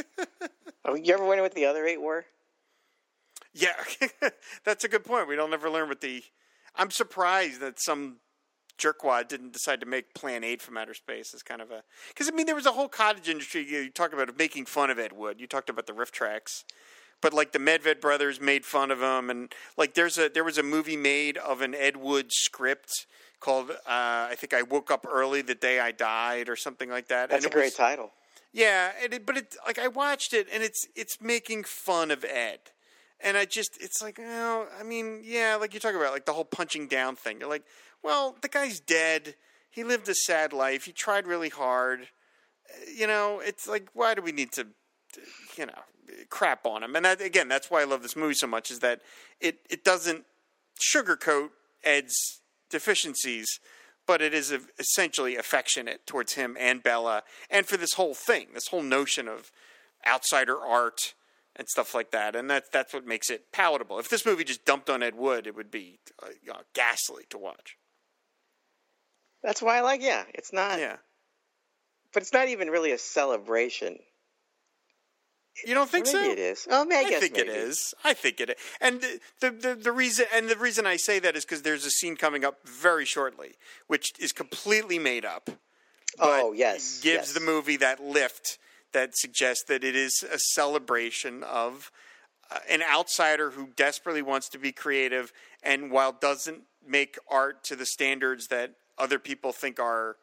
oh, 0.84 0.94
you 0.94 1.14
ever 1.14 1.24
wonder 1.24 1.42
what 1.42 1.54
the 1.54 1.64
other 1.66 1.86
eight 1.86 2.00
were? 2.00 2.26
Yeah, 3.54 3.72
that's 4.64 4.84
a 4.84 4.88
good 4.88 5.04
point. 5.04 5.26
We 5.26 5.36
don't 5.36 5.52
ever 5.54 5.70
learn 5.70 5.88
what 5.88 6.00
the. 6.00 6.22
I'm 6.76 6.90
surprised 6.90 7.60
that 7.60 7.80
some 7.80 8.16
jerkwad 8.80 9.28
didn't 9.28 9.52
decide 9.52 9.80
to 9.80 9.86
make 9.86 10.14
Plan 10.14 10.42
8 10.42 10.62
from 10.62 10.76
outer 10.76 10.94
space 10.94 11.34
as 11.34 11.42
kind 11.42 11.60
of 11.60 11.70
a. 11.70 11.82
Because, 12.08 12.28
I 12.28 12.32
mean, 12.32 12.46
there 12.46 12.54
was 12.54 12.66
a 12.66 12.72
whole 12.72 12.88
cottage 12.88 13.28
industry 13.28 13.66
you, 13.68 13.80
you 13.80 13.90
talked 13.90 14.14
about 14.14 14.36
making 14.38 14.66
fun 14.66 14.90
of 14.90 14.98
Ed 14.98 15.12
Wood. 15.12 15.40
You 15.40 15.46
talked 15.46 15.68
about 15.68 15.86
the 15.86 15.92
RiffTrax. 15.92 16.64
But 17.20 17.34
like 17.34 17.52
the 17.52 17.58
Medved 17.58 18.00
brothers 18.00 18.40
made 18.40 18.64
fun 18.64 18.90
of 18.90 19.02
him, 19.02 19.28
and 19.28 19.52
like 19.76 19.92
there's 19.92 20.16
a 20.16 20.30
there 20.30 20.42
was 20.42 20.56
a 20.56 20.62
movie 20.62 20.96
made 20.96 21.36
of 21.36 21.60
an 21.60 21.74
Ed 21.74 21.98
Wood 21.98 22.32
script 22.32 23.04
called 23.40 23.70
uh, 23.70 23.74
I 23.86 24.34
think 24.36 24.54
I 24.54 24.62
woke 24.62 24.90
up 24.90 25.06
early 25.08 25.42
the 25.42 25.54
day 25.54 25.80
I 25.80 25.92
died 25.92 26.48
or 26.48 26.56
something 26.56 26.88
like 26.88 27.08
that. 27.08 27.30
That's 27.30 27.44
and 27.44 27.52
a 27.52 27.54
great 27.54 27.66
was, 27.66 27.74
title. 27.74 28.12
Yeah, 28.52 28.92
it, 29.02 29.26
but 29.26 29.36
it 29.36 29.54
like 29.66 29.78
I 29.78 29.88
watched 29.88 30.32
it 30.32 30.46
and 30.52 30.62
it's 30.62 30.86
it's 30.96 31.20
making 31.20 31.64
fun 31.64 32.10
of 32.10 32.24
Ed, 32.24 32.58
and 33.20 33.36
I 33.36 33.44
just 33.44 33.80
it's 33.82 34.02
like 34.02 34.18
well 34.18 34.68
I 34.78 34.82
mean 34.82 35.20
yeah 35.22 35.56
like 35.60 35.74
you 35.74 35.80
talk 35.80 35.94
about 35.94 36.12
like 36.12 36.26
the 36.26 36.32
whole 36.32 36.44
punching 36.44 36.86
down 36.86 37.16
thing. 37.16 37.40
You're 37.40 37.48
like 37.48 37.64
well 38.02 38.36
the 38.40 38.48
guy's 38.48 38.80
dead. 38.80 39.34
He 39.70 39.84
lived 39.84 40.08
a 40.08 40.14
sad 40.14 40.52
life. 40.52 40.84
He 40.84 40.92
tried 40.92 41.26
really 41.26 41.48
hard. 41.48 42.08
You 42.94 43.06
know 43.06 43.40
it's 43.44 43.68
like 43.68 43.88
why 43.92 44.14
do 44.14 44.22
we 44.22 44.32
need 44.32 44.52
to 44.52 44.68
you 45.56 45.66
know 45.66 45.82
crap 46.28 46.66
on 46.66 46.82
him? 46.82 46.96
And 46.96 47.04
that 47.04 47.20
again 47.20 47.48
that's 47.48 47.70
why 47.70 47.82
I 47.82 47.84
love 47.84 48.02
this 48.02 48.16
movie 48.16 48.34
so 48.34 48.46
much 48.46 48.70
is 48.70 48.80
that 48.80 49.00
it 49.40 49.58
it 49.68 49.84
doesn't 49.84 50.24
sugarcoat 50.80 51.50
Ed's 51.84 52.40
deficiencies 52.70 53.60
but 54.10 54.20
it 54.20 54.34
is 54.34 54.52
essentially 54.76 55.36
affectionate 55.36 56.04
towards 56.04 56.32
him 56.32 56.56
and 56.58 56.82
Bela, 56.82 57.22
and 57.48 57.64
for 57.64 57.76
this 57.76 57.92
whole 57.92 58.12
thing, 58.12 58.48
this 58.54 58.66
whole 58.66 58.82
notion 58.82 59.28
of 59.28 59.52
outsider 60.04 60.58
art 60.58 61.14
and 61.54 61.68
stuff 61.68 61.94
like 61.94 62.10
that, 62.10 62.34
and 62.34 62.50
that's 62.50 62.68
that's 62.70 62.92
what 62.92 63.06
makes 63.06 63.30
it 63.30 63.52
palatable. 63.52 64.00
If 64.00 64.08
this 64.08 64.26
movie 64.26 64.42
just 64.42 64.64
dumped 64.64 64.90
on 64.90 65.04
Ed 65.04 65.14
Wood, 65.14 65.46
it 65.46 65.54
would 65.54 65.70
be 65.70 66.00
uh, 66.20 66.54
ghastly 66.74 67.22
to 67.30 67.38
watch. 67.38 67.76
That's 69.42 69.62
why 69.62 69.78
I 69.78 69.80
like. 69.80 70.02
Yeah, 70.02 70.24
it's 70.34 70.52
not. 70.52 70.78
Yeah, 70.78 70.96
but 72.12 72.22
it's 72.22 72.32
not 72.32 72.48
even 72.48 72.68
really 72.68 72.92
a 72.92 72.98
celebration. 72.98 73.98
You 75.64 75.74
don't 75.74 75.90
think 75.90 76.06
maybe 76.06 76.18
so? 76.18 76.30
It 76.30 76.38
is. 76.38 76.66
Oh, 76.70 76.84
maybe, 76.84 77.04
I, 77.04 77.08
I 77.08 77.10
guess 77.10 77.20
think 77.20 77.34
maybe. 77.34 77.48
it 77.48 77.54
is. 77.54 77.94
I 78.04 78.14
think 78.14 78.40
it 78.40 78.50
is. 78.50 78.56
And 78.80 79.00
the, 79.00 79.20
the 79.40 79.50
the, 79.50 79.74
the 79.74 79.92
reason 79.92 80.26
and 80.34 80.48
the 80.48 80.56
reason 80.56 80.86
I 80.86 80.96
say 80.96 81.18
that 81.18 81.36
is 81.36 81.44
because 81.44 81.62
there's 81.62 81.84
a 81.84 81.90
scene 81.90 82.16
coming 82.16 82.44
up 82.44 82.66
very 82.66 83.04
shortly, 83.04 83.54
which 83.86 84.12
is 84.18 84.32
completely 84.32 84.98
made 84.98 85.24
up. 85.24 85.50
Oh 86.18 86.52
yes, 86.52 87.00
gives 87.02 87.28
yes. 87.28 87.32
the 87.32 87.40
movie 87.40 87.76
that 87.76 88.02
lift 88.02 88.58
that 88.92 89.16
suggests 89.16 89.64
that 89.64 89.84
it 89.84 89.94
is 89.94 90.24
a 90.32 90.38
celebration 90.38 91.42
of 91.44 91.92
uh, 92.50 92.58
an 92.68 92.82
outsider 92.82 93.50
who 93.50 93.68
desperately 93.76 94.22
wants 94.22 94.48
to 94.48 94.58
be 94.58 94.72
creative 94.72 95.32
and 95.62 95.90
while 95.90 96.12
doesn't 96.12 96.62
make 96.86 97.18
art 97.30 97.62
to 97.64 97.76
the 97.76 97.86
standards 97.86 98.48
that 98.48 98.74
other 99.00 99.18
people 99.18 99.52
think 99.52 99.80
are 99.80 100.16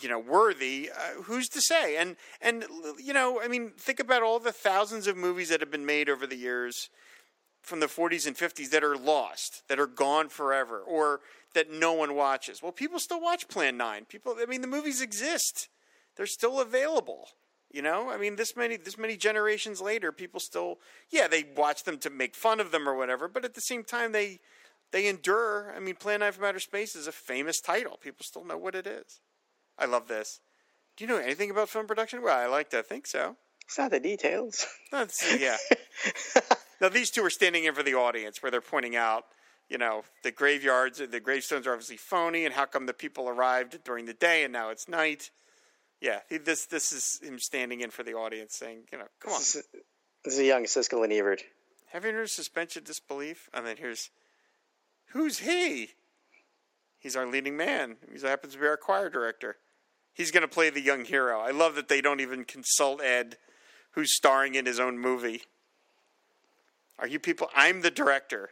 you 0.00 0.08
know 0.08 0.18
worthy 0.18 0.90
uh, 0.90 1.22
who's 1.22 1.48
to 1.50 1.60
say? 1.60 1.96
And 1.96 2.16
and 2.40 2.64
you 2.98 3.12
know 3.12 3.40
i 3.40 3.48
mean 3.48 3.72
think 3.76 4.00
about 4.00 4.22
all 4.22 4.38
the 4.38 4.52
thousands 4.52 5.06
of 5.06 5.16
movies 5.16 5.48
that 5.48 5.60
have 5.60 5.70
been 5.70 5.86
made 5.86 6.08
over 6.08 6.26
the 6.26 6.36
years 6.36 6.90
from 7.62 7.80
the 7.80 7.86
40s 7.86 8.26
and 8.26 8.36
50s 8.36 8.70
that 8.70 8.84
are 8.84 8.96
lost 8.96 9.62
that 9.68 9.80
are 9.80 9.86
gone 9.86 10.28
forever 10.28 10.80
or 10.80 11.20
that 11.54 11.70
no 11.70 11.92
one 11.92 12.14
watches. 12.14 12.62
Well 12.62 12.72
people 12.72 12.98
still 12.98 13.20
watch 13.20 13.48
plan 13.48 13.76
9 13.76 14.04
people 14.06 14.36
i 14.40 14.46
mean 14.46 14.60
the 14.60 14.66
movies 14.66 15.00
exist. 15.00 15.68
They're 16.16 16.26
still 16.26 16.60
available 16.60 17.28
you 17.70 17.82
know? 17.82 18.10
I 18.10 18.16
mean 18.16 18.36
this 18.36 18.56
many 18.56 18.76
this 18.76 18.98
many 18.98 19.16
generations 19.16 19.80
later 19.80 20.12
people 20.12 20.40
still 20.40 20.78
yeah 21.10 21.28
they 21.28 21.44
watch 21.56 21.84
them 21.84 21.98
to 21.98 22.10
make 22.10 22.34
fun 22.34 22.60
of 22.60 22.70
them 22.70 22.88
or 22.88 22.94
whatever 22.94 23.28
but 23.28 23.44
at 23.44 23.54
the 23.54 23.60
same 23.60 23.84
time 23.84 24.12
they 24.12 24.40
they 24.92 25.06
endure 25.08 25.72
i 25.76 25.80
mean 25.80 25.94
plan 25.94 26.20
9 26.20 26.32
from 26.32 26.44
outer 26.44 26.60
space 26.60 26.94
is 26.94 27.06
a 27.06 27.12
famous 27.12 27.60
title 27.60 27.98
people 28.00 28.24
still 28.24 28.44
know 28.44 28.58
what 28.58 28.74
it 28.74 28.86
is 28.86 29.20
I 29.78 29.86
love 29.86 30.08
this. 30.08 30.40
Do 30.96 31.04
you 31.04 31.08
know 31.08 31.18
anything 31.18 31.50
about 31.50 31.68
film 31.68 31.86
production? 31.86 32.22
Well, 32.22 32.36
I 32.36 32.46
like 32.46 32.70
to 32.70 32.82
think 32.82 33.06
so. 33.06 33.36
It's 33.64 33.78
not 33.78 33.90
the 33.90 34.00
details. 34.00 34.66
That's, 34.90 35.24
yeah. 35.40 35.56
now 36.80 36.88
these 36.88 37.10
two 37.10 37.24
are 37.24 37.30
standing 37.30 37.64
in 37.64 37.74
for 37.74 37.82
the 37.82 37.94
audience, 37.94 38.42
where 38.42 38.50
they're 38.50 38.60
pointing 38.60 38.96
out, 38.96 39.24
you 39.68 39.78
know, 39.78 40.02
the 40.24 40.32
graveyards, 40.32 40.98
the 40.98 41.20
gravestones 41.20 41.66
are 41.66 41.72
obviously 41.72 41.98
phony, 41.98 42.44
and 42.44 42.54
how 42.54 42.64
come 42.64 42.86
the 42.86 42.94
people 42.94 43.28
arrived 43.28 43.84
during 43.84 44.06
the 44.06 44.14
day 44.14 44.42
and 44.42 44.52
now 44.52 44.70
it's 44.70 44.88
night? 44.88 45.30
Yeah, 46.00 46.20
this 46.44 46.66
this 46.66 46.92
is 46.92 47.20
him 47.22 47.38
standing 47.40 47.80
in 47.80 47.90
for 47.90 48.04
the 48.04 48.14
audience, 48.14 48.54
saying, 48.54 48.84
you 48.92 48.98
know, 48.98 49.06
come 49.20 49.32
on. 49.32 49.40
This 49.40 49.56
is, 49.56 49.64
this 50.24 50.34
is 50.34 50.40
a 50.40 50.44
young 50.44 50.64
Siskel 50.64 51.02
and 51.04 51.12
Ebert. 51.12 51.42
Have 51.92 52.04
you 52.04 52.12
heard 52.12 52.30
suspension 52.30 52.84
disbelief? 52.84 53.48
And 53.52 53.66
then 53.66 53.76
here's, 53.76 54.10
who's 55.12 55.38
he? 55.38 55.90
He's 56.98 57.16
our 57.16 57.26
leading 57.26 57.56
man. 57.56 57.96
He 58.12 58.20
happens 58.26 58.54
to 58.54 58.58
be 58.58 58.66
our 58.66 58.76
choir 58.76 59.08
director 59.08 59.56
he's 60.18 60.32
going 60.32 60.42
to 60.42 60.48
play 60.48 60.68
the 60.68 60.80
young 60.82 61.04
hero. 61.06 61.40
I 61.40 61.52
love 61.52 61.76
that 61.76 61.88
they 61.88 62.02
don't 62.02 62.20
even 62.20 62.44
consult 62.44 63.00
Ed, 63.00 63.38
who's 63.92 64.14
starring 64.14 64.56
in 64.56 64.66
his 64.66 64.78
own 64.80 64.98
movie. 64.98 65.42
Are 66.98 67.06
you 67.06 67.20
people? 67.20 67.48
I'm 67.54 67.80
the 67.80 67.90
director. 67.90 68.50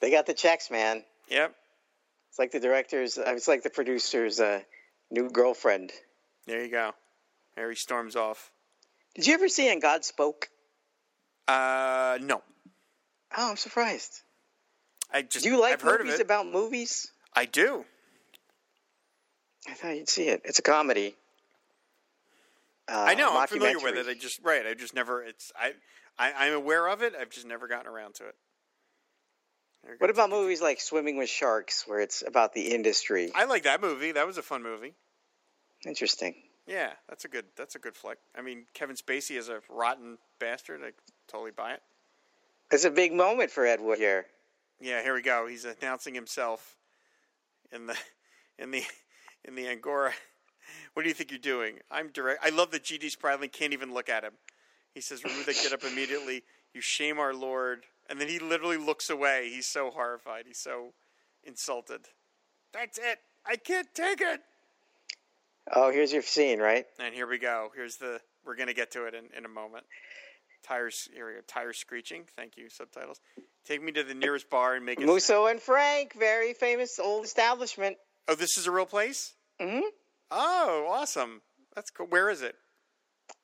They 0.00 0.10
got 0.10 0.26
the 0.26 0.34
checks, 0.34 0.70
man. 0.70 1.04
Yep. 1.28 1.54
It's 2.30 2.38
like 2.38 2.50
the 2.50 2.58
director's. 2.60 3.18
uh, 3.18 3.24
It's 3.26 3.46
like 3.46 3.62
the 3.62 3.70
producer's 3.70 4.40
uh, 4.40 4.60
new 5.10 5.28
girlfriend. 5.28 5.92
There 6.46 6.64
you 6.64 6.70
go. 6.70 6.92
He 7.54 7.74
storms 7.74 8.16
off. 8.16 8.50
Did 9.14 9.26
you 9.26 9.34
ever 9.34 9.48
see 9.48 9.70
And 9.70 9.82
God 9.82 10.04
Spoke? 10.04 10.48
Uh, 11.46 12.18
no. 12.22 12.40
Oh, 13.36 13.50
I'm 13.50 13.56
surprised. 13.56 14.22
I 15.12 15.22
just. 15.22 15.44
Do 15.44 15.50
you 15.50 15.60
like 15.60 15.74
I've 15.74 15.82
heard 15.82 16.00
movies 16.00 16.14
of 16.14 16.20
it. 16.20 16.24
about 16.24 16.46
movies? 16.46 17.12
I 17.34 17.44
do. 17.44 17.84
I 19.68 19.74
thought 19.74 19.96
you'd 19.96 20.08
see 20.08 20.28
it. 20.28 20.42
It's 20.44 20.58
a 20.58 20.62
comedy. 20.62 21.16
Uh, 22.88 23.04
I 23.08 23.14
know. 23.14 23.36
I'm 23.38 23.46
familiar 23.46 23.78
with 23.78 23.96
it. 23.96 24.06
I 24.08 24.14
just 24.14 24.40
right. 24.42 24.66
I 24.66 24.74
just 24.74 24.94
never. 24.94 25.22
It's. 25.22 25.52
I. 25.58 25.72
I 26.18 26.46
I'm 26.46 26.54
aware 26.54 26.88
of 26.88 27.02
it. 27.02 27.14
I've 27.18 27.30
just 27.30 27.46
never 27.46 27.68
gotten 27.68 27.86
around 27.86 28.14
to 28.16 28.26
it. 28.26 28.34
What 29.98 30.10
about 30.10 30.28
movies 30.28 30.60
like 30.60 30.80
Swimming 30.80 31.16
with 31.16 31.30
Sharks, 31.30 31.84
where 31.86 32.00
it's 32.00 32.22
about 32.26 32.52
the 32.52 32.74
industry? 32.74 33.30
I 33.34 33.44
like 33.44 33.62
that 33.62 33.80
movie. 33.80 34.12
That 34.12 34.26
was 34.26 34.36
a 34.36 34.42
fun 34.42 34.62
movie. 34.62 34.92
Interesting. 35.86 36.34
Yeah, 36.66 36.90
that's 37.08 37.24
a 37.24 37.28
good. 37.28 37.46
That's 37.56 37.74
a 37.74 37.78
good 37.78 37.96
flick. 37.96 38.18
I 38.36 38.42
mean, 38.42 38.66
Kevin 38.74 38.96
Spacey 38.96 39.36
is 39.36 39.48
a 39.48 39.60
rotten 39.70 40.18
bastard. 40.38 40.80
I 40.84 40.90
totally 41.28 41.50
buy 41.50 41.72
it. 41.72 41.82
It's 42.70 42.84
a 42.84 42.90
big 42.90 43.12
moment 43.12 43.50
for 43.50 43.66
Ed 43.66 43.80
Wood 43.80 43.98
here. 43.98 44.26
Yeah, 44.80 45.02
here 45.02 45.14
we 45.14 45.22
go. 45.22 45.46
He's 45.46 45.66
announcing 45.66 46.14
himself 46.14 46.76
in 47.70 47.86
the 47.86 47.96
in 48.58 48.70
the 48.70 48.82
in 49.44 49.54
the 49.54 49.68
Angora. 49.68 50.12
What 50.94 51.02
do 51.02 51.08
you 51.08 51.14
think 51.14 51.30
you're 51.30 51.38
doing? 51.38 51.78
I'm 51.90 52.08
direct. 52.08 52.44
I 52.44 52.50
love 52.50 52.70
that 52.70 52.84
GD 52.84 53.14
Spradlin 53.16 53.52
can't 53.52 53.72
even 53.72 53.92
look 53.92 54.08
at 54.08 54.24
him. 54.24 54.34
He 54.94 55.00
says, 55.00 55.24
"Remove 55.24 55.46
that 55.46 55.56
get 55.62 55.72
up 55.72 55.84
immediately. 55.84 56.44
You 56.72 56.80
shame 56.80 57.18
our 57.18 57.34
Lord." 57.34 57.84
And 58.08 58.20
then 58.20 58.28
he 58.28 58.38
literally 58.38 58.76
looks 58.76 59.10
away. 59.10 59.50
He's 59.52 59.66
so 59.66 59.90
horrified. 59.90 60.44
He's 60.46 60.58
so 60.58 60.94
insulted. 61.44 62.08
That's 62.72 62.98
it. 62.98 63.18
I 63.46 63.56
can't 63.56 63.92
take 63.94 64.20
it. 64.20 64.40
Oh, 65.72 65.90
here's 65.90 66.12
your 66.12 66.22
scene, 66.22 66.58
right? 66.58 66.86
And 66.98 67.14
here 67.14 67.26
we 67.26 67.38
go. 67.38 67.70
Here's 67.74 67.96
the. 67.96 68.20
We're 68.44 68.56
gonna 68.56 68.74
get 68.74 68.90
to 68.92 69.06
it 69.06 69.14
in, 69.14 69.26
in 69.36 69.44
a 69.44 69.48
moment. 69.48 69.84
Tires. 70.62 71.08
Here 71.12 71.26
we 71.26 71.34
go. 71.34 71.40
Tires 71.46 71.78
screeching. 71.78 72.24
Thank 72.36 72.56
you. 72.56 72.68
Subtitles. 72.68 73.20
Take 73.66 73.82
me 73.82 73.92
to 73.92 74.02
the 74.02 74.14
nearest 74.14 74.48
bar 74.50 74.74
and 74.74 74.84
make 74.84 75.00
it. 75.00 75.06
Musso 75.06 75.46
and 75.46 75.60
Frank, 75.60 76.14
very 76.18 76.54
famous 76.54 76.98
old 76.98 77.24
establishment. 77.24 77.96
Oh, 78.28 78.34
this 78.34 78.56
is 78.58 78.66
a 78.66 78.70
real 78.70 78.86
place. 78.86 79.34
hmm 79.60 79.80
Oh, 80.30 80.86
awesome. 80.90 81.42
That's 81.74 81.90
cool. 81.90 82.06
Where 82.06 82.30
is 82.30 82.42
it? 82.42 82.54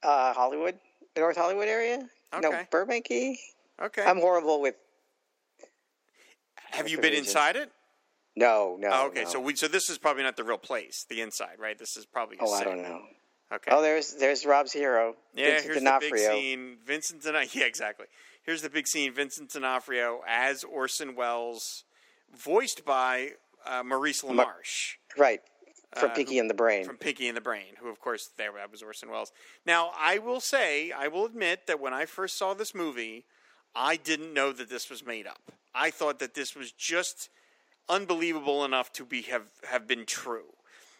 Uh, 0.03 0.33
Hollywood, 0.33 0.79
the 1.15 1.21
North 1.21 1.37
Hollywood 1.37 1.69
area. 1.69 2.09
No, 2.41 2.49
Okay. 2.49 2.67
Burbanky. 2.71 3.37
Okay. 3.81 4.03
I'm 4.03 4.19
horrible 4.19 4.61
with. 4.61 4.75
Have 6.71 6.89
you 6.89 6.99
been 7.01 7.15
inside 7.15 7.57
it? 7.57 7.71
No, 8.35 8.77
no. 8.79 8.91
oh, 8.93 9.07
okay. 9.09 9.23
no. 9.25 9.29
So 9.29 9.41
we. 9.41 9.55
So 9.57 9.69
this 9.69 9.89
is 9.89 9.97
probably 9.99 10.23
not 10.23 10.37
the 10.37 10.45
real 10.45 10.59
place. 10.59 11.07
The 11.09 11.21
inside, 11.23 11.59
right? 11.59 11.79
This 11.79 11.97
is 11.97 12.05
probably. 12.05 12.37
Oh, 12.41 12.53
I 12.53 12.65
don't 12.65 12.83
know. 12.83 13.01
Okay. 13.53 13.71
Oh, 13.71 13.81
there's 13.81 14.15
there's 14.15 14.45
Rob's 14.45 14.73
hero. 14.73 15.15
yeah. 15.35 15.47
Vincent 15.47 15.65
here's 15.65 15.79
D'Onofrio. 15.79 16.11
the 16.11 16.17
big 16.17 16.31
scene. 16.33 16.77
Vincent 16.85 17.23
D'Onofrio. 17.23 17.49
Yeah, 17.63 17.67
exactly. 17.67 18.07
Here's 18.47 18.63
the 18.63 18.71
big 18.71 18.87
scene. 18.87 19.13
Vincent 19.13 19.51
D'Onofrio 19.53 20.23
as 20.27 20.65
Orson 20.65 21.15
Welles, 21.17 21.85
voiced 22.35 22.85
by 22.85 23.33
uh, 23.67 23.83
Maurice 23.85 24.23
LaMarche. 24.23 24.95
Right. 25.19 25.41
From 25.97 26.11
Uh, 26.11 26.15
Pinky 26.15 26.39
and 26.39 26.49
the 26.49 26.55
Brain. 26.55 26.85
from 26.85 26.97
Pinky 26.97 27.27
and 27.29 27.37
the 27.37 27.41
Brain, 27.41 27.75
who 27.81 27.89
of 27.89 27.99
course 28.01 28.31
there 28.37 28.53
that 28.53 28.71
was 28.71 28.83
Orson 28.83 29.11
Welles. 29.11 29.33
Now 29.65 29.91
I 29.99 30.19
will 30.19 30.41
say, 30.41 30.93
I 30.93 31.09
will 31.09 31.25
admit 31.27 31.67
that 31.67 31.81
when 31.81 31.93
I 31.95 32.07
first 32.07 32.37
saw 32.39 32.55
this 32.55 32.75
movie, 32.75 33.25
I 33.75 33.97
didn't 33.97 34.33
know 34.33 34.53
that 34.53 34.69
this 34.71 34.89
was 34.91 35.05
made 35.05 35.27
up. 35.27 35.53
I 35.75 35.91
thought 35.91 36.19
that 36.21 36.35
this 36.35 36.55
was 36.55 36.71
just 36.73 37.29
unbelievable 37.89 38.65
enough 38.65 38.93
to 38.95 39.05
be 39.05 39.23
have 39.23 39.51
have 39.69 39.87
been 39.87 40.07
true. 40.07 40.53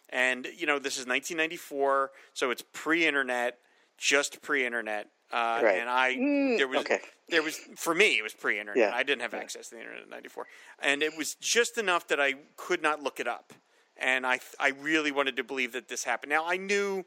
And 0.09 0.47
you 0.55 0.65
know, 0.65 0.79
this 0.79 0.93
is 0.97 1.05
1994, 1.05 2.11
so 2.33 2.49
it's 2.51 2.63
pre-internet. 2.73 3.57
just 3.97 4.41
pre-internet, 4.41 5.09
uh, 5.31 5.61
Right. 5.63 5.79
and 5.79 5.89
I 5.89 6.15
Mm, 6.15 6.57
there 6.57 6.67
was 6.67 6.79
okay. 6.79 7.01
there 7.29 7.43
was 7.43 7.57
for 7.75 7.93
me 7.93 8.17
it 8.17 8.23
was 8.23 8.33
pre-internet. 8.33 8.77
Yeah, 8.77 8.95
I 8.95 9.03
didn't 9.03 9.21
have 9.21 9.33
access 9.33 9.69
to 9.69 9.75
the 9.75 9.81
internet 9.81 10.03
in 10.03 10.09
'94, 10.09 10.47
and 10.79 11.03
it 11.03 11.17
was 11.17 11.35
just 11.35 11.77
enough 11.77 12.07
that 12.07 12.19
I 12.19 12.35
could 12.55 12.81
not 12.81 13.03
look 13.03 13.19
it 13.19 13.27
up, 13.27 13.53
and 13.97 14.25
I 14.25 14.39
I 14.59 14.69
really 14.69 15.11
wanted 15.11 15.35
to 15.37 15.43
believe 15.43 15.73
that 15.73 15.87
this 15.89 16.03
happened. 16.03 16.29
Now 16.29 16.45
I 16.47 16.57
knew 16.57 17.05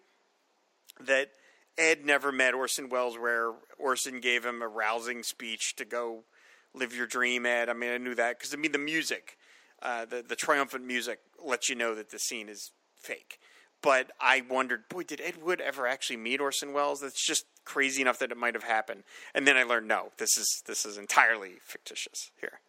that 1.01 1.31
Ed 1.79 2.05
never 2.05 2.31
met 2.33 2.55
Orson 2.55 2.89
Welles, 2.89 3.17
where 3.17 3.53
Orson 3.79 4.21
gave 4.21 4.45
him 4.45 4.61
a 4.61 4.69
rousing 4.69 5.23
speech 5.23 5.77
to 5.77 5.85
go 5.85 6.25
live 6.75 6.95
your 6.95 7.07
dream. 7.07 7.47
Ed, 7.47 7.69
I 7.69 7.73
mean, 7.73 7.91
I 7.91 7.99
knew 7.99 8.15
that 8.15 8.39
because 8.39 8.53
I 8.53 8.57
mean 8.57 8.73
the 8.73 8.79
music, 8.79 9.39
uh, 9.83 10.05
the 10.05 10.23
the 10.23 10.37
triumphant 10.37 10.85
music 10.85 11.21
lets 11.43 11.69
you 11.69 11.75
know 11.75 11.95
that 11.95 12.11
the 12.11 12.19
scene 12.19 12.49
is 12.49 12.73
fake. 12.97 13.39
But 13.83 14.11
I 14.21 14.43
wondered, 14.43 14.91
boy, 14.91 15.05
did 15.05 15.23
Ed 15.23 15.43
Wood 15.43 15.61
ever 15.63 15.87
actually 15.87 16.19
meet 16.19 16.39
Orson 16.39 16.75
Welles? 16.75 17.01
That's 17.01 17.25
just 17.25 17.47
crazy 17.65 18.03
enough 18.03 18.19
that 18.19 18.31
it 18.33 18.37
might 18.37 18.55
have 18.55 18.65
happened. 18.65 19.05
And 19.35 19.47
then 19.47 19.57
I 19.57 19.63
learned, 19.63 19.89
no, 19.89 20.13
this 20.19 20.37
is 20.37 20.63
this 20.67 20.85
is 20.87 20.99
entirely 20.99 21.55
fictitious 21.65 22.31
here. 22.41 22.61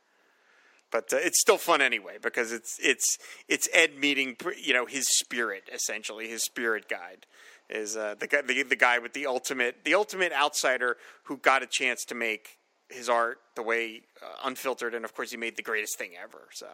But 0.91 1.13
uh, 1.13 1.17
it's 1.17 1.39
still 1.39 1.57
fun 1.57 1.81
anyway 1.81 2.17
because 2.21 2.51
it's 2.51 2.77
it's 2.81 3.17
it's 3.47 3.69
Ed 3.73 3.97
meeting 3.97 4.35
you 4.61 4.73
know 4.73 4.85
his 4.85 5.07
spirit 5.19 5.63
essentially 5.73 6.27
his 6.27 6.43
spirit 6.43 6.89
guide 6.89 7.25
is 7.69 7.95
uh, 7.95 8.15
the 8.19 8.27
guy 8.27 8.41
the, 8.41 8.63
the 8.63 8.75
guy 8.75 8.99
with 8.99 9.13
the 9.13 9.25
ultimate 9.25 9.85
the 9.85 9.93
ultimate 9.93 10.33
outsider 10.33 10.97
who 11.23 11.37
got 11.37 11.63
a 11.63 11.67
chance 11.67 12.03
to 12.05 12.15
make 12.15 12.57
his 12.89 13.07
art 13.07 13.39
the 13.55 13.63
way 13.63 14.01
uh, 14.21 14.35
unfiltered 14.43 14.93
and 14.93 15.05
of 15.05 15.15
course 15.15 15.31
he 15.31 15.37
made 15.37 15.55
the 15.55 15.61
greatest 15.63 15.97
thing 15.97 16.11
ever 16.21 16.49
so 16.51 16.67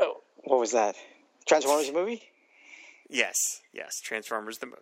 Oh, 0.00 0.22
what 0.44 0.58
was 0.60 0.70
that? 0.72 0.94
Transformers 1.46 1.90
movie? 1.92 2.22
yes 3.10 3.34
yes 3.72 4.00
Transformers 4.00 4.58
the 4.58 4.66
movie 4.66 4.78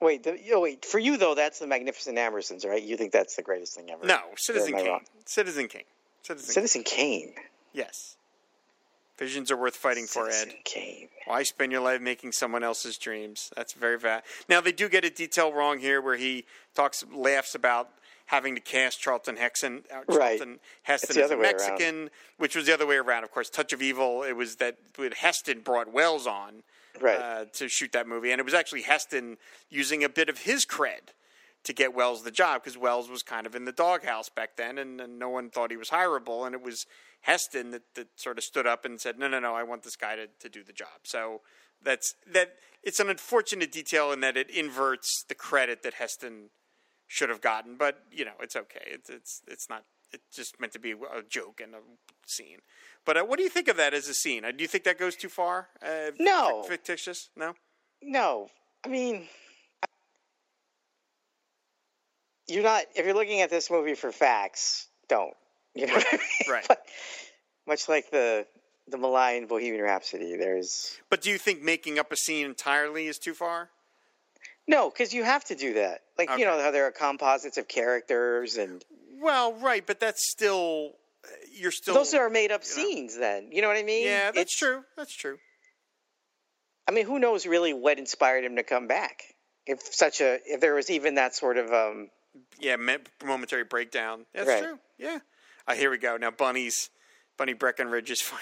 Wait, 0.00 0.22
the, 0.22 0.38
oh, 0.54 0.60
wait. 0.60 0.84
For 0.84 0.98
you 0.98 1.16
though, 1.16 1.34
that's 1.34 1.58
the 1.58 1.66
Magnificent 1.66 2.16
Ambersons, 2.16 2.64
right? 2.66 2.82
You 2.82 2.96
think 2.96 3.12
that's 3.12 3.36
the 3.36 3.42
greatest 3.42 3.74
thing 3.74 3.90
ever? 3.90 4.06
no 4.06 4.20
Citizen 4.36 4.72
Kane? 4.74 5.00
Citizen 5.26 5.68
King 5.68 5.84
Citizen, 6.22 6.52
Citizen 6.52 6.82
Kane. 6.82 7.32
Kane. 7.34 7.44
yes 7.72 8.16
visions 9.20 9.50
are 9.50 9.56
worth 9.56 9.76
fighting 9.76 10.06
for 10.06 10.28
Ed 10.28 10.32
Citizen 10.32 10.58
Kane. 10.64 11.08
Why 11.26 11.42
spend 11.44 11.70
your 11.70 11.82
life 11.82 12.00
making 12.00 12.32
someone 12.32 12.64
else's 12.64 12.96
dreams? 12.96 13.52
That's 13.54 13.74
very 13.74 13.98
bad. 13.98 14.22
Now 14.48 14.60
they 14.62 14.72
do 14.72 14.88
get 14.88 15.04
a 15.04 15.10
detail 15.10 15.52
wrong 15.52 15.78
here, 15.78 16.00
where 16.00 16.16
he 16.16 16.46
talks, 16.74 17.04
laughs 17.14 17.54
about 17.54 17.90
having 18.26 18.54
to 18.54 18.60
cast 18.60 18.98
Charlton 19.00 19.36
Heston, 19.36 19.82
uh, 19.94 20.00
Right. 20.08 20.40
Heston 20.84 21.22
as 21.22 21.30
a. 21.30 21.36
Mexican, 21.36 22.10
which 22.38 22.56
was 22.56 22.66
the 22.66 22.72
other 22.72 22.86
way 22.86 22.96
around. 22.96 23.22
Of 23.22 23.30
course, 23.30 23.50
Touch 23.50 23.72
of 23.72 23.82
Evil. 23.82 24.22
It 24.22 24.32
was 24.32 24.56
that 24.56 24.78
when 24.96 25.12
Heston 25.12 25.60
brought 25.60 25.92
Welles 25.92 26.26
on 26.26 26.62
Right. 27.00 27.18
uh, 27.18 27.44
to 27.54 27.68
shoot 27.68 27.92
that 27.92 28.08
movie, 28.08 28.30
and 28.32 28.40
it 28.40 28.44
was 28.44 28.54
actually 28.54 28.82
Heston 28.82 29.36
using 29.68 30.02
a 30.04 30.08
bit 30.08 30.28
of 30.28 30.38
his 30.38 30.64
cred 30.64 31.14
to 31.64 31.72
get 31.72 31.94
Welles 31.94 32.22
the 32.22 32.30
job 32.30 32.62
because 32.62 32.78
Welles 32.78 33.10
was 33.10 33.22
kind 33.22 33.46
of 33.46 33.54
in 33.54 33.64
the 33.64 33.72
doghouse 33.72 34.28
back 34.28 34.56
then, 34.56 34.78
and, 34.78 35.00
and 35.00 35.18
no 35.18 35.28
one 35.28 35.50
thought 35.50 35.70
he 35.70 35.76
was 35.76 35.90
hireable, 35.90 36.46
and 36.46 36.54
it 36.54 36.62
was 36.62 36.86
Heston 37.22 37.70
that, 37.72 37.82
that 37.94 38.08
sort 38.16 38.38
of 38.38 38.44
stood 38.44 38.66
up 38.66 38.84
and 38.84 39.00
said, 39.00 39.18
"No, 39.18 39.28
no, 39.28 39.38
no, 39.40 39.54
I 39.54 39.62
want 39.62 39.82
this 39.82 39.96
guy 39.96 40.16
to, 40.16 40.26
to 40.26 40.48
do 40.48 40.64
the 40.64 40.72
job." 40.72 41.00
So 41.04 41.42
that's 41.82 42.14
that. 42.32 42.54
It's 42.82 42.98
an 42.98 43.10
unfortunate 43.10 43.70
detail 43.70 44.10
in 44.10 44.20
that 44.20 44.38
it 44.38 44.48
inverts 44.48 45.24
the 45.28 45.34
credit 45.34 45.82
that 45.82 45.94
Heston 45.94 46.48
should 47.06 47.28
have 47.28 47.40
gotten, 47.42 47.76
but 47.76 48.04
you 48.10 48.24
know, 48.24 48.38
it's 48.40 48.56
okay. 48.56 48.86
It's 48.86 49.10
it's 49.10 49.42
it's 49.46 49.68
not. 49.68 49.84
It's 50.12 50.36
just 50.36 50.60
meant 50.60 50.72
to 50.72 50.78
be 50.78 50.92
a 50.92 51.22
joke 51.28 51.60
and 51.62 51.74
a 51.74 51.78
scene. 52.26 52.58
But 53.04 53.16
uh, 53.16 53.22
what 53.24 53.36
do 53.38 53.42
you 53.44 53.48
think 53.50 53.68
of 53.68 53.76
that 53.76 53.94
as 53.94 54.08
a 54.08 54.14
scene? 54.14 54.44
Uh, 54.44 54.50
do 54.50 54.62
you 54.62 54.68
think 54.68 54.84
that 54.84 54.98
goes 54.98 55.14
too 55.16 55.28
far? 55.28 55.68
Uh, 55.82 56.10
No. 56.18 56.62
fictitious. 56.64 57.28
No. 57.36 57.54
No, 58.02 58.48
I 58.84 58.88
mean, 58.88 59.28
you're 62.48 62.62
not. 62.62 62.84
If 62.94 63.04
you're 63.04 63.14
looking 63.14 63.40
at 63.42 63.50
this 63.50 63.70
movie 63.70 63.94
for 63.94 64.12
facts, 64.12 64.88
don't. 65.08 65.34
You 65.74 65.86
know, 65.86 65.94
what 65.94 66.06
I 66.10 66.16
mean? 66.16 66.50
Right. 66.50 66.64
But 66.66 66.82
much 67.66 67.88
like 67.88 68.10
the 68.10 68.46
the 68.88 68.98
malign 68.98 69.46
Bohemian 69.46 69.82
Rhapsody, 69.82 70.36
there's 70.36 70.98
But 71.10 71.22
do 71.22 71.30
you 71.30 71.38
think 71.38 71.62
making 71.62 71.98
up 72.00 72.10
a 72.10 72.16
scene 72.16 72.46
entirely 72.46 73.06
is 73.06 73.18
too 73.18 73.34
far? 73.34 73.70
no, 74.66 74.88
because 74.90 75.12
you 75.14 75.22
have 75.24 75.44
to 75.44 75.54
do 75.54 75.74
that. 75.74 76.00
Like 76.18 76.30
Okay. 76.30 76.40
you 76.40 76.46
know 76.46 76.60
how 76.60 76.70
there 76.72 76.86
are 76.86 76.90
composites 76.90 77.56
of 77.56 77.68
characters, 77.68 78.56
and 78.56 78.84
Well, 79.20 79.52
right, 79.54 79.86
but 79.86 80.00
that's 80.00 80.28
still 80.30 80.92
you're 81.52 81.70
still 81.70 81.94
those 81.94 82.14
are 82.14 82.30
made 82.30 82.50
up 82.50 82.62
you 82.64 82.68
know. 82.82 82.88
scenes. 82.88 83.18
Then 83.18 83.50
you 83.52 83.60
know 83.62 83.68
what 83.68 83.76
I 83.76 83.82
mean? 83.82 84.06
Yeah, 84.06 84.26
that's 84.32 84.38
It's- 84.54 84.56
true. 84.58 84.84
That's 84.96 85.14
true. 85.14 85.38
I 86.88 86.92
mean, 86.92 87.06
who 87.06 87.18
knows 87.18 87.46
really 87.46 87.72
what 87.72 87.98
inspired 87.98 88.44
him 88.44 88.56
to 88.56 88.62
come 88.64 88.86
back? 88.88 89.22
If 89.66 89.80
such 89.94 90.20
a, 90.20 90.40
if 90.44 90.60
there 90.60 90.74
was 90.74 90.90
even 90.90 91.14
that 91.16 91.34
sort 91.36 91.56
of, 91.56 91.72
um, 91.72 92.10
Yeah, 92.58 92.76
momentary 93.22 93.64
breakdown. 93.64 94.26
That's 94.32 94.48
Right. 94.48 94.62
true. 94.64 94.78
Yeah. 94.98 95.18
Uh, 95.68 95.74
here 95.74 95.90
we 95.90 95.98
go. 95.98 96.16
Now, 96.16 96.30
Bunny's 96.32 96.90
Bunny 97.36 97.52
Breckinridge 97.52 98.10
is 98.10 98.20
fin- 98.28 98.38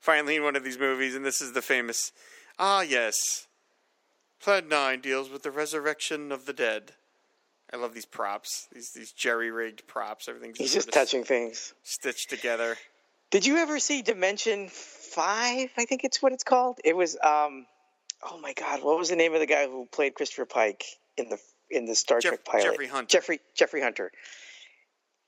finally 0.00 0.36
in 0.36 0.42
one 0.42 0.56
of 0.56 0.64
these 0.64 0.78
movies, 0.78 1.14
and 1.14 1.24
this 1.24 1.40
is 1.40 1.52
the 1.52 1.62
famous. 1.62 2.10
Ah, 2.58 2.80
yes. 2.80 3.46
Plan 4.40 4.68
nine 4.68 5.00
deals 5.00 5.28
with 5.30 5.42
the 5.44 5.50
resurrection 5.52 6.32
of 6.32 6.46
the 6.46 6.52
dead. 6.52 6.94
I 7.72 7.78
love 7.78 7.94
these 7.94 8.04
props. 8.04 8.68
These 8.72 8.92
these 8.92 9.12
jerry 9.12 9.50
rigged 9.50 9.86
props. 9.86 10.28
Everything's 10.28 10.58
he's 10.58 10.74
just 10.74 10.92
touching 10.92 11.24
things. 11.24 11.74
stitched 11.82 12.28
together. 12.30 12.76
Did 13.30 13.46
you 13.46 13.56
ever 13.56 13.78
see 13.78 14.02
Dimension 14.02 14.68
Five? 14.68 15.70
I 15.76 15.84
think 15.86 16.04
it's 16.04 16.20
what 16.20 16.32
it's 16.32 16.44
called. 16.44 16.78
It 16.84 16.94
was, 16.94 17.16
um, 17.22 17.66
oh 18.22 18.38
my 18.38 18.52
God, 18.52 18.82
what 18.82 18.98
was 18.98 19.08
the 19.08 19.16
name 19.16 19.32
of 19.32 19.40
the 19.40 19.46
guy 19.46 19.66
who 19.66 19.86
played 19.90 20.14
Christopher 20.14 20.44
Pike 20.44 20.84
in 21.16 21.30
the 21.30 21.38
in 21.70 21.86
the 21.86 21.94
Star 21.94 22.20
Jeff- 22.20 22.30
Trek 22.30 22.44
pilot? 22.44 22.64
Jeffrey 22.64 22.86
Hunter. 22.88 23.08
Jeffrey 23.08 23.40
Jeffrey 23.56 23.80
Hunter. 23.80 24.12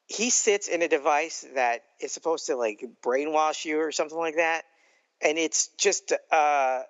He 0.07 0.29
sits 0.29 0.69
in 0.69 0.83
a 0.83 0.89
device 0.89 1.47
that 1.55 1.81
is 1.99 2.13
supposed 2.13 2.47
to 2.47 2.57
like 2.57 2.85
brainwash 3.03 3.65
you 3.65 3.81
or 3.81 3.91
something 3.91 4.19
like 4.19 4.37
that, 4.37 4.65
and 5.23 5.39
it's 5.39 5.69
just 5.79 6.13
uh, 6.31 6.83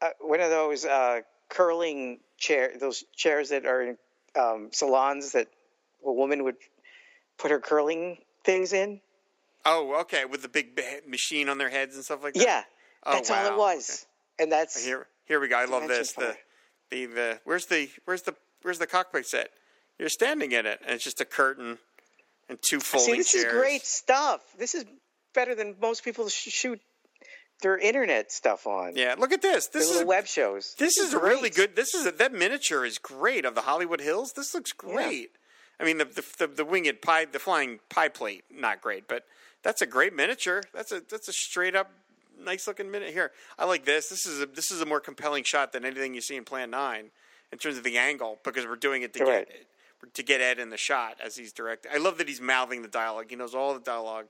uh, 0.00 0.08
one 0.20 0.40
of 0.40 0.50
those 0.50 0.84
uh, 0.84 1.22
curling 1.48 2.20
chair, 2.38 2.72
those 2.78 3.02
chairs 3.16 3.48
that 3.48 3.66
are 3.66 3.82
in 3.82 3.98
um, 4.38 4.70
salons 4.72 5.32
that 5.32 5.48
a 6.04 6.12
woman 6.12 6.44
would 6.44 6.56
put 7.38 7.50
her 7.50 7.60
curling 7.60 8.18
things 8.44 8.72
in. 8.72 9.00
Oh, 9.66 10.00
okay, 10.02 10.24
with 10.24 10.42
the 10.42 10.48
big 10.48 10.78
machine 11.08 11.48
on 11.48 11.58
their 11.58 11.70
heads 11.70 11.94
and 11.94 12.04
stuff 12.04 12.22
like 12.22 12.34
that. 12.34 12.42
Yeah, 12.42 12.62
Oh, 13.06 13.12
that's 13.12 13.30
all 13.30 13.46
it 13.46 13.56
was, 13.56 14.06
and 14.38 14.50
that's 14.50 14.82
Here, 14.84 15.06
here 15.26 15.40
we 15.40 15.48
go. 15.48 15.56
I 15.56 15.66
love 15.66 15.88
this. 15.88 16.12
The, 16.12 16.36
the, 16.90 17.06
the, 17.06 17.40
where's 17.44 17.66
the, 17.66 17.90
where's 18.04 18.22
the, 18.22 18.34
where's 18.62 18.78
the 18.78 18.86
cockpit 18.86 19.26
set? 19.26 19.50
You're 19.98 20.08
standing 20.08 20.52
in 20.52 20.66
it, 20.66 20.80
and 20.82 20.94
it's 20.94 21.04
just 21.04 21.20
a 21.20 21.24
curtain 21.24 21.78
and 22.48 22.58
two 22.62 22.80
folding 22.80 23.14
see. 23.14 23.18
This 23.18 23.32
chairs. 23.32 23.44
is 23.44 23.52
great 23.52 23.86
stuff. 23.86 24.40
This 24.58 24.74
is 24.74 24.84
better 25.34 25.54
than 25.54 25.76
most 25.80 26.04
people 26.04 26.28
shoot 26.28 26.80
their 27.62 27.78
internet 27.78 28.30
stuff 28.32 28.66
on. 28.66 28.92
Yeah, 28.96 29.14
look 29.18 29.32
at 29.32 29.42
this. 29.42 29.68
their 29.68 29.80
This 29.80 29.88
is 29.90 29.96
little 29.96 30.08
web 30.08 30.26
shows. 30.26 30.74
this 30.78 30.98
is 30.98 31.14
a 31.14 31.18
really 31.18 31.50
good. 31.50 31.76
This 31.76 31.94
is 31.94 32.06
a, 32.06 32.10
that 32.12 32.32
miniature 32.32 32.84
is 32.84 32.98
great 32.98 33.44
of 33.44 33.54
the 33.54 33.62
Hollywood 33.62 34.00
Hills. 34.00 34.32
This 34.32 34.54
looks 34.54 34.72
great. 34.72 35.30
I 35.80 35.84
mean, 35.84 35.98
the, 35.98 36.04
the 36.04 36.24
the 36.38 36.46
the 36.46 36.64
winged 36.64 37.00
pie, 37.02 37.24
the 37.24 37.38
flying 37.38 37.80
pie 37.88 38.08
plate, 38.08 38.44
not 38.52 38.80
great, 38.80 39.08
but 39.08 39.24
that's 39.62 39.82
a 39.82 39.86
great 39.86 40.14
miniature. 40.14 40.62
That's 40.72 40.92
a 40.92 41.00
that's 41.08 41.28
a 41.28 41.32
straight 41.32 41.74
up 41.74 41.90
nice 42.38 42.66
looking 42.66 42.90
minute 42.90 43.12
here. 43.12 43.32
I 43.58 43.64
like 43.64 43.84
this. 43.84 44.08
This 44.08 44.26
is 44.26 44.40
a 44.42 44.46
this 44.46 44.70
is 44.70 44.80
a 44.80 44.86
more 44.86 45.00
compelling 45.00 45.44
shot 45.44 45.72
than 45.72 45.84
anything 45.84 46.14
you 46.14 46.20
see 46.20 46.36
in 46.36 46.44
Plan 46.44 46.70
Nine 46.70 47.10
in 47.52 47.58
terms 47.58 47.76
of 47.78 47.84
the 47.84 47.96
angle 47.98 48.38
because 48.44 48.66
we're 48.66 48.76
doing 48.76 49.02
it 49.02 49.12
to 49.14 49.24
Right. 49.24 49.48
get 49.48 50.14
to 50.14 50.22
get 50.22 50.40
Ed 50.42 50.58
in 50.58 50.68
the 50.70 50.76
shot 50.76 51.16
as 51.24 51.36
he's 51.36 51.52
directing. 51.52 51.90
I 51.92 51.96
love 51.98 52.18
that 52.18 52.28
he's 52.28 52.40
mouthing 52.40 52.82
the 52.82 52.88
dialogue. 52.88 53.26
He 53.30 53.36
knows 53.36 53.54
all 53.54 53.72
the 53.74 53.80
dialogue 53.80 54.26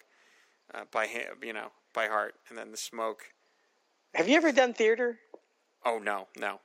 uh, 0.72 0.84
by 0.92 1.06
hand, 1.06 1.26
you 1.42 1.52
know, 1.52 1.72
by 1.95 2.09
heart, 2.09 2.35
and 2.49 2.59
then 2.59 2.71
the 2.71 2.77
smoke. 2.77 3.23
Have 4.15 4.29
you 4.29 4.37
ever 4.37 4.53
done 4.53 4.75
theater? 4.75 5.19
Oh 5.85 5.99
no, 5.99 6.29
no. 6.37 6.61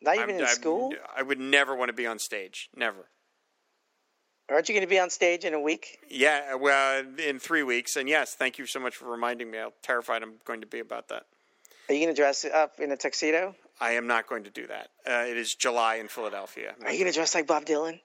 Not 0.00 0.16
even 0.16 0.30
I'm- 0.30 0.38
in 0.38 0.44
I'm- 0.46 0.54
school. 0.54 0.94
I 1.14 1.22
would 1.22 1.38
never 1.40 1.74
want 1.74 1.90
to 1.90 1.92
be 1.94 2.06
on 2.06 2.18
stage. 2.18 2.70
Never. 2.74 3.08
Aren't 4.50 4.68
you 4.68 4.74
going 4.74 4.86
to 4.86 4.90
be 4.90 4.98
on 4.98 5.08
stage 5.08 5.46
in 5.46 5.54
a 5.54 5.60
week? 5.60 5.98
Yeah, 6.10 6.54
well, 6.56 7.02
in 7.18 7.38
three 7.38 7.62
weeks. 7.62 7.96
And 7.96 8.06
yes, 8.10 8.34
thank 8.34 8.58
you 8.58 8.66
so 8.66 8.78
much 8.78 8.94
for 8.94 9.06
reminding 9.10 9.50
me. 9.50 9.58
I'm 9.58 9.70
terrified 9.82 10.22
I'm 10.22 10.34
going 10.44 10.60
to 10.60 10.66
be 10.66 10.80
about 10.80 11.08
that. 11.08 11.24
Are 11.88 11.94
you 11.94 12.00
going 12.04 12.14
to 12.14 12.20
dress 12.20 12.44
up 12.44 12.78
in 12.78 12.92
a 12.92 12.96
tuxedo? 12.96 13.54
I 13.80 13.92
am 13.92 14.06
not 14.06 14.26
going 14.28 14.44
to 14.44 14.50
do 14.50 14.66
that. 14.66 14.88
Uh, 15.06 15.24
it 15.30 15.38
is 15.38 15.54
July 15.54 15.94
in 15.96 16.08
Philadelphia. 16.08 16.74
Are 16.84 16.92
you 16.92 16.98
going 16.98 17.10
to 17.10 17.16
dress 17.16 17.34
like 17.34 17.46
Bob 17.46 17.64
Dylan? 17.64 18.00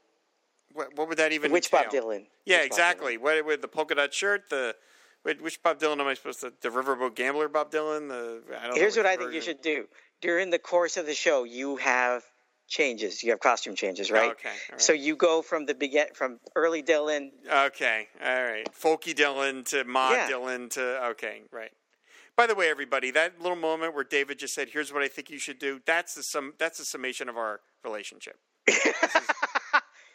What, 0.72 0.96
what 0.96 1.10
would 1.10 1.18
that 1.18 1.34
even 1.34 1.50
be? 1.50 1.54
Which 1.54 1.72
Bob? 1.72 1.88
Dylan? 1.88 2.28
Yeah, 2.46 2.60
Which 2.60 2.68
exactly. 2.68 3.18
What 3.18 3.46
with 3.46 3.62
the 3.62 3.68
polka 3.68 3.96
dot 3.96 4.14
shirt? 4.14 4.50
The 4.50 4.76
wait, 5.26 5.42
which 5.42 5.62
Bob 5.62 5.80
Dylan 5.80 6.00
am 6.00 6.08
I 6.08 6.14
supposed 6.14 6.42
to? 6.42 6.54
The 6.62 6.70
Riverboat 6.70 7.16
Gambler 7.16 7.48
Bob 7.48 7.72
Dylan? 7.72 8.08
The 8.10 8.42
I 8.60 8.68
don't 8.68 8.78
Here's 8.78 8.96
what 8.96 9.06
which 9.06 9.14
I 9.14 9.18
think 9.18 9.34
you 9.34 9.42
should 9.42 9.62
do. 9.62 9.86
During 10.22 10.50
the 10.50 10.60
course 10.60 10.98
of 10.98 11.06
the 11.06 11.14
show, 11.14 11.44
you 11.44 11.78
have 11.78 12.24
changes. 12.68 13.24
You 13.24 13.32
have 13.32 13.40
costume 13.40 13.76
changes, 13.76 14.12
right? 14.12 14.32
Okay, 14.32 14.50
right. 14.72 14.82
So 14.82 14.94
you 14.94 15.16
go 15.16 15.42
from 15.42 15.66
the 15.66 15.74
begin 15.74 16.08
from 16.14 16.40
early 16.56 16.84
Dylan. 16.84 17.30
Okay, 17.52 18.08
all 18.24 18.44
right. 18.44 18.68
Folky 18.74 19.14
Dylan 19.14 19.66
to 19.70 19.84
Ma 19.86 20.12
Yeah. 20.12 20.30
Dylan 20.30 20.70
to 20.72 21.06
okay, 21.12 21.42
right. 21.52 21.72
By 22.38 22.48
the 22.48 22.56
way, 22.56 22.70
everybody, 22.70 23.12
that 23.12 23.42
little 23.42 23.58
moment 23.58 23.94
where 23.94 24.06
David 24.06 24.40
just 24.40 24.54
said, 24.54 24.70
"Here's 24.72 24.94
what 24.94 25.04
I 25.04 25.10
think 25.10 25.30
you 25.30 25.40
should 25.40 25.60
do." 25.60 25.82
That's 25.86 26.16
the 26.16 26.24
sum. 26.24 26.54
That's 26.58 26.78
the 26.78 26.86
summation 26.86 27.28
of 27.28 27.38
our 27.38 27.60
relationship. 27.84 28.38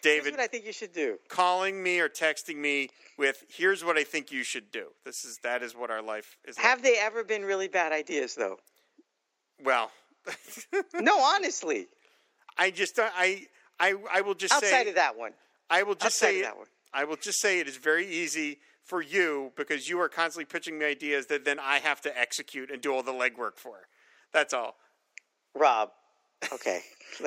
Here's 0.04 0.22
David 0.24 0.32
what 0.34 0.40
I 0.40 0.46
think 0.46 0.66
you 0.66 0.72
should 0.72 0.92
do. 0.92 1.18
calling 1.28 1.82
me 1.82 1.98
or 2.00 2.08
texting 2.08 2.56
me 2.56 2.88
with 3.18 3.44
here's 3.48 3.84
what 3.84 3.96
I 3.96 4.04
think 4.04 4.30
you 4.30 4.42
should 4.44 4.70
do. 4.70 4.88
This 5.04 5.24
is 5.24 5.38
that 5.42 5.62
is 5.62 5.74
what 5.74 5.90
our 5.90 6.02
life 6.02 6.36
is. 6.44 6.58
Have 6.58 6.82
they 6.82 6.98
ever 6.98 7.24
been 7.24 7.42
really 7.44 7.68
bad 7.68 7.92
ideas, 7.92 8.34
though? 8.34 8.58
well, 9.64 9.90
No, 10.94 11.18
honestly. 11.20 11.88
I 12.56 12.70
just 12.70 12.98
uh, 12.98 13.08
I 13.16 13.46
I 13.80 13.94
I 14.12 14.20
will 14.20 14.34
just 14.34 14.54
Outside 14.54 14.68
say 14.84 14.88
of 14.88 14.94
that 14.96 15.16
one. 15.16 15.32
I 15.70 15.82
will 15.82 15.94
just 15.94 16.22
outside 16.22 16.26
say 16.26 16.42
that 16.42 16.56
one. 16.56 16.66
I 16.92 17.04
will 17.04 17.16
just 17.16 17.40
say 17.40 17.58
it 17.58 17.66
is 17.68 17.76
very 17.76 18.06
easy 18.06 18.58
for 18.84 19.02
you 19.02 19.52
because 19.56 19.88
you 19.88 19.98
are 20.00 20.08
constantly 20.08 20.44
pitching 20.44 20.78
me 20.78 20.84
ideas 20.86 21.26
that 21.26 21.44
then 21.44 21.58
I 21.58 21.78
have 21.78 22.00
to 22.02 22.18
execute 22.18 22.70
and 22.70 22.80
do 22.80 22.92
all 22.92 23.02
the 23.02 23.12
legwork 23.12 23.56
for. 23.56 23.88
That's 24.32 24.52
all. 24.54 24.76
Rob. 25.54 25.90
Okay. 26.52 26.80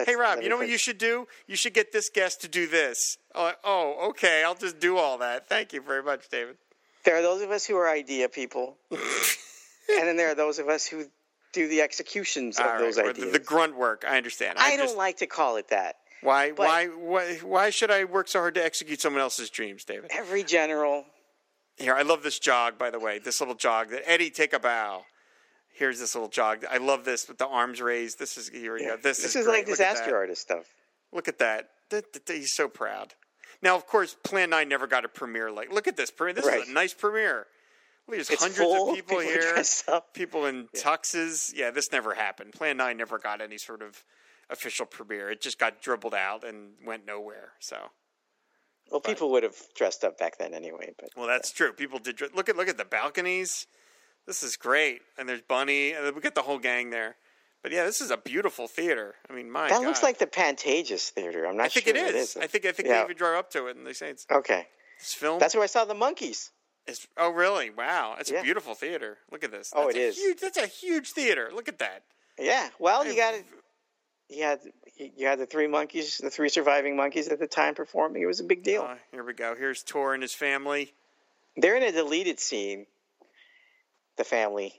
Hey 0.06 0.16
Rob, 0.16 0.42
you 0.42 0.50
know 0.50 0.58
what 0.58 0.68
you 0.68 0.78
should 0.78 0.98
do? 0.98 1.28
You 1.48 1.56
should 1.56 1.74
get 1.74 1.94
this 1.94 2.10
guest 2.10 2.42
to 2.42 2.48
do 2.50 2.68
this. 2.68 3.18
Oh, 3.34 3.54
oh, 3.64 4.10
okay. 4.10 4.44
I'll 4.44 4.56
just 4.56 4.80
do 4.80 4.98
all 4.98 5.18
that. 5.20 5.48
Thank 5.48 5.72
you 5.72 5.82
very 5.82 6.04
much, 6.04 6.28
David. 6.30 6.58
There 7.06 7.16
are 7.16 7.22
those 7.22 7.42
of 7.42 7.52
us 7.52 7.66
who 7.66 7.78
are 7.78 7.90
idea 7.90 8.28
people, 8.28 8.78
and 8.92 9.00
then 9.90 10.18
there 10.18 10.30
are 10.30 10.36
those 10.36 10.60
of 10.60 10.68
us 10.68 10.86
who 10.86 11.06
do 11.54 11.70
the 11.70 11.82
executions 11.82 12.60
of 12.60 12.66
All 12.66 12.80
those 12.80 12.98
or 12.98 13.04
the, 13.04 13.10
ideas. 13.12 13.32
the 13.32 13.40
grunt 13.40 13.78
work. 13.78 14.04
I 14.06 14.18
understand. 14.18 14.58
I 14.60 14.74
I'm 14.74 14.78
don't 14.78 14.98
like 14.98 15.18
to 15.18 15.26
call 15.28 15.56
it 15.56 15.70
that. 15.70 15.96
Why, 16.22 16.52
why, 16.52 16.88
why, 16.88 17.36
why 17.44 17.70
should 17.70 17.92
I 17.92 18.04
work 18.04 18.28
so 18.28 18.40
hard 18.40 18.56
to 18.56 18.66
execute 18.66 19.00
someone 19.00 19.22
else's 19.22 19.50
dreams, 19.50 19.86
David? 19.86 20.10
Every 20.14 20.44
general. 20.44 21.06
Here, 21.78 21.94
I 21.94 22.02
love 22.02 22.24
this 22.24 22.40
jog, 22.40 22.78
by 22.78 22.90
the 22.90 23.00
way. 23.00 23.20
This 23.20 23.40
little 23.40 23.56
jog 23.56 23.90
that 23.92 24.02
Eddie, 24.10 24.32
take 24.32 24.52
a 24.52 24.60
bow. 24.60 25.04
Here's 25.78 26.00
this 26.00 26.16
little 26.16 26.30
jog. 26.30 26.66
I 26.72 26.78
love 26.78 27.06
this 27.06 27.28
with 27.28 27.38
the 27.38 27.46
arms 27.48 27.82
raised. 27.82 28.18
This 28.18 28.36
is 28.38 28.50
here 28.50 28.74
we 28.74 28.80
go. 28.86 28.96
This, 28.98 29.18
This 29.22 29.36
is, 29.36 29.42
is 29.44 29.48
like 29.48 29.66
disaster 29.68 30.16
artist 30.16 30.42
stuff. 30.42 30.66
Look 31.14 31.28
at 31.28 31.38
that. 31.40 31.70
Th- 31.92 32.04
th- 32.12 32.26
th- 32.26 32.40
He's 32.40 32.54
so 32.56 32.68
proud. 32.68 33.14
Now, 33.62 33.76
of 33.76 33.86
course, 33.86 34.16
Plan 34.24 34.50
Nine 34.50 34.70
never 34.70 34.88
got 34.88 35.06
a 35.06 35.08
premiere. 35.08 35.52
Like, 35.52 35.72
look 35.72 35.88
at 35.88 35.96
this 35.96 36.10
premiere. 36.10 36.34
This 36.34 36.46
Right. 36.48 36.64
is 36.64 36.70
a 36.70 36.74
nice 36.74 36.94
premiere. 36.96 37.46
Look, 38.08 38.16
there's 38.18 38.30
It's 38.32 38.42
hundreds 38.42 38.60
full. 38.60 38.90
of 38.90 38.96
people, 38.96 39.18
People 39.20 39.32
here. 39.32 40.02
People 40.14 40.46
in 40.48 40.68
tuxes. 40.76 41.52
Yeah, 41.56 41.70
this 41.72 41.92
never 41.92 42.16
happened. 42.16 42.54
Plan 42.54 42.78
Nine 42.78 42.98
never 42.98 43.20
got 43.20 43.40
any 43.42 43.58
sort 43.60 43.82
of 43.84 44.04
official 44.50 44.86
premiere. 44.88 45.30
It 45.30 45.42
just 45.42 45.60
got 45.60 45.82
dribbled 45.82 46.16
out 46.16 46.44
and 46.44 46.74
went 46.86 47.06
nowhere. 47.06 47.52
So, 47.60 47.78
Well, 48.90 49.02
people 49.02 49.30
would 49.32 49.44
have 49.44 49.58
dressed 49.76 50.04
up 50.04 50.18
back 50.18 50.38
then 50.40 50.54
anyway. 50.56 50.94
But 50.98 51.10
well, 51.16 51.28
that's 51.28 51.52
true. 51.52 51.72
People 51.74 52.00
did 52.00 52.20
look 52.34 52.50
at 52.50 52.56
look 52.56 52.68
at 52.70 52.78
the 52.78 52.86
balconies. 52.86 53.68
This 54.28 54.44
is 54.44 54.58
great, 54.58 55.02
and 55.18 55.28
there's 55.28 55.42
Bunny, 55.42 55.94
and 55.94 56.14
we 56.14 56.22
get 56.22 56.36
the 56.36 56.42
whole 56.42 56.60
gang 56.60 56.90
there. 56.90 57.16
But 57.64 57.72
yeah, 57.72 57.86
this 57.86 58.02
is 58.02 58.12
a 58.12 58.18
beautiful 58.18 58.68
theater. 58.68 59.16
I 59.30 59.34
mean, 59.34 59.50
my 59.50 59.70
that 59.70 59.80
God. 59.80 59.86
looks 59.86 60.04
like 60.04 60.20
the 60.20 60.28
Pantages 60.28 61.10
Theater. 61.10 61.46
I'm 61.46 61.58
not 61.58 61.66
I 61.66 61.70
think 61.70 61.88
sure 61.88 61.96
it 61.96 62.06
what 62.06 62.16
is. 62.16 62.38
I 62.38 62.46
think 62.48 62.66
I 62.66 62.72
think 62.72 62.88
Yeah. 62.90 63.00
they 63.00 63.04
even 63.06 63.18
drove 63.18 63.36
up 63.38 63.50
to 63.52 63.68
it, 63.68 63.78
and 63.78 63.88
they 63.88 63.94
say 63.94 64.10
it's 64.10 64.28
Okay, 64.32 64.68
this 65.00 65.14
film. 65.14 65.40
that's 65.40 65.56
where 65.56 65.64
I 65.64 65.68
saw 65.68 65.86
the 65.86 65.96
monkeys. 65.96 66.52
It's, 66.86 67.06
oh, 67.18 67.32
really? 67.32 67.70
Wow, 67.70 68.16
it's 68.18 68.32
a 68.32 68.42
beautiful 68.42 68.74
theater. 68.74 69.18
Look 69.30 69.44
at 69.44 69.52
this. 69.52 69.74
Oh, 69.76 69.88
That's 69.88 69.98
it 69.98 70.00
a 70.00 70.04
is. 70.08 70.18
Huge, 70.18 70.40
that's 70.40 70.58
a 70.58 70.68
huge 70.68 71.12
theater. 71.12 71.50
Look 71.54 71.68
at 71.68 71.80
that. 71.80 72.04
Yeah. 72.40 72.70
Well, 72.80 73.06
you 73.06 73.14
got 73.16 73.34
it. 73.34 73.46
You 74.30 74.44
had 74.44 74.60
you 74.96 75.28
had 75.28 75.40
the 75.40 75.46
three 75.46 75.68
monkeys, 75.68 76.18
the 76.20 76.30
three 76.30 76.50
surviving 76.50 76.96
monkeys 76.96 77.28
at 77.30 77.40
the 77.40 77.48
time 77.48 77.76
performing. 77.76 78.22
It 78.22 78.26
was 78.26 78.40
a 78.40 78.44
big 78.46 78.64
deal. 78.64 78.84
Uh, 78.84 78.96
here 79.12 79.24
we 79.24 79.34
go. 79.34 79.56
Here's 79.56 79.84
Tor 79.84 80.14
and 80.14 80.22
his 80.24 80.34
family. 80.34 80.94
They're 81.58 81.76
in 81.76 81.84
a 81.84 81.92
deleted 81.92 82.40
scene. 82.40 82.86
The 84.18 84.24
family. 84.24 84.74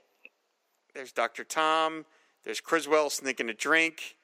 There's 0.93 1.11
Dr. 1.11 1.43
Tom. 1.43 2.05
There's 2.43 2.59
Criswell 2.61 3.09
sneaking 3.09 3.49
a 3.49 3.53
drink. 3.53 4.15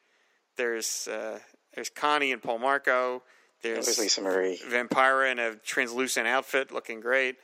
There's 0.58 1.08
uh, 1.08 1.40
there's 1.74 1.90
Connie 1.90 2.32
and 2.32 2.42
Paul 2.42 2.60
Marco. 2.60 3.24
There's 3.62 3.86
There's 3.86 4.00
Lisa 4.00 4.22
Marie. 4.22 4.60
Vampira 4.70 5.32
in 5.32 5.40
a 5.40 5.56
translucent 5.56 6.28
outfit, 6.28 6.72
looking 6.72 7.00
great. 7.00 7.36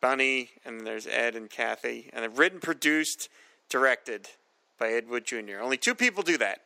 Bunny, 0.00 0.50
and 0.64 0.84
there's 0.86 1.06
Ed 1.06 1.36
and 1.36 1.48
Kathy. 1.48 2.10
And 2.12 2.22
they're 2.24 2.30
written, 2.30 2.58
produced, 2.60 3.28
directed 3.68 4.28
by 4.78 4.88
Ed 4.92 5.08
Wood 5.08 5.24
Jr. 5.24 5.60
Only 5.62 5.76
two 5.76 5.94
people 5.94 6.22
do 6.24 6.36
that 6.38 6.60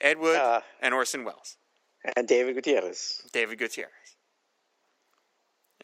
Ed 0.00 0.18
Wood 0.18 0.36
Uh. 0.36 0.60
and 0.80 0.92
Orson 0.92 1.24
Welles. 1.24 1.56
And 2.16 2.26
David 2.28 2.54
Gutierrez. 2.56 3.22
David 3.32 3.58
Gutierrez. 3.58 3.90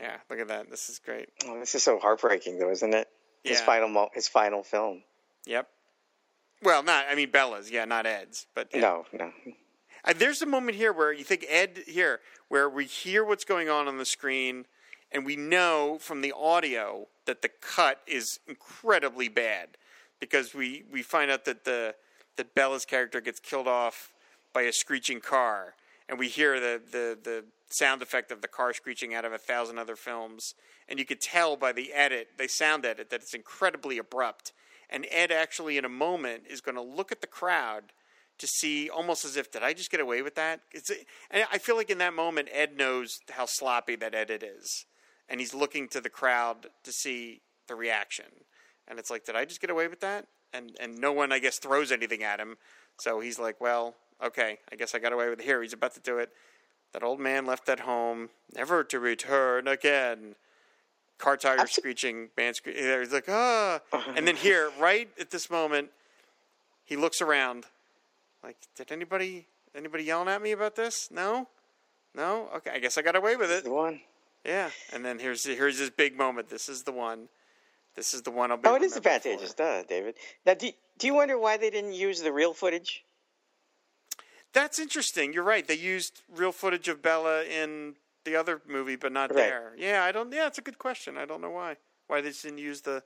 Yeah, 0.00 0.16
look 0.28 0.38
at 0.40 0.48
that. 0.48 0.70
This 0.70 0.88
is 0.88 0.98
great. 0.98 1.28
Oh, 1.46 1.58
this 1.60 1.74
is 1.74 1.82
so 1.82 1.98
heartbreaking, 1.98 2.58
though, 2.58 2.70
isn't 2.70 2.92
it? 2.94 3.08
His 3.44 3.60
Yeah. 3.60 3.66
final 3.66 3.88
mo- 3.88 4.10
his 4.14 4.28
final 4.28 4.62
film. 4.62 5.02
Yep. 5.46 5.68
Well, 6.62 6.82
not, 6.82 7.06
I 7.08 7.14
mean, 7.14 7.30
Bela's, 7.30 7.70
yeah, 7.70 7.84
not 7.86 8.04
Ed's. 8.06 8.46
But 8.54 8.68
yeah. 8.74 8.80
No, 8.80 9.06
no. 9.12 9.32
Uh, 10.04 10.12
there's 10.14 10.42
a 10.42 10.46
moment 10.46 10.76
here 10.76 10.92
where 10.92 11.12
you 11.12 11.24
think 11.24 11.44
Ed 11.48 11.84
here, 11.86 12.20
where 12.48 12.68
we 12.68 12.84
hear 12.84 13.24
what's 13.24 13.44
going 13.44 13.68
on 13.68 13.88
on 13.88 13.96
the 13.98 14.04
screen, 14.04 14.66
and 15.10 15.24
we 15.24 15.36
know 15.36 15.98
from 16.00 16.20
the 16.20 16.32
audio 16.32 17.06
that 17.26 17.42
the 17.42 17.48
cut 17.48 18.00
is 18.06 18.40
incredibly 18.46 19.28
bad 19.28 19.76
because 20.18 20.54
we, 20.54 20.84
we 20.90 21.02
find 21.02 21.30
out 21.30 21.44
that 21.46 21.64
the 21.64 21.94
that 22.36 22.54
Bela's 22.54 22.84
character 22.86 23.20
gets 23.20 23.40
killed 23.40 23.68
off 23.68 24.14
by 24.54 24.62
a 24.62 24.72
screeching 24.72 25.20
car, 25.20 25.74
and 26.08 26.18
we 26.18 26.28
hear 26.28 26.58
the, 26.60 26.80
the, 26.90 27.18
the 27.22 27.44
sound 27.68 28.00
effect 28.02 28.30
of 28.32 28.40
the 28.40 28.48
car 28.48 28.72
screeching 28.72 29.14
out 29.14 29.24
of 29.26 29.32
a 29.32 29.38
thousand 29.38 29.78
other 29.78 29.96
films, 29.96 30.54
and 30.90 30.98
you 30.98 31.06
could 31.06 31.20
tell 31.20 31.56
by 31.56 31.72
the 31.72 31.92
edit, 31.92 32.30
the 32.36 32.48
sound 32.48 32.84
edit, 32.84 33.08
that 33.10 33.22
it's 33.22 33.32
incredibly 33.32 33.96
abrupt. 33.96 34.52
And 34.90 35.06
Ed 35.08 35.30
actually, 35.30 35.78
in 35.78 35.84
a 35.84 35.88
moment, 35.88 36.42
is 36.50 36.60
going 36.60 36.74
to 36.74 36.82
look 36.82 37.12
at 37.12 37.20
the 37.20 37.28
crowd 37.28 37.92
to 38.40 38.46
see 38.46 38.90
almost 38.90 39.24
as 39.24 39.36
if 39.36 39.52
did 39.52 39.62
I 39.62 39.72
just 39.72 39.90
get 39.90 40.00
away 40.00 40.22
with 40.22 40.34
that? 40.34 40.62
It's, 40.72 40.90
and 41.30 41.44
I 41.52 41.58
feel 41.58 41.76
like 41.76 41.90
in 41.90 41.98
that 41.98 42.14
moment 42.14 42.48
Ed 42.52 42.76
knows 42.76 43.20
how 43.30 43.46
sloppy 43.46 43.96
that 43.96 44.14
edit 44.14 44.42
is, 44.42 44.86
and 45.28 45.40
he's 45.40 45.54
looking 45.54 45.88
to 45.88 46.00
the 46.00 46.10
crowd 46.10 46.66
to 46.82 46.92
see 46.92 47.42
the 47.68 47.74
reaction, 47.74 48.24
and 48.88 48.98
it's 48.98 49.10
like 49.10 49.24
did 49.24 49.36
I 49.36 49.44
just 49.44 49.60
get 49.60 49.70
away 49.70 49.88
with 49.88 50.00
that? 50.00 50.26
And 50.52 50.72
and 50.80 50.98
no 50.98 51.12
one 51.12 51.32
I 51.32 51.38
guess 51.38 51.58
throws 51.58 51.92
anything 51.92 52.22
at 52.22 52.40
him, 52.40 52.56
so 52.98 53.20
he's 53.20 53.38
like, 53.38 53.60
well, 53.60 53.94
okay, 54.24 54.58
I 54.72 54.76
guess 54.76 54.94
I 54.94 54.98
got 54.98 55.12
away 55.12 55.28
with 55.28 55.40
it 55.40 55.44
here. 55.44 55.62
He's 55.62 55.74
about 55.74 55.94
to 55.94 56.00
do 56.00 56.16
it. 56.18 56.30
That 56.94 57.04
old 57.04 57.20
man 57.20 57.44
left 57.44 57.68
at 57.68 57.80
home, 57.80 58.30
never 58.56 58.82
to 58.84 58.98
return 58.98 59.68
again. 59.68 60.34
Car 61.20 61.36
tires 61.36 61.70
screeching, 61.70 62.30
band 62.34 62.56
screeching. 62.56 62.82
He's 62.82 63.12
like, 63.12 63.28
ah. 63.28 63.80
And 64.16 64.26
then 64.26 64.36
here, 64.48 64.70
right 64.80 65.08
at 65.20 65.30
this 65.30 65.50
moment, 65.50 65.90
he 66.84 66.96
looks 66.96 67.20
around 67.20 67.66
like, 68.42 68.56
did 68.74 68.90
anybody 68.90 69.46
anybody 69.76 70.04
yelling 70.04 70.28
at 70.28 70.40
me 70.42 70.52
about 70.52 70.76
this? 70.76 71.10
No, 71.12 71.46
no. 72.14 72.48
Okay, 72.56 72.70
I 72.74 72.78
guess 72.78 72.96
I 72.96 73.02
got 73.02 73.16
away 73.16 73.36
with 73.36 73.50
it. 73.50 73.64
The 73.64 73.70
one. 73.70 74.00
Yeah. 74.44 74.70
And 74.92 75.04
then 75.04 75.18
here's 75.18 75.44
here's 75.44 75.78
this 75.78 75.90
big 75.90 76.16
moment. 76.16 76.48
This 76.48 76.68
is 76.68 76.82
the 76.82 76.92
one. 76.92 77.28
This 77.94 78.14
is 78.14 78.22
the 78.22 78.30
one 78.30 78.50
I'll 78.50 78.56
be. 78.56 78.68
Oh, 78.68 78.76
it 78.76 78.82
is 78.82 78.94
the 78.94 79.02
for. 79.02 79.10
Pantages, 79.10 79.54
duh, 79.54 79.82
David. 79.82 80.14
Now, 80.46 80.54
do, 80.54 80.70
do 80.98 81.06
you 81.06 81.14
wonder 81.14 81.38
why 81.38 81.56
they 81.56 81.70
didn't 81.70 81.92
use 81.92 82.22
the 82.22 82.32
real 82.32 82.54
footage? 82.54 83.04
That's 84.52 84.78
interesting. 84.78 85.32
You're 85.32 85.44
right. 85.44 85.66
They 85.66 85.74
used 85.76 86.22
real 86.34 86.52
footage 86.52 86.88
of 86.88 87.02
Bela 87.02 87.44
in 87.44 87.94
the 88.24 88.36
other 88.36 88.60
movie, 88.66 88.96
but 88.96 89.12
not 89.12 89.30
Right. 89.30 89.36
there. 89.36 89.72
Yeah, 89.76 90.04
I 90.04 90.12
don't. 90.12 90.32
Yeah, 90.32 90.46
it's 90.46 90.58
a 90.58 90.62
good 90.62 90.78
question. 90.78 91.16
I 91.16 91.24
don't 91.24 91.40
know 91.40 91.50
why. 91.50 91.76
Why 92.06 92.20
they 92.20 92.30
didn't 92.30 92.58
use 92.58 92.82
the. 92.82 93.02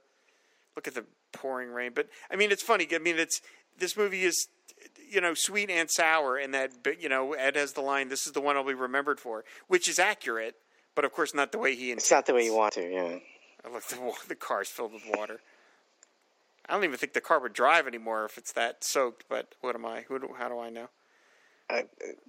Look 0.77 0.89
at 0.89 0.95
the 0.95 1.05
pouring 1.32 1.70
rain. 1.70 1.93
But 1.95 2.09
I 2.31 2.36
mean, 2.36 2.51
it's 2.51 2.62
funny. 2.62 2.89
I 2.93 2.99
mean, 2.99 3.19
it's 3.19 3.41
this 3.78 3.97
movie 3.97 4.24
is, 4.24 4.49
you 5.09 5.20
know, 5.20 5.35
sweet 5.35 5.70
and 5.70 5.89
sour, 5.91 6.36
and 6.36 6.53
that 6.55 6.82
but, 6.82 7.01
you 7.01 7.09
know 7.09 7.32
Ed 7.35 7.55
has 7.57 7.73
the 7.74 7.81
line, 7.81 8.09
"This 8.09 8.27
is 8.27 8.32
the 8.32 8.41
one 8.41 8.57
I'll 8.57 8.65
be 8.65 8.74
remembered 8.74 9.20
for," 9.20 9.45
which 9.69 9.89
is 9.89 9.99
accurate, 9.99 10.57
but 10.95 11.05
of 11.05 11.12
course 11.12 11.32
not 11.35 11.53
the 11.53 11.59
way 11.59 11.74
he. 11.77 11.93
It's 11.93 12.11
not 12.11 12.27
the 12.27 12.35
way 12.35 12.45
you 12.45 12.55
want 12.55 12.74
to, 12.74 12.91
yeah. 12.91 13.19
I 13.65 13.73
look, 13.73 13.85
the, 13.85 14.12
the 14.28 14.35
car's 14.35 14.69
filled 14.69 14.93
with 14.93 15.05
water. 15.07 15.41
I 16.69 16.74
don't 16.74 16.85
even 16.85 16.97
think 16.97 17.12
the 17.12 17.20
car 17.20 17.39
would 17.41 17.53
drive 17.53 17.86
anymore 17.86 18.24
if 18.24 18.36
it's 18.39 18.53
that 18.53 18.82
soaked. 18.85 19.24
But 19.28 19.55
what 19.61 19.74
am 19.74 19.85
I? 19.86 20.03
Who? 20.09 20.19
How 20.36 20.49
do 20.49 20.59
I 20.59 20.70
know? 20.70 20.89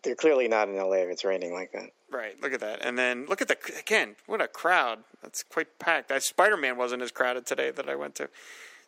They're 0.04 0.16
clearly 0.16 0.48
not 0.48 0.70
in 0.70 0.76
LA 0.78 0.94
if 0.98 1.10
it's 1.10 1.26
raining 1.26 1.54
like 1.54 1.72
that. 1.74 1.90
Right. 2.12 2.42
Look 2.42 2.54
at 2.54 2.62
that. 2.62 2.80
And 2.86 2.98
then 2.98 3.26
look 3.28 3.42
at 3.42 3.48
the 3.48 3.58
again. 3.78 4.16
What 4.26 4.42
a 4.42 4.48
crowd! 4.48 5.00
That's 5.22 5.44
quite 5.44 5.80
packed. 5.80 6.12
Spider 6.24 6.58
Man 6.58 6.78
wasn't 6.78 7.02
as 7.02 7.12
crowded 7.12 7.46
today 7.46 7.72
that 7.72 7.90
I 7.90 7.96
went 7.96 8.16
to. 8.16 8.30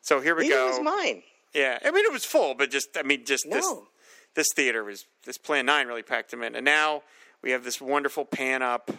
So 0.02 0.22
here 0.22 0.36
we 0.36 0.44
Neither 0.44 0.56
go. 0.56 0.68
was 0.70 0.80
mine. 0.82 1.24
Yeah, 1.54 1.80
I 1.84 1.92
mean 1.92 2.06
it 2.06 2.12
was 2.12 2.24
full, 2.26 2.54
but 2.56 2.72
just 2.72 2.98
I 2.98 3.04
mean 3.04 3.26
just 3.26 3.50
this 3.50 3.66
No. 3.66 3.88
this 4.36 4.48
theater 4.56 4.84
was 4.84 5.06
this 5.26 5.38
Plan 5.38 5.66
Nine 5.66 5.88
really 5.88 6.04
packed 6.04 6.32
them 6.32 6.44
in, 6.44 6.56
and 6.56 6.64
now 6.64 7.04
we 7.42 7.52
have 7.52 7.64
this 7.64 7.82
wonderful 7.82 8.24
pan 8.26 8.62
up 8.62 8.92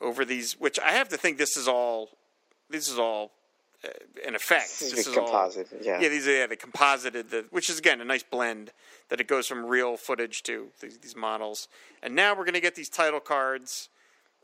over 0.00 0.24
these, 0.24 0.54
which 0.60 0.78
I 0.80 0.92
have 0.92 1.08
to 1.10 1.16
think 1.16 1.38
this 1.38 1.56
is 1.56 1.66
all 1.68 2.10
this 2.68 2.88
is 2.88 2.98
all 2.98 3.32
an 4.26 4.34
effect. 4.34 4.68
This 4.78 4.82
is 4.82 4.92
This 4.92 5.06
is 5.08 5.16
all- 5.16 5.52
yeah. 5.82 6.00
yeah. 6.00 6.08
These 6.08 6.26
are 6.28 6.32
yeah, 6.36 6.46
they 6.46 6.56
composited 6.56 7.30
the, 7.30 7.46
which 7.50 7.68
is 7.70 7.78
again 7.78 8.00
a 8.00 8.04
nice 8.04 8.22
blend 8.22 8.72
that 9.08 9.20
it 9.20 9.28
goes 9.28 9.46
from 9.46 9.66
real 9.66 9.96
footage 9.96 10.42
to 10.44 10.68
these, 10.80 10.98
these 10.98 11.16
models, 11.16 11.68
and 12.02 12.14
now 12.14 12.32
we're 12.34 12.44
going 12.44 12.54
to 12.54 12.60
get 12.60 12.74
these 12.74 12.88
title 12.88 13.20
cards. 13.20 13.88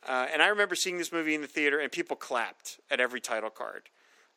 Uh, 0.08 0.26
and 0.32 0.40
I 0.40 0.46
remember 0.48 0.74
seeing 0.74 0.96
this 0.96 1.12
movie 1.12 1.34
in 1.34 1.42
the 1.42 1.46
theater, 1.46 1.78
and 1.78 1.92
people 1.92 2.16
clapped 2.16 2.80
at 2.90 3.00
every 3.00 3.20
title 3.20 3.50
card 3.50 3.90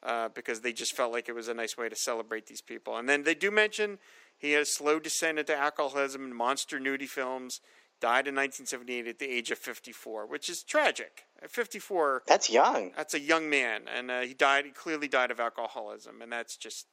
uh, 0.03 0.27
because 0.29 0.59
they 0.59 0.73
just 0.73 0.93
felt 0.93 1.13
like 1.13 1.29
it 1.29 1.33
was 1.33 1.47
a 1.47 1.53
nice 1.53 1.77
way 1.77 1.87
to 1.87 1.95
celebrate 1.95 2.47
these 2.47 2.59
people. 2.61 2.97
And 2.97 3.07
then 3.07 3.23
they 3.23 3.33
do 3.33 3.49
mention 3.49 3.99
he 4.37 4.51
has 4.53 4.67
a 4.67 4.71
slow 4.71 4.99
descent 4.99 5.39
into 5.39 5.55
alcoholism 5.55 6.23
and 6.25 6.35
monster 6.35 6.79
nudie 6.79 7.07
films. 7.07 7.61
Died 8.03 8.27
in 8.27 8.35
1978 8.35 9.07
at 9.07 9.19
the 9.19 9.29
age 9.29 9.49
of 9.49 9.57
54, 9.57 10.25
which 10.27 10.49
is 10.49 10.61
tragic. 10.61 11.23
At 11.41 11.49
54, 11.49 12.23
That's 12.27 12.49
young. 12.49 12.91
that's 12.97 13.13
a 13.13 13.19
young 13.21 13.49
man, 13.49 13.83
and 13.87 14.11
uh, 14.11 14.19
he 14.23 14.33
died. 14.33 14.65
He 14.65 14.71
clearly 14.71 15.07
died 15.07 15.31
of 15.31 15.39
alcoholism, 15.39 16.21
and 16.21 16.29
that's 16.29 16.57
just 16.57 16.87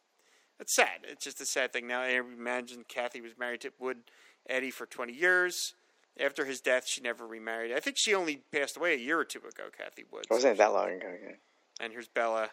that's 0.56 0.72
sad. 0.72 1.00
It's 1.02 1.24
just 1.24 1.40
a 1.40 1.44
sad 1.46 1.72
thing. 1.72 1.88
Now, 1.88 2.02
I 2.02 2.10
imagine 2.10 2.84
Kathy 2.86 3.20
was 3.20 3.32
married 3.36 3.60
to 3.62 3.72
Wood 3.80 3.96
Eddie 4.48 4.70
for 4.70 4.86
20 4.86 5.12
years. 5.12 5.74
After 6.20 6.44
his 6.44 6.60
death, 6.60 6.86
she 6.86 7.00
never 7.00 7.26
remarried. 7.26 7.72
I 7.72 7.80
think 7.80 7.96
she 7.98 8.14
only 8.14 8.42
passed 8.52 8.76
away 8.76 8.94
a 8.94 8.98
year 8.98 9.18
or 9.18 9.24
two 9.24 9.40
ago, 9.40 9.64
Kathy 9.76 10.04
Woods. 10.12 10.28
Wasn't 10.30 10.58
that 10.58 10.72
long 10.72 10.90
ago? 10.92 11.12
Yeah. 11.26 11.32
And 11.80 11.92
here's 11.92 12.06
Bela. 12.06 12.50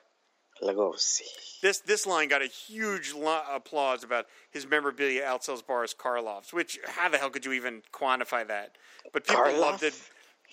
Lugosi. 0.62 1.22
This 1.62 1.80
this 1.80 2.06
line 2.06 2.28
got 2.30 2.42
a 2.42 2.48
huge 2.48 3.14
lo- 3.14 3.42
applause 3.52 4.04
about 4.04 4.26
his 4.52 4.68
memorabilia 4.68 5.24
outsells 5.24 5.66
Boris 5.66 5.94
Karloff's, 5.94 6.54
which 6.54 6.80
how 6.86 7.10
the 7.10 7.18
hell 7.18 7.30
could 7.30 7.46
you 7.46 7.54
even 7.54 7.82
quantify 7.94 8.48
that? 8.48 8.76
But 9.12 9.26
people 9.26 9.44
Karloff? 9.44 9.60
loved 9.60 9.84
it. 9.84 9.94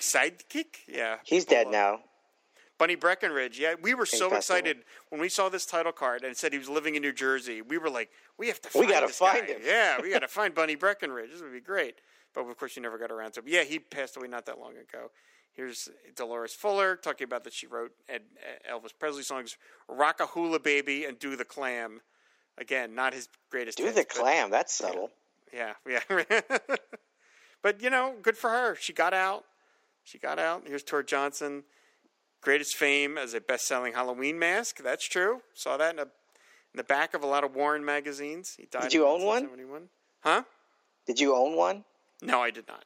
Sidekick, 0.00 0.76
yeah. 0.88 1.16
He's 1.24 1.44
dead 1.44 1.68
now. 1.68 2.00
Bunny 2.78 2.96
Breckinridge, 2.96 3.60
yeah. 3.60 3.74
We 3.80 3.94
were 3.94 4.06
so 4.06 4.34
excited 4.34 4.78
when 5.10 5.20
we 5.20 5.28
saw 5.28 5.48
this 5.48 5.64
title 5.64 5.92
card 5.92 6.24
and 6.24 6.36
said 6.36 6.52
he 6.52 6.58
was 6.58 6.68
living 6.68 6.96
in 6.96 7.02
New 7.02 7.12
Jersey. 7.12 7.62
We 7.62 7.78
were 7.78 7.88
like, 7.88 8.10
we 8.36 8.48
have 8.48 8.60
to 8.62 8.68
We 8.74 8.86
find 8.86 8.90
gotta 8.90 9.08
find 9.08 9.46
guy. 9.46 9.52
him. 9.52 9.60
Yeah, 9.64 10.00
we 10.02 10.10
got 10.10 10.20
to 10.20 10.28
find 10.40 10.52
Bunny 10.52 10.74
Breckinridge. 10.74 11.30
This 11.30 11.40
would 11.40 11.52
be 11.52 11.60
great. 11.60 11.94
But 12.34 12.40
of 12.48 12.56
course, 12.58 12.74
you 12.74 12.82
never 12.82 12.98
got 12.98 13.12
around 13.12 13.32
to 13.34 13.40
it. 13.40 13.44
But 13.44 13.52
yeah, 13.52 13.62
he 13.62 13.78
passed 13.78 14.16
away 14.16 14.26
not 14.26 14.46
that 14.46 14.58
long 14.58 14.72
ago. 14.72 15.12
Here's 15.54 15.88
Dolores 16.16 16.52
Fuller 16.52 16.96
talking 16.96 17.24
about 17.24 17.44
that 17.44 17.52
she 17.52 17.66
wrote 17.66 17.92
Ed, 18.08 18.22
Elvis 18.70 18.90
Presley 18.98 19.22
songs, 19.22 19.56
"Rock 19.88 20.20
a 20.20 20.26
Hula 20.26 20.58
Baby" 20.58 21.04
and 21.04 21.18
"Do 21.18 21.36
the 21.36 21.44
Clam." 21.44 22.00
Again, 22.58 22.94
not 22.94 23.14
his 23.14 23.28
greatest. 23.50 23.78
Do 23.78 23.84
hits, 23.84 23.96
the 23.96 24.02
but- 24.02 24.08
clam. 24.08 24.50
That's 24.50 24.72
subtle. 24.74 25.10
yeah, 25.52 25.74
yeah. 25.88 26.00
but 27.62 27.82
you 27.82 27.90
know, 27.90 28.14
good 28.22 28.36
for 28.36 28.50
her. 28.50 28.76
She 28.76 28.92
got 28.92 29.14
out. 29.14 29.44
She 30.04 30.18
got 30.18 30.38
out. 30.38 30.64
Here's 30.66 30.82
Tor 30.82 31.02
Johnson, 31.02 31.64
greatest 32.40 32.76
fame 32.76 33.16
as 33.16 33.32
a 33.32 33.40
best-selling 33.40 33.94
Halloween 33.94 34.38
mask. 34.38 34.82
That's 34.82 35.04
true. 35.04 35.40
Saw 35.54 35.76
that 35.78 35.94
in, 35.94 35.98
a, 35.98 36.02
in 36.02 36.76
the 36.76 36.84
back 36.84 37.14
of 37.14 37.22
a 37.22 37.26
lot 37.26 37.42
of 37.42 37.54
Warren 37.56 37.84
magazines. 37.84 38.54
He 38.58 38.66
died. 38.66 38.82
Did 38.82 38.94
you 38.94 39.04
own 39.06 39.22
one? 39.24 39.44
1971. 39.48 39.88
Huh? 40.20 40.42
Did 41.06 41.20
you 41.20 41.34
own 41.34 41.56
one? 41.56 41.84
No, 42.22 42.40
I 42.40 42.50
did 42.50 42.68
not. 42.68 42.84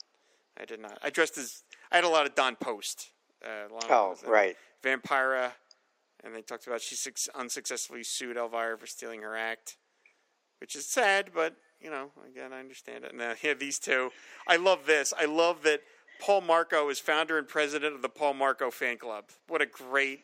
I 0.60 0.64
did 0.64 0.80
not. 0.80 0.98
I 1.02 1.10
dressed 1.10 1.36
as. 1.38 1.62
I 1.90 1.96
had 1.96 2.04
a 2.04 2.08
lot 2.08 2.26
of 2.26 2.34
Don 2.34 2.56
Post. 2.56 3.10
Uh, 3.44 3.70
a 3.70 3.72
lot 3.72 3.84
of 3.84 3.90
Oh, 3.90 4.16
uh, 4.26 4.30
right. 4.30 4.56
Vampira, 4.82 5.52
and 6.24 6.34
they 6.34 6.42
talked 6.42 6.66
about 6.66 6.80
she 6.80 6.94
suc 6.94 7.14
unsuccessfully 7.34 8.02
sued 8.02 8.36
Elvira 8.36 8.76
for 8.76 8.86
stealing 8.86 9.22
her 9.22 9.36
act, 9.36 9.76
which 10.60 10.74
is 10.74 10.86
sad, 10.86 11.30
but 11.34 11.54
you 11.80 11.90
know, 11.90 12.10
again, 12.28 12.52
I 12.52 12.60
understand 12.60 13.04
it. 13.04 13.12
And 13.12 13.22
uh, 13.22 13.34
yeah, 13.42 13.54
these 13.54 13.78
two, 13.78 14.10
I 14.46 14.56
love 14.56 14.86
this. 14.86 15.12
I 15.18 15.26
love 15.26 15.62
that 15.62 15.80
Paul 16.20 16.40
Marco 16.40 16.88
is 16.88 16.98
founder 16.98 17.38
and 17.38 17.46
president 17.46 17.94
of 17.94 18.02
the 18.02 18.08
Paul 18.08 18.34
Marco 18.34 18.70
fan 18.70 18.98
club. 18.98 19.26
What 19.46 19.62
a 19.62 19.66
great, 19.66 20.20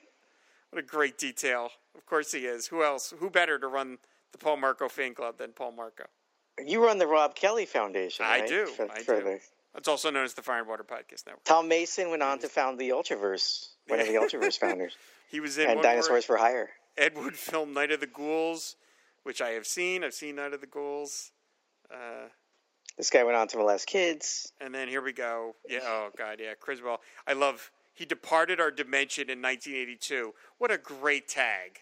what 0.70 0.82
a 0.82 0.86
great 0.86 1.18
detail. 1.18 1.70
Of 1.96 2.06
course 2.06 2.32
he 2.32 2.40
is. 2.46 2.66
Who 2.66 2.82
else? 2.82 3.14
Who 3.18 3.30
better 3.30 3.58
to 3.58 3.68
run 3.68 3.98
the 4.32 4.38
Paul 4.38 4.56
Marco 4.56 4.88
fan 4.88 5.14
club 5.14 5.38
than 5.38 5.52
Paul 5.52 5.72
Marco? 5.72 6.04
You 6.64 6.84
run 6.84 6.98
the 6.98 7.06
Rob 7.06 7.34
Kelly 7.34 7.66
Foundation. 7.66 8.24
I 8.24 8.40
right? 8.40 8.48
do. 8.48 8.66
For- 8.66 8.90
I 8.90 9.00
for 9.00 9.20
do. 9.20 9.38
It's 9.76 9.88
also 9.88 10.10
known 10.10 10.24
as 10.24 10.34
the 10.34 10.42
Fire 10.42 10.60
and 10.60 10.68
Water 10.68 10.84
Podcast 10.84 11.26
Network. 11.26 11.44
Tom 11.44 11.68
Mason 11.68 12.10
went 12.10 12.22
on 12.22 12.38
to 12.40 12.48
found 12.48 12.78
the 12.78 12.90
Ultraverse, 12.90 13.68
one 13.88 14.00
of 14.00 14.06
the 14.06 14.14
Ultraverse 14.20 14.58
founders, 14.58 14.96
He 15.28 15.40
was 15.40 15.58
in 15.58 15.68
and 15.68 15.82
Dinosaurs 15.82 16.24
for 16.24 16.36
Hire. 16.36 16.70
Ed 16.96 17.16
Wood 17.16 17.36
film 17.36 17.74
Night 17.74 17.90
of 17.90 18.00
the 18.00 18.06
Ghouls, 18.06 18.76
which 19.24 19.40
I 19.42 19.50
have 19.50 19.66
seen. 19.66 20.04
I've 20.04 20.14
seen 20.14 20.36
Night 20.36 20.52
of 20.52 20.60
the 20.60 20.66
Ghouls. 20.68 21.32
Uh, 21.92 22.28
This 22.96 23.10
guy 23.10 23.24
went 23.24 23.36
on 23.36 23.48
to 23.48 23.56
molest 23.56 23.86
kids. 23.88 24.52
and 24.60 24.72
then 24.74 24.88
here 24.88 25.02
we 25.02 25.12
go. 25.12 25.56
Yeah, 25.68 25.80
oh 25.82 26.10
god, 26.16 26.38
yeah, 26.40 26.54
Criswell. 26.58 27.00
I 27.26 27.32
love. 27.32 27.70
He 27.96 28.04
departed 28.04 28.60
our 28.60 28.70
dimension 28.72 29.30
in 29.30 29.40
1982. 29.40 30.34
What 30.58 30.70
a 30.72 30.78
great 30.78 31.28
tag 31.28 31.80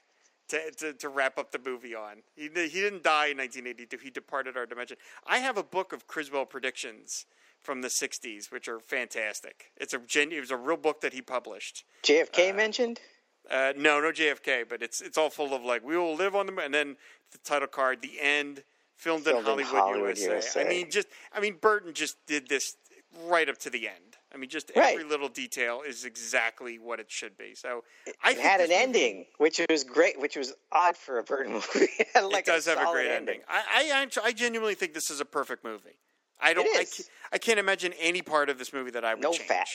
to, 0.48 0.70
to, 0.72 0.92
to 0.92 1.08
wrap 1.08 1.38
up 1.38 1.52
the 1.52 1.58
movie 1.58 1.94
on. 1.94 2.22
He, 2.36 2.44
he 2.44 2.80
didn't 2.80 3.02
die 3.02 3.28
in 3.28 3.38
1982. 3.38 3.96
He 4.02 4.10
departed 4.10 4.56
our 4.56 4.66
dimension. 4.66 4.98
I 5.26 5.38
have 5.38 5.56
a 5.56 5.62
book 5.62 5.94
of 5.94 6.06
Criswell 6.06 6.44
predictions 6.44 7.24
from 7.62 7.80
the 7.82 7.88
60s, 7.88 8.50
which 8.50 8.68
are 8.68 8.80
fantastic. 8.80 9.70
It's 9.76 9.94
a 9.94 9.98
gen, 9.98 10.32
it 10.32 10.40
was 10.40 10.50
a 10.50 10.56
real 10.56 10.76
book 10.76 11.00
that 11.02 11.12
he 11.12 11.22
published. 11.22 11.84
JFK 12.02 12.54
mentioned. 12.54 13.00
Uh, 13.50 13.72
no, 13.76 14.00
no 14.00 14.12
JFK, 14.12 14.68
but 14.68 14.82
it's 14.82 15.00
it's 15.00 15.18
all 15.18 15.28
full 15.30 15.52
of 15.52 15.62
like 15.64 15.84
we 15.84 15.96
will 15.96 16.14
live 16.14 16.36
on 16.36 16.46
the 16.46 16.52
moon, 16.52 16.64
and 16.66 16.74
then 16.74 16.96
the 17.32 17.38
title 17.38 17.66
card, 17.66 18.00
the 18.00 18.20
end, 18.20 18.62
filmed, 18.96 19.26
in 19.26 19.32
Filmed 19.32 19.48
in 19.48 19.64
Hollywood, 19.66 19.72
Hollywood, 19.80 20.18
USA. 20.18 20.64
I 20.64 20.68
mean, 20.68 20.90
just 20.90 21.08
I 21.32 21.40
mean, 21.40 21.56
Burton 21.60 21.92
just 21.92 22.24
did 22.26 22.48
this 22.48 22.76
right 23.26 23.48
up 23.48 23.58
to 23.58 23.68
the 23.70 23.88
end. 23.88 24.16
I 24.32 24.38
mean, 24.38 24.48
just 24.48 24.70
Right. 24.76 24.94
every 24.94 25.04
little 25.04 25.28
detail 25.28 25.82
is 25.86 26.04
exactly 26.04 26.78
what 26.78 27.00
it 27.00 27.10
should 27.10 27.36
be. 27.36 27.54
So 27.56 27.82
I 28.22 28.30
It 28.30 28.38
had 28.38 28.60
an 28.60 28.68
movie- 28.68 28.74
ending, 28.80 29.26
which 29.38 29.60
was 29.68 29.82
great, 29.84 30.18
which 30.20 30.36
was 30.36 30.54
odd 30.70 30.96
for 30.96 31.18
a 31.18 31.22
Burton 31.24 31.52
movie. 31.74 31.88
it 31.98 32.24
like 32.24 32.46
it 32.46 32.50
does 32.50 32.66
have 32.66 32.78
a 32.78 32.90
great 32.92 33.10
ending. 33.10 33.40
I, 33.48 33.92
I 33.92 34.08
I 34.28 34.32
genuinely 34.32 34.76
think 34.76 34.94
this 34.94 35.10
is 35.10 35.20
a 35.20 35.24
perfect 35.26 35.64
movie. 35.64 35.98
I 36.42 36.52
don't. 36.54 36.66
I, 36.76 36.84
can't, 36.84 37.08
I 37.32 37.38
can't 37.38 37.58
imagine 37.58 37.92
any 38.00 38.20
part 38.22 38.48
of 38.50 38.58
this 38.58 38.72
movie 38.72 38.90
that 38.92 39.04
I 39.04 39.14
would 39.14 39.22
No 39.22 39.32
change. 39.32 39.48
fat. 39.48 39.66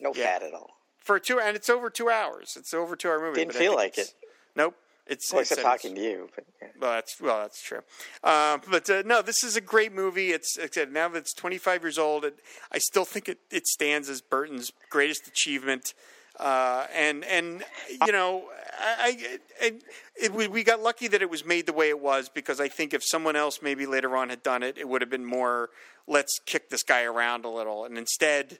No 0.00 0.12
Yeah. 0.14 0.24
fat 0.24 0.42
at 0.42 0.54
all. 0.54 0.70
for 0.98 1.18
two, 1.18 1.40
and 1.40 1.56
it's 1.56 1.70
over 1.70 1.88
two 1.90 2.10
hours. 2.10 2.54
It's 2.56 2.74
over 2.74 2.96
two 2.96 3.08
hour 3.08 3.20
movie. 3.20 3.40
Didn't 3.40 3.54
feel 3.54 3.74
like 3.74 3.96
it. 3.98 4.12
Nope. 4.56 4.74
It's 5.06 5.32
Well, 5.32 5.40
it's- 5.40 5.52
except 5.52 5.64
talking 5.64 5.94
to 5.94 6.02
you. 6.02 6.28
But 6.34 6.44
yeah. 6.60 6.68
Well, 6.78 6.90
that's 6.92 7.20
well, 7.20 7.38
that's 7.40 7.62
true. 7.62 7.80
Uh, 8.22 8.58
but 8.70 8.90
uh, 8.90 9.02
no, 9.06 9.22
this 9.22 9.42
is 9.42 9.56
a 9.56 9.60
great 9.62 9.92
movie. 9.92 10.32
It's, 10.32 10.58
it's 10.58 10.76
now 10.90 11.08
that 11.08 11.18
it's 11.18 11.32
25 11.32 11.82
years 11.82 11.96
old. 11.98 12.24
It, 12.26 12.38
I 12.70 12.78
still 12.78 13.06
think 13.06 13.28
it, 13.28 13.38
it 13.50 13.66
stands 13.66 14.10
as 14.10 14.20
Burton's 14.20 14.70
greatest 14.90 15.26
achievement. 15.26 15.94
Uh, 16.38 16.86
and 16.94 17.24
and 17.24 17.64
you 18.06 18.12
know, 18.12 18.44
I, 18.78 18.94
I 18.98 19.38
it, 19.60 19.84
it, 20.20 20.32
we, 20.32 20.46
we 20.46 20.62
got 20.62 20.80
lucky 20.80 21.08
that 21.08 21.20
it 21.20 21.28
was 21.28 21.44
made 21.44 21.66
the 21.66 21.72
way 21.72 21.88
it 21.88 22.00
was 22.00 22.28
because 22.28 22.60
I 22.60 22.68
think 22.68 22.94
if 22.94 23.02
someone 23.04 23.34
else 23.34 23.60
maybe 23.60 23.86
later 23.86 24.16
on 24.16 24.28
had 24.28 24.42
done 24.42 24.62
it, 24.62 24.78
it 24.78 24.88
would 24.88 25.00
have 25.00 25.10
been 25.10 25.24
more 25.24 25.70
let's 26.06 26.38
kick 26.46 26.70
this 26.70 26.82
guy 26.82 27.02
around 27.02 27.44
a 27.44 27.48
little. 27.48 27.84
And 27.84 27.98
instead, 27.98 28.58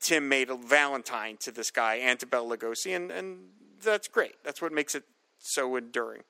Tim 0.00 0.28
made 0.28 0.50
a 0.50 0.56
Valentine 0.56 1.36
to 1.40 1.50
this 1.50 1.70
guy 1.70 1.96
Bela 2.26 2.56
Lugosi, 2.56 2.96
and 2.96 3.10
and 3.10 3.38
that's 3.82 4.08
great. 4.08 4.42
That's 4.42 4.62
what 4.62 4.72
makes 4.72 4.94
it 4.94 5.04
so 5.38 5.76
enduring. 5.76 6.22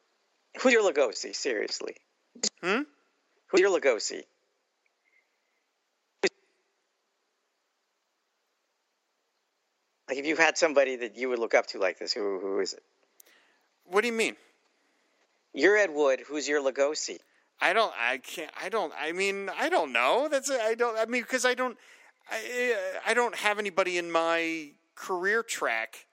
Who's 0.60 0.72
your 0.72 0.90
Lugosi? 0.90 1.34
Seriously. 1.34 1.96
Hmm? 2.62 2.82
Who's 3.48 3.60
your 3.60 3.78
Lugosi? 3.78 4.22
Like, 10.08 10.18
if 10.18 10.26
you 10.26 10.36
had 10.36 10.58
somebody 10.58 10.96
that 10.96 11.16
you 11.16 11.28
would 11.30 11.38
look 11.38 11.54
up 11.54 11.66
to 11.68 11.78
like 11.78 11.98
this, 11.98 12.12
who 12.12 12.38
who 12.40 12.60
is 12.60 12.72
it? 12.72 12.82
What 13.86 14.02
do 14.02 14.08
you 14.08 14.12
mean? 14.12 14.36
You're 15.52 15.76
Ed 15.76 15.90
Wood. 15.94 16.22
Who's 16.26 16.48
your 16.48 16.60
Lugosi? 16.60 17.18
I 17.60 17.72
don't. 17.72 17.92
I 17.98 18.18
can't. 18.18 18.50
I 18.60 18.68
don't. 18.68 18.92
I 18.98 19.12
mean, 19.12 19.50
I 19.56 19.68
don't 19.68 19.92
know. 19.92 20.28
That's. 20.30 20.50
I 20.50 20.74
don't. 20.74 20.98
I 20.98 21.06
mean, 21.06 21.22
because 21.22 21.44
I 21.44 21.54
don't. 21.54 21.78
I. 22.30 22.76
I 23.06 23.14
don't 23.14 23.34
have 23.36 23.58
anybody 23.58 23.98
in 23.98 24.10
my 24.10 24.72
career 24.94 25.42
track 25.42 26.06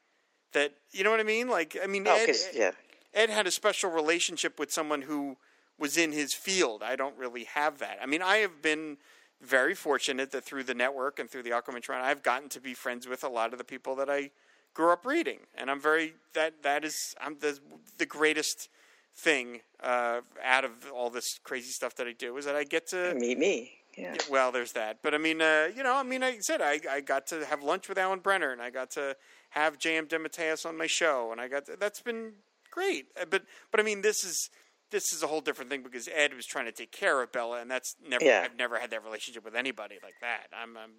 that 0.53 0.73
you 0.91 1.03
know 1.03 1.11
what 1.11 1.19
I 1.19 1.23
mean. 1.23 1.49
Like, 1.49 1.77
I 1.81 1.87
mean, 1.87 2.05
Oh, 2.07 2.15
Ed, 2.15 2.35
yeah. 2.53 2.71
Ed 3.13 3.29
had 3.29 3.47
a 3.47 3.51
special 3.51 3.91
relationship 3.91 4.59
with 4.59 4.71
someone 4.71 5.03
who 5.03 5.37
was 5.77 5.97
in 5.97 6.11
his 6.11 6.33
field. 6.33 6.83
I 6.83 6.95
don't 6.95 7.17
really 7.17 7.45
have 7.45 7.79
that. 7.79 7.97
I 8.01 8.05
mean, 8.05 8.21
I 8.21 8.37
have 8.37 8.61
been 8.61 8.97
very 9.41 9.75
fortunate 9.75 10.31
that 10.31 10.43
through 10.43 10.63
the 10.63 10.73
network 10.73 11.19
and 11.19 11.29
through 11.29 11.43
the 11.43 11.49
Aquaman 11.51 11.81
Toronto, 11.81 12.05
I've 12.05 12.23
gotten 12.23 12.49
to 12.49 12.61
be 12.61 12.73
friends 12.73 13.07
with 13.07 13.23
a 13.23 13.29
lot 13.29 13.53
of 13.53 13.57
the 13.57 13.65
people 13.65 13.95
that 13.95 14.09
I 14.09 14.31
grew 14.73 14.91
up 14.91 15.05
reading, 15.05 15.39
and 15.55 15.69
I'm 15.69 15.79
very 15.81 16.13
that 16.33 16.63
that 16.63 16.85
is 16.85 17.15
I'm 17.19 17.37
the 17.39 17.59
the 17.97 18.05
greatest 18.05 18.69
thing 19.15 19.61
uh, 19.81 20.21
out 20.43 20.63
of 20.63 20.71
all 20.93 21.09
this 21.09 21.39
crazy 21.43 21.71
stuff 21.71 21.95
that 21.95 22.07
I 22.07 22.13
do 22.13 22.37
is 22.37 22.45
that 22.45 22.55
I 22.55 22.63
get 22.63 22.87
to 22.87 23.13
Meet 23.15 23.37
me. 23.37 23.71
Yeah. 23.97 24.15
well, 24.29 24.53
there's 24.53 24.71
that. 24.71 24.99
But 25.03 25.13
I 25.13 25.17
mean, 25.17 25.41
uh, 25.41 25.67
you 25.75 25.83
know, 25.83 25.95
I 25.97 26.03
mean, 26.03 26.21
like 26.21 26.35
I 26.35 26.39
said, 26.39 26.61
I, 26.61 26.79
I 26.89 27.01
got 27.01 27.27
to 27.27 27.45
have 27.45 27.61
lunch 27.61 27.89
with 27.89 27.97
Alan 27.97 28.21
Brennert, 28.21 28.53
and 28.53 28.61
I 28.61 28.69
got 28.69 28.89
to 28.91 29.17
have 29.49 29.77
J.M. 29.77 30.07
DeMatteis 30.07 30.65
on 30.65 30.77
my 30.77 30.87
show, 30.87 31.33
and 31.33 31.41
I 31.41 31.49
got 31.49 31.65
to, 31.65 31.75
that's 31.77 31.99
been 32.01 32.33
great. 32.71 33.07
Uh, 33.19 33.25
But 33.29 33.43
but 33.69 33.81
I 33.81 33.83
mean, 33.83 34.01
this 34.01 34.23
is 34.23 34.49
this 34.91 35.11
is 35.13 35.23
a 35.23 35.27
whole 35.27 35.41
different 35.41 35.71
thing 35.71 35.83
because 35.83 36.07
Ed 36.13 36.33
was 36.33 36.45
trying 36.45 36.65
to 36.65 36.71
take 36.71 36.91
care 36.91 37.21
of 37.21 37.31
Bela, 37.31 37.61
and 37.61 37.69
that's 37.71 37.95
never 38.07 38.23
Yeah. 38.23 38.43
I've 38.45 38.57
never 38.57 38.79
had 38.79 38.91
that 38.91 39.03
relationship 39.03 39.43
with 39.43 39.55
anybody 39.55 39.95
like 40.03 40.15
that. 40.21 40.47
I'm, 40.53 40.77
I'm 40.77 40.91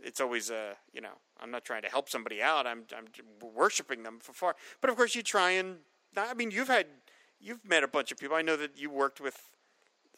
it's 0.00 0.20
always 0.20 0.50
uh, 0.50 0.74
you 0.92 1.00
know, 1.00 1.18
I'm 1.40 1.50
not 1.50 1.64
trying 1.64 1.82
to 1.82 1.88
help 1.88 2.08
somebody 2.08 2.42
out. 2.42 2.66
I'm 2.66 2.84
I'm 2.96 3.06
worshiping 3.54 4.02
them 4.02 4.18
for 4.20 4.32
far. 4.32 4.56
But 4.80 4.90
of 4.90 4.96
course, 4.96 5.14
you 5.14 5.22
try 5.22 5.50
and 5.50 5.78
I 6.16 6.34
mean, 6.34 6.50
you've 6.50 6.68
had 6.68 6.86
you've 7.40 7.64
met 7.64 7.84
a 7.84 7.88
bunch 7.88 8.12
of 8.12 8.18
people. 8.18 8.36
I 8.36 8.42
know 8.42 8.56
that 8.56 8.78
you 8.78 8.90
worked 8.90 9.20
with 9.20 9.38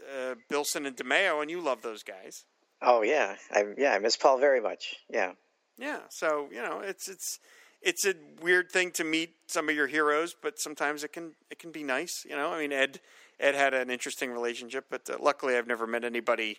uh, 0.01 0.34
Bilson 0.48 0.86
and 0.86 0.96
DeMeo, 0.96 1.40
and 1.40 1.51
you 1.51 1.60
love 1.60 1.82
those 1.82 2.02
guys. 2.02 2.44
Oh 2.80 3.02
yeah. 3.02 3.36
I 3.51 3.64
yeah. 3.76 3.92
I 3.92 3.98
miss 3.98 4.16
Paul 4.16 4.38
very 4.38 4.60
much. 4.60 4.96
Yeah. 5.10 5.32
Yeah, 5.76 6.02
so 6.09 6.48
you 6.52 6.62
know, 6.62 6.80
it's 6.80 7.09
it's 7.09 7.40
it's 7.85 8.05
a 8.05 8.15
weird 8.43 8.70
thing 8.70 8.90
to 8.93 9.05
meet 9.05 9.35
some 9.47 9.69
of 9.69 9.74
your 9.74 9.86
heroes, 9.86 10.35
but 10.40 10.59
sometimes 10.59 11.05
it 11.05 11.12
can 11.12 11.32
it 11.51 11.59
can 11.59 11.70
be 11.70 11.82
nice. 11.82 12.27
You 12.28 12.36
know, 12.36 12.52
I 12.52 12.61
mean, 12.61 12.73
Ed 12.73 13.01
Ed 13.39 13.55
had 13.55 13.74
an 13.74 13.90
interesting 13.90 14.31
relationship, 14.31 14.86
but 14.90 15.09
uh, 15.09 15.16
luckily 15.20 15.56
I've 15.56 15.66
never 15.66 15.86
met 15.86 16.05
anybody 16.05 16.59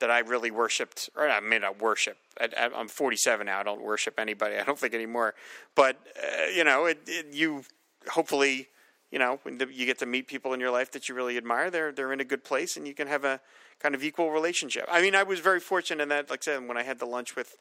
that 0.00 0.10
I 0.10 0.20
really 0.20 0.50
worshipped, 0.50 1.10
or 1.16 1.28
I 1.28 1.40
may 1.40 1.58
not 1.58 1.80
worship. 1.80 2.16
I, 2.40 2.70
I'm 2.74 2.88
47 2.88 3.46
now. 3.46 3.60
I 3.60 3.62
don't 3.62 3.82
worship 3.82 4.18
anybody. 4.18 4.56
I 4.56 4.64
don't 4.64 4.78
think 4.78 4.94
anymore. 4.94 5.34
But 5.74 5.96
uh, 6.16 6.46
you 6.54 6.64
know, 6.64 6.86
it, 6.86 7.00
it, 7.06 7.26
you 7.32 7.64
hopefully, 8.08 8.68
you 9.10 9.18
know, 9.18 9.40
when 9.42 9.58
the, 9.58 9.68
you 9.72 9.86
get 9.86 9.98
to 10.00 10.06
meet 10.06 10.26
people 10.26 10.52
in 10.52 10.60
your 10.60 10.70
life 10.70 10.90
that 10.92 11.08
you 11.08 11.14
really 11.14 11.36
admire, 11.36 11.70
they're 11.70 11.92
they're 11.92 12.12
in 12.12 12.20
a 12.20 12.24
good 12.24 12.44
place, 12.44 12.76
and 12.76 12.86
you 12.86 12.94
can 12.94 13.08
have 13.08 13.24
a 13.24 13.40
kind 13.78 13.94
of 13.94 14.04
equal 14.04 14.30
relationship. 14.30 14.84
I 14.90 15.00
mean, 15.00 15.14
I 15.14 15.22
was 15.22 15.40
very 15.40 15.60
fortunate 15.60 16.02
in 16.02 16.08
that, 16.10 16.28
like 16.28 16.42
I 16.42 16.44
said, 16.44 16.68
when 16.68 16.76
I 16.76 16.82
had 16.82 16.98
the 16.98 17.06
lunch 17.06 17.34
with 17.34 17.56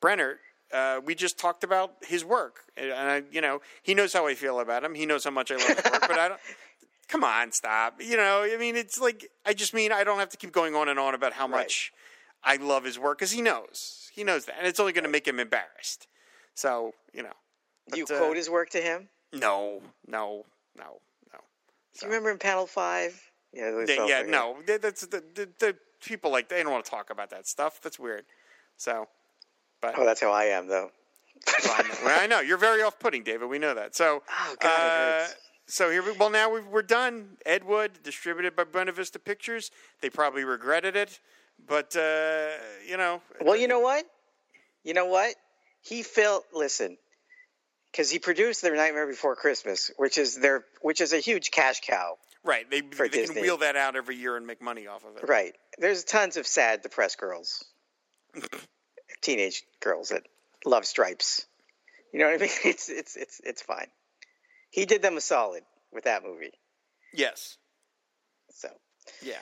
Brennert, 0.00 0.36
uh, 0.72 1.00
we 1.04 1.14
just 1.14 1.38
talked 1.38 1.64
about 1.64 1.92
his 2.02 2.24
work, 2.24 2.60
and 2.76 2.92
I, 2.92 3.22
you 3.30 3.40
know, 3.40 3.60
he 3.82 3.94
knows 3.94 4.12
how 4.12 4.26
I 4.26 4.34
feel 4.34 4.60
about 4.60 4.82
him. 4.84 4.94
He 4.94 5.06
knows 5.06 5.24
how 5.24 5.30
much 5.30 5.50
I 5.50 5.56
love 5.56 5.68
his 5.76 5.84
work, 5.90 6.00
but 6.08 6.18
I 6.18 6.28
don't. 6.28 6.40
Come 7.08 7.22
on, 7.22 7.52
stop. 7.52 8.02
You 8.02 8.16
know, 8.16 8.42
I 8.42 8.56
mean, 8.56 8.74
it's 8.74 8.98
like 9.00 9.28
I 9.44 9.52
just 9.54 9.72
mean 9.72 9.92
I 9.92 10.02
don't 10.02 10.18
have 10.18 10.30
to 10.30 10.36
keep 10.36 10.50
going 10.52 10.74
on 10.74 10.88
and 10.88 10.98
on 10.98 11.14
about 11.14 11.34
how 11.34 11.44
Right. 11.46 11.58
much 11.60 11.92
I 12.42 12.56
love 12.56 12.82
his 12.84 12.98
work 12.98 13.18
because 13.18 13.30
he 13.30 13.42
knows, 13.42 14.10
he 14.12 14.24
knows 14.24 14.46
that, 14.46 14.56
and 14.58 14.66
it's 14.66 14.80
only 14.80 14.92
going 14.92 15.04
to 15.04 15.10
make 15.10 15.26
him 15.26 15.38
embarrassed. 15.38 16.08
So, 16.54 16.94
you 17.12 17.22
know, 17.22 17.32
Do 17.92 17.98
you 17.98 18.06
But, 18.06 18.14
uh, 18.14 18.18
quote 18.18 18.36
his 18.36 18.50
work 18.50 18.70
to 18.70 18.80
him? 18.82 19.08
no, 19.32 19.82
no, 20.06 20.46
no, 20.76 21.00
no. 21.32 21.38
Do 21.94 22.06
you 22.06 22.08
remember 22.08 22.30
in 22.32 22.38
panel 22.38 22.66
five? 22.66 23.30
Yeah, 23.52 23.84
Yeah, 23.86 24.06
yeah, 24.06 24.22
no. 24.22 24.56
That- 24.66 24.82
That's 24.82 25.02
the, 25.06 25.22
the 25.34 25.48
the 25.60 25.76
people 26.04 26.30
like 26.32 26.48
they 26.48 26.62
don't 26.62 26.72
want 26.72 26.84
to 26.84 26.90
talk 26.90 27.10
about 27.10 27.30
that 27.30 27.46
stuff. 27.46 27.80
That's 27.80 27.98
weird. 27.98 28.24
So, 28.76 29.06
but 29.80 29.94
Oh, 29.98 30.04
that's 30.04 30.20
how 30.20 30.32
I 30.32 30.44
am, 30.46 30.66
though. 30.68 30.90
Well, 31.64 31.74
I, 31.78 31.82
know, 31.82 32.10
I 32.22 32.26
know 32.26 32.40
you're 32.40 32.58
very 32.58 32.82
off-putting, 32.82 33.22
David. 33.22 33.48
We 33.48 33.58
know 33.58 33.74
that. 33.74 33.94
So, 33.94 34.22
Oh, 34.48 34.56
God, 34.60 34.80
uh, 34.80 35.26
so 35.68 35.90
here 35.90 36.02
we 36.02 36.12
well 36.12 36.30
now 36.30 36.50
we've, 36.52 36.66
we're 36.66 36.82
done. 36.82 37.36
Ed 37.44 37.64
Wood, 37.64 37.92
distributed 38.02 38.56
by 38.56 38.64
Buena 38.64 38.92
Vista 38.92 39.18
Pictures. 39.18 39.70
They 40.00 40.10
probably 40.10 40.44
regretted 40.44 40.96
it, 40.96 41.20
but 41.66 41.94
uh, 41.96 42.48
you 42.88 42.96
know, 42.96 43.20
Well, 43.40 43.56
you 43.56 43.68
know 43.68 43.80
what? 43.80 44.04
You 44.84 44.94
know 44.94 45.06
what? 45.06 45.34
He 45.82 46.02
felt. 46.02 46.44
Listen, 46.52 46.96
because 47.92 48.10
he 48.10 48.18
produced 48.18 48.62
their 48.62 48.74
Nightmare 48.76 49.06
Before 49.06 49.34
Christmas, 49.36 49.90
which 49.96 50.18
is 50.18 50.36
their, 50.36 50.64
which 50.82 51.00
is 51.00 51.12
a 51.12 51.18
huge 51.18 51.50
cash 51.50 51.80
cow. 51.80 52.16
right? 52.44 52.68
They 52.70 52.80
they 52.80 53.08
can 53.08 53.20
Disney. 53.20 53.42
wheel 53.42 53.56
that 53.58 53.76
out 53.76 53.94
every 53.96 54.16
year 54.16 54.36
and 54.36 54.46
make 54.46 54.60
money 54.62 54.86
off 54.86 55.04
of 55.04 55.16
it. 55.16 55.28
Right. 55.28 55.54
There's 55.78 56.04
tons 56.04 56.36
of 56.36 56.46
sad, 56.46 56.82
depressed 56.82 57.18
girls, 57.18 57.64
teenage 59.22 59.62
girls 59.80 60.08
that 60.10 60.22
love 60.64 60.84
stripes. 60.86 61.46
You 62.12 62.20
know 62.20 62.26
what 62.26 62.34
I 62.34 62.38
mean? 62.44 62.50
It's 62.64 62.88
it's 62.88 63.16
it's 63.16 63.40
it's 63.44 63.62
fine. 63.62 63.88
He 64.70 64.84
did 64.86 65.02
them 65.02 65.16
a 65.16 65.20
solid 65.20 65.62
with 65.92 66.04
that 66.04 66.22
movie. 66.24 66.52
Yes. 67.14 67.56
So, 68.50 68.68
Yeah. 69.22 69.34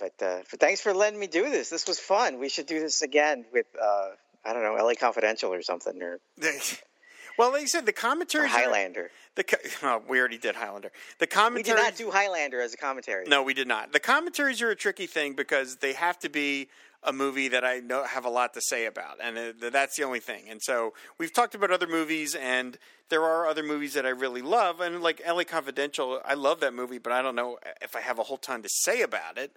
but 0.00 0.12
uh, 0.22 0.42
but 0.50 0.60
thanks 0.60 0.80
for 0.80 0.94
letting 0.94 1.18
me 1.18 1.26
do 1.26 1.50
this. 1.50 1.70
This 1.70 1.86
was 1.86 1.98
fun. 1.98 2.38
We 2.38 2.48
should 2.48 2.66
do 2.66 2.80
this 2.80 3.02
again 3.02 3.44
with 3.52 3.66
uh, 3.80 4.10
I 4.44 4.52
don't 4.52 4.62
know, 4.62 4.74
LA 4.82 4.94
Confidential 4.94 5.52
or 5.52 5.62
something 5.62 6.00
or, 6.02 6.20
well, 7.38 7.52
like 7.52 7.62
you 7.62 7.66
said, 7.66 7.86
the 7.86 7.94
are- 8.04 8.46
Highlander. 8.46 9.10
The 9.36 9.44
oh, 9.82 10.02
we 10.08 10.18
already 10.20 10.38
did 10.38 10.54
Highlander. 10.54 10.92
The 11.18 11.26
commentary. 11.26 11.74
We 11.74 11.80
did 11.80 11.84
not 11.84 11.96
do 11.96 12.10
Highlander 12.10 12.60
as 12.60 12.72
a 12.74 12.76
commentary. 12.76 13.24
No, 13.26 13.42
we 13.42 13.54
did 13.54 13.66
not. 13.66 13.92
The 13.92 14.00
commentaries 14.00 14.62
are 14.62 14.70
a 14.70 14.76
tricky 14.76 15.06
thing 15.06 15.34
because 15.34 15.76
they 15.76 15.92
have 15.94 16.18
to 16.20 16.28
be 16.28 16.68
a 17.04 17.12
movie 17.12 17.48
that 17.48 17.64
I 17.64 17.80
know 17.80 18.04
have 18.04 18.24
a 18.24 18.30
lot 18.30 18.54
to 18.54 18.60
say 18.60 18.86
about, 18.86 19.18
and 19.22 19.38
uh, 19.38 19.70
that's 19.70 19.96
the 19.96 20.04
only 20.04 20.20
thing. 20.20 20.44
And 20.48 20.60
so 20.62 20.94
we've 21.18 21.32
talked 21.32 21.54
about 21.54 21.70
other 21.70 21.86
movies, 21.86 22.34
and 22.34 22.78
there 23.08 23.22
are 23.22 23.46
other 23.46 23.62
movies 23.62 23.94
that 23.94 24.06
I 24.06 24.10
really 24.10 24.42
love, 24.42 24.80
and 24.80 25.02
like 25.02 25.20
L.A. 25.24 25.44
Confidential, 25.44 26.20
I 26.24 26.34
love 26.34 26.60
that 26.60 26.74
movie, 26.74 26.98
but 26.98 27.12
I 27.12 27.22
don't 27.22 27.34
know 27.34 27.58
if 27.82 27.94
I 27.94 28.00
have 28.00 28.18
a 28.18 28.22
whole 28.22 28.38
ton 28.38 28.62
to 28.62 28.68
say 28.70 29.02
about 29.02 29.38
it. 29.38 29.52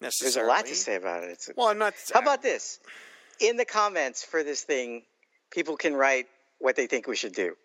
necessarily. 0.00 0.34
There's 0.34 0.46
a 0.46 0.48
lot 0.48 0.66
to 0.66 0.74
say 0.74 0.96
about 0.96 1.22
it. 1.24 1.30
It's, 1.30 1.50
Well, 1.56 1.68
I'm 1.68 1.78
not. 1.78 1.94
How 2.12 2.20
about 2.20 2.42
this? 2.42 2.80
In 3.40 3.56
the 3.56 3.64
comments 3.64 4.22
for 4.22 4.42
this 4.42 4.62
thing, 4.62 5.02
people 5.50 5.76
can 5.76 5.94
write 5.94 6.26
what 6.58 6.76
they 6.76 6.86
think 6.86 7.06
we 7.06 7.16
should 7.16 7.32
do. 7.32 7.56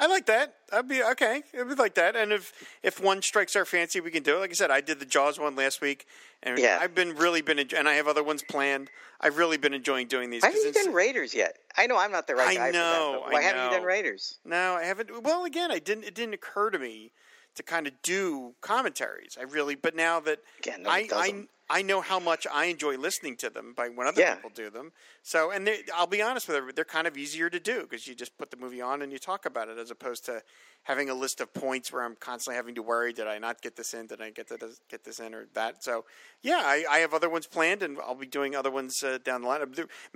I 0.00 0.06
like 0.06 0.26
that. 0.26 0.54
I'd 0.72 0.86
be 0.86 1.02
okay. 1.02 1.42
It'd 1.52 1.68
be 1.68 1.74
like 1.74 1.94
that. 1.94 2.14
And 2.14 2.32
if 2.32 2.52
if 2.82 3.02
one 3.02 3.20
strikes 3.20 3.56
our 3.56 3.64
fancy, 3.64 4.00
we 4.00 4.10
can 4.10 4.22
do 4.22 4.36
it. 4.36 4.40
Like 4.40 4.50
I 4.50 4.54
said, 4.54 4.70
I 4.70 4.80
did 4.80 5.00
the 5.00 5.04
Jaws 5.06 5.38
one 5.38 5.56
last 5.56 5.80
week, 5.80 6.06
and 6.42 6.58
Yeah. 6.58 6.78
I've 6.80 6.94
been 6.94 7.16
really 7.16 7.42
been, 7.42 7.58
and 7.58 7.88
I 7.88 7.94
have 7.94 8.06
other 8.06 8.22
ones 8.22 8.42
planned. 8.42 8.90
I've 9.20 9.36
really 9.38 9.56
been 9.56 9.74
enjoying 9.74 10.06
doing 10.06 10.30
these. 10.30 10.42
Why 10.42 10.50
haven't 10.50 10.64
you 10.64 10.72
done 10.72 10.94
Raiders 10.94 11.34
yet? 11.34 11.58
I 11.76 11.86
know 11.88 11.98
I'm 11.98 12.12
not 12.12 12.28
the 12.28 12.36
right 12.36 12.50
I 12.50 12.54
guy 12.54 12.70
know, 12.70 12.70
for 12.70 13.12
that. 13.12 13.20
But 13.24 13.28
I 13.28 13.32
why 13.32 13.42
haven't 13.42 13.64
you 13.64 13.70
done 13.78 13.86
Raiders? 13.86 14.38
No, 14.44 14.74
I 14.74 14.84
haven't. 14.84 15.22
Well, 15.22 15.44
again, 15.44 15.72
I 15.72 15.80
didn't. 15.80 16.04
It 16.04 16.14
didn't 16.14 16.34
occur 16.34 16.70
to 16.70 16.78
me 16.78 17.12
to 17.56 17.62
kind 17.64 17.86
of 17.88 17.92
do 18.02 18.54
commentaries. 18.60 19.36
I 19.38 19.42
really, 19.44 19.74
but 19.74 19.96
now 19.96 20.20
that 20.20 20.38
Again, 20.60 20.84
nobody 20.84 21.12
I, 21.12 21.16
I. 21.18 21.44
I 21.70 21.82
know 21.82 22.00
how 22.00 22.18
much 22.18 22.46
I 22.52 22.66
enjoy 22.66 22.96
listening 22.96 23.36
to 23.38 23.50
them 23.50 23.74
by 23.76 23.88
when 23.88 24.06
other 24.06 24.20
Yeah. 24.20 24.36
people 24.36 24.50
do 24.54 24.70
them. 24.70 24.92
So, 25.22 25.50
and 25.50 25.66
they, 25.66 25.80
I'll 25.94 26.06
be 26.06 26.22
honest 26.22 26.48
with 26.48 26.56
you, 26.56 26.72
they're 26.72 26.84
kind 26.84 27.06
of 27.06 27.16
easier 27.18 27.50
to 27.50 27.60
do 27.60 27.82
because 27.82 28.06
you 28.06 28.14
just 28.14 28.38
put 28.38 28.50
the 28.50 28.56
movie 28.56 28.80
on 28.80 29.02
and 29.02 29.12
you 29.12 29.18
talk 29.18 29.44
about 29.44 29.68
it, 29.68 29.76
as 29.78 29.90
opposed 29.90 30.24
to 30.26 30.42
having 30.84 31.10
a 31.10 31.14
list 31.14 31.40
of 31.42 31.52
points 31.52 31.92
where 31.92 32.02
I'm 32.02 32.16
constantly 32.16 32.56
having 32.56 32.74
to 32.76 32.82
worry: 32.82 33.12
did 33.12 33.26
I 33.26 33.38
not 33.38 33.60
get 33.60 33.76
this 33.76 33.92
in? 33.92 34.06
Did 34.06 34.22
I 34.22 34.30
get 34.30 34.48
this, 34.48 34.80
get 34.88 35.04
this 35.04 35.20
in 35.20 35.34
or 35.34 35.46
that? 35.52 35.84
So, 35.84 36.06
yeah, 36.40 36.62
I, 36.64 36.84
I 36.90 36.98
have 37.00 37.12
other 37.12 37.28
ones 37.28 37.46
planned, 37.46 37.82
and 37.82 37.98
I'll 37.98 38.14
be 38.14 38.26
doing 38.26 38.56
other 38.56 38.70
ones 38.70 39.02
uh, 39.02 39.18
down 39.22 39.42
the 39.42 39.48
line. 39.48 39.60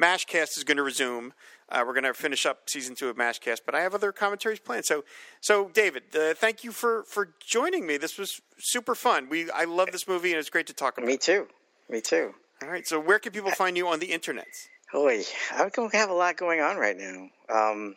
Mashcast 0.00 0.56
is 0.56 0.64
going 0.64 0.78
to 0.78 0.82
resume. 0.82 1.34
Uh, 1.68 1.84
we're 1.86 1.92
going 1.94 2.04
to 2.04 2.14
finish 2.14 2.46
up 2.46 2.68
season 2.70 2.94
two 2.94 3.08
of 3.08 3.16
Mashcast, 3.16 3.60
but 3.66 3.74
I 3.74 3.80
have 3.80 3.94
other 3.94 4.12
commentaries 4.12 4.58
planned. 4.60 4.84
So, 4.84 5.04
so 5.40 5.68
David, 5.74 6.04
uh, 6.14 6.32
thank 6.34 6.64
you 6.64 6.72
for 6.72 7.02
for 7.04 7.34
joining 7.44 7.86
me. 7.86 7.98
This 7.98 8.18
was 8.18 8.40
super 8.62 8.94
fun. 8.94 9.28
We 9.28 9.50
I 9.50 9.64
love 9.64 9.90
this 9.92 10.06
movie, 10.08 10.30
and 10.30 10.38
it's 10.38 10.50
great 10.50 10.66
to 10.68 10.72
talk 10.74 10.96
about. 10.96 11.06
Me 11.06 11.16
too. 11.16 11.46
Me 11.88 12.00
too. 12.00 12.34
All 12.62 12.68
right. 12.68 12.86
So, 12.86 12.98
where 13.00 13.18
can 13.18 13.32
people 13.32 13.50
find 13.50 13.76
you 13.76 13.88
on 13.88 13.98
the 13.98 14.06
internet? 14.12 14.46
Holy, 14.90 15.24
I 15.52 15.68
don't 15.70 15.92
have 15.94 16.10
a 16.10 16.14
lot 16.14 16.36
going 16.36 16.60
on 16.60 16.76
right 16.76 16.96
now. 16.96 17.28
Um, 17.48 17.96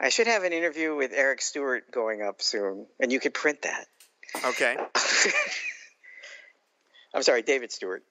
I 0.00 0.08
should 0.08 0.26
have 0.26 0.42
an 0.42 0.52
interview 0.52 0.94
with 0.96 1.12
Eric 1.14 1.40
Stewart 1.42 1.90
going 1.90 2.22
up 2.22 2.42
soon, 2.42 2.86
and 2.98 3.12
you 3.12 3.20
could 3.20 3.34
print 3.34 3.62
that. 3.62 3.86
Okay. 4.44 4.76
I'm 7.14 7.22
sorry, 7.22 7.42
David 7.42 7.72
Stewart 7.72 8.02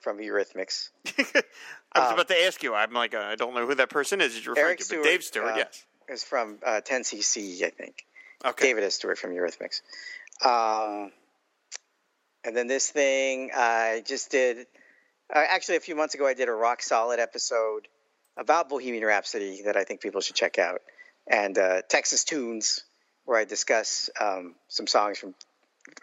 from 0.00 0.18
Eurythmics. 0.18 0.88
I 1.92 2.00
was 2.00 2.12
about 2.12 2.28
to 2.28 2.44
ask 2.44 2.62
you. 2.62 2.74
I'm 2.74 2.92
like, 2.92 3.14
uh, 3.14 3.18
I 3.20 3.34
don't 3.36 3.54
know 3.54 3.66
who 3.66 3.74
that 3.74 3.90
person 3.90 4.20
is. 4.20 4.34
that 4.34 4.44
You're 4.44 4.54
referring 4.54 4.64
Um, 4.64 4.68
Eric 4.70 4.78
to, 4.78 4.84
Stewart. 4.84 5.04
Dave 5.04 5.22
Stewart, 5.24 5.52
uh, 5.52 5.56
yes. 5.56 5.84
is 6.08 6.24
from 6.24 6.58
uh, 6.64 6.80
10cc, 6.84 7.62
I 7.64 7.70
think. 7.70 8.04
Okay. 8.44 8.66
David 8.68 8.84
S. 8.84 8.94
Stewart 8.94 9.18
from 9.18 9.32
Eurythmics. 9.32 9.80
Um, 10.44 11.12
and 12.44 12.56
then 12.56 12.66
this 12.66 12.88
thing 12.88 13.50
I 13.54 14.02
just 14.06 14.30
did. 14.30 14.66
Uh, 15.34 15.44
actually, 15.48 15.76
a 15.76 15.80
few 15.80 15.94
months 15.94 16.14
ago, 16.14 16.26
I 16.26 16.34
did 16.34 16.48
a 16.48 16.52
rock 16.52 16.82
solid 16.82 17.20
episode 17.20 17.88
about 18.36 18.68
Bohemian 18.68 19.04
Rhapsody 19.04 19.62
that 19.64 19.76
I 19.76 19.84
think 19.84 20.00
people 20.00 20.20
should 20.20 20.36
check 20.36 20.58
out, 20.58 20.80
and 21.26 21.58
uh, 21.58 21.82
Texas 21.88 22.24
Tunes, 22.24 22.84
where 23.24 23.38
I 23.38 23.44
discuss 23.44 24.08
um, 24.20 24.54
some 24.68 24.86
songs 24.86 25.18
from 25.18 25.34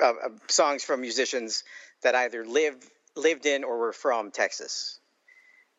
uh, 0.02 0.10
uh, 0.10 0.30
songs 0.48 0.84
from 0.84 1.02
musicians 1.02 1.64
that 2.04 2.14
either 2.14 2.46
lived 2.46 2.84
lived 3.16 3.46
in 3.46 3.64
or 3.64 3.78
were 3.78 3.94
from 3.94 4.32
Texas. 4.32 5.00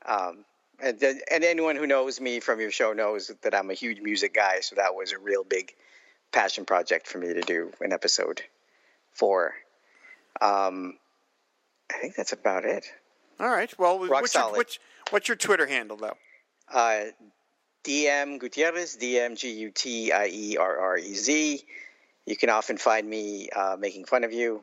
Um, 0.05 0.45
and, 0.81 1.03
and 1.03 1.45
anyone 1.45 1.77
who 1.77 1.87
knows 1.87 2.21
me 2.21 2.41
from 2.41 2.61
your 2.61 2.71
show 2.71 2.93
knows 2.93 3.31
that 3.43 3.55
I'm 3.55 3.71
a 3.71 3.75
huge 3.75 4.01
music 4.01 4.35
guy, 4.35 4.61
so 4.61 4.77
that 4.77 4.95
was 4.95 5.13
a 5.13 5.19
real 5.19 5.45
big 5.45 5.75
passion 6.33 6.65
project 6.65 7.07
for 7.07 7.19
me 7.19 7.33
to 7.35 7.41
do 7.41 7.73
an 7.81 7.93
episode 7.93 8.43
for. 9.13 9.55
Um, 10.41 10.99
I 11.91 11.99
think 11.99 12.15
that's 12.15 12.33
about 12.33 12.65
it. 12.65 12.85
All 13.39 13.49
right. 13.49 13.73
Well, 13.79 13.99
what's 13.99 14.35
your, 14.35 14.51
what's, 14.53 14.79
what's 15.11 15.29
your 15.29 15.37
Twitter 15.37 15.67
handle 15.67 15.97
though? 15.97 16.17
Uh, 16.73 17.07
DM 17.85 18.41
Gutierrez, 18.41 18.97
D 18.97 19.19
M 19.19 19.37
G 19.37 19.51
U 19.51 19.71
T 19.71 20.13
I 20.13 20.27
E 20.27 20.57
R 20.57 20.79
R 20.79 20.99
E 20.99 21.15
Z. 21.15 21.63
You 22.27 22.37
can 22.37 22.51
often 22.51 22.77
find 22.77 23.09
me 23.09 23.49
uh, 23.55 23.77
making 23.79 24.07
fun 24.07 24.25
of 24.25 24.33
you 24.33 24.63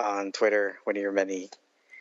on 0.00 0.32
Twitter, 0.32 0.78
one 0.84 0.96
of 0.96 1.02
your 1.02 1.12
many. 1.12 1.50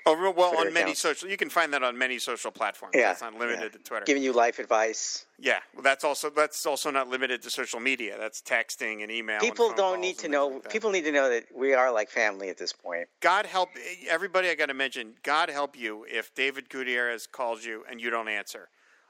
Oh, 0.05 0.15
real- 0.15 0.33
well, 0.33 0.49
Twitter 0.51 0.67
on 0.67 0.73
many 0.73 0.83
account. 0.91 0.97
social, 0.97 1.29
you 1.29 1.37
can 1.37 1.49
find 1.49 1.71
that 1.73 1.81
on 1.81 1.97
many 1.97 2.19
social 2.19 2.51
platforms. 2.51 2.93
Yeah, 2.95 3.07
That's 3.09 3.21
not 3.21 3.35
limited 3.35 3.61
yeah. 3.61 3.69
to 3.69 3.77
Twitter. 3.79 4.05
Giving 4.05 4.21
you 4.23 4.33
life 4.33 4.59
advice. 4.59 5.25
yeah, 5.39 5.59
well, 5.73 5.81
that's 5.83 6.03
also 6.03 6.29
that's 6.29 6.65
also 6.65 6.91
not 6.91 7.07
limited 7.07 7.41
to 7.43 7.49
social 7.49 7.79
media. 7.79 8.17
That's 8.17 8.41
texting 8.41 9.01
and 9.03 9.11
email. 9.11 9.39
People 9.39 9.69
phone 9.69 9.77
don't 9.77 10.01
need 10.01 10.17
to 10.19 10.27
know. 10.27 10.47
like 10.47 10.69
people 10.69 10.91
need 10.91 11.05
to 11.05 11.11
know 11.11 11.29
that 11.29 11.45
we 11.55 11.73
are 11.73 11.91
like 11.91 12.09
family 12.09 12.49
at 12.49 12.57
this 12.57 12.73
point. 12.73 13.07
God 13.21 13.45
help 13.45 13.69
everybody. 14.09 14.49
I 14.49 14.55
got 14.55 14.65
to 14.67 14.73
mention, 14.73 15.13
God 15.23 15.49
help 15.49 15.77
you 15.79 16.05
if 16.09 16.33
David 16.35 16.69
Gutierrez 16.69 17.25
calls 17.27 17.63
you 17.63 17.83
and 17.89 18.01
you 18.01 18.09
don't 18.09 18.27
answer. 18.27 18.69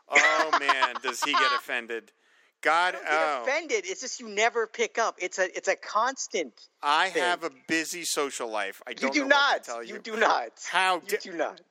Oh 0.10 0.57
man, 0.60 0.95
does 1.02 1.24
he 1.24 1.32
get 1.32 1.52
offended? 1.57 2.11
God, 2.64 2.94
Get 2.94 3.03
oh, 3.10 3.44
offended. 3.44 3.84
It's 3.85 4.02
just 4.02 4.19
you 4.19 4.30
never 4.30 4.65
pick 4.65 4.98
up. 4.98 5.18
It's 5.19 5.38
a 5.38 5.56
it's 5.56 5.68
a 5.68 5.76
constant. 5.76 6.53
I 6.81 7.10
thing. 7.10 7.22
have 7.22 7.44
a 7.44 7.52
busy 7.68 8.03
social 8.03 8.49
life. 8.49 8.81
I 8.88 8.91
You 8.91 8.95
don't 8.95 9.14
do 9.14 9.19
know 9.22 9.27
not. 9.27 9.53
What 9.53 9.64
to 9.64 9.69
tell 9.69 9.84
you. 9.84 9.94
You 9.95 9.99
do 9.99 10.15
not. 10.18 10.52
How 10.72 10.95
You 10.95 11.02
di- 11.07 11.18
do 11.18 11.34
not. 11.34 11.61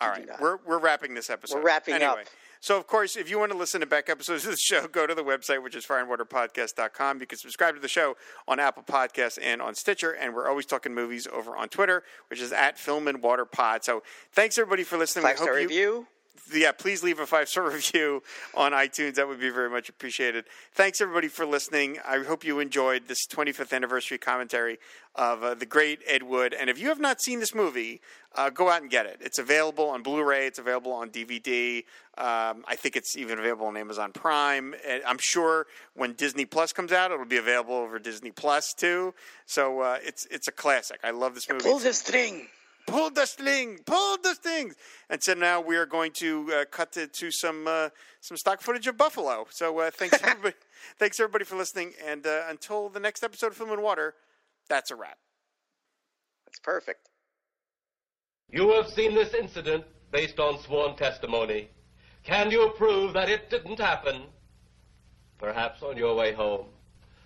All 0.00 0.08
do 0.12 0.20
right, 0.20 0.26
not. 0.26 0.40
All 0.40 0.46
right. 0.50 0.60
We're 0.66 0.76
we're 0.76 0.78
wrapping 0.78 1.14
this 1.14 1.30
episode. 1.30 1.56
We're 1.56 1.64
wrapping 1.64 1.94
anyway, 1.94 2.22
up. 2.22 2.26
So, 2.64 2.78
of 2.78 2.86
course, 2.86 3.16
if 3.16 3.28
you 3.28 3.38
want 3.38 3.52
to 3.52 3.58
listen 3.58 3.80
to 3.80 3.86
back 3.86 4.08
episodes 4.08 4.46
of 4.46 4.52
the 4.52 4.56
show, 4.56 4.88
go 4.92 5.06
to 5.06 5.14
the 5.14 5.22
website, 5.22 5.62
which 5.62 5.74
is 5.74 5.84
fireandwaterpodcast.com. 5.84 7.20
You 7.20 7.26
can 7.26 7.38
subscribe 7.38 7.74
to 7.74 7.80
the 7.80 7.88
show 7.88 8.16
on 8.48 8.58
Apple 8.58 8.82
Podcasts 8.82 9.38
and 9.42 9.60
on 9.60 9.74
Stitcher. 9.74 10.12
And 10.12 10.34
we're 10.34 10.48
always 10.48 10.64
talking 10.64 10.94
movies 10.94 11.28
over 11.30 11.56
on 11.56 11.68
Twitter, 11.68 12.02
which 12.30 12.40
is 12.40 12.52
at 12.52 12.78
Film 12.78 13.06
and 13.06 13.22
Water 13.22 13.44
Pod. 13.44 13.84
So, 13.84 14.02
thanks 14.32 14.56
everybody 14.56 14.82
for 14.82 14.96
listening. 14.96 15.24
Five 15.24 15.36
star 15.36 15.58
you, 15.60 15.68
review. 15.68 16.06
Yeah, 16.52 16.72
please 16.72 17.02
leave 17.02 17.20
a 17.20 17.26
five 17.26 17.48
star 17.48 17.64
review 17.70 18.22
on 18.54 18.72
iTunes. 18.72 19.14
That 19.14 19.28
would 19.28 19.40
be 19.40 19.50
very 19.50 19.70
much 19.70 19.88
appreciated. 19.88 20.44
Thanks 20.72 21.00
everybody 21.00 21.28
for 21.28 21.46
listening. 21.46 21.98
I 22.06 22.18
hope 22.18 22.44
you 22.44 22.60
enjoyed 22.60 23.08
this 23.08 23.26
25th 23.26 23.72
anniversary 23.72 24.18
commentary 24.18 24.78
of 25.14 25.42
uh, 25.42 25.54
the 25.54 25.66
great 25.66 26.00
Ed 26.06 26.24
Wood. 26.24 26.54
And 26.54 26.68
if 26.68 26.78
you 26.78 26.88
have 26.88 27.00
not 27.00 27.20
seen 27.20 27.38
this 27.38 27.54
movie, 27.54 28.00
uh, 28.34 28.50
go 28.50 28.68
out 28.68 28.82
and 28.82 28.90
get 28.90 29.06
it. 29.06 29.18
It's 29.20 29.38
available 29.38 29.88
on 29.90 30.02
Blu-ray. 30.02 30.46
It's 30.46 30.58
available 30.58 30.92
on 30.92 31.10
DVD. 31.10 31.84
Um, 32.18 32.64
I 32.66 32.76
think 32.76 32.96
it's 32.96 33.16
even 33.16 33.38
available 33.38 33.66
on 33.66 33.76
Amazon 33.76 34.12
Prime. 34.12 34.74
And 34.86 35.02
I'm 35.06 35.18
sure 35.18 35.66
when 35.94 36.14
Disney 36.14 36.44
Plus 36.44 36.72
comes 36.72 36.92
out, 36.92 37.12
it'll 37.12 37.26
be 37.26 37.36
available 37.36 37.74
over 37.74 37.98
Disney 37.98 38.32
Plus 38.32 38.74
too. 38.74 39.14
So 39.46 39.80
uh, 39.80 39.98
it's 40.02 40.26
it's 40.30 40.48
a 40.48 40.52
classic. 40.52 41.00
I 41.04 41.10
love 41.10 41.34
this 41.34 41.48
movie. 41.48 41.62
Pull 41.62 41.78
the 41.78 41.92
string. 41.92 42.48
Pull 42.86 43.10
the 43.10 43.24
string, 43.24 43.78
pull 43.86 44.18
the 44.22 44.34
strings. 44.34 44.74
And 45.08 45.22
so 45.22 45.34
now 45.34 45.60
we 45.60 45.76
are 45.76 45.86
going 45.86 46.12
to 46.12 46.52
uh, 46.52 46.64
cut 46.70 46.92
to, 46.92 47.06
to 47.06 47.30
some 47.30 47.66
uh, 47.66 47.88
some 48.20 48.36
stock 48.36 48.60
footage 48.60 48.86
of 48.86 48.96
Buffalo. 48.96 49.46
So 49.50 49.78
uh, 49.78 49.90
thanks 49.90 50.18
everybody, 50.22 50.54
thanks 50.98 51.18
everybody 51.18 51.44
for 51.44 51.56
listening. 51.56 51.92
And 52.06 52.26
uh, 52.26 52.42
until 52.48 52.88
the 52.88 53.00
next 53.00 53.24
episode 53.24 53.48
of 53.48 53.56
Film 53.56 53.70
and 53.70 53.82
Water, 53.82 54.14
that's 54.68 54.90
a 54.90 54.96
wrap. 54.96 55.18
That's 56.46 56.60
perfect. 56.60 57.08
You 58.50 58.70
have 58.72 58.88
seen 58.88 59.14
this 59.14 59.34
incident 59.34 59.84
based 60.12 60.38
on 60.38 60.60
sworn 60.60 60.94
testimony. 60.96 61.70
Can 62.22 62.50
you 62.50 62.72
prove 62.76 63.12
that 63.14 63.28
it 63.28 63.50
didn't 63.50 63.78
happen? 63.78 64.22
Perhaps 65.38 65.82
on 65.82 65.96
your 65.96 66.14
way 66.14 66.32
home, 66.32 66.66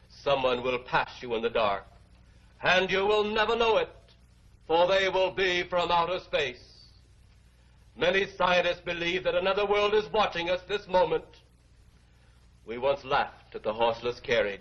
someone 0.08 0.62
will 0.62 0.78
pass 0.78 1.10
you 1.20 1.34
in 1.34 1.42
the 1.42 1.50
dark, 1.50 1.86
and 2.62 2.90
you 2.90 3.06
will 3.06 3.24
never 3.24 3.54
know 3.54 3.76
it, 3.76 3.90
for 4.68 4.86
they 4.86 5.08
will 5.08 5.32
be 5.32 5.64
from 5.64 5.90
outer 5.90 6.20
space. 6.20 6.62
Many 7.96 8.26
scientists 8.36 8.82
believe 8.84 9.24
that 9.24 9.34
another 9.34 9.66
world 9.66 9.94
is 9.94 10.12
watching 10.12 10.50
us 10.50 10.60
this 10.68 10.86
moment. 10.86 11.24
We 12.64 12.76
once 12.76 13.02
laughed 13.02 13.54
at 13.54 13.62
the 13.62 13.72
horseless 13.72 14.20
carriage, 14.20 14.60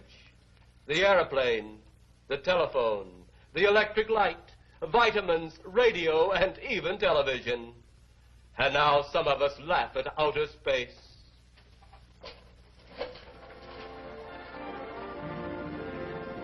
the 0.87 1.05
airplane, 1.05 1.77
the 2.29 2.37
telephone, 2.37 3.09
the 3.53 3.65
electric 3.65 4.09
light, 4.09 4.37
vitamins, 4.91 5.59
radio, 5.65 6.31
and 6.31 6.57
even 6.67 6.97
television. 6.97 7.73
And 8.57 8.73
now 8.73 9.03
some 9.11 9.27
of 9.27 9.41
us 9.41 9.59
laugh 9.59 9.95
at 9.97 10.13
outer 10.17 10.47
space. 10.47 10.95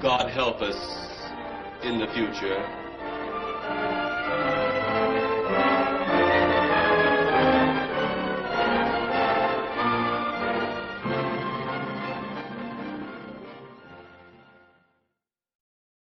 God 0.02 0.30
help 0.30 0.62
us 0.62 0.76
in 1.82 1.98
the 1.98 2.08
future. 2.08 2.83
Thank 3.64 3.98
you. 3.98 4.03